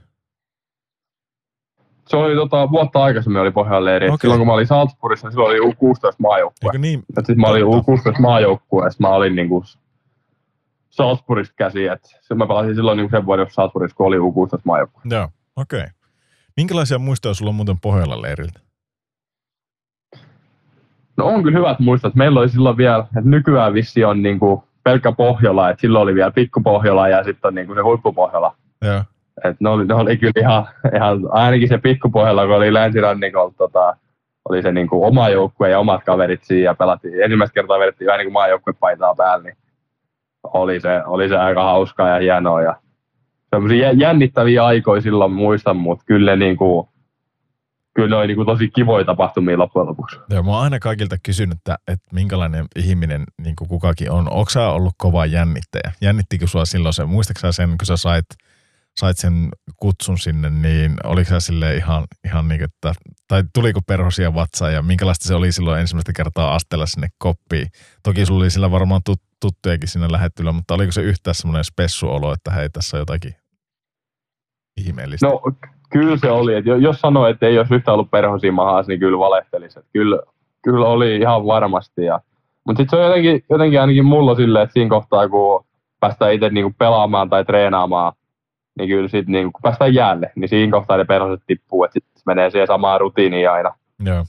Se 2.08 2.18
oli 2.18 2.36
tota, 2.36 2.72
vuotta 2.72 3.04
aikaisemmin 3.04 3.42
oli 3.42 3.52
Pohjolan 3.52 3.86
leiri. 3.86 4.08
Okay. 4.08 4.18
Silloin 4.22 4.40
kun 4.40 4.48
mä 4.48 4.54
olin 4.54 4.68
Salzburgissa, 4.68 5.28
niin 5.28 5.32
silloin 5.32 5.62
oli 5.62 5.72
U16 5.72 6.16
maajoukkue. 6.20 6.70
Eikö 6.70 6.78
niin? 6.78 7.04
Mä 7.36 7.48
olin 7.48 7.66
U16 7.66 8.22
maajoukkue 8.22 8.86
ja 8.86 8.92
mä 9.00 9.10
olin 9.10 9.36
niin 9.36 9.50
kuin 9.50 9.64
Salzburgista 10.96 11.56
käsi. 11.58 11.88
Et 11.88 12.02
mä 12.36 12.48
pelasin 12.48 12.76
silloin 12.76 12.98
niin 12.98 13.10
sen 13.10 13.26
vuoden 13.26 13.48
Salzburgissa, 13.50 13.96
kun 13.98 14.08
oli 14.08 14.18
U16 14.18 14.62
maajoukkue. 14.64 15.02
Joo, 15.10 15.30
okei. 15.56 15.80
Okay. 15.80 15.92
Minkälaisia 16.58 17.00
muistoja 17.00 17.34
sulla 17.34 17.50
on 17.50 17.56
muuten 17.56 17.80
Pohjolan 17.80 18.22
leiriltä? 18.22 18.60
No 21.18 21.26
on 21.26 21.44
kyllä 21.44 21.58
hyvät 21.58 21.80
muistot. 21.80 22.16
Meillä 22.16 22.40
oli 22.40 22.50
silloin 22.50 22.78
vielä, 22.78 23.00
että 23.00 23.30
nykyään 23.30 23.74
vissi 23.74 24.06
on 24.06 24.24
niin 24.24 24.40
kuin 24.40 24.62
pelkkä 24.84 25.12
Pohjola, 25.12 25.70
että 25.70 25.82
silloin 25.82 26.04
oli 26.04 26.16
vielä 26.16 26.32
pikku 26.32 26.62
Pohjola 26.62 27.08
ja 27.08 27.24
sitten 27.24 27.48
on 27.48 27.56
niin 27.56 27.68
kuin 27.68 27.78
se 27.78 27.82
huippu 27.82 28.14
Pohjola. 28.14 28.56
Joo. 28.82 29.02
Et 29.44 29.58
ne, 29.60 29.70
oli, 29.70 29.86
ne 29.86 29.94
oli 29.94 30.18
kyllä 30.18 30.42
ihan, 30.42 30.68
ihan, 30.96 31.20
ainakin 31.30 31.68
se 31.68 31.78
pikku 31.78 32.10
Pohjola, 32.10 32.46
kun 32.46 32.56
oli 32.56 32.74
länsirannikolla, 32.74 33.54
tota, 33.58 33.98
oli 34.50 34.62
se 34.62 34.72
niin 34.72 34.88
kuin 34.88 35.06
oma 35.06 35.30
joukkue 35.30 35.70
ja 35.70 35.80
omat 35.80 36.04
kaverit 36.04 36.44
siinä 36.44 36.66
ja 36.66 36.76
pelattiin. 36.76 37.24
Ensimmäistä 37.24 37.54
kertaa 37.54 37.80
vedettiin 37.80 38.06
vähän 38.06 38.18
niin 38.18 38.26
kuin 38.26 38.34
maajoukkuepaitaa 38.34 39.16
päällä, 39.16 39.44
niin 39.44 39.58
oli 40.54 40.80
se, 40.80 41.02
oli 41.06 41.30
se 41.30 41.38
aika 41.38 41.64
hauskaa 41.64 42.10
ja 42.10 42.20
hienoa. 42.20 42.62
Ja 42.62 42.80
semmoisia 43.50 43.92
jännittäviä 43.92 44.66
aikoja 44.66 45.02
silloin 45.02 45.32
muistan, 45.32 45.78
mutta 45.78 46.06
kyllä 46.06 46.36
niin 46.36 46.58
kuin, 46.58 46.88
kyllä 47.94 48.10
ne 48.10 48.16
oli 48.16 48.28
niin 48.28 48.36
kuin 48.36 48.46
tosi 48.46 48.70
kivoja 48.70 49.06
tapahtumia 49.06 49.58
loppujen 49.58 49.88
lopuksi. 49.88 50.20
Joo, 50.30 50.44
mä 50.44 50.52
oon 50.52 50.64
aina 50.64 50.80
kaikilta 50.80 51.16
kysynyt, 51.24 51.58
että, 51.58 51.78
että 51.88 52.08
minkälainen 52.14 52.66
ihminen 52.76 53.24
niin 53.42 53.56
kuin 53.56 53.68
kukakin 53.68 54.12
on. 54.12 54.32
Onko 54.32 54.50
sä 54.50 54.70
ollut 54.70 54.94
kova 54.98 55.26
jännittäjä? 55.26 55.92
Jännittikö 56.02 56.48
sua 56.48 56.66
silloin 56.66 56.94
se? 56.94 57.06
Muistatko 57.06 57.52
sen, 57.52 57.70
kun 57.70 57.86
sä 57.86 57.98
sait, 57.98 58.26
sait 59.00 59.18
sen 59.18 59.50
kutsun 59.78 60.18
sinne, 60.18 60.50
niin 60.50 60.94
oliko 61.04 61.30
sä 61.30 61.40
sille 61.40 61.76
ihan, 61.76 62.04
ihan 62.26 62.48
niin, 62.48 62.64
että, 62.64 62.94
tai 63.28 63.44
tuliko 63.54 63.80
perhosia 63.88 64.34
vatsaan 64.34 64.74
ja 64.74 64.82
minkälaista 64.82 65.28
se 65.28 65.36
oli 65.36 65.52
silloin 65.52 65.82
ensimmäistä 65.82 66.14
kertaa 66.16 66.56
astella 66.56 66.86
sinne 66.86 67.08
koppiin? 67.18 67.68
Toki 68.04 68.26
sulla 68.26 68.44
oli 68.44 68.50
sillä 68.52 68.72
varmaan 68.72 69.02
tut, 69.06 69.22
tuttujakin 69.48 69.90
sinne 69.90 70.08
lähettyllä, 70.12 70.52
mutta 70.52 70.74
oliko 70.74 70.92
se 70.92 71.02
yhtään 71.02 71.36
semmoinen 71.36 71.64
spessuolo, 71.64 72.34
että 72.34 72.52
hei, 72.52 72.70
tässä 72.70 72.98
on 72.98 73.02
jotakin 73.02 73.36
ihmeellistä? 74.78 75.28
No 75.28 75.42
kyllä 75.90 76.18
se 76.18 76.32
oli, 76.32 76.56
että 76.56 76.70
jos 76.70 77.00
sanoi, 77.02 77.32
että 77.32 77.46
ei 77.46 77.58
olisi 77.58 77.76
yhtään 77.76 77.94
ollut 77.94 78.12
perhosia 78.12 78.52
mahas, 78.52 78.88
niin 78.88 79.00
kyllä 79.00 79.20
valehtelisi. 79.20 79.80
Että 79.80 79.92
kyllä, 79.94 80.20
kyllä 80.64 80.86
oli 80.86 81.18
ihan 81.18 81.46
varmasti. 81.46 82.06
Ja, 82.06 82.20
mutta 82.68 82.82
sitten 82.82 83.00
se 83.00 83.04
on 83.04 83.08
jotenkin, 83.08 83.44
jotenkin 83.50 83.82
ainakin 83.82 84.06
mulla 84.06 84.36
silleen, 84.36 84.64
että 84.64 84.74
siinä 84.74 84.90
kohtaa, 84.90 85.30
kun 85.30 85.66
päästään 86.00 86.34
itse 86.34 86.50
niinku 86.50 86.76
pelaamaan 86.78 87.30
tai 87.30 87.46
treenaamaan, 87.46 88.14
niin 88.78 88.90
kyllä 88.90 89.08
sitten 89.08 89.32
niinku, 89.32 89.52
kun 89.52 89.62
päästään 89.62 89.94
jäälle, 89.94 90.32
niin 90.36 90.50
siinä 90.50 90.72
kohtaa 90.72 90.98
ne 90.98 91.06
perhoset 91.06 91.44
tippuu, 91.48 91.84
että 91.84 91.94
sitten 91.94 92.22
menee 92.26 92.50
siihen 92.50 92.68
samaan 92.68 93.00
rutiiniin 93.00 93.50
aina. 93.50 93.74
Joo. 94.06 94.24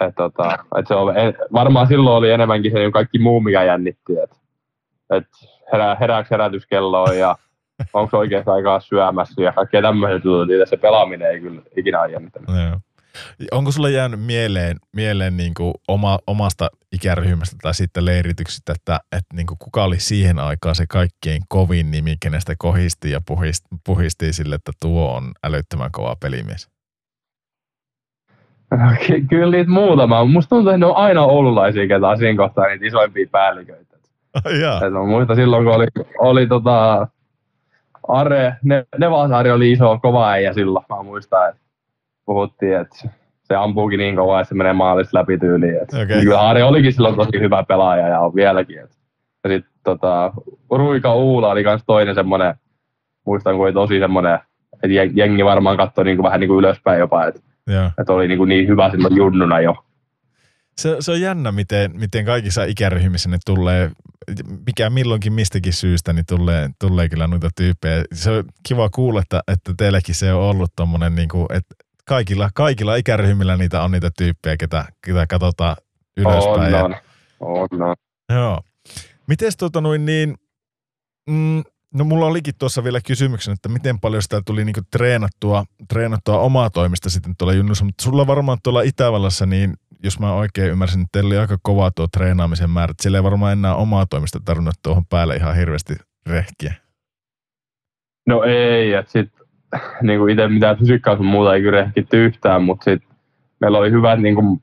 Et, 0.00 0.14
tota, 0.14 0.58
et 0.78 0.86
se 0.86 0.94
on, 0.94 1.16
et, 1.16 1.36
varmaan 1.52 1.86
silloin 1.86 2.16
oli 2.16 2.30
enemmänkin 2.30 2.72
se 2.72 2.90
kaikki 2.92 3.18
muu, 3.18 3.40
mikä 3.40 3.62
jännitti. 3.62 4.12
Että 5.10 5.16
et 5.16 5.48
herää, 5.72 5.96
herääkö 6.00 6.28
herätyskelloa 6.30 7.14
ja 7.14 7.36
onko 7.92 8.18
oikeastaan 8.18 8.56
aikaa 8.56 8.80
syömässä 8.80 9.42
ja 9.42 9.52
kaikkea 9.52 9.82
tämmöiset 9.82 10.24
jutut, 10.24 10.48
niin 10.48 10.66
se 10.66 10.76
pelaaminen 10.76 11.30
ei 11.30 11.40
kyllä 11.40 11.62
ikinä 11.76 12.06
jännittänyt. 12.06 12.48
No, 12.48 12.80
Onko 13.52 13.70
sulle 13.70 13.90
jäänyt 13.90 14.20
mieleen, 14.20 14.76
mieleen 14.92 15.36
niin 15.36 15.54
kuin 15.54 15.74
oma, 15.88 16.18
omasta 16.26 16.68
ikäryhmästä 16.92 17.56
tai 17.62 17.74
sitten 17.74 18.04
leirityksistä, 18.04 18.72
että, 18.72 19.00
että 19.12 19.36
niin 19.36 19.46
kuin 19.46 19.58
kuka 19.58 19.84
oli 19.84 20.00
siihen 20.00 20.38
aikaan 20.38 20.74
se 20.74 20.84
kaikkein 20.88 21.42
kovin 21.48 21.90
nimi, 21.90 22.16
kenestä 22.22 22.54
kohisti 22.58 23.10
ja 23.10 23.20
puhisti, 23.28 23.68
puhisti 23.86 24.32
sille, 24.32 24.54
että 24.54 24.72
tuo 24.82 25.16
on 25.16 25.32
älyttömän 25.44 25.92
kova 25.92 26.16
pelimies? 26.20 26.68
Ky- 29.06 29.20
kyllä 29.30 29.56
niitä 29.56 29.70
muutama. 29.70 30.24
Musta 30.24 30.48
tuntuu, 30.48 30.70
että 30.70 30.78
ne 30.78 30.86
on 30.86 30.96
aina 30.96 31.22
oululaisia, 31.22 31.88
ketä 31.88 32.08
on 32.08 32.18
siinä 32.18 32.36
kohtaa 32.36 32.66
niitä 32.66 32.86
isoimpia 32.86 33.26
päälliköitä. 33.30 33.87
Oh, 34.44 34.90
mä 34.90 35.04
muistan 35.06 35.36
silloin, 35.36 35.64
kun 35.64 35.74
oli, 35.74 35.86
oli 36.18 36.46
tota, 36.46 37.08
Are, 38.08 38.56
ne, 38.62 38.84
Nevasaari 38.98 39.50
oli 39.50 39.72
iso, 39.72 39.98
kova 40.02 40.30
äijä 40.30 40.52
silloin. 40.52 40.84
Mä 40.88 41.02
muistan, 41.02 41.48
että 41.48 41.60
puhuttiin, 42.26 42.76
että 42.76 43.08
se 43.42 43.54
ampuukin 43.56 43.98
niin 43.98 44.16
kovaa, 44.16 44.40
että 44.40 44.48
se 44.48 44.54
menee 44.54 44.72
maalista 44.72 45.18
läpi 45.18 45.38
tyyliin. 45.38 45.82
Et 45.82 45.88
okay. 45.92 46.20
Kyllä 46.20 46.40
Are 46.40 46.64
olikin 46.64 46.92
silloin 46.92 47.16
tosi 47.16 47.40
hyvä 47.40 47.64
pelaaja 47.68 48.08
ja 48.08 48.20
on 48.20 48.34
vieläkin. 48.34 48.78
Et. 48.78 48.90
Ja 49.44 49.50
sitten 49.50 49.72
tota, 49.84 50.32
Ruika 50.70 51.14
Uula 51.14 51.50
oli 51.50 51.62
myös 51.62 51.82
toinen 51.86 52.14
semmoinen, 52.14 52.54
muistan 53.26 53.56
kun 53.56 53.64
oli 53.64 53.72
tosi 53.72 53.98
semmoinen, 53.98 54.38
että 54.72 54.88
jengi 55.14 55.44
varmaan 55.44 55.76
katsoi 55.76 56.04
niin 56.04 56.16
kuin, 56.16 56.24
vähän 56.24 56.40
niin 56.40 56.48
kuin 56.48 56.58
ylöspäin 56.58 57.00
jopa, 57.00 57.26
että 57.26 57.40
et 58.00 58.10
oli 58.10 58.28
niin, 58.28 58.38
kuin 58.38 58.48
niin 58.48 58.68
hyvä 58.68 58.90
silloin 58.90 59.16
junnuna 59.16 59.60
jo. 59.60 59.76
Se, 60.78 60.96
se 61.00 61.12
on 61.12 61.20
jännä, 61.20 61.52
miten, 61.52 61.90
miten 61.94 62.24
kaikissa 62.24 62.64
ikäryhmissä 62.64 63.28
ne 63.28 63.38
tulee, 63.46 63.90
mikä 64.66 64.90
milloinkin 64.90 65.32
mistäkin 65.32 65.72
syystä, 65.72 66.12
niin 66.12 66.26
tulee, 66.26 66.70
tulee 66.80 67.08
kyllä 67.08 67.26
noita 67.26 67.50
tyyppejä. 67.56 68.04
Se 68.12 68.30
on 68.30 68.44
kiva 68.68 68.88
kuulla, 68.90 69.20
että, 69.20 69.42
että 69.52 69.74
teilläkin 69.78 70.14
se 70.14 70.32
on 70.32 70.42
ollut 70.42 70.72
tommonen, 70.76 71.14
niin 71.14 71.28
kuin, 71.28 71.46
että 71.50 71.74
kaikilla, 72.04 72.50
kaikilla 72.54 72.96
ikäryhmillä 72.96 73.56
niitä 73.56 73.82
on 73.82 73.90
niitä 73.90 74.10
tyyppejä, 74.18 74.56
ketä, 74.56 74.84
ketä 75.06 75.26
katsotaan 75.26 75.76
ylöspäin. 76.16 76.74
On, 76.74 76.94
on, 77.40 77.82
on. 77.82 77.96
Joo. 78.32 78.60
Mites 79.26 79.56
tota 79.56 79.80
noin 79.80 80.06
niin, 80.06 80.34
mm, 81.30 81.62
no 81.94 82.04
mulla 82.04 82.26
olikin 82.26 82.54
tuossa 82.58 82.84
vielä 82.84 83.00
kysymyksen, 83.00 83.54
että 83.54 83.68
miten 83.68 84.00
paljon 84.00 84.22
sitä 84.22 84.42
tuli 84.46 84.64
niinku 84.64 84.80
treenattua, 84.90 85.64
treenattua 85.88 86.38
omaa 86.38 86.70
toimista 86.70 87.10
sitten 87.10 87.34
tuolla 87.38 87.54
junnussa, 87.54 87.84
mutta 87.84 88.04
sulla 88.04 88.26
varmaan 88.26 88.58
tuolla 88.62 88.82
Itävallassa 88.82 89.46
niin 89.46 89.74
jos 90.04 90.20
mä 90.20 90.32
oikein 90.32 90.70
ymmärsin, 90.70 91.00
että 91.00 91.08
teillä 91.12 91.28
oli 91.28 91.38
aika 91.38 91.58
kova 91.62 91.90
tuo 91.90 92.06
treenaamisen 92.08 92.70
määrä. 92.70 92.90
Että 92.90 93.02
siellä 93.02 93.18
ei 93.18 93.24
varmaan 93.24 93.52
enää 93.52 93.74
omaa 93.74 94.06
toimista 94.06 94.40
tarvinnut 94.44 94.74
tuohon 94.82 95.06
päälle 95.06 95.36
ihan 95.36 95.56
hirveästi 95.56 95.94
rehkiä. 96.26 96.74
No 98.26 98.42
ei, 98.42 98.92
että 98.92 99.12
sit 99.12 99.32
niinku 100.02 100.26
itse 100.26 100.48
mitään 100.48 100.78
fysiikkaa 100.78 101.16
sun 101.16 101.26
muuta 101.26 101.54
ei 101.54 101.62
kyllä 101.62 101.80
rehkitty 101.80 102.24
yhtään, 102.24 102.62
mutta 102.62 102.84
sit 102.84 103.02
meillä 103.60 103.78
oli 103.78 103.90
hyvät 103.90 104.20
niinku 104.20 104.62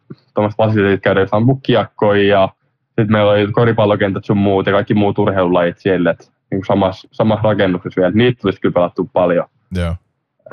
fasiliteetit 0.58 1.02
käydä 1.04 1.20
jossain 1.20 1.44
kiekkoja 1.64 2.28
ja 2.28 2.50
sitten 2.86 3.12
meillä 3.12 3.32
oli 3.32 3.52
koripallokentät 3.52 4.26
sun 4.26 4.38
muut 4.38 4.66
ja 4.66 4.72
kaikki 4.72 4.94
muut 4.94 5.20
urheilulajit 5.20 5.78
siellä, 5.78 6.12
että 6.12 6.26
niinku 6.52 6.66
samassa, 6.66 7.08
samassa 7.12 7.44
rakennuksessa 7.44 8.02
vielä. 8.02 8.14
Niitä 8.16 8.42
tulisi 8.42 8.62
kyllä 8.62 8.74
pelattu 8.74 9.10
paljon. 9.14 9.48
Joo. 9.76 9.96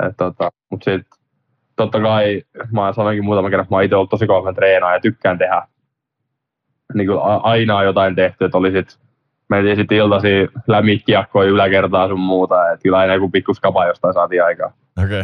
Et, 0.07 0.17
tota, 0.17 0.49
mutta 0.69 0.83
sitten 0.83 1.05
totta 1.83 2.01
kai, 2.01 2.41
mä 2.71 2.93
sanoinkin 2.93 3.25
muutaman 3.25 3.51
kerran, 3.51 3.63
että 3.63 3.75
mä 3.75 3.81
itse 3.81 3.95
ollut 3.95 4.09
tosi 4.09 4.27
kova 4.27 4.53
treenaa 4.53 4.93
ja 4.93 4.99
tykkään 4.99 5.37
tehdä 5.37 5.67
niin 6.93 7.07
kuin 7.07 7.19
aina 7.43 7.83
jotain 7.83 8.15
tehty, 8.15 8.45
että 8.45 8.57
oli 8.57 8.71
sit, 8.71 8.99
mentiin 9.49 9.75
sitten 9.75 9.97
iltasi 9.97 10.47
lämikkiakkoja 10.67 11.49
yläkertaa 11.49 12.07
sun 12.07 12.19
muuta, 12.19 12.71
että 12.71 12.83
kyllä 12.83 12.97
aina 12.97 13.13
joku 13.13 13.29
pikkus 13.29 13.59
kapa 13.59 13.87
jostain 13.87 14.13
saatiin 14.13 14.43
aikaa. 14.43 14.73
Okei. 15.03 15.21
Okay. 15.21 15.23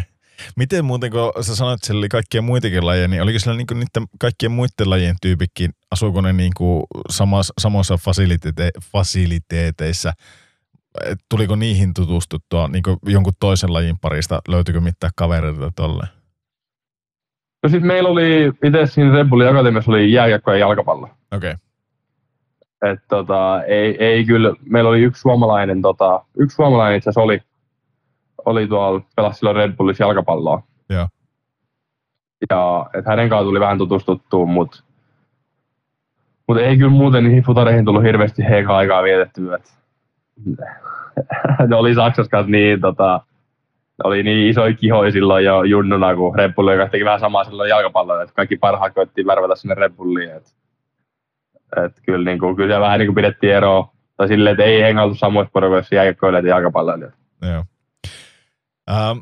Miten 0.56 0.86
muuten, 0.86 1.12
kun 1.12 1.44
sä 1.44 1.56
sanoit, 1.56 1.78
että 1.78 1.88
siellä 1.88 2.00
oli 2.00 2.10
kaikkia 2.10 2.42
muitakin 2.42 2.86
lajeja, 2.86 3.08
niin 3.08 3.22
oliko 3.22 3.40
siellä 3.40 3.58
niinku 3.58 3.74
niiden 3.74 4.08
kaikkien 4.20 4.52
muiden 4.52 4.90
lajien 4.90 5.16
tyypikin, 5.22 5.72
asuuko 5.92 6.22
ne 6.22 6.34
niinku 6.34 6.88
samassa, 7.10 7.54
samoissa 7.58 7.98
fasiliteete, 7.98 8.70
fasiliteeteissa, 8.92 10.14
Et 11.06 11.20
tuliko 11.30 11.56
niihin 11.56 11.94
tutustuttua 11.94 12.68
niinku 12.68 12.98
jonkun 13.06 13.34
toisen 13.40 13.74
lajin 13.74 14.00
parista, 14.00 14.42
löytyykö 14.48 14.82
mitään 14.82 15.12
kavereita 15.16 15.72
tolle? 15.76 16.19
No 17.64 17.70
siis 17.70 17.84
meillä 17.84 18.10
oli, 18.10 18.54
itse 18.64 18.86
siinä 18.86 19.14
Red 19.14 19.28
Bullin 19.28 19.48
Akatemiassa 19.48 19.92
oli 19.92 20.12
jääkiekko 20.12 20.52
ja 20.52 20.58
jalkapallo. 20.58 21.10
Okei. 21.32 21.52
Okay. 21.52 21.70
Et 22.92 23.00
tota, 23.08 23.64
ei, 23.64 24.04
ei 24.04 24.26
kyllä, 24.26 24.54
meillä 24.66 24.90
oli 24.90 25.02
yksi 25.02 25.22
suomalainen, 25.22 25.82
tota, 25.82 26.26
yksi 26.38 26.56
suomalainen 26.56 26.98
itse 26.98 27.10
asiassa 27.10 27.22
oli, 27.22 27.42
oli 28.46 28.68
tuolla, 28.68 29.02
pelasi 29.16 29.40
silloin 29.40 29.56
Red 29.56 29.72
Bullissa 29.72 30.04
jalkapalloa. 30.04 30.64
Joo. 30.90 31.08
Ja 32.50 32.86
et 32.94 33.06
hänen 33.06 33.30
kanssa 33.30 33.44
tuli 33.44 33.60
vähän 33.60 33.78
tutustuttua, 33.78 34.46
mutta 34.46 34.84
mut 36.48 36.58
ei 36.58 36.78
kyllä 36.78 36.92
muuten 36.92 37.24
niihin 37.24 37.44
futareihin 37.44 37.86
tullut 37.86 38.04
hirveästi 38.04 38.44
heikaa 38.44 38.78
aikaa 38.78 39.04
vietettyä. 39.04 39.56
Et, 39.56 39.74
ne 41.70 41.76
oli 41.76 41.96
Saksassa 41.96 42.30
kanssa 42.30 42.52
niin, 42.52 42.82
tota, 42.82 43.22
oli 44.04 44.24
niin 44.24 44.50
isoja 44.50 44.74
kihoja 44.74 45.12
silloin 45.12 45.46
jo 45.46 45.64
junnuna, 45.64 46.16
kun 46.16 46.36
Red 46.36 46.54
Bull 46.54 46.70
joka 46.70 46.90
teki 46.90 47.06
vähän 47.06 47.20
samaa 47.20 47.44
silloin 47.44 47.70
jalkapalloa, 47.70 48.22
että 48.22 48.36
kaikki 48.36 48.58
parhaat 48.58 48.94
koettiin 48.94 49.28
värvätä 49.28 49.56
sinne 49.56 49.76
Red 49.76 49.94
Bulliin. 49.94 50.32
Et, 50.32 50.56
et 51.86 52.02
kyllä, 52.06 52.26
niin 52.26 52.40
kuin, 52.40 52.56
kyllä 52.56 52.80
vähän 52.80 53.00
niin 53.00 53.08
kuin 53.08 53.16
pidettiin 53.16 53.54
eroa, 53.54 53.94
tai 54.18 54.28
silleen, 54.28 54.54
että 54.54 54.64
ei 54.64 54.82
hengautu 54.82 55.16
samoissa 55.16 55.52
porukoissa 55.54 55.96
jääkiekkoilijat 55.96 56.46
ja 56.46 56.50
jalkapalloilijat. 56.50 57.14
Joo. 57.42 57.64
Ähm, 58.92 59.20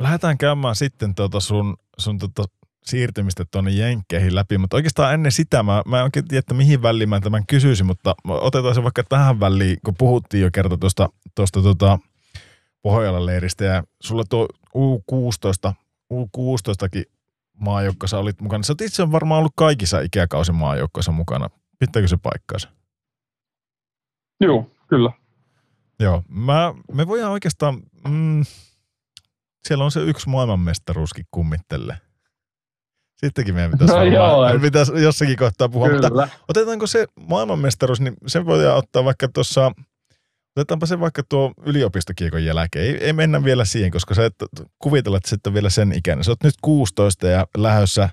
lähdetään 0.00 0.38
käymään 0.38 0.76
sitten 0.76 1.14
tuota 1.14 1.40
sun, 1.40 1.76
sun 1.98 2.18
tuota 2.18 2.44
siirtymistä 2.84 3.44
tuonne 3.50 3.70
Jenkkeihin 3.70 4.34
läpi, 4.34 4.58
mutta 4.58 4.76
oikeastaan 4.76 5.14
ennen 5.14 5.32
sitä 5.32 5.62
mä, 5.62 5.82
mä 5.86 5.98
en 5.98 6.04
oikein 6.04 6.28
tiedä, 6.28 6.38
että 6.38 6.54
mihin 6.54 6.82
väliin 6.82 7.08
mä 7.08 7.20
tämän 7.20 7.46
kysyisin, 7.46 7.86
mutta 7.86 8.14
otetaan 8.28 8.74
se 8.74 8.82
vaikka 8.82 9.02
tähän 9.08 9.40
väliin, 9.40 9.76
kun 9.84 9.94
puhuttiin 9.98 10.42
jo 10.42 10.50
kerta 10.52 10.76
tuosta, 10.76 11.08
tuosta 11.34 11.62
tuota, 11.62 11.98
Pohjolan 12.86 13.26
leiristä 13.26 13.64
ja 13.64 13.84
sulla 14.02 14.24
tuo 14.28 14.48
U16, 14.76 15.72
U16kin 16.14 17.02
maajoukkoissa 17.60 18.18
olit 18.18 18.40
mukana. 18.40 18.62
Sä 18.62 18.72
oot 18.72 18.80
itse 18.80 19.12
varmaan 19.12 19.38
ollut 19.38 19.52
kaikissa 19.56 20.00
ikäkausin 20.00 20.54
maajoukkoissa 20.54 21.12
mukana. 21.12 21.50
Pitääkö 21.78 22.08
se 22.08 22.16
paikkaansa? 22.16 22.68
Joo, 24.40 24.70
kyllä. 24.88 25.12
Joo, 26.00 26.22
mä, 26.28 26.74
me 26.92 27.06
voidaan 27.06 27.32
oikeastaan, 27.32 27.82
mm, 28.08 28.44
siellä 29.68 29.84
on 29.84 29.90
se 29.90 30.00
yksi 30.00 30.28
maailmanmestaruuskin 30.28 31.24
kummittele. 31.30 31.98
Sittenkin 33.16 33.54
meidän 33.54 33.70
pitäisi, 33.70 33.94
no 33.94 34.02
joo, 34.02 34.48
et... 34.48 34.62
pitäisi 34.62 34.92
jossakin 35.02 35.36
kohtaa 35.36 35.68
puhua. 35.68 35.88
Kyllä. 35.88 36.08
Mutta 36.08 36.28
otetaanko 36.48 36.86
se 36.86 37.06
maailmanmestaruus, 37.20 38.00
niin 38.00 38.16
sen 38.26 38.46
voidaan 38.46 38.76
ottaa 38.78 39.04
vaikka 39.04 39.28
tuossa 39.28 39.72
Otetaanpa 40.56 40.86
se 40.86 41.00
vaikka 41.00 41.22
tuo 41.28 41.52
yliopistokiekon 41.66 42.44
jälkeen. 42.44 42.84
Ei, 42.84 43.04
ei 43.04 43.12
mennä 43.12 43.44
vielä 43.44 43.64
siihen, 43.64 43.90
koska 43.90 44.14
sä 44.14 44.24
et 44.26 44.34
kuvitella, 44.78 45.16
että 45.16 45.28
sitten 45.28 45.54
vielä 45.54 45.70
sen 45.70 45.92
ikäinen. 45.92 46.24
Sä 46.24 46.30
oot 46.30 46.42
nyt 46.44 46.54
16 46.62 47.26
ja 47.26 47.46
lähössä, 47.56 48.08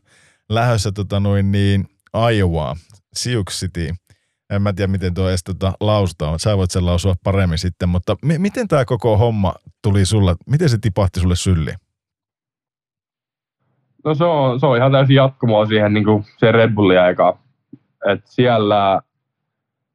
lähössä 0.50 0.92
tota 0.92 1.20
noin 1.20 1.52
niin 1.52 1.86
Iowa, 2.34 2.76
Sioux 3.16 3.60
City. 3.60 3.90
En 4.50 4.62
mä 4.62 4.74
tiedä, 4.74 4.92
miten 4.92 5.14
tuo 5.14 5.30
edes 5.30 5.44
tota 5.44 5.74
lausutaan. 5.80 6.40
Sä 6.40 6.58
voit 6.58 6.72
sen 6.72 6.86
lausua 6.86 7.16
paremmin 7.24 7.58
sitten, 7.58 7.90
mutta 7.90 8.16
m- 8.22 8.42
miten 8.42 8.68
tämä 8.68 8.86
koko 8.86 9.18
homma 9.18 9.54
tuli 9.82 10.06
sulle? 10.06 10.36
Miten 10.50 10.70
se 10.70 10.78
tipahti 10.78 11.20
sulle 11.20 11.36
sylliin? 11.36 11.78
No 14.06 14.16
se 14.16 14.24
on, 14.24 14.60
se 14.60 14.66
on 14.66 14.78
ihan 14.78 14.92
täysin 14.92 15.16
jatkumoa 15.16 15.66
siihen 15.66 15.94
niin 15.94 16.06
kuin 16.06 16.26
se 16.38 16.52
Red 16.52 16.74
Bullin 16.74 17.00
aikaan. 17.00 17.34
Et 18.12 18.22
siellä, 18.26 19.02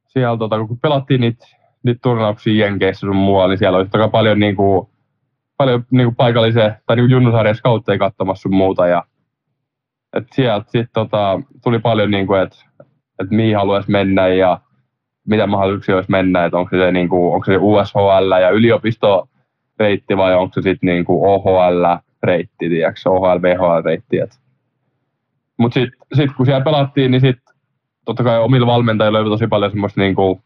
siellä 0.07 0.37
tota, 0.37 0.65
kun 0.67 0.79
pelattiin 0.79 1.21
niitä 1.21 1.58
nyt 1.83 1.97
turnauksia 2.03 2.65
Jenkeissä 2.65 2.99
sun 2.99 3.15
muualla, 3.15 3.47
niin 3.47 3.57
siellä 3.57 3.77
olisi 3.77 3.91
toki 3.91 4.11
paljon, 4.11 4.39
niin 4.39 4.55
kuin, 4.55 4.89
paljon 5.57 5.85
niin 5.91 6.05
kuin 6.05 6.15
paikallisia 6.15 6.75
tai 6.85 6.95
niin 6.95 7.09
junnusarjan 7.09 7.55
skautteja 7.55 7.99
katsomassa 7.99 8.41
sun 8.41 8.55
muuta. 8.55 8.87
Ja, 8.87 9.03
et 10.13 10.27
sieltä 10.31 10.71
sit, 10.71 10.89
tota, 10.93 11.41
tuli 11.63 11.79
paljon, 11.79 12.11
niin 12.11 12.27
kuin, 12.27 12.41
että 12.41 12.57
et 13.19 13.29
mihin 13.29 13.55
haluaisi 13.55 13.91
mennä 13.91 14.27
ja 14.27 14.59
mitä 15.27 15.47
mahdollisuuksia 15.47 15.95
olisi 15.95 16.11
mennä, 16.11 16.45
että 16.45 16.57
onko 16.57 16.69
se, 16.77 16.91
niin 16.91 17.09
kuin, 17.09 17.33
onko 17.33 17.45
se 17.45 17.57
USHL 17.57 18.31
ja 18.41 18.49
yliopistoreitti 18.49 20.17
vai 20.17 20.35
onko 20.35 20.53
se 20.53 20.61
sitten 20.61 20.87
niin 20.87 21.05
OHL-reitti, 21.07 22.69
tiedätkö, 22.69 23.09
OHL-VHL-reitti. 23.09 24.17
Mutta 25.57 25.79
sitten 25.79 25.99
sit, 26.13 26.31
kun 26.37 26.45
siellä 26.45 26.63
pelattiin, 26.63 27.11
niin 27.11 27.21
sitten 27.21 27.55
totta 28.05 28.23
kai 28.23 28.39
omilla 28.39 28.67
valmentajilla 28.67 29.19
oli 29.19 29.29
tosi 29.29 29.47
paljon 29.47 29.71
semmoista 29.71 30.01
niin 30.01 30.15
kuin, 30.15 30.43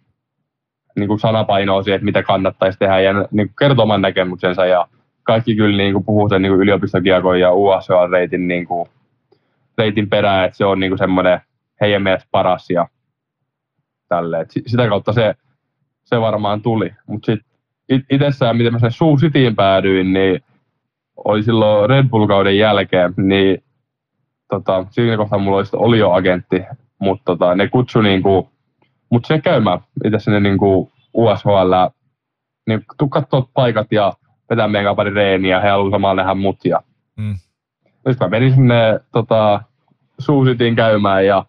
niin 0.95 1.07
kuin 1.07 1.19
sanapainoa 1.19 1.83
siihen, 1.83 1.95
että 1.95 2.05
mitä 2.05 2.23
kannattaisi 2.23 2.79
tehdä 2.79 2.99
ja 2.99 3.13
niin 3.13 3.47
kuin 3.47 3.55
kertoo 3.59 3.83
oman 3.83 4.01
näkemyksensa 4.01 4.65
ja 4.65 4.87
kaikki 5.23 5.55
kyllä 5.55 5.77
niin 5.77 5.93
kuin 5.93 6.05
puhuu 6.05 6.29
sen 6.29 6.41
niin 6.41 6.53
yliopistokiekon 6.53 7.39
ja 7.39 7.53
USL-reitin, 7.53 8.47
niin 8.47 8.65
kuin, 8.65 8.89
reitin 9.77 10.09
perään, 10.09 10.45
että 10.45 10.57
se 10.57 10.65
on 10.65 10.79
niin 10.79 10.91
kuin 10.91 10.97
semmoinen 10.97 11.41
heidän 11.81 12.01
mielestä 12.01 12.27
paras 12.31 12.69
ja 12.69 12.87
tälle. 14.09 14.39
Et 14.39 14.51
sitä 14.67 14.87
kautta 14.87 15.13
se, 15.13 15.35
se 16.03 16.21
varmaan 16.21 16.61
tuli. 16.61 16.91
Mutta 17.07 17.25
sitten 17.25 18.05
itsessään, 18.09 18.57
miten 18.57 18.73
mä 18.73 18.79
sen 18.79 18.91
Suu 18.91 19.17
Cityin 19.17 19.55
päädyin, 19.55 20.13
niin 20.13 20.43
oli 21.17 21.43
silloin 21.43 21.89
Red 21.89 22.09
Bull-kauden 22.09 22.57
jälkeen, 22.57 23.13
niin 23.17 23.63
tota, 24.49 24.85
siinä 24.89 25.17
kohtaa 25.17 25.39
mulla 25.39 25.57
oli, 25.57 25.65
oli 25.73 25.99
jo 25.99 26.11
agentti, 26.11 26.63
mutta 26.99 27.23
tota, 27.25 27.55
ne 27.55 27.67
kutsui 27.67 28.03
niin 28.03 28.23
kuin, 28.23 28.47
mutta 29.13 29.27
se 29.27 29.41
käymään 29.41 29.79
itse 30.05 30.19
sinne 30.19 30.39
niin 30.39 30.57
kuin 30.57 30.91
USHL, 31.13 31.73
niin 32.67 32.85
tuu 32.97 33.09
katsoa 33.09 33.49
paikat 33.53 33.91
ja 33.91 34.13
vetää 34.49 34.67
meidän 34.67 34.95
pari 34.95 35.13
reeniä, 35.13 35.61
he 35.61 35.69
haluavat 35.69 35.91
samalla 35.91 36.21
nähdä 36.21 36.33
mut. 36.33 36.65
Ja... 36.65 36.81
Mm. 37.15 37.35
Nyt 38.05 38.19
mä 38.19 38.27
menin 38.27 38.53
sinne 38.53 38.99
tota, 39.11 39.61
Suusitiin 40.19 40.75
käymään 40.75 41.25
ja 41.25 41.45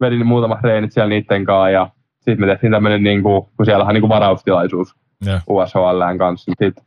vedin 0.00 0.26
muutamat 0.26 0.62
reenit 0.62 0.92
siellä 0.92 1.08
niiden 1.08 1.44
kanssa 1.44 1.70
ja 1.70 1.88
sitten 2.16 2.40
me 2.40 2.46
tehtiin 2.46 2.72
tämmöinen, 2.72 3.02
niin 3.02 3.22
kuin, 3.22 3.46
kun 3.56 3.66
siellä 3.66 3.84
on 3.84 3.94
niin 3.94 4.02
kuin 4.02 4.08
varaustilaisuus 4.08 4.94
yeah. 5.26 5.42
USHLn 5.48 6.18
kanssa. 6.18 6.52
Sitten 6.58 6.84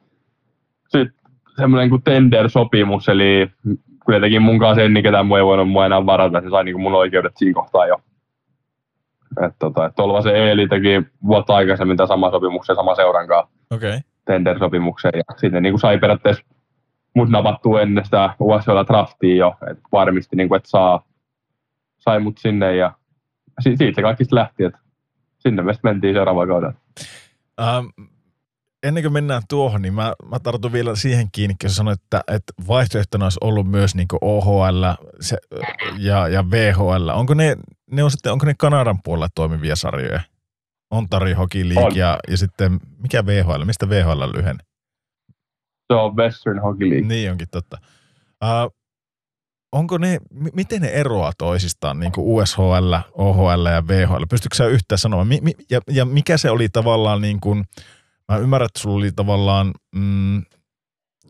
sit 0.87 1.07
semmoinen 1.55 1.89
kuin 1.89 2.03
tender-sopimus, 2.03 3.09
eli 3.09 3.51
kuitenkin 4.05 4.41
mun 4.41 4.59
kanssa 4.59 4.81
en 4.81 4.93
niin 4.93 5.03
ketään 5.03 5.25
muu 5.25 5.37
ei 5.37 5.43
voinut 5.43 5.69
mua 5.69 5.85
enää 5.85 6.05
varata, 6.05 6.41
se 6.41 6.49
sai 6.49 6.63
niin 6.63 6.73
kuin 6.73 6.83
mun 6.83 6.93
oikeudet 6.93 7.37
siinä 7.37 7.53
kohtaa 7.53 7.87
jo. 7.87 8.01
Et 9.45 9.53
tota, 9.59 9.85
et 9.85 9.95
Tolvasen 9.95 10.35
Eeli 10.35 10.67
teki 10.67 11.01
vuotta 11.27 11.55
aikaisemmin 11.55 11.97
tämän 11.97 12.07
sama 12.07 12.31
sopimuksen 12.31 12.75
sama 12.75 12.95
seuran 12.95 13.27
kanssa. 13.27 13.53
Okay. 13.71 13.99
Tender-sopimuksen 14.25 15.11
ja 15.13 15.35
sitten 15.37 15.63
niin 15.63 15.73
kuin 15.73 15.79
sai 15.79 15.97
periaatteessa 15.97 16.43
mut 17.15 17.29
napattua 17.29 17.81
ennen 17.81 18.05
sitä 18.05 18.35
USL 18.39 18.83
draftia 18.87 19.35
jo, 19.35 19.55
että 19.71 19.83
varmisti, 19.91 20.35
niin 20.35 20.49
kuin, 20.49 20.57
että 20.57 20.69
saa, 20.69 21.05
sai 21.99 22.19
mut 22.19 22.37
sinne 22.37 22.75
ja 22.75 22.93
si- 23.59 23.77
siitä 23.77 23.95
se 23.95 24.01
kaikista 24.01 24.35
lähti, 24.35 24.63
että 24.63 24.79
sinne 25.39 25.61
me 25.61 25.73
mentiin 25.83 26.15
seuraavaan 26.15 26.47
kaudella. 26.47 26.73
Ähm, 27.61 27.85
ennen 28.83 29.03
kuin 29.03 29.13
mennään 29.13 29.41
tuohon, 29.49 29.81
niin 29.81 29.93
mä, 29.93 30.13
mä 30.31 30.39
tartun 30.39 30.73
vielä 30.73 30.95
siihen 30.95 31.27
kiinni, 31.31 31.55
kun 31.61 31.69
sanoit, 31.69 32.01
että, 32.03 32.23
että 32.27 32.53
vaihtoehtona 32.67 33.25
olisi 33.25 33.39
ollut 33.41 33.67
myös 33.67 33.95
niin 33.95 34.07
OHL 34.21 34.83
se, 35.19 35.37
ja, 35.97 36.27
ja 36.27 36.51
VHL. 36.51 37.09
Onko 37.13 37.33
ne, 37.33 37.55
ne 37.91 38.03
on 38.03 38.11
sitten, 38.11 38.31
onko 38.31 38.45
ne 38.45 38.53
Kanadan 38.57 38.99
puolella 39.03 39.27
toimivia 39.35 39.75
sarjoja? 39.75 40.21
Ontari 40.91 41.33
Hockey 41.33 41.69
League 41.69 41.85
on. 41.85 41.95
ja, 41.95 42.19
ja 42.27 42.37
sitten, 42.37 42.79
mikä 42.97 43.25
VHL? 43.25 43.65
Mistä 43.65 43.89
VHL 43.89 44.23
lyhen? 44.33 44.57
Se 45.93 45.99
on 45.99 46.15
Western 46.15 46.61
Hockey 46.61 46.89
League. 46.89 47.07
Niin 47.07 47.31
onkin 47.31 47.47
totta. 47.51 47.77
Uh, 48.43 48.73
onko 49.71 49.97
ne, 49.97 50.19
miten 50.53 50.81
ne 50.81 50.87
eroaa 50.87 51.31
toisistaan, 51.37 51.99
niin 51.99 52.11
kuin 52.11 52.27
USHL, 52.27 52.93
OHL 53.13 53.65
ja 53.65 53.87
VHL? 53.87 54.23
Pystytkö 54.29 54.55
sä 54.55 54.65
yhtään 54.65 54.99
sanomaan? 54.99 55.27
Mi, 55.27 55.39
mi, 55.41 55.51
ja, 55.69 55.79
ja 55.91 56.05
mikä 56.05 56.37
se 56.37 56.49
oli 56.49 56.69
tavallaan, 56.69 57.21
niin 57.21 57.39
kuin, 57.39 57.65
mä 58.31 58.37
ymmärrän, 58.37 58.65
että 58.65 58.79
sulla 58.79 58.95
oli 58.97 59.11
tavallaan 59.11 59.73
mm, 59.95 60.41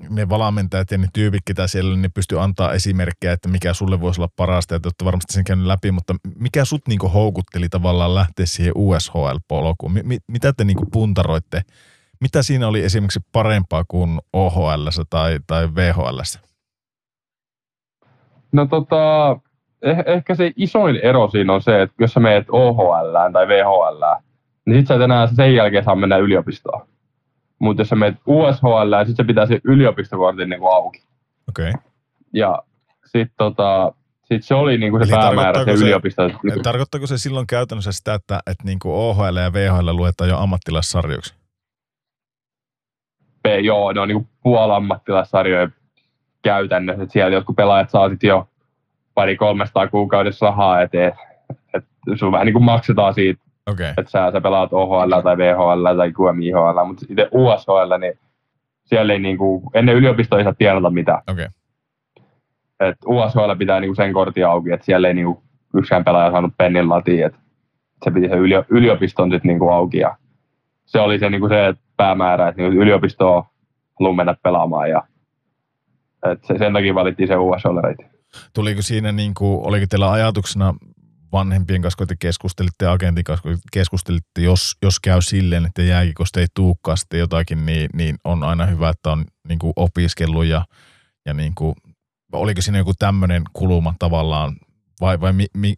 ne 0.10 0.30
valamentajat 0.30 0.92
ja 0.92 0.98
ne 0.98 1.08
tyypit, 1.14 1.42
ketä 1.46 1.68
siellä, 1.68 1.98
niin 1.98 2.12
pystyy 2.12 2.44
antaa 2.44 2.74
esimerkkejä, 2.74 3.34
että 3.34 3.50
mikä 3.50 3.74
sulle 3.74 4.02
voisi 4.02 4.22
olla 4.22 4.32
parasta, 4.36 4.76
ja 4.76 4.80
olette 4.86 5.06
varmasti 5.06 5.34
sen 5.34 5.44
käynyt 5.44 5.66
läpi, 5.66 5.92
mutta 5.92 6.16
mikä 6.36 6.66
sut 6.66 6.82
niin 6.88 7.00
kuin 7.00 7.12
houkutteli 7.12 7.70
tavallaan 7.70 8.16
lähteä 8.16 8.46
siihen 8.46 8.74
USHL-polkuun? 8.76 9.92
Mi, 10.04 10.18
mitä 10.28 10.54
te 10.54 10.64
niin 10.64 10.78
kuin 10.78 10.92
puntaroitte? 10.92 11.62
Mitä 12.22 12.44
siinä 12.44 12.68
oli 12.68 12.84
esimerkiksi 12.84 13.20
parempaa 13.32 13.84
kuin 13.88 14.20
OHL 14.34 14.88
tai, 15.10 15.40
tai 15.48 15.76
VHL? 15.76 16.20
No 18.52 18.66
tota, 18.66 19.32
eh, 19.82 19.98
ehkä 20.06 20.36
se 20.36 20.52
isoin 20.56 20.96
ero 20.96 21.30
siinä 21.30 21.54
on 21.54 21.62
se, 21.62 21.82
että 21.82 21.96
jos 22.00 22.14
sä 22.14 22.20
meet 22.20 22.46
OHL 22.50 23.32
tai 23.34 23.48
VHL, 23.48 24.04
niin 24.66 24.80
sit 24.80 24.88
sä 24.88 24.96
et 24.96 25.02
enää 25.02 25.28
sen 25.28 25.56
jälkeen 25.56 25.84
saa 25.84 25.96
mennä 25.96 26.18
yliopistoon. 26.18 26.88
Mutta 27.60 27.82
jos 27.82 27.90
sä 27.90 27.96
meet 27.96 28.16
USHL, 28.26 28.96
niin 28.98 29.08
sit 29.08 29.18
se 29.18 29.24
pitää 29.24 29.46
se 29.46 29.60
yliopistokortin 29.64 30.50
niinku 30.50 30.68
auki. 30.68 31.04
Okei. 31.50 31.70
Okay. 31.70 31.82
Ja 32.34 32.64
sit 33.06 33.32
tota, 33.38 33.94
sit 34.24 34.44
se 34.44 34.56
oli 34.56 34.78
niinku 34.78 34.98
se 34.98 35.04
Eli 35.04 35.12
päämäärä, 35.12 35.66
se, 35.66 35.78
se 35.78 35.84
yliopisto. 35.84 36.30
Tarkoittaako 36.64 37.08
se 37.08 37.18
silloin 37.18 37.48
käytännössä 37.48 37.92
sitä, 37.92 38.14
että, 38.14 38.40
että 38.48 38.64
niinku 38.64 38.94
OHL 38.94 39.36
ja 39.36 39.54
VHL 39.54 39.90
luetaan 39.92 40.30
jo 40.30 40.38
ammattilaissarjoiksi? 40.38 41.34
Joo, 43.62 43.92
ne 43.94 44.00
on 44.00 44.08
niinku 44.08 44.28
puolammattilaissarjoja 44.44 45.70
käytännössä. 46.42 47.04
Että 47.04 47.14
siellä 47.14 47.36
jotkut 47.36 47.56
pelaajat 47.56 47.90
saa 47.90 48.10
sitten 48.10 48.28
jo 48.28 48.50
pari 49.14 49.38
300 49.38 49.88
kuukaudessa 49.88 50.46
rahaa 50.46 50.82
eteen. 50.82 51.14
Että 51.74 51.90
sun 52.16 52.32
vähän 52.32 52.46
niin 52.46 52.54
kuin 52.54 52.64
maksetaan 52.64 53.14
siitä, 53.14 53.44
okay. 53.72 53.94
että 53.98 54.12
sä, 54.12 54.32
sä 54.32 54.42
pelaat 54.42 54.74
OHL 54.74 55.22
tai 55.24 55.38
VHL 55.38 55.98
tai 55.98 56.12
QMIHL, 56.12 56.86
mutta 56.86 57.06
itse 57.10 57.30
USHL, 57.32 57.98
niin 58.00 58.20
siellä 58.86 59.14
ei 59.14 59.20
niin 59.20 59.38
kuin, 59.38 59.64
ennen 59.74 59.96
yliopistoa 59.96 60.38
ei 60.38 60.44
saa 60.44 60.54
tienata 60.54 60.90
mitään. 60.90 61.22
Okay. 61.32 61.48
Et 62.80 62.98
USHL 63.06 63.56
pitää 63.58 63.80
niin 63.80 63.90
kuin 63.90 63.96
sen 63.96 64.14
kortin 64.14 64.48
auki, 64.48 64.72
että 64.72 64.86
siellä 64.86 65.08
ei 65.08 65.14
niin 65.14 65.26
kuin 65.26 65.38
yksikään 65.76 66.04
pelaaja 66.04 66.32
saanut 66.32 66.54
pennin 66.58 66.90
latiin, 66.90 67.26
että 67.26 67.40
se 68.04 68.12
piti 68.12 68.30
se 68.30 68.36
yliopiston 68.70 69.32
sitten 69.32 69.50
niin 69.50 69.60
kuin 69.60 69.74
auki 69.74 69.98
ja 69.98 70.16
se 70.86 71.00
oli 71.00 71.20
se, 71.20 71.30
niin 71.30 71.42
kuin 71.42 71.50
se 71.50 71.74
päämäärä, 71.98 72.48
että 72.48 72.62
niin 72.62 72.74
yliopistoon 72.74 73.44
haluaa 74.00 74.16
mennä 74.16 74.36
pelaamaan 74.44 74.90
ja 74.90 75.04
et 76.32 76.44
se, 76.44 76.58
sen 76.58 76.74
takia 76.74 76.96
valittiin 76.96 77.28
se 77.28 77.36
USL-reitti. 77.36 78.06
Tuliko 78.54 78.82
siinä, 78.82 79.12
niin 79.12 79.34
kuin, 79.34 79.68
oliko 79.68 79.86
teillä 79.90 80.12
ajatuksena 80.12 80.74
vanhempien 81.32 81.82
kanssa, 81.82 81.98
kun 81.98 82.08
te 82.08 82.16
keskustelitte 82.20 82.86
ja 82.86 82.92
agentin 82.92 83.24
kanssa, 83.24 83.44
kun 83.44 83.58
keskustelitte, 83.74 84.42
jos, 84.42 84.78
jos 84.82 85.00
käy 85.00 85.22
silleen, 85.22 85.66
että 85.66 85.82
jääkikosta 85.82 86.40
ei 86.40 86.48
tuukkaa 86.56 86.96
sitten 86.96 87.20
jotakin, 87.20 87.66
niin, 87.66 87.90
niin 87.94 88.16
on 88.24 88.44
aina 88.44 88.66
hyvä, 88.66 88.90
että 88.90 89.12
on 89.12 89.26
niin 89.48 89.60
kuin 89.60 89.74
opiskellut 89.76 90.46
ja, 90.46 90.66
ja 91.26 91.34
niin 91.34 91.56
kuin, 91.56 91.76
oliko 92.32 92.62
siinä 92.62 92.78
joku 92.78 92.94
tämmöinen 93.00 93.44
kuluma 93.54 93.94
tavallaan 94.00 94.56
vai, 95.02 95.22
vai 95.22 95.34
mi, 95.34 95.46
mi, 95.58 95.74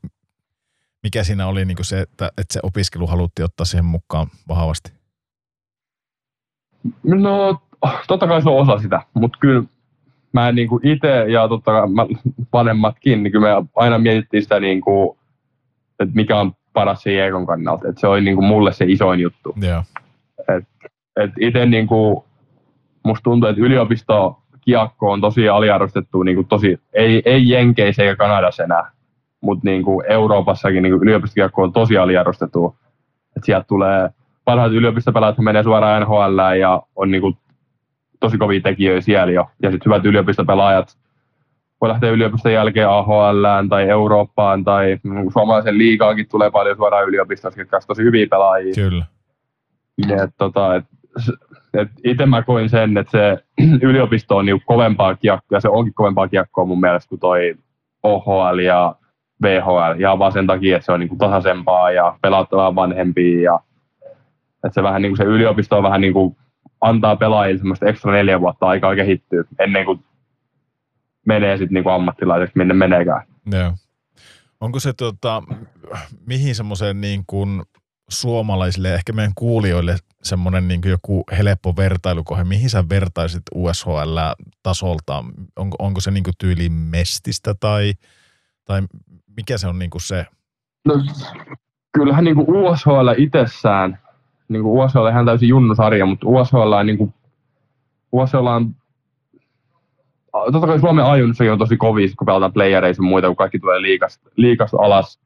mikä 1.04 1.24
siinä 1.24 1.48
oli 1.48 1.66
niin 1.66 1.76
kuin 1.76 1.86
se, 1.86 2.02
että, 2.02 2.28
että 2.38 2.54
se 2.54 2.60
opiskelu 2.64 3.08
haluttiin 3.08 3.46
ottaa 3.46 3.66
siihen 3.66 3.86
mukaan 3.86 4.28
vahvasti? 4.48 4.92
No, 7.04 7.62
totta 8.08 8.28
kai 8.28 8.42
se 8.42 8.50
on 8.50 8.58
osa 8.58 8.82
sitä, 8.82 9.02
mutta 9.14 9.38
kyllä 9.42 9.64
mä 10.34 10.52
niin 10.52 10.70
itse 10.84 11.26
ja 11.32 11.48
totta 11.48 11.72
kai 11.72 11.88
mä, 11.88 12.06
vanhemmatkin, 12.54 13.24
niin 13.24 13.32
kyllä 13.32 13.62
me 13.62 13.68
aina 13.76 14.00
mietittiin 14.00 14.44
sitä, 14.44 14.60
niin 14.60 14.82
kuin, 14.82 15.18
että 16.04 16.16
mikä 16.16 16.40
on 16.40 16.52
paras 16.74 17.04
se 17.04 17.28
Ekon 17.28 17.46
kannalta. 17.46 17.88
Että 17.88 18.02
se 18.02 18.08
oli 18.08 18.22
niin 18.22 18.36
kuin 18.36 18.46
mulle 18.46 18.74
se 18.74 18.86
isoin 18.88 19.20
juttu. 19.20 19.56
Yeah. 19.64 19.86
Et, 20.58 20.64
et 21.16 21.32
itse 21.40 21.66
niin 21.66 21.88
kuin, 21.88 22.24
musta 23.04 23.24
tuntuu, 23.24 23.50
että 23.50 23.62
yliopisto 23.62 24.42
kiekko 24.62 25.12
on 25.12 25.22
tosi 25.22 25.50
aliarvostettu, 25.50 26.24
niin 26.24 26.36
kuin 26.36 26.48
tosi, 26.48 26.80
ei, 26.94 27.22
ei 27.26 27.50
Jenkeissä 27.50 28.04
eikä 28.04 28.16
Kanadassa 28.16 28.64
enää, 28.64 28.92
mutta 29.42 29.62
niin 29.66 29.84
kuin 29.84 30.06
Euroopassakin 30.12 30.84
niin 30.84 30.94
yliopistokiekko 30.94 31.64
on 31.64 31.74
tosi 31.74 31.98
aliarvostettu. 31.98 32.76
Että 33.38 33.46
sieltä 33.46 33.66
tulee 33.68 34.10
parhaat 34.46 34.72
yliopistopelaajat 34.72 35.38
menee 35.38 35.64
suoraan 35.64 36.02
NHL 36.02 36.40
ja 36.60 36.82
on 36.96 37.12
niin 37.12 37.22
kuin 37.22 37.38
tosi 38.20 38.38
kovia 38.38 38.62
tekijöitä 38.62 39.02
siellä 39.02 39.32
jo. 39.32 39.50
Ja 39.62 39.72
sitten 39.72 39.90
hyvät 39.90 40.06
yliopistopelaajat 40.06 40.98
voi 41.82 41.90
lähteä 41.90 42.10
yliopiston 42.10 42.54
jälkeen 42.54 42.90
AHL 42.90 43.46
tai 43.70 43.90
Eurooppaan 43.90 44.64
tai 44.64 44.98
suomalaisen 45.34 45.78
liigaakin 45.78 46.28
tulee 46.30 46.52
paljon 46.52 46.78
suoraan 46.78 47.08
yliopistossa, 47.08 47.62
jotka 47.62 47.78
on 47.78 47.82
tosi 47.88 48.04
hyviä 48.04 48.28
pelaajia. 48.30 48.74
Kyllä. 48.76 49.06
Et, 50.24 50.30
tota, 50.38 50.76
et, 50.76 50.86
et 51.74 51.88
itse 52.04 52.26
mä 52.26 52.42
koin 52.42 52.70
sen, 52.70 52.98
että 52.98 53.12
se 53.12 53.44
yliopisto 53.90 54.38
on 54.38 54.46
niinku 54.46 54.64
kovempaa 54.66 55.16
kiekkoa, 55.16 55.58
ja 55.58 55.60
se 55.60 55.70
onkin 55.70 55.94
kovempaa 55.94 56.28
kiekkoa 56.28 56.66
mun 56.66 56.80
mielestä 56.80 57.10
kuin 57.10 57.20
toi 57.20 57.56
OHL 58.04 58.60
ja 58.60 58.96
VHL, 59.42 60.00
ja 60.00 60.20
vaan 60.20 60.32
sen 60.32 60.48
takia, 60.48 60.76
että 60.76 60.86
se 60.86 60.92
on 60.92 61.00
niinku 61.00 61.16
tasaisempaa 61.16 61.92
ja 61.92 62.18
pelattavaa 62.22 62.76
vanhempia, 62.76 63.42
ja 63.42 63.60
että 64.66 64.74
se 64.74 64.84
vähän 64.84 65.02
niinku 65.02 65.16
se 65.16 65.24
yliopisto 65.24 65.78
on 65.78 65.84
vähän 65.84 66.02
niinku 66.02 66.38
antaa 66.82 67.16
pelaajille 67.16 67.58
semmoista 67.58 67.86
ekstra 67.86 68.12
neljä 68.12 68.42
vuotta 68.42 68.68
aikaa 68.68 68.96
kehittyä 68.96 69.44
ennen 69.60 69.86
kuin 69.86 70.00
menee 71.26 71.58
sitten 71.58 71.74
niinku 71.74 71.90
ammattilaiseksi, 71.90 72.58
minne 72.58 72.74
meneekään. 72.74 73.28
Joo. 73.52 73.74
Onko 74.62 74.80
se 74.80 74.94
tota, 74.94 75.44
mihin 76.26 76.56
semmoiseen 76.56 77.02
niin 77.02 77.24
kuin 77.28 77.62
suomalaisille, 78.10 78.94
ehkä 78.94 79.14
meidän 79.14 79.32
kuulijoille 79.36 79.96
semmoinen 80.24 80.68
niin 80.68 80.82
kuin 80.82 80.92
joku 80.92 81.24
helppo 81.38 81.76
vertailukohe, 81.78 82.44
mihin 82.44 82.70
sä 82.70 82.84
vertaisit 82.90 83.44
USHL-tasolta? 83.56 85.24
Onko, 85.56 85.76
onko 85.80 86.02
se 86.02 86.12
niin 86.12 86.24
kuin 86.24 86.34
tyyli 86.40 86.70
mestistä 86.70 87.56
tai, 87.60 87.94
tai 88.66 88.82
mikä 89.38 89.58
se 89.58 89.68
on 89.68 89.80
niin 89.80 89.90
kuin 89.90 90.02
se? 90.02 90.26
No, 90.86 90.94
kyllähän 91.94 92.24
niin 92.24 92.36
kuin 92.36 92.48
USHL 92.50 93.10
itsessään 93.18 94.00
niin 94.52 94.64
kuin 94.64 94.86
USL 94.86 95.00
on 95.00 95.10
ihan 95.10 95.26
täysin 95.26 95.50
junnusarja, 95.50 96.06
mutta 96.06 96.28
USL 96.28 96.58
on, 96.58 96.86
niin 96.86 96.98
kuin, 96.98 97.14
USL 98.12 98.46
on 98.46 98.76
totta 100.32 100.68
kai 100.68 100.80
Suomen 100.80 101.06
ajunnussakin 101.06 101.52
on 101.52 101.60
tosi 101.60 101.78
kovia, 101.78 102.08
kun 102.18 102.26
pelataan 102.26 102.54
playereissa 102.54 103.04
ja 103.04 103.10
muita, 103.10 103.28
kun 103.28 103.36
kaikki 103.36 103.60
tulee 103.60 103.82
liikasta, 103.82 104.30
liikasta 104.36 104.78
alas 104.80 105.20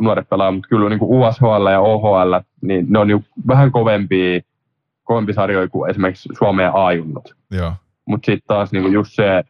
nuoret 0.00 0.28
pelaajat, 0.28 0.54
mutta 0.54 0.68
kyllä 0.68 0.88
niin 0.88 0.98
kuin 0.98 1.10
USHL 1.10 1.66
ja 1.72 1.80
OHL, 1.80 2.34
niin 2.62 2.86
ne 2.88 2.98
on 2.98 3.06
niin 3.06 3.24
vähän 3.46 3.72
kovempia, 3.72 4.40
kovempia 5.04 5.34
sarjoja 5.34 5.68
kuin 5.68 5.90
esimerkiksi 5.90 6.28
Suomen 6.38 6.70
ajunnut. 6.74 7.34
Mutta 8.04 8.26
sitten 8.26 8.46
taas 8.46 8.72
niin 8.72 8.82
kuin 8.82 8.94
just 8.94 9.12
se, 9.12 9.44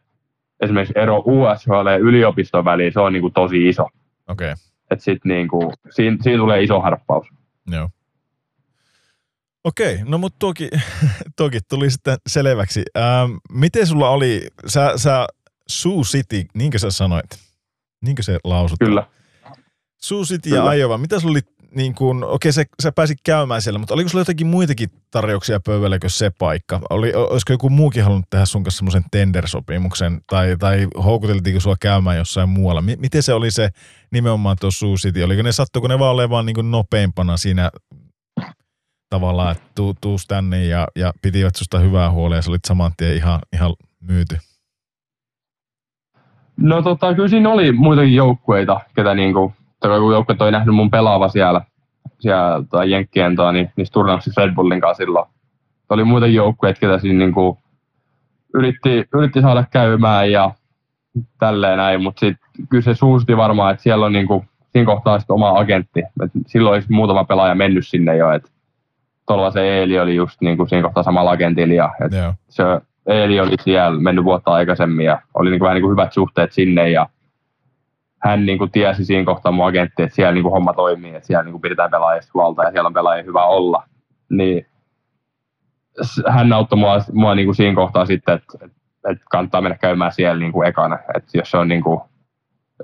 esimerkiksi 0.61 0.93
ero 0.99 1.23
USHL 1.25 1.87
ja 1.87 1.97
yliopiston 1.97 2.65
väliin, 2.65 2.93
se 2.93 2.99
on 2.99 3.13
niin 3.13 3.21
kuin 3.21 3.33
tosi 3.33 3.69
iso. 3.69 3.87
Okay. 4.27 4.53
Et 4.91 5.01
sit 5.01 5.25
niin 5.25 5.47
kuin, 5.47 5.73
siinä, 5.89 6.17
siinä 6.21 6.39
tulee 6.39 6.63
iso 6.63 6.81
harppaus. 6.81 7.27
Joo. 7.71 7.89
Okei, 9.67 9.99
no 10.05 10.17
mutta 10.17 10.35
toki, 10.39 10.69
toki 11.35 11.59
tuli 11.69 11.91
sitten 11.91 12.17
selväksi. 12.27 12.83
Ähm, 12.97 13.31
miten 13.51 13.87
sulla 13.87 14.09
oli, 14.09 14.47
sä, 14.67 14.93
sä 14.95 15.27
Sioux 15.69 16.11
City, 16.11 16.45
niinkö 16.53 16.79
sä 16.79 16.91
sanoit? 16.91 17.39
Niinkö 18.01 18.23
se 18.23 18.37
lausut? 18.43 18.79
Kyllä. 18.79 19.07
Sioux 20.01 20.27
City 20.27 20.49
Kyllä. 20.49 20.73
ja 20.73 20.73
Iowa, 20.73 20.97
mitä 20.97 21.19
sulla 21.19 21.31
oli, 21.31 21.39
niin 21.75 21.95
kuin, 21.95 22.23
okei 22.23 22.51
sä, 22.51 22.63
sä 22.83 22.91
pääsit 22.91 23.17
käymään 23.23 23.61
siellä, 23.61 23.79
mutta 23.79 23.93
oliko 23.93 24.09
sulla 24.09 24.21
jotakin 24.21 24.47
muitakin 24.47 24.89
tarjouksia 25.11 25.59
pöydällä 25.59 25.99
kuin 25.99 26.11
se 26.11 26.31
paikka? 26.39 26.81
Oli, 26.89 27.13
olisiko 27.13 27.53
joku 27.53 27.69
muukin 27.69 28.03
halunnut 28.03 28.29
tehdä 28.29 28.45
sun 28.45 28.63
kanssa 28.63 28.77
semmoisen 28.77 29.03
tendersopimuksen 29.11 30.21
tai, 30.27 30.57
tai 30.59 30.87
houkuteltiinko 31.03 31.59
sua 31.59 31.75
käymään 31.79 32.17
jossain 32.17 32.49
muualla? 32.49 32.81
M- 32.81 32.99
miten 32.99 33.23
se 33.23 33.33
oli 33.33 33.51
se 33.51 33.69
nimenomaan 34.11 34.57
tuo 34.59 34.71
Sioux 34.71 35.01
City? 35.01 35.23
Oliko 35.23 35.41
ne, 35.41 35.51
sattuiko 35.51 35.87
ne 35.87 35.99
vaan 35.99 36.13
olemaan 36.13 36.45
niin 36.45 36.55
kuin 36.55 36.71
nopeimpana 36.71 37.37
siinä 37.37 37.71
tavallaan, 39.09 39.51
että 39.51 39.63
tuu, 39.75 39.93
tuus 40.01 40.25
tänne 40.27 40.65
ja, 40.65 40.87
ja 40.95 41.13
pitivät 41.21 41.55
susta 41.55 41.79
hyvää 41.79 42.11
huolea 42.11 42.37
ja 42.37 42.41
sä 42.41 42.51
olit 42.51 42.65
saman 42.65 42.91
tien 42.97 43.15
ihan, 43.15 43.39
ihan 43.53 43.73
myyty? 44.01 44.37
No 46.57 46.81
tota, 46.81 47.13
kyllä 47.13 47.27
siinä 47.27 47.49
oli 47.49 47.71
muitakin 47.71 48.15
joukkueita, 48.15 48.79
ketä 48.95 49.13
niinku, 49.13 49.53
tai 49.79 49.99
kun 49.99 50.13
joukkueet 50.13 50.41
oli 50.41 50.51
nähnyt 50.51 50.75
mun 50.75 50.91
pelaava 50.91 51.27
siellä, 51.27 51.61
siellä 52.19 52.63
tai 52.69 52.91
Jenkkien 52.91 53.35
tai 53.35 53.53
niin, 53.53 53.71
niissä 53.75 53.93
turnauksissa 53.93 54.45
Red 54.45 54.55
Bullin 54.55 54.81
kanssa 54.81 55.03
silloin. 55.03 55.25
Oli 55.89 56.03
muitakin 56.03 56.35
joukkueita, 56.35 56.79
ketä 56.79 56.99
siinä 56.99 57.19
niinku, 57.19 57.57
yritti, 58.53 59.07
yritti 59.13 59.41
saada 59.41 59.63
käymään 59.71 60.31
ja 60.31 60.51
tälleen 61.39 61.77
näin, 61.77 62.03
mutta 62.03 62.19
sitten 62.19 62.49
kyllä 62.69 62.83
se 62.83 62.95
suusti 62.95 63.37
varmaan, 63.37 63.71
että 63.71 63.83
siellä 63.83 64.05
on 64.05 64.13
niinku, 64.13 64.45
siinä 64.71 64.85
kohtaa 64.85 65.19
sitten 65.19 65.33
oma 65.33 65.59
agentti. 65.59 65.99
Et 65.99 66.31
silloin 66.47 66.73
olisi 66.73 66.91
muutama 66.91 67.23
pelaaja 67.23 67.55
mennyt 67.55 67.87
sinne 67.87 68.17
jo, 68.17 68.31
että 68.31 68.49
tuolla 69.27 69.51
se 69.51 69.77
Eeli 69.79 69.99
oli 69.99 70.15
just 70.15 70.41
niin 70.41 70.57
kuin 70.57 70.69
siinä 70.69 70.83
kohtaa 70.83 71.03
samalla 71.03 71.31
agentilla 71.31 71.73
ja 71.73 71.89
et 72.05 72.11
se 72.49 72.63
Eeli 73.07 73.39
oli 73.39 73.55
siellä 73.61 73.99
mennyt 73.99 74.25
vuotta 74.25 74.51
aikaisemmin 74.51 75.05
ja 75.05 75.21
oli 75.33 75.49
niin 75.49 75.59
kuin 75.59 75.65
vähän 75.65 75.75
niin 75.75 75.83
kuin 75.83 75.91
hyvät 75.91 76.13
suhteet 76.13 76.51
sinne 76.51 76.89
ja 76.89 77.09
hän 78.23 78.45
niin 78.45 78.57
kuin 78.57 78.71
tiesi 78.71 79.05
siinä 79.05 79.25
kohtaa 79.25 79.51
mun 79.51 79.67
agentti, 79.67 80.03
että 80.03 80.15
siellä 80.15 80.31
niin 80.31 80.43
kuin 80.43 80.51
homma 80.51 80.73
toimii, 80.73 81.15
että 81.15 81.27
siellä 81.27 81.43
niin 81.43 81.51
kuin 81.51 81.61
pidetään 81.61 81.91
pelaajista 81.91 82.31
huolta 82.33 82.63
ja 82.63 82.71
siellä 82.71 82.87
on 82.87 82.93
pelaajia 82.93 83.23
hyvä 83.23 83.45
olla. 83.45 83.83
Niin 84.29 84.65
hän 86.27 86.53
auttoi 86.53 86.79
mua, 86.79 86.97
mua 87.13 87.35
niin 87.35 87.47
kuin 87.47 87.55
siinä 87.55 87.75
kohtaa 87.75 88.05
sitten, 88.05 88.35
että, 88.35 88.65
että, 89.09 89.25
kannattaa 89.31 89.61
mennä 89.61 89.77
käymään 89.77 90.11
siellä 90.11 90.39
niin 90.39 90.51
kuin 90.51 90.67
ekana. 90.67 90.99
Että 91.15 91.37
jos 91.37 91.51
se 91.51 91.57
on 91.57 91.67
niin 91.67 91.83
kuin, 91.83 92.01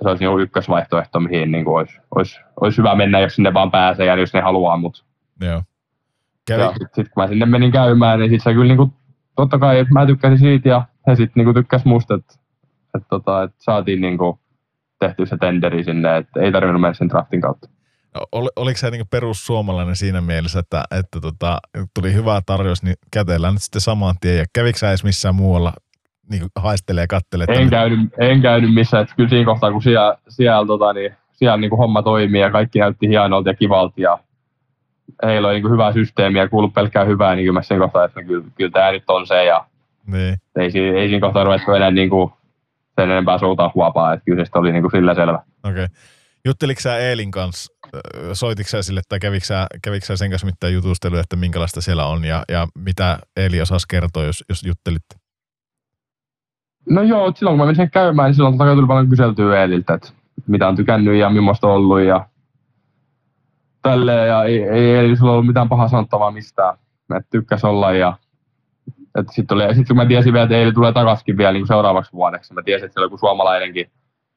se 0.02 0.10
olisi 0.10 0.26
niin 0.26 0.40
ykkösvaihtoehto, 0.40 1.20
mihin 1.20 1.52
niin 1.52 1.66
kuin 1.66 1.76
olisi, 1.76 2.02
olisi, 2.16 2.40
olisi, 2.62 2.78
hyvä 2.78 2.96
mennä, 2.96 3.20
jos 3.20 3.36
sinne 3.36 3.54
vaan 3.54 3.72
pääsee 3.72 4.06
ja 4.06 4.16
jos 4.16 4.34
ne 4.34 4.42
haluaa. 4.42 4.78
Mutta 4.78 5.04
Joo. 5.42 5.62
Kävi. 6.48 6.62
Ja 6.62 6.68
sitten 6.68 6.90
sit, 6.96 7.10
kun 7.14 7.24
mä 7.24 7.28
sinne 7.28 7.46
menin 7.46 7.72
käymään, 7.72 8.20
niin 8.20 8.30
sitten 8.30 8.44
se 8.44 8.54
kyllä 8.54 8.68
niinku, 8.68 8.94
totta 9.36 9.60
kai 9.60 9.86
mä 9.94 10.06
tykkäsin 10.06 10.40
siitä 10.40 10.70
ja 10.70 10.86
he 11.08 11.16
sitten 11.16 11.34
niinku 11.36 11.54
tykkäs 11.54 11.86
musta, 11.86 12.14
että 12.14 12.34
et, 12.98 13.04
tota, 13.10 13.44
et 13.44 13.52
saatiin 13.58 14.02
niinku 14.02 14.40
tehty 15.00 15.26
se 15.26 15.38
tenderi 15.38 15.84
sinne, 15.84 16.18
että 16.18 16.40
ei 16.40 16.52
tarvinnut 16.52 16.82
mennä 16.82 16.94
sen 16.94 17.10
draftin 17.10 17.42
kautta. 17.42 17.70
No, 18.16 18.22
ol, 18.32 18.48
oliko 18.56 18.78
se 18.78 18.92
niin 18.92 19.08
perussuomalainen 19.12 19.96
siinä 19.96 20.22
mielessä, 20.22 20.60
että, 20.60 20.84
että 21.00 21.22
tota, 21.22 21.58
tuli 21.96 22.14
hyvä 22.14 22.42
tarjous, 22.46 22.84
niin 22.84 22.96
kätellään 23.14 23.54
nyt 23.54 23.62
sitten 23.62 23.82
saman 23.82 24.16
tien. 24.22 24.38
Ja 24.38 24.46
kävikö 24.54 24.80
sä 24.80 24.90
edes 24.90 25.04
missään 25.04 25.36
muualla 25.36 25.74
niin 26.30 26.44
haistelee 26.56 27.04
ja 27.04 27.08
kattelee? 27.08 27.48
En 27.50 27.70
käynyt, 27.70 28.00
en 28.18 28.42
käynyt 28.42 28.74
missään. 28.74 29.04
Että 29.04 29.16
kyllä 29.16 29.30
siinä 29.30 29.46
kohtaa, 29.46 29.72
kun 29.72 29.82
siellä, 29.82 30.18
siellä, 30.30 30.68
tota, 30.68 30.94
niin, 30.94 31.14
siellä 31.32 31.58
niin 31.58 31.78
homma 31.78 32.04
toimii 32.04 32.42
ja 32.42 32.52
kaikki 32.52 32.80
näytti 32.80 33.08
hienolta 33.08 33.50
ja 33.50 33.54
kivalta 33.54 34.02
ja 34.02 34.20
heillä 35.24 35.48
on 35.48 35.54
niin 35.54 35.72
hyvää 35.72 35.94
systeemiä 35.94 36.42
ja 36.42 36.50
kuullut 36.50 36.74
pelkkää 36.74 37.06
hyvää, 37.06 37.36
niin 37.36 37.44
kyllä 37.44 37.60
mä 37.60 37.64
sen 37.64 37.80
kohtaan, 37.80 38.06
että 38.06 38.24
kyllä, 38.24 38.46
kyllä 38.56 38.72
tämä 38.72 38.92
nyt 38.92 39.04
on 39.08 39.28
se. 39.28 39.46
Ja 39.46 39.66
niin. 40.08 40.38
ei, 40.56 40.66
ei 40.96 41.08
siinä 41.08 41.20
kohtaa 41.20 41.44
ruvettu 41.44 41.72
enää 41.72 41.92
niin 41.92 42.10
kuin 42.10 42.32
sen 42.96 43.12
enempää 43.12 43.38
suutaan 43.38 43.72
huopaa, 43.76 44.14
että 44.14 44.26
kyllä 44.26 44.46
se 44.46 44.52
oli 44.54 44.72
niin 44.72 44.84
kuin 44.84 44.92
sillä 44.92 45.16
selvä. 45.16 45.40
Okei. 45.64 45.84
Okay. 45.84 45.88
Jutteliko 46.46 46.82
sä 46.82 46.98
Eelin 46.98 47.32
kanssa, 47.32 47.74
soitiko 48.34 48.70
sä 48.70 48.82
sille 48.82 49.02
tai 49.10 49.20
kävikö 49.20 49.46
sä, 49.46 49.68
kävikö 49.84 50.06
sä 50.06 50.18
sen 50.18 50.30
kanssa 50.30 50.46
mitään 50.46 50.74
jutustelua, 50.74 51.20
että 51.20 51.36
minkälaista 51.36 51.82
siellä 51.82 52.06
on 52.06 52.26
ja, 52.26 52.44
ja 52.50 52.68
mitä 52.76 53.20
Eeli 53.38 53.62
osasi 53.62 53.86
kertoa, 53.90 54.24
jos, 54.24 54.44
jos 54.50 54.64
juttelitte? 54.64 55.16
No 56.90 57.02
joo, 57.02 57.34
silloin 57.36 57.54
kun 57.54 57.58
mä 57.58 57.66
menin 57.66 57.76
sen 57.76 57.92
käymään, 57.92 58.28
niin 58.28 58.36
silloin 58.36 58.58
tuli 58.58 58.88
paljon 58.88 59.10
kyseltyä 59.10 59.60
Eeliltä, 59.60 59.94
että 59.94 60.10
mitä 60.48 60.68
on 60.68 60.76
tykännyt 60.76 61.16
ja 61.16 61.30
millaista 61.30 61.68
on 61.68 61.74
ollut 61.74 62.02
ja 62.02 62.28
tälleen 63.84 64.28
ja 64.28 64.44
ei, 64.44 64.64
ei, 64.64 64.96
ei 64.96 65.16
sulla 65.16 65.32
ollut 65.32 65.48
mitään 65.48 65.70
pahaa 65.70 65.88
sanottavaa 65.88 66.32
mistään. 66.32 66.78
Että 67.18 67.30
tykkäs 67.30 67.66
olla 67.66 67.92
ja 67.92 68.18
sitten 69.32 69.76
sit 69.76 69.88
kun 69.88 69.98
mä 69.98 70.06
tiesin 70.06 70.34
vielä, 70.34 70.44
että 70.44 70.56
Eili 70.56 70.74
tulee 70.74 70.92
takaisin 70.92 71.38
vielä 71.38 71.52
niin 71.52 71.68
seuraavaksi 71.68 72.14
vuodeksi, 72.14 72.54
mä 72.54 72.62
tiesin, 72.64 72.86
että 72.86 72.94
siellä 72.94 73.06
joku 73.06 73.18
suomalainenkin 73.18 73.92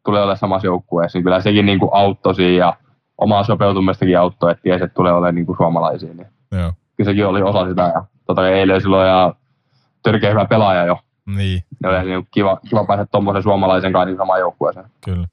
tulee 0.04 0.22
olla 0.22 0.36
samassa 0.36 0.66
joukkueessa, 0.66 1.18
niin 1.18 1.24
kyllä 1.24 1.40
sekin 1.40 1.66
niin 1.66 1.78
kuin 1.78 1.90
auttoi 1.92 2.34
siinä 2.34 2.58
ja 2.58 2.76
omaa 3.18 3.44
sopeutumistakin 3.44 4.18
auttoi, 4.18 4.50
että 4.50 4.62
tiesi, 4.62 4.84
että 4.84 4.94
tulee 4.94 5.12
olemaan 5.12 5.34
niin 5.34 5.46
kuin 5.46 5.56
suomalaisia. 5.56 6.14
Niin 6.14 6.26
Joo. 6.52 6.72
Kyllä 6.96 7.10
sekin 7.10 7.26
oli 7.26 7.42
osa 7.42 7.68
sitä 7.68 7.82
ja 7.82 8.04
tota 8.26 8.48
eilen 8.48 8.80
silloin 8.80 9.08
ja 9.08 9.34
törkeä 10.02 10.30
hyvä 10.30 10.44
pelaaja 10.44 10.84
jo. 10.84 10.98
Niin. 11.36 11.62
Ja 11.82 11.90
oli 11.90 12.04
niin 12.04 12.28
kiva, 12.30 12.60
kiva 12.70 12.84
päästä 12.84 13.06
tuommoisen 13.06 13.42
suomalaisen 13.42 13.92
kanssa 13.92 14.06
niin 14.06 14.16
samaan 14.16 14.40
joukkueeseen. 14.40 14.86
Kyllä. 15.04 15.26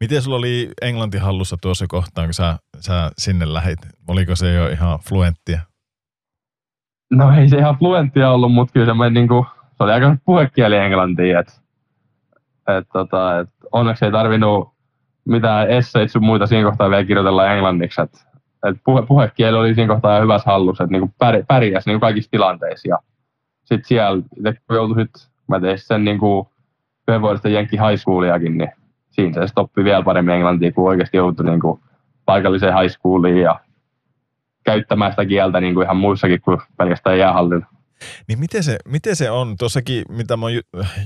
Miten 0.00 0.22
sulla 0.22 0.36
oli 0.36 0.70
Englanti 0.82 1.18
hallussa 1.18 1.56
tuossa 1.62 1.84
kohtaan, 1.88 2.26
kun 2.26 2.34
sä, 2.34 2.58
sä 2.80 3.10
sinne 3.18 3.52
lähit? 3.52 3.78
Oliko 4.08 4.36
se 4.36 4.52
jo 4.52 4.68
ihan 4.68 4.98
fluenttia? 4.98 5.60
No 7.10 7.32
ei 7.38 7.48
se 7.48 7.56
ihan 7.56 7.78
fluenttia 7.78 8.30
ollut, 8.30 8.52
mutta 8.52 8.72
kyllä 8.72 8.86
se, 8.86 9.10
niin 9.10 9.28
kuin, 9.28 9.46
se 9.76 9.82
oli 9.82 9.92
aika 9.92 10.16
puhekieli 10.24 10.76
englantia. 10.76 11.40
Et, 11.40 11.60
et, 12.78 12.88
tota, 12.92 13.40
et 13.40 13.48
onneksi 13.72 14.04
ei 14.04 14.12
tarvinnut 14.12 14.68
mitään 15.24 15.70
esseitä 15.70 16.12
sun 16.12 16.24
muita 16.24 16.46
siinä 16.46 16.68
kohtaa 16.68 16.90
vielä 16.90 17.04
kirjoitella 17.04 17.52
englanniksi. 17.52 18.00
Et, 18.00 18.26
et 18.68 18.76
puhe, 18.84 19.02
puhekieli 19.02 19.58
oli 19.58 19.74
siinä 19.74 19.94
kohtaa 19.94 20.20
hyvässä 20.20 20.50
hallussa, 20.50 20.84
että 20.84 20.92
niinku 20.92 21.14
pär, 21.18 21.44
pärjäs 21.48 21.86
niinku 21.86 22.00
kaikissa 22.00 22.30
tilanteissa. 22.30 22.96
Sitten 23.64 23.84
siellä, 23.84 24.22
kun 24.66 24.76
joutui 24.76 25.02
sit, 25.02 25.30
mä 25.48 25.60
tein 25.60 25.78
sen 25.78 26.04
niinku 26.04 26.48
yhden 27.08 27.22
vuodesta 27.22 27.48
Jenkki 27.48 27.76
High 27.76 28.00
Schooliakin, 28.00 28.58
niin 28.58 28.72
siinä 29.16 29.32
se 29.32 29.48
stoppi 29.48 29.84
vielä 29.84 30.02
paremmin 30.02 30.34
englantia, 30.34 30.72
kun 30.72 30.88
oikeasti 30.88 31.16
joutui 31.16 31.46
niin 31.46 31.60
kuin 31.60 31.80
paikalliseen 32.24 32.78
high 32.80 32.92
schooliin 32.92 33.36
ja 33.36 33.60
käyttämään 34.64 35.12
sitä 35.12 35.26
kieltä 35.26 35.60
niin 35.60 35.74
kuin 35.74 35.84
ihan 35.84 35.96
muissakin 35.96 36.40
kuin 36.40 36.58
pelkästään 36.76 37.18
jäähallilla. 37.18 37.66
Niin 38.28 38.38
miten 38.38 38.62
se, 38.62 38.78
miten 38.88 39.16
se 39.16 39.30
on? 39.30 39.56
Tuossakin, 39.58 40.04
mitä 40.08 40.36
mä 40.36 40.46
oon 40.46 40.52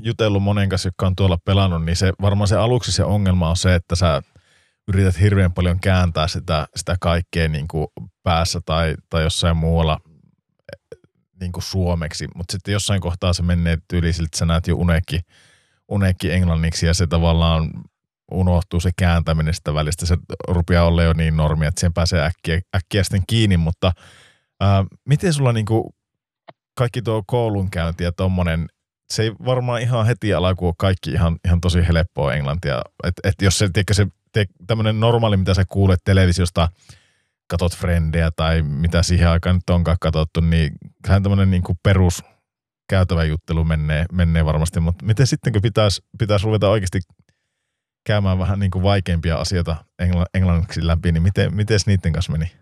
jutellut 0.03 0.43
monen 0.43 0.69
kanssa, 0.69 0.87
jotka 0.87 1.07
on 1.07 1.17
tuolla 1.17 1.39
pelannut, 1.45 1.85
niin 1.85 1.97
se 1.97 2.13
varmaan 2.23 2.49
se 2.49 2.57
aluksi 2.57 2.93
se 2.93 3.05
ongelma 3.05 3.51
on 3.51 3.57
se, 3.57 3.75
että 3.75 3.97
sä 3.97 4.23
yrität 4.89 5.21
hirveän 5.21 5.53
paljon 5.53 5.81
kääntää 5.81 6.29
sitä, 6.29 6.67
sitä 6.77 6.97
kaikkea 7.01 7.49
niin 7.49 7.69
kuin 7.69 7.87
päässä 8.23 8.61
tai, 8.67 8.95
tai 9.11 9.23
jossain 9.23 9.57
muualla 9.57 9.99
niin 11.41 11.53
kuin 11.53 11.63
suomeksi, 11.63 12.29
mutta 12.35 12.53
sitten 12.53 12.73
jossain 12.73 13.01
kohtaa 13.01 13.33
se 13.33 13.43
menee 13.43 13.79
tyyli 13.89 14.13
siltä, 14.13 14.39
sä 14.39 14.47
näet 14.47 14.67
jo 14.67 14.77
unekki, 14.77 15.21
unekki 15.89 16.33
englanniksi 16.33 16.87
ja 16.87 16.95
se 16.95 17.07
tavallaan 17.07 17.71
unohtuu 18.31 18.81
se 18.81 18.91
kääntäminen 18.99 19.55
sitä 19.55 19.75
välistä. 19.75 20.07
Se 20.07 20.17
rupeaa 20.49 20.87
olla 20.87 21.03
jo 21.03 21.13
niin 21.13 21.37
normi, 21.37 21.67
että 21.67 21.81
siihen 21.81 21.95
pääsee 21.95 22.25
äkkiä, 22.25 22.61
äkkiä 22.77 23.03
sitten 23.03 23.23
kiinni, 23.27 23.57
mutta 23.57 23.93
ää, 24.61 24.85
miten 25.09 25.33
sulla 25.33 25.53
niinku 25.53 25.95
kaikki 26.79 27.03
tuo 27.03 27.23
koulunkäynti 27.27 28.05
ja 28.05 28.13
tommonen, 28.13 28.67
se 29.11 29.23
ei 29.23 29.33
varmaan 29.45 29.83
ihan 29.83 30.07
heti 30.07 30.35
alkuun 30.35 30.69
ole 30.69 30.75
kaikki 30.79 31.11
ihan, 31.11 31.37
ihan 31.45 31.61
tosi 31.61 31.87
helppoa 31.89 32.35
englantia. 32.35 32.83
Et, 33.05 33.15
et 33.25 33.35
jos 33.43 33.59
se, 33.59 33.69
tiedätkö, 33.73 33.95
se 33.95 34.07
tämmöinen 34.67 35.01
normaali, 35.01 35.37
mitä 35.37 35.55
sä 35.55 35.65
kuulet 35.69 36.01
televisiosta, 36.05 36.69
katot 37.51 37.77
Friendia 37.77 38.31
tai 38.37 38.63
mitä 38.63 39.03
siihen 39.03 39.29
aikaan 39.29 39.57
nyt 39.57 39.71
onkaan 39.71 39.97
katsottu, 40.01 40.41
niin 40.41 40.73
sehän 41.07 41.23
tämmöinen 41.23 41.51
niin 41.51 41.63
perus 41.83 42.23
käytävä 42.89 43.25
juttelu 43.25 43.65
menee, 43.65 44.05
menee 44.13 44.45
varmasti, 44.45 44.81
mutta 44.81 45.07
miten 45.07 45.27
sitten 45.27 45.53
kun 45.53 45.63
pitäisi, 45.63 46.03
pitäisi 46.19 46.45
ruveta 46.45 46.69
oikeasti 46.69 47.01
käymään 48.07 48.39
vähän 48.39 48.59
niin 48.59 48.71
kuin 48.71 48.83
vaikeampia 48.83 49.37
asioita 49.37 49.77
engl- 50.03 50.31
englanniksi 50.35 50.87
läpi, 50.87 51.13
niin 51.13 51.23
miten, 51.23 51.55
miten 51.55 51.79
niiden 51.87 52.13
kanssa 52.13 52.33
meni? 52.33 52.53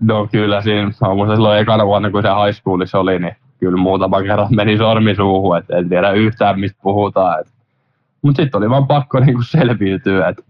No 0.00 0.28
kyllä 0.32 0.62
siinä, 0.62 0.90
mä 1.00 1.14
muistan 1.14 1.36
silloin 1.36 1.60
ekana 1.60 1.86
vuonna, 1.86 2.10
kun 2.10 2.22
se 2.22 2.28
high 2.28 2.58
schoolissa 2.60 2.98
oli, 2.98 3.18
niin 3.18 3.36
kyllä 3.60 3.76
muutama 3.76 4.22
kerran 4.22 4.54
meni 4.54 4.78
sormi 4.78 5.14
suuhun, 5.14 5.58
että 5.58 5.76
en 5.76 5.88
tiedä 5.88 6.10
yhtään 6.10 6.60
mistä 6.60 6.78
puhutaan. 6.82 7.44
Mutta 8.22 8.42
sitten 8.42 8.58
oli 8.58 8.70
vaan 8.70 8.86
pakko 8.86 9.20
niinku 9.20 9.42
selviytyä, 9.42 10.28
että 10.28 10.42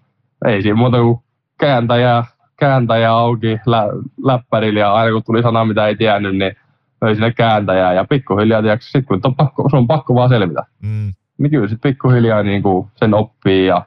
ei 0.47 0.63
siinä 0.63 0.77
muuta 0.77 1.01
kuin 1.01 1.19
kääntäjä, 1.61 2.25
kääntäjä 2.59 3.13
auki 3.13 3.61
lä, 3.67 3.85
läppärillä 4.25 4.81
ja 4.81 4.93
aina 4.93 5.13
kun 5.13 5.25
tuli 5.25 5.43
sana, 5.43 5.65
mitä 5.65 5.87
ei 5.87 5.97
tiennyt, 5.97 6.37
niin 6.37 6.57
löi 7.03 7.15
sinne 7.15 7.33
kääntäjää 7.33 7.93
ja 7.93 8.05
pikkuhiljaa, 8.05 8.63
sitten 8.81 9.05
kun 9.05 9.21
on 9.25 9.37
pakko, 9.37 9.69
se 9.71 9.77
on 9.77 9.87
pakko 9.87 10.15
vaan 10.15 10.29
selvitä. 10.29 10.65
Mm 10.83 11.13
niin 11.39 11.51
kyllä 11.51 11.69
sitten 11.69 11.91
pikkuhiljaa 11.91 12.43
niin 12.43 12.63
kuin 12.63 12.89
sen 12.97 13.15
oppii 13.15 13.67
ja 13.67 13.85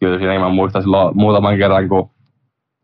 kyllä 0.00 0.18
siinä 0.18 0.38
mä 0.38 0.48
muistan 0.48 0.82
silloin 0.82 1.16
muutaman 1.16 1.58
kerran, 1.58 1.88
kun 1.88 2.10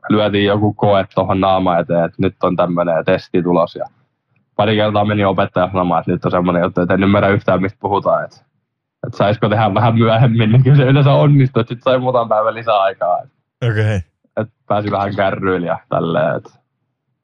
lyötiin 0.08 0.44
joku 0.44 0.74
koe 0.74 1.06
tuohon 1.14 1.40
naama 1.40 1.78
eteen, 1.78 2.04
että 2.04 2.16
nyt 2.18 2.36
on 2.42 2.56
tämmöinen 2.56 3.04
testi 3.04 3.42
tulos 3.42 3.74
ja 3.74 3.84
pari 4.56 4.76
kertaa 4.76 5.04
meni 5.04 5.24
opettaja 5.24 5.66
sanomaan, 5.66 6.00
että 6.00 6.12
nyt 6.12 6.24
on 6.24 6.30
semmoinen 6.30 6.62
juttu, 6.62 6.80
että 6.80 6.94
en 6.94 7.02
ymmärrä 7.02 7.28
yhtään 7.28 7.62
mistä 7.62 7.78
puhutaan, 7.80 8.24
että, 8.24 8.36
että 9.06 9.16
saisiko 9.16 9.48
tehdä 9.48 9.74
vähän 9.74 9.98
myöhemmin, 9.98 10.52
niin 10.52 10.62
kyllä 10.62 10.76
se 10.76 10.82
yleensä 10.82 11.12
onnistuu, 11.12 11.60
että 11.60 11.74
sitten 11.74 11.92
sai 11.92 11.98
muutaman 11.98 12.28
päivän 12.28 12.54
lisää 12.54 12.80
aikaa. 12.80 13.18
Okei. 13.62 13.70
Okay. 13.70 14.00
Että 14.36 14.54
pääsi 14.66 14.90
vähän 14.90 15.16
kärryillä 15.16 15.66
ja 15.66 15.78
tälleen. 15.88 16.36
Että. 16.36 16.50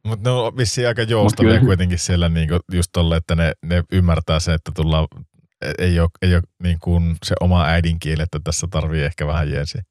Mutta 0.07 0.31
ne 0.31 0.37
on 0.37 0.57
vissiin 0.57 0.89
aika 0.89 1.03
joustavia 1.03 1.61
kuitenkin 1.61 1.99
siellä 1.99 2.29
niinku 2.29 2.57
just 2.73 2.91
tolle, 2.93 3.17
että 3.17 3.35
ne, 3.35 3.53
ne 3.65 3.83
ymmärtää 3.93 4.39
se, 4.39 4.55
että 4.55 4.73
tullaan 4.75 5.09
ei 5.79 6.01
ole, 6.01 6.09
ei 6.23 6.35
ole 6.35 6.43
niin 6.63 6.77
kuin 6.81 7.17
se 7.25 7.35
oma 7.41 7.65
äidinkieli, 7.65 8.23
että 8.23 8.39
tässä 8.45 8.67
tarvii 8.71 9.03
ehkä 9.03 9.27
vähän 9.27 9.51
jeesiä. 9.51 9.83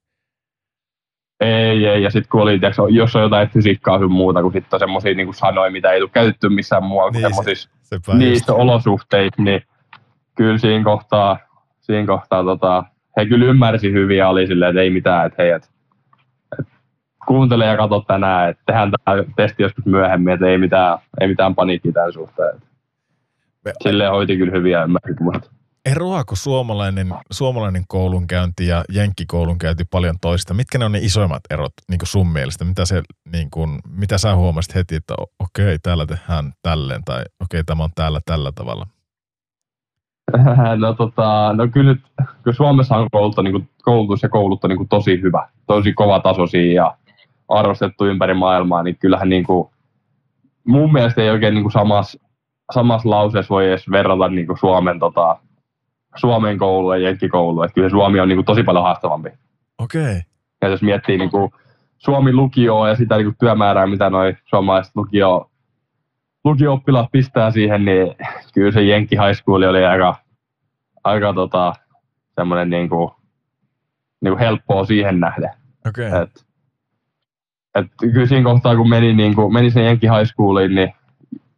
Ei, 1.40 1.86
ei. 1.86 2.04
Ja 2.04 2.12
sitten 2.12 2.30
kun 2.30 2.42
oli, 2.42 2.60
tiiäks, 2.60 2.78
jos 2.90 3.16
on 3.16 3.22
jotain 3.22 3.50
fysiikkaa 3.50 4.00
sun 4.00 4.12
muuta, 4.12 4.42
kun 4.42 4.52
sitten 4.52 4.76
on 4.76 4.80
semmoisia 4.80 5.16
niin 5.16 5.34
sanoja, 5.34 5.72
mitä 5.72 5.92
ei 5.92 6.00
tule 6.00 6.10
käytetty 6.14 6.50
missään 6.50 6.84
muualla 6.84 7.12
niin, 7.12 7.22
semmoisissa 7.22 7.70
niissä 8.14 8.54
olosuhteissa, 8.54 9.44
niin 9.44 9.62
kyllä 10.36 10.58
siinä 10.58 10.84
kohtaa, 10.84 11.38
siinä 11.80 12.08
kohtaa 12.08 12.44
tota, 12.44 12.84
he 13.18 13.26
kyllä 13.26 13.46
ymmärsi 13.46 13.92
hyvin 13.92 14.18
ja 14.18 14.30
oli 14.30 14.48
silleen, 14.48 14.70
että 14.70 14.82
ei 14.82 14.90
mitään, 14.90 15.26
että 15.26 15.44
hei, 15.44 15.52
et, 15.52 15.70
et, 16.60 16.68
kuuntele 17.28 17.66
ja 17.66 17.78
katso 17.78 18.04
tänään, 18.08 18.50
että 18.50 18.64
tehdään 18.66 18.92
tämä 18.92 19.24
testi 19.36 19.64
joskus 19.64 19.86
myöhemmin, 19.86 20.34
että 20.34 20.48
ei 20.48 20.58
mitään, 20.58 20.98
ei 21.22 21.28
mitään 21.28 21.56
paniikkiä 21.56 21.92
tämän 21.92 22.14
suhteen. 22.14 22.62
Silleen 23.84 24.12
hoiti 24.12 24.38
kyllä 24.38 24.52
hyviä 24.52 24.84
ymmärsi 24.84 25.14
Eroaako 25.92 26.36
suomalainen, 26.36 27.08
suomalainen 27.32 27.84
koulunkäynti 27.88 28.68
ja 28.68 28.84
jenkkikoulunkäynti 28.90 29.84
paljon 29.92 30.16
toista? 30.22 30.54
Mitkä 30.54 30.78
ne 30.78 30.86
on 30.86 30.92
ne 30.92 31.00
isoimmat 31.00 31.42
erot 31.50 31.74
niin 31.90 32.00
kuin 32.00 32.08
sun 32.08 32.28
mielestä? 32.28 32.66
Mitä, 32.66 32.86
se, 32.86 33.02
niin 33.32 33.50
kuin, 33.52 33.80
mitä 33.90 34.18
sä 34.18 34.36
huomasit 34.36 34.76
heti, 34.76 34.96
että 34.96 35.14
okei, 35.40 35.80
täällä 35.84 36.06
tehdään 36.06 36.54
tälleen 36.62 37.02
tai 37.06 37.22
okei, 37.44 37.64
tämä 37.64 37.84
on 37.84 37.90
täällä 37.96 38.20
tällä 38.26 38.52
tavalla? 38.52 38.88
No, 40.78 40.94
tota, 40.94 41.54
no 41.54 41.68
kyllä, 41.68 41.94
nyt, 41.94 42.02
kyllä 42.44 42.56
Suomessa 42.56 42.96
on 42.96 43.08
koulutus, 43.12 43.44
niin 43.44 43.52
kuin, 43.52 43.70
koulutus 43.84 44.24
ja 44.24 44.30
kouluttu 44.30 44.68
niin 44.68 44.78
kuin 44.78 44.90
tosi 44.90 45.22
hyvä, 45.22 45.50
tosi 45.68 45.94
kova 45.94 46.20
tasoisia 46.20 46.74
ja 46.74 46.98
arvostettu 47.50 48.06
ympäri 48.06 48.34
maailmaa, 48.34 48.84
niin 48.84 48.98
kyllähän 48.98 49.30
niin 49.30 49.44
kuin, 49.44 49.70
mun 50.66 50.94
mielestä 50.94 51.22
ei 51.22 51.30
oikein 51.30 51.54
niin 51.54 51.64
kuin 51.64 51.72
samassa, 51.72 52.20
samassa 52.74 53.10
lauseessa 53.10 53.54
voi 53.54 53.68
edes 53.68 53.92
verrata 53.92 54.28
niin 54.28 54.48
kuin 54.48 54.58
Suomen, 54.58 55.00
tota, 55.00 55.38
Suomen 56.18 56.58
koulu 56.58 56.94
ja 56.94 57.00
Jenkkikoulu. 57.00 57.64
Että 57.64 57.74
kyllä 57.76 57.90
Suomi 57.90 58.20
on 58.20 58.28
niin 58.28 58.38
kuin 58.38 58.46
tosi 58.46 58.64
paljon 58.64 58.84
haastavampi. 58.84 59.30
Okei. 59.78 60.02
Okay. 60.02 60.22
Ja 60.62 60.68
jos 60.68 60.82
miettii 60.82 61.18
niin 61.18 61.30
kuin 61.30 61.52
Suomi 61.98 62.34
lukioa 62.34 62.90
ja 62.90 62.96
sitä 62.96 63.16
niin 63.16 63.26
kuin 63.26 63.36
työmäärää, 63.40 63.88
mitä 63.88 64.10
noin 64.10 64.38
suomalaiset 64.46 64.96
lukio, 64.96 65.52
lukio-oppilaat 66.44 67.12
pistää 67.12 67.52
siihen, 67.52 67.86
niin 67.86 68.16
kyllä 68.54 68.72
se 68.72 68.84
Jenkki 68.84 69.16
High 69.16 69.42
School 69.44 69.62
oli 69.62 69.86
aika, 69.86 70.16
aika 71.04 71.34
tota, 71.34 71.74
semmoinen 72.36 72.70
niin 72.70 72.90
kuin, 72.90 73.12
niin 74.22 74.32
kuin 74.34 74.40
helppoa 74.40 74.86
siihen 74.86 75.20
nähden. 75.20 75.50
Okei. 75.88 76.08
Okay. 76.08 76.22
Et, 76.22 76.46
et 77.76 77.88
kyllä 78.14 78.28
siinä 78.28 78.44
kohtaa, 78.44 78.76
kun 78.76 78.90
meni, 78.90 79.14
niin 79.14 79.36
kuin, 79.36 79.54
meni 79.54 79.72
sen 79.72 79.86
Jenkki 79.86 80.08
High 80.08 80.34
Schooliin, 80.34 80.76
niin 80.76 80.94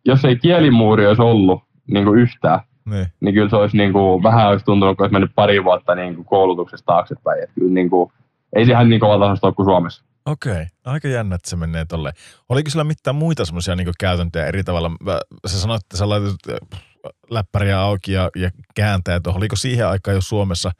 jos 0.06 0.26
ei 0.26 0.36
kielimuuri 0.36 1.08
olisi 1.08 1.22
ollut 1.22 1.64
niin 1.88 2.06
kuin 2.06 2.20
yhtään, 2.20 2.60
niin. 2.90 3.08
niin 3.20 3.34
kyllä 3.34 3.50
se 3.50 3.56
olisi 3.56 3.78
niin 3.78 3.94
kuin, 3.94 4.24
vähän 4.24 4.48
olisi 4.48 4.66
tuntunut, 4.66 4.98
kun 4.98 5.04
olisi 5.04 5.14
mennyt 5.14 5.32
pari 5.36 5.64
vuotta 5.64 5.96
niin 5.96 6.16
kuin 6.16 6.26
koulutuksesta 6.26 6.86
taaksepäin. 6.86 7.44
Et 7.44 7.50
kyllä 7.56 7.74
niin 7.74 7.90
kuin, 7.90 8.12
ei 8.56 8.66
se 8.66 8.72
ihan 8.72 8.90
niin 8.90 9.00
kova 9.00 9.20
tasosta 9.20 9.48
ole 9.48 9.54
kuin 9.54 9.66
Suomessa. 9.66 10.04
Okei, 10.26 10.52
okay. 10.52 10.66
aika 10.86 11.08
jännä, 11.08 11.36
että 11.36 11.50
se 11.50 11.56
menee 11.56 11.86
tolleen. 11.86 12.16
Oliko 12.50 12.70
sillä 12.70 12.84
mitään 12.84 13.16
muita 13.16 13.46
semmoisia 13.46 13.76
niin 13.76 13.92
käytäntöjä 14.00 14.46
eri 14.46 14.64
tavalla? 14.64 14.92
Sä 15.48 15.60
sanoit, 15.60 15.82
että 15.82 15.98
sä 15.98 16.10
laitat 16.10 16.36
äh, 16.50 16.80
läppäriä 17.30 17.80
auki 17.80 18.12
ja, 18.12 18.30
ja 18.36 18.50
kääntää 18.76 19.20
tuohon. 19.20 19.40
Oliko 19.40 19.56
siihen 19.56 19.88
aikaan 19.88 20.16
jo 20.16 20.22
Suomessa, 20.22 20.72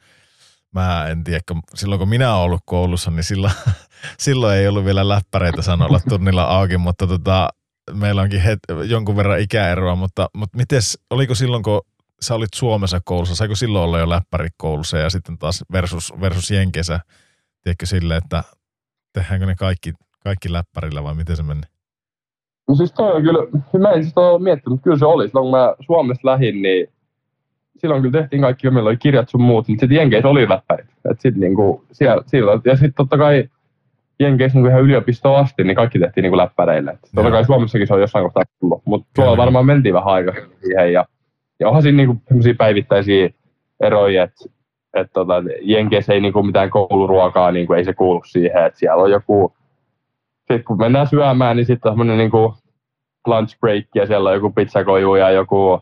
mä 0.74 1.06
en 1.06 1.24
tiedä, 1.24 1.40
silloin 1.74 1.98
kun 1.98 2.08
minä 2.08 2.34
olen 2.34 2.44
ollut 2.44 2.60
koulussa, 2.64 3.10
niin 3.10 3.24
silloin, 3.24 3.52
silloin 4.18 4.58
ei 4.58 4.68
ollut 4.68 4.84
vielä 4.84 5.08
läppäreitä 5.08 5.62
sanoilla 5.62 6.00
tunnilla 6.08 6.44
auki, 6.44 6.78
mutta 6.78 7.06
tota, 7.06 7.48
meillä 7.92 8.22
onkin 8.22 8.40
het, 8.40 8.58
jonkun 8.84 9.16
verran 9.16 9.40
ikäeroa, 9.40 9.94
mutta, 9.94 10.28
mutta 10.34 10.56
mites, 10.56 10.98
oliko 11.10 11.34
silloin, 11.34 11.62
kun 11.62 11.80
sä 12.22 12.34
olit 12.34 12.54
Suomessa 12.54 13.00
koulussa, 13.04 13.34
saiko 13.34 13.54
silloin 13.54 13.84
olla 13.84 13.98
jo 13.98 14.08
läppäri 14.08 14.48
koulussa 14.56 14.98
ja 14.98 15.10
sitten 15.10 15.38
taas 15.38 15.64
versus, 15.72 16.14
versus 16.20 16.50
Jenkesä, 16.50 17.00
tiedätkö 17.62 17.86
sille, 17.86 18.16
että 18.16 18.42
tehdäänkö 19.12 19.46
ne 19.46 19.54
kaikki, 19.54 19.92
kaikki 20.24 20.52
läppärillä 20.52 21.04
vai 21.04 21.14
miten 21.14 21.36
se 21.36 21.42
meni? 21.42 21.60
No 22.68 22.74
siis 22.74 22.92
toi 22.92 23.12
on 23.12 23.22
kyllä, 23.22 23.38
mä 23.78 23.90
en 23.90 24.02
siis 24.02 24.16
ole 24.16 24.42
miettinyt, 24.42 24.70
mutta 24.70 24.84
kyllä 24.84 24.98
se 24.98 25.04
oli. 25.04 25.28
Silloin 25.28 25.44
kun 25.44 25.58
mä 25.58 25.74
Suomesta 25.80 26.28
lähdin, 26.28 26.62
niin 26.62 26.88
silloin 27.76 28.02
kyllä 28.02 28.20
tehtiin 28.20 28.42
kaikki, 28.42 28.70
meillä 28.70 28.88
oli 28.88 28.96
kirjat 28.96 29.28
sun 29.28 29.42
muut, 29.42 29.68
mutta 29.68 29.80
sitten 29.80 29.96
Jenkeissä 29.96 30.28
oli 30.28 30.48
läppärit. 30.48 30.86
Et 31.10 31.20
sit 31.20 31.36
niinku, 31.36 31.84
siellä, 31.92 32.22
siellä, 32.26 32.60
ja 32.64 32.76
sitten 32.76 32.94
totta 32.94 33.18
kai 33.18 33.48
Jenkeissä 34.20 34.58
niinku 34.58 34.68
ihan 34.68 34.82
yliopistoon 34.82 35.40
asti, 35.40 35.64
niin 35.64 35.76
kaikki 35.76 35.98
tehtiin 35.98 36.22
niinku 36.22 36.36
läppäreille. 36.36 36.90
Et 36.90 37.00
totta 37.14 37.30
kai 37.30 37.44
Suomessakin 37.44 37.86
se 37.86 37.94
on 37.94 38.00
jossain 38.00 38.24
kohtaa 38.24 38.44
tullut, 38.60 38.82
mutta 38.84 39.08
tuolla 39.14 39.36
varmaan 39.36 39.66
mentiin 39.66 39.94
vähän 39.94 40.14
aikaa 40.14 40.34
siihen. 40.64 40.92
Ja, 40.92 41.04
ja 41.60 41.68
onhan 41.68 41.82
siinä 41.82 41.96
niinku 41.96 42.22
päivittäisiä 42.58 43.30
eroja, 43.80 44.22
että 44.22 44.44
että 44.94 45.12
tota, 45.12 45.34
Jenkeissä 45.62 46.12
ei 46.12 46.20
niinku 46.20 46.42
mitään 46.42 46.70
kouluruokaa, 46.70 47.52
niinku, 47.52 47.72
ei 47.72 47.84
se 47.84 47.92
kuulu 47.92 48.22
siihen, 48.24 48.66
että 48.66 48.78
siellä 48.78 49.02
on 49.02 49.10
joku, 49.10 49.56
sitten 50.38 50.64
kun 50.64 50.78
mennään 50.78 51.06
syömään, 51.06 51.56
niin 51.56 51.66
sitten 51.66 51.90
on 51.90 51.92
semmoinen 51.92 52.18
niinku 52.18 52.54
lunch 53.26 53.58
break 53.60 53.84
ja 53.94 54.06
siellä 54.06 54.28
on 54.28 54.34
joku 54.34 54.50
pizzakoju 54.50 55.14
ja 55.14 55.30
joku 55.30 55.80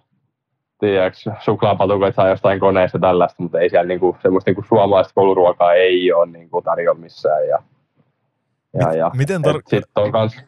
tiedätkö, 0.80 1.32
suklaapatukoita 1.40 2.16
saa 2.16 2.28
jostain 2.28 2.60
koneesta 2.60 2.98
tällaista, 2.98 3.42
mutta 3.42 3.60
ei 3.60 3.70
siellä 3.70 3.88
niinku, 3.88 4.16
semmoista 4.22 4.48
niinku 4.48 4.64
suomalaista 4.68 5.14
kouluruokaa 5.14 5.74
ei 5.74 6.12
ole 6.12 6.26
niinku 6.26 6.62
tarjolla 6.62 7.00
missään. 7.00 7.48
Ja, 7.48 7.58
ja, 8.80 8.92
ja, 8.94 9.10
miten, 9.14 9.40
tar- 9.40 9.82
on 9.96 10.12
kans... 10.12 10.44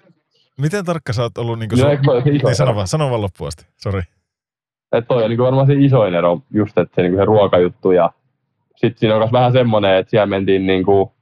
miten 0.61 0.85
tarkka 0.85 1.13
sä 1.13 1.23
oot 1.23 1.39
ollut 1.39 1.59
niinku 1.59 1.77
no, 1.77 1.83
su- 1.83 2.25
niin, 2.25 2.57
sano 2.57 2.75
vaan, 2.75 2.89
sano 2.89 3.11
vaan 3.11 3.23
loppuasti, 3.23 3.67
sori. 3.77 4.03
Että 4.93 5.09
toi 5.09 5.23
on 5.23 5.31
niinku 5.31 5.45
varmaan 5.45 5.67
se 5.67 5.75
isoin 5.75 6.15
ero, 6.15 6.41
just 6.55 6.79
että 6.79 6.95
se, 6.95 7.03
niinku 7.03 7.19
se 7.19 7.25
ruokajuttu 7.25 7.91
ja 7.91 8.13
sitten 8.77 9.01
siinä 9.01 9.15
on 9.15 9.21
myös 9.21 9.33
vähän 9.33 9.53
semmoinen, 9.53 9.97
että 9.97 10.11
siellä 10.11 10.27
mentiin 10.27 10.67
niinku, 10.67 11.13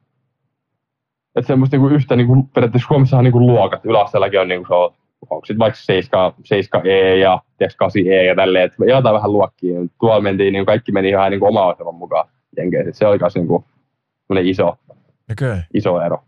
että 1.37 1.47
semmoista 1.47 1.77
niinku 1.77 1.95
yhtä 1.95 2.17
niinku, 2.17 2.43
periaatteessa 2.55 2.89
Suomessahan 2.89 3.25
niinku 3.25 3.41
luokat, 3.41 3.85
yläasteellakin 3.85 4.41
on 4.41 4.49
niinku 4.49 4.67
se 4.69 4.75
on, 4.75 4.95
onko 5.31 5.47
sitten 5.47 5.59
vaikka 5.59 5.81
7, 5.81 6.33
7E 6.33 7.17
ja 7.21 7.43
8E 7.63 8.27
ja 8.27 8.35
tälleen, 8.37 8.65
että 8.65 8.85
jaetaan 8.85 9.15
vähän 9.15 9.33
luokkia. 9.33 9.81
Tuolla 10.01 10.21
mentiin, 10.21 10.53
niin 10.53 10.67
kaikki 10.67 10.93
meni 10.93 11.09
ihan 11.09 11.31
niin 11.31 11.45
oma 11.45 11.67
ohjelman 11.67 11.95
mukaan 11.95 12.29
Jenkeissä. 12.57 12.93
Se 12.93 13.07
oli 13.07 13.19
myös 13.21 13.35
niin 13.35 14.47
iso, 14.47 14.79
okay. 15.33 15.59
iso 15.75 16.03
ero. 16.03 16.23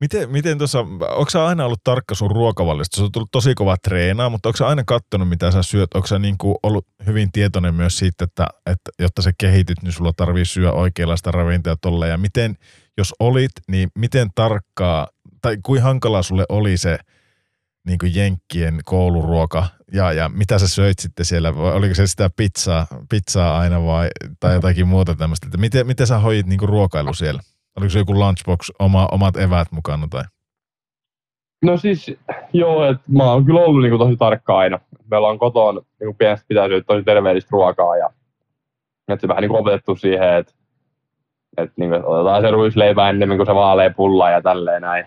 Miten, 0.00 0.30
miten 0.30 0.58
tuossa, 0.58 0.80
onko 0.80 1.30
sä 1.30 1.46
aina 1.46 1.64
ollut 1.64 1.84
tarkka 1.84 2.14
sun 2.14 2.30
ruokavallista? 2.30 2.96
Se 2.96 3.02
on 3.02 3.12
tullut 3.12 3.30
tosi 3.30 3.54
kova 3.54 3.76
treenaa, 3.76 4.30
mutta 4.30 4.48
onko 4.48 4.56
sä 4.56 4.66
aina 4.66 4.84
katsonut, 4.84 5.28
mitä 5.28 5.50
sä 5.50 5.62
syöt? 5.62 5.94
Onko 5.94 6.06
sä 6.06 6.18
niin 6.18 6.38
kuin 6.38 6.56
ollut 6.62 6.86
hyvin 7.06 7.32
tietoinen 7.32 7.74
myös 7.74 7.98
siitä, 7.98 8.24
että, 8.24 8.46
että 8.66 8.90
jotta 8.98 9.22
sä 9.22 9.32
kehityt, 9.38 9.82
niin 9.82 9.92
sulla 9.92 10.12
tarvii 10.16 10.44
syödä 10.44 10.72
oikeanlaista 10.72 11.30
ravintoa 11.30 11.76
tolle. 11.76 12.08
Ja 12.08 12.18
miten, 12.18 12.56
jos 12.98 13.14
olit, 13.20 13.52
niin 13.68 13.88
miten 13.94 14.28
tarkkaa, 14.34 15.08
tai 15.42 15.56
kuin 15.62 15.82
hankalaa 15.82 16.22
sulle 16.22 16.44
oli 16.48 16.76
se 16.76 16.98
niin 17.86 17.98
kuin 17.98 18.14
Jenkkien 18.14 18.80
kouluruoka 18.84 19.66
ja, 19.92 20.12
ja 20.12 20.28
mitä 20.28 20.58
sä 20.58 20.68
söit 20.68 20.98
sitten 20.98 21.26
siellä? 21.26 21.56
Vai 21.56 21.72
oliko 21.72 21.94
se 21.94 22.06
sitä 22.06 22.30
pizzaa, 22.36 22.86
pizzaa 23.08 23.58
aina 23.58 23.84
vai, 23.84 24.08
tai 24.40 24.54
jotakin 24.54 24.88
muuta 24.88 25.14
tämmöistä? 25.14 25.46
Miten, 25.56 25.86
miten 25.86 26.06
sä 26.06 26.18
hoidit 26.18 26.46
niin 26.46 26.58
kuin 26.58 26.68
ruokailu 26.68 27.14
siellä? 27.14 27.42
Oliko 27.78 27.90
se 27.90 27.98
joku 27.98 28.14
lunchbox, 28.14 28.70
oma, 28.78 29.08
omat 29.12 29.36
eväät 29.36 29.68
mukana 29.72 30.06
tai? 30.10 30.22
No 31.64 31.76
siis, 31.76 32.16
joo, 32.52 32.84
että 32.84 33.02
mä 33.08 33.24
oon 33.24 33.44
kyllä 33.44 33.60
ollut 33.60 33.82
niinku 33.82 33.98
tosi 33.98 34.16
tarkka 34.16 34.58
aina. 34.58 34.78
Meillä 35.10 35.28
on 35.28 35.38
kotoon 35.38 35.82
niinku 36.00 36.14
pienestä 36.18 36.46
pitää 36.48 36.68
syödä 36.68 36.84
tosi 36.84 37.04
terveellistä 37.04 37.48
ruokaa 37.52 37.96
ja 37.96 38.10
että 39.08 39.20
se 39.20 39.28
vähän 39.28 39.42
niinku 39.42 39.56
opetettu 39.56 39.96
siihen, 39.96 40.34
että 40.34 40.52
et 41.56 41.72
niinku, 41.76 41.96
otetaan 42.06 42.42
se 42.42 42.50
ruisleipä 42.50 43.08
ennemmin 43.10 43.38
kuin 43.38 43.46
se 43.46 43.54
vaalea 43.54 43.90
pulla 43.90 44.30
ja 44.30 44.42
tälleen 44.42 44.82
näin. 44.82 45.06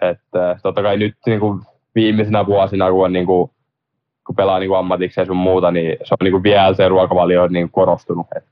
Että 0.00 0.58
totta 0.62 0.82
kai 0.82 0.96
nyt 0.96 1.14
niinku 1.26 1.60
viimeisenä 1.94 2.46
vuosina, 2.46 2.90
kun, 2.90 3.04
on 3.04 3.12
niinku, 3.12 3.50
kun 4.26 4.36
pelaa 4.36 4.58
niinku 4.58 4.74
ammatiksi 4.74 5.20
ja 5.20 5.26
sun 5.26 5.36
muuta, 5.36 5.70
niin 5.70 5.96
se 6.04 6.14
on 6.14 6.24
niinku 6.24 6.42
vielä 6.42 6.74
se 6.74 6.88
ruokavalio 6.88 7.48
niinku 7.48 7.72
korostunut. 7.72 8.26
Et 8.36 8.44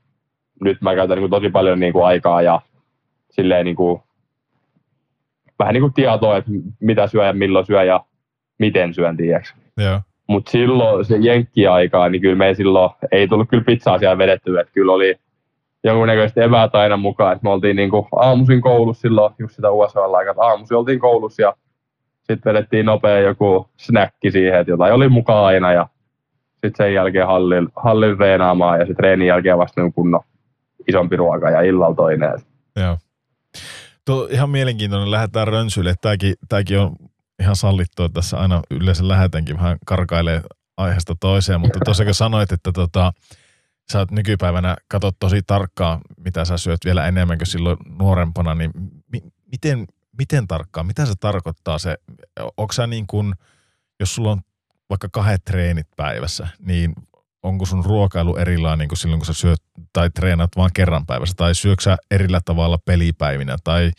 nyt 0.61 0.81
mä 0.81 0.95
käytän 0.95 1.17
niinku 1.17 1.35
tosi 1.35 1.49
paljon 1.49 1.79
niinku 1.79 2.01
aikaa 2.01 2.41
ja 2.41 2.61
silleen 3.31 3.65
niin 3.65 3.75
kuin, 3.75 4.01
vähän 5.59 5.73
niin 5.73 5.81
kuin 5.81 5.93
tietoa, 5.93 6.37
että 6.37 6.51
mitä 6.79 7.07
syö 7.07 7.25
ja 7.25 7.33
milloin 7.33 7.65
syö 7.65 7.83
ja 7.83 8.05
miten 8.59 8.93
syön, 8.93 9.17
tiedäks. 9.17 9.55
Mutta 10.27 10.51
silloin 10.51 11.05
se 11.05 11.17
jenkki-aikaa, 11.17 12.09
niin 12.09 12.21
kyllä 12.21 12.35
me 12.35 12.53
silloin 12.53 12.91
ei 13.11 13.27
tullut 13.27 13.49
kyllä 13.49 13.63
pizzaa 13.63 13.99
siellä 13.99 14.17
vedetty, 14.17 14.59
että 14.59 14.73
kyllä 14.73 14.93
oli 14.93 15.15
jonkunnäköistä 15.83 16.43
eväät 16.43 16.75
aina 16.75 16.97
mukaan, 16.97 17.33
että 17.33 17.43
me 17.43 17.49
oltiin 17.49 17.75
niin 17.75 17.89
kuin 17.89 18.05
aamuisin 18.15 18.61
koulussa 18.61 19.01
silloin, 19.01 19.33
just 19.39 19.55
sitä 19.55 19.71
USA-aikaa, 19.71 20.45
aamuisin 20.47 20.77
oltiin 20.77 20.99
koulussa 20.99 21.41
ja 21.41 21.55
sitten 22.23 22.53
vedettiin 22.53 22.85
nopea 22.85 23.19
joku 23.19 23.69
snäkki 23.77 24.31
siihen, 24.31 24.59
että 24.59 24.71
jotain 24.71 24.93
oli 24.93 25.09
mukaan 25.09 25.45
aina 25.45 25.73
ja 25.73 25.87
sitten 26.51 26.71
sen 26.77 26.93
jälkeen 26.93 27.27
hallin, 27.27 27.67
hallin 27.75 28.17
treenaamaan 28.17 28.79
ja 28.79 28.85
sitten 28.85 28.97
treenin 29.03 29.27
jälkeen 29.27 29.57
vasta 29.57 29.81
niin 29.81 29.93
kunnon 29.93 30.21
isompi 30.87 31.15
ruoka 31.15 31.49
ja 31.49 31.61
illalla 31.61 31.95
toinen. 31.95 32.29
Joo. 32.75 32.97
Tuo 34.05 34.27
ihan 34.31 34.49
mielenkiintoinen, 34.49 35.11
lähdetään 35.11 35.47
rönsyille. 35.47 35.95
Tämäkin, 36.01 36.33
tämäkin 36.49 36.79
on 36.79 36.95
ihan 37.39 37.55
sallittua, 37.55 38.09
tässä 38.09 38.37
aina 38.37 38.61
yleensä 38.71 39.07
lähetänkin 39.07 39.57
vähän 39.57 39.77
karkailee 39.85 40.41
aiheesta 40.77 41.15
toiseen, 41.19 41.61
mutta 41.61 41.79
tuossa 41.85 42.05
kun 42.05 42.13
sanoit, 42.13 42.51
että 42.51 42.71
tota, 42.71 43.13
sä 43.91 43.99
oot 43.99 44.11
nykypäivänä 44.11 44.75
katsot 44.87 45.15
tosi 45.19 45.41
tarkkaan, 45.47 46.01
mitä 46.17 46.45
sä 46.45 46.57
syöt 46.57 46.85
vielä 46.85 47.07
enemmän 47.07 47.37
kuin 47.37 47.47
silloin 47.47 47.77
nuorempana, 47.89 48.55
niin 48.55 48.71
mi- 49.11 49.31
miten, 49.51 49.87
miten 50.17 50.47
tarkkaan, 50.47 50.85
mitä 50.85 51.05
se 51.05 51.13
tarkoittaa 51.19 51.79
se, 51.79 51.97
onko 52.57 52.73
sä 52.73 52.87
niin 52.87 53.07
kuin, 53.07 53.33
jos 53.99 54.15
sulla 54.15 54.31
on 54.31 54.41
vaikka 54.89 55.09
kahdet 55.11 55.43
treenit 55.43 55.87
päivässä, 55.97 56.47
niin 56.59 56.93
onko 57.43 57.65
sun 57.65 57.85
ruokailu 57.85 58.35
erilainen 58.35 58.87
kuin 58.87 58.97
silloin, 58.97 59.19
kun 59.19 59.25
sä 59.25 59.33
syöt 59.33 59.63
tai 59.93 60.09
treenaat 60.09 60.51
vain 60.57 60.71
kerran 60.73 61.05
päivässä, 61.05 61.35
tai 61.37 61.55
syöksä 61.55 61.97
erillä 62.11 62.41
tavalla 62.45 62.77
pelipäivinä, 62.85 63.57
tai 63.63 63.91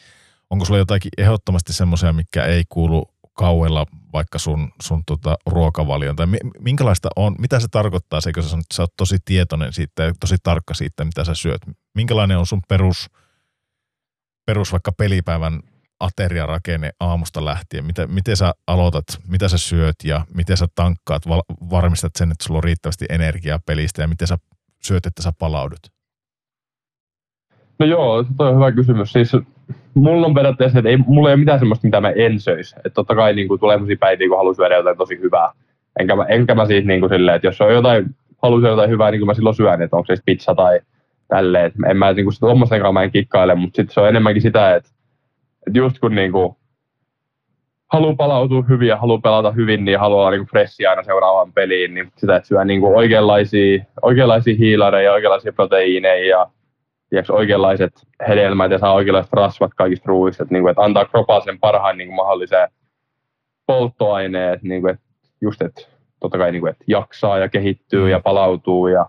onko 0.51 0.65
sulla 0.65 0.79
jotakin 0.79 1.11
ehdottomasti 1.19 1.73
semmoisia, 1.73 2.13
mikä 2.13 2.45
ei 2.45 2.65
kuulu 2.69 3.05
kauella 3.35 3.87
vaikka 4.13 4.39
sun, 4.39 4.73
sun 4.83 5.03
tota 5.07 5.37
ruokavalion, 5.47 6.17
tai 6.17 6.27
minkälaista 6.59 7.09
on, 7.17 7.37
mitä 7.39 7.61
se 7.61 7.69
tarkoittaa? 7.69 8.21
Se, 8.21 8.33
kun 8.33 8.43
sä, 8.43 8.49
sanot, 8.49 8.65
sä 8.75 8.83
oot 8.83 8.97
tosi 8.97 9.17
tietoinen 9.25 9.73
siitä 9.73 10.03
ja 10.03 10.13
tosi 10.21 10.37
tarkka 10.43 10.75
siitä, 10.75 11.05
mitä 11.05 11.25
sä 11.25 11.35
syöt. 11.35 11.63
Minkälainen 11.95 12.39
on 12.39 12.47
sun 12.47 12.63
perus, 12.69 13.11
perus 14.47 14.73
vaikka 14.73 14.93
pelipäivän 14.93 15.61
ateriarakenne 16.03 16.91
aamusta 17.01 17.45
lähtien? 17.45 17.85
Miten, 17.85 18.11
miten 18.11 18.37
sä 18.37 18.53
aloitat, 18.67 19.05
mitä 19.29 19.49
sä 19.49 19.59
syöt 19.59 19.97
ja 20.05 20.25
miten 20.35 20.57
sä 20.57 20.67
tankkaat, 20.75 21.29
val, 21.29 21.43
varmistat 21.71 22.13
sen, 22.17 22.31
että 22.31 22.45
sulla 22.45 22.59
on 22.59 22.65
riittävästi 22.65 23.05
energiaa 23.09 23.59
pelistä 23.67 24.03
ja 24.03 24.09
miten 24.09 24.29
sä 24.29 24.39
syöt, 24.83 25.07
että 25.07 25.23
sä 25.23 25.33
palaudut? 25.39 25.81
No 27.79 27.87
joo, 27.87 28.25
toi 28.37 28.49
on 28.49 28.55
hyvä 28.55 28.73
kysymys. 28.73 29.13
Siis 29.13 29.33
mulla 29.95 30.27
on 30.27 30.35
periaatteessa, 30.35 30.79
että 30.79 30.89
ei, 30.89 30.97
mulla 30.97 31.29
ei 31.29 31.35
ole 31.35 31.41
mitään 31.41 31.59
semmoista, 31.59 31.87
mitä 31.87 32.01
mä 32.01 32.11
en 32.11 32.41
söisi. 32.41 32.75
Että 32.77 32.95
totta 32.95 33.15
kai 33.15 33.35
niin 33.35 33.49
kuin, 33.49 33.61
tulee 33.61 33.77
sellaisia 33.77 33.97
päiviä, 34.01 34.29
kun 34.29 34.37
haluaa 34.37 34.55
syödä 34.55 34.75
jotain 34.77 34.97
tosi 34.97 35.19
hyvää. 35.21 35.53
Enkä 36.01 36.17
mä, 36.17 36.25
enkä 36.25 36.55
mä 36.55 36.67
siis 36.67 36.85
niin 36.85 37.01
kuin 37.01 37.11
silleen, 37.11 37.37
että 37.37 37.49
jos 37.49 37.61
on 37.61 37.75
jotain, 37.75 38.17
haluaa 38.43 38.61
syödä 38.61 38.73
jotain 38.73 38.91
hyvää, 38.91 39.11
niin 39.11 39.21
kuin 39.21 39.27
mä 39.27 39.35
silloin 39.35 39.57
syön, 39.57 39.83
että 39.83 39.97
onko 39.97 40.07
se 40.07 40.23
pizza 40.27 40.55
tai 40.55 40.81
tälleen. 41.29 41.73
En 41.91 41.97
mä 41.97 42.13
niin 42.13 42.25
kuin 42.25 42.37
tuommoisenkaan 42.41 42.95
mä 42.95 43.03
en 43.03 43.11
kikkaile, 43.11 43.55
mutta 43.55 43.77
sitten 43.77 43.95
se 43.95 44.01
on 44.01 44.09
enemmänkin 44.09 44.43
sitä, 44.43 44.75
että, 44.75 44.91
että 45.67 45.79
just 45.79 45.99
kun 45.99 46.15
niin 46.15 46.33
kuin, 46.33 46.57
haluaa 47.93 48.15
palautua 48.17 48.63
hyvin 48.69 48.89
ja 48.89 48.97
haluaa 48.97 49.19
pelata 49.19 49.53
hyvin, 49.53 49.85
niin 49.85 49.99
haluaa 49.99 50.31
niin 50.31 50.47
freshiä 50.47 50.91
aina 50.91 51.03
seuraavaan 51.03 51.53
peliin, 51.53 51.95
niin 51.95 52.13
sitä, 52.17 52.37
että 52.37 52.49
syö 52.49 52.65
niin 52.65 52.81
kuin 52.81 52.97
oikeanlaisia, 52.97 53.85
oikeanlaisia 54.03 54.57
hiilareja, 54.57 55.13
oikeanlaisia 55.13 55.53
proteiineja 55.53 56.27
ja 56.29 56.51
tiedätkö, 57.11 57.33
oikeanlaiset 57.33 57.93
hedelmät 58.29 58.71
ja 58.71 58.79
saa 58.79 58.93
oikeanlaiset 58.93 59.33
rasvat 59.33 59.75
kaikista 59.77 60.09
ruuista, 60.09 60.43
että, 60.43 60.55
niin 60.55 60.63
kuin, 60.63 60.71
että 60.71 60.83
antaa 60.83 61.05
kropaa 61.05 61.41
sen 61.41 61.61
parhaan 61.61 61.99
niin 61.99 62.09
kuin 62.09 62.17
mahdollisen 62.17 62.69
polttoaineet, 63.67 64.63
niin 64.63 64.81
kuin, 64.81 64.95
että 64.95 65.05
just, 65.41 65.63
että 65.63 65.83
totta 66.21 66.39
kai 66.39 66.53
niin 66.53 66.61
kuin, 66.61 66.71
että 66.71 66.85
jaksaa 66.87 67.39
ja 67.39 67.49
kehittyy 67.49 68.11
ja 68.11 68.21
palautuu 68.21 68.87
ja 68.87 69.07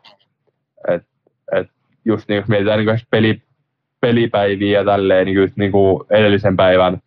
että, 0.87 1.07
että 1.51 1.73
just 2.05 2.29
niin, 2.29 2.37
jos 2.37 2.47
mietitään 2.47 2.85
niin 2.85 2.99
peli, 3.11 3.41
pelipäiviä 4.03 4.79
ja 4.79 4.85
tälleen, 4.85 5.25
niin, 5.25 5.35
just, 5.35 5.57
niin 5.57 5.71
kuin 5.71 6.03
edellisen 6.09 6.57
päivän, 6.57 7.01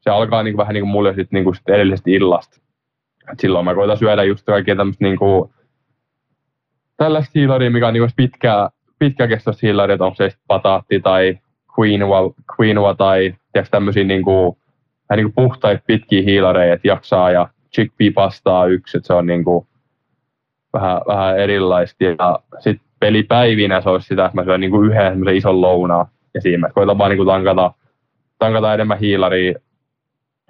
se 0.00 0.10
alkaa 0.10 0.42
niin 0.42 0.54
kuin, 0.54 0.58
vähän 0.58 0.74
niin 0.74 0.82
kuin 0.82 0.90
mulle 0.90 1.14
sit, 1.14 1.32
niin 1.32 1.44
kuin 1.44 1.56
sit 1.56 1.68
edellisestä 1.68 2.10
illasta. 2.10 2.60
Et 3.32 3.40
silloin 3.40 3.64
mä 3.64 3.74
koitan 3.74 3.98
syödä 3.98 4.24
just 4.24 4.46
kaikkea 4.46 4.76
tämmöistä 4.76 5.04
niin 5.04 5.18
kuin, 5.18 5.50
tällaista 6.96 7.30
hiilaria, 7.34 7.70
mikä 7.70 7.88
on 7.88 7.94
niin 7.94 8.08
pitkää, 8.16 8.70
pitkäkestoista 8.98 9.66
hiilaria, 9.66 9.94
että 9.94 10.04
onko 10.04 10.14
se 10.14 10.30
pataatti 10.46 11.00
tai 11.00 11.38
quinoa, 11.78 12.34
quinoa 12.60 12.94
tai 12.94 13.34
tämmöisiä 13.70 14.04
niin 14.04 14.22
kuin, 14.22 14.56
vähän 15.10 15.24
niin 15.24 15.32
kuin 15.32 15.48
puhtaita 15.48 15.82
pitkiä 15.86 16.22
hiilareja, 16.22 16.74
että 16.74 16.88
jaksaa 16.88 17.30
ja 17.30 17.48
chickpea-pastaa 17.74 18.66
yksi, 18.66 18.96
että 18.96 19.06
se 19.06 19.12
on 19.12 19.26
niin 19.26 19.44
kuin, 19.44 19.66
vähän, 20.72 21.00
vähän 21.06 21.38
erilaista. 21.38 22.04
Ja 22.04 22.40
sitten 22.58 22.86
pelipäivinä 23.00 23.80
se 23.80 23.88
olisi 23.88 24.06
sitä, 24.06 24.24
että 24.24 24.36
mä 24.36 24.44
syön 24.44 24.60
niin 24.60 24.70
kuin 24.70 24.90
yhden 24.90 25.36
ison 25.36 25.60
lounaa 25.60 26.15
ja 26.36 26.42
siinä 26.42 26.58
mä 26.58 26.72
koitan 26.74 26.98
vaan 26.98 27.10
niin 27.10 27.26
tankata, 27.26 27.72
tankata 28.38 28.74
enemmän 28.74 28.98
hiilaria, 28.98 29.54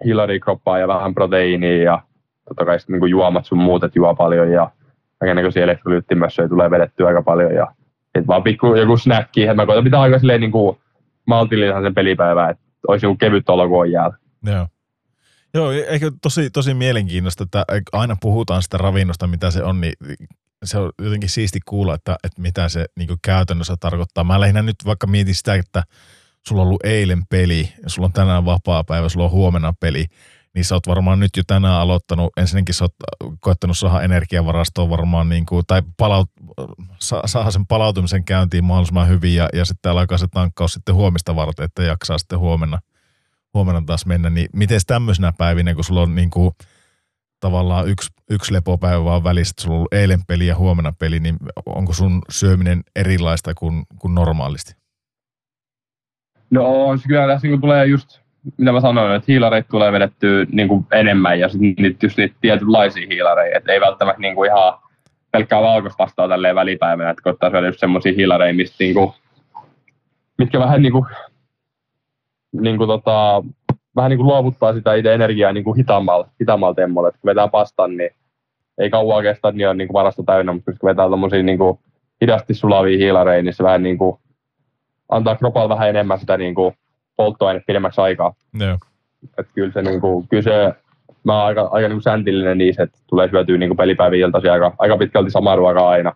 hiilaria 0.05 0.41
kroppaa 0.41 0.79
ja 0.79 0.89
vähän 0.89 1.15
proteiinia 1.15 1.83
ja 1.83 2.03
totta 2.49 2.65
kai 2.65 2.81
sitten 2.81 3.01
niin 3.01 3.11
juomat 3.11 3.47
sun 3.47 3.59
muut, 3.59 3.85
että 3.85 3.99
juo 3.99 4.15
paljon 4.15 4.53
ja 4.53 4.71
kaikenlaisia 5.19 5.63
elektrolyyttimössöjä 5.63 6.49
tulee 6.49 6.71
vedettyä 6.71 7.07
aika 7.07 7.23
paljon 7.23 7.55
ja 7.55 7.67
sitten 8.05 8.27
vaan 8.27 8.43
pikku 8.43 8.75
joku 8.75 8.97
snacki, 8.97 9.43
että 9.43 9.55
mä 9.55 9.67
koitan 9.67 9.85
pitää 9.85 10.01
aika 10.01 10.19
silleen 10.19 10.41
niin 10.41 10.53
kuin 10.53 10.79
maltillinen 11.27 11.83
sen 11.83 11.95
pelipäivä, 11.95 12.51
että 12.51 12.65
olisi 12.89 13.07
niin 13.07 13.19
kevyt 13.19 13.49
olo, 13.49 13.69
kun 13.69 13.81
on 13.81 13.93
jäällä. 13.93 14.17
Joo. 14.47 14.67
Joo, 15.55 15.71
eikö 15.71 16.11
tosi, 16.23 16.51
tosi 16.51 16.75
mielenkiintoista, 16.75 17.45
että 17.45 17.65
aina 17.93 18.17
puhutaan 18.21 18.63
sitä 18.63 18.79
ravinnosta, 18.79 19.27
mitä 19.27 19.51
se 19.51 19.63
on, 19.63 19.81
niin 19.81 19.93
se 20.65 20.79
on 20.79 20.93
jotenkin 21.03 21.31
siisti 21.31 21.61
kuulla, 21.67 21.95
että, 21.95 22.17
että 22.25 22.43
mitä 22.43 22.69
se 22.69 22.87
niin 22.99 23.09
käytännössä 23.23 23.77
tarkoittaa. 23.81 24.25
Mä 24.25 24.41
lähinnä 24.41 24.63
nyt 24.63 24.77
vaikka 24.87 25.07
mietin 25.07 25.35
sitä, 25.35 25.55
että 25.55 25.83
sulla 26.47 26.63
on 26.63 26.69
ollut 26.69 26.85
eilen 26.85 27.23
peli, 27.31 27.73
ja 27.83 27.91
sulla 27.91 28.07
on 28.07 28.13
tänään 28.13 28.45
vapaa 28.45 28.85
päivä, 28.85 29.09
sulla 29.09 29.25
on 29.25 29.31
huomenna 29.31 29.75
peli, 29.81 30.07
niin 30.55 30.65
sä 30.65 30.75
oot 30.75 30.87
varmaan 30.87 31.21
nyt 31.21 31.37
jo 31.37 31.43
tänään 31.47 31.75
aloittanut, 31.75 32.33
ensinnäkin 32.37 32.75
sä 32.75 32.85
oot 32.85 32.95
koettanut 33.41 33.79
saada 33.79 34.03
energiavarastoa 34.03 34.91
varmaan, 34.91 35.29
niin 35.29 35.47
kuin, 35.47 35.67
tai 35.67 35.83
palaut, 35.97 36.31
saa 37.27 37.51
sen 37.51 37.67
palautumisen 37.67 38.25
käyntiin 38.25 38.65
mahdollisimman 38.65 39.09
hyvin, 39.09 39.35
ja, 39.35 39.49
ja 39.53 39.65
sitten 39.65 39.93
alkaa 39.93 40.19
se 40.19 40.27
tankkaus 40.29 40.73
sitten 40.73 40.95
huomista 40.95 41.37
varten, 41.37 41.65
että 41.65 41.83
jaksaa 41.83 42.19
sitten 42.19 42.39
huomenna, 42.39 42.79
huomenna 43.55 43.83
taas 43.87 44.07
mennä, 44.07 44.31
niin 44.31 44.49
miten 44.53 44.81
tämmöisenä 44.87 45.33
päivinä, 45.39 45.75
kun 45.75 45.85
sulla 45.85 46.03
on 46.03 46.15
niin 46.15 46.31
kuin, 46.31 46.55
tavallaan 47.41 47.89
yksi, 47.89 48.11
yksi 48.31 48.53
lepopäivä 48.53 49.05
vaan 49.05 49.25
välissä, 49.25 49.53
että 49.53 49.63
sulla 49.63 49.75
on 49.75 49.79
ollut 49.79 49.95
eilen 49.95 50.21
peli 50.29 50.47
ja 50.47 50.57
huomenna 50.57 50.93
peli, 50.99 51.21
niin 51.21 51.37
onko 51.67 51.93
sun 51.93 52.23
syöminen 52.31 52.83
erilaista 52.97 53.55
kuin, 53.55 53.83
kuin 53.99 54.15
normaalisti? 54.15 54.73
No 56.51 56.65
kyllä 57.07 57.27
tässä 57.27 57.49
niin 57.49 57.61
tulee 57.61 57.87
just, 57.87 58.21
mitä 58.57 58.73
mä 58.73 58.81
sanoin, 58.81 59.17
että 59.17 59.25
hiilareita 59.29 59.69
tulee 59.69 59.93
vedettyä 59.93 60.47
niin 60.53 60.69
kuin 60.69 60.87
enemmän 60.93 61.41
ja 61.41 61.49
sitten 61.49 61.75
niitä, 61.79 62.07
just 62.07 62.17
niitä 62.17 62.37
tietynlaisia 62.41 63.07
hiilareita, 63.11 63.59
että 63.59 63.73
ei 63.73 63.81
välttämättä 63.81 64.21
niin 64.21 64.35
kuin 64.35 64.51
ihan 64.51 64.79
pelkkää 65.31 65.63
valkoista 65.63 65.97
pastaa 65.97 66.29
tälleen 66.29 66.55
välipäivänä, 66.55 67.11
että 67.11 67.23
koittaa 67.23 67.51
syödä 67.51 67.67
just 67.67 67.81
semmoisia 67.81 68.13
hiilareita, 68.17 68.57
mistä 68.57 68.77
niin 68.79 68.95
kuin, 68.95 69.13
mitkä 70.39 70.59
vähän 70.59 70.83
niin 70.83 70.93
kuin, 70.93 71.07
niin 72.53 72.77
kuin 72.77 72.89
tota, 72.89 73.43
vähän 73.97 74.11
niin 74.11 74.19
kuin 74.19 74.27
luovuttaa 74.27 74.73
sitä 74.75 74.95
itse 74.95 75.15
energiaa 75.15 75.53
niin 75.53 75.65
kuin 75.65 75.77
hitaammalla, 75.77 76.29
hitaammalla 76.41 76.75
temmolla. 76.75 77.09
Että 77.09 77.21
kun 77.21 77.29
vetää 77.29 77.49
pastan, 77.49 77.97
niin 77.97 78.11
ei 78.79 78.91
kauan 78.91 79.23
kestä, 79.23 79.53
niin 79.53 79.69
on 79.69 79.77
niin 79.77 79.89
kuin 79.89 79.95
varasto 79.95 80.23
täynnä, 80.23 80.53
mutta 80.53 80.73
kun 80.73 80.89
vetää 80.89 81.11
tämmöisiä 81.11 81.43
niin 81.43 81.59
kuin 81.59 81.79
hidasti 82.21 82.55
sulavia 82.55 82.99
hiilareja, 82.99 83.43
niin 83.43 83.55
se 83.55 83.65
vähän 83.65 83.83
niin 83.83 83.99
kuin 83.99 84.19
antaa 85.09 85.37
kropalle 85.37 85.69
vähän 85.69 85.89
enemmän 85.89 86.19
sitä 86.19 86.37
niin 86.37 86.55
kuin 86.55 86.75
polttoaine 87.17 87.63
pidemmäksi 87.67 88.01
aikaa. 88.01 88.35
Joo. 88.61 88.79
Että 89.39 89.53
kyllä 89.55 89.73
se, 89.73 89.83
niin 89.83 90.01
kuin, 90.01 90.29
kyllä 90.29 90.43
se 90.43 90.75
mä 91.25 91.39
oon 91.39 91.47
aika, 91.47 91.69
aika 91.73 91.89
niin 91.89 91.97
kuin 91.97 92.03
säntillinen 92.03 92.59
niissä, 92.59 92.83
että 92.83 92.99
tulee 93.07 93.29
syötyä 93.29 93.59
niin 93.59 93.77
pelipäivin 93.77 94.21
iltaisin 94.21 94.53
aika, 94.53 94.73
aika 94.79 94.97
pitkälti 94.97 95.31
sama 95.31 95.57
ruoka 95.57 95.89
aina. 95.89 96.13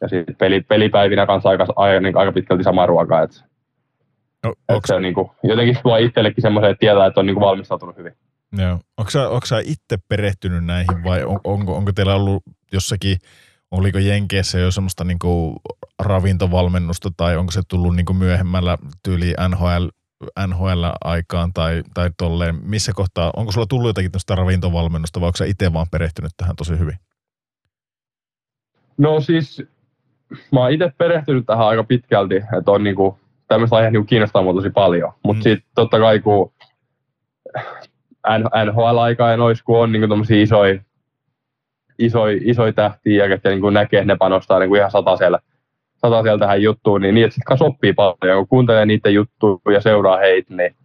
Ja 0.00 0.08
sitten 0.08 0.36
peli, 0.36 0.60
pelipäivinä 0.60 1.26
kanssa 1.26 1.48
aika, 1.48 1.66
aika, 1.76 2.00
niin, 2.00 2.16
aika 2.16 2.32
pitkälti 2.32 2.64
sama 2.64 2.86
ruoka. 2.86 3.22
Että 3.22 3.44
No, 4.44 4.54
onko... 4.68 4.86
se 4.86 5.00
niin 5.00 5.14
kuin, 5.14 5.30
jotenkin 5.42 5.76
tuo 5.82 5.96
itsellekin 5.96 6.42
semmoisen, 6.42 6.70
että 6.70 6.80
tietää, 6.80 7.06
että 7.06 7.20
on 7.20 7.26
niin 7.26 7.34
kuin 7.34 7.44
valmistautunut 7.44 7.96
hyvin. 7.96 8.12
Joo. 8.58 8.78
Onko 8.96 9.10
sä, 9.10 9.28
onko 9.28 9.46
sä 9.46 9.58
itse 9.58 9.96
perehtynyt 10.08 10.64
näihin 10.64 11.04
vai 11.04 11.24
on, 11.24 11.40
onko, 11.44 11.76
onko 11.76 11.92
teillä 11.92 12.14
ollut 12.14 12.42
jossakin, 12.72 13.18
oliko 13.70 13.98
Jenkeissä 13.98 14.58
jo 14.58 14.70
semmoista 14.70 15.04
niin 15.04 15.18
kuin 15.18 15.56
ravintovalmennusta 15.98 17.10
tai 17.16 17.36
onko 17.36 17.52
se 17.52 17.60
tullut 17.68 17.96
niin 17.96 18.06
kuin 18.06 18.16
myöhemmällä 18.16 18.78
tyyli 19.02 19.34
NHL, 19.48 19.86
NHL-aikaan 20.46 21.52
tai, 21.52 21.82
tai 21.94 22.10
tolleen, 22.18 22.58
missä 22.62 22.92
kohtaa, 22.94 23.30
onko 23.36 23.52
sulla 23.52 23.66
tullut 23.66 23.88
jotakin 23.88 24.12
tästä 24.12 24.34
ravintovalmennusta 24.34 25.20
vai 25.20 25.26
onko 25.26 25.36
sä 25.36 25.44
itse 25.44 25.72
vaan 25.72 25.86
perehtynyt 25.90 26.32
tähän 26.36 26.56
tosi 26.56 26.78
hyvin? 26.78 26.96
No 28.98 29.20
siis, 29.20 29.62
mä 30.52 30.60
oon 30.60 30.72
itse 30.72 30.92
perehtynyt 30.98 31.46
tähän 31.46 31.66
aika 31.66 31.84
pitkälti, 31.84 32.36
että 32.36 32.70
on 32.70 32.84
niinku 32.84 33.18
tämmöistä 33.48 33.76
aiheet 33.76 33.92
niin 33.92 34.06
kiinnostaa 34.06 34.42
mua 34.42 34.54
tosi 34.54 34.70
paljon. 34.70 35.12
Mutta 35.22 35.40
mm. 35.40 35.42
sitten 35.42 35.70
totta 35.74 35.98
kai 35.98 36.18
kun 36.18 36.52
NHL-aikaa 38.64 39.30
ja 39.30 39.36
nois, 39.36 39.62
kun 39.62 39.78
on 39.78 39.92
niin 39.92 40.08
tämmöisiä 40.08 40.42
isoja 40.42 40.78
isoja, 41.98 42.38
isoja 42.44 42.72
tähtiä, 42.72 43.26
ja 43.26 43.38
niin 43.44 43.74
näkee, 43.74 44.00
että 44.00 44.12
ne 44.12 44.16
panostaa 44.16 44.58
niin 44.58 44.68
kuin 44.68 44.78
ihan 44.78 44.90
satasella, 44.90 45.38
satasella 45.96 46.38
tähän 46.38 46.62
juttuun, 46.62 47.00
niin 47.00 47.14
niitä 47.14 47.34
sitten 47.34 47.66
oppii 47.66 47.92
paljon. 47.92 48.38
Kun 48.38 48.48
kuuntelee 48.48 48.86
niiden 48.86 49.14
juttuja 49.14 49.58
ja 49.72 49.80
seuraa 49.80 50.16
heitä, 50.16 50.54
niin, 50.54 50.76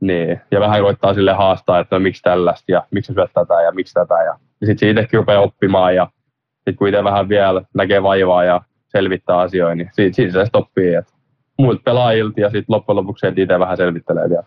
niin, 0.00 0.40
ja 0.50 0.60
vähän 0.60 0.82
koittaa 0.82 1.14
sille 1.14 1.32
haastaa, 1.32 1.78
että 1.78 1.96
no, 1.96 2.00
miksi 2.00 2.22
tällaista 2.22 2.72
ja 2.72 2.86
miksi 2.90 3.12
syöt 3.12 3.30
tätä 3.34 3.62
ja 3.62 3.72
miksi 3.72 3.94
tätä. 3.94 4.14
Ja, 4.14 4.38
ja 4.60 4.66
sitten 4.66 4.78
siitä 4.78 5.00
itsekin 5.00 5.18
rupeaa 5.18 5.40
oppimaan 5.40 5.94
ja 5.94 6.08
sitten 6.54 6.76
kun 6.76 6.88
itse 6.88 7.04
vähän 7.04 7.28
vielä 7.28 7.62
näkee 7.74 8.02
vaivaa 8.02 8.44
ja 8.44 8.60
selvittää 8.86 9.38
asioita, 9.38 9.74
niin 9.74 9.90
siitä, 9.92 10.16
siitä 10.16 10.44
se 10.44 10.50
oppii. 10.52 10.94
Että 10.94 11.12
muilta 11.60 11.82
pelaajilta 11.84 12.40
ja 12.40 12.48
sitten 12.48 12.64
loppujen 12.68 12.96
lopuksi 12.96 13.26
itse 13.36 13.58
vähän 13.58 13.76
selvittelee 13.76 14.28
vielä. 14.28 14.42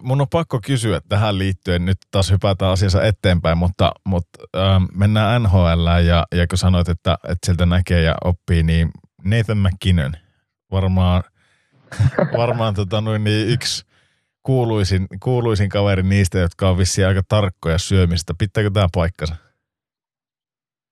Mun 0.00 0.20
on 0.20 0.26
pakko 0.32 0.60
kysyä 0.66 1.00
tähän 1.08 1.38
liittyen, 1.38 1.84
nyt 1.84 1.98
taas 2.10 2.30
hypätään 2.30 2.72
asiassa 2.72 3.02
eteenpäin, 3.02 3.58
mutta, 3.58 3.92
mutta 4.04 4.38
äh, 4.56 4.82
mennään 4.94 5.42
NHL 5.42 5.86
ja, 6.06 6.24
ja 6.34 6.46
kun 6.46 6.58
sanoit, 6.58 6.88
että, 6.88 7.18
että 7.24 7.46
sieltä 7.46 7.66
näkee 7.66 8.02
ja 8.02 8.14
oppii, 8.24 8.62
niin 8.62 8.90
Nathan 9.24 9.58
McKinnon, 9.58 10.12
varmaan, 10.72 11.22
varmaan 12.38 12.74
tota, 12.74 13.00
noin, 13.00 13.24
niin 13.24 13.48
yksi 13.48 13.86
kuuluisin, 14.42 15.06
kuuluisin 15.22 15.68
kaveri 15.68 16.02
niistä, 16.02 16.38
jotka 16.38 16.68
on 16.68 16.78
vissiin 16.78 17.08
aika 17.08 17.22
tarkkoja 17.28 17.78
syömistä. 17.78 18.34
Pitääkö 18.38 18.70
tämä 18.70 18.86
paikkansa? 18.94 19.36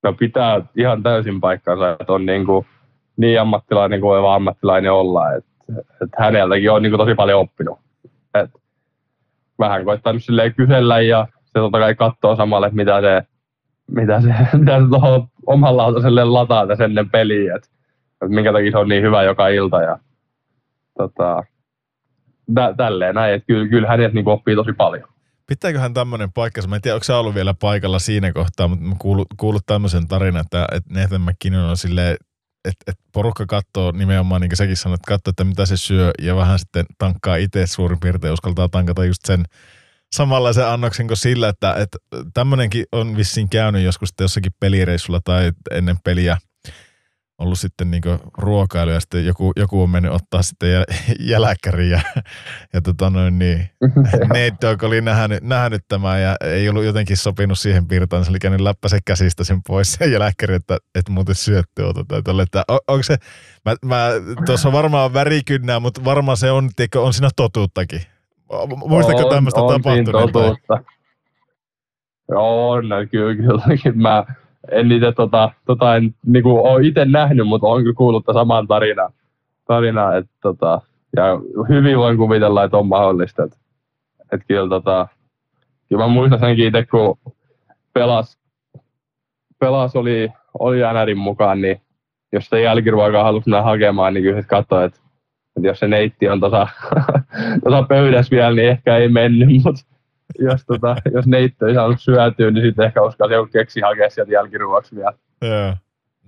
No 0.02 0.12
pitää 0.12 0.62
ihan 0.76 1.02
täysin 1.02 1.40
paikkansa, 1.40 1.96
että 2.00 2.12
on 2.12 2.26
niin 2.26 2.46
kuin 2.46 2.66
niin 3.16 3.40
ammattilainen 3.40 4.00
kuin 4.00 4.22
voi 4.22 4.34
ammattilainen 4.34 4.92
olla. 4.92 5.32
Et, 5.32 5.44
et 5.78 6.10
häneltäkin 6.18 6.70
on 6.70 6.82
niin 6.82 6.98
tosi 6.98 7.14
paljon 7.14 7.40
oppinut. 7.40 7.78
Et 8.34 8.50
vähän 9.58 9.84
koittanut 9.84 10.24
silleen 10.24 10.54
kysellä 10.54 11.00
ja 11.00 11.26
se 11.44 11.52
totta 11.52 11.78
kai 11.78 11.94
katsoo 11.94 12.36
samalle, 12.36 12.70
mitä 12.72 13.00
se, 13.00 13.22
mitä 13.90 14.20
se, 14.20 14.28
mitä 14.58 14.78
se 14.78 15.26
oman 15.46 15.76
lautaselle 15.76 16.24
lataa 16.24 16.66
tässä 16.66 16.84
ennen 16.84 17.10
peliä. 17.10 17.56
Et, 17.56 17.70
et 18.22 18.30
minkä 18.30 18.52
takia 18.52 18.70
se 18.70 18.78
on 18.78 18.88
niin 18.88 19.02
hyvä 19.02 19.22
joka 19.22 19.48
ilta. 19.48 19.82
Ja, 19.82 19.98
tota, 20.98 21.42
tä, 22.54 22.74
tälleen 22.76 23.14
näin, 23.14 23.34
että 23.34 23.46
kyllä, 23.46 23.68
kyllä 23.68 23.88
hänet 23.88 24.12
niin 24.12 24.28
oppii 24.28 24.56
tosi 24.56 24.72
paljon. 24.72 25.08
Pitääköhän 25.46 25.94
tämmöinen 25.94 26.32
paikka, 26.32 26.60
mä 26.68 26.76
en 26.76 26.82
tiedä, 26.82 26.94
onko 26.94 27.04
sä 27.04 27.18
ollut 27.18 27.34
vielä 27.34 27.54
paikalla 27.60 27.98
siinä 27.98 28.32
kohtaa, 28.32 28.68
mutta 28.68 28.84
mä 28.84 28.94
kuullut, 28.98 29.28
kuullut 29.36 29.62
tämmöisen 29.66 30.08
tarinan, 30.08 30.40
että, 30.40 30.66
että 30.72 31.00
Nathan 31.00 31.20
McKinnon 31.20 31.70
on 31.70 31.76
silleen, 31.76 32.16
että, 32.64 32.84
että 32.86 33.04
porukka 33.12 33.46
katsoo 33.46 33.92
nimenomaan, 33.92 34.40
niin 34.40 34.48
kuin 34.50 34.56
säkin 34.56 34.76
sanoit, 34.76 35.00
että 35.00 35.08
katsoo, 35.08 35.30
että 35.30 35.44
mitä 35.44 35.66
se 35.66 35.76
syö 35.76 36.10
ja 36.22 36.36
vähän 36.36 36.58
sitten 36.58 36.86
tankkaa 36.98 37.36
itse 37.36 37.66
suurin 37.66 38.00
piirtein, 38.00 38.32
uskaltaa 38.32 38.68
tankata 38.68 39.04
just 39.04 39.24
sen 39.24 39.44
samanlaisen 40.12 40.68
annoksen 40.68 41.06
kuin 41.06 41.16
sillä, 41.16 41.48
että, 41.48 41.74
että 41.74 41.98
tämmöinenkin 42.34 42.84
on 42.92 43.16
vissiin 43.16 43.48
käynyt 43.48 43.82
joskus 43.82 44.10
jossakin 44.20 44.52
pelireissulla 44.60 45.20
tai 45.24 45.52
ennen 45.70 45.96
peliä– 46.04 46.38
ollut 47.38 47.58
sitten 47.58 47.90
niin 47.90 48.02
ruokailu 48.38 48.90
ja 48.90 49.00
sitten 49.00 49.26
joku, 49.26 49.52
joku 49.56 49.82
on 49.82 49.90
mennyt 49.90 50.12
ottaa 50.12 50.42
sitten 50.42 50.72
jäl, 50.72 50.84
jälkkäriin 51.20 51.90
ja, 51.90 52.00
ja 52.72 52.82
tota 52.82 53.10
noin 53.10 53.38
niin, 53.38 53.68
Dogg 54.62 54.82
oli 54.82 55.00
nähnyt, 55.00 55.42
nähnyt 55.42 55.82
tämän 55.88 56.22
ja 56.22 56.36
ei 56.40 56.68
ollut 56.68 56.84
jotenkin 56.84 57.16
sopinut 57.16 57.58
siihen 57.58 57.88
piirtaan, 57.88 58.20
niin 58.20 58.24
se 58.24 58.30
oli 58.30 58.38
käynyt 58.38 58.60
läppäsen 58.60 59.00
käsistä 59.04 59.44
sen 59.44 59.60
pois 59.66 59.92
sen 59.92 60.12
jälkkäri, 60.12 60.54
että, 60.54 60.78
että 60.94 61.12
muuten 61.12 61.34
syötti 61.34 61.82
tai 62.08 62.22
tolle, 62.22 62.42
että 62.42 62.64
on, 62.68 62.78
onko 62.88 63.02
se, 63.02 63.16
mä, 63.64 63.74
mä 63.84 64.08
tuossa 64.46 64.72
varmaan 64.72 65.14
värikynnää, 65.14 65.80
mutta 65.80 66.04
varmaan 66.04 66.36
se 66.36 66.50
on, 66.50 66.70
tiedätkö, 66.76 67.00
on 67.00 67.12
siinä 67.12 67.28
totuuttakin. 67.36 68.00
Muistatko 68.76 69.30
tämmöistä 69.30 69.60
tapahtunut? 69.60 70.58
Joo, 72.28 72.70
on, 72.70 72.84
kyllä, 73.10 73.34
kyllä. 73.34 73.62
Mä, 73.94 74.24
en 74.70 74.88
niitä 74.88 75.12
tota, 75.12 75.50
tota 75.66 75.96
en 75.96 76.14
niinku, 76.26 76.66
ole 76.66 76.86
itse 76.86 77.04
nähnyt, 77.04 77.46
mutta 77.46 77.66
olen 77.66 77.82
kyllä 77.82 77.94
kuullut 77.96 78.24
saman 78.32 78.66
tarinan. 78.66 79.12
Tarina, 79.66 80.08
tota, 80.42 80.80
ja 81.16 81.24
hyvin 81.68 81.98
voin 81.98 82.16
kuvitella, 82.16 82.64
että 82.64 82.76
on 82.76 82.86
mahdollista. 82.86 83.44
Että, 83.44 83.56
että 84.32 84.46
kyllä, 84.48 84.68
tota, 84.68 85.08
kyllä 85.88 86.02
mä 86.02 86.08
muistan 86.08 86.40
senkin 86.40 86.66
itse, 86.66 86.86
kun 86.86 87.18
pelas, 87.92 88.38
pelas 89.58 89.96
oli, 89.96 90.28
oli 90.58 90.78
NRin 90.92 91.18
mukaan, 91.18 91.60
niin 91.60 91.80
jos 92.32 92.44
sitä 92.44 92.58
jälkiruokaa 92.58 93.24
halusi 93.24 93.50
mennä 93.50 93.62
hakemaan, 93.62 94.14
niin 94.14 94.24
kyllä 94.24 94.42
katsoi, 94.42 94.84
että, 94.84 95.00
että 95.56 95.68
jos 95.68 95.78
se 95.78 95.88
neitti 95.88 96.28
on 96.28 96.40
tuossa 96.40 96.68
pöydässä 97.88 98.30
vielä, 98.30 98.54
niin 98.54 98.68
ehkä 98.68 98.96
ei 98.96 99.08
mennyt, 99.08 99.48
mutta 99.64 99.93
jos, 100.38 100.64
tota, 100.66 100.96
jos 101.12 101.26
neittö 101.26 101.68
ei 101.68 101.74
saanut 101.74 102.00
syötyä, 102.00 102.50
niin 102.50 102.66
sitten 102.66 102.86
ehkä 102.86 103.02
uskalsi 103.02 103.34
joku 103.34 103.50
keksi 103.52 103.80
hakea 103.80 104.10
sieltä 104.10 104.32
jälkiruoksi 104.32 104.96
vielä. 104.96 105.12
Joo. 105.42 105.76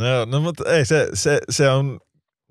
No, 0.01 0.25
no 0.25 0.41
mutta 0.41 0.65
ei, 0.73 0.85
se, 0.85 1.09
se, 1.15 1.39
se 1.51 1.71
on, 1.71 2.01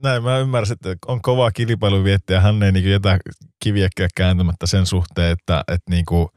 näin 0.03 0.23
mä 0.23 0.37
ymmärsin, 0.37 0.73
että 0.73 0.95
on 1.07 1.21
kova 1.21 1.51
kilpailu 1.51 2.03
viettää, 2.03 2.39
hän 2.39 2.63
ei 2.63 2.71
niin 2.71 2.91
jätä 2.91 3.19
kiviäkään 3.63 4.09
kääntämättä 4.17 4.67
sen 4.67 4.85
suhteen, 4.85 5.31
että, 5.31 5.63
että, 5.67 5.89
niin 5.89 6.05
kuin, 6.05 6.27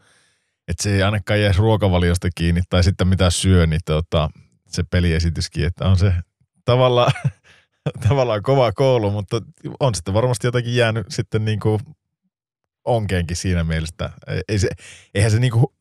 että 0.68 0.82
se 0.82 0.94
ei 0.94 1.02
ainakaan 1.02 1.40
jää 1.40 1.52
ruokavaliosta 1.58 2.28
kiinni 2.34 2.60
tai 2.70 2.84
sitten 2.84 3.08
mitä 3.08 3.30
syö, 3.30 3.66
niin 3.66 3.80
tota, 3.84 4.28
se 4.66 4.82
peliesityskin, 4.90 5.66
että 5.66 5.84
on 5.84 5.96
se 5.96 6.12
tavallaan, 6.64 7.12
tavallaan 8.08 8.42
kova 8.42 8.72
koulu, 8.72 9.10
mutta 9.10 9.40
on 9.80 9.94
sitten 9.94 10.14
varmasti 10.14 10.46
jotakin 10.46 10.76
jäänyt 10.76 11.06
sitten 11.08 11.44
niin 11.44 11.60
kuin 11.60 11.80
onkeenkin 12.88 13.36
siinä 13.36 13.64
mielessä. 13.64 14.10
Ei 14.48 14.58
se, 14.58 14.68
eihän 15.14 15.30
se 15.30 15.38
niinku 15.38 15.72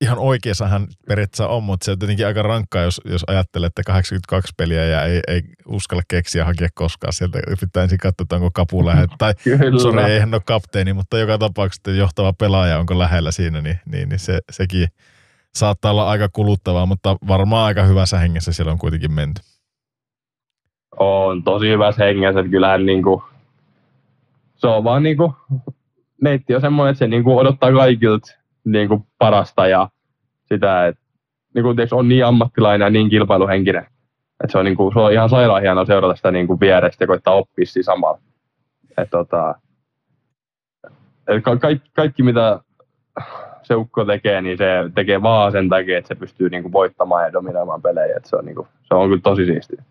ihan 0.00 0.18
oikeassa 0.18 0.68
hän 0.68 0.86
periaatteessa 1.08 1.48
on, 1.48 1.64
mutta 1.64 1.84
se 1.84 1.90
on 1.90 1.98
tietenkin 1.98 2.26
aika 2.26 2.42
rankkaa, 2.42 2.82
jos, 2.82 3.00
jos 3.04 3.24
ajattelee, 3.26 3.66
että 3.66 3.82
82 3.82 4.52
peliä 4.56 4.84
ja 4.84 5.02
ei, 5.02 5.20
ei 5.28 5.42
uskalla 5.68 6.02
keksiä 6.08 6.44
hakea 6.44 6.68
koskaan 6.74 7.12
sieltä. 7.12 7.38
Pitää 7.60 7.82
ensin 7.82 7.98
katsoa, 7.98 8.22
että 8.22 8.36
onko 8.36 8.50
kapu 8.54 8.86
lähellä. 8.86 9.14
Tai 9.18 9.34
sori, 9.82 10.02
ei 10.02 10.20
hän 10.20 10.34
ole 10.34 10.42
kapteeni, 10.46 10.92
mutta 10.92 11.18
joka 11.18 11.38
tapauksessa 11.38 11.90
johtava 11.90 12.32
pelaaja 12.32 12.78
onko 12.78 12.98
lähellä 12.98 13.30
siinä, 13.30 13.60
niin, 13.60 13.78
niin, 13.86 14.08
niin 14.08 14.18
se, 14.18 14.38
sekin 14.52 14.88
saattaa 15.54 15.90
olla 15.90 16.10
aika 16.10 16.28
kuluttavaa, 16.32 16.86
mutta 16.86 17.16
varmaan 17.28 17.66
aika 17.66 17.82
hyvässä 17.82 18.18
hengessä 18.18 18.52
siellä 18.52 18.72
on 18.72 18.78
kuitenkin 18.78 19.12
menty. 19.12 19.42
On 20.98 21.44
tosi 21.44 21.68
hyvässä 21.68 22.04
hengessä, 22.04 22.40
että 22.40 22.50
kyllähän 22.50 22.86
niin 22.86 23.02
kuin, 23.02 23.22
se 24.56 24.66
on 24.66 24.84
vaan 24.84 25.02
niin 25.02 25.16
kuin 25.16 25.32
neitti 26.22 26.54
on 26.54 26.60
semmoinen, 26.60 26.90
että 26.90 26.98
se 26.98 27.08
niin 27.08 27.24
kuin 27.24 27.38
odottaa 27.38 27.72
kaikilta 27.72 28.26
niin 28.64 28.88
kuin 28.88 29.06
parasta 29.18 29.66
ja 29.66 29.88
sitä, 30.48 30.86
että 30.86 31.02
niin 31.54 31.62
kuin, 31.62 31.76
tiiäks, 31.76 31.92
on 31.92 32.08
niin 32.08 32.24
ammattilainen 32.24 32.86
ja 32.86 32.90
niin 32.90 33.10
kilpailuhenkinen. 33.10 33.86
Että 34.44 34.52
se 34.52 34.58
on, 34.58 34.64
niin 34.64 34.76
kuin, 34.76 34.92
se 34.92 34.98
on 34.98 35.12
ihan 35.12 35.30
sairaan 35.30 35.62
hienoa 35.62 35.84
seurata 35.84 36.16
sitä 36.16 36.30
niin 36.30 36.46
kuin 36.46 36.60
vierestä 36.60 37.04
ja 37.04 37.08
koittaa 37.08 37.34
oppia 37.34 37.66
siinä 37.66 37.84
samalla. 37.84 38.20
Et, 38.98 39.10
tota, 39.10 39.54
et 41.28 41.42
ka- 41.42 41.56
kaikki, 41.56 41.90
kaikki, 41.92 42.22
mitä 42.22 42.60
se 43.62 43.74
ukko 43.74 44.04
tekee, 44.04 44.42
niin 44.42 44.58
se 44.58 44.66
tekee 44.94 45.22
vaan 45.22 45.52
sen 45.52 45.68
takia, 45.68 45.98
että 45.98 46.08
se 46.08 46.14
pystyy 46.14 46.50
niin 46.50 46.62
kuin, 46.62 46.72
voittamaan 46.72 47.24
ja 47.24 47.32
dominoimaan 47.32 47.82
pelejä. 47.82 48.16
Et 48.16 48.24
se, 48.24 48.36
on, 48.36 48.44
niin 48.44 48.56
kuin, 48.56 48.68
se 48.82 48.94
on 48.94 49.08
kyllä 49.08 49.22
tosi 49.22 49.46
siistiä 49.46 49.82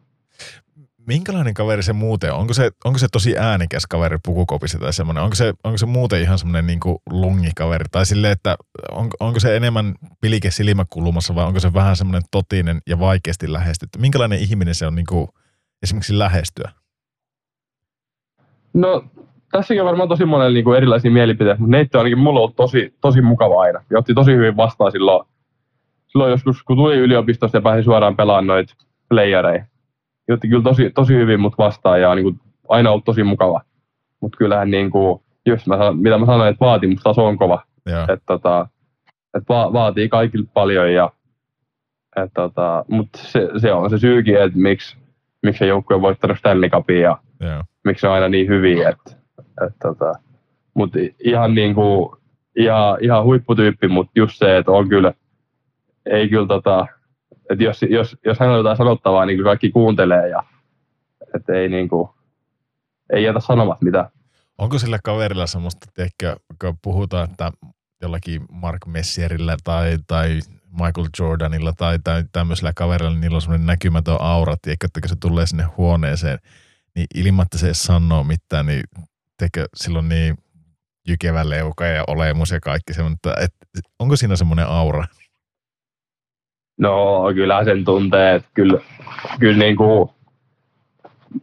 minkälainen 1.07 1.53
kaveri 1.53 1.83
se 1.83 1.93
muuten 1.93 2.33
on? 2.33 2.39
Onko 2.39 2.53
se, 2.53 2.71
onko 2.85 2.99
se 2.99 3.07
tosi 3.11 3.37
äänikäs 3.37 3.85
kaveri 3.85 4.17
pukukopissa 4.25 4.79
tai 4.79 4.93
semmoinen? 4.93 5.23
Onko 5.23 5.35
se, 5.35 5.53
onko 5.63 5.77
se 5.77 5.85
muuten 5.85 6.21
ihan 6.21 6.37
semmoinen 6.37 6.67
niin 6.67 6.79
lungikaveri? 7.09 7.85
Tai 7.91 8.05
silleen, 8.05 8.33
että 8.33 8.57
on, 8.91 9.09
onko 9.19 9.39
se 9.39 9.55
enemmän 9.57 9.95
pilike 10.21 10.51
silmäkulmassa 10.51 11.35
vai 11.35 11.45
onko 11.45 11.59
se 11.59 11.73
vähän 11.73 11.95
semmoinen 11.95 12.21
totinen 12.31 12.81
ja 12.87 12.99
vaikeasti 12.99 13.53
lähestytty? 13.53 13.99
Minkälainen 13.99 14.39
ihminen 14.39 14.75
se 14.75 14.87
on 14.87 14.95
niin 14.95 15.05
kuin 15.09 15.27
esimerkiksi 15.83 16.19
lähestyä? 16.19 16.71
No 18.73 19.03
tässäkin 19.51 19.81
on 19.81 19.87
varmaan 19.87 20.09
tosi 20.09 20.25
monella 20.25 20.53
niin 20.53 20.75
erilaisia 20.77 21.11
mielipiteitä, 21.11 21.59
mutta 21.59 21.71
Neitte 21.71 21.97
on 21.97 21.99
ainakin 21.99 22.19
mulla 22.19 22.39
ollut 22.39 22.55
tosi, 22.55 22.93
tosi 23.01 23.21
mukava 23.21 23.61
aina. 23.61 23.83
Ja 23.89 23.99
otti 23.99 24.13
tosi 24.13 24.31
hyvin 24.31 24.57
vastaan 24.57 24.91
silloin, 24.91 25.27
silloin 26.07 26.31
joskus, 26.31 26.63
kun 26.63 26.77
tuli 26.77 26.95
yliopistosta 26.95 27.57
ja 27.57 27.61
pääsi 27.61 27.83
suoraan 27.83 28.15
pelaamaan 28.15 28.47
noita 28.47 28.75
playereja 29.09 29.65
jotti 30.27 30.47
kyllä 30.47 30.63
tosi, 30.63 30.89
tosi 30.89 31.13
hyvin 31.13 31.39
mut 31.39 31.57
vastaan 31.57 32.01
ja 32.01 32.15
niin 32.15 32.23
kuin 32.23 32.39
aina 32.69 32.91
ollut 32.91 33.05
tosi 33.05 33.23
mukava. 33.23 33.61
Mutta 34.21 34.37
kyllähän 34.37 34.71
niin 34.71 34.91
kuin, 34.91 35.21
just 35.45 35.67
mä, 35.67 35.77
mitä 35.93 36.17
mä 36.17 36.25
sanoin, 36.25 36.49
että 36.49 36.65
vaatimustaso 36.65 37.25
on 37.25 37.37
kova. 37.37 37.63
Että 38.01 38.25
tota, 38.25 38.67
et 39.37 39.43
va, 39.49 39.73
vaatii 39.73 40.09
kaikilta 40.09 40.49
paljon 40.53 40.93
ja 40.93 41.09
et 42.15 42.31
tota, 42.33 42.85
mutta 42.87 43.19
se, 43.21 43.49
se, 43.57 43.73
on 43.73 43.89
se 43.89 43.97
syykin, 43.97 44.41
että 44.41 44.59
miksi, 44.59 44.97
miksi 45.43 45.59
se 45.59 45.65
joukkue 45.65 45.95
on 45.95 46.01
voittanut 46.01 46.37
Stanley 46.37 46.69
Cupin 46.69 47.01
ja 47.01 47.17
yeah. 47.43 47.65
miksi 47.83 48.01
se 48.01 48.07
on 48.07 48.13
aina 48.13 48.29
niin 48.29 48.47
hyviä. 48.47 48.89
Et, 48.89 49.17
et 49.67 49.73
tota, 49.81 50.13
mutta 50.73 50.99
ihan, 51.23 51.55
niin 51.55 51.75
kuin, 51.75 52.09
ihan, 52.55 52.97
ihan 53.01 53.23
huipputyyppi, 53.23 53.87
mutta 53.87 54.11
just 54.15 54.37
se, 54.37 54.57
että 54.57 54.71
on 54.71 54.89
kyllä, 54.89 55.13
ei 56.05 56.29
kyllä 56.29 56.47
tota, 56.47 56.87
että 57.49 57.63
jos, 57.63 57.81
jos, 57.89 58.17
jos 58.25 58.39
hän 58.39 58.49
on 58.49 58.57
jotain 58.57 58.77
sanottavaa, 58.77 59.25
niin 59.25 59.43
kaikki 59.43 59.71
kuuntelee 59.71 60.29
ja 60.29 60.43
että 61.35 61.53
ei, 61.53 61.69
niin 61.69 61.89
kuin, 61.89 62.09
ei 63.13 63.23
jätä 63.23 63.39
sanomat 63.39 63.81
mitä. 63.81 64.11
Onko 64.57 64.79
sillä 64.79 64.99
kaverilla 65.03 65.47
semmoista, 65.47 65.87
tiedätkö, 65.93 66.35
kun 66.61 66.77
puhutaan, 66.81 67.29
että 67.29 67.51
jollakin 68.01 68.41
Mark 68.51 68.85
Messierillä 68.85 69.57
tai, 69.63 69.97
tai 70.07 70.39
Michael 70.71 71.07
Jordanilla 71.19 71.73
tai, 71.73 71.99
tai 72.03 72.23
tämmöisellä 72.31 72.71
kaverilla, 72.75 73.11
niin 73.11 73.21
niillä 73.21 73.35
on 73.35 73.41
semmoinen 73.41 73.65
näkymätön 73.65 74.17
aura, 74.19 74.55
tiedätkö, 74.61 74.85
että 74.85 75.01
kun 75.01 75.09
se 75.09 75.15
tulee 75.15 75.45
sinne 75.45 75.63
huoneeseen, 75.63 76.39
niin 76.95 77.07
ilmatta 77.15 77.57
se 77.57 77.73
sanoo 77.73 78.23
mitään, 78.23 78.65
niin 78.65 78.83
teikö 79.37 79.65
silloin 79.75 80.09
niin 80.09 80.35
jykevä 81.07 81.49
leuka 81.49 81.85
ja 81.85 82.03
olemus 82.07 82.51
ja 82.51 82.59
kaikki 82.59 82.93
semmoinen, 82.93 83.15
että, 83.15 83.33
että 83.43 83.89
onko 83.99 84.15
siinä 84.15 84.35
semmoinen 84.35 84.67
aura? 84.67 85.05
No 86.77 87.23
kyllä 87.33 87.63
sen 87.63 87.85
tuntee, 87.85 88.35
että 88.35 88.49
kyllä, 88.53 88.79
kyllä 89.39 89.57
niin 89.57 89.75
kuin, 89.75 90.09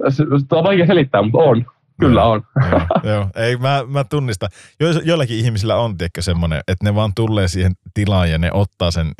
se 0.08 0.22
on 0.50 0.64
vaikea 0.64 0.86
selittää, 0.86 1.22
mutta 1.22 1.38
on. 1.38 1.66
Kyllä 2.00 2.24
on. 2.24 2.42
joo, 2.70 2.80
joo, 3.14 3.26
ei 3.36 3.56
mä, 3.56 3.84
mä 3.88 4.04
tunnistan. 4.04 4.48
Jo, 4.80 4.88
joillakin 5.04 5.38
ihmisillä 5.38 5.76
on 5.76 5.98
tiedätkö 5.98 6.22
semmoinen, 6.22 6.60
että 6.68 6.84
ne 6.84 6.94
vaan 6.94 7.12
tulee 7.14 7.48
siihen 7.48 7.72
tilaan 7.94 8.30
ja 8.30 8.38
ne 8.38 8.52
ottaa 8.52 8.90
sen. 8.90 9.12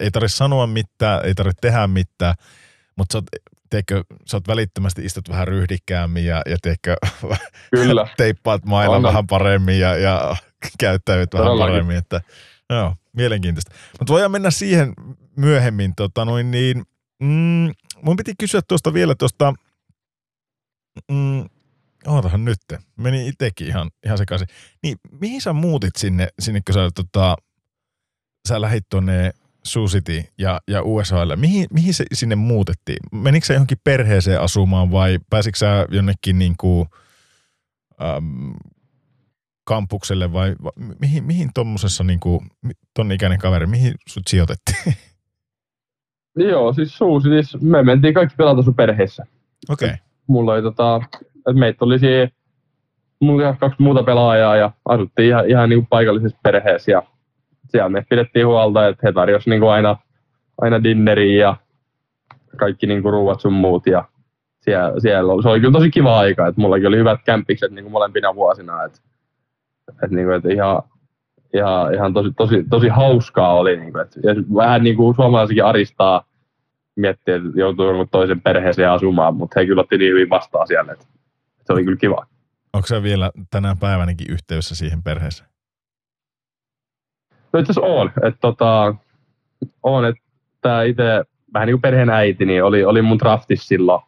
Ei 0.00 0.10
tarvitse 0.10 0.36
sanoa 0.36 0.66
mitään, 0.66 1.24
ei 1.24 1.34
tarvitse 1.34 1.60
tehdä 1.60 1.86
mitään, 1.86 2.34
mutta 2.96 3.12
sä 3.12 3.18
oot, 3.18 3.24
tiedätkö, 3.70 4.04
sä 4.26 4.36
oot 4.36 4.48
välittömästi 4.48 5.04
istut 5.04 5.28
vähän 5.28 5.48
ryhdikkäämmin 5.48 6.24
ja, 6.24 6.42
ja 6.46 6.56
tiedätkö, 6.62 6.96
Kyllä. 7.70 8.06
teippaat 8.16 8.64
mailla 8.64 8.96
on. 8.96 9.02
vähän 9.02 9.26
paremmin 9.26 9.80
ja, 9.80 9.96
ja 9.96 10.36
käyttäyt 10.80 11.34
vähän 11.34 11.58
paremmin. 11.58 11.96
Että, 11.96 12.20
joo, 12.70 12.94
mielenkiintoista. 13.12 13.72
Mutta 13.98 14.12
voidaan 14.12 14.32
mennä 14.32 14.50
siihen 14.50 14.94
myöhemmin. 15.36 15.92
Tota, 15.96 16.24
noin 16.24 16.50
niin, 16.50 16.82
mm, 17.20 17.70
mun 18.02 18.16
piti 18.16 18.34
kysyä 18.38 18.60
tuosta 18.68 18.94
vielä 18.94 19.14
tuosta, 19.14 19.54
mm, 21.12 21.44
ootahan 22.06 22.44
nyt, 22.44 22.58
meni 22.96 23.28
itsekin 23.28 23.66
ihan, 23.66 23.90
ihan 24.06 24.18
sekaisin. 24.18 24.48
Niin 24.82 24.96
mihin 25.20 25.40
sä 25.40 25.52
muutit 25.52 25.96
sinne, 25.96 26.28
sinne 26.38 26.60
kun 26.66 26.74
sä, 26.74 26.90
tota, 26.94 27.36
sä 28.48 28.60
lähit 28.60 28.84
tuonne 28.90 29.32
City 29.66 30.24
ja, 30.38 30.60
ja 30.68 30.82
USAlle, 30.82 31.36
mihin, 31.36 31.66
mihin 31.72 31.94
se 31.94 32.04
sinne 32.12 32.34
muutettiin? 32.36 32.98
Menikö 33.12 33.46
sä 33.46 33.54
johonkin 33.54 33.78
perheeseen 33.84 34.40
asumaan 34.40 34.90
vai 34.90 35.18
pääsitkö 35.30 35.58
sä 35.58 35.86
jonnekin 35.90 36.38
niin 36.38 36.54
kuin, 36.60 36.88
äm, 38.02 38.54
kampukselle 39.64 40.32
vai 40.32 40.54
va, 40.64 40.70
mihin, 41.00 41.24
mihin 41.24 41.50
tuommoisessa 41.54 42.04
niinku, 42.04 42.44
ton 42.94 43.12
ikäinen 43.12 43.38
kaveri, 43.38 43.66
mihin 43.66 43.94
sut 44.08 44.22
sijoitettiin? 44.28 44.94
Joo, 46.36 46.72
siis 46.72 46.98
suusi, 46.98 47.28
siis 47.28 47.62
me 47.62 47.82
mentiin 47.82 48.14
kaikki 48.14 48.34
pelata 48.36 48.62
sun 48.62 48.74
perheessä. 48.74 49.26
Okei. 49.70 49.86
Okay. 49.86 49.98
Mulla 50.26 50.52
oli 50.52 50.62
tota, 50.62 51.00
että 51.36 51.52
meitä 51.52 51.84
oli 51.84 51.98
siinä 51.98 52.28
mulla 53.20 53.56
kaksi 53.60 53.82
muuta 53.82 54.02
pelaajaa 54.02 54.56
ja 54.56 54.70
asuttiin 54.84 55.28
ihan, 55.28 55.48
ihan 55.48 55.68
niin 55.68 55.80
kuin 55.80 55.88
paikallisessa 55.90 56.38
perheessä 56.42 56.92
ja 56.92 57.02
siellä 57.68 57.88
me 57.88 58.04
pidettiin 58.10 58.46
huolta, 58.46 58.88
että 58.88 59.06
he 59.08 59.12
tarjosivat 59.12 59.60
niin 59.60 59.70
aina, 59.70 59.96
aina 60.60 60.82
dinneriä 60.82 61.42
ja 61.46 61.56
kaikki 62.56 62.86
niin 62.86 63.02
kuin 63.02 63.12
ruuat 63.12 63.40
sun 63.40 63.52
muut 63.52 63.86
ja 63.86 64.04
siellä, 64.60 65.00
siellä 65.00 65.32
oli, 65.32 65.42
se 65.42 65.48
oli 65.48 65.60
kyllä 65.60 65.72
tosi 65.72 65.90
kiva 65.90 66.18
aika, 66.18 66.46
että 66.46 66.60
mullakin 66.60 66.86
oli 66.86 66.96
hyvät 66.96 67.20
kämpikset 67.24 67.72
niin 67.72 67.84
kuin 67.84 67.92
molempina 67.92 68.34
vuosina, 68.34 68.84
että, 68.84 68.98
että, 69.88 70.16
niin 70.16 70.26
kuin, 70.26 70.36
että 70.36 70.48
ihan, 70.52 70.82
ihan, 71.54 71.94
ihan 71.94 72.14
tosi, 72.14 72.32
tosi, 72.36 72.64
tosi 72.70 72.88
hauskaa 72.88 73.54
oli, 73.54 73.76
niin 73.76 73.92
kuin, 73.92 74.02
että, 74.02 74.20
ja 74.22 74.34
vähän 74.54 74.84
niin 74.84 74.96
kuin 74.96 75.14
suomalaisikin 75.14 75.64
aristaa 75.64 76.24
miettiä, 76.96 77.36
että 77.36 77.48
joutuu 77.54 78.06
toisen 78.10 78.40
perheeseen 78.40 78.90
asumaan, 78.90 79.36
mutta 79.36 79.60
he 79.60 79.66
kyllä 79.66 79.80
otti 79.80 79.98
niin 79.98 80.12
hyvin 80.12 80.30
vastaan 80.30 80.66
siellä, 80.66 80.92
että, 80.92 81.04
että 81.04 81.64
se 81.66 81.72
oli 81.72 81.84
kyllä 81.84 81.96
kiva. 81.96 82.26
Onko 82.72 82.86
se 82.86 83.02
vielä 83.02 83.30
tänä 83.50 83.76
päivänäkin 83.80 84.26
yhteydessä 84.30 84.74
siihen 84.74 85.02
perheeseen? 85.02 85.50
No 87.52 87.60
itse 87.60 87.72
asiassa 87.72 87.92
on. 87.92 88.10
Että 88.22 88.40
tota, 88.40 88.94
on, 89.82 90.04
että 90.04 90.82
itse 90.82 91.24
vähän 91.54 91.66
niin 91.66 91.74
kuin 91.74 91.82
perheen 91.82 92.10
äiti, 92.10 92.44
niin 92.44 92.64
oli, 92.64 92.84
oli 92.84 93.02
mun 93.02 93.18
draftis 93.18 93.68
silloin. 93.68 94.02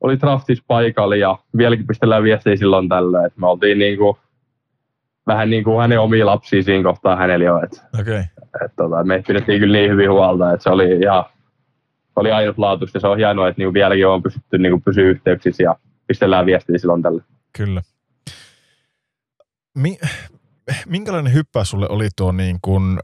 Oli 0.00 0.20
draftis 0.20 0.62
paikalla 0.66 1.16
ja 1.16 1.38
vieläkin 1.56 1.86
pistellään 1.86 2.22
viestiä 2.22 2.56
silloin 2.56 2.88
tällöin, 2.88 3.26
että 3.26 3.40
me 3.40 3.46
oltiin 3.46 3.78
niin 3.78 3.98
kuin, 3.98 4.16
vähän 5.32 5.50
niin 5.50 5.64
kuin 5.64 5.80
hänen 5.80 6.00
omia 6.00 6.26
lapsia 6.26 6.62
siinä 6.62 6.82
kohtaa 6.82 7.16
hänellä 7.16 7.44
jo. 7.44 7.60
Että, 7.62 7.82
okay. 8.00 8.24
että, 8.64 8.76
tota, 8.76 9.04
me 9.04 9.22
pidettiin 9.26 9.60
kyllä 9.60 9.78
niin 9.78 9.90
hyvin 9.90 10.10
huolta, 10.10 10.52
että 10.52 10.62
se 10.62 10.70
oli 10.70 10.98
ihan 11.02 11.24
oli 12.16 12.32
ainutlaatuista 12.32 12.96
ja 12.96 13.00
se 13.00 13.06
on 13.06 13.16
hienoa, 13.16 13.48
että 13.48 13.62
niin 13.62 13.74
vieläkin 13.74 14.06
on 14.06 14.22
pystytty 14.22 14.58
niin 14.58 14.82
pysyä 14.82 15.04
yhteyksissä 15.04 15.62
ja 15.62 15.76
pistellään 16.06 16.46
viestiä 16.46 16.78
silloin 16.78 17.02
tällä. 17.02 17.22
Kyllä. 17.56 17.82
Mi- 19.78 19.98
minkälainen 20.86 21.32
hyppäys 21.32 21.70
sulle 21.70 21.88
oli 21.88 22.08
tuo 22.16 22.32
niin 22.32 22.58
kuin 22.62 23.00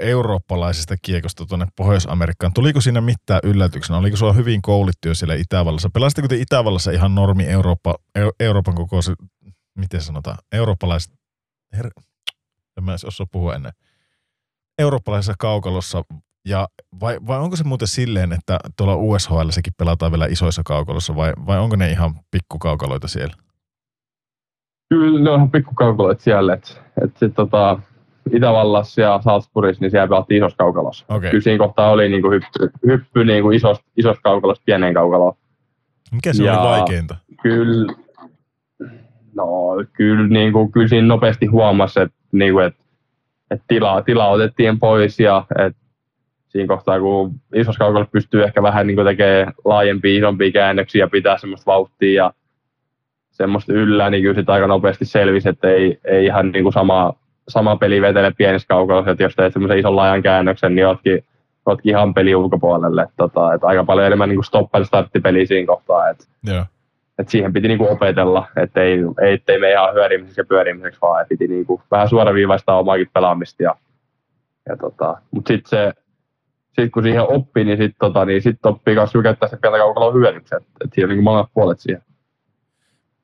eurooppalaisesta 0.00 0.94
kiekosta 1.02 1.46
tuonne 1.46 1.66
Pohjois-Amerikkaan? 1.76 2.52
Tuliko 2.52 2.80
siinä 2.80 3.00
mitään 3.00 3.40
yllätyksenä? 3.42 3.98
Oliko 3.98 4.16
sulla 4.16 4.32
hyvin 4.32 4.62
koulittu 4.62 5.08
jo 5.08 5.14
siellä 5.14 5.34
Itävallassa? 5.34 5.90
Pelasitteko 5.94 6.28
te 6.28 6.36
Itävallassa 6.36 6.90
ihan 6.90 7.14
normi 7.14 7.44
Eurooppa, 7.44 7.94
Euroopan 8.40 8.74
kokoiset, 8.74 9.14
miten 9.78 10.00
sanotaan, 10.00 10.38
eurooppalaiset, 10.52 11.12
her, 11.76 11.90
en 12.76 12.84
mä 12.84 12.94
osaa 13.06 13.26
puhua 13.32 13.54
ennen, 13.54 13.72
eurooppalaisessa 14.78 15.34
kaukalossa 15.38 16.02
ja 16.46 16.68
vai, 17.00 17.18
vai 17.26 17.38
onko 17.38 17.56
se 17.56 17.64
muuten 17.64 17.88
silleen, 17.88 18.32
että 18.32 18.58
tuolla 18.76 18.96
USHL 18.96 19.48
sekin 19.50 19.72
pelataan 19.78 20.12
vielä 20.12 20.26
isoissa 20.26 20.62
kaukalossa 20.64 21.16
vai, 21.16 21.32
vai 21.46 21.58
onko 21.58 21.76
ne 21.76 21.90
ihan 21.90 22.14
pikkukaukaloita 22.30 23.08
siellä? 23.08 23.34
Kyllä 24.88 25.20
ne 25.20 25.30
on 25.30 25.36
ihan 25.36 25.50
pikkukaukaloita 25.50 26.22
siellä. 26.22 26.54
Että 26.54 26.70
et, 27.04 27.22
et, 27.22 27.34
tota, 27.34 27.78
Itävallassa 28.32 29.00
ja 29.00 29.20
Salzburgissa, 29.24 29.80
niin 29.80 29.90
siellä 29.90 30.08
pelattiin 30.08 30.38
isossa 30.38 30.56
kaukalossa. 30.56 31.04
Okay. 31.08 31.30
Kyllä 31.30 31.42
siinä 31.42 31.58
kohtaa 31.58 31.90
oli 31.90 32.08
niinku 32.08 32.30
hyppy, 32.30 32.70
hyppy 32.86 33.24
niinku 33.24 33.50
isosta, 33.50 33.84
isosta 33.96 34.22
kaukalosta 34.22 34.62
pieneen 34.66 34.94
kaukaloon. 34.94 35.36
Mikä 36.12 36.32
se 36.32 36.44
ja 36.44 36.60
oli 36.60 36.68
vaikeinta? 36.68 37.16
Kyllä, 37.42 37.94
no 39.36 39.46
kyllä, 39.92 40.28
niinku, 40.28 40.68
kyllä 40.68 40.88
siinä 40.88 41.06
nopeasti 41.06 41.46
huomasi, 41.46 42.00
että 42.00 42.16
niinku, 42.32 42.58
et, 42.58 42.74
et 43.50 43.62
tila, 43.68 44.02
tila 44.02 44.28
otettiin 44.28 44.78
pois 44.78 45.20
ja 45.20 45.44
et 45.58 45.76
siinä 46.48 46.68
kohtaa, 46.68 47.00
kun 47.00 47.34
isossa 47.54 47.78
kaukalossa 47.78 48.12
pystyy 48.12 48.44
ehkä 48.44 48.62
vähän 48.62 48.86
niin 48.86 49.04
tekemään 49.04 49.52
laajempia, 49.64 50.18
isompia 50.18 50.52
käännöksiä 50.52 51.04
ja 51.04 51.08
pitää 51.08 51.38
semmoista 51.38 51.72
vauhtia 51.72 52.24
ja 52.24 52.32
semmoista 53.30 53.72
yllä, 53.72 54.10
niin 54.10 54.22
kyllä 54.22 54.34
sitten 54.34 54.52
aika 54.52 54.66
nopeasti 54.66 55.04
selvisi, 55.04 55.48
että 55.48 55.68
ei, 55.68 56.00
ei 56.04 56.24
ihan 56.24 56.52
niin 56.52 56.62
kuin 56.62 56.72
sama, 56.72 57.12
sama 57.48 57.76
peli 57.76 58.02
vetele 58.02 58.32
pienessä 58.38 58.68
kaukalossa, 58.68 59.10
että 59.10 59.22
jos 59.22 59.34
teet 59.36 59.52
semmoisen 59.52 59.78
ison 59.78 59.96
laajan 59.96 60.22
käännöksen, 60.22 60.74
niin 60.74 60.86
ootkin, 60.86 61.24
ootkin 61.66 61.90
ihan 61.90 62.14
peli 62.14 62.34
ulkopuolelle. 62.34 63.02
Että, 63.02 63.14
tota, 63.16 63.54
että 63.54 63.66
aika 63.66 63.84
paljon 63.84 64.06
enemmän 64.06 64.28
niin 64.28 64.44
stop 64.44 64.70
starttipeli 64.82 65.46
siinä 65.46 65.66
kohtaa. 65.66 66.08
Että, 66.08 66.24
yeah. 66.48 66.66
Että 67.18 67.30
siihen 67.30 67.52
piti 67.52 67.68
niin 67.68 67.78
kuin 67.78 67.90
opetella, 67.90 68.48
että 68.56 68.82
ei, 68.82 68.98
ei, 69.22 69.32
ettei 69.32 69.58
me 69.58 69.70
ihan 69.70 69.94
hyödimiseksi 69.94 70.40
ja 70.40 70.44
pyörimiseksi, 70.44 71.00
vaan 71.00 71.26
piti 71.28 71.48
niin 71.48 71.66
kuin 71.66 71.82
vähän 71.90 72.08
suoraviivaistaa 72.08 72.78
omaakin 72.78 73.10
pelaamista. 73.14 73.62
Ja, 73.62 73.76
ja 74.68 74.76
tota, 74.76 75.20
mutta 75.30 75.52
sitten 75.52 75.70
se, 75.70 75.92
sit 76.72 76.92
kun 76.92 77.02
siihen 77.02 77.22
oppii, 77.22 77.64
niin 77.64 77.78
sitten 77.78 77.98
tota, 77.98 78.24
niin 78.24 78.42
sit 78.42 78.66
oppii 78.66 78.94
myös 78.94 79.12
käyttää 79.22 79.48
se 79.48 79.56
pientä 79.56 79.78
kaukalon 79.78 80.14
hyödyksi. 80.14 80.54
Että, 80.56 80.68
että 80.84 80.94
siinä 80.94 81.06
on 81.06 81.16
niin 81.16 81.24
molemmat 81.24 81.50
puolet 81.54 81.80
siihen 81.80 82.02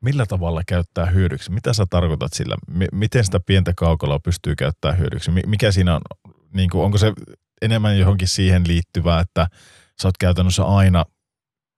millä 0.03 0.27
tavalla 0.27 0.63
käyttää 0.67 1.07
hyödyksi? 1.07 1.53
Mitä 1.53 1.73
sä 1.73 1.85
tarkoitat 1.91 2.33
sillä? 2.33 2.57
M- 2.71 2.99
miten 2.99 3.25
sitä 3.25 3.41
pientä 3.47 3.73
kaukaloa 3.77 4.19
pystyy 4.19 4.55
käyttämään 4.55 4.99
hyödyksi? 4.99 5.31
Mikä 5.47 5.73
siinä 5.73 5.95
on? 5.95 6.01
Niin 6.53 6.71
kuin, 6.71 6.85
onko 6.85 6.99
se 6.99 7.13
enemmän 7.63 7.99
johonkin 7.99 8.29
siihen 8.29 8.63
liittyvää, 8.67 9.21
että 9.21 9.47
sä 10.03 10.09
oot 10.09 10.19
käytännössä 10.21 10.65
aina 10.65 11.05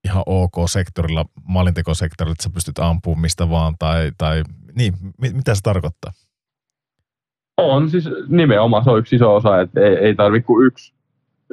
ihan 0.05 0.23
ok 0.27 0.55
sektorilla, 0.67 1.25
maalintekosektorilla, 1.49 2.33
että 2.33 2.45
sä 2.45 2.51
pystyt 2.51 2.79
ampumaan 2.79 3.21
mistä 3.21 3.51
vaan, 3.51 3.75
tai, 3.79 4.13
tai 4.19 4.43
niin, 4.77 4.95
mitä 5.33 5.55
se 5.55 5.61
tarkoittaa? 5.63 6.13
On 7.57 7.91
siis 7.91 8.09
nimenomaan, 8.29 8.85
se 8.85 8.91
on 8.91 8.99
yksi 8.99 9.17
iso 9.17 9.35
osa, 9.35 9.61
että 9.61 9.81
ei, 9.81 9.97
ei 9.97 10.15
tarvitse 10.15 10.47
kuin 10.47 10.67
yksi, 10.67 10.95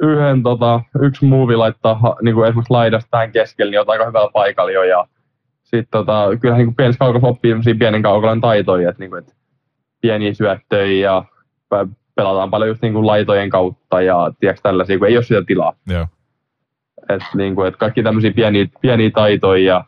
yhden, 0.02 0.42
tota, 0.42 0.80
yksi 1.02 1.24
muuvi 1.24 1.56
laittaa 1.56 2.16
niin 2.22 2.34
kuin 2.34 2.48
esimerkiksi 2.48 2.72
laidasta 2.72 3.08
tähän 3.10 3.32
keskelle, 3.32 3.70
niin 3.70 3.80
on 3.80 3.90
aika 3.90 4.06
hyvällä 4.06 4.30
paikalla 4.32 4.70
jo, 4.70 4.82
ja 4.82 5.06
sitten 5.62 5.90
tota, 5.90 6.28
kyllähän 6.40 6.66
niin 6.66 6.74
pienessä 6.74 6.98
kaukossa 6.98 7.28
oppii 7.28 7.54
pienen 7.78 8.02
kaukolan 8.02 8.40
taitoja, 8.40 8.90
että, 8.90 9.02
niin 9.02 9.10
kuin, 9.10 9.18
että 9.18 9.32
pieniä 10.00 10.34
syöttöjä 10.34 11.10
ja 11.10 11.24
pelataan 12.14 12.50
paljon 12.50 12.68
just 12.68 12.82
niin 12.82 12.92
kuin 12.92 13.06
laitojen 13.06 13.50
kautta 13.50 14.02
ja 14.02 14.32
tiedätkö, 14.40 14.62
tällaisia, 14.62 14.98
kun 14.98 15.08
ei 15.08 15.16
ole 15.16 15.24
sitä 15.24 15.42
tilaa. 15.46 15.74
Joo. 15.88 16.06
Et, 17.14 17.22
niin 17.34 17.54
kuin, 17.54 17.68
että 17.68 17.78
kaikki 17.78 18.02
tämmöisiä 18.02 18.32
pieniä, 18.32 18.66
pieniä 18.80 19.10
taitoja 19.10 19.64
ja 19.64 19.84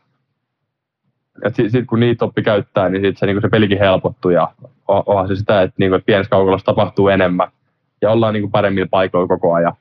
sitten 1.46 1.70
sit, 1.70 1.86
kun 1.86 2.00
niitä 2.00 2.24
oppi 2.24 2.42
käyttää, 2.42 2.88
niin 2.88 3.02
sit 3.02 3.18
se, 3.18 3.26
niin 3.26 3.40
se 3.40 3.48
pelikin 3.48 3.78
helpottuu 3.78 4.30
ja 4.30 4.54
onhan 4.88 5.28
se 5.28 5.36
sitä, 5.36 5.62
että, 5.62 5.74
niin 5.78 5.90
kuin, 5.90 5.98
että 5.98 6.06
pienessä 6.06 6.30
kaukolossa 6.30 6.64
tapahtuu 6.64 7.08
enemmän 7.08 7.48
ja 8.02 8.10
ollaan 8.10 8.34
niin 8.34 8.42
kuin 8.42 8.52
paremmilla 8.52 8.88
paikoilla 8.90 9.28
koko 9.28 9.54
ajan. 9.54 9.72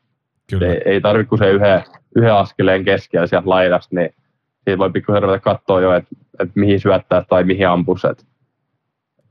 Kyllä. 0.49 0.67
Ei, 0.67 0.81
ei 0.85 1.01
tarvitse 1.01 1.29
kuin 1.29 1.39
se 1.39 1.51
yhden, 1.51 1.83
yhden 2.15 2.33
askeleen 2.33 2.85
keskellä 2.85 3.27
sieltä 3.27 3.49
laidasta, 3.49 3.95
niin 3.95 4.15
siitä 4.63 4.77
voi 4.77 4.91
pikkusen 4.91 5.23
ruveta 5.23 5.39
katsoa 5.39 5.81
jo, 5.81 5.93
että, 5.93 6.15
että 6.39 6.59
mihin 6.59 6.79
syöttää 6.79 7.23
tai 7.29 7.43
mihin 7.43 7.67
ampus. 7.67 8.05
Että, 8.05 8.23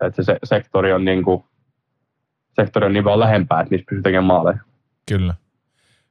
että 0.07 0.23
se 0.23 0.39
sektori 0.45 0.93
on, 0.93 1.05
niin 1.05 1.25
kuin, 1.25 1.45
sektori 2.61 2.87
on 2.87 2.93
niin 2.93 3.05
vaan 3.05 3.21
lähempää, 3.21 3.61
että 3.61 3.71
niissä 3.71 3.87
pystyy 3.91 4.03
tekemään 4.03 4.25
maaleja. 4.25 4.59
Kyllä. 5.09 5.35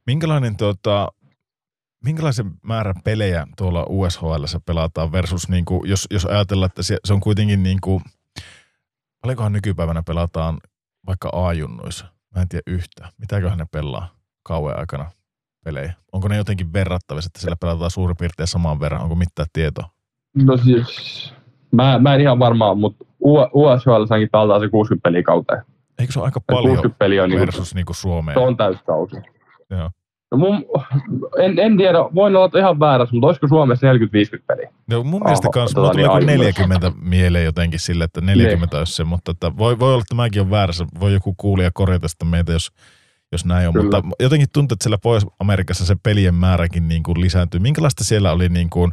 Minkälainen 0.07 0.57
tota, 0.57 1.07
minkälaisen 2.03 2.51
määrän 2.63 2.95
pelejä 3.03 3.47
tuolla 3.57 3.85
USHL 3.89 4.43
pelataan 4.65 5.11
versus, 5.11 5.49
niin 5.49 5.65
kuin, 5.65 5.89
jos, 5.89 6.07
jos 6.11 6.25
ajatellaan, 6.25 6.69
että 6.69 6.83
se, 6.83 6.97
se 7.05 7.13
on 7.13 7.21
kuitenkin 7.21 7.63
niin 7.63 7.77
kuin, 7.81 8.01
paljonkohan 9.21 9.53
nykypäivänä 9.53 10.03
pelataan 10.03 10.57
vaikka 11.07 11.29
A-junnuissa? 11.33 12.05
Mä 12.35 12.41
en 12.41 12.49
tiedä 12.49 12.63
yhtä. 12.67 13.09
Mitäköhän 13.17 13.57
ne 13.57 13.65
pelaa 13.71 14.15
kauan 14.43 14.79
aikana? 14.79 15.11
pelejä? 15.65 15.93
Onko 16.11 16.27
ne 16.27 16.37
jotenkin 16.37 16.73
verrattavissa, 16.73 17.27
että 17.27 17.39
siellä 17.39 17.55
pelataan 17.55 17.91
suurin 17.91 18.17
piirtein 18.17 18.47
saman 18.47 18.79
verran? 18.79 19.01
Onko 19.01 19.15
mitään 19.15 19.47
tietoa? 19.53 19.89
No 20.35 20.57
siis, 20.57 21.33
mä, 21.71 21.99
mä 21.99 22.15
en 22.15 22.21
ihan 22.21 22.39
varmaan, 22.39 22.77
mutta 22.77 23.05
USHL 23.53 24.05
sankin 24.07 24.29
pelataan 24.31 24.61
se 24.61 24.69
60 24.69 25.03
peliä 25.03 25.23
kauteen. 25.23 25.61
Eikö 25.99 26.13
se 26.13 26.19
ole 26.19 26.25
aika 26.25 26.41
paljon 26.47 26.75
60 26.75 26.99
peliä 26.99 27.23
on 27.23 27.29
niinku- 27.29 27.45
versus 27.45 27.75
niin 27.75 27.85
kuin 27.85 27.95
Suomeen? 27.95 28.35
Se 28.35 28.39
on 28.39 28.57
täyskausi. 28.57 29.15
Joo. 29.69 29.89
No 30.31 30.37
mun, 30.37 30.65
en, 31.39 31.59
en 31.59 31.77
tiedä, 31.77 31.97
voin 31.97 32.35
olla 32.35 32.59
ihan 32.59 32.79
väärässä, 32.79 33.15
mutta 33.15 33.27
olisiko 33.27 33.47
Suomessa 33.47 33.93
40-50 33.93 34.43
peliä? 34.47 34.69
No 34.87 35.03
mun 35.03 35.21
mielestä 35.23 35.47
kanssa, 35.53 35.79
mulla 35.79 35.91
tulee 35.91 36.19
niin 36.19 36.39
40 36.39 36.91
mieleen 37.01 37.45
jotenkin 37.45 37.79
sille, 37.79 38.03
että 38.03 38.21
40 38.21 38.75
niin. 38.75 38.79
olisi 38.79 38.93
se, 38.93 39.03
mutta 39.03 39.31
että 39.31 39.57
voi, 39.57 39.79
voi 39.79 39.93
olla, 39.93 40.01
että 40.01 40.15
mäkin 40.15 40.41
olen 40.41 40.51
väärässä. 40.51 40.85
Voi 40.99 41.13
joku 41.13 41.33
kuulija 41.37 41.71
korjata 41.73 42.07
sitä 42.07 42.25
meitä, 42.25 42.51
jos, 42.51 42.71
jos 43.31 43.45
näin 43.45 43.67
on. 43.67 43.73
Kyllä. 43.73 44.01
Mutta 44.01 44.23
jotenkin 44.23 44.47
tuntuu, 44.53 44.73
että 44.75 44.83
siellä 44.83 44.97
Pohjois-Amerikassa 44.97 45.85
se 45.85 45.95
pelien 46.03 46.35
määräkin 46.35 46.87
niin 46.87 47.03
kuin 47.03 47.21
lisääntyy. 47.21 47.59
Minkälaista 47.59 48.03
siellä 48.03 48.31
oli 48.31 48.49
niin 48.49 48.69
kuin, 48.69 48.91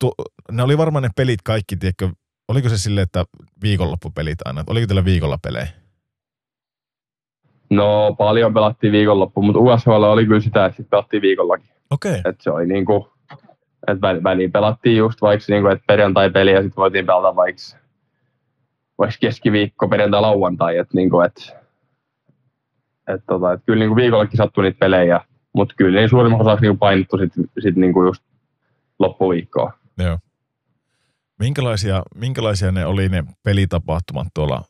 tu, 0.00 0.14
ne 0.52 0.62
oli 0.62 0.78
varmaan 0.78 1.02
ne 1.02 1.10
pelit 1.16 1.42
kaikki, 1.42 1.76
tiedätkö, 1.76 2.08
oliko 2.48 2.68
se 2.68 2.78
silleen, 2.78 3.02
että 3.02 3.24
viikonloppupelit 3.62 4.38
aina, 4.44 4.64
oliko 4.66 4.86
teillä 4.86 5.04
viikolla 5.04 5.38
pelejä? 5.42 5.68
No 7.74 8.14
paljon 8.18 8.54
pelattiin 8.54 8.92
viikonloppu, 8.92 9.42
mutta 9.42 9.60
USHL 9.60 10.02
oli 10.02 10.26
kyllä 10.26 10.40
sitä, 10.40 10.64
että 10.64 10.76
sitten 10.76 10.90
pelattiin 10.90 11.22
viikollakin. 11.22 11.68
Okei. 11.90 12.10
Okay. 12.10 12.30
Että 12.30 12.42
se 12.42 12.50
oli 12.50 12.66
niin 12.66 12.84
kuin, 12.84 13.04
että 13.86 14.22
väliin 14.24 14.52
pelattiin 14.52 14.96
just 14.96 15.22
vaikka 15.22 15.44
niin 15.48 15.62
kuin, 15.62 15.72
että 15.72 15.84
perjantai-peli 15.86 16.52
ja 16.52 16.62
sitten 16.62 16.76
voitiin 16.76 17.06
pelata 17.06 17.36
vaikka 17.36 17.62
vaikka 18.98 19.16
keskiviikko, 19.20 19.88
perjantai, 19.88 20.20
lauantai, 20.20 20.78
että 20.78 20.94
niinku, 20.94 21.20
et, 21.20 21.56
et, 23.14 23.22
tota, 23.26 23.52
et 23.52 23.60
kyllä 23.66 23.78
niinku 23.78 23.96
viikollakin 23.96 24.36
sattui 24.36 24.64
niitä 24.64 24.78
pelejä, 24.78 25.20
mutta 25.52 25.74
kyllä 25.78 26.00
niin 26.00 26.08
suurimman 26.08 26.40
osaksi 26.40 26.62
niinku 26.62 26.78
painittu 26.78 27.18
sitten 27.18 27.44
sit 27.58 27.76
niinku 27.76 28.04
just 28.04 28.24
loppuviikkoa. 28.98 29.72
Joo. 29.98 30.18
Minkälaisia, 31.38 32.02
minkälaisia 32.14 32.72
ne 32.72 32.86
oli 32.86 33.08
ne 33.08 33.24
pelitapahtumat 33.42 34.26
tuolla 34.34 34.62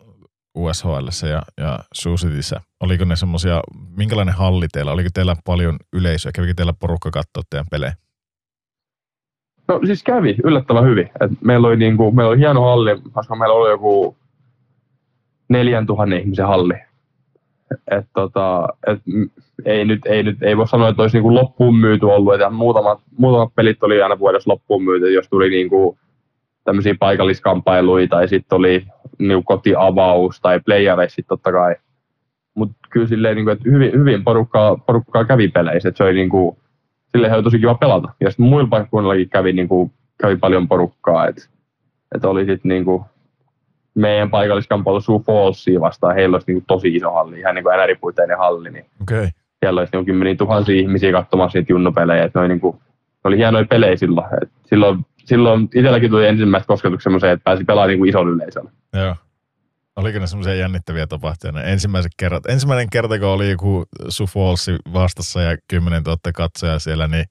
USHL 0.54 1.28
ja, 1.30 1.42
ja 1.58 1.78
Suusitissä? 1.92 2.60
Oliko 2.80 3.04
ne 3.04 3.16
semmoisia, 3.16 3.60
minkälainen 3.96 4.34
halli 4.34 4.66
teillä? 4.72 4.92
Oliko 4.92 5.08
teillä 5.14 5.36
paljon 5.44 5.76
yleisöä? 5.92 6.32
Kävikö 6.34 6.54
teillä 6.56 6.72
porukka 6.80 7.10
katsoa 7.10 7.42
teidän 7.50 7.66
pelejä? 7.70 7.92
No 9.68 9.80
siis 9.86 10.02
kävi 10.02 10.36
yllättävän 10.44 10.84
hyvin. 10.84 11.10
Et 11.20 11.30
meillä, 11.40 11.68
oli 11.68 11.76
niinku, 11.76 12.12
meillä 12.12 12.30
oli 12.30 12.38
hieno 12.38 12.62
halli, 12.62 12.90
koska 13.12 13.36
meillä 13.36 13.54
oli 13.54 13.70
joku 13.70 14.16
4000 15.48 16.16
ihmisen 16.16 16.46
halli. 16.46 16.74
Et 17.90 18.06
tota, 18.14 18.68
et 18.86 19.00
ei, 19.64 19.84
nyt, 19.84 20.06
ei, 20.06 20.22
nyt, 20.22 20.42
ei 20.42 20.56
voi 20.56 20.68
sanoa, 20.68 20.88
että 20.88 21.02
olisi 21.02 21.16
niinku 21.16 21.34
loppuun 21.34 21.76
myyty 21.76 22.06
ollut. 22.06 22.34
Et 22.34 22.52
muutamat, 22.52 23.00
muutamat 23.18 23.54
pelit 23.54 23.82
oli 23.82 24.02
aina 24.02 24.18
vuodessa 24.18 24.50
loppuun 24.50 24.84
myyty, 24.84 25.12
jos 25.12 25.28
tuli 25.28 25.50
niinku 25.50 25.98
tämmöisiä 26.64 26.94
paikalliskamppailuja 27.00 28.08
tai 28.08 28.28
sitten 28.28 28.56
oli 28.56 28.86
niinku 29.18 29.42
kotiavaus 29.42 30.40
tai 30.40 30.60
playereissa 30.60 31.22
totta 31.28 31.52
kai. 31.52 31.74
Mutta 32.54 32.76
kyllä 32.90 33.06
silleen, 33.06 33.36
niinku, 33.36 33.50
että 33.50 33.70
hyvin, 33.70 33.92
hyvin 33.92 34.24
porukkaa, 34.24 34.76
porukkaa 34.76 35.24
kävi 35.24 35.48
peleissä. 35.48 35.88
Et 35.88 35.96
se 35.96 36.04
oli 36.04 36.14
niinku, 36.14 36.58
silleen 37.12 37.34
oli 37.34 37.42
tosi 37.42 37.58
kiva 37.58 37.74
pelata. 37.74 38.08
Ja 38.20 38.30
sitten 38.30 38.46
muilla 38.46 38.68
paikkakunnillakin 38.68 39.28
kävi, 39.28 39.52
niinku, 39.52 39.92
kävi 40.18 40.36
paljon 40.36 40.68
porukkaa. 40.68 41.28
Että 41.28 41.42
et 42.14 42.24
oli 42.24 42.46
sitten 42.46 42.68
niinku, 42.68 43.06
meidän 43.94 44.30
paikalliskamppailu 44.30 45.00
Sioux 45.00 45.26
Fallsia 45.26 45.80
vastaan, 45.80 46.14
heillä 46.14 46.34
olisi 46.34 46.46
niinku 46.46 46.64
tosi 46.66 46.88
iso 46.88 47.10
halli, 47.10 47.38
ihan 47.38 47.54
niin 47.54 47.62
kuin 47.64 47.76
NR-puiteinen 47.76 48.38
halli, 48.38 48.70
niin 48.70 48.84
okay. 49.02 49.28
siellä 49.60 49.80
olisi 49.80 49.92
niinku 49.92 50.06
kymmeniä 50.06 50.34
tuhansia 50.34 50.80
ihmisiä 50.80 51.12
katsomassa 51.12 51.58
niitä 51.58 51.72
junnupelejä, 51.72 52.24
että 52.24 52.38
ne 52.38 52.40
oli, 52.40 52.48
niinku, 52.48 52.78
ne 53.24 53.28
oli 53.28 53.36
hienoja 53.36 53.64
pelejä 53.64 53.96
silloin. 53.96 54.26
Et 54.42 54.50
silloin, 54.66 55.06
silloin 55.24 55.68
itselläkin 55.74 56.10
tuli 56.10 56.26
ensimmäiset 56.26 56.66
kosketukset 56.66 57.02
semmoiseen, 57.04 57.32
että 57.32 57.44
pääsi 57.44 57.64
pelaamaan 57.64 57.88
niinku 57.88 58.04
ison 58.04 58.28
yleisöllä. 58.28 58.70
Joo. 58.92 59.16
Oliko 59.96 60.18
ne 60.18 60.26
semmoisia 60.26 60.54
jännittäviä 60.54 61.06
tapahtumia? 61.06 61.62
Ensimmäiset 61.62 62.12
kerrat, 62.16 62.46
ensimmäinen 62.46 62.90
kerta, 62.90 63.18
kun 63.18 63.28
oli 63.28 63.50
joku 63.50 63.84
Suffolsi 64.08 64.76
vastassa 64.92 65.40
ja 65.40 65.56
10 65.68 66.02
000 66.02 66.18
katsojaa 66.34 66.78
siellä, 66.78 67.08
niin 67.08 67.24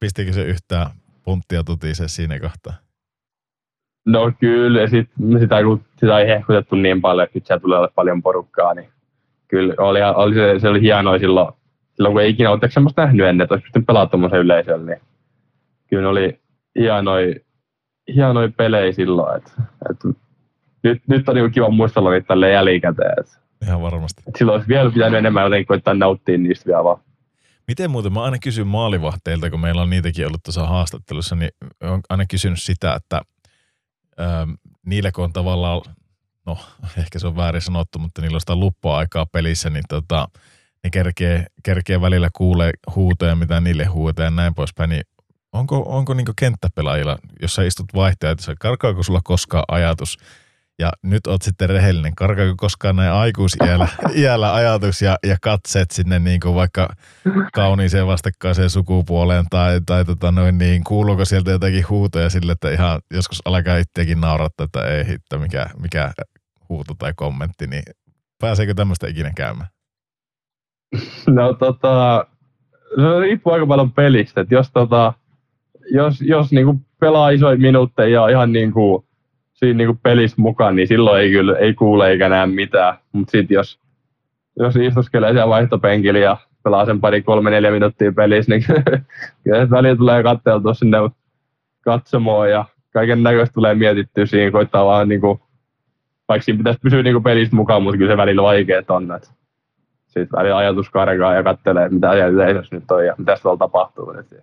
pistikö 0.00 0.32
se 0.32 0.42
yhtään 0.42 0.86
punttia 1.22 1.64
tutisee 1.64 2.08
siinä 2.08 2.40
kohtaa? 2.40 2.74
No 4.06 4.32
kyllä, 4.40 4.86
sit, 4.86 5.10
sitä, 5.40 5.62
kun 5.62 5.84
sitä 6.00 6.18
ei 6.18 6.28
hehkutettu 6.28 6.76
niin 6.76 7.00
paljon, 7.00 7.24
että 7.24 7.36
nyt 7.36 7.46
siellä 7.46 7.60
tulee 7.60 7.78
olla 7.78 7.92
paljon 7.94 8.22
porukkaa, 8.22 8.74
niin 8.74 8.88
kyllä 9.48 9.74
oli, 9.78 10.02
oli 10.02 10.34
se, 10.34 10.58
se, 10.58 10.68
oli 10.68 10.80
hienoa 10.80 11.18
silloin, 11.18 11.54
silloin 11.94 12.12
kun 12.12 12.22
ei 12.22 12.30
ikinä 12.30 12.50
ole 12.50 12.70
semmoista 12.70 13.02
nähnyt 13.02 13.26
ennen, 13.26 13.44
että 13.44 13.54
olisi 13.54 13.64
pystynyt 13.64 13.86
pelaamaan 13.86 14.10
tuommoisen 14.10 14.40
yleisöllä, 14.40 14.86
niin 14.86 15.00
kyllä 15.86 16.08
oli 16.08 16.40
hienoja, 16.78 17.34
hienoja 18.14 18.48
pelejä 18.56 18.92
silloin, 18.92 19.36
että, 19.36 19.52
että 19.90 20.08
nyt, 20.82 21.02
nyt 21.08 21.28
on 21.28 21.34
niin 21.34 21.52
kiva 21.52 21.70
muistella 21.70 22.10
niitä 22.10 22.26
tälleen 22.26 22.52
jälkikäteen. 22.52 23.14
Että, 23.20 23.38
Ihan 23.64 23.82
varmasti. 23.82 24.22
Että 24.28 24.38
silloin 24.38 24.56
olisi 24.56 24.68
vielä 24.68 24.90
pitänyt 24.90 25.18
enemmän 25.18 25.44
jotenkin 25.44 25.66
koittaa 25.66 25.94
nauttia 25.94 26.38
niistä 26.38 26.66
vielä 26.66 26.84
vaan. 26.84 27.00
Miten 27.68 27.90
muuten, 27.90 28.12
mä 28.12 28.22
aina 28.22 28.38
kysyn 28.38 28.66
maalivahteilta, 28.66 29.50
kun 29.50 29.60
meillä 29.60 29.82
on 29.82 29.90
niitäkin 29.90 30.26
ollut 30.26 30.42
tuossa 30.42 30.66
haastattelussa, 30.66 31.36
niin 31.36 31.50
olen 31.82 32.00
aina 32.08 32.24
kysynyt 32.30 32.62
sitä, 32.62 32.94
että 32.94 33.20
ähm, 34.20 34.50
niille 34.86 35.12
kun 35.12 35.24
on 35.24 35.32
tavallaan, 35.32 35.82
no 36.46 36.58
ehkä 36.98 37.18
se 37.18 37.26
on 37.26 37.36
väärin 37.36 37.62
sanottu, 37.62 37.98
mutta 37.98 38.22
niillä 38.22 38.36
on 38.36 38.40
sitä 38.40 38.56
luppa-aikaa 38.56 39.26
pelissä, 39.26 39.70
niin 39.70 39.84
tota, 39.88 40.28
ne 40.84 40.90
kerkee, 40.90 41.46
kerkee 41.62 42.00
välillä 42.00 42.28
kuulee 42.36 42.70
huutoja, 42.94 43.36
mitä 43.36 43.60
niille 43.60 43.84
huutaa 43.84 44.24
ja 44.24 44.30
näin 44.30 44.54
poispäin, 44.54 44.90
niin 44.90 45.02
onko, 45.58 45.84
onko 45.86 46.14
niin 46.14 46.26
kenttäpelaajilla, 46.38 47.18
jos 47.42 47.54
sä 47.54 47.62
istut 47.62 47.86
vaihtajat, 47.94 48.38
karkaako 48.60 49.02
sulla 49.02 49.20
koskaan 49.24 49.64
ajatus, 49.68 50.18
ja 50.78 50.92
nyt 51.02 51.26
oot 51.26 51.42
sitten 51.42 51.68
rehellinen. 51.68 52.14
Karkaako 52.14 52.54
koskaan 52.56 52.96
näin 52.96 53.12
aikuisiällä 53.12 53.88
iällä 54.22 54.54
ajatus 54.54 55.02
ja, 55.02 55.16
ja 55.26 55.36
katseet 55.42 55.90
sinne 55.90 56.18
niin 56.18 56.40
kuin 56.40 56.54
vaikka 56.54 56.88
kauniiseen 57.52 58.06
vastakkaiseen 58.06 58.70
sukupuoleen 58.70 59.44
tai, 59.50 59.80
tai 59.86 60.04
tota 60.04 60.32
noin 60.32 60.58
niin, 60.58 60.84
kuuluuko 60.84 61.24
sieltä 61.24 61.50
jotakin 61.50 61.88
huutoja 61.88 62.30
sille, 62.30 62.52
että 62.52 62.70
ihan 62.70 63.00
joskus 63.14 63.42
alkaa 63.44 63.76
itsekin 63.76 64.20
naurattaa, 64.20 64.64
että 64.64 64.86
ei 64.86 65.06
hitto, 65.06 65.38
mikä, 65.38 65.66
mikä 65.80 66.12
huuto 66.68 66.94
tai 66.98 67.12
kommentti, 67.16 67.66
niin 67.66 67.82
pääseekö 68.40 68.74
tämmöistä 68.74 69.08
ikinä 69.08 69.32
käymään? 69.36 69.68
No 71.26 71.52
tota, 71.52 72.26
se 72.96 73.20
riippuu 73.20 73.52
aika 73.52 73.66
paljon 73.66 73.92
pelistä, 73.92 74.40
että 74.40 74.54
jos 74.54 74.70
tota, 74.72 75.12
jos, 75.90 76.20
jos 76.20 76.52
niinku 76.52 76.80
pelaa 77.00 77.30
isoja 77.30 77.58
minuutteja 77.58 78.20
ja 78.20 78.28
ihan 78.28 78.52
niinku 78.52 79.04
siinä 79.52 79.76
niinku 79.76 79.98
pelissä 80.02 80.36
mukaan, 80.38 80.76
niin 80.76 80.88
silloin 80.88 81.22
ei 81.22 81.30
kyllä 81.30 81.58
ei 81.58 81.74
kuule 81.74 82.10
eikä 82.10 82.28
näe 82.28 82.46
mitään. 82.46 82.98
Mutta 83.12 83.30
sitten 83.30 83.54
jos, 83.54 83.80
jos 84.58 84.76
istuskelee 84.76 85.32
siellä 85.32 85.48
vaihtopenkillä 85.48 86.18
ja 86.18 86.36
pelaa 86.64 86.86
sen 86.86 87.00
pari, 87.00 87.22
kolme, 87.22 87.50
neljä 87.50 87.70
minuuttia 87.70 88.12
pelissä, 88.12 88.52
niin 88.52 88.64
kyllä 89.44 89.70
välillä 89.70 89.96
tulee 89.96 90.22
katseltua 90.22 90.74
sinne 90.74 90.98
katsomoon 91.84 92.50
ja 92.50 92.64
kaiken 92.92 93.22
näköistä 93.22 93.54
tulee 93.54 93.74
mietittyä 93.74 94.26
siinä, 94.26 94.50
koittaa 94.50 94.84
vaan 94.84 95.08
niinku, 95.08 95.40
vaikka 96.28 96.44
siinä 96.44 96.58
pitäisi 96.58 96.80
pysyä 96.82 97.02
niinku 97.02 97.20
pelistä 97.20 97.56
mukaan, 97.56 97.82
mutta 97.82 97.98
kyllä 97.98 98.12
se 98.12 98.16
välillä 98.16 98.42
vaikeaa 98.42 98.82
on. 98.88 99.20
Sitten 100.06 100.38
välillä 100.38 100.56
ajatus 100.56 100.90
karkaa 100.90 101.34
ja 101.34 101.42
katselee, 101.42 101.88
mitä 101.88 102.12
siellä 102.12 102.26
yleisössä 102.26 102.76
nyt 102.76 102.90
on 102.90 103.06
ja 103.06 103.14
mitä 103.18 103.36
tuolla 103.42 103.58
tapahtuu. 103.58 104.12
Niin, 104.12 104.42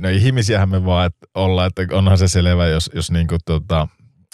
no 0.00 0.08
ihmisiähän 0.08 0.68
me 0.68 0.84
vaan 0.84 1.06
että 1.06 1.26
ollaan, 1.34 1.66
että 1.66 1.96
onhan 1.96 2.18
se 2.18 2.28
selvä, 2.28 2.66
jos, 2.66 2.90
jos 2.94 3.10
niinku 3.10 3.36
tota, 3.44 3.88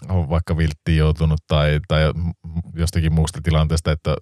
on 0.09 0.29
vaikka 0.29 0.57
vilttiin 0.57 0.99
joutunut 0.99 1.41
tai, 1.47 1.81
tai 1.89 2.03
jostakin 2.75 3.13
muusta 3.13 3.41
tilanteesta, 3.43 3.93
että 3.93 4.17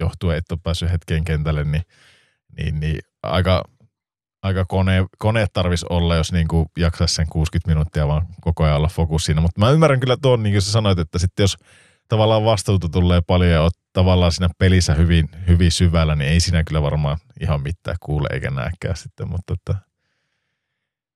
johtuen, 0.00 0.38
että 0.38 0.54
on 0.54 0.60
päässyt 0.60 0.90
hetkeen 0.90 1.24
kentälle, 1.24 1.64
niin, 1.64 1.82
niin, 2.58 2.80
niin 2.80 2.98
aika, 3.22 3.64
aika 4.42 4.64
kone, 4.64 5.06
kone 5.18 5.46
tarvisi 5.52 5.86
olla, 5.90 6.16
jos 6.16 6.32
niin 6.32 6.48
kuin 6.48 6.66
jaksaisi 6.78 7.14
sen 7.14 7.26
60 7.30 7.70
minuuttia 7.70 8.08
vaan 8.08 8.26
koko 8.40 8.64
ajan 8.64 8.76
olla 8.76 8.88
fokus 8.88 9.24
siinä. 9.24 9.40
Mutta 9.40 9.60
mä 9.60 9.70
ymmärrän 9.70 10.00
kyllä 10.00 10.16
tuon, 10.22 10.42
niin 10.42 10.52
kuin 10.52 10.62
sä 10.62 10.72
sanoit, 10.72 10.98
että 10.98 11.18
sitten 11.18 11.44
jos 11.44 11.56
tavallaan 12.08 12.44
vastuuta 12.44 12.88
tulee 12.88 13.20
paljon 13.20 13.50
ja 13.50 13.62
oot 13.62 13.74
tavallaan 13.92 14.32
siinä 14.32 14.48
pelissä 14.58 14.94
hyvin, 14.94 15.28
hyvin 15.48 15.72
syvällä, 15.72 16.16
niin 16.16 16.30
ei 16.30 16.40
siinä 16.40 16.64
kyllä 16.64 16.82
varmaan 16.82 17.18
ihan 17.40 17.62
mitään 17.62 17.96
kuule 18.00 18.28
eikä 18.32 18.50
näkään 18.50 18.96
sitten, 18.96 19.28
mutta 19.28 19.54
että 19.54 19.91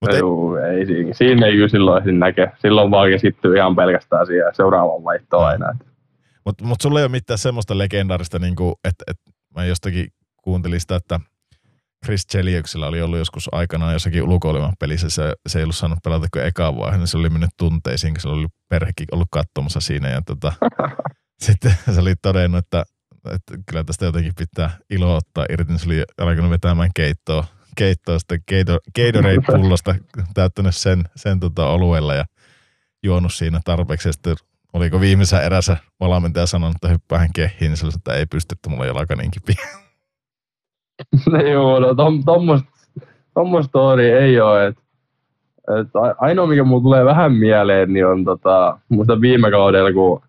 Mut 0.02 0.14
ei, 0.14 0.18
Juu, 0.18 0.56
ei, 0.56 0.86
siinä, 0.86 1.14
siinä 1.14 1.46
ei 1.46 1.52
kyllä 1.52 1.68
silloin 1.68 2.18
näke. 2.18 2.52
Silloin 2.58 2.90
vaan 2.90 3.10
keskittyy 3.10 3.56
ihan 3.56 3.76
pelkästään 3.76 4.26
siihen 4.26 4.54
seuraavaan 4.54 5.04
vaihtoon 5.04 5.46
aina. 5.46 5.78
Mutta 6.44 6.64
mut 6.64 6.80
sulla 6.80 6.98
ei 6.98 7.04
ole 7.04 7.10
mitään 7.10 7.38
semmoista 7.38 7.78
legendaarista, 7.78 8.38
niin 8.38 8.54
että 8.84 9.04
et, 9.06 9.16
mä 9.56 9.64
jostakin 9.64 10.06
kuuntelin 10.42 10.80
sitä, 10.80 10.96
että 10.96 11.20
Chris 12.04 12.26
Cheliuksella 12.26 12.86
oli 12.86 13.02
ollut 13.02 13.18
joskus 13.18 13.48
aikanaan 13.52 13.92
jossakin 13.92 14.22
ulkoileman 14.22 14.72
pelissä, 14.80 15.10
se, 15.10 15.32
se 15.48 15.58
ei 15.58 15.62
ollut 15.62 15.76
saanut 15.76 15.98
pelata 16.04 16.26
kuin 16.32 16.44
eka 16.44 16.76
vaihe, 16.76 16.96
niin 16.96 17.06
se 17.06 17.18
oli 17.18 17.30
mennyt 17.30 17.50
tunteisiin, 17.58 18.14
kun 18.14 18.20
se 18.20 18.28
oli 18.28 18.46
perhekin 18.68 19.06
ollut 19.12 19.28
katsomassa 19.30 19.80
siinä 19.80 20.08
ja 20.08 20.22
tota, 20.26 20.52
sitten 21.44 21.74
se 21.94 22.00
oli 22.00 22.14
todennut, 22.22 22.58
että, 22.58 22.84
että 23.34 23.54
kyllä 23.70 23.84
tästä 23.84 24.04
jotenkin 24.04 24.32
pitää 24.38 24.70
ilo 24.90 25.16
ottaa 25.16 25.46
irti, 25.50 25.72
niin 25.72 25.78
se 25.78 25.86
oli 25.86 26.02
alkanut 26.18 26.50
vetämään 26.50 26.90
keittoa 26.94 27.44
keittoa 27.76 28.18
sitten 28.18 28.40
Gatorade-pullosta, 28.98 29.94
täyttänyt 30.34 30.76
sen, 30.76 31.04
sen 31.16 31.40
tota 31.40 31.68
oluella 31.68 32.14
ja 32.14 32.24
juonut 33.02 33.32
siinä 33.32 33.60
tarpeeksi. 33.64 34.12
Sitten 34.12 34.36
oliko 34.72 35.00
viimeisessä 35.00 35.40
erässä 35.40 35.76
valmentaja 36.00 36.46
sanonut, 36.46 36.74
että 36.74 36.88
hyppäähän 36.88 37.28
kehiin, 37.34 37.58
niin 37.60 37.76
se 37.76 37.86
että 37.86 38.14
ei 38.14 38.26
pysty, 38.26 38.52
että 38.52 38.70
mulla 38.70 38.82
on 38.82 38.88
jalka 38.88 39.16
niin 39.16 39.30
kipiä. 39.30 39.66
No 41.30 41.40
joo, 41.40 41.80
no 41.80 43.62
story 43.62 44.04
ei 44.04 44.40
ole. 44.40 44.66
Et, 44.66 44.78
et 45.80 45.88
ainoa, 46.18 46.46
mikä 46.46 46.64
mulle 46.64 46.82
tulee 46.82 47.04
vähän 47.04 47.32
mieleen, 47.32 47.92
niin 47.92 48.06
on 48.06 48.24
tota, 48.24 48.78
muista 48.88 49.20
viime 49.20 49.50
kaudella, 49.50 49.92
kun 49.92 50.22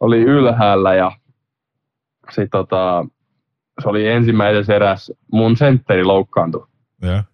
oli 0.00 0.18
ylhäällä 0.18 0.94
ja 0.94 1.12
sit 2.30 2.50
tota, 2.50 3.06
se 3.82 3.88
oli 3.88 4.08
ensimmäisessä 4.08 4.76
eräs 4.76 5.12
mun 5.32 5.56
sentteri 5.56 6.04
loukkaantui. 6.04 6.66
Yeah. 7.04 7.24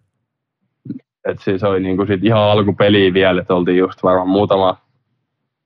Et 1.24 1.38
siis 1.40 1.64
oli 1.64 1.80
niinku 1.80 2.06
sit 2.06 2.24
ihan 2.24 2.42
alkupeliä 2.42 3.14
vielä, 3.14 3.40
että 3.40 3.54
oltiin 3.54 3.78
just 3.78 4.02
varmaan 4.02 4.28
muutama, 4.28 4.76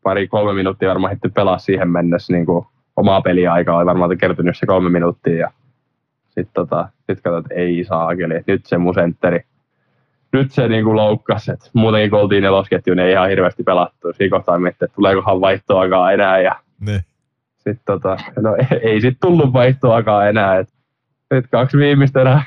pari 0.03 0.29
kolme 0.29 0.53
minuuttia 0.53 0.89
varmaan 0.89 1.11
hitty 1.13 1.29
pelaa 1.29 1.59
siihen 1.59 1.91
mennessä 1.91 2.33
niinku 2.33 2.67
omaa 2.97 3.21
peliaikaa, 3.23 3.77
oli 3.77 3.87
varmaan 3.87 4.19
kertynyt 4.19 4.59
se 4.59 4.67
kolme 4.67 4.91
minuuttia 4.91 5.35
ja 5.37 5.51
sitten 6.25 6.55
tota, 6.55 6.89
sit 7.07 7.21
katsoin, 7.21 7.45
että 7.45 7.55
ei 7.55 7.85
saa 7.85 8.13
että 8.13 8.53
nyt 8.53 8.67
se 8.67 8.79
mun 8.79 8.95
sentteri, 8.95 9.41
nyt 10.33 10.53
se 10.53 10.69
niin 10.69 10.85
kuin 10.85 10.97
loukkasi, 10.97 11.53
että 11.53 11.71
muutenkin 11.73 12.11
kun 12.11 12.21
oltiin 12.21 12.43
nelosketju, 12.43 12.95
niin 12.95 13.07
ei 13.07 13.13
ihan 13.13 13.29
hirveästi 13.29 13.63
pelattu. 13.63 14.13
Siinä 14.13 14.37
kohtaa 14.37 14.59
miettii, 14.59 14.87
että 14.87 14.95
tuleekohan 14.95 15.41
vaihtoakaan 15.41 16.15
enää. 16.15 16.41
Ja 16.41 16.57
Ne. 16.81 17.05
sitten 17.57 17.85
tota, 17.87 18.17
no 18.41 18.57
ei, 18.57 18.79
ei 18.83 19.01
sit 19.01 19.19
tullut 19.21 19.53
vaihtoakaan 19.53 20.29
enää. 20.29 20.59
Et, 20.59 20.69
et 21.31 21.45
kaksi 21.51 21.79
viimeistä 21.79 22.21
erää 22.21 22.43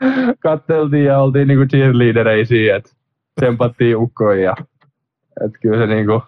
katteltiin 0.42 1.04
ja 1.04 1.18
oltiin 1.18 1.48
niinku 1.48 1.66
cheerleadereisiä, 1.66 2.76
että 2.76 2.90
tsempattiin 3.40 3.96
ukkoja. 3.96 4.40
Ja, 4.40 4.54
et 5.44 5.52
kyllä 5.62 5.78
se 5.78 5.94
niinku, 5.94 6.22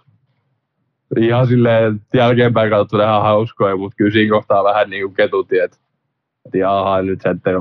ihan 1.17 1.47
silleen 1.47 2.01
jälkeenpäin 2.15 2.71
katsottuna 2.71 3.05
ihan 3.05 3.23
hauskoja, 3.23 3.77
mutta 3.77 3.97
kyllä 3.97 4.11
siinä 4.11 4.31
kohtaa 4.31 4.65
vähän 4.65 4.91
niinku 4.91 5.15
ketuti, 5.15 5.59
että 5.59 5.77
et 6.47 6.55
jaha, 6.55 7.03
nyt 7.03 7.21
sentteri 7.21 7.57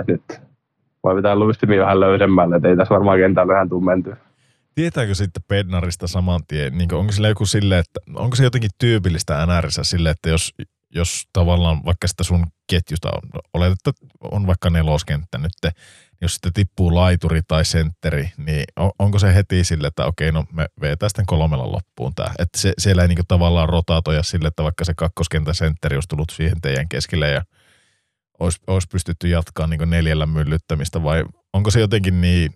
että 0.00 0.12
nyt 0.12 0.40
voi 1.04 1.16
pitää 1.16 1.36
luistimi 1.36 1.78
vähän 1.78 2.00
löysemmälle, 2.00 2.56
että 2.56 2.68
ei 2.68 2.76
tässä 2.76 2.94
varmaan 2.94 3.18
kentällä 3.18 3.54
ihan 3.54 3.68
tuu 3.68 3.80
menty. 3.80 4.14
Tietääkö 4.74 5.14
sitten 5.14 5.42
Bednarista 5.48 6.06
saman 6.06 6.40
tien, 6.48 6.78
niin 6.78 6.94
onko 6.94 7.12
sillä 7.12 7.28
joku 7.28 7.46
sille, 7.46 7.78
että 7.78 8.00
onko 8.14 8.36
se 8.36 8.44
jotenkin 8.44 8.70
tyypillistä 8.78 9.46
NRissä 9.46 9.84
sille, 9.84 10.10
että 10.10 10.30
jos, 10.30 10.54
jos 10.94 11.28
tavallaan 11.32 11.84
vaikka 11.84 12.08
sitä 12.08 12.24
sun 12.24 12.46
ketjusta 12.70 13.08
on, 13.08 13.40
oletetaan, 13.54 13.94
että 13.96 14.06
on 14.30 14.46
vaikka 14.46 14.70
neloskenttä 14.70 15.38
nyt, 15.38 15.74
jos 16.20 16.34
sitten 16.34 16.52
tippuu 16.52 16.94
laituri 16.94 17.40
tai 17.48 17.64
sentteri, 17.64 18.32
niin 18.36 18.64
on, 18.76 18.90
onko 18.98 19.18
se 19.18 19.34
heti 19.34 19.64
sille, 19.64 19.86
että 19.86 20.06
okei, 20.06 20.32
no 20.32 20.44
me 20.52 20.66
vetää 20.80 21.08
sitten 21.08 21.26
kolmella 21.26 21.72
loppuun 21.72 22.14
tämä. 22.14 22.30
Että 22.38 22.58
se, 22.58 22.72
siellä 22.78 23.02
ei 23.02 23.08
niinku 23.08 23.22
tavallaan 23.28 23.68
rotaatoja 23.68 24.22
sille, 24.22 24.48
että 24.48 24.62
vaikka 24.62 24.84
se 24.84 24.94
kakkoskentän 24.94 25.54
sentteri 25.54 25.96
olisi 25.96 26.08
tullut 26.08 26.30
siihen 26.30 26.60
teidän 26.60 26.88
keskelle 26.88 27.30
ja 27.30 27.42
olisi, 28.40 28.58
olisi 28.66 28.88
pystytty 28.92 29.28
jatkaa 29.28 29.66
niinku 29.66 29.84
neljällä 29.84 30.26
myllyttämistä 30.26 31.02
vai 31.02 31.24
onko 31.52 31.70
se 31.70 31.80
jotenkin 31.80 32.20
niin 32.20 32.54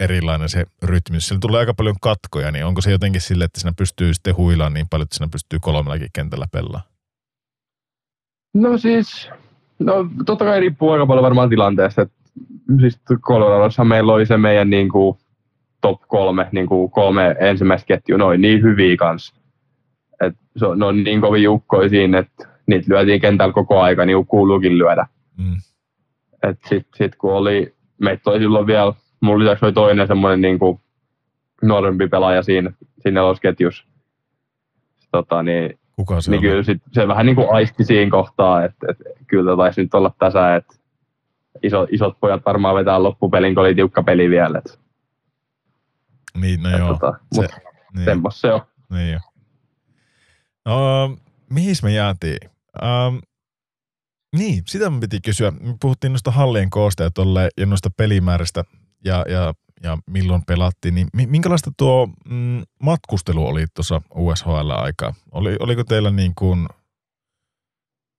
erilainen 0.00 0.48
se 0.48 0.66
rytmi. 0.82 1.20
Sillä 1.20 1.40
tulee 1.40 1.60
aika 1.60 1.74
paljon 1.74 1.96
katkoja, 2.02 2.50
niin 2.50 2.64
onko 2.64 2.80
se 2.80 2.90
jotenkin 2.90 3.20
sille, 3.20 3.44
että 3.44 3.60
siinä 3.60 3.74
pystyy 3.76 4.14
sitten 4.14 4.36
huilaan 4.36 4.74
niin 4.74 4.88
paljon, 4.88 5.04
että 5.04 5.16
siinä 5.16 5.28
pystyy 5.32 5.58
kolmellakin 5.60 6.10
kentällä 6.14 6.46
pelaamaan? 6.52 6.93
No 8.54 8.78
siis, 8.78 9.30
no 9.78 10.08
totta 10.26 10.44
kai 10.44 10.60
riippuu 10.60 10.90
aika 10.90 11.06
paljon 11.06 11.24
varmaan 11.24 11.50
tilanteesta. 11.50 12.02
Et, 12.02 12.12
siis 12.80 13.00
Coloradossa 13.20 13.84
meillä 13.84 14.12
oli 14.12 14.26
se 14.26 14.36
meidän 14.36 14.70
niin 14.70 14.88
kuin, 14.88 15.18
top 15.80 16.00
kolme, 16.08 16.48
niin 16.52 16.66
kuin 16.66 16.90
kolme 16.90 17.36
ensimmäistä 17.40 17.86
ketjua, 17.86 18.18
noin 18.18 18.40
niin 18.40 18.62
hyviä 18.62 18.96
kanssa. 18.96 19.34
Et 20.20 20.34
se 20.56 20.66
on, 20.66 20.78
ne 20.78 20.84
on 20.84 21.04
niin 21.04 21.20
kovin 21.20 21.42
jukkoja 21.42 21.88
siinä, 21.88 22.18
että 22.18 22.48
niitä 22.66 22.86
lyötiin 22.88 23.20
kentällä 23.20 23.52
koko 23.52 23.80
aika, 23.80 24.04
niin 24.04 24.16
kuin 24.16 24.26
kuuluukin 24.26 24.78
lyödä. 24.78 25.06
Mm. 25.36 25.56
Et 26.42 26.58
sit, 26.68 26.86
sit 26.94 27.16
kun 27.16 27.32
oli, 27.32 27.74
meitä 27.98 28.30
oli 28.30 28.38
silloin 28.38 28.66
vielä, 28.66 28.92
mun 29.20 29.40
lisäksi 29.40 29.64
oli 29.64 29.72
toinen 29.72 30.06
semmoinen 30.06 30.40
niin 30.40 30.58
kuin 30.58 30.80
nuorempi 31.62 32.08
pelaaja 32.08 32.42
siinä, 32.42 32.70
siinä 32.98 33.20
nelosketjussa. 33.20 33.84
Tota, 35.12 35.42
niin 35.42 35.78
Kuka 35.96 36.20
se 36.20 36.30
niin 36.30 36.38
oli? 36.38 36.48
kyllä 36.48 36.62
sit 36.62 36.82
se 36.92 37.08
vähän 37.08 37.26
niin 37.26 37.36
kuin 37.36 37.48
aisti 37.52 37.84
siinä 37.84 38.10
kohtaa, 38.10 38.64
että, 38.64 38.86
että 38.90 39.04
kyllä 39.26 39.56
taisi 39.56 39.82
nyt 39.82 39.94
olla 39.94 40.14
tässä, 40.18 40.56
että 40.56 40.74
iso, 41.62 41.86
isot 41.90 42.20
pojat 42.20 42.42
varmaan 42.46 42.74
vetää 42.74 43.02
loppupelin, 43.02 43.54
kun 43.54 43.64
oli 43.64 43.74
tiukka 43.74 44.02
peli 44.02 44.30
vielä. 44.30 44.58
Et, 44.58 44.80
Niin, 46.40 46.62
no 46.62 46.70
et 46.70 46.78
joo. 46.78 46.88
tota, 46.88 47.18
Se, 47.32 47.48
niin, 47.94 48.22
se 48.32 48.52
on. 48.52 48.60
niin 48.90 49.12
jo. 49.12 49.18
No, 50.66 51.16
mihin 51.50 51.74
me 51.82 51.92
jäätiin? 51.92 52.50
Um, 52.82 53.20
niin, 54.36 54.62
sitä 54.66 54.90
me 54.90 55.00
piti 55.00 55.20
kysyä. 55.20 55.50
Me 55.50 55.76
puhuttiin 55.80 56.12
noista 56.12 56.30
hallien 56.30 56.70
koosta 56.70 57.02
ja, 57.02 57.10
tolle, 57.10 57.48
ja 57.56 57.66
noista 57.66 57.90
pelimääristä 57.96 58.64
ja, 59.04 59.24
ja, 59.28 59.54
ja 59.84 59.98
milloin 60.10 60.42
pelattiin. 60.46 60.94
Niin 60.94 61.08
mi- 61.12 61.26
minkälaista 61.26 61.70
tuo 61.76 62.08
mm, 62.30 62.62
matkustelu 62.82 63.46
oli 63.46 63.66
tuossa 63.74 64.00
USHL-aikaa? 64.14 65.14
Oli, 65.32 65.56
oliko 65.60 65.84
teillä 65.84 66.10
niin 66.10 66.32
kuin, 66.34 66.68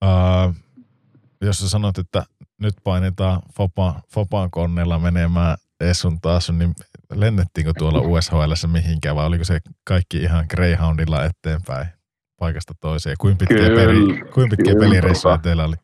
uh, 0.05 0.55
jos 1.41 1.59
sä 1.59 1.69
sanot, 1.69 1.97
että 1.97 2.23
nyt 2.61 2.73
painetaan 2.83 3.41
Fopa, 3.57 4.01
Fopan 4.13 4.51
koneella 4.51 4.99
menemään 4.99 5.57
Essun 5.79 6.21
taas, 6.21 6.51
niin 6.51 6.73
lennettiinkö 7.13 7.73
tuolla 7.77 7.99
USHL 7.99 8.67
mihinkään 8.67 9.15
vai 9.15 9.25
oliko 9.25 9.43
se 9.43 9.59
kaikki 9.87 10.17
ihan 10.17 10.45
Greyhoundilla 10.49 11.25
eteenpäin 11.25 11.87
paikasta 12.39 12.73
toiseen? 12.81 13.15
Kuinka 13.19 13.45
pitkiä, 13.45 13.67
Kyllä, 13.67 13.81
peli, 13.81 14.31
kuinka 14.33 14.55
pitkiä 14.55 14.73
kyllä, 14.73 14.85
pelireissuja 14.85 15.33
tota. 15.33 15.43
teillä 15.43 15.63
oli? 15.63 15.75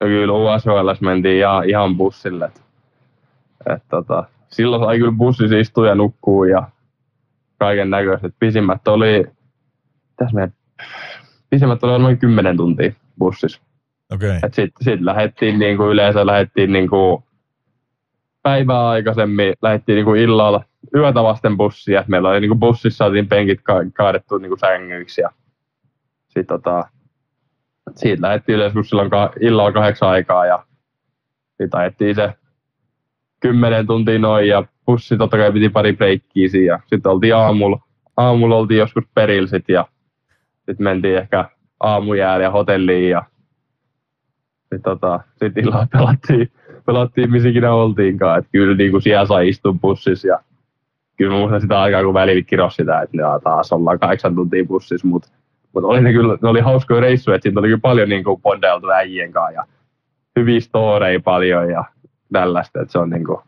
Ja 0.00 0.06
kyllä 0.06 0.32
USHL 0.32 1.04
mentiin 1.06 1.38
ihan, 1.38 1.68
ihan 1.68 1.96
bussille. 1.96 2.44
Et, 2.44 2.69
et, 3.66 3.82
tota, 3.88 4.24
silloin 4.48 4.84
sai 4.84 4.98
kyllä 4.98 5.12
bussissa 5.12 5.56
istua 5.56 5.88
ja 5.88 5.94
nukkua 5.94 6.46
ja 6.46 6.68
kaiken 7.58 7.90
näköiset. 7.90 8.34
Pisimmät 8.38 8.88
oli, 8.88 9.24
mitäs 10.10 10.32
me, 10.32 10.52
pisimmät 11.50 11.84
oli 11.84 11.98
noin 11.98 12.18
10 12.18 12.56
tuntia 12.56 12.92
bussissa. 13.18 13.60
Okay. 14.12 14.38
Sitten 14.40 14.84
sit 14.84 15.00
lähdettiin 15.00 15.58
niinku 15.58 15.82
yleensä 15.82 16.26
lähdettiin 16.26 16.72
niinku 16.72 17.24
päivää 18.42 18.88
aikaisemmin, 18.88 19.54
lähdettiin 19.62 19.96
niinku 19.96 20.14
illalla 20.14 20.64
yötä 20.94 21.22
vasten 21.22 21.56
bussia. 21.56 22.04
Meillä 22.08 22.28
oli 22.28 22.40
niinku 22.40 22.54
bussissa 22.56 22.96
saatiin 22.96 23.28
penkit 23.28 23.60
ka- 23.62 23.84
kaadettu 23.94 24.38
niinku 24.38 24.56
sängyiksi 24.56 25.20
ja 25.20 25.30
sit 26.28 26.46
tota, 26.46 26.84
siitä 27.96 28.22
lähdettiin 28.22 28.56
yleensä 28.56 28.82
silloin 28.82 29.10
ka- 29.10 29.32
illalla 29.40 29.72
kahdeksan 29.72 30.08
aikaa 30.08 30.46
ja 30.46 30.64
sitten 31.48 31.80
ajettiin 31.80 32.14
se 32.14 32.32
kymmenen 33.40 33.86
tuntia 33.86 34.18
noin 34.18 34.48
ja 34.48 34.64
bussi 34.86 35.16
totta 35.16 35.36
kai 35.36 35.52
piti 35.52 35.68
pari 35.68 35.92
breikkiä 35.92 36.48
siinä 36.48 36.74
ja 36.74 36.80
sitten 36.86 37.12
oltiin 37.12 37.36
aamulla, 37.36 37.80
aamulla 38.16 38.56
oltiin 38.56 38.78
joskus 38.78 39.04
perillä 39.14 39.48
sit 39.48 39.68
ja 39.68 39.84
sitten 40.56 40.84
mentiin 40.84 41.16
ehkä 41.16 41.44
aamujäälle 41.80 42.44
ja 42.44 42.50
hotelliin 42.50 43.10
ja 43.10 43.24
sitten 44.60 44.82
tota, 44.82 45.20
sit 45.36 45.58
illalla 45.58 45.86
pelattiin, 45.92 46.52
pelattiin 46.86 47.30
missä 47.30 47.48
ikinä 47.48 47.72
oltiinkaan. 47.72 48.38
Et 48.38 48.46
kyllä 48.52 48.74
niin 48.74 48.90
kuin 48.90 49.02
siellä 49.02 49.26
sai 49.26 49.48
istua 49.48 49.74
bussissa 49.82 50.28
ja 50.28 50.40
kyllä 51.16 51.36
muistan 51.36 51.60
sitä 51.60 51.80
aikaa, 51.80 52.04
kun 52.04 52.14
välillä 52.14 52.42
kirosi 52.42 52.76
sitä, 52.76 53.00
että 53.00 53.16
no, 53.16 53.40
taas 53.40 53.72
ollaan 53.72 53.98
kahdeksan 53.98 54.34
tuntia 54.34 54.64
bussissa, 54.64 55.06
mutta 55.06 55.28
mut 55.72 55.84
oli 55.84 56.00
ne 56.00 56.12
kyllä, 56.12 56.38
ne 56.42 56.48
oli 56.48 56.60
hauskoja 56.60 57.00
reissuja, 57.00 57.34
että 57.34 57.42
siitä 57.42 57.60
oli 57.60 57.68
kyllä 57.68 57.80
paljon 57.80 58.08
niin 58.08 58.24
kuin 58.24 58.42
bondeltu 58.42 58.90
äijien 58.90 59.32
kanssa 59.32 59.52
ja 59.52 59.64
hyviä 60.36 60.60
storeja 60.60 61.20
paljon 61.20 61.70
ja 61.70 61.84
tällaista, 62.32 62.80
että 62.80 62.92
se 62.92 62.98
on 62.98 63.10
niin 63.10 63.24
kuin, 63.24 63.38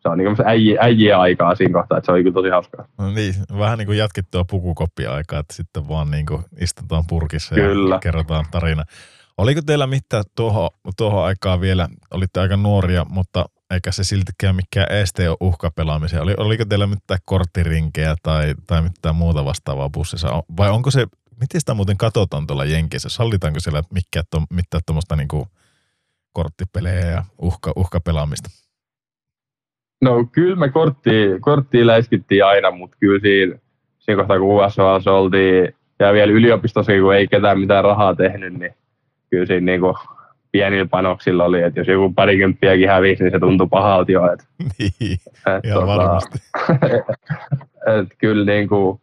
se 0.00 0.08
on 0.08 0.18
niin 0.18 0.36
kuin 0.36 0.46
äijien, 0.48 0.78
äijien 0.80 1.16
aikaa 1.18 1.54
siinä 1.54 1.72
kohtaa, 1.80 1.98
että 1.98 2.06
se 2.06 2.12
oli 2.12 2.22
kyllä 2.22 2.34
tosi 2.34 2.48
hauskaa. 2.48 2.86
no 2.98 3.10
niin, 3.10 3.34
vähän 3.58 3.78
niin 3.78 3.86
kuin 3.86 3.98
jatkettua 3.98 4.44
pukukoppia-aikaa, 4.50 5.38
että 5.40 5.54
sitten 5.54 5.88
vaan 5.88 6.10
niin 6.10 6.26
kuin 6.26 6.42
istutaan 6.60 7.04
purkissa 7.08 7.54
Kyllä. 7.54 7.94
ja 7.94 7.98
kerrotaan 7.98 8.44
tarina. 8.50 8.84
Oliko 9.38 9.60
teillä 9.66 9.86
mitään 9.86 10.24
tuohon, 10.36 10.70
tuohon 10.96 11.24
aikaan 11.24 11.60
vielä, 11.60 11.88
olitte 12.10 12.40
aika 12.40 12.56
nuoria, 12.56 13.06
mutta 13.08 13.44
eikä 13.70 13.92
se 13.92 14.04
siltikään 14.04 14.56
mikään 14.56 14.86
este 14.92 15.28
ole 15.28 15.36
uhkapelaamiseen. 15.40 16.22
Oli, 16.22 16.34
oliko 16.36 16.64
teillä 16.64 16.86
mitään 16.86 17.20
korttirinkejä 17.24 18.14
tai, 18.22 18.54
tai 18.66 18.82
mitään 18.82 19.14
muuta 19.14 19.44
vastaavaa 19.44 19.90
bussissa? 19.90 20.30
On- 20.32 20.42
Vai 20.56 20.70
onko 20.70 20.90
se, 20.90 21.06
miten 21.40 21.60
sitä 21.60 21.74
muuten 21.74 21.96
katsotaan 21.96 22.46
tuolla 22.46 22.64
Jenkeissä? 22.64 23.08
Sallitaanko 23.08 23.60
siellä 23.60 23.82
mikään, 23.92 24.24
to, 24.30 24.42
mitään 24.50 24.82
tuommoista 24.86 25.16
niinku 25.16 25.48
korttipelejä 26.32 27.06
ja 27.10 27.24
uhka, 27.38 27.72
uhkapelaamista? 27.76 28.48
No 30.02 30.24
kyllä 30.32 30.56
me 30.56 30.68
korttia, 30.68 31.40
korttia 31.40 31.86
läiskittiin 31.86 32.44
aina, 32.44 32.70
mutta 32.70 32.96
kyllä 33.00 33.20
siinä, 33.20 33.58
siinä 33.98 34.20
kohtaa 34.20 34.38
kun 34.38 34.64
USAssa 34.64 35.12
oltiin 35.12 35.74
ja 35.98 36.12
vielä 36.12 36.32
yliopistossakin, 36.32 37.02
kun 37.02 37.14
ei 37.14 37.28
ketään 37.28 37.60
mitään 37.60 37.84
rahaa 37.84 38.14
tehnyt, 38.14 38.54
niin 38.54 38.74
kyllä 39.30 39.46
siinä 39.46 39.64
niinku 39.64 39.94
pienillä 40.52 40.88
panoksilla 40.90 41.44
oli, 41.44 41.62
että 41.62 41.80
jos 41.80 41.88
joku 41.88 42.12
parikymppiäkin 42.12 42.88
hävisi, 42.88 43.22
niin 43.22 43.32
se 43.32 43.38
tuntui 43.38 43.68
pahalta 43.70 44.12
jo. 44.12 44.32
Et, 44.32 44.48
niin, 44.78 45.18
et, 45.56 45.64
ihan 45.64 45.86
varmasti. 45.86 46.38
et 47.98 48.08
kyllä, 48.18 48.44
niinku, 48.44 49.00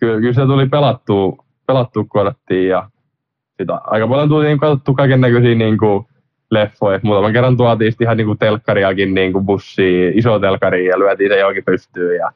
kyllä, 0.00 0.20
kyllä 0.20 0.32
se 0.32 0.46
tuli 0.46 0.68
pelattua, 0.68 1.44
pelattua 1.66 2.04
korttia 2.08 2.68
ja 2.68 2.90
sitä 3.56 3.74
aika 3.74 4.08
paljon 4.08 4.28
tuli 4.28 4.44
niinku 4.44 4.60
katsottua 4.60 4.94
kaiken 4.94 5.20
näköisiä 5.20 5.54
niinku 5.54 6.08
leffoja. 6.54 7.00
Muutaman 7.02 7.32
kerran 7.32 7.56
tuotiin 7.56 7.92
ihan 8.00 8.16
niinku 8.16 8.34
telkkariakin 8.34 9.14
niinku 9.14 9.40
bussiin, 9.40 10.18
iso 10.18 10.38
telkkari 10.38 10.86
ja 10.86 10.98
lyötiin 10.98 11.30
se 11.30 11.38
johonkin 11.38 11.64
pystyyn 11.64 12.16
ja 12.16 12.32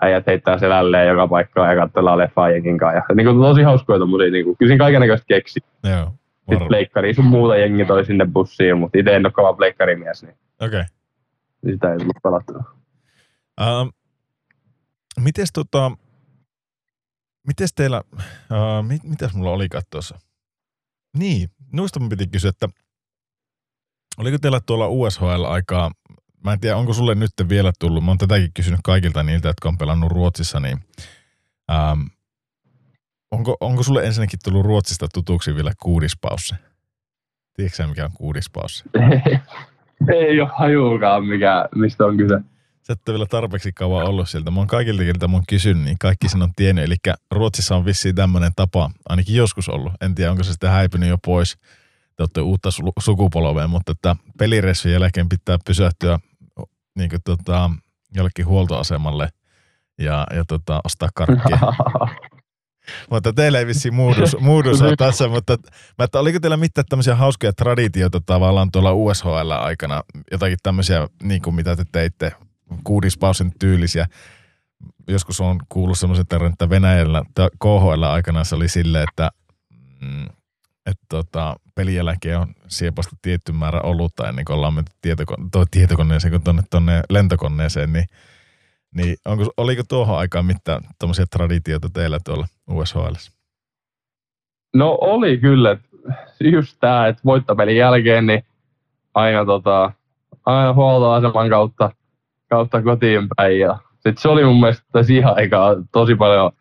äijät 0.00 0.26
heittää 0.26 0.58
selälleen 0.58 1.08
joka 1.08 1.28
paikkaan 1.28 1.70
ja 1.70 1.82
katsellaan 1.82 2.18
leffaa 2.18 2.50
jenkin 2.50 2.78
kanssa. 2.78 2.96
Ja, 3.08 3.14
niinku, 3.14 3.42
tosi 3.42 3.62
hauskoja 3.62 3.98
tommosia, 3.98 4.30
niinku, 4.30 4.56
kyllä 4.58 4.70
siinä 4.70 4.84
kaiken 4.84 5.00
näköistä 5.00 5.26
keksi. 5.26 5.60
Joo, 5.84 6.12
Sitten 6.50 6.68
pleikkari 6.68 7.14
sun 7.14 7.24
muuta 7.24 7.56
jengi 7.56 7.84
toi 7.84 8.04
sinne 8.04 8.26
bussiin, 8.32 8.78
mutta 8.78 8.98
itse 8.98 9.16
en 9.16 9.26
ole 9.26 9.32
kova 9.32 9.52
pleikkarimies, 9.52 10.22
niin 10.22 10.36
Okei. 10.60 10.82
sitä 11.70 11.92
ei 11.92 11.98
tullut 11.98 12.16
pelattua. 12.22 12.64
Ähm, 13.60 13.88
mites 15.20 15.52
tota, 15.52 15.92
mites 17.46 17.74
teillä, 17.74 18.02
äh, 18.52 18.86
mit, 18.86 19.04
mitäs 19.04 19.34
mulla 19.34 19.50
oli 19.50 19.66
tuossa? 19.90 20.18
Niin, 21.18 21.48
noista 21.72 22.00
mun 22.00 22.08
piti 22.08 22.26
kysyä, 22.26 22.48
että 22.48 22.68
oliko 24.16 24.38
teillä 24.38 24.60
tuolla 24.66 24.88
USHL-aikaa, 24.88 25.90
mä 26.44 26.52
en 26.52 26.60
tiedä, 26.60 26.76
onko 26.76 26.92
sulle 26.92 27.14
nyt 27.14 27.30
vielä 27.48 27.72
tullut, 27.78 28.04
mä 28.04 28.10
oon 28.10 28.18
tätäkin 28.18 28.50
kysynyt 28.54 28.80
kaikilta 28.84 29.22
niiltä, 29.22 29.48
jotka 29.48 29.68
on 29.68 29.78
pelannut 29.78 30.12
Ruotsissa, 30.12 30.60
niin 30.60 30.78
ähm, 31.70 32.00
onko, 33.30 33.56
onko 33.60 33.82
sulle 33.82 34.06
ensinnäkin 34.06 34.38
tullut 34.44 34.66
Ruotsista 34.66 35.06
tutuksi 35.14 35.54
vielä 35.54 35.72
kuudispausse? 35.82 36.56
Tiedätkö 37.56 37.76
sä, 37.76 37.86
mikä 37.86 38.04
on 38.04 38.12
kuudispausse? 38.14 38.84
Ei 40.14 40.40
ole 40.40 40.50
hajuukaan, 40.58 41.24
mikä, 41.24 41.68
mistä 41.74 42.04
on 42.04 42.16
kyse. 42.16 42.34
Sä 42.82 42.92
et 42.92 43.00
vielä 43.08 43.26
tarpeeksi 43.26 43.72
kauan 43.72 44.06
ollut 44.06 44.28
sieltä. 44.28 44.50
Mä 44.50 44.60
oon 44.60 44.66
kaikilta, 44.66 45.02
kiltä 45.02 45.28
mun 45.28 45.42
kysynyt, 45.48 45.84
niin 45.84 45.98
kaikki 46.00 46.28
sen 46.28 46.42
on 46.42 46.52
tiennyt. 46.56 46.84
Eli 46.84 46.96
Ruotsissa 47.30 47.76
on 47.76 47.84
vissiin 47.84 48.14
tämmöinen 48.14 48.52
tapa, 48.56 48.90
ainakin 49.08 49.36
joskus 49.36 49.68
ollut. 49.68 49.92
En 50.00 50.14
tiedä, 50.14 50.30
onko 50.30 50.42
se 50.42 50.50
sitten 50.50 50.70
häipynyt 50.70 51.08
jo 51.08 51.18
pois. 51.18 51.58
Te 52.16 52.22
olette 52.22 52.40
uutta 52.40 52.68
su- 52.68 52.92
sukupolvea, 53.00 53.68
mutta 53.68 53.92
että 53.92 54.16
peliressun 54.38 54.92
jälkeen 54.92 55.28
pitää 55.28 55.58
pysähtyä 55.66 56.18
niin 56.98 57.10
kuin, 57.10 57.20
tota, 57.24 57.70
jollekin 58.14 58.46
huoltoasemalle 58.46 59.28
ja, 59.98 60.26
ja 60.34 60.44
tota, 60.44 60.80
ostaa 60.84 61.08
karkkia. 61.14 61.58
mutta 63.10 63.32
teillä 63.32 63.58
ei 63.58 63.66
vissiin 63.66 63.94
muudus, 63.94 64.36
muudus 64.40 64.82
ole 64.82 64.96
tässä, 64.96 65.28
mutta 65.28 65.56
mä, 65.98 66.04
että 66.04 66.20
oliko 66.20 66.40
teillä 66.40 66.56
mitään 66.56 66.84
tämmöisiä 66.88 67.14
hauskoja 67.14 67.52
traditioita 67.52 68.20
tavallaan 68.26 68.70
tuolla 68.70 68.92
USHL-aikana, 68.92 70.02
jotakin 70.32 70.58
tämmöisiä, 70.62 71.08
niin 71.22 71.42
kuin 71.42 71.54
mitä 71.56 71.76
te 71.76 71.84
teitte, 71.92 72.32
kuudispausen 72.84 73.52
tyylisiä. 73.58 74.06
Joskus 75.08 75.40
on 75.40 75.60
kuullut 75.68 75.98
semmoisen 75.98 76.26
tarinan, 76.26 76.52
että 76.52 76.70
Venäjällä, 76.70 77.22
KHL-aikana 77.58 78.44
se 78.44 78.54
oli 78.54 78.68
silleen, 78.68 79.06
että, 79.08 79.30
mm, 80.00 80.26
että 80.86 81.06
tota, 81.08 81.56
pelin 81.74 81.94
jälkeen 81.94 82.38
on 82.38 82.54
siepasta 82.68 83.16
tietty 83.22 83.52
määrä 83.52 83.80
olutta 83.80 84.28
ennen 84.28 84.44
kuin 84.44 84.56
ollaan 84.56 84.74
menty 84.74 84.92
tietokone- 85.02 85.48
toi 85.52 85.64
tietokoneeseen 85.70 86.32
kuin 86.32 86.44
tuonne, 86.44 86.62
tuonne 86.70 87.02
lentokoneeseen, 87.10 87.92
niin 87.92 88.04
niin 88.96 89.16
onko, 89.24 89.52
oliko 89.56 89.82
tuohon 89.88 90.18
aikaan 90.18 90.46
mitään 90.46 90.82
tämmöisiä 90.98 91.24
traditioita 91.30 91.88
teillä 91.90 92.18
tuolla 92.24 92.46
USHL? 92.70 93.14
No 94.74 94.98
oli 95.00 95.38
kyllä, 95.38 95.76
just 96.40 96.76
tämä, 96.80 97.06
että 97.06 97.22
voittopelin 97.24 97.76
jälkeen 97.76 98.26
niin 98.26 98.44
aina, 99.14 99.44
tota, 99.44 99.92
aina 100.46 100.72
huoltoaseman 100.72 101.48
kautta, 101.48 101.90
kautta 102.50 102.82
kotiin 102.82 103.28
päin. 103.36 103.58
Ja 103.58 103.78
sit 104.00 104.18
se 104.18 104.28
oli 104.28 104.44
mun 104.44 104.60
mielestä 104.60 105.02
siihen 105.02 105.36
aikaan 105.36 105.88
tosi 105.92 106.14
paljon 106.14 106.52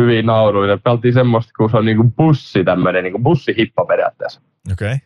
hyvin 0.00 0.26
nauruja. 0.26 0.78
Peltiin 0.78 1.14
semmoista, 1.14 1.52
kun 1.56 1.70
se 1.70 1.76
on 1.76 1.84
niinku 1.84 2.04
bussi, 2.16 2.64
tämmöinen 2.64 3.04
niinku 3.04 3.18
bussihippa 3.18 3.84
periaatteessa. 3.84 4.40
Okei. 4.72 4.94
Okay. 4.94 4.98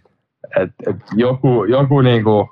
Et, 0.64 0.70
et 0.88 0.96
joku, 1.16 1.64
joku 1.64 2.00
niinku, 2.00 2.50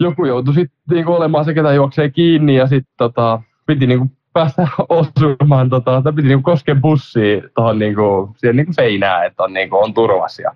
joku 0.00 0.24
joutui 0.24 0.54
sitten 0.54 0.78
niinku 0.90 1.12
olemaan 1.12 1.44
se, 1.44 1.54
ketä 1.54 1.72
juoksee 1.72 2.10
kiinni 2.10 2.56
ja 2.56 2.66
sitten 2.66 2.94
tota, 2.96 3.42
piti 3.66 3.86
niinku 3.86 4.06
päästä 4.32 4.68
osumaan, 4.88 5.70
tota, 5.70 6.02
tai 6.02 6.12
piti 6.12 6.28
niinku 6.28 6.50
koskea 6.50 6.74
bussiin 6.74 7.42
tuohon 7.54 7.78
niinku, 7.78 8.34
siihen 8.36 8.56
niinku 8.56 8.72
seinään, 8.72 9.26
että 9.26 9.42
on, 9.42 9.52
niinku, 9.52 9.76
on 9.76 9.94
turvassa. 9.94 10.42
Ja 10.42 10.50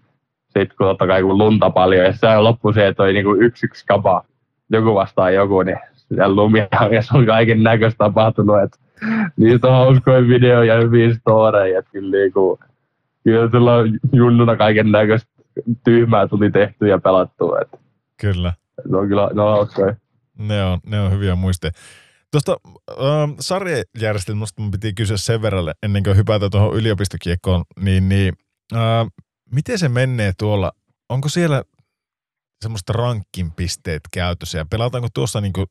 sitten 0.44 0.76
kun 0.78 0.86
totta 0.86 1.06
kai 1.06 1.22
kun 1.22 1.38
lunta 1.38 1.70
paljon, 1.70 2.04
ja 2.04 2.12
se 2.12 2.36
loppui 2.36 2.74
se, 2.74 2.86
että 2.86 3.02
oli 3.02 3.12
niinku 3.12 3.34
yksi 3.34 3.66
yksi 3.66 3.86
kapa, 3.86 4.24
joku 4.70 4.94
vastaan 4.94 5.34
joku, 5.34 5.62
niin 5.62 5.78
siellä 6.14 6.36
lumihangessa 6.36 7.18
on 7.18 7.26
kaiken 7.26 7.62
näköistä 7.62 7.98
tapahtunut, 7.98 8.62
että 8.62 8.78
niistä 9.36 9.68
on 9.68 9.74
hauskoja 9.74 10.28
videoja 10.28 10.74
ja 10.74 10.82
hyviä 10.82 11.14
storeja, 11.14 11.82
kyllä 11.82 12.16
niinku, 12.16 12.58
kyllä 13.24 13.50
tulla 13.50 13.72
junnuna 14.12 14.56
kaiken 14.56 14.92
näköistä 14.92 15.28
tyhmää 15.84 16.28
tuli 16.28 16.50
tehty 16.50 16.88
ja 16.88 16.98
pelattu, 16.98 17.54
että 17.62 17.78
Kyllä. 18.20 18.52
ne 18.88 18.96
on 18.98 19.08
kyllä 19.08 19.30
ne 19.34 19.42
on 19.42 19.52
hauskoja. 19.52 19.96
Ne 20.38 20.64
on, 20.64 20.80
ne 20.86 21.00
on 21.00 21.12
hyviä 21.12 21.34
muisteja. 21.34 21.70
Tuosta 22.30 22.56
ähm, 22.90 23.30
sarjajärjestelmästä 23.40 24.62
mun 24.62 24.70
piti 24.70 24.92
kysyä 24.92 25.16
sen 25.16 25.42
verran, 25.42 25.74
ennen 25.82 26.02
kuin 26.02 26.16
hypätä 26.16 26.50
tuohon 26.50 26.76
yliopistokiekkoon, 26.76 27.64
niin, 27.80 28.08
niin 28.08 28.32
äh, 28.74 29.06
miten 29.54 29.78
se 29.78 29.88
menee 29.88 30.32
tuolla? 30.38 30.72
Onko 31.08 31.28
siellä 31.28 31.62
semmoista 32.62 32.92
rankin 32.92 33.52
pisteet 33.52 34.00
käytössä 34.12 34.58
ja 34.58 34.66
pelataanko 34.70 35.08
tuossa 35.14 35.40
niinku 35.40 35.64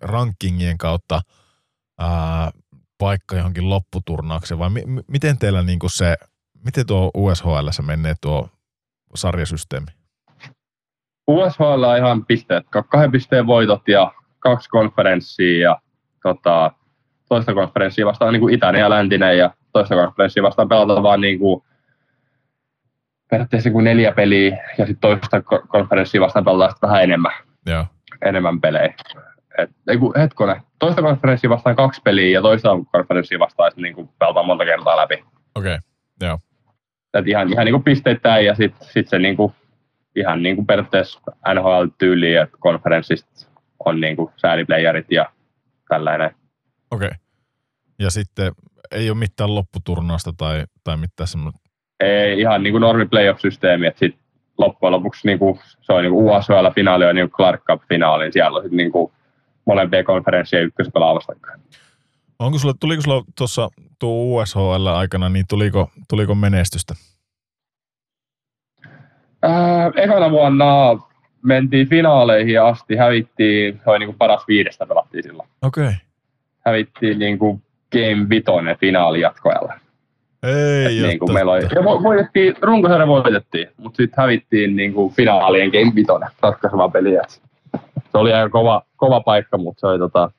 rankingien 0.00 0.78
kautta 0.78 1.20
ää, 1.98 2.50
paikka 3.02 3.36
johonkin 3.36 3.70
lopputurnaukseen 3.70 4.58
vai 4.58 4.70
mi- 4.70 4.86
mi- 4.86 5.02
miten 5.08 5.38
teillä 5.38 5.62
niinku 5.62 5.88
se, 5.88 6.16
miten 6.64 6.86
tuo 6.86 7.10
USHL 7.14 7.68
se 7.70 7.82
menee 7.82 8.14
tuo 8.20 8.48
sarjasysteemi? 9.14 9.86
USHL 11.26 11.82
on 11.82 11.96
ihan 11.96 12.26
pisteet, 12.26 12.66
ka- 12.70 12.82
kahden 12.82 13.12
pisteen 13.12 13.46
voitot 13.46 13.88
ja 13.88 14.12
kaksi 14.38 14.68
konferenssia 14.68 15.60
ja 15.60 15.80
tota, 16.22 16.72
toista 17.28 17.54
konferenssia 17.54 18.06
vastaan 18.06 18.32
niin 18.32 18.40
kuin 18.40 18.54
itäinen 18.54 18.80
ja 18.80 18.90
läntinen 18.90 19.38
ja 19.38 19.54
toista 19.72 19.94
konferenssia 19.94 20.42
vastaan 20.42 20.68
pelataan 20.68 21.02
vaan 21.02 21.20
niin 21.20 21.38
kuin, 21.38 21.62
periaatteessa 23.30 23.70
kuin 23.70 23.84
neljä 23.84 24.12
peliä 24.12 24.56
ja 24.78 24.86
sitten 24.86 25.00
toista 25.10 25.38
ko- 25.38 25.66
konferenssia 25.68 26.20
vastaan 26.20 26.44
pelataan 26.44 26.74
vähän 26.82 27.02
enemmän, 27.02 27.32
Joo. 27.66 27.86
enemmän 28.22 28.60
pelejä. 28.60 28.94
Et, 29.58 29.70
ei 29.88 29.98
kun, 29.98 30.12
hetkonen, 30.16 30.62
toista 30.78 31.02
konferenssia 31.02 31.50
vastaan 31.50 31.76
kaksi 31.76 32.00
peliä 32.04 32.30
ja 32.30 32.42
toista 32.42 32.68
konferenssia 32.92 33.38
vastaan 33.38 33.70
sitten 33.70 33.82
niin 33.82 34.08
pelataan 34.18 34.46
monta 34.46 34.64
kertaa 34.64 34.96
läpi. 34.96 35.24
Okei, 35.54 35.74
okay. 35.74 35.78
joo. 36.20 36.38
Et 37.14 37.28
ihan, 37.28 37.52
ihan 37.52 37.64
niin 37.64 37.72
kuin 37.72 37.84
pisteittäin 37.84 38.46
ja 38.46 38.54
sitten 38.54 38.88
sit 38.88 39.08
se 39.08 39.18
niin 39.18 39.36
kuin, 39.36 39.52
ihan 40.16 40.42
niin 40.42 40.56
kuin 40.56 40.66
periaatteessa 40.66 41.20
NHL-tyyliin, 41.54 42.42
että 42.42 42.56
konferenssista 42.60 43.46
on 43.84 44.00
niin 44.00 44.16
kuin 44.16 44.32
sääliplayerit 44.36 45.06
ja 45.10 45.32
tällainen. 45.88 46.30
Okei. 46.90 47.06
Okay. 47.06 47.18
Ja 47.98 48.10
sitten 48.10 48.52
ei 48.90 49.10
ole 49.10 49.18
mitään 49.18 49.54
lopputurnausta 49.54 50.32
tai, 50.36 50.64
tai 50.84 50.96
mitään 50.96 51.28
semmoista. 51.28 51.60
Ei 52.00 52.40
ihan 52.40 52.62
niin 52.62 52.72
kuin 52.72 52.80
normi 52.80 53.06
playoff-systeemi, 53.06 53.86
että 53.86 53.98
sitten 53.98 54.22
loppujen 54.58 54.92
lopuksi 54.92 55.26
niin 55.26 55.38
kuin, 55.38 55.60
se 55.80 55.92
on 55.92 56.02
niin 56.02 56.12
kuin 56.12 56.24
USHL-finaali 56.24 57.04
ja 57.04 57.12
niin 57.12 57.30
kuin 57.30 57.36
Clark 57.36 57.62
Cup-finaali, 57.64 58.32
siellä 58.32 58.56
on 58.56 58.62
sitten 58.62 58.76
niin 58.76 58.92
kuin 58.92 59.12
ykkösen 60.62 60.92
pelaa 60.92 61.14
vastakkain. 61.14 61.60
Onko 62.38 62.58
sulla, 62.58 62.74
tuliko 62.80 63.02
sulla 63.02 63.24
tuossa 63.38 63.68
tuo 63.98 64.42
USHL 64.42 64.86
aikana, 64.86 65.28
niin 65.28 65.44
tuliko, 65.48 65.90
tuliko 66.08 66.34
menestystä? 66.34 66.94
Ää, 69.42 69.90
ekana 69.96 70.30
vuonna 70.30 70.98
mentiin 71.42 71.88
finaaleihin 71.88 72.62
asti, 72.62 72.96
hävittiin, 72.96 73.80
se 73.84 73.90
oli 73.90 73.98
niin 73.98 74.08
kuin 74.08 74.18
paras 74.18 74.44
viidestä 74.48 74.86
pelattiin 74.86 75.22
silloin. 75.22 75.48
Okei. 75.62 75.84
Okay. 75.84 75.94
Hävittiin 76.66 77.18
niin 77.18 77.38
kuin 77.38 77.62
Game 77.92 78.28
Vitoinen 78.28 78.76
finaali 78.78 79.20
jatkoajalla. 79.20 79.74
Ei 80.42 80.98
Et 80.98 81.02
ole 81.02 81.08
niin 81.08 81.18
kuin 81.18 81.32
meillä 81.32 81.52
oli, 81.52 81.62
ja 81.62 81.80
vo- 81.80 82.02
voitettiin, 82.02 82.54
runkosarja 82.62 83.06
voitettiin, 83.06 83.68
mutta 83.76 83.96
sitten 83.96 84.22
hävittiin 84.22 84.76
niin 84.76 84.92
kuin 84.92 85.14
finaalien 85.14 85.70
Game 85.70 85.92
Vitoinen 85.94 86.28
ratkaiseva 86.40 86.88
peli. 86.88 87.10
Se 88.12 88.18
oli 88.18 88.32
aika 88.32 88.50
kova, 88.50 88.82
kova 88.96 89.20
paikka, 89.20 89.58
mutta 89.58 89.80
se 89.80 89.86
oli, 89.86 89.98
tota, 89.98 90.30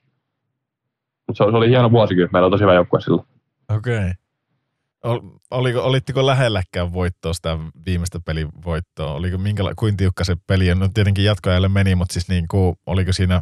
mut 1.27 1.37
se, 1.37 1.43
oli, 1.43 1.51
se 1.51 1.57
oli 1.57 1.69
hieno 1.69 1.91
vuosi 1.91 2.15
kyllä. 2.15 2.29
Meillä 2.33 2.45
oli 2.45 2.51
tosi 2.51 2.63
hyvä 2.63 2.73
joukkue 2.73 3.01
silloin. 3.01 3.27
Okei. 3.75 3.97
Okay. 3.97 5.29
Oliko, 5.51 5.83
olitteko 5.83 6.25
lähelläkään 6.25 6.93
voittoa 6.93 7.33
sitä 7.33 7.57
viimeistä 7.85 8.19
pelin 8.25 8.49
voittoa? 8.65 9.13
Oliko 9.13 9.37
minkäla, 9.37 9.73
kuin 9.75 9.97
tiukka 9.97 10.23
se 10.23 10.35
peli 10.47 10.71
on? 10.71 10.79
No 10.79 10.87
tietenkin 10.93 11.25
jatkoajalle 11.25 11.69
meni, 11.69 11.95
mutta 11.95 12.13
siis 12.13 12.29
niin 12.29 12.47
kuin, 12.47 12.75
oliko 12.85 13.13
siinä, 13.13 13.41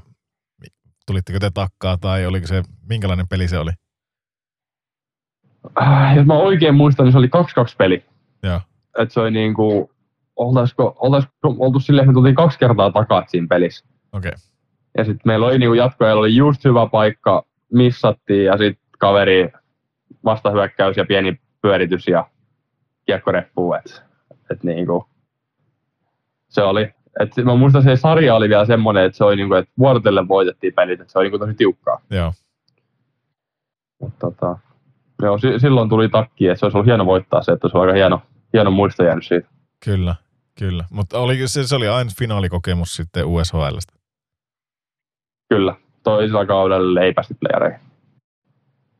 tulitteko 1.07 1.39
te 1.39 1.51
takkaa 1.53 1.97
tai 1.97 2.25
oliko 2.25 2.47
se, 2.47 2.63
minkälainen 2.89 3.27
peli 3.27 3.47
se 3.47 3.57
oli? 3.59 3.71
Äh, 5.81 6.15
jos 6.15 6.25
mä 6.25 6.33
oikein 6.33 6.75
muistan, 6.75 7.03
niin 7.03 7.11
se 7.11 7.17
oli 7.17 7.27
2-2 7.27 7.29
peli. 7.77 8.05
Joo. 8.43 8.61
Et 8.97 9.11
se 9.11 9.19
oli 9.19 9.31
niin 9.31 9.53
kuin, 9.53 9.89
oltaisiko, 10.35 10.95
oltaisiko 10.99 11.55
oltu 11.59 11.79
silleen, 11.79 12.03
että 12.03 12.11
me 12.11 12.13
tultiin 12.13 12.35
kaksi 12.35 12.59
kertaa 12.59 12.91
takaa 12.91 13.23
siinä 13.27 13.47
pelissä. 13.49 13.85
Okei. 14.13 14.29
Okay. 14.29 14.41
Ja 14.97 15.03
sitten 15.03 15.21
meillä 15.25 15.45
oli 15.45 15.59
niinku 15.59 15.73
jatkoajalla 15.73 16.19
oli 16.19 16.35
just 16.35 16.65
hyvä 16.65 16.87
paikka, 16.87 17.45
missattiin 17.73 18.45
ja 18.45 18.57
sitten 18.57 18.85
kaveri 18.99 19.51
vastahyökkäys 20.25 20.97
ja 20.97 21.05
pieni 21.05 21.39
pyöritys 21.61 22.07
ja 22.07 22.29
kiekkoreppu. 23.05 23.73
Et, 23.73 24.03
et 24.51 24.63
niinku, 24.63 25.05
se 26.49 26.61
oli, 26.63 26.93
et 27.19 27.29
mä 27.43 27.55
muistan 27.55 27.83
se 27.83 27.95
sarja 27.95 28.35
oli 28.35 28.49
vielä 28.49 28.65
semmoinen, 28.65 29.03
että 29.03 29.17
se 29.17 29.23
oli 29.23 29.35
niinku, 29.35 29.53
että 29.53 29.71
vuorotellen 29.79 30.27
voitettiin 30.27 30.73
pelit, 30.73 31.01
että 31.01 31.11
se 31.11 31.19
oli 31.19 31.25
niinku 31.25 31.39
tosi 31.39 31.53
tiukkaa. 31.53 32.01
Joo. 32.09 32.33
Mutta 33.99 34.17
tota, 34.19 34.57
joo, 35.21 35.37
si- 35.37 35.59
silloin 35.59 35.89
tuli 35.89 36.09
takki, 36.09 36.47
että 36.47 36.59
se 36.59 36.65
olisi 36.65 36.77
ollut 36.77 36.87
hieno 36.87 37.05
voittaa 37.05 37.41
se, 37.41 37.51
että 37.51 37.69
se 37.69 37.77
oli 37.77 37.87
aika 37.87 37.97
hieno, 37.97 38.21
hieno 38.53 38.71
muisto 38.71 39.03
jäänyt 39.03 39.27
siitä. 39.27 39.49
Kyllä, 39.83 40.15
kyllä. 40.59 40.85
Mutta 40.89 41.19
oliko 41.19 41.47
se, 41.47 41.67
se 41.67 41.75
oli 41.75 41.87
aina 41.87 42.11
finaalikokemus 42.19 42.95
sitten 42.95 43.25
USHLstä? 43.25 43.93
Kyllä, 45.49 45.75
toisella 46.03 46.45
kaudella 46.45 47.01
ei 47.01 47.13
päästy 47.13 47.35
playereihin. 47.39 47.91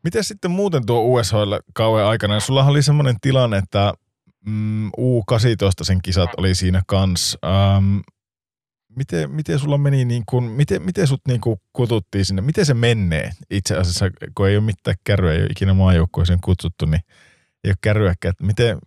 Miten 0.04 0.24
sitten 0.24 0.50
muuten 0.50 0.86
tuo 0.86 1.00
USHL 1.00 1.54
kauan 1.74 2.04
aikana? 2.04 2.40
Sulla 2.40 2.64
oli 2.64 2.82
semmoinen 2.82 3.16
tilanne, 3.20 3.56
että 3.56 3.92
mm, 4.46 4.88
U18 4.88 5.82
sen 5.82 6.02
kisat 6.02 6.30
oli 6.36 6.54
siinä 6.54 6.82
kans. 6.86 7.38
Ähm, 7.44 7.98
miten, 8.96 9.30
miten 9.30 9.58
sulla 9.58 9.78
meni, 9.78 10.04
niin 10.04 10.22
kuin, 10.28 10.44
miten, 10.44 10.82
miten 10.82 11.06
sut 11.06 11.20
niin 11.28 11.40
kuin 11.40 11.56
kututtiin 11.72 12.24
sinne, 12.24 12.42
miten 12.42 12.66
se 12.66 12.74
menee 12.74 13.30
itse 13.50 13.76
asiassa, 13.76 14.10
kun 14.34 14.48
ei 14.48 14.56
ole 14.56 14.64
mitään 14.64 14.96
kärryä, 15.04 15.32
ei 15.32 15.40
ole 15.40 15.48
ikinä 15.50 15.74
maajoukkueeseen 15.74 16.40
kutsuttu, 16.44 16.86
niin 16.86 17.00
ei 17.64 17.70
ole 17.70 17.76
kärryäkään, 17.80 18.34
miten, 18.42 18.78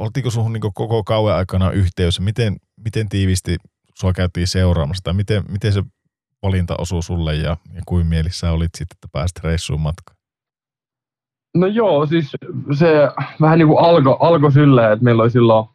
oltiinko 0.00 0.30
suhun 0.30 0.52
niin 0.52 0.60
koko 0.60 1.04
kauan 1.04 1.36
aikana 1.36 1.70
yhteys, 1.70 2.20
miten, 2.20 2.56
miten 2.84 3.08
tiivisti 3.08 3.56
sua 3.94 4.12
käytiin 4.12 4.46
seuraamassa, 4.46 5.04
tai 5.04 5.14
miten, 5.14 5.42
miten 5.48 5.72
se 5.72 5.82
valinta 6.42 6.74
osui 6.78 7.02
sulle 7.02 7.34
ja, 7.34 7.56
ja 7.74 7.82
kuin 7.86 8.06
mielissä 8.06 8.50
olit 8.50 8.70
sitten, 8.78 8.96
että 8.96 9.08
pääsit 9.12 9.44
reissuun 9.44 9.80
matkaan? 9.80 10.16
No 11.54 11.66
joo, 11.66 12.06
siis 12.06 12.36
se 12.78 12.92
vähän 13.40 13.58
niin 13.58 13.68
kuin 13.68 13.78
alkoi 13.78 14.16
alko 14.20 14.50
silleen, 14.50 14.92
että 14.92 15.04
meillä 15.04 15.22
oli 15.22 15.30
silloin 15.30 15.68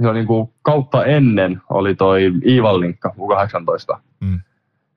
jo 0.00 0.12
niin 0.12 0.26
kuin 0.26 0.52
kautta 0.62 1.04
ennen 1.04 1.62
oli 1.70 1.94
toi 1.94 2.32
Iivallinkka 2.46 3.14
U18. 3.18 3.98
Mm. 4.20 4.40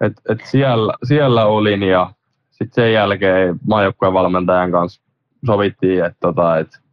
Et, 0.01 0.13
et 0.29 0.39
siellä, 0.45 0.93
siellä 1.03 1.45
olin 1.45 1.83
ja 1.83 2.11
sitten 2.51 2.83
sen 2.83 2.93
jälkeen 2.93 3.59
maajoukkueen 3.67 4.13
valmentajan 4.13 4.71
kanssa 4.71 5.01
sovittiin, 5.45 6.05
että 6.05 6.17
tota, 6.19 6.57
et, 6.57 6.84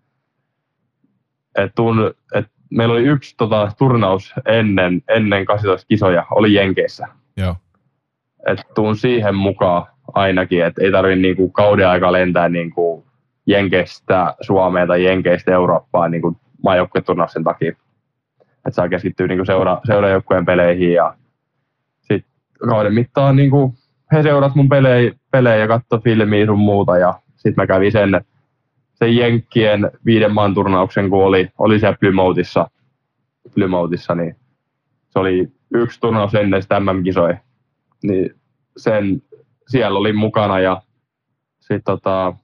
et 1.54 1.72
tun, 1.74 2.14
et 2.34 2.46
meillä 2.70 2.94
oli 2.94 3.04
yksi 3.04 3.34
tota, 3.36 3.72
turnaus 3.78 4.34
ennen, 4.46 5.02
ennen 5.08 5.44
18 5.44 5.86
kisoja, 5.88 6.26
oli 6.30 6.54
Jenkeissä. 6.54 7.08
Joo. 7.36 7.56
Et 8.46 8.60
tuun 8.74 8.96
siihen 8.96 9.34
mukaan 9.34 9.86
ainakin, 10.14 10.64
että 10.64 10.82
ei 10.84 10.92
tarvitse 10.92 11.20
niinku 11.22 11.48
kauden 11.48 11.88
aika 11.88 12.12
lentää 12.12 12.48
niinku 12.48 13.06
Jenkeistä 13.46 14.34
Suomeen 14.40 14.88
tai 14.88 15.04
Jenkeistä 15.04 15.52
Eurooppaan 15.52 16.10
niinku 16.10 16.36
maajoukkueturnauksen 16.62 17.44
takia 17.44 17.72
että 18.66 18.76
saa 18.76 18.88
keskittyä 18.88 19.26
niin 19.26 19.46
seura, 19.46 19.80
seurajoukkueen 19.84 20.44
peleihin 20.44 20.92
ja 20.92 21.14
sitten 22.00 22.32
kauden 22.68 22.94
mittaan 22.94 23.36
niin 23.36 23.50
kuin, 23.50 23.72
he 24.12 24.22
seurasivat 24.22 24.56
mun 24.56 24.68
pelejä, 24.68 25.12
pelejä 25.30 25.56
ja 25.56 25.68
katsoi 25.68 26.00
filmiä 26.00 26.46
sun 26.46 26.58
muuta 26.58 26.98
ja 26.98 27.14
sitten 27.36 27.62
mä 27.62 27.66
kävin 27.66 27.92
sen, 27.92 28.24
sen 29.02 29.16
Jenkkien 29.16 29.90
viiden 30.06 30.34
maan 30.34 30.54
turnauksen, 30.54 31.10
kun 31.10 31.24
oli, 31.24 31.50
oli 31.58 31.78
se 31.78 31.96
Plymouthissa, 32.00 32.70
Plymouthissa, 33.54 34.14
niin 34.14 34.36
se 35.10 35.18
oli 35.18 35.52
yksi 35.74 36.00
turnaus 36.00 36.34
ennen 36.34 36.62
sitä 36.62 36.80
MM-kisoja, 36.80 37.36
niin 38.02 38.34
sen, 38.76 39.22
siellä 39.68 39.98
oli 39.98 40.12
mukana 40.12 40.60
ja 40.60 40.82
sitten 41.60 41.82
tota, 41.84 42.34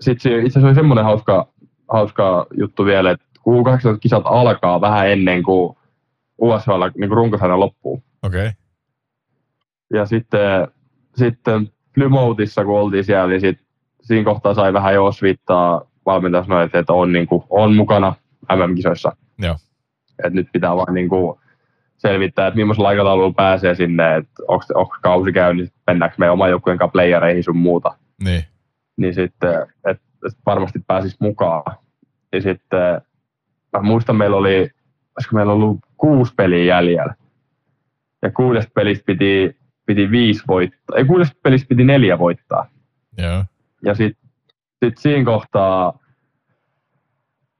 sit 0.00 0.16
itse 0.16 0.38
asiassa 0.38 0.66
oli 0.66 0.74
semmoinen 0.74 1.04
hauska, 1.04 1.48
hauska 1.88 2.46
juttu 2.58 2.84
vielä, 2.84 3.10
että 3.10 3.26
U18-kisat 3.38 4.22
alkaa 4.24 4.80
vähän 4.80 5.08
ennen 5.10 5.42
kuin 5.42 5.76
USHL 6.38 6.82
niin 6.98 7.10
runkosarja 7.10 7.60
loppuu. 7.60 8.02
Okei. 8.22 8.40
Okay. 8.40 8.52
Ja 9.94 10.06
sitten, 10.06 10.68
sitten 11.16 11.72
Plymouthissa, 11.94 12.64
kun 12.64 12.78
oltiin 12.78 13.04
siellä, 13.04 13.28
niin 13.28 13.40
sit, 13.40 13.58
siinä 14.10 14.24
kohtaa 14.24 14.54
sai 14.54 14.72
vähän 14.72 14.94
jo 14.94 15.04
osvittaa 15.04 15.82
valmentaja 16.06 16.44
sanoi, 16.44 16.64
että, 16.64 16.78
että 16.78 16.92
on, 16.92 17.12
niin 17.12 17.26
kuin, 17.26 17.44
on 17.50 17.76
mukana 17.76 18.14
MM-kisoissa. 18.52 19.16
Joo. 19.38 19.56
Et 20.24 20.32
nyt 20.32 20.48
pitää 20.52 20.76
vain 20.76 20.94
niin 20.94 21.08
kuin, 21.08 21.38
selvittää, 21.96 22.46
että 22.46 22.56
millaisella 22.56 22.88
aikataululla 22.88 23.34
pääsee 23.36 23.74
sinne, 23.74 24.16
että 24.16 24.42
onko, 24.48 24.64
onko 24.74 24.96
kausi 25.02 25.32
käynnissä, 25.32 25.74
mennäänkö 25.86 26.16
me 26.18 26.30
oman 26.30 26.50
joukkueen 26.50 26.78
kanssa 26.78 26.92
playereihin 26.92 27.44
sun 27.44 27.56
muuta. 27.56 27.94
Niin. 28.24 28.44
Niin 28.96 29.14
sitten, 29.14 29.62
että 29.62 30.04
et 30.26 30.36
varmasti 30.46 30.78
pääsis 30.86 31.20
mukaan. 31.20 31.76
Ja 32.32 32.42
sitten 32.42 33.00
mä 33.72 33.82
muistan, 33.82 34.16
meillä 34.16 34.36
oli, 34.36 34.70
olisiko 35.16 35.36
meillä 35.36 35.52
ollut 35.52 35.78
kuusi 35.96 36.34
peliä 36.36 36.64
jäljellä. 36.64 37.14
Ja 38.22 38.30
kuudesta 38.30 38.70
pelistä 38.74 39.04
piti, 39.06 39.56
piti 39.86 40.10
viisi 40.10 40.42
voittaa. 40.48 40.96
Ei 40.96 41.04
kuudesta 41.04 41.36
pelistä 41.42 41.68
piti 41.68 41.84
neljä 41.84 42.18
voittaa. 42.18 42.66
Yeah. 43.20 43.46
Ja 43.84 43.94
sitten 43.94 44.30
sit 44.84 44.98
siinä 44.98 45.24
kohtaa 45.24 45.98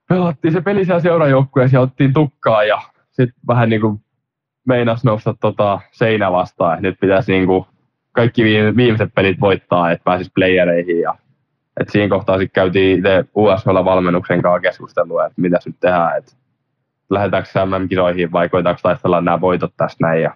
pelattiin 0.08 0.52
se 0.52 0.60
peli 0.60 0.84
siellä 0.84 1.00
seurajoukkueessa 1.00 1.76
ja 1.76 1.80
otettiin 1.80 2.12
tukkaa 2.12 2.64
ja 2.64 2.82
sitten 3.10 3.40
vähän 3.48 3.70
niin 3.70 3.80
kuin 3.80 4.00
meinas 4.66 5.04
nousta 5.04 5.34
tota 5.40 5.80
seinä 5.92 6.32
vastaan. 6.32 6.74
Et 6.74 6.82
nyt 6.82 7.00
pitäisi 7.00 7.32
niin 7.32 7.46
kuin 7.46 7.64
kaikki 8.12 8.44
viimeiset 8.76 9.14
pelit 9.14 9.40
voittaa, 9.40 9.90
että 9.90 10.04
pääsisi 10.04 10.30
playereihin 10.34 11.00
ja 11.00 11.14
et 11.80 11.88
siinä 11.88 12.08
kohtaa 12.08 12.38
sitten 12.38 12.62
käytiin 12.62 12.98
itse 12.98 13.24
USL-valmennuksen 13.34 14.42
kanssa 14.42 14.60
keskustelua, 14.60 15.26
että 15.26 15.40
mitä 15.40 15.58
nyt 15.66 15.76
tehdään, 15.80 16.18
että 16.18 16.32
lähdetäänkö 17.10 17.48
MM-kisoihin 17.66 18.32
vai 18.32 18.48
koetaanko 18.48 18.80
taistella 18.82 19.20
nämä 19.20 19.40
voitot 19.40 19.72
tästä 19.76 20.06
näin 20.06 20.22
ja 20.22 20.34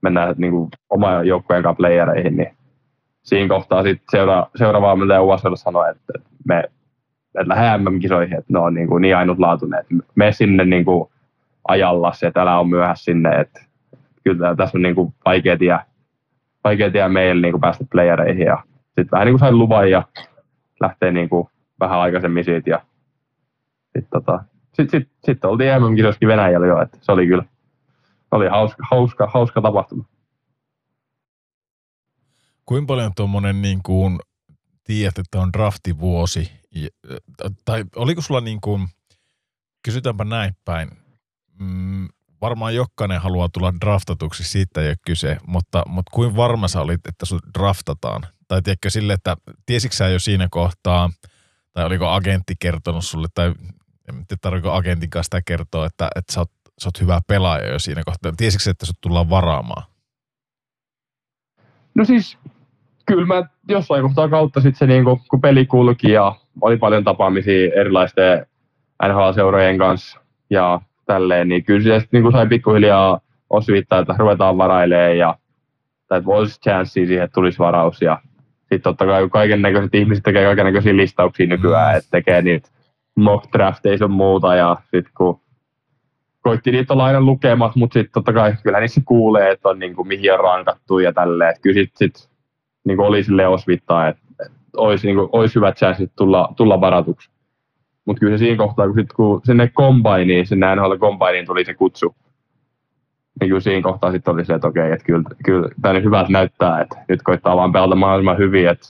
mennään 0.00 0.34
niin 0.38 0.52
kuin 0.52 0.70
oman 0.90 1.26
joukkueen 1.26 1.62
kanssa 1.62 1.76
playereihin, 1.76 2.36
niin 2.36 2.56
siinä 3.24 3.48
kohtaa 3.48 3.82
sitten 3.82 4.06
seura, 4.10 4.46
seuraava 4.56 4.86
valmentaja 4.86 5.22
USL 5.22 5.54
sanoi, 5.54 5.90
että, 5.90 6.12
me 6.44 6.58
että 6.58 7.48
lähde 7.48 7.78
MM-kisoihin, 7.78 8.38
että 8.38 8.52
ne 8.52 8.58
on 8.58 8.74
niin, 8.74 8.88
kuin 8.88 9.02
niin 9.02 9.16
ainutlaatuinen, 9.16 9.80
että 9.80 9.94
me 10.14 10.32
sinne 10.32 10.64
niin 10.64 10.84
kuin 10.84 11.10
ajalla 11.68 12.12
se, 12.12 12.26
että 12.26 12.42
älä 12.42 12.58
ole 12.58 12.68
myöhässä 12.68 13.04
sinne, 13.04 13.40
että 13.40 13.60
kyllä 14.24 14.56
tässä 14.56 14.78
on 14.78 14.82
niin 14.82 14.94
kuin 14.94 15.14
vaikea 15.24 15.58
tie, 15.58 15.78
vaikea 16.64 16.90
tie 16.90 17.08
meille 17.08 17.42
niin 17.42 17.52
kuin 17.52 17.60
päästä 17.60 17.84
playereihin 17.90 18.46
ja 18.46 18.62
sitten 18.86 19.08
vähän 19.10 19.26
niin 19.26 19.32
kuin 19.32 19.40
sain 19.40 19.58
luvan 19.58 19.90
ja 19.90 20.02
lähtee 20.80 21.12
niin 21.12 21.28
kuin 21.28 21.48
vähän 21.80 21.98
aikaisemmin 21.98 22.44
siitä 22.44 22.70
ja 22.70 22.80
sitten 23.82 24.10
tota, 24.10 24.44
sit, 24.72 24.90
sit, 24.90 25.08
sit 25.24 25.44
oltiin 25.44 25.82
MM-kisoissakin 25.82 26.28
Venäjällä 26.28 26.66
jo, 26.66 26.82
että 26.82 26.98
se 27.00 27.12
oli 27.12 27.26
kyllä 27.26 27.44
oli 28.30 28.48
hauska, 28.48 28.86
hauska, 28.90 29.26
hauska 29.34 29.60
tapahtuma. 29.60 30.04
Kuinka 32.66 32.86
paljon 32.86 33.12
tuommoinen 33.16 33.62
niin 33.62 33.80
kuin, 33.82 34.18
tiedät, 34.84 35.18
että 35.18 35.40
on 35.40 35.52
draftivuosi, 35.52 36.52
tai 37.64 37.84
oliko 37.96 38.22
sulla 38.22 38.40
niin 38.40 38.60
kuin, 38.60 38.88
kysytäänpä 39.82 40.24
näin 40.24 40.56
päin, 40.64 40.90
mm, 41.60 42.08
varmaan 42.40 42.74
jokainen 42.74 43.20
haluaa 43.20 43.48
tulla 43.48 43.74
draftatuksi, 43.80 44.44
siitä 44.44 44.80
ei 44.80 44.88
ole 44.88 44.96
kyse, 45.06 45.38
mutta, 45.46 45.82
mutta 45.86 46.10
kuin 46.10 46.36
varma 46.36 46.68
sä 46.68 46.80
olit, 46.80 47.06
että 47.06 47.26
sut 47.26 47.42
draftataan? 47.58 48.26
Tai 48.48 48.62
tiedätkö 48.62 48.90
sille, 48.90 49.12
että 49.12 49.36
tiesitkö 49.66 49.96
sä 49.96 50.08
jo 50.08 50.18
siinä 50.18 50.48
kohtaa, 50.50 51.10
tai 51.72 51.84
oliko 51.84 52.08
agentti 52.08 52.54
kertonut 52.60 53.04
sulle, 53.04 53.28
tai 53.34 53.48
en 54.08 54.26
tiedä 54.26 54.38
tarvitse 54.40 54.70
agentin 54.70 55.10
kanssa 55.10 55.26
sitä 55.26 55.42
kertoa, 55.46 55.86
että, 55.86 56.10
että 56.16 56.32
sä, 56.32 56.40
oot, 56.40 56.50
sä 56.78 56.88
oot 56.88 57.00
hyvä 57.00 57.20
pelaaja 57.26 57.72
jo 57.72 57.78
siinä 57.78 58.02
kohtaa. 58.04 58.32
Tiesitkö 58.36 58.70
että 58.70 58.86
sut 58.86 59.00
tullaan 59.00 59.30
varaamaan? 59.30 59.82
No 61.94 62.04
siis, 62.04 62.38
kyllä 63.06 63.26
mä 63.26 63.42
jossain 63.68 64.02
kohtaa 64.02 64.28
kautta 64.28 64.60
sitten 64.60 64.78
se, 64.78 64.86
niin 64.86 65.04
kun 65.04 65.40
peli 65.40 65.66
kulki 65.66 66.10
ja 66.10 66.34
oli 66.60 66.76
paljon 66.76 67.04
tapaamisia 67.04 67.74
erilaisten 67.74 68.46
NHL-seurojen 69.08 69.78
kanssa 69.78 70.20
ja 70.50 70.80
tälleen, 71.06 71.48
niin 71.48 71.64
kyllä 71.64 72.00
se 72.00 72.08
niin 72.12 72.32
sai 72.32 72.46
pikkuhiljaa 72.46 73.20
osviittaa, 73.50 73.98
että 73.98 74.14
ruvetaan 74.18 74.58
varailemaan 74.58 75.18
ja 75.18 75.36
tai 76.08 76.18
että 76.18 76.30
olisi 76.30 76.60
chanssi 76.60 77.06
siihen, 77.06 77.24
että 77.24 77.34
tulisi 77.34 77.58
varaus 77.58 78.02
ja 78.02 78.18
sitten 78.60 78.80
totta 78.80 79.06
kai 79.06 79.28
kaiken 79.28 79.62
näköiset 79.62 79.94
ihmiset 79.94 80.24
tekee 80.24 80.44
kaiken 80.44 80.64
näköisiä 80.64 80.96
listauksia 80.96 81.46
nykyään, 81.46 81.96
että 81.96 82.10
tekee 82.10 82.42
niitä 82.42 82.68
mock 83.16 83.52
drafteja 83.52 83.98
sun 83.98 84.10
muuta 84.10 84.56
ja 84.56 84.76
sitten 84.82 85.12
kun 85.16 85.40
koitti 86.40 86.70
niitä 86.70 86.92
olla 86.92 87.04
aina 87.04 87.20
lukemat, 87.20 87.76
mutta 87.76 87.94
sitten 87.94 88.12
totta 88.12 88.32
kai 88.32 88.54
kyllä 88.62 88.80
niissä 88.80 89.00
kuulee, 89.04 89.50
että 89.50 89.68
on 89.68 89.78
niinku, 89.78 90.04
mihin 90.04 90.32
on 90.32 90.40
rankattu 90.40 90.98
ja 90.98 91.12
tälleen. 91.12 91.54
Kyllä 91.62 91.74
sitten 91.74 92.10
sit, 92.12 92.30
niinku 92.84 93.02
oli 93.02 93.24
sille 93.24 93.46
osvittaa, 93.46 94.08
että, 94.08 94.22
että 94.46 94.58
olisi, 94.76 95.06
niinku, 95.06 95.28
olisi 95.32 95.54
hyvät 95.54 95.76
chanssit 95.76 96.12
tulla, 96.16 96.52
tulla 96.56 96.80
varatuksi. 96.80 97.30
Mutta 98.04 98.20
kyllä 98.20 98.38
se 98.38 98.38
siinä 98.38 98.56
kohtaa, 98.56 98.86
kun, 98.86 98.94
sit, 98.94 99.12
kun 99.12 99.40
sinne 99.44 99.68
kombainiin, 99.68 100.46
sinne 100.46 100.76
NHL 100.76 100.96
kombainiin 100.96 101.46
tuli 101.46 101.64
se 101.64 101.74
kutsu, 101.74 102.16
niin 103.40 103.48
kyllä 103.48 103.60
siinä 103.60 103.82
kohtaa 103.82 104.12
sitten 104.12 104.34
oli 104.34 104.44
se, 104.44 104.54
että 104.54 104.68
okei, 104.68 104.92
että 104.92 105.04
kyllä, 105.04 105.22
kyllä 105.44 105.68
tämä 105.82 105.94
nyt 105.94 106.04
hyvältä 106.04 106.32
näyttää, 106.32 106.80
että 106.80 107.04
nyt 107.08 107.22
koittaa 107.22 107.56
vaan 107.56 107.72
pelata 107.72 107.94
mahdollisimman 107.94 108.38
hyvin, 108.38 108.68
että, 108.68 108.88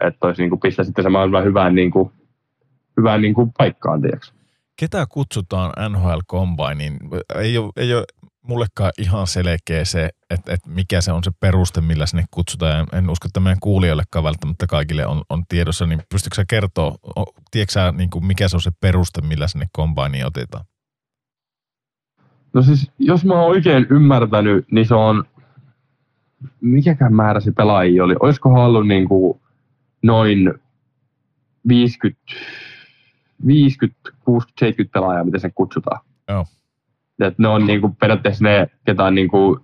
että 0.00 0.26
olisi 0.26 0.42
niin 0.42 0.50
kuin 0.50 0.60
pistää 0.60 0.84
sitten 0.84 1.02
se 1.02 1.08
mahdollisimman 1.08 1.44
hyvään, 1.44 1.74
niin 1.74 1.90
kuin, 1.90 2.10
hyvään 2.96 3.20
niin 3.20 3.34
kuin 3.34 3.52
paikkaan, 3.58 4.02
tiedätkö? 4.02 4.26
Ketä 4.76 5.06
kutsutaan 5.08 5.72
NHL 5.90 6.18
Combineen? 6.30 6.98
Ei 7.34 7.58
ole, 7.58 7.72
ei 7.76 7.94
ole 7.94 8.04
mullekaan 8.48 8.92
ihan 8.98 9.26
selkeä 9.26 9.84
se, 9.84 10.10
että, 10.30 10.52
että 10.52 10.70
mikä 10.70 11.00
se 11.00 11.12
on 11.12 11.24
se 11.24 11.30
peruste, 11.40 11.80
millä 11.80 12.06
sinne 12.06 12.24
kutsutaan. 12.30 12.86
En 12.92 13.10
usko, 13.10 13.26
että 13.26 13.40
meidän 13.40 13.60
kuulijoillekaan 13.60 14.24
välttämättä 14.24 14.66
kaikille 14.66 15.06
on, 15.06 15.22
on 15.30 15.42
tiedossa, 15.48 15.86
niin 15.86 16.02
pystytkö 16.10 16.36
sä 16.36 16.44
kertoa, 16.48 16.94
tiedätkö 17.50 17.72
sä, 17.72 17.92
niin 17.92 18.10
kuin 18.10 18.26
mikä 18.26 18.48
se 18.48 18.56
on 18.56 18.60
se 18.60 18.70
peruste, 18.80 19.20
millä 19.20 19.48
sinne 19.48 19.66
Combineen 19.76 20.26
otetaan? 20.26 20.64
No 22.52 22.62
siis, 22.62 22.90
jos 22.98 23.24
mä 23.24 23.34
oon 23.34 23.50
oikein 23.50 23.86
ymmärtänyt, 23.90 24.66
niin 24.70 24.86
se 24.86 24.94
on, 24.94 25.24
mikäkään 26.60 27.14
määrä 27.14 27.40
se 27.40 27.52
pelaajia 27.52 28.04
oli? 28.04 28.16
Olisiko 28.20 28.48
ollut 28.48 28.86
niin 28.88 29.08
kuin 29.08 29.40
noin 30.02 30.54
50, 31.68 32.20
50, 33.46 33.98
60, 34.24 34.60
70 34.60 34.92
pelaajaa, 34.92 35.24
miten 35.24 35.40
sen 35.40 35.52
kutsutaan? 35.54 36.00
Joo. 36.28 36.46
Et 37.20 37.38
ne 37.38 37.48
on 37.48 37.66
niinku 37.66 37.88
periaatteessa 37.88 38.44
ne, 38.44 38.66
ketä 38.86 39.04
on 39.04 39.14
niinku 39.14 39.60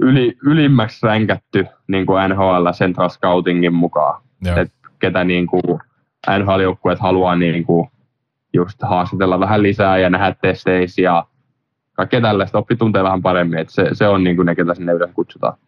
yli, 0.00 0.36
ylimmäksi 0.42 1.06
ränkätty 1.06 1.66
niinku 1.88 2.12
NHL 2.28 2.70
Central 2.72 3.08
Scoutingin 3.08 3.74
mukaan. 3.74 4.22
Joo. 4.42 4.56
Et 4.56 4.72
ketä 4.98 5.24
niinku 5.24 5.60
NHL-joukkueet 6.38 6.98
haluaa 6.98 7.36
niinku 7.36 7.90
just 8.54 8.78
haastatella 8.82 9.40
vähän 9.40 9.62
lisää 9.62 9.98
ja 9.98 10.10
nähdä 10.10 10.34
testeissä 10.42 11.02
ja 11.02 11.26
kaikkea 11.92 12.20
tällaista 12.20 12.58
oppi 12.58 12.76
tuntee 12.76 13.02
vähän 13.02 13.22
paremmin. 13.22 13.58
Et 13.58 13.68
se, 13.68 13.88
se 13.92 14.08
on 14.08 14.24
niinku 14.24 14.42
ne, 14.42 14.54
ketä 14.54 14.74
sinne 14.74 14.92
yleensä 14.92 15.14
kutsutaan. 15.14 15.58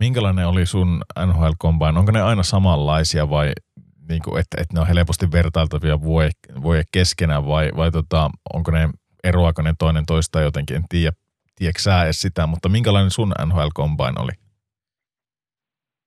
Minkälainen 0.00 0.46
oli 0.46 0.66
sun 0.66 1.00
NHL 1.26 1.50
Combine? 1.62 1.98
Onko 1.98 2.12
ne 2.12 2.22
aina 2.22 2.42
samanlaisia 2.42 3.30
vai 3.30 3.52
niin 4.08 4.22
kuin, 4.22 4.40
että, 4.40 4.60
että 4.60 4.74
ne 4.74 4.80
on 4.80 4.86
helposti 4.86 5.32
vertailtavia 5.32 6.00
vuoje, 6.00 6.30
vuoje 6.62 6.82
keskenään 6.92 7.46
vai, 7.46 7.70
vai 7.76 7.90
tota, 7.90 8.30
onko 8.54 8.70
ne, 8.70 8.88
eroako 9.28 9.62
ne 9.62 9.74
toinen 9.78 10.06
toista 10.06 10.40
jotenkin? 10.40 10.76
En 10.76 10.84
tiedä, 10.88 11.12
tiedätkö 11.56 11.82
sä 11.82 12.04
edes 12.04 12.20
sitä, 12.20 12.46
mutta 12.46 12.68
minkälainen 12.68 13.10
sun 13.10 13.32
NHL 13.46 13.68
Combine 13.76 14.12
oli? 14.18 14.32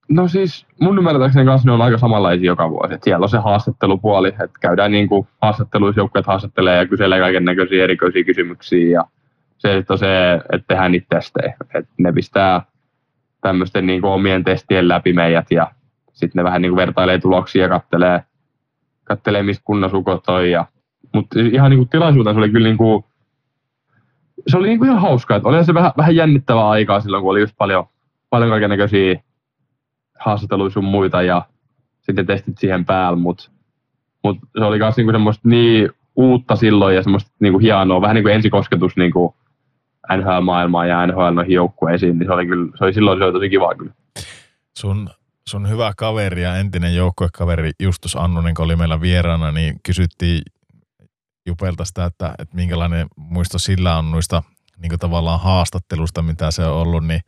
No 0.08 0.28
siis 0.28 0.66
mun 0.80 0.98
ymmärtääkseni 0.98 1.44
kanssa 1.46 1.68
ne 1.68 1.72
on 1.72 1.82
aika 1.82 1.98
samanlaisia 1.98 2.46
joka 2.46 2.70
vuosi. 2.70 2.94
Et 2.94 3.02
siellä 3.02 3.24
on 3.24 3.28
se 3.28 3.38
haastattelupuoli, 3.38 4.28
että 4.28 4.58
käydään 4.60 4.92
niin 4.92 5.08
kuin 5.08 5.28
haastatteluissa 5.42 6.00
joukkueet 6.00 6.26
haastattelee 6.26 6.76
ja 6.76 6.86
kyselee 6.86 7.20
kaiken 7.20 7.44
näköisiä 7.44 7.84
erikoisia 7.84 8.24
kysymyksiä 8.24 8.90
ja 8.90 9.04
se 9.58 9.84
on 9.88 9.98
se, 9.98 10.34
että 10.34 10.64
tehdään 10.68 10.92
niitä 10.92 11.06
testejä. 11.10 11.54
Et 11.74 11.88
ne 11.98 12.12
pistää 12.12 12.62
tämmöisten 13.40 13.86
niin 13.86 14.00
kuin 14.00 14.10
omien 14.10 14.44
testien 14.44 14.88
läpi 14.88 15.12
meidät 15.12 15.50
ja 15.50 15.72
sitten 16.12 16.40
ne 16.40 16.44
vähän 16.44 16.62
niin 16.62 16.70
kuin 16.70 16.76
vertailee 16.76 17.18
tuloksia 17.18 17.62
ja 17.62 17.68
kattelee, 17.68 18.22
kattelee 19.04 19.42
missä 19.42 19.62
kunnossa 19.64 19.96
on. 20.28 20.50
Ja, 20.50 20.66
mutta 21.14 21.40
ihan 21.40 21.70
niin 21.70 21.78
kuin 21.78 21.88
tilaisuutena 21.88 22.34
se 22.34 22.38
oli 22.38 22.50
kyllä 22.50 22.68
niin 22.68 22.78
kuin, 22.78 23.04
se 24.46 24.56
oli 24.56 24.68
niin 24.68 24.78
kuin 24.78 24.88
ihan 24.88 25.02
hauskaa. 25.02 25.36
Että 25.36 25.48
oli 25.48 25.64
se 25.64 25.74
vähän, 25.74 25.92
vähän 25.96 26.16
jännittävää 26.16 26.68
aikaa 26.68 27.00
silloin, 27.00 27.22
kun 27.22 27.30
oli 27.30 27.40
just 27.40 27.54
paljon, 27.58 27.84
paljon 28.30 28.50
kaiken 28.50 28.70
näköisiä 28.70 29.20
haastatteluja 30.18 30.70
sun 30.70 30.84
muita 30.84 31.22
ja 31.22 31.46
sitten 32.00 32.26
testit 32.26 32.58
siihen 32.58 32.84
päällä, 32.84 33.18
mutta 33.18 33.50
mut 34.24 34.38
se 34.58 34.64
oli 34.64 34.78
myös 34.78 34.96
niinku 34.96 35.12
semmoista 35.12 35.48
niin 35.48 35.90
uutta 36.16 36.56
silloin 36.56 36.96
ja 36.96 37.02
semmoista 37.02 37.30
niinku 37.40 37.58
hienoa, 37.58 38.00
vähän 38.00 38.14
niin 38.14 38.24
kuin 38.24 38.34
ensikosketus 38.34 38.96
niinku 38.96 39.36
NHL-maailmaan 40.16 40.88
ja 40.88 41.06
NHL 41.06 41.34
noihin 41.34 41.54
joukkueisiin, 41.54 42.18
niin 42.18 42.26
se 42.26 42.32
oli, 42.32 42.46
kyllä, 42.46 42.72
se 42.78 42.84
oli 42.84 42.92
silloin 42.92 43.18
se 43.18 43.24
oli 43.24 43.32
tosi 43.32 43.50
kiva 43.50 43.74
kyllä. 43.74 43.92
Sun, 44.78 45.10
sun 45.48 45.68
hyvä 45.68 45.92
kaveri 45.96 46.42
ja 46.42 46.56
entinen 46.56 46.96
joukkuekaveri 46.96 47.70
Justus 47.82 48.16
Annunen, 48.16 48.54
kun 48.54 48.64
oli 48.64 48.76
meillä 48.76 49.00
vieraana, 49.00 49.52
niin 49.52 49.74
kysyttiin 49.86 50.42
Jupelta 51.46 51.84
sitä, 51.84 52.04
että, 52.04 52.34
että 52.38 52.56
minkälainen 52.56 53.06
muisto 53.16 53.58
sillä 53.58 53.98
on 53.98 54.10
noista 54.10 54.42
niin 54.76 54.98
tavallaan 54.98 55.40
haastattelusta, 55.40 56.22
mitä 56.22 56.50
se 56.50 56.64
on 56.64 56.76
ollut, 56.76 57.06
niin 57.06 57.20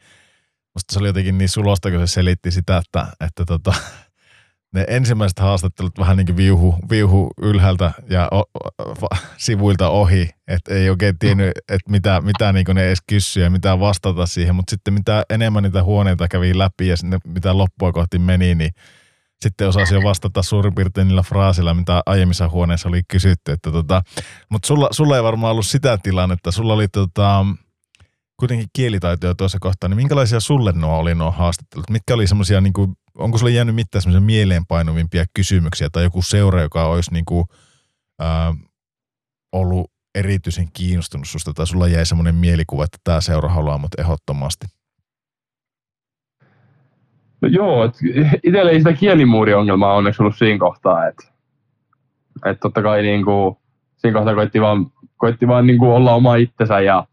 musta 0.75 0.93
se 0.93 0.99
oli 0.99 1.09
jotenkin 1.09 1.39
niin 1.39 1.49
sulosta, 1.49 1.91
kun 1.91 2.01
se 2.01 2.07
selitti 2.07 2.51
sitä, 2.51 2.76
että, 2.76 3.07
että 3.20 3.44
tota, 3.44 3.75
ne 4.75 4.84
ensimmäiset 4.89 5.39
haastattelut 5.39 5.99
vähän 5.99 6.17
niin 6.17 6.26
kuin 6.26 6.36
viuhu, 6.36 6.76
viuhu 6.91 7.31
ylhäältä 7.43 7.93
ja 8.10 8.28
o, 8.31 8.41
o, 8.41 9.09
sivuilta 9.36 9.89
ohi, 9.89 10.31
että 10.49 10.75
ei 10.75 10.91
oikein 10.91 11.18
tiennyt, 11.18 11.52
että 11.68 11.91
mitä, 11.91 12.20
mitä 12.20 12.52
niin 12.52 12.67
ne 12.75 12.86
edes 12.86 13.02
kysyä 13.07 13.44
ja 13.44 13.51
mitä 13.51 13.81
vastata 13.81 14.26
siihen, 14.26 14.55
mutta 14.55 14.70
sitten 14.70 14.94
mitä 14.94 15.23
enemmän 15.31 15.62
niitä 15.62 15.83
huoneita 15.83 16.28
kävi 16.28 16.59
läpi 16.59 16.89
ja 16.89 16.97
sinne, 16.97 17.18
mitä 17.25 17.59
loppua 17.59 17.93
kohti 17.93 18.18
meni, 18.18 18.55
niin 18.55 18.70
sitten 19.43 19.69
osasi 19.69 19.95
jo 19.95 20.03
vastata 20.03 20.43
suurin 20.43 20.75
piirtein 20.75 21.09
niillä 21.09 21.23
fraasilla, 21.23 21.75
mitä 21.75 22.03
aiemmissa 22.07 22.49
huoneissa 22.49 22.89
oli 22.89 23.03
kysytty. 23.09 23.53
Että 23.53 23.73
tota, 23.73 24.03
mutta 24.51 24.67
sulla, 24.67 24.89
sulla 24.91 25.17
ei 25.17 25.23
varmaan 25.23 25.53
ollut 25.53 25.67
sitä 25.67 25.99
tilannetta. 26.03 26.51
Sulla 26.51 26.73
oli 26.73 26.89
tota, 26.89 27.47
kuitenkin 28.37 28.69
kielitaitoja 28.73 29.35
tuossa 29.35 29.59
kohtaa, 29.61 29.89
niin 29.89 29.97
minkälaisia 29.97 30.41
sulle 30.41 30.73
nuo 30.73 30.99
oli 30.99 31.15
nuo 31.15 31.31
haastattelut? 31.31 31.91
Mitkä 31.91 32.15
oli 32.15 32.27
semmoisia, 32.27 32.61
niin 32.61 32.73
kuin, 32.73 32.93
onko 33.19 33.39
sulle 33.39 33.53
jäänyt 33.53 33.75
mitään 33.75 34.03
semmoisia 34.03 34.27
mieleenpainuvimpia 34.27 35.25
kysymyksiä 35.35 35.89
tai 35.93 36.03
joku 36.03 36.23
seura, 36.23 36.63
joka 36.63 36.87
olisi 36.87 37.13
niin 37.13 37.25
kuin, 37.25 37.45
ää, 38.21 38.55
ollut 39.53 39.91
erityisen 40.15 40.69
kiinnostunut 40.73 41.29
susta 41.29 41.53
tai 41.55 41.67
sulla 41.67 41.89
jäi 41.89 42.07
semmoinen 42.07 42.35
mielikuva, 42.35 42.85
että 42.85 42.99
tämä 43.05 43.21
seura 43.21 43.49
haluaa 43.49 43.79
mut 43.79 43.95
ehdottomasti? 43.99 44.67
Joo, 47.47 47.90
itsellä 48.42 48.70
ei 48.70 48.78
sitä 48.78 48.92
kielimuuriongelmaa 48.92 49.94
onneksi 49.94 50.23
ollut 50.23 50.36
siinä 50.36 50.58
kohtaa, 50.58 51.06
että 51.06 51.24
et 52.44 52.60
totta 52.60 52.82
kai 52.82 53.02
niinku, 53.02 53.58
siinä 53.97 54.18
kohtaa 54.18 54.34
koitti 54.34 54.60
vaan, 54.60 54.86
koitti 55.16 55.48
vaan 55.48 55.66
niinku 55.66 55.94
olla 55.94 56.14
oma 56.14 56.36
itsensä 56.36 56.81
ja 56.81 57.06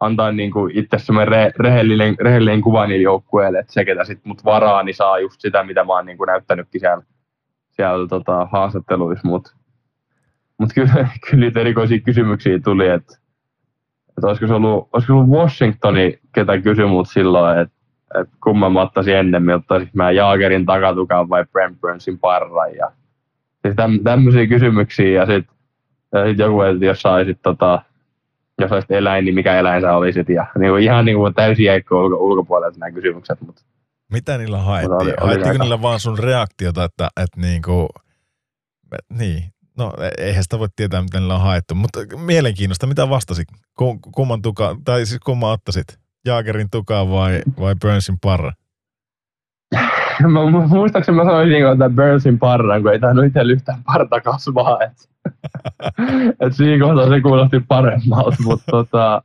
antaa 0.00 0.32
niinku 0.32 0.68
itse 0.72 0.96
re, 1.24 1.52
rehellinen, 1.58 2.16
rehellinen 2.20 2.60
kuva 2.60 2.86
niille 2.86 3.02
joukkueille, 3.02 3.58
että 3.58 3.72
se 3.72 3.84
ketä 3.84 4.04
sit 4.04 4.24
mut 4.24 4.44
varaa, 4.44 4.82
niin 4.82 4.94
saa 4.94 5.18
just 5.18 5.40
sitä, 5.40 5.64
mitä 5.64 5.84
mä 5.84 5.92
oon 5.92 6.06
niinku 6.06 6.24
näyttänytkin 6.24 6.80
siellä, 6.80 7.02
siellä 7.70 8.08
tota, 8.08 8.48
haastatteluissa, 8.52 9.28
mutta 9.28 9.50
mut 10.58 10.70
kyllä, 10.74 10.92
kyllä 11.30 11.44
niitä 11.44 11.60
erikoisia 11.60 12.00
kysymyksiä 12.00 12.58
tuli, 12.58 12.88
että 12.88 13.18
et 14.18 14.24
olisiko, 14.24 14.46
se 14.46 14.54
ollut, 14.54 14.88
olisiko 14.92 15.12
ollut 15.12 15.28
Washingtoni, 15.28 16.18
ketä 16.34 16.60
kysyi 16.60 16.86
mut 16.86 17.08
silloin, 17.08 17.58
että 17.58 17.76
et 18.20 18.28
kumman 18.44 18.72
mä 18.72 18.82
ottaisin 18.82 19.16
ennemmin, 19.16 19.54
ottaisin 19.54 19.90
mä 19.92 20.10
Jaagerin 20.10 20.66
takatukan 20.66 21.28
vai 21.28 21.44
Brent 21.52 21.80
Burnsin 21.80 22.18
parran 22.18 22.76
ja 22.76 22.92
siis 23.62 23.76
täm, 23.76 24.00
tämmöisiä 24.04 24.46
kysymyksiä 24.46 25.20
ja 25.20 25.26
sitten 25.26 25.56
sit 26.28 26.38
joku, 26.38 26.60
että 26.60 26.84
jos 26.84 27.02
saisit 27.02 27.38
tota, 27.42 27.82
jos 28.60 28.72
olisit 28.72 28.90
eläin, 28.90 29.24
niin 29.24 29.34
mikä 29.34 29.58
eläin 29.58 29.82
sä 29.82 29.96
olisit 29.96 30.28
ja 30.28 30.46
niin 30.58 30.70
kuin, 30.72 30.82
ihan 30.82 31.04
niin 31.04 31.16
kuin 31.16 31.34
täysin 31.34 31.64
jäikko 31.64 32.04
ulko, 32.04 32.16
ulkopuolelta 32.16 32.78
nämä 32.78 32.92
kysymykset. 32.92 33.40
Mutta, 33.40 33.62
Mitä 34.12 34.38
niillä 34.38 34.58
haettiin? 34.58 34.92
Oli, 34.92 35.10
oli 35.10 35.16
Haettiinko 35.20 35.48
aika... 35.48 35.64
niillä 35.64 35.82
vaan 35.82 36.00
sun 36.00 36.18
reaktiota, 36.18 36.84
että, 36.84 37.08
että 37.16 37.40
niin 37.40 37.62
kuin, 37.62 37.88
niin, 39.18 39.44
no 39.78 39.92
eihän 40.18 40.42
sitä 40.42 40.58
voi 40.58 40.68
tietää, 40.76 41.02
mitä 41.02 41.18
niillä 41.18 41.34
on 41.34 41.40
haettu, 41.40 41.74
mutta 41.74 42.00
mielenkiinnosta, 42.16 42.86
mitä 42.86 43.08
vastasit? 43.08 43.48
Kumman 44.14 44.42
tuka, 44.42 44.76
tai 44.84 45.06
siis 45.06 45.20
kumman 45.20 45.52
ottaisit? 45.52 46.03
Jaagerin 46.24 46.70
tukaa 46.70 47.10
vai, 47.10 47.42
vai 47.60 47.74
Burnsin 47.82 48.16
parra? 48.22 48.52
mä, 50.32 50.66
muistaakseni 50.68 51.16
mä 51.16 51.24
sanoisin, 51.24 51.52
niin 51.52 51.72
että 51.72 51.90
Burnsin 51.90 52.38
parran, 52.38 52.82
kun 52.82 52.92
ei 52.92 52.98
tainnut 52.98 53.24
itse 53.24 53.40
yhtään 53.40 53.82
parta 53.84 54.20
kasvaa. 54.20 54.78
Et, 54.82 55.10
et 56.40 56.52
siinä 56.52 56.86
kohtaa 56.86 57.08
se 57.08 57.20
kuulosti 57.20 57.60
paremmalta, 57.68 58.36
mutta 58.44 58.64
tota, 58.70 59.22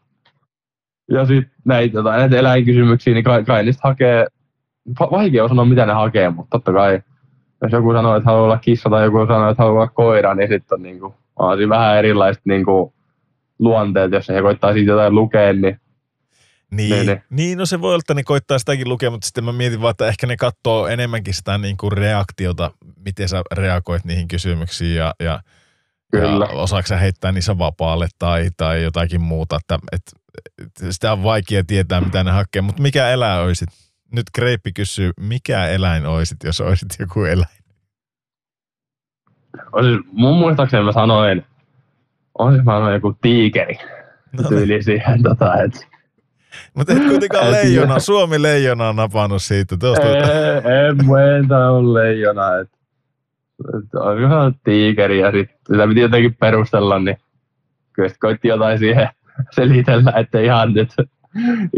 ja 1.12 1.26
sitten 1.26 1.52
näitä, 1.66 1.94
tota, 1.94 2.18
näitä 2.18 2.38
eläinkysymyksiä, 2.38 3.14
niin 3.14 3.24
kai, 3.24 3.44
kai 3.44 3.64
niistä 3.64 3.88
hakee, 3.88 4.28
vaikea 5.00 5.44
on 5.44 5.50
sanoa 5.50 5.66
mitä 5.66 5.86
ne 5.86 5.94
hakee, 5.94 6.30
mutta 6.30 6.50
totta 6.58 6.74
kai 6.74 7.02
jos 7.62 7.72
joku 7.72 7.94
sanoo, 7.94 8.16
että 8.16 8.26
haluaa 8.26 8.44
olla 8.44 8.58
kissa 8.58 8.90
tai 8.90 9.04
joku 9.04 9.26
sanoo, 9.28 9.50
että 9.50 9.64
haluaa 9.64 9.82
olla 9.82 9.92
koira, 9.92 10.36
niin 10.36 10.50
sitten 10.50 10.76
on, 10.76 10.82
niin 10.82 11.00
kuin, 11.00 11.14
on 11.36 11.58
siinä 11.58 11.70
vähän 11.70 11.98
erilaiset 11.98 12.46
niin 12.46 12.66
kuin, 12.66 12.94
luonteet, 13.60 14.12
jos 14.12 14.30
he 14.30 14.42
koittaa 14.42 14.74
siitä 14.74 14.92
jotain 14.92 15.16
lukea, 15.16 15.54
niin 15.54 15.80
niin, 16.72 16.90
niin, 16.90 17.06
niin. 17.06 17.24
niin, 17.30 17.58
no 17.58 17.66
se 17.66 17.82
voi 17.82 17.90
olla, 17.90 18.00
että 18.00 18.14
ne 18.14 18.24
koittaa 18.24 18.60
sitäkin 18.60 18.90
lukea, 18.90 19.12
mutta 19.12 19.26
sitten 19.26 19.44
mä 19.44 19.52
mietin 19.52 19.82
vaan, 19.82 19.92
että 19.92 20.08
ehkä 20.08 20.28
ne 20.28 20.38
katsoo 20.38 20.88
enemmänkin 20.88 21.34
sitä 21.34 21.58
niin 21.58 21.78
kuin 21.78 21.92
reaktiota, 21.92 22.72
miten 23.06 23.30
sä 23.30 23.42
reagoit 23.52 24.06
niihin 24.06 24.28
kysymyksiin 24.28 24.96
ja, 24.96 25.14
ja, 25.20 25.40
Kyllä. 26.12 26.46
ja 26.46 26.52
osaako 26.52 26.88
sä 26.88 26.98
heittää 26.98 27.32
niissä 27.32 27.58
vapaalle 27.58 28.08
tai, 28.20 28.50
tai 28.58 28.84
jotakin 28.84 29.22
muuta, 29.22 29.56
että, 29.56 29.80
että, 29.92 30.12
että 30.66 30.92
sitä 30.92 31.12
on 31.12 31.24
vaikea 31.24 31.64
tietää, 31.64 32.02
mitä 32.02 32.24
ne 32.24 32.32
hakee, 32.32 32.62
mutta 32.62 32.82
mikä 32.82 33.10
eläin 33.10 33.42
olisit? 33.42 33.70
Nyt 34.12 34.26
Kreippi 34.34 34.74
kysyy, 34.74 35.12
mikä 35.20 35.68
eläin 35.68 36.06
olisit, 36.06 36.44
jos 36.44 36.62
olisit 36.62 36.96
joku 37.00 37.24
eläin? 37.24 37.60
Olisin, 39.72 40.00
mun 40.12 40.38
muistaakseni 40.38 40.84
mä 40.84 40.92
sanoin, 40.92 41.46
olisin 42.38 42.66
mä 42.66 42.72
sanoin 42.72 42.94
joku 42.94 43.18
tiikeri. 43.22 43.78
No, 44.32 44.50
tyyli 44.50 44.74
niin. 44.74 44.84
siihen, 44.84 45.24
tota, 45.24 45.64
että 45.64 45.80
mutta 46.74 46.94
et 46.94 47.06
kuitenkaan 47.08 47.52
leijona, 47.52 48.00
Suomi 48.00 48.42
leijona 48.42 48.90
on 48.90 48.96
napannut 48.96 49.42
siitä. 49.42 49.78
Tuosta. 49.78 50.08
Ei, 50.08 50.14
en, 50.14 50.98
en 51.40 51.52
ole 51.52 52.04
leijona. 52.04 52.58
Et, 52.58 52.70
et 53.78 53.96
on 53.96 54.22
ihan 54.22 54.56
tiikeri 54.64 55.20
ja 55.20 55.32
sit, 55.32 55.50
sitä 55.72 55.88
piti 55.88 56.00
jotenkin 56.00 56.36
perustella, 56.36 57.00
niin 57.00 57.18
kyllä 57.94 58.10
koitti 58.20 58.48
jotain 58.48 58.80
siihen 58.80 59.10
selitellä, 59.56 60.12
että 60.12 60.40
ihan 60.40 60.74
nyt 60.74 60.90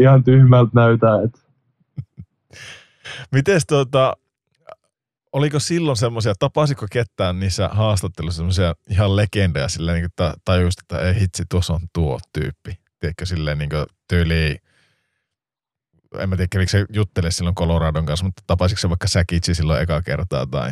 ihan 0.00 0.24
tyhmältä 0.24 0.70
näytä. 0.74 1.06
Et. 1.24 1.42
Mites 3.32 3.66
tuota, 3.66 4.16
oliko 5.32 5.60
silloin 5.60 5.96
semmoisia, 5.96 6.34
tapasiko 6.38 6.86
ketään 6.90 7.40
niissä 7.40 7.68
haastatteluissa 7.68 8.36
semmoisia 8.36 8.74
ihan 8.90 9.16
legendoja 9.16 9.68
silleen, 9.68 9.94
niin 10.00 10.10
kuin 10.16 10.32
tajusit, 10.44 10.80
että 10.80 11.00
ei 11.00 11.20
hitsi, 11.20 11.44
tuossa 11.50 11.74
on 11.74 11.80
tuo 11.92 12.18
tyyppi. 12.32 12.78
Tiedätkö, 13.00 13.26
silleen 13.26 13.58
niin 13.58 13.70
tyyliin 14.08 14.58
en 16.18 16.28
mä 16.28 16.36
tiedä, 16.36 16.48
kävikö 16.52 16.70
se 16.70 16.86
juttele 16.92 17.30
silloin 17.30 17.54
Coloradon 17.54 18.06
kanssa, 18.06 18.26
mutta 18.26 18.42
tapasiko 18.46 18.78
se 18.78 18.88
vaikka 18.88 19.08
Säkitsi 19.08 19.54
silloin 19.54 19.82
eka 19.82 20.02
kertaa 20.02 20.46
tai? 20.46 20.70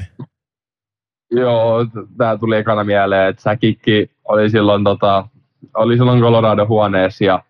Joo, 1.30 1.86
tämä 2.18 2.38
tuli 2.38 2.56
ekana 2.56 2.84
mieleen, 2.84 3.28
että 3.28 3.42
Säkikki 3.42 4.10
oli 4.24 4.50
silloin 4.50 4.84
tota, 4.84 5.28
oli 5.74 5.96
silloin 5.96 6.20
Colorado 6.20 6.66
huoneessa 6.66 7.24
ja, 7.24 7.42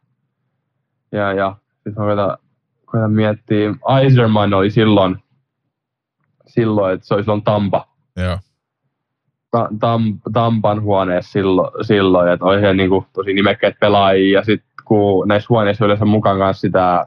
ja, 1.12 1.32
ja 1.32 1.56
sitten 1.74 1.94
koitan, 1.94 2.38
koitan 2.86 3.12
miettiä, 3.12 3.74
Eiserman 4.02 4.54
oli 4.54 4.70
silloin, 4.70 5.16
silloin, 6.46 6.94
että 6.94 7.06
se 7.06 7.14
oli 7.14 7.22
silloin 7.22 7.42
Tampa. 7.42 7.88
Joo. 8.16 8.38
Ta, 9.50 9.68
tam, 9.80 10.18
Tampan 10.32 10.82
huoneessa 10.82 11.32
silloin, 11.32 11.84
silloin 11.84 12.28
että 12.28 12.44
oli 12.44 12.60
he 12.60 12.74
niin 12.74 12.90
kuin, 12.90 13.06
tosi 13.12 13.32
nimekkäitä 13.32 13.78
pelaajia 13.80 14.38
ja 14.38 14.44
sitten 14.44 14.70
kun 14.84 15.28
näissä 15.28 15.46
huoneissa 15.48 15.84
yleensä 15.84 16.04
mukaan 16.04 16.38
kanssa 16.38 16.60
sitä 16.60 17.06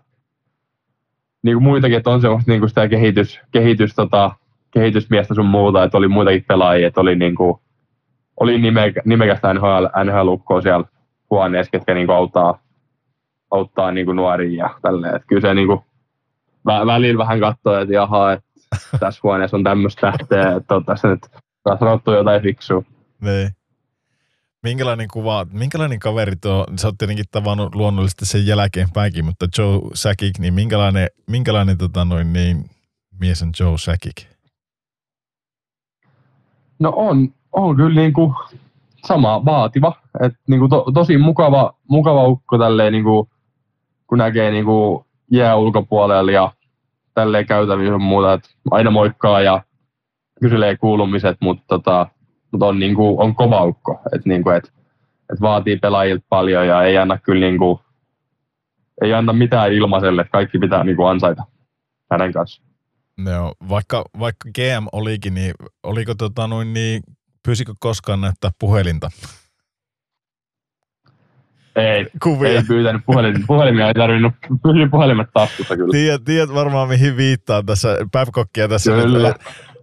niin 1.43 1.55
kuin 1.55 1.63
muitakin, 1.63 1.97
että 1.97 2.09
on 2.09 2.22
semmoista 2.22 2.51
niin 2.51 2.61
kuin 2.61 2.69
sitä 2.69 2.88
kehitys, 2.88 3.39
kehitys, 3.51 3.95
tota, 3.95 4.31
kehitysmiestä 4.72 5.33
sun 5.33 5.45
muuta, 5.45 5.83
että 5.83 5.97
oli 5.97 6.07
muitakin 6.07 6.45
pelaajia, 6.47 6.88
että 6.88 7.01
oli, 7.01 7.15
niin 7.15 7.35
kuin, 7.35 7.59
oli 8.39 8.57
nimekä, 8.57 9.01
nimekästä 9.05 9.53
NHL, 9.53 9.85
NHL-ukkoa 10.03 10.61
siellä 10.61 10.85
huoneessa, 11.30 11.72
ketkä 11.72 11.93
niin 11.93 12.07
kuin 12.07 12.15
auttaa, 12.15 12.59
auttaa 13.51 13.91
niin 13.91 14.05
kuin 14.05 14.15
nuoria 14.15 14.65
ja 14.65 14.75
tälleen. 14.81 15.15
Että 15.15 15.27
kyllä 15.27 15.41
se 15.41 15.53
niin 15.53 15.67
kuin, 15.67 15.80
vä, 16.65 16.85
välillä 16.85 17.17
vähän 17.17 17.39
katsoo, 17.39 17.80
että 17.80 17.93
jaha, 17.93 18.33
että 18.33 18.49
tässä 18.99 19.19
huoneessa 19.23 19.57
on 19.57 19.63
tämmöistä 19.63 20.01
tähteä, 20.01 20.55
että 20.55 20.75
on 20.75 20.85
tässä 20.85 21.07
nyt 21.07 21.27
sanottu 21.80 22.11
jotain 22.11 22.41
fiksua. 22.41 22.83
Niin. 23.22 23.49
Minkälainen 24.64 25.08
kuva, 25.14 25.45
minkälainen 25.51 26.00
kaveri 26.00 26.35
tuo, 26.35 26.66
sä 26.75 26.88
oot 26.88 26.98
tietenkin 26.98 27.25
tavannut 27.32 27.75
luonnollisesti 27.75 28.25
sen 28.25 28.48
jälkeenpäinkin, 28.48 29.25
mutta 29.25 29.45
Joe 29.58 29.80
Sakic, 29.93 30.40
niin 30.40 30.53
minkälainen, 30.53 31.08
minkälainen 31.27 31.77
tota 31.77 32.06
noin, 32.06 32.33
niin, 32.33 32.69
mies 33.19 33.43
on 33.43 33.51
Joe 33.59 33.77
Sakic? 33.77 34.25
No 36.80 36.93
on, 36.95 37.33
on 37.51 37.75
kyllä 37.75 38.01
niin 38.01 38.14
kuin 38.14 38.33
sama 39.06 39.45
vaativa. 39.45 39.95
Et 40.22 40.33
niin 40.48 40.59
kuin 40.59 40.69
to, 40.69 40.85
tosi 40.93 41.17
mukava, 41.17 41.74
mukava 41.88 42.27
ukko 42.27 42.58
tälleen, 42.58 42.93
niin 42.93 43.03
kuin, 43.03 43.30
kun 44.08 44.17
näkee 44.17 44.51
niin 44.51 44.66
kuin 44.66 45.06
jää 45.32 45.56
ulkopuolella 45.56 46.32
ja 46.32 46.51
tälleen 47.14 47.45
käytävissä 47.45 47.98
muuta. 47.98 48.33
Et 48.33 48.43
aina 48.72 48.92
moikkaa 48.92 49.42
ja 49.42 49.61
kyselee 50.42 50.77
kuulumiset, 50.77 51.38
mutta 51.40 51.64
tota, 51.67 52.08
mut 52.53 52.64
on, 52.64 52.80
niin 52.80 52.95
kuin, 52.95 53.19
on 53.19 53.35
kova 53.35 53.64
ukko. 53.64 54.01
Et, 54.15 54.25
niin 54.25 54.43
kuin, 54.43 54.56
et, 54.56 54.73
et 55.33 55.41
vaatii 55.41 55.77
pelaajilta 55.77 56.25
paljon 56.30 56.67
ja 56.67 56.83
ei 56.83 56.98
anna 56.98 57.17
kyllä 57.17 57.45
niin 57.45 57.57
kuin, 57.57 57.80
ei 59.01 59.14
anna 59.14 59.33
mitään 59.33 59.73
ilmaiselle, 59.73 60.22
että 60.22 60.32
kaikki 60.32 60.59
pitää 60.59 60.83
niin 60.83 60.95
kuin 60.95 61.09
ansaita 61.09 61.43
hänen 62.11 62.33
kanssaan. 62.33 62.69
No, 63.17 63.53
vaikka, 63.69 64.06
vaikka 64.19 64.49
GM 64.56 64.85
olikin, 64.91 65.33
niin 65.33 65.53
oliko 65.83 66.15
tota 66.15 66.48
noin 66.48 66.73
niin, 66.73 67.03
pyysikö 67.45 67.73
koskaan 67.80 68.22
näyttää 68.22 68.51
puhelinta? 68.59 69.09
Ei, 71.75 72.07
Kuvia. 72.23 72.49
ei 72.49 72.64
pyytänyt 72.67 73.01
puhelin, 73.06 73.48
puhelimia, 73.48 73.88
ei 73.88 73.93
tarvinnut 73.93 74.33
pysyä 74.64 74.88
puhelimet 74.91 75.27
taskussa 75.33 75.75
kyllä. 75.75 75.91
Tiedät, 75.91 76.23
tiedät 76.23 76.53
varmaan 76.53 76.88
mihin 76.88 77.17
viittaa 77.17 77.64
tässä, 77.64 77.98
Babcockia 78.11 78.67
tässä 78.67 78.91
Kyllä. 78.91 79.35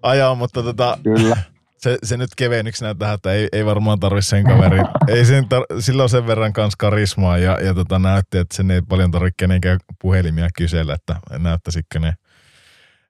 ajaa, 0.02 0.34
mutta 0.34 0.62
tota, 0.62 0.98
Kyllä. 1.02 1.36
Se, 1.82 1.98
se 2.02 2.16
nyt 2.16 2.30
kevennyksenä 2.36 2.94
tähän, 2.94 3.14
että 3.14 3.32
ei, 3.32 3.48
ei 3.52 3.66
varmaan 3.66 4.00
tarvi 4.00 4.22
sen 4.22 4.44
kaverin. 4.44 4.86
ei 5.08 5.24
sen 5.24 5.44
tar- 5.44 5.80
sillä 5.80 6.02
on 6.02 6.08
sen 6.08 6.26
verran 6.26 6.52
kans 6.52 6.76
karismaa 6.76 7.38
ja, 7.38 7.60
ja 7.60 7.74
tota, 7.74 7.98
näytti, 7.98 8.38
että 8.38 8.56
sen 8.56 8.70
ei 8.70 8.82
paljon 8.82 9.10
tarvitse 9.10 9.34
kenenkään 9.36 9.78
puhelimia 10.02 10.48
kysellä, 10.56 10.94
että 10.94 11.16
näyttäisikö 11.38 11.98
ne, 11.98 12.14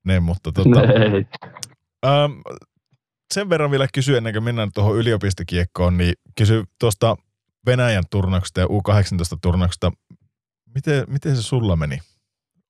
ne 0.05 0.21
mutta 0.21 0.53
tota, 0.53 0.81
ähm, 2.07 2.33
sen 3.35 3.49
verran 3.49 3.71
vielä 3.71 3.87
kysyä 3.95 4.17
ennen 4.17 4.33
kuin 4.33 4.45
mennään 4.45 4.71
tuohon 4.75 4.97
yliopistokiekkoon, 4.97 5.97
niin 5.97 6.15
kysy 6.37 6.65
tuosta 6.79 7.17
Venäjän 7.67 8.05
turnauksesta 8.11 8.61
ja 8.61 8.67
U18-turnauksesta. 8.67 9.93
Miten, 10.75 11.05
miten 11.09 11.37
se 11.37 11.43
sulla 11.43 11.77
meni 11.77 11.99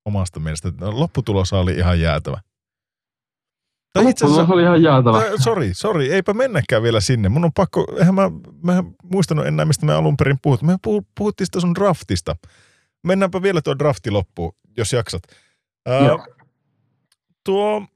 omasta 0.05 0.41
mielestä? 0.41 0.73
No, 0.81 1.01
Lopputulos 1.01 1.53
oli 1.53 1.75
ihan 1.75 2.01
jäätävä. 2.01 2.41
Tai 3.93 4.11
itse 4.11 4.25
asiassa, 4.25 4.47
Se 4.47 4.53
oli 4.53 4.63
ihan 4.63 4.83
jäätävä. 4.83 5.19
Äh, 5.19 5.25
Sori, 5.45 5.75
sori, 5.75 6.13
eipä 6.13 6.35
mennäkään 6.35 6.83
vielä 6.83 7.01
sinne. 7.01 7.29
Mun 7.29 7.45
on 7.45 7.53
pakko, 7.53 7.87
eihän 7.99 8.15
mä, 8.15 8.31
mä 8.63 8.79
en 8.79 8.97
muistanut 9.13 9.47
enää, 9.47 9.65
mistä 9.65 9.87
me 9.87 9.93
alun 9.95 10.17
perin 10.17 10.39
puhut. 10.43 10.63
Me 10.63 10.77
puhu- 10.83 11.07
puhuttiin 11.19 11.47
sitä 11.47 11.61
sun 11.61 11.75
draftista. 11.75 12.37
Mennäänpä 13.07 13.43
vielä 13.43 13.63
tuo 13.63 13.79
drafti 13.79 14.11
loppuun, 14.11 14.53
jos 14.77 14.93
jaksat. 14.93 15.23
Ää, 15.87 16.07
Joo. 16.07 16.27
tuo, 17.45 17.87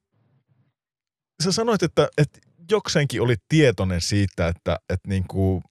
sä 1.43 1.53
sanoit, 1.53 1.83
että, 1.83 2.09
että 2.19 2.39
jokseenkin 2.71 3.23
oli 3.23 3.35
tietoinen 3.49 4.01
siitä, 4.01 4.49
että, 4.49 4.79
että 4.91 5.09
niinku, 5.09 5.63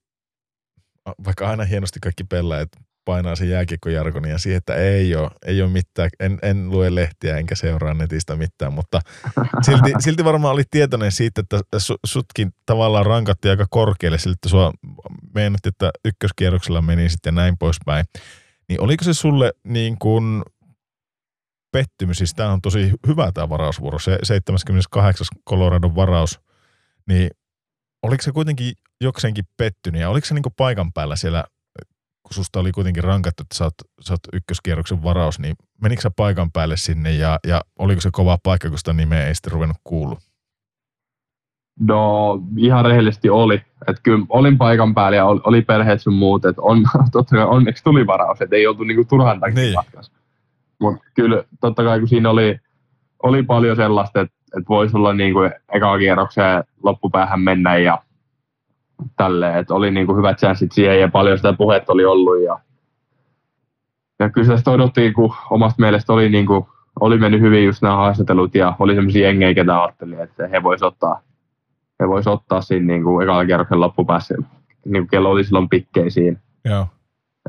vaikka 1.26 1.50
aina 1.50 1.64
hienosti 1.64 2.00
kaikki 2.00 2.24
pelaajat 2.24 2.70
painaa 3.06 3.36
sen 3.36 3.50
jääkiekkojargonin 3.50 4.32
ja 4.32 4.38
siihen, 4.38 4.58
että 4.58 4.76
ei 4.76 5.16
ole, 5.16 5.32
ei 5.46 5.62
ole 5.62 5.70
mitään, 5.70 6.10
en, 6.20 6.40
en 6.42 6.70
lue 6.70 6.96
lehtiä 6.96 7.38
enkä 7.38 7.56
seuraa 7.56 7.94
netistä 7.94 8.36
mitään, 8.36 8.74
mutta 8.74 9.00
silti, 9.66 9.92
silti 10.00 10.26
varmaan 10.26 10.54
oli 10.54 10.64
tietoinen 10.72 11.12
siitä, 11.12 11.42
että 11.42 11.80
su, 11.80 11.96
sutkin 12.06 12.52
tavallaan 12.66 13.06
rankattiin 13.06 13.50
aika 13.50 13.66
korkealle, 13.70 14.18
sillä 14.18 14.34
että 14.34 14.50
sua 14.50 14.72
meinatti, 15.36 15.70
että 15.70 15.92
ykköskierroksella 16.06 16.82
meni 16.82 17.10
sitten 17.10 17.36
näin 17.36 17.58
poispäin. 17.58 18.06
Niin 18.70 18.82
oliko 18.82 19.04
se 19.04 19.14
sulle 19.14 19.54
niin 19.64 19.98
kuin 20.00 20.44
pettymys, 21.72 22.18
siis 22.18 22.34
tämä 22.34 22.52
on 22.52 22.62
tosi 22.62 22.92
hyvä 23.08 23.32
tämä 23.32 23.50
varausvuoro, 23.50 24.00
se 24.00 24.20
78. 24.24 25.28
Coloradon 25.50 25.96
varaus, 25.96 26.40
niin 27.08 27.30
oliko 28.04 28.22
se 28.22 28.32
kuitenkin 28.32 28.74
jokseenkin 29.02 29.46
pettynyt 29.58 30.02
ja 30.02 30.10
oliko 30.10 30.28
se 30.28 30.34
niin 30.34 30.44
kuin 30.44 30.54
paikan 30.58 30.94
päällä 30.94 31.16
siellä, 31.16 31.44
kun 32.24 32.34
susta 32.34 32.60
oli 32.60 32.72
kuitenkin 32.72 33.04
rankattu, 33.04 33.44
että 33.44 33.56
sä 33.58 33.64
oot, 33.64 33.74
sä 34.02 34.14
oot 34.14 34.20
ykköskierroksen 34.34 35.04
varaus, 35.04 35.40
niin 35.40 35.56
menikö 35.82 36.02
sä 36.02 36.12
paikan 36.16 36.52
päälle 36.52 36.78
sinne 36.78 37.12
ja, 37.12 37.40
ja 37.48 37.62
oliko 37.80 38.02
se 38.02 38.10
kova 38.12 38.38
paikka, 38.44 38.70
kun 38.70 38.78
sitä 38.78 38.94
nimeä 38.94 39.28
ei 39.28 39.36
sitten 39.36 39.54
ruvennut 39.54 39.78
kuulua? 39.84 40.18
No 41.80 42.40
ihan 42.58 42.86
rehellisesti 42.86 43.30
oli. 43.30 43.62
Et 43.88 43.98
kyllä 44.04 44.26
olin 44.30 44.58
paikan 44.58 44.94
päällä 44.94 45.16
ja 45.16 45.26
oli, 45.26 45.62
perheet 45.62 46.02
sun 46.02 46.14
muut. 46.14 46.46
Et 46.46 46.56
on, 46.60 46.84
totta 47.12 47.36
kai 47.36 47.46
onneksi 47.46 47.84
tuli 47.84 48.08
varaus, 48.08 48.42
et 48.42 48.54
ei 48.54 48.68
oltu 48.68 48.84
niinku 48.84 49.04
turhan 49.04 49.40
takia 49.40 49.56
Niin. 49.56 49.74
matkassa. 49.74 50.12
Mutta 50.80 51.04
kyllä 51.14 51.44
totta 51.62 51.84
kai 51.84 52.00
kun 52.00 52.08
siinä 52.08 52.30
oli, 52.30 52.60
oli 53.24 53.44
paljon 53.44 53.76
sellaista, 53.76 54.22
että 54.22 54.36
et 54.58 54.70
voisi 54.70 54.98
olla 54.98 55.14
niinku 55.14 55.40
eka 55.74 55.98
kierrokseen 56.00 56.64
loppupäähän 56.84 57.42
mennä 57.42 57.78
ja 57.78 58.04
tälleen. 59.18 59.58
Et 59.58 59.72
oli 59.72 59.92
niinku 59.92 60.16
hyvät 60.16 60.38
chanssit 60.38 60.72
siihen 60.72 61.00
ja 61.00 61.08
paljon 61.08 61.38
sitä 61.38 61.54
puhetta 61.54 61.94
oli 61.94 62.06
ollut. 62.06 62.44
Ja, 62.44 62.60
ja 64.20 64.30
kyllä 64.30 64.58
sitä 64.58 64.72
odottiin, 64.72 65.14
kun 65.14 65.34
omasta 65.50 65.82
mielestä 65.82 66.14
oli, 66.14 66.30
niinku, 66.30 66.70
oli 67.00 67.18
mennyt 67.18 67.42
hyvin 67.42 67.66
just 67.66 67.82
nämä 67.82 67.96
haastattelut 67.96 68.56
ja 68.56 68.76
oli 68.80 68.96
sellaisia 68.96 69.28
jengejä, 69.28 69.54
ketä 69.54 69.84
ajattelin, 69.84 70.20
että 70.20 70.48
he 70.48 70.64
vois 70.64 70.84
ottaa 70.84 71.22
he 72.00 72.08
vois 72.08 72.28
ottaa 72.28 72.62
siinä 72.62 72.86
niin 72.86 73.04
kuin 73.04 73.24
ekalla 73.24 73.46
kierroksen 73.46 73.80
loppupäässä. 73.80 74.36
Niin 74.86 75.04
kuin 75.04 75.10
kello 75.10 75.30
oli 75.30 75.44
silloin 75.44 75.70
pikkei 75.70 76.12
siinä. 76.12 76.40
Joo. 76.66 76.88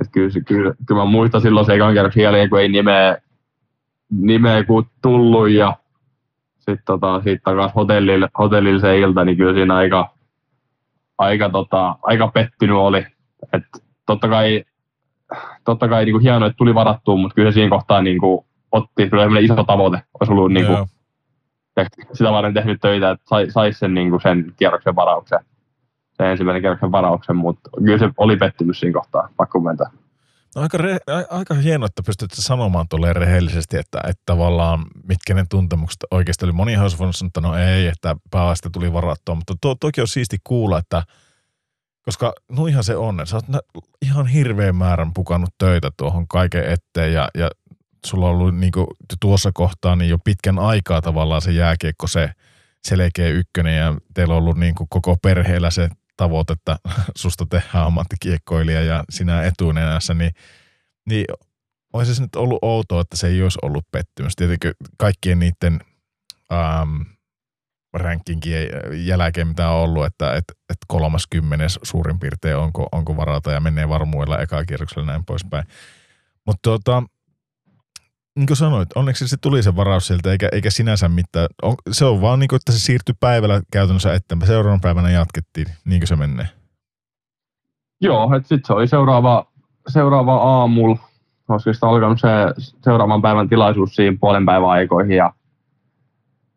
Et 0.01 0.09
kyllä, 0.13 0.31
kyllä, 0.47 0.75
kyllä, 0.87 1.01
mä 1.01 1.05
muistan 1.05 1.41
silloin 1.41 1.67
se 1.67 1.75
ekan 1.75 1.93
kierroksen 1.93 2.23
jälkeen, 2.23 2.51
kun 2.51 2.61
ei 2.61 2.69
nimeä, 2.69 3.19
nimeä 4.11 4.65
kun 4.65 4.87
tullut 5.03 5.51
ja 5.51 5.77
sitten 6.57 6.83
tota, 6.87 7.23
sit 7.23 7.43
takas 7.45 7.75
hotellille, 7.75 8.29
hotellille 8.39 8.81
se 8.81 8.99
ilta, 8.99 9.25
niin 9.25 9.37
kyllä 9.37 9.55
siinä 9.55 9.75
aika, 9.75 10.14
aika, 11.19 11.49
tota, 11.49 11.97
aika 12.03 12.29
pettynyt 12.29 12.77
oli. 12.77 13.07
Et 13.53 13.63
totta 14.07 14.29
kai, 14.29 14.65
totta 15.65 15.89
kai 15.89 16.05
niin 16.05 16.13
kuin 16.13 16.23
hienoa, 16.23 16.47
että 16.47 16.57
tuli 16.57 16.75
varattua, 16.75 17.17
mutta 17.17 17.35
kyllä 17.35 17.51
se 17.51 17.55
siinä 17.55 17.71
kohtaa 17.71 18.03
niin 18.03 18.19
kuin, 18.19 18.47
otti 18.73 19.11
kyllä 19.11 19.41
iso 19.41 19.65
tavoite. 19.65 20.03
Olisi 20.21 20.33
ollut 20.33 20.53
niin 20.53 20.67
kuin, 20.67 20.87
sitä 22.13 22.33
varten 22.33 22.55
tehnyt 22.55 22.81
töitä, 22.81 23.11
että 23.11 23.27
sai, 23.49 23.73
sen, 23.73 23.95
niin 23.95 24.21
sen 24.23 24.53
kierroksen 24.57 24.97
varauksen, 24.97 25.39
sen 26.13 26.27
ensimmäisen 26.27 26.63
kierroksen 26.63 26.93
varauksen, 26.93 27.37
mutta 27.37 27.71
kyllä 27.85 27.99
se 27.99 28.11
oli 28.17 28.37
pettymys 28.37 28.81
siinä 28.81 28.93
kohtaa, 28.93 29.29
pakko 29.37 29.61
myöntää. 29.61 29.91
No 30.55 30.63
aika, 30.63 30.79
re, 30.79 30.99
aika 31.31 31.55
hienoa, 31.55 31.87
että 31.87 32.03
pystyt 32.07 32.31
sanomaan 32.33 32.89
tolleen 32.89 33.17
rehellisesti, 33.17 33.77
että, 33.77 34.01
että 34.09 34.23
tavallaan 34.27 34.85
mitkä 35.09 35.35
ne 35.35 35.45
tuntemukset 35.51 36.05
oikeasti 36.11 36.45
oli. 36.45 36.53
Moni 36.53 36.77
olisi 36.77 36.99
voinut 36.99 37.17
sanoa, 37.17 37.29
että 37.29 37.41
no 37.41 37.59
ei, 37.59 37.87
että 37.87 38.17
päästä 38.31 38.71
tuli 38.73 38.93
varattua, 38.93 39.35
mutta 39.35 39.55
to, 39.61 39.75
toki 39.75 40.01
on 40.01 40.09
siisti 40.09 40.37
kuulla, 40.45 40.79
että 40.79 41.03
koska 42.05 42.33
no 42.53 42.67
ihan 42.67 42.85
se 42.85 42.97
on, 42.97 43.23
sä 43.25 43.37
oot 43.37 43.65
ihan 44.03 44.27
hirveän 44.27 44.77
määrän 44.77 45.15
pukannut 45.15 45.51
töitä 45.59 45.91
tuohon 45.97 46.29
kaiken 46.29 46.65
eteen 46.65 47.13
ja, 47.13 47.29
ja 47.35 47.51
sulla 48.07 48.27
on 48.27 48.33
ollut 48.33 48.57
niin 48.57 48.73
tuossa 49.21 49.51
kohtaa 49.55 49.97
niin 49.97 50.11
jo 50.11 50.19
pitkän 50.19 50.59
aikaa 50.59 51.03
tavallaan 51.03 51.43
se 51.43 51.53
jääkiekko 51.53 52.07
se 52.07 52.31
selkeä 52.85 53.29
ykkönen 53.29 53.77
ja 53.77 53.95
teillä 54.15 54.35
on 54.35 54.39
ollut 54.39 54.57
niin 54.57 54.75
koko 54.75 55.17
perheellä 55.23 55.71
se 55.71 55.89
tavoite, 56.17 56.53
että 56.53 56.77
susta 57.17 57.47
tehdään 57.51 57.87
ammattikiekkoilija 57.87 58.83
ja 58.83 59.05
sinä 59.11 59.43
etunenässä, 59.43 60.15
niin, 60.15 60.31
niin 61.09 61.25
olisi 61.93 62.15
se 62.15 62.23
nyt 62.23 62.37
ollut 62.37 62.59
outoa, 62.63 63.01
että 63.01 63.17
se 63.17 63.27
ei 63.27 63.43
olisi 63.43 63.59
ollut 63.63 63.85
pettymys. 63.93 64.37
Tietenkin 64.37 64.73
kaikkien 64.99 65.39
niiden 65.39 65.81
ähm, 66.53 67.01
rankinkien 67.93 68.69
jälkeen, 69.07 69.49
mitä 69.49 69.69
on 69.69 69.83
ollut, 69.83 70.07
että 70.07 70.35
et, 70.35 70.45
et 70.71 70.77
30 70.89 71.67
suurin 71.83 72.19
piirtein 72.19 72.57
onko, 72.57 72.89
onko 72.93 73.17
varata 73.17 73.53
ja 73.53 73.61
menee 73.61 73.89
varmuudella 73.89 74.39
eka 74.39 74.65
kierroksella 74.65 75.07
näin 75.07 75.25
poispäin. 75.25 75.65
Mutta 76.47 76.61
tuota, 76.63 77.03
niin 78.37 78.47
kuin 78.47 78.57
sanoit, 78.57 78.89
onneksi 78.95 79.29
se 79.29 79.37
tuli 79.37 79.63
se 79.63 79.77
varaus 79.77 80.07
sieltä, 80.07 80.31
eikä, 80.31 80.49
eikä 80.53 80.71
sinänsä 80.71 81.09
mitään. 81.09 81.47
On, 81.63 81.75
se 81.91 82.05
on 82.05 82.21
vaan 82.21 82.39
niin 82.39 82.49
kuin, 82.49 82.57
että 82.57 82.73
se 82.73 82.79
siirtyi 82.79 83.15
päivällä 83.21 83.61
käytännössä 83.73 84.15
eteenpäin. 84.15 84.47
Seuraavan 84.47 84.81
päivänä 84.81 85.11
jatkettiin, 85.11 85.67
niin 85.85 86.01
kuin 86.01 86.09
se 86.09 86.17
menee. 86.17 86.49
Joo, 88.01 88.37
että 88.37 88.49
sitten 88.49 88.67
se 88.67 88.73
oli 88.73 88.89
seuraava, 88.89 89.47
seuraava 89.89 90.37
aamulla. 90.37 90.99
Olisiko 91.49 91.73
sitä 91.73 91.87
alkanut 91.87 92.21
se 92.21 92.29
seuraavan 92.85 93.23
päivän 93.23 93.49
tilaisuus 93.49 93.97
siinä 93.97 94.17
puolen 94.21 94.47
päivän 94.47 94.71
aikoihin. 94.71 95.17
Ja 95.17 95.33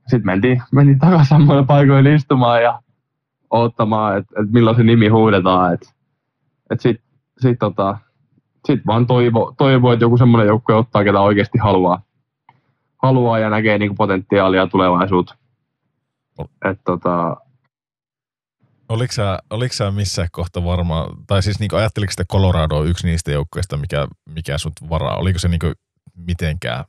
sitten 0.08 0.26
mentiin, 0.26 0.64
mentiin 0.72 1.00
takaisin 1.00 1.28
samoille 1.28 1.66
paikoille 1.66 2.14
istumaan 2.14 2.64
ja 2.64 2.82
odottamaan, 3.50 4.18
että 4.18 4.42
et 4.42 4.52
milloin 4.52 4.78
se 4.78 4.84
nimi 4.84 5.08
huudetaan. 5.08 5.74
Että 5.74 5.90
et 6.70 6.82
sitten 6.82 7.08
sit, 7.40 7.60
tota, 7.60 7.98
sit 8.68 8.86
vaan 8.88 9.08
toivo, 9.08 9.54
toivo, 9.58 9.94
että 9.94 10.06
joku 10.06 10.18
semmoinen 10.18 10.48
joukkue 10.48 10.76
ottaa, 10.76 11.04
ketä 11.04 11.20
oikeasti 11.20 11.58
haluaa, 11.58 12.02
haluaa 13.04 13.40
ja 13.40 13.50
näkee 13.50 13.78
niinku 13.78 13.96
potentiaalia 13.96 14.68
tulevaisuutta. 14.68 15.36
Et, 16.72 16.80
tota, 16.86 17.38
Oliko 18.90 19.14
sä, 19.14 19.40
oliko 19.50 19.74
sä 19.74 19.92
missä 19.92 20.28
kohta 20.32 20.66
varma, 20.66 21.08
tai 21.28 21.44
siis 21.44 21.60
niin 21.60 21.76
ajatteliko 21.76 22.12
että 22.12 22.34
Colorado 22.34 22.84
yksi 22.84 23.08
niistä 23.08 23.32
joukkueista, 23.32 23.78
mikä, 23.78 24.08
mikä 24.36 24.58
sut 24.58 24.74
varaa? 24.90 25.18
Oliko 25.18 25.40
se 25.40 25.48
niin 25.48 25.60
mitenkään 26.28 26.86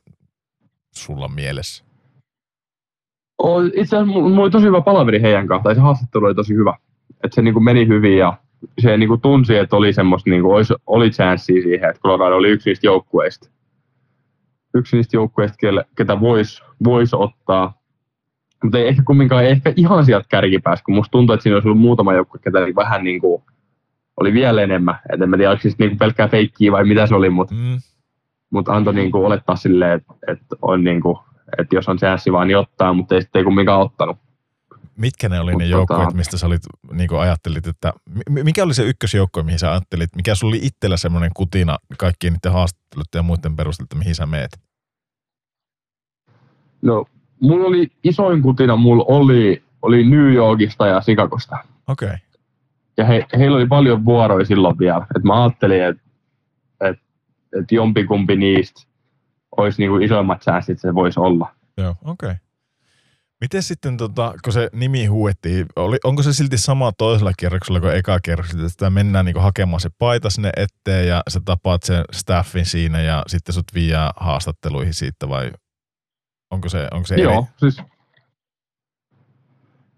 sulla 0.95 1.27
mielessä? 1.27 1.83
itse 3.67 3.97
asiassa 3.97 4.05
mulla 4.05 4.41
oli 4.41 4.51
tosi 4.51 4.65
hyvä 4.65 4.81
palaveri 4.81 5.21
heidän 5.21 5.47
kanssa, 5.47 5.63
tai 5.63 5.75
se 5.75 5.81
haastattelu 5.81 6.25
oli 6.25 6.35
tosi 6.35 6.53
hyvä. 6.53 6.77
Että 7.23 7.35
se 7.35 7.41
niinku 7.41 7.59
meni 7.59 7.87
hyvin 7.87 8.17
ja 8.17 8.37
se 8.79 8.97
niinku 8.97 9.17
tunsi, 9.17 9.57
että 9.57 9.75
oli 9.75 9.93
semmoista, 9.93 10.29
niinku, 10.29 10.51
olisi, 10.51 10.73
oli 10.87 11.09
chanssiä 11.09 11.61
siihen, 11.61 11.89
että 11.89 12.01
Colorado 12.01 12.35
oli 12.35 12.49
yksi 12.49 12.69
niistä 12.69 12.87
joukkueista. 12.87 13.49
Yksi 14.73 14.95
niistä 14.95 15.17
joukkueista, 15.17 15.57
ketä 15.97 16.19
voisi 16.19 16.63
vois 16.83 17.13
ottaa. 17.13 17.79
Mutta 18.63 18.77
ei 18.77 18.87
ehkä 18.87 19.03
kumminkaan, 19.05 19.43
ei 19.43 19.51
ehkä 19.51 19.73
ihan 19.75 20.05
sieltä 20.05 20.25
kärkipäässä, 20.29 20.85
kun 20.85 20.95
musta 20.95 21.11
tuntuu, 21.11 21.33
että 21.33 21.43
siinä 21.43 21.55
olisi 21.55 21.67
ollut 21.67 21.81
muutama 21.81 22.13
joukkue, 22.13 22.39
ketä 22.43 22.59
oli 22.59 22.75
vähän 22.75 23.03
niin 23.03 23.21
kuin, 23.21 23.43
oli 24.17 24.33
vielä 24.33 24.61
enemmän. 24.61 24.99
Et 25.13 25.21
en 25.21 25.29
mä 25.29 25.37
tiedä, 25.37 25.49
oliko 25.49 25.61
siis 25.61 25.79
niinku 25.79 25.97
pelkkää 25.97 26.27
feikkiä 26.27 26.71
vai 26.71 26.85
mitä 26.85 27.07
se 27.07 27.15
oli, 27.15 27.29
mutta 27.29 27.55
mm. 27.55 27.77
mut 28.49 28.69
antoi 28.69 28.93
niinku 28.93 29.25
olettaa 29.25 29.55
silleen, 29.55 29.91
että 29.91 30.13
et 30.27 30.39
on 30.61 30.83
niinku, 30.83 31.19
että 31.57 31.75
jos 31.75 31.89
on 31.89 31.97
chanssi 31.97 32.31
vaan, 32.31 32.47
niin 32.47 32.57
ottaa, 32.57 32.93
mutta 32.93 33.15
ei 33.15 33.21
sitten 33.21 33.43
kumminkaan 33.43 33.81
ottanut. 33.81 34.17
Mitkä 34.99 35.29
ne 35.29 35.39
oli 35.39 35.51
Mut 35.51 35.59
ne 35.59 35.65
joukkueet, 35.65 36.03
tota... 36.03 36.17
mistä 36.17 36.37
sä 36.37 36.47
olit, 36.47 36.61
niin 36.91 37.09
ajattelit, 37.19 37.67
että 37.67 37.93
mikä 38.29 38.63
oli 38.63 38.73
se 38.73 38.83
ykkösjoukkue, 38.83 39.43
mihin 39.43 39.59
sä 39.59 39.71
ajattelit, 39.71 40.15
mikä 40.15 40.35
sulla 40.35 40.51
oli 40.51 40.59
itsellä 40.65 40.97
semmoinen 40.97 41.31
kutina 41.33 41.77
kaikkien 41.97 42.33
niiden 42.33 42.51
haastattelut 42.51 43.07
ja 43.15 43.23
muiden 43.23 43.55
perusteella, 43.55 43.99
mihin 43.99 44.15
sä 44.15 44.25
meet? 44.25 44.59
No, 46.81 47.05
mulla 47.39 47.67
oli 47.67 47.91
isoin 48.03 48.41
kutina, 48.41 48.75
mulla 48.75 49.05
oli, 49.07 49.63
oli 49.81 50.09
New 50.09 50.33
Yorkista 50.33 50.87
ja 50.87 51.01
Chicagosta. 51.01 51.57
Okei. 51.87 52.07
Okay. 52.07 52.17
Ja 52.97 53.05
he, 53.05 53.25
heillä 53.37 53.57
oli 53.57 53.67
paljon 53.67 54.05
vuoroja 54.05 54.45
silloin 54.45 54.79
vielä, 54.79 55.07
että 55.15 55.27
mä 55.27 55.43
ajattelin, 55.43 55.83
että 55.83 56.03
et, 56.81 56.99
et 57.59 57.71
jompikumpi 57.71 58.35
niistä 58.35 58.81
olisi 59.57 59.81
niin 59.81 59.91
kuin 59.91 60.03
isoimmat 60.03 60.43
säästit 60.43 60.79
se 60.79 60.95
voisi 60.95 61.19
olla. 61.19 61.51
Joo, 61.77 61.95
okei. 62.05 62.29
Okay. 62.29 62.35
Miten 63.41 63.63
sitten, 63.63 63.97
tota, 63.97 64.33
kun 64.43 64.53
se 64.53 64.69
nimi 64.73 65.05
huuettiin, 65.05 65.65
oli, 65.75 65.97
onko 66.03 66.23
se 66.23 66.33
silti 66.33 66.57
sama 66.57 66.91
toisella 66.97 67.31
kierroksella 67.37 67.79
kuin 67.79 67.95
eka 67.95 68.19
kierroksella, 68.19 68.65
että 68.65 68.89
mennään 68.89 69.25
niin 69.25 69.41
hakemaan 69.41 69.79
se 69.79 69.89
paita 69.99 70.29
sinne 70.29 70.49
eteen 70.57 71.07
ja 71.07 71.23
sä 71.29 71.39
tapaat 71.45 71.83
sen 71.83 72.03
staffin 72.11 72.65
siinä 72.65 73.01
ja 73.01 73.23
sitten 73.27 73.53
sut 73.53 73.65
viiää 73.73 74.11
haastatteluihin 74.15 74.93
siitä 74.93 75.29
vai 75.29 75.51
onko 76.51 76.69
se, 76.69 76.87
onko 76.91 77.07
se 77.07 77.15
Joo, 77.15 77.33
eri? 77.33 77.43
siis 77.57 77.83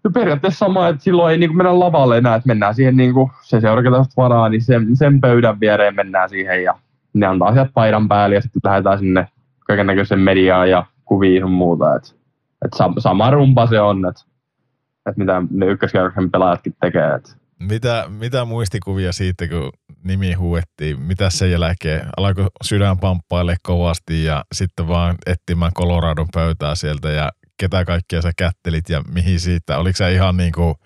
No 0.04 0.10
periaatteessa 0.10 0.58
sama, 0.58 0.88
että 0.88 1.02
silloin 1.02 1.32
ei 1.32 1.38
niin 1.38 1.56
mennä 1.56 1.78
lavalle 1.78 2.18
enää, 2.18 2.34
että 2.34 2.46
mennään 2.46 2.74
siihen 2.74 2.96
niin 2.96 3.14
kuin, 3.14 3.30
se 3.42 3.60
seuraketä 3.60 3.96
varaa, 4.16 4.48
niin 4.48 4.62
sen, 4.62 4.96
sen 4.96 5.20
pöydän 5.20 5.60
viereen 5.60 5.94
mennään 5.94 6.28
siihen 6.28 6.64
ja 6.64 6.78
ne 7.14 7.26
antaa 7.26 7.52
sieltä 7.52 7.70
paidan 7.74 8.08
päälle 8.08 8.34
ja 8.34 8.40
sitten 8.40 8.60
lähdetään 8.64 8.98
sinne 8.98 9.28
kaiken 9.66 9.86
näköisen 9.86 10.20
mediaa 10.20 10.66
ja 10.66 10.86
kuvia 11.04 11.40
ja 11.40 11.46
muuta. 11.46 11.84
Et, 12.64 12.70
et 12.96 13.02
sama 13.02 13.30
rumpa 13.30 13.66
se 13.66 13.80
on, 13.80 14.08
että 14.08 14.22
et 15.10 15.16
mitä 15.16 15.42
ne 15.50 15.66
ykköskierroksen 15.66 16.30
pelaajatkin 16.30 16.74
tekee. 16.80 17.14
Et. 17.14 17.36
Mitä, 17.58 18.04
mitä 18.08 18.44
muistikuvia 18.44 19.12
siitä, 19.12 19.48
kun 19.48 19.72
nimi 20.04 20.32
huuettiin? 20.32 21.00
Mitä 21.00 21.30
sen 21.30 21.50
jälkeen? 21.50 22.08
Alkoi 22.16 22.46
sydän 22.64 22.98
pamppaille 22.98 23.56
kovasti 23.62 24.24
ja 24.24 24.44
sitten 24.54 24.88
vaan 24.88 25.14
etsimään 25.26 25.72
Coloradon 25.72 26.28
pöytää 26.34 26.74
sieltä 26.74 27.10
ja 27.10 27.30
ketä 27.60 27.84
kaikkea 27.84 28.22
sä 28.22 28.30
kättelit 28.36 28.88
ja 28.88 29.02
mihin 29.14 29.40
siitä? 29.40 29.78
Oliko 29.78 29.96
se 29.96 30.12
ihan 30.12 30.36
niin 30.36 30.52
kuin– 30.52 30.74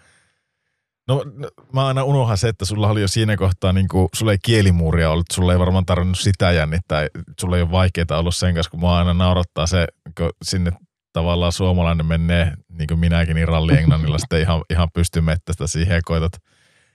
No 1.08 1.24
mä 1.72 1.86
aina 1.86 2.04
unohan 2.04 2.38
se, 2.38 2.48
että 2.48 2.64
sulla 2.64 2.88
oli 2.88 3.00
jo 3.00 3.08
siinä 3.08 3.36
kohtaa, 3.36 3.72
niin 3.72 3.88
kuin, 3.88 4.08
sulla 4.14 4.32
ei 4.32 4.38
kielimuuria 4.42 5.10
ollut, 5.10 5.26
sulla 5.32 5.52
ei 5.52 5.58
varmaan 5.58 5.86
tarvinnut 5.86 6.18
sitä 6.18 6.52
jännittää, 6.52 7.08
sulla 7.40 7.56
ei 7.56 7.62
ole 7.62 7.70
vaikeaa 7.70 8.18
ollut 8.18 8.34
sen 8.34 8.54
kanssa, 8.54 8.70
kun 8.70 8.80
mä 8.80 8.96
aina 8.96 9.14
naurattaa 9.14 9.66
se, 9.66 9.86
kun 10.16 10.30
sinne 10.44 10.72
tavallaan 11.16 11.52
suomalainen 11.52 12.06
menee, 12.06 12.52
niin 12.78 12.86
kuin 12.86 13.00
minäkin, 13.00 13.34
niin 13.34 13.48
ralli 13.48 13.78
englannilla 13.78 14.18
sitten 14.18 14.40
ihan, 14.40 14.62
ihan 14.70 14.88
pystymettästä 14.94 15.66
siihen 15.66 15.94
ja 15.94 16.00
koetat, 16.04 16.32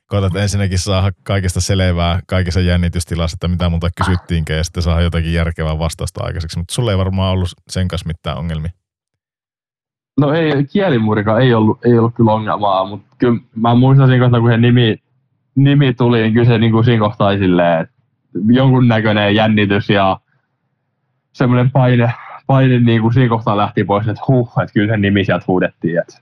koetat 0.07 0.35
ensinnäkin 0.35 0.79
saada 0.79 1.11
kaikesta 1.23 1.61
selvää 1.61 2.19
kaikessa 2.27 2.59
jännitystilassa, 2.59 3.35
että 3.35 3.47
mitä 3.47 3.69
multa 3.69 3.89
kysyttiinkään 3.97 4.57
ja 4.57 4.63
sitten 4.63 4.83
saa 4.83 5.01
jotakin 5.01 5.33
järkevää 5.33 5.79
vastausta 5.79 6.23
aikaiseksi, 6.23 6.57
mutta 6.57 6.73
sulla 6.73 6.91
ei 6.91 6.97
varmaan 6.97 7.31
ollut 7.31 7.49
sen 7.69 7.87
kanssa 7.87 8.07
mitään 8.07 8.37
ongelmia. 8.37 8.71
No 10.19 10.33
ei, 10.33 10.65
kielimurikaan 10.65 11.41
ei 11.41 11.53
ollut, 11.53 11.85
ei 11.85 11.97
ollut 11.97 12.15
kyllä 12.15 12.31
ongelmaa, 12.31 12.85
mutta 12.85 13.15
kyllä 13.17 13.39
mä 13.55 13.75
muistan 13.75 14.07
siinä 14.07 14.25
kohtaa, 14.25 14.39
kun 14.39 14.51
se 14.51 14.57
nimi, 14.57 14.97
nimi 15.55 15.93
tuli, 15.93 16.21
niin 16.21 16.33
kyllä 16.33 16.45
se 16.45 16.57
niin 16.57 16.71
kuin 16.71 16.85
siinä 16.85 16.99
kohtaa 16.99 17.37
silleen, 17.37 17.81
että 17.81 17.95
jonkunnäköinen 18.47 19.35
jännitys 19.35 19.89
ja 19.89 20.19
semmoinen 21.33 21.71
paine, 21.71 22.13
paine 22.51 22.79
niin 22.79 23.01
kuin 23.01 23.13
siinä 23.13 23.29
kohtaa 23.29 23.57
lähti 23.57 23.83
pois, 23.83 24.07
että 24.07 24.21
huh, 24.27 24.51
että 24.61 24.73
kyllä 24.73 24.93
sen 24.93 25.01
nimi 25.01 25.25
sieltä 25.25 25.45
huudettiin. 25.47 25.99
Että, 25.99 26.17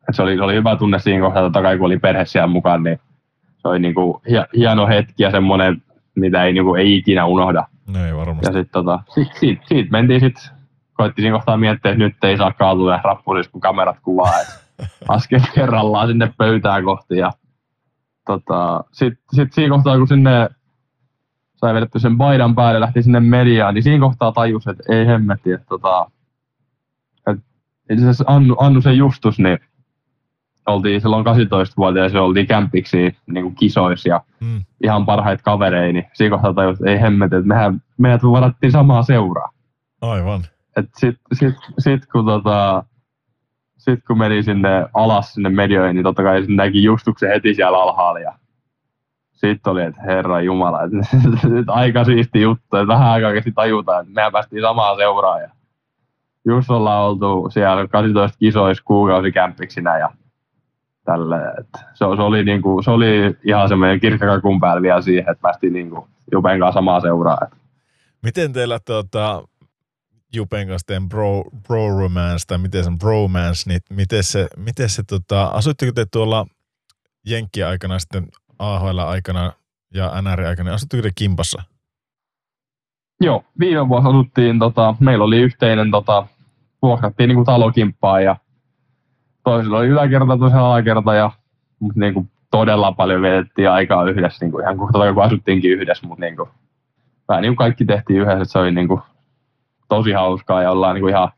että 0.00 0.12
se, 0.12 0.22
oli, 0.22 0.36
se 0.36 0.42
oli 0.42 0.54
hyvä 0.54 0.76
tunne 0.76 0.98
siinä 0.98 1.20
kohtaa, 1.20 1.46
että 1.46 1.62
kai 1.62 1.78
kun 1.78 1.86
oli 1.86 1.98
perhe 1.98 2.24
siellä 2.24 2.46
mukaan, 2.46 2.82
niin 2.82 3.00
se 3.58 3.68
oli 3.68 3.78
niin 3.78 3.94
kuin 3.94 4.20
hieno 4.56 4.86
hetki 4.86 5.22
ja 5.22 5.30
semmoinen, 5.30 5.82
mitä 6.14 6.44
ei, 6.44 6.52
niin 6.52 6.64
kuin, 6.64 6.80
ei 6.80 6.96
ikinä 6.96 7.26
unohda. 7.26 7.64
No 7.94 8.06
ei 8.06 8.16
varmasti. 8.16 8.46
Ja 8.46 8.52
sitten 8.52 8.72
tota, 8.72 9.00
siitä, 9.14 9.32
siitä, 9.38 9.62
siitä 9.66 9.90
mentiin 9.90 10.20
sitten 10.20 10.50
koitti 10.94 11.22
siinä 11.22 11.36
kohtaa 11.36 11.56
miettiä, 11.56 11.90
että 11.90 12.04
nyt 12.04 12.24
ei 12.24 12.36
saa 12.36 12.52
kaatua 12.52 13.00
rappuris, 13.04 13.48
kun 13.48 13.60
kamerat 13.60 13.96
kuvaa. 14.02 14.32
askel 15.08 15.40
kerrallaan 15.54 16.08
sinne 16.08 16.32
pöytään 16.38 16.84
kohti. 16.84 17.16
Ja 17.16 17.32
tota, 18.26 18.84
sitten 18.92 19.24
sit 19.32 19.52
siinä 19.52 19.74
kohtaa, 19.74 19.98
kun 19.98 20.08
sinne 20.08 20.48
sai 21.56 21.74
vedetty 21.74 21.98
sen 21.98 22.18
paidan 22.18 22.54
päälle 22.54 22.80
lähti 22.80 23.02
sinne 23.02 23.20
mediaan, 23.20 23.74
niin 23.74 23.82
siinä 23.82 24.06
kohtaa 24.06 24.32
tajus, 24.32 24.66
että 24.66 24.82
ei 24.88 25.06
hemmetti, 25.06 25.52
että 25.52 25.66
tota, 25.66 26.10
et, 27.30 27.38
itse 27.90 28.04
asiassa 28.04 28.24
Annu, 28.26 28.56
Annu 28.58 28.80
sen 28.80 28.96
Justus, 28.96 29.38
niin 29.38 29.58
oltiin 30.66 31.00
silloin 31.00 31.26
18-vuotiaana, 31.26 32.08
se 32.08 32.20
oltiin 32.20 32.46
kämpiksi 32.46 33.16
niin 33.26 33.44
kuin 33.44 33.54
kisoissa 33.54 34.08
ja 34.08 34.20
mm. 34.40 34.64
ihan 34.84 35.06
parhaita 35.06 35.42
kavereita, 35.42 35.92
niin 35.92 36.06
siinä 36.12 36.36
kohtaa 36.36 36.54
tajus, 36.54 36.80
että 36.80 36.90
ei 36.90 37.00
hemmetti, 37.00 37.36
että 37.36 37.48
mehän, 37.48 37.82
meidät 37.98 38.22
varattiin 38.22 38.72
samaa 38.72 39.02
seuraa. 39.02 39.50
Aivan 40.00 40.44
et 40.76 40.86
sit, 40.96 41.16
sit, 41.32 41.54
sit, 41.78 42.06
kun 42.06 42.26
tota, 42.26 42.84
sit 43.78 44.04
kun 44.06 44.18
meni 44.18 44.42
sinne 44.42 44.86
alas 44.94 45.34
sinne 45.34 45.48
medioihin, 45.48 45.94
niin 45.94 46.04
totta 46.04 46.22
kai 46.22 46.46
näki 46.48 46.82
Justuksen 46.82 47.30
heti 47.30 47.54
siellä 47.54 47.82
alhaalla. 47.82 48.20
Ja 48.20 48.32
sitten 49.50 49.70
oli, 49.70 49.82
että 49.82 50.02
herra 50.02 50.40
jumala, 50.40 50.82
että 50.82 50.96
nyt 51.48 51.68
aika 51.68 52.04
siisti 52.04 52.40
juttu, 52.40 52.76
että 52.76 52.86
vähän 52.86 53.10
aikaa 53.10 53.32
kesti 53.32 53.52
tajuta, 53.52 54.00
että 54.00 54.12
mehän 54.12 54.32
päästiin 54.32 54.62
samaan 54.62 54.96
seuraan. 54.96 55.42
Ja 55.42 55.50
just 56.44 56.70
ollaan 56.70 57.04
oltu 57.04 57.50
siellä 57.50 57.88
18 57.88 58.38
kisoissa 58.38 58.84
kuukausikämppiksinä 58.84 59.98
ja 59.98 60.10
tälle. 61.04 61.36
Että 61.60 61.78
se, 61.78 62.04
se, 62.16 62.22
oli 62.22 62.44
niinku, 62.44 62.82
se 62.82 62.90
oli 62.90 63.36
ihan 63.44 63.68
semmoinen 63.68 64.00
kirkkakakun 64.00 64.60
päällä 64.60 64.82
vielä 64.82 65.02
siihen, 65.02 65.30
että 65.30 65.42
päästiin 65.42 65.72
niinku 65.72 66.08
Jupen 66.32 66.60
kanssa 66.60 66.78
samaa 66.78 67.00
seuraa. 67.00 67.38
Miten 68.22 68.52
teillä 68.52 68.78
tuota, 68.84 69.42
Jupen 70.34 70.68
kanssa 70.68 70.86
teen 70.86 71.08
bro, 71.08 71.44
bro 71.66 71.98
romance, 71.98 72.46
tai 72.46 72.58
miten 72.58 72.84
se 72.84 72.90
on 72.90 72.98
bromance, 72.98 73.70
niin 73.70 73.80
miten 73.90 74.24
se, 74.24 74.46
miten 74.56 74.88
se 74.88 75.02
tota, 75.02 75.44
asuitteko 75.44 75.92
te 75.92 76.06
tuolla 76.12 76.46
Jenkki-aikana 77.26 77.98
sitten 77.98 78.26
AHL-aikana 78.58 79.52
ja 79.94 80.22
NR-aikana, 80.22 80.74
asuitteko 80.74 81.02
te 81.02 81.10
kimpassa? 81.14 81.62
Joo, 83.20 83.44
viime 83.58 83.88
vuosi 83.88 84.08
asuttiin, 84.08 84.58
tota, 84.58 84.94
meillä 85.00 85.24
oli 85.24 85.38
yhteinen, 85.38 85.90
tota, 85.90 86.26
vuokrattiin 86.82 87.28
niin 87.28 87.44
talokimppaa 87.44 88.20
ja 88.20 88.36
toisella 89.44 89.78
oli 89.78 89.86
yläkerta, 89.86 90.38
toisella 90.38 90.68
alakerta 90.74 91.14
ja 91.14 91.30
mutta 91.80 92.00
niin 92.00 92.14
kuin 92.14 92.30
todella 92.50 92.92
paljon 92.92 93.22
vietettiin 93.22 93.70
aikaa 93.70 94.04
yhdessä, 94.04 94.44
niin 94.44 94.52
kuin 94.52 94.62
ihan 94.62 94.76
kohta 94.76 95.14
kun 95.14 95.22
asuttiinkin 95.22 95.70
yhdessä, 95.70 96.06
mutta 96.06 96.24
niin 96.24 96.36
kuin, 96.36 96.48
vähän 97.28 97.42
niin 97.42 97.50
kuin 97.50 97.56
kaikki 97.56 97.84
tehtiin 97.84 98.20
yhdessä, 98.20 98.42
että 98.42 98.52
se 98.52 98.58
oli 98.58 98.72
niin 98.72 98.88
kuin, 98.88 99.00
tosi 99.88 100.12
hauskaa 100.12 100.62
ja 100.62 100.70
ollaan 100.70 100.94
niin 100.94 101.02
kuin 101.02 101.10
ihan, 101.10 101.28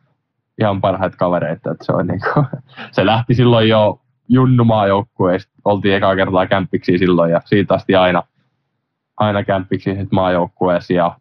ihan 0.60 0.80
parhaita 0.80 1.16
kavereita. 1.16 1.70
Että 1.70 1.84
se, 1.84 1.92
on 1.92 2.06
niin 2.06 2.20
kuin, 2.34 2.46
se 2.92 3.06
lähti 3.06 3.34
silloin 3.34 3.68
jo 3.68 4.00
junnumaa 4.28 4.86
joukkueesta, 4.86 5.52
oltiin 5.66 5.94
ekaa 5.94 6.16
kertaa 6.16 6.46
kämppiksi 6.46 6.98
silloin 6.98 7.32
ja 7.32 7.40
siitä 7.44 7.74
asti 7.74 7.94
aina, 7.94 8.22
aina 9.16 9.44
kämppiksi 9.44 9.94
sit 9.94 10.12
maajoukkueessa 10.12 10.92
ja 10.92 11.18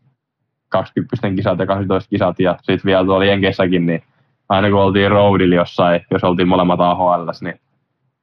20 0.69 1.29
kisat 1.35 1.59
ja 1.59 1.65
12 1.65 2.09
kisat 2.09 2.39
ja 2.39 2.57
sitten 2.57 2.85
vielä 2.85 3.05
tuolla 3.05 3.25
Jenkessäkin, 3.25 3.85
niin 3.85 4.03
aina 4.49 4.69
kun 4.69 4.79
oltiin 4.79 5.11
roadilla 5.11 5.55
jossain, 5.55 6.01
jos 6.11 6.23
oltiin 6.23 6.47
molemmat 6.47 6.79
AHL, 6.79 7.29
niin 7.41 7.59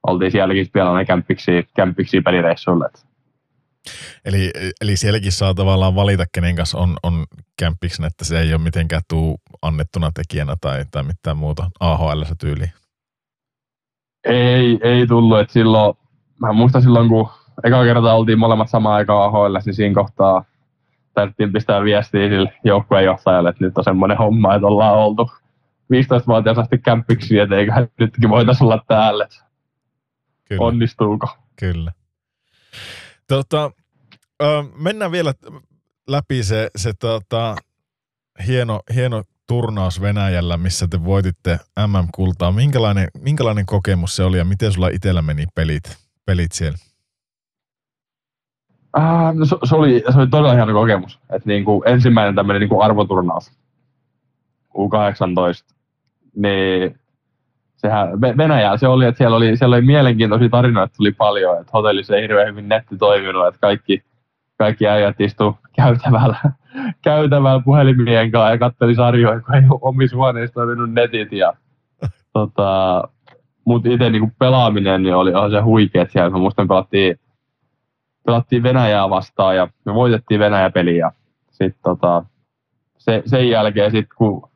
oltiin 0.07 0.33
sielläkin 0.33 0.67
vielä 0.75 0.99
ne 0.99 1.05
kämppiksi, 1.05 1.69
kämppiksi 1.77 2.21
pelireissuille. 2.21 2.89
Eli, 4.25 4.51
eli 4.81 4.97
sielläkin 4.97 5.33
saa 5.33 5.55
tavallaan 5.55 5.95
valita, 5.95 6.25
kenen 6.35 6.57
kanssa 6.57 6.79
on, 6.79 6.97
on 7.03 7.25
kämppiksen, 7.59 8.07
että 8.07 8.25
se 8.25 8.41
ei 8.41 8.55
ole 8.55 8.63
mitenkään 8.63 9.03
tuu 9.09 9.41
annettuna 9.63 10.11
tekijänä 10.15 10.57
tai, 10.61 10.85
tai 10.91 11.03
mitään 11.03 11.37
muuta 11.37 11.71
AHL 11.81 12.23
tyyliin. 12.41 12.73
Ei, 14.25 14.79
ei 14.83 15.07
tullut. 15.07 15.41
että 15.41 15.53
silloin, 15.53 15.95
mä 16.43 16.53
muistan 16.53 16.83
silloin, 16.83 17.09
kun 17.09 17.29
eka 17.65 17.85
kerta 17.85 18.15
oltiin 18.15 18.39
molemmat 18.39 18.71
samaan 18.71 18.95
aikaan 18.95 19.23
AHL, 19.23 19.57
niin 19.67 19.75
siinä 19.75 19.95
kohtaa 19.95 20.45
tarvittiin 21.15 21.53
pistää 21.53 21.85
viestiä 21.85 22.29
sille 22.29 22.53
joukkueenjohtajalle, 22.65 23.49
että 23.49 23.65
nyt 23.65 23.79
on 23.79 23.85
semmoinen 23.85 24.19
homma, 24.19 24.55
että 24.55 24.67
ollaan 24.67 24.99
oltu 24.99 25.31
15-vuotias 25.93 26.59
asti 26.59 26.79
kämppiksi, 26.79 27.39
että 27.39 27.57
eikä 27.57 27.89
nytkin 27.99 28.31
voitaisiin 28.31 28.65
olla 28.65 28.85
täällä. 28.89 29.29
Kyllä. 30.49 30.63
Onnistuuko? 30.63 31.29
Kyllä. 31.59 31.93
Tota, 33.29 33.71
ö, 34.43 34.65
mennään 34.77 35.13
vielä 35.13 35.35
läpi 36.09 36.43
se, 36.43 36.71
se 36.77 36.93
tota, 36.99 37.57
hieno, 38.47 38.81
hieno 38.95 39.23
turnaus 39.47 40.01
Venäjällä, 40.01 40.57
missä 40.57 40.89
te 40.89 41.05
voititte 41.05 41.59
MM-kultaa. 41.87 42.53
Minkälainen, 42.53 43.09
minkälainen 43.19 43.67
kokemus 43.67 44.17
se 44.17 44.23
oli 44.23 44.39
ja 44.39 44.45
miten 44.45 44.73
sulla 44.73 44.89
itsellä 44.89 45.23
meni 45.23 45.45
pelit, 45.55 45.97
pelit 46.27 46.53
siellä? 46.53 46.79
Äh, 48.99 49.35
no 49.35 49.45
se, 49.45 49.57
se, 49.65 49.77
oli, 49.77 50.05
se 50.13 50.19
oli 50.19 50.27
todella 50.27 50.55
hieno 50.55 50.73
kokemus. 50.73 51.21
Et 51.31 51.47
niinku 51.47 51.83
ensimmäinen 51.87 52.35
tämmöinen 52.35 52.61
niinku 52.61 52.81
arvoturnaus 52.81 53.53
U18, 54.75 55.75
niin 56.37 57.01
sehän 57.77 58.21
Venäjällä 58.21 58.77
se 58.77 58.89
oli, 58.89 59.07
että 59.07 59.19
siellä 59.19 59.37
oli, 59.37 59.57
siellä 59.57 59.77
oli 59.77 59.85
mielenkiintoisia 59.85 60.49
tarinoita 60.49 60.95
tuli 60.97 61.13
paljon, 61.13 61.61
että 61.61 61.71
hotellissa 61.75 62.17
ei 62.17 62.23
hirveän 62.23 62.49
hyvin 62.49 62.69
netti 62.69 62.97
toiminut, 62.97 63.47
että 63.47 63.61
kaikki, 63.61 64.03
kaikki 64.59 64.87
äijät 64.87 65.21
istu 65.21 65.57
käytävällä, 65.77 66.37
käytävällä 67.05 67.63
puhelimien 67.65 68.31
kanssa 68.31 68.51
ja 68.51 68.59
katteli 68.59 68.95
sarjoja, 68.95 69.41
kun 69.41 69.55
ei 69.55 69.63
omissa 69.81 70.17
huoneissa 70.17 70.55
toiminut 70.55 70.93
netit. 70.93 71.33
Ja, 71.33 71.53
tota, 72.33 73.03
mutta 73.65 73.89
itse 73.89 74.11
niinku 74.11 74.31
pelaaminen 74.39 75.03
niin 75.03 75.15
oli, 75.15 75.35
oli 75.35 75.51
se 75.51 75.61
huikea 75.61 76.07
siellä. 76.09 76.31
Mä 76.31 76.39
muistan, 76.39 76.69
pelattiin, 76.69 77.21
pelattiin 78.27 78.63
Venäjää 78.63 79.11
vastaan 79.11 79.57
ja 79.57 79.69
me 79.85 79.95
voitettiin 79.95 80.41
Venäjä-peliä. 80.41 81.13
Sitten 81.51 81.83
tota, 81.83 82.25
se, 82.99 83.23
sen 83.27 83.49
jälkeen, 83.49 83.91
sit, 83.91 84.07
kun 84.17 84.51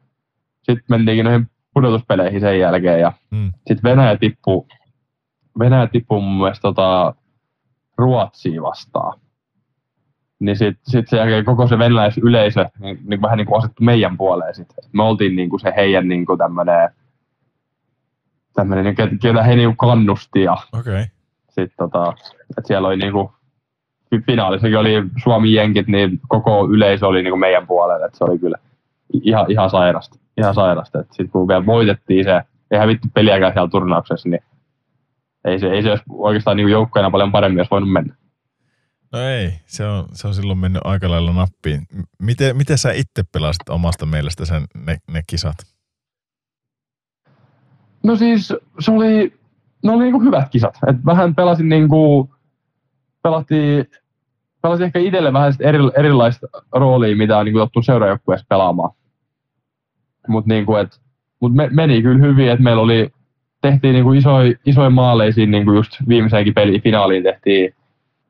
sitten 0.63 0.85
mentiinkin 0.89 1.25
noihin 1.25 1.47
pudotuspeleihin 1.75 2.41
sen 2.41 2.61
jälkeen. 2.61 3.01
Ja 3.01 3.13
mm. 3.31 3.53
sitten 3.57 3.91
Venäjä 3.91 4.17
tippui, 4.17 4.67
Venäjä 5.59 5.87
tippui 5.87 6.21
mun 6.21 6.39
mielestä 6.39 6.63
tota, 6.63 7.15
Ruotsiin 7.99 8.63
vastaan. 8.63 9.21
Niin 10.39 10.57
sitten 10.57 10.83
sit 10.91 11.09
sen 11.09 11.19
jälkeen 11.19 11.45
koko 11.45 11.67
se 11.67 11.79
venäläisyleisö 11.79 12.67
niin, 12.79 12.99
niin 13.05 13.23
vähän 13.23 13.37
niin 13.37 13.47
kuin 13.47 13.59
asettu 13.59 13.85
meidän 13.85 14.17
puoleen. 14.17 14.55
Sit. 14.55 14.69
Me 14.93 15.03
oltiin 15.03 15.37
niin 15.37 15.51
kuin 15.51 15.61
se 15.61 15.73
heidän 15.77 16.09
niin 16.09 16.27
kuin 16.27 16.39
tämmönen, 16.39 16.91
tämmönen, 18.57 18.85
niin, 18.85 19.19
ketä 19.23 19.43
he 19.43 19.57
niin 19.57 19.69
kuin 19.69 19.77
kannusti. 19.77 20.43
Ja 20.43 20.57
okay. 20.73 21.05
sit, 21.51 21.73
tota, 21.77 22.15
että 22.51 22.63
siellä 22.69 22.89
oli 22.89 22.97
niin 22.97 23.13
kuin, 23.13 23.29
finaalissakin 24.27 24.79
oli 24.79 25.03
Suomi-jenkit, 25.23 25.87
niin 25.87 26.21
koko 26.29 26.69
yleisö 26.71 27.07
oli 27.07 27.23
niin 27.23 27.33
kuin 27.33 27.41
meidän 27.41 27.67
puolella. 27.67 28.07
Että 28.07 28.19
se 28.19 28.25
oli 28.25 28.39
kyllä 28.39 28.57
ihan, 29.23 29.51
ihan 29.51 29.71
sairasta 29.71 30.19
ihan 30.39 30.55
sairasta. 30.55 30.99
Sitten 31.03 31.29
kun 31.29 31.49
vielä 31.49 31.67
voitettiin 31.67 32.25
se, 32.25 32.43
ei 32.71 32.79
hävitty 32.79 33.09
peliäkään 33.15 33.53
siellä 33.53 33.69
turnauksessa, 33.69 34.29
niin 34.29 34.41
ei 35.45 35.59
se, 35.59 35.67
ei 35.67 35.83
se 35.83 35.91
olisi 35.91 36.05
oikeastaan 36.11 36.57
niin 36.57 36.69
joukkoina 36.69 37.11
paljon 37.11 37.33
paremmin 37.33 37.61
olisi 37.61 37.71
voinut 37.71 37.93
mennä. 37.93 38.15
No 39.13 39.21
ei, 39.21 39.53
se 39.67 39.87
on, 39.87 40.09
se 40.13 40.29
on 40.29 40.35
silloin 40.35 40.59
mennyt 40.59 40.83
aika 40.85 41.11
lailla 41.11 41.33
nappiin. 41.33 41.87
Miten, 42.23 42.57
miten 42.57 42.79
sä 42.79 42.93
itse 42.93 43.23
pelasit 43.33 43.69
omasta 43.69 44.07
mielestä 44.07 44.45
sen, 44.45 44.65
ne, 44.87 44.97
ne 45.11 45.23
kisat? 45.27 45.57
No 48.07 48.17
siis 48.17 48.55
se 48.81 48.91
oli, 48.91 49.33
ne 49.83 49.93
oli 49.93 50.03
niinku 50.03 50.21
hyvät 50.21 50.49
kisat. 50.49 50.75
Et 50.89 50.97
vähän 51.07 51.35
pelasin 51.35 51.69
niinku, 51.69 52.31
pelattiin, 53.23 53.91
pelasin 54.63 54.87
ehkä 54.87 54.99
itselle 54.99 55.33
vähän 55.33 55.53
eri, 55.61 55.79
erilaista 55.97 56.47
roolia, 56.73 57.17
mitä 57.17 57.39
on 57.39 57.45
niinku 57.45 57.59
tottunut 57.59 57.87
seuraajoukkueessa 57.87 58.47
pelaamaan. 58.49 58.91
Mutta 60.29 60.49
niinku, 60.49 60.73
mut 61.41 61.55
me, 61.55 61.69
meni 61.73 62.03
kyllä 62.03 62.27
hyvin, 62.27 62.51
että 62.51 62.63
meillä 62.63 62.83
oli, 62.83 63.11
tehtiin 63.63 63.95
niinku 63.95 64.13
isoja 64.13 64.55
isoi 64.67 64.91
maaleja 64.91 65.33
siinä 65.33 65.51
niinku 65.51 65.73
just 65.73 65.93
viimeisenkin 66.09 66.55
peli, 66.55 66.81
finaaliin 66.81 67.23
tehtiin 67.23 67.75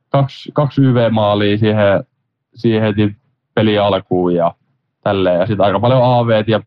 kaksi, 0.09 0.51
kaksi 0.53 0.83
YV-maalia 0.83 1.59
siihen, 1.59 2.05
siihen 2.55 2.83
heti 2.83 3.17
peli 3.55 3.79
alkuun 3.79 4.35
ja 4.35 4.55
tälleen. 5.03 5.41
Ja 5.41 5.47
sitten 5.47 5.67
aika 5.67 5.81
paljon 5.81 6.01
AV 6.05 6.45
ja 6.47 6.61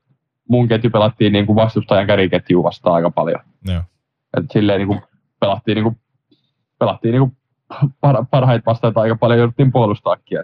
mun 0.49 0.67
ketju 0.67 0.89
pelattiin 0.89 1.33
niinku 1.33 1.55
vastustajan 1.55 2.07
käriketjuun 2.07 2.63
vastaan 2.63 2.95
aika 2.95 3.11
paljon. 3.11 3.39
Joo. 3.65 3.81
Et 4.37 4.51
silleen 4.51 4.77
niinku 4.77 5.01
pelattiin, 5.39 5.75
niinku, 5.75 5.97
pelattiin 6.79 7.11
niinku 7.11 7.33
par, 8.01 8.25
parhaita 8.31 8.65
vastaita 8.65 9.01
aika 9.01 9.15
paljon 9.15 9.39
jouduttiin 9.39 9.71
puolustaakin. 9.71 10.39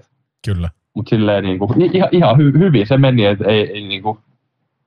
Kyllä. 0.45 0.69
Mutta 0.93 1.09
silleen 1.09 1.43
niinku, 1.43 1.73
ihan, 1.93 2.09
ihan 2.11 2.37
hy, 2.37 2.53
hyvin 2.59 2.87
se 2.87 2.97
meni, 2.97 3.25
että 3.25 3.45
ei, 3.45 3.71
ei 3.71 3.87
niinku, 3.87 4.19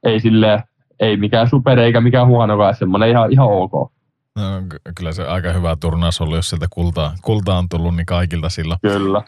ei 0.02 0.20
sille 0.20 0.62
ei 1.00 1.16
mikään 1.16 1.48
super 1.48 1.78
eikä 1.78 2.00
mikään 2.00 2.26
huonokaan, 2.26 2.74
semmoinen 2.74 3.08
ihan, 3.08 3.32
ihan 3.32 3.48
ok. 3.48 3.72
No, 4.36 4.42
kyllä 4.97 5.12
se 5.12 5.26
aika 5.26 5.52
hyvä 5.52 5.76
turnaus 5.80 6.20
ollut, 6.20 6.36
jos 6.36 6.50
sieltä 6.50 6.66
kultaa, 6.70 7.14
kultaa 7.22 7.58
on 7.58 7.68
tullut, 7.68 7.97
niin 7.97 8.06
kaikilta 8.06 8.48
silloin. 8.48 8.80
Kyllä. 8.82 9.22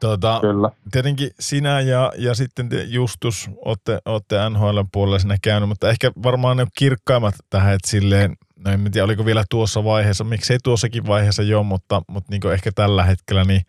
Tuota, 0.00 0.38
Kyllä. 0.40 0.70
Tietenkin 0.92 1.30
sinä 1.40 1.80
ja, 1.80 2.12
ja 2.18 2.34
sitten 2.34 2.68
Justus 2.86 3.50
olette, 3.64 3.98
olette 4.04 4.36
NHL 4.50 4.80
puolella 4.92 5.18
sinne 5.18 5.36
käynyt, 5.42 5.68
mutta 5.68 5.88
ehkä 5.88 6.12
varmaan 6.22 6.56
ne 6.56 6.66
kirkkaimmat 6.78 7.34
tähän, 7.50 7.74
että 7.74 7.90
silleen, 7.90 8.36
no 8.56 8.70
en 8.70 8.90
tiedä 8.92 9.04
oliko 9.04 9.24
vielä 9.24 9.44
tuossa 9.50 9.84
vaiheessa, 9.84 10.24
miksei 10.24 10.58
tuossakin 10.64 11.06
vaiheessa 11.06 11.42
jo, 11.42 11.62
mutta, 11.62 12.02
mutta 12.08 12.30
niin 12.30 12.52
ehkä 12.52 12.70
tällä 12.74 13.04
hetkellä 13.04 13.44
niin 13.44 13.62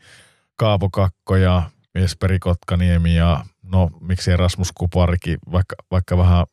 Kaapo 0.56 0.90
Kakko 0.90 1.36
ja 1.36 1.64
Jesperi 1.96 2.40
Kotkaniemi 2.40 3.16
ja 3.16 3.46
no 3.64 3.90
miksi 4.02 4.38
Rasmus 4.38 4.72
Kuparikin, 4.72 5.38
vaikka, 5.52 5.76
vaikka 5.92 6.18
vähän 6.18 6.46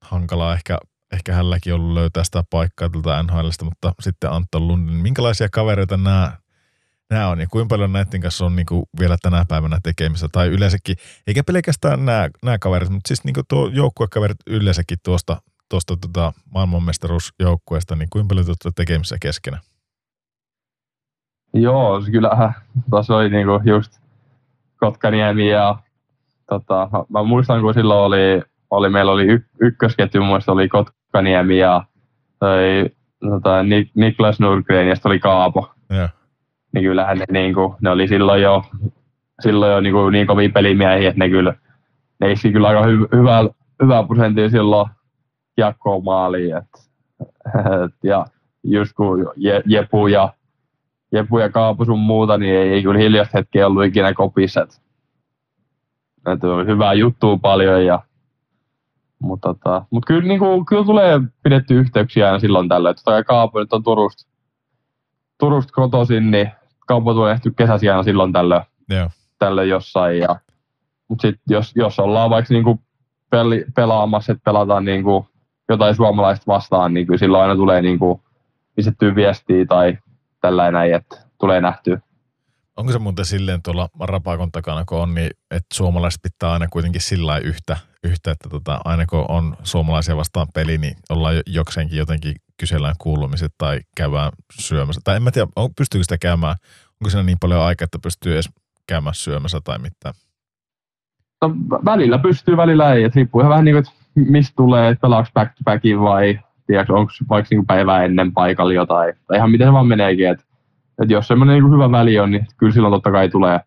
hankalaa 0.00 0.54
ehkä, 0.54 0.78
ehkä 1.12 1.32
hänelläkin 1.32 1.74
ollut 1.74 1.94
löytää 1.94 2.24
sitä 2.24 2.44
paikkaa 2.50 2.88
tältä 2.88 3.22
NHLstä, 3.22 3.64
mutta 3.64 3.92
sitten 4.00 4.30
Anton 4.30 4.68
Lundin, 4.68 4.96
minkälaisia 4.96 5.48
kavereita 5.48 5.96
nämä, 5.96 6.32
nämä 7.14 7.28
on 7.28 7.40
ja 7.40 7.46
kuinka 7.50 7.74
paljon 7.74 7.92
näiden 7.92 8.20
kanssa 8.20 8.46
on 8.46 8.56
niin 8.56 8.66
kuin 8.66 8.82
vielä 9.00 9.16
tänä 9.22 9.44
päivänä 9.48 9.78
tekemistä 9.82 10.28
tai 10.32 10.48
yleensäkin, 10.48 10.96
eikä 11.26 11.44
pelkästään 11.44 12.04
nämä, 12.04 12.28
nämä 12.44 12.58
kaverit, 12.58 12.90
mutta 12.90 13.08
siis 13.08 13.24
niin 13.24 13.34
kuin 13.34 13.44
tuo 13.48 13.68
joukkuekaverit 13.72 14.36
yleensäkin 14.46 14.98
tuosta, 15.04 15.36
tuosta 15.68 15.96
tota 15.96 16.32
maailmanmestaruusjoukkueesta, 16.54 17.96
niin 17.96 18.08
kuinka 18.12 18.28
paljon 18.28 18.46
tuota 18.46 18.70
tekemistä 18.76 19.16
keskenä? 19.20 19.58
Joo, 21.54 22.02
kyllähän 22.12 22.54
tuossa 22.90 23.16
oli 23.16 23.28
niinku 23.30 23.60
just 23.64 23.92
Kotkaniemi 24.76 25.48
ja 25.48 25.76
tota, 26.48 26.88
mä, 26.92 27.04
mä, 27.08 27.22
muistan, 27.22 27.60
kun 27.60 27.74
silloin 27.74 28.00
oli, 28.00 28.42
oli 28.70 28.88
meillä 28.88 29.12
oli 29.12 29.26
y, 29.26 29.44
ykkösketju, 29.60 30.20
mun 30.20 30.28
mielestä 30.28 30.52
oli 30.52 30.68
Kotkaniemi 30.68 31.58
ja 31.58 31.84
toi, 32.38 32.90
tota, 33.20 33.62
Nik, 33.62 33.90
Niklas 33.94 34.40
Nurgren 34.40 34.88
ja 34.88 34.94
sitten 34.94 35.10
oli 35.10 35.18
Kaapo. 35.18 35.70
Yeah. 35.92 36.10
Niin 36.74 36.84
kyllähän 36.84 37.18
ne, 37.18 37.24
niin 37.30 37.54
kuin, 37.54 37.74
ne 37.80 37.90
oli 37.90 38.08
silloin 38.08 38.42
jo, 38.42 38.62
silloin 39.40 39.72
jo 39.72 39.80
niin, 39.80 39.92
kuin, 39.92 40.12
niin 40.12 40.26
kovin 40.26 40.52
pelimiehiä, 40.52 41.08
että 41.08 41.18
ne 41.18 41.28
kyllä, 41.28 41.54
ne 42.20 42.32
iski 42.32 42.52
kyllä 42.52 42.68
aika 42.68 42.82
hy, 42.82 43.08
hyvää, 43.12 43.44
hyvää 43.82 44.02
prosenttia 44.02 44.50
silloin 44.50 44.90
kiekkoon 45.56 46.04
maaliin. 46.04 46.56
Et, 46.56 46.64
et, 47.84 47.94
ja 48.02 48.26
just 48.64 48.92
kun 48.96 49.32
Je, 49.36 49.62
Jepu 49.66 50.06
ja 50.06 50.34
Jepu 51.12 51.38
ja 51.38 51.50
Kaapu 51.50 51.84
sun 51.84 51.98
muuta, 51.98 52.38
niin 52.38 52.54
ei, 52.54 52.72
ei 52.72 52.82
kyllä 52.82 52.98
hiljaista 52.98 53.38
hetkeä 53.38 53.66
ollut 53.66 53.84
ikinä 53.84 54.14
kopissa. 54.14 54.66
Et 56.32 56.44
oli 56.44 56.66
hyvää 56.66 56.94
juttua 56.94 57.38
paljon 57.38 57.86
ja 57.86 58.02
Mutta 59.18 59.54
tota, 59.54 59.84
mut 59.90 60.04
kyllä, 60.06 60.28
niinku, 60.28 60.64
kyllä 60.64 60.84
tulee 60.84 61.20
pidetty 61.42 61.74
yhteyksiä 61.74 62.26
aina 62.26 62.38
silloin 62.38 62.68
tällöin. 62.68 62.96
Totta 62.96 63.10
kai 63.10 63.24
Kaapo 63.24 63.60
nyt 63.60 63.72
on 63.72 63.82
Turusta, 63.82 64.30
Turusta 65.38 65.72
kotoisin, 65.72 66.30
niin 66.30 66.50
Kaapo 66.86 67.14
tulee 67.14 67.32
ehty 67.32 67.50
kesäsi 67.50 67.88
aina 67.90 68.02
silloin 68.02 68.32
tällöin, 68.32 68.62
Joo. 68.90 69.10
tällöin 69.38 69.68
jossain. 69.68 70.18
Ja, 70.18 70.36
mutta 71.08 71.22
sitten 71.22 71.54
jos, 71.54 71.72
jos 71.76 71.98
ollaan 71.98 72.30
vaikka 72.30 72.54
niinku 72.54 72.80
peli, 73.30 73.64
pelaamassa, 73.76 74.32
että 74.32 74.44
pelataan 74.44 74.84
niinku 74.84 75.28
jotain 75.68 75.94
suomalaista 75.94 76.44
vastaan, 76.46 76.94
niin 76.94 77.06
kyllä 77.06 77.18
silloin 77.18 77.42
aina 77.42 77.56
tulee 77.56 77.82
niinku 77.82 78.22
pistettyä 78.74 79.14
viestiä 79.14 79.64
tai 79.66 79.98
tällainen, 80.40 80.94
että 80.94 81.16
tulee 81.40 81.60
nähtyä. 81.60 82.00
Onko 82.76 82.92
se 82.92 82.98
muuten 82.98 83.24
silleen 83.24 83.62
tuolla 83.62 83.88
rapakon 84.00 84.52
takana, 84.52 84.84
kun 84.84 84.98
on, 84.98 85.14
niin 85.14 85.30
että 85.50 85.74
suomalaiset 85.74 86.22
pitää 86.22 86.52
aina 86.52 86.66
kuitenkin 86.68 87.00
sillä 87.00 87.38
yhtä, 87.38 87.76
yhtä, 88.04 88.30
että 88.30 88.48
tota, 88.48 88.80
aina 88.84 89.06
kun 89.06 89.24
on 89.28 89.56
suomalaisia 89.62 90.16
vastaan 90.16 90.46
peli, 90.54 90.78
niin 90.78 90.96
ollaan 91.10 91.36
jo- 91.36 91.42
jokseenkin 91.46 91.98
jotenkin 91.98 92.34
kysellään 92.60 92.94
kuulumiset 92.98 93.52
tai 93.58 93.80
käydään 93.96 94.32
syömässä. 94.60 95.00
Tai 95.04 95.16
en 95.16 95.22
mä 95.22 95.30
tiedä, 95.30 95.48
on, 95.56 95.70
pystyykö 95.78 96.04
sitä 96.04 96.18
käymään, 96.20 96.56
onko 97.00 97.10
siinä 97.10 97.22
niin 97.22 97.38
paljon 97.40 97.60
aikaa, 97.60 97.84
että 97.84 97.98
pystyy 98.02 98.34
edes 98.34 98.48
käymään 98.88 99.14
syömässä 99.14 99.60
tai 99.64 99.78
mitään. 99.78 100.14
No, 101.42 101.48
vä- 101.48 101.84
välillä 101.84 102.18
pystyy, 102.18 102.56
välillä 102.56 102.92
ei. 102.92 103.04
Et 103.04 103.16
riippuu 103.16 103.40
ihan 103.40 103.50
vähän 103.50 103.64
niin 103.64 103.74
kuin, 103.74 103.84
että 103.84 104.30
mistä 104.32 104.52
tulee, 104.56 104.88
että 104.88 105.00
pelaako 105.00 105.28
back 105.34 105.52
to 105.52 105.64
backin 105.64 106.00
vai 106.00 106.40
onko 106.88 107.12
vaikka 107.28 107.48
niin 107.50 107.66
päivää 107.66 108.04
ennen 108.04 108.32
paikalla 108.32 108.72
jotain. 108.72 109.14
Tai 109.26 109.36
ihan 109.36 109.50
miten 109.50 109.68
se 109.68 109.72
vaan 109.72 109.86
meneekin. 109.86 110.28
Että 110.28 110.44
et 111.02 111.10
jos 111.10 111.28
semmoinen 111.28 111.62
niin 111.62 111.72
hyvä 111.72 111.90
väli 111.90 112.18
on, 112.18 112.30
niin 112.30 112.46
kyllä 112.56 112.72
silloin 112.72 112.92
totta 112.92 113.10
kai 113.10 113.28
tulee, 113.28 113.60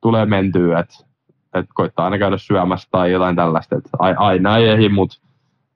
tulee 0.00 0.26
mentyä. 0.26 0.80
Että 0.80 0.94
et 1.54 1.66
koittaa 1.74 2.04
aina 2.04 2.18
käydä 2.18 2.38
syömässä 2.38 2.88
tai 2.90 3.12
jotain 3.12 3.36
tällaista. 3.36 3.76
Et 3.76 3.84
ai- 3.98 4.14
aina 4.18 4.56
ei 4.56 4.68
ehdi, 4.68 4.88
mutta 4.88 5.16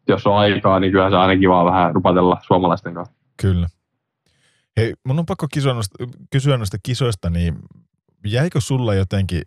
jos 0.09 0.27
on 0.27 0.39
aikaa, 0.39 0.81
niin 0.81 0.93
kyllähän 0.93 1.13
se 1.13 1.17
aina 1.17 1.41
kiva 1.41 1.65
vähän 1.65 1.95
rupatella 1.95 2.41
suomalaisten 2.43 2.95
kanssa. 2.95 3.15
Kyllä. 3.43 3.69
Hei, 4.77 4.95
mun 5.07 5.19
on 5.19 5.27
pakko 5.27 5.47
kysyä 5.55 5.75
noista, 5.75 6.05
kysyä 6.31 6.57
noista 6.57 6.77
kisoista, 6.83 7.31
niin 7.31 7.59
jäikö 8.27 8.61
sulla 8.61 8.95
jotenkin 8.95 9.43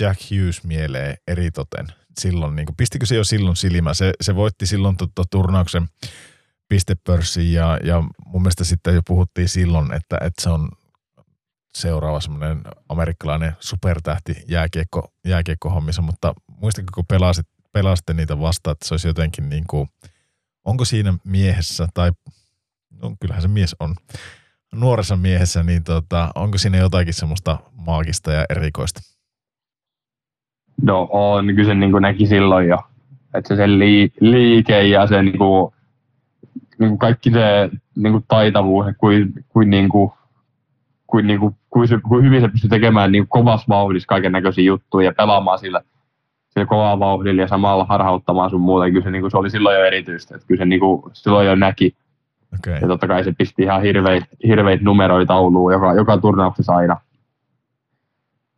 Jack 0.00 0.20
Hughes 0.30 0.64
mieleen 0.64 1.16
eritoten 1.28 1.86
silloin? 2.20 2.56
Niin 2.56 2.66
kuin, 2.66 2.76
pistikö 2.76 3.06
se 3.06 3.16
jo 3.16 3.24
silloin 3.24 3.56
silmä? 3.56 3.94
Se, 3.94 4.12
se 4.20 4.36
voitti 4.36 4.66
silloin 4.66 4.96
tota, 4.96 5.22
turnauksen 5.30 5.88
pistepörssin 6.68 7.52
ja, 7.52 7.78
ja 7.84 8.02
mun 8.26 8.42
mielestä 8.42 8.64
sitten 8.64 8.94
jo 8.94 9.00
puhuttiin 9.06 9.48
silloin, 9.48 9.92
että, 9.92 10.18
että 10.20 10.42
se 10.42 10.50
on 10.50 10.68
seuraava 11.74 12.20
semmoinen 12.20 12.62
amerikkalainen 12.88 13.56
supertähti 13.60 14.36
jääkiekko, 14.48 15.12
jääkiekkohommissa, 15.24 16.02
mutta 16.02 16.34
muistatko, 16.60 16.90
kun 16.94 17.06
pelasit, 17.06 17.46
pelasitte 17.74 18.14
niitä 18.14 18.40
vastaan, 18.40 18.72
että 18.72 18.88
se 18.88 18.94
olisi 18.94 19.08
jotenkin 19.08 19.48
niin 19.48 19.64
kuin, 19.70 19.88
onko 20.64 20.84
siinä 20.84 21.14
miehessä, 21.24 21.86
tai 21.94 22.12
no 23.02 23.14
kyllähän 23.20 23.42
se 23.42 23.48
mies 23.48 23.76
on, 23.80 23.94
nuoressa 24.74 25.16
miehessä, 25.16 25.62
niin 25.62 25.84
tota, 25.84 26.30
onko 26.34 26.58
siinä 26.58 26.78
jotakin 26.78 27.14
semmoista 27.14 27.58
maagista 27.86 28.32
ja 28.32 28.44
erikoista? 28.50 29.00
No 30.82 31.08
on, 31.12 31.46
kyllä 31.46 31.64
se 31.64 31.74
niin 31.74 31.92
kuin 31.92 32.02
näki 32.02 32.26
silloin 32.26 32.68
jo. 32.68 32.78
Että 33.34 33.48
se 33.48 33.56
sen 33.56 33.78
lii, 33.78 34.12
liike 34.20 34.86
ja 34.86 35.06
se 35.06 35.22
niin 35.22 35.38
kuin, 35.38 35.74
niin 36.78 36.88
kuin 36.88 36.98
kaikki 36.98 37.30
se 37.30 37.70
niin 37.96 38.12
kuin 38.12 38.24
taitavuus, 38.28 38.86
kuin, 38.98 39.32
kuin, 39.48 39.70
niin 39.70 39.88
kuin, 39.88 40.10
kuin, 41.06 41.26
niin 41.26 41.40
kuin, 41.40 41.56
kuin, 41.70 41.88
se, 41.88 41.98
kuin 42.08 42.24
hyvin 42.24 42.40
se 42.40 42.48
pystyy 42.48 42.70
tekemään 42.70 43.12
niin 43.12 43.28
kovassa 43.28 43.66
vauhdissa 43.68 44.06
kaiken 44.06 44.32
näköisiä 44.32 44.64
juttuja 44.64 45.04
ja 45.04 45.14
pelaamaan 45.16 45.58
sillä, 45.58 45.82
sillä 46.54 46.66
kovaa 46.66 46.98
vauhdilla 46.98 47.42
ja 47.42 47.48
samalla 47.48 47.84
harhauttamaan 47.84 48.50
sun 48.50 48.60
muuta. 48.60 48.90
Kyllä 48.90 49.04
se, 49.04 49.10
niin 49.10 49.22
kuin, 49.22 49.30
se 49.30 49.36
oli 49.36 49.50
silloin 49.50 49.76
jo 49.76 49.84
erityistä. 49.84 50.34
Että 50.34 50.46
kyllä 50.46 50.58
se 50.58 50.64
niin 50.64 50.80
kuin, 50.80 51.02
silloin 51.12 51.46
jo 51.46 51.54
näki. 51.54 51.96
Okei. 52.54 52.78
Ja 52.82 52.88
totta 52.88 53.06
kai 53.06 53.24
se 53.24 53.34
pisti 53.38 53.62
ihan 53.62 53.82
hirveitä 53.82 54.26
hirveit 54.46 54.80
numeroita 54.80 55.28
tauluun 55.28 55.72
joka, 55.72 55.94
joka 55.94 56.18
turnauksessa 56.18 56.76
aina. 56.76 56.96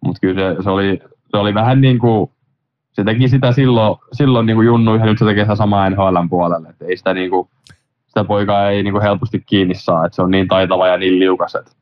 Mutta 0.05 0.21
kyllä 0.21 0.55
se, 0.55 0.63
se, 0.63 0.71
oli, 0.71 1.01
se 1.31 1.37
oli 1.37 1.55
vähän 1.55 1.81
niin 1.81 1.99
kuin, 1.99 2.31
se 2.93 3.05
teki 3.05 3.29
sitä 3.29 3.53
silloin, 3.53 3.99
silloin 4.13 4.47
niin 4.47 4.57
kuin 4.57 4.67
Junnu 4.67 4.95
ja 4.95 5.05
nyt 5.05 5.19
se 5.19 5.25
tekee 5.25 5.45
sitä 5.45 5.57
samaa 5.57 5.91
NHLn 5.91 6.29
puolelle. 6.31 6.69
Et 6.69 6.83
ei 6.83 6.97
sitä, 6.97 7.15
niin 7.15 7.31
kuin, 7.31 7.49
sitä 8.07 8.25
poikaa 8.25 8.71
ei 8.71 8.83
niin 8.83 8.93
kuin 8.93 9.03
helposti 9.03 9.43
kiinni 9.47 9.75
saa, 9.75 10.07
että 10.07 10.17
se 10.17 10.23
on 10.23 10.31
niin 10.31 10.49
taitava 10.49 10.87
ja 10.87 10.97
niin 10.97 11.19
liukas, 11.19 11.55
että 11.55 11.73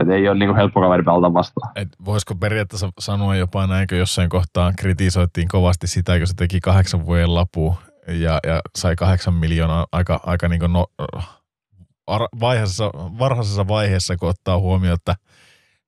et 0.00 0.08
ei 0.08 0.28
ole 0.28 0.38
niin 0.38 0.48
kuin 0.48 0.56
helppo 0.56 0.80
kaveri 0.80 1.02
pelata 1.02 1.34
vastaan. 1.34 1.72
Et 1.76 1.88
voisiko 2.04 2.34
periaatteessa 2.34 2.88
sanoa 2.98 3.36
jopa 3.36 3.66
näinkö 3.66 3.96
jossain 3.96 4.28
kohtaa 4.28 4.72
kritisoittiin 4.78 5.48
kovasti 5.48 5.86
sitä, 5.86 6.18
kun 6.18 6.26
se 6.26 6.34
teki 6.36 6.60
kahdeksan 6.60 7.06
vuoden 7.06 7.34
lapu 7.34 7.76
ja, 8.08 8.40
ja 8.46 8.60
sai 8.76 8.96
kahdeksan 8.96 9.34
miljoonaa 9.34 9.86
aika, 9.92 10.20
aika 10.26 10.48
niin 10.48 10.72
no, 10.72 10.86
vaiheessa, 12.40 12.90
varhaisessa 12.94 13.68
vaiheessa, 13.68 14.16
kun 14.16 14.28
ottaa 14.28 14.58
huomioon, 14.58 14.94
että 14.94 15.14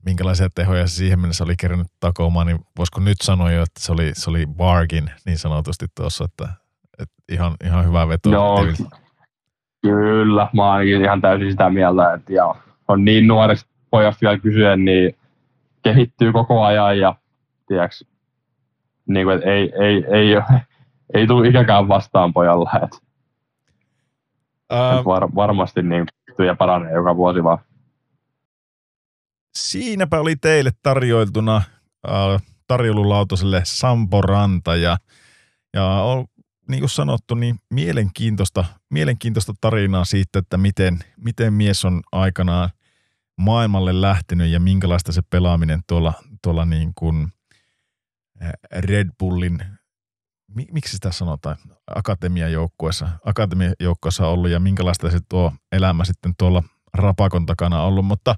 minkälaisia 0.06 0.48
tehoja 0.54 0.86
se 0.86 0.94
siihen 0.94 1.20
mennessä 1.20 1.44
oli 1.44 1.54
kerännyt 1.56 1.86
takomaan, 2.00 2.46
niin 2.46 2.58
voisiko 2.78 3.00
nyt 3.00 3.16
sanoa 3.22 3.50
jo, 3.50 3.62
että 3.62 3.80
se 3.80 3.92
oli, 3.92 4.10
se 4.14 4.30
oli 4.30 4.46
bargain 4.46 5.10
niin 5.26 5.38
sanotusti 5.38 5.86
tuossa, 5.96 6.24
että, 6.24 6.48
että 6.98 7.14
ihan, 7.32 7.54
ihan 7.64 7.86
hyvä 7.86 8.08
veto. 8.08 8.30
Joo, 8.30 8.56
David. 8.56 8.74
kyllä. 9.82 10.48
Mä 10.52 10.72
oon 10.72 10.82
ihan 10.82 11.20
täysin 11.20 11.50
sitä 11.50 11.70
mieltä, 11.70 12.14
että 12.14 12.32
ja 12.32 12.54
on 12.88 13.04
niin 13.04 13.26
nuoresta 13.26 13.75
pojasta 13.90 14.20
vielä 14.20 14.38
kysyä, 14.38 14.76
niin 14.76 15.16
kehittyy 15.82 16.32
koko 16.32 16.62
ajan 16.62 16.98
ja 16.98 17.14
tiedätkö, 17.68 18.04
niin 19.08 19.26
kuin, 19.26 19.36
että 19.36 19.50
ei, 19.50 19.72
ei, 19.80 20.04
ei, 20.12 20.34
ei, 20.34 20.42
ei 21.14 21.26
tule 21.26 21.48
ikäkään 21.48 21.88
vastaan 21.88 22.32
pojalla. 22.32 22.70
Ää, 24.70 24.90
että 24.92 25.04
var, 25.04 25.34
varmasti 25.34 25.82
niin 25.82 26.06
kehittyy 26.26 26.46
ja 26.46 26.54
paranee 26.54 26.92
joka 26.92 27.16
vuosi 27.16 27.44
vaan. 27.44 27.58
siinäpä 29.56 30.20
oli 30.20 30.36
teille 30.36 30.70
tarjoiltuna 30.82 31.56
äh, 31.56 32.42
tarjoululautaselle 32.66 33.62
Sampo 33.64 34.22
Ranta 34.22 34.76
ja, 34.76 34.96
ja 35.74 35.84
on, 35.84 36.26
niin 36.68 36.80
kuin 36.80 36.90
sanottu, 36.90 37.34
niin 37.34 37.56
mielenkiintoista, 37.70 38.64
mielenkiintoista 38.90 39.52
tarinaa 39.60 40.04
siitä, 40.04 40.38
että 40.38 40.56
miten, 40.56 40.98
miten 41.16 41.52
mies 41.52 41.84
on 41.84 42.00
aikanaan 42.12 42.70
maailmalle 43.38 44.00
lähtenyt 44.00 44.50
ja 44.50 44.60
minkälaista 44.60 45.12
se 45.12 45.22
pelaaminen 45.30 45.80
tuolla, 45.86 46.12
tuolla 46.42 46.64
niin 46.64 46.92
kuin 46.94 47.28
äh, 48.42 48.52
Red 48.72 49.08
Bullin, 49.18 49.58
mi, 50.54 50.66
miksi 50.72 50.92
sitä 50.92 51.12
sanotaan, 51.12 51.56
akatemiajoukkueessa 53.24 54.26
on 54.26 54.32
ollut 54.32 54.50
ja 54.50 54.60
minkälaista 54.60 55.10
se 55.10 55.18
tuo 55.28 55.52
elämä 55.72 56.04
sitten 56.04 56.34
tuolla 56.38 56.62
rapakon 56.94 57.46
takana 57.46 57.82
ollut, 57.82 58.06
mutta 58.06 58.34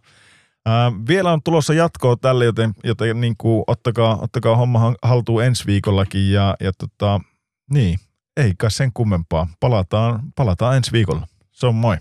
Ää, 0.67 0.93
vielä 1.09 1.33
on 1.33 1.43
tulossa 1.43 1.75
jatkoa 1.75 2.17
tälle, 2.17 2.45
joten, 2.45 2.75
joten 2.85 3.21
niin 3.21 3.35
kuin, 3.39 3.65
ottakaa, 3.67 4.19
ottakaa 4.21 4.57
homma 4.57 4.95
haltuun 5.03 5.45
ensi 5.45 5.67
viikollakin 5.67 6.33
ja, 6.33 6.57
ja 6.61 6.73
tota, 6.79 7.21
niin, 7.71 7.99
ei 8.37 8.55
kai 8.59 8.71
sen 8.71 8.93
kummempaa. 8.95 9.49
Palataan, 9.61 10.23
palataan 10.37 10.77
ensi 10.77 10.93
viikolla. 10.93 11.27
Se 11.53 11.67
on 11.67 11.75
moi. 11.75 11.97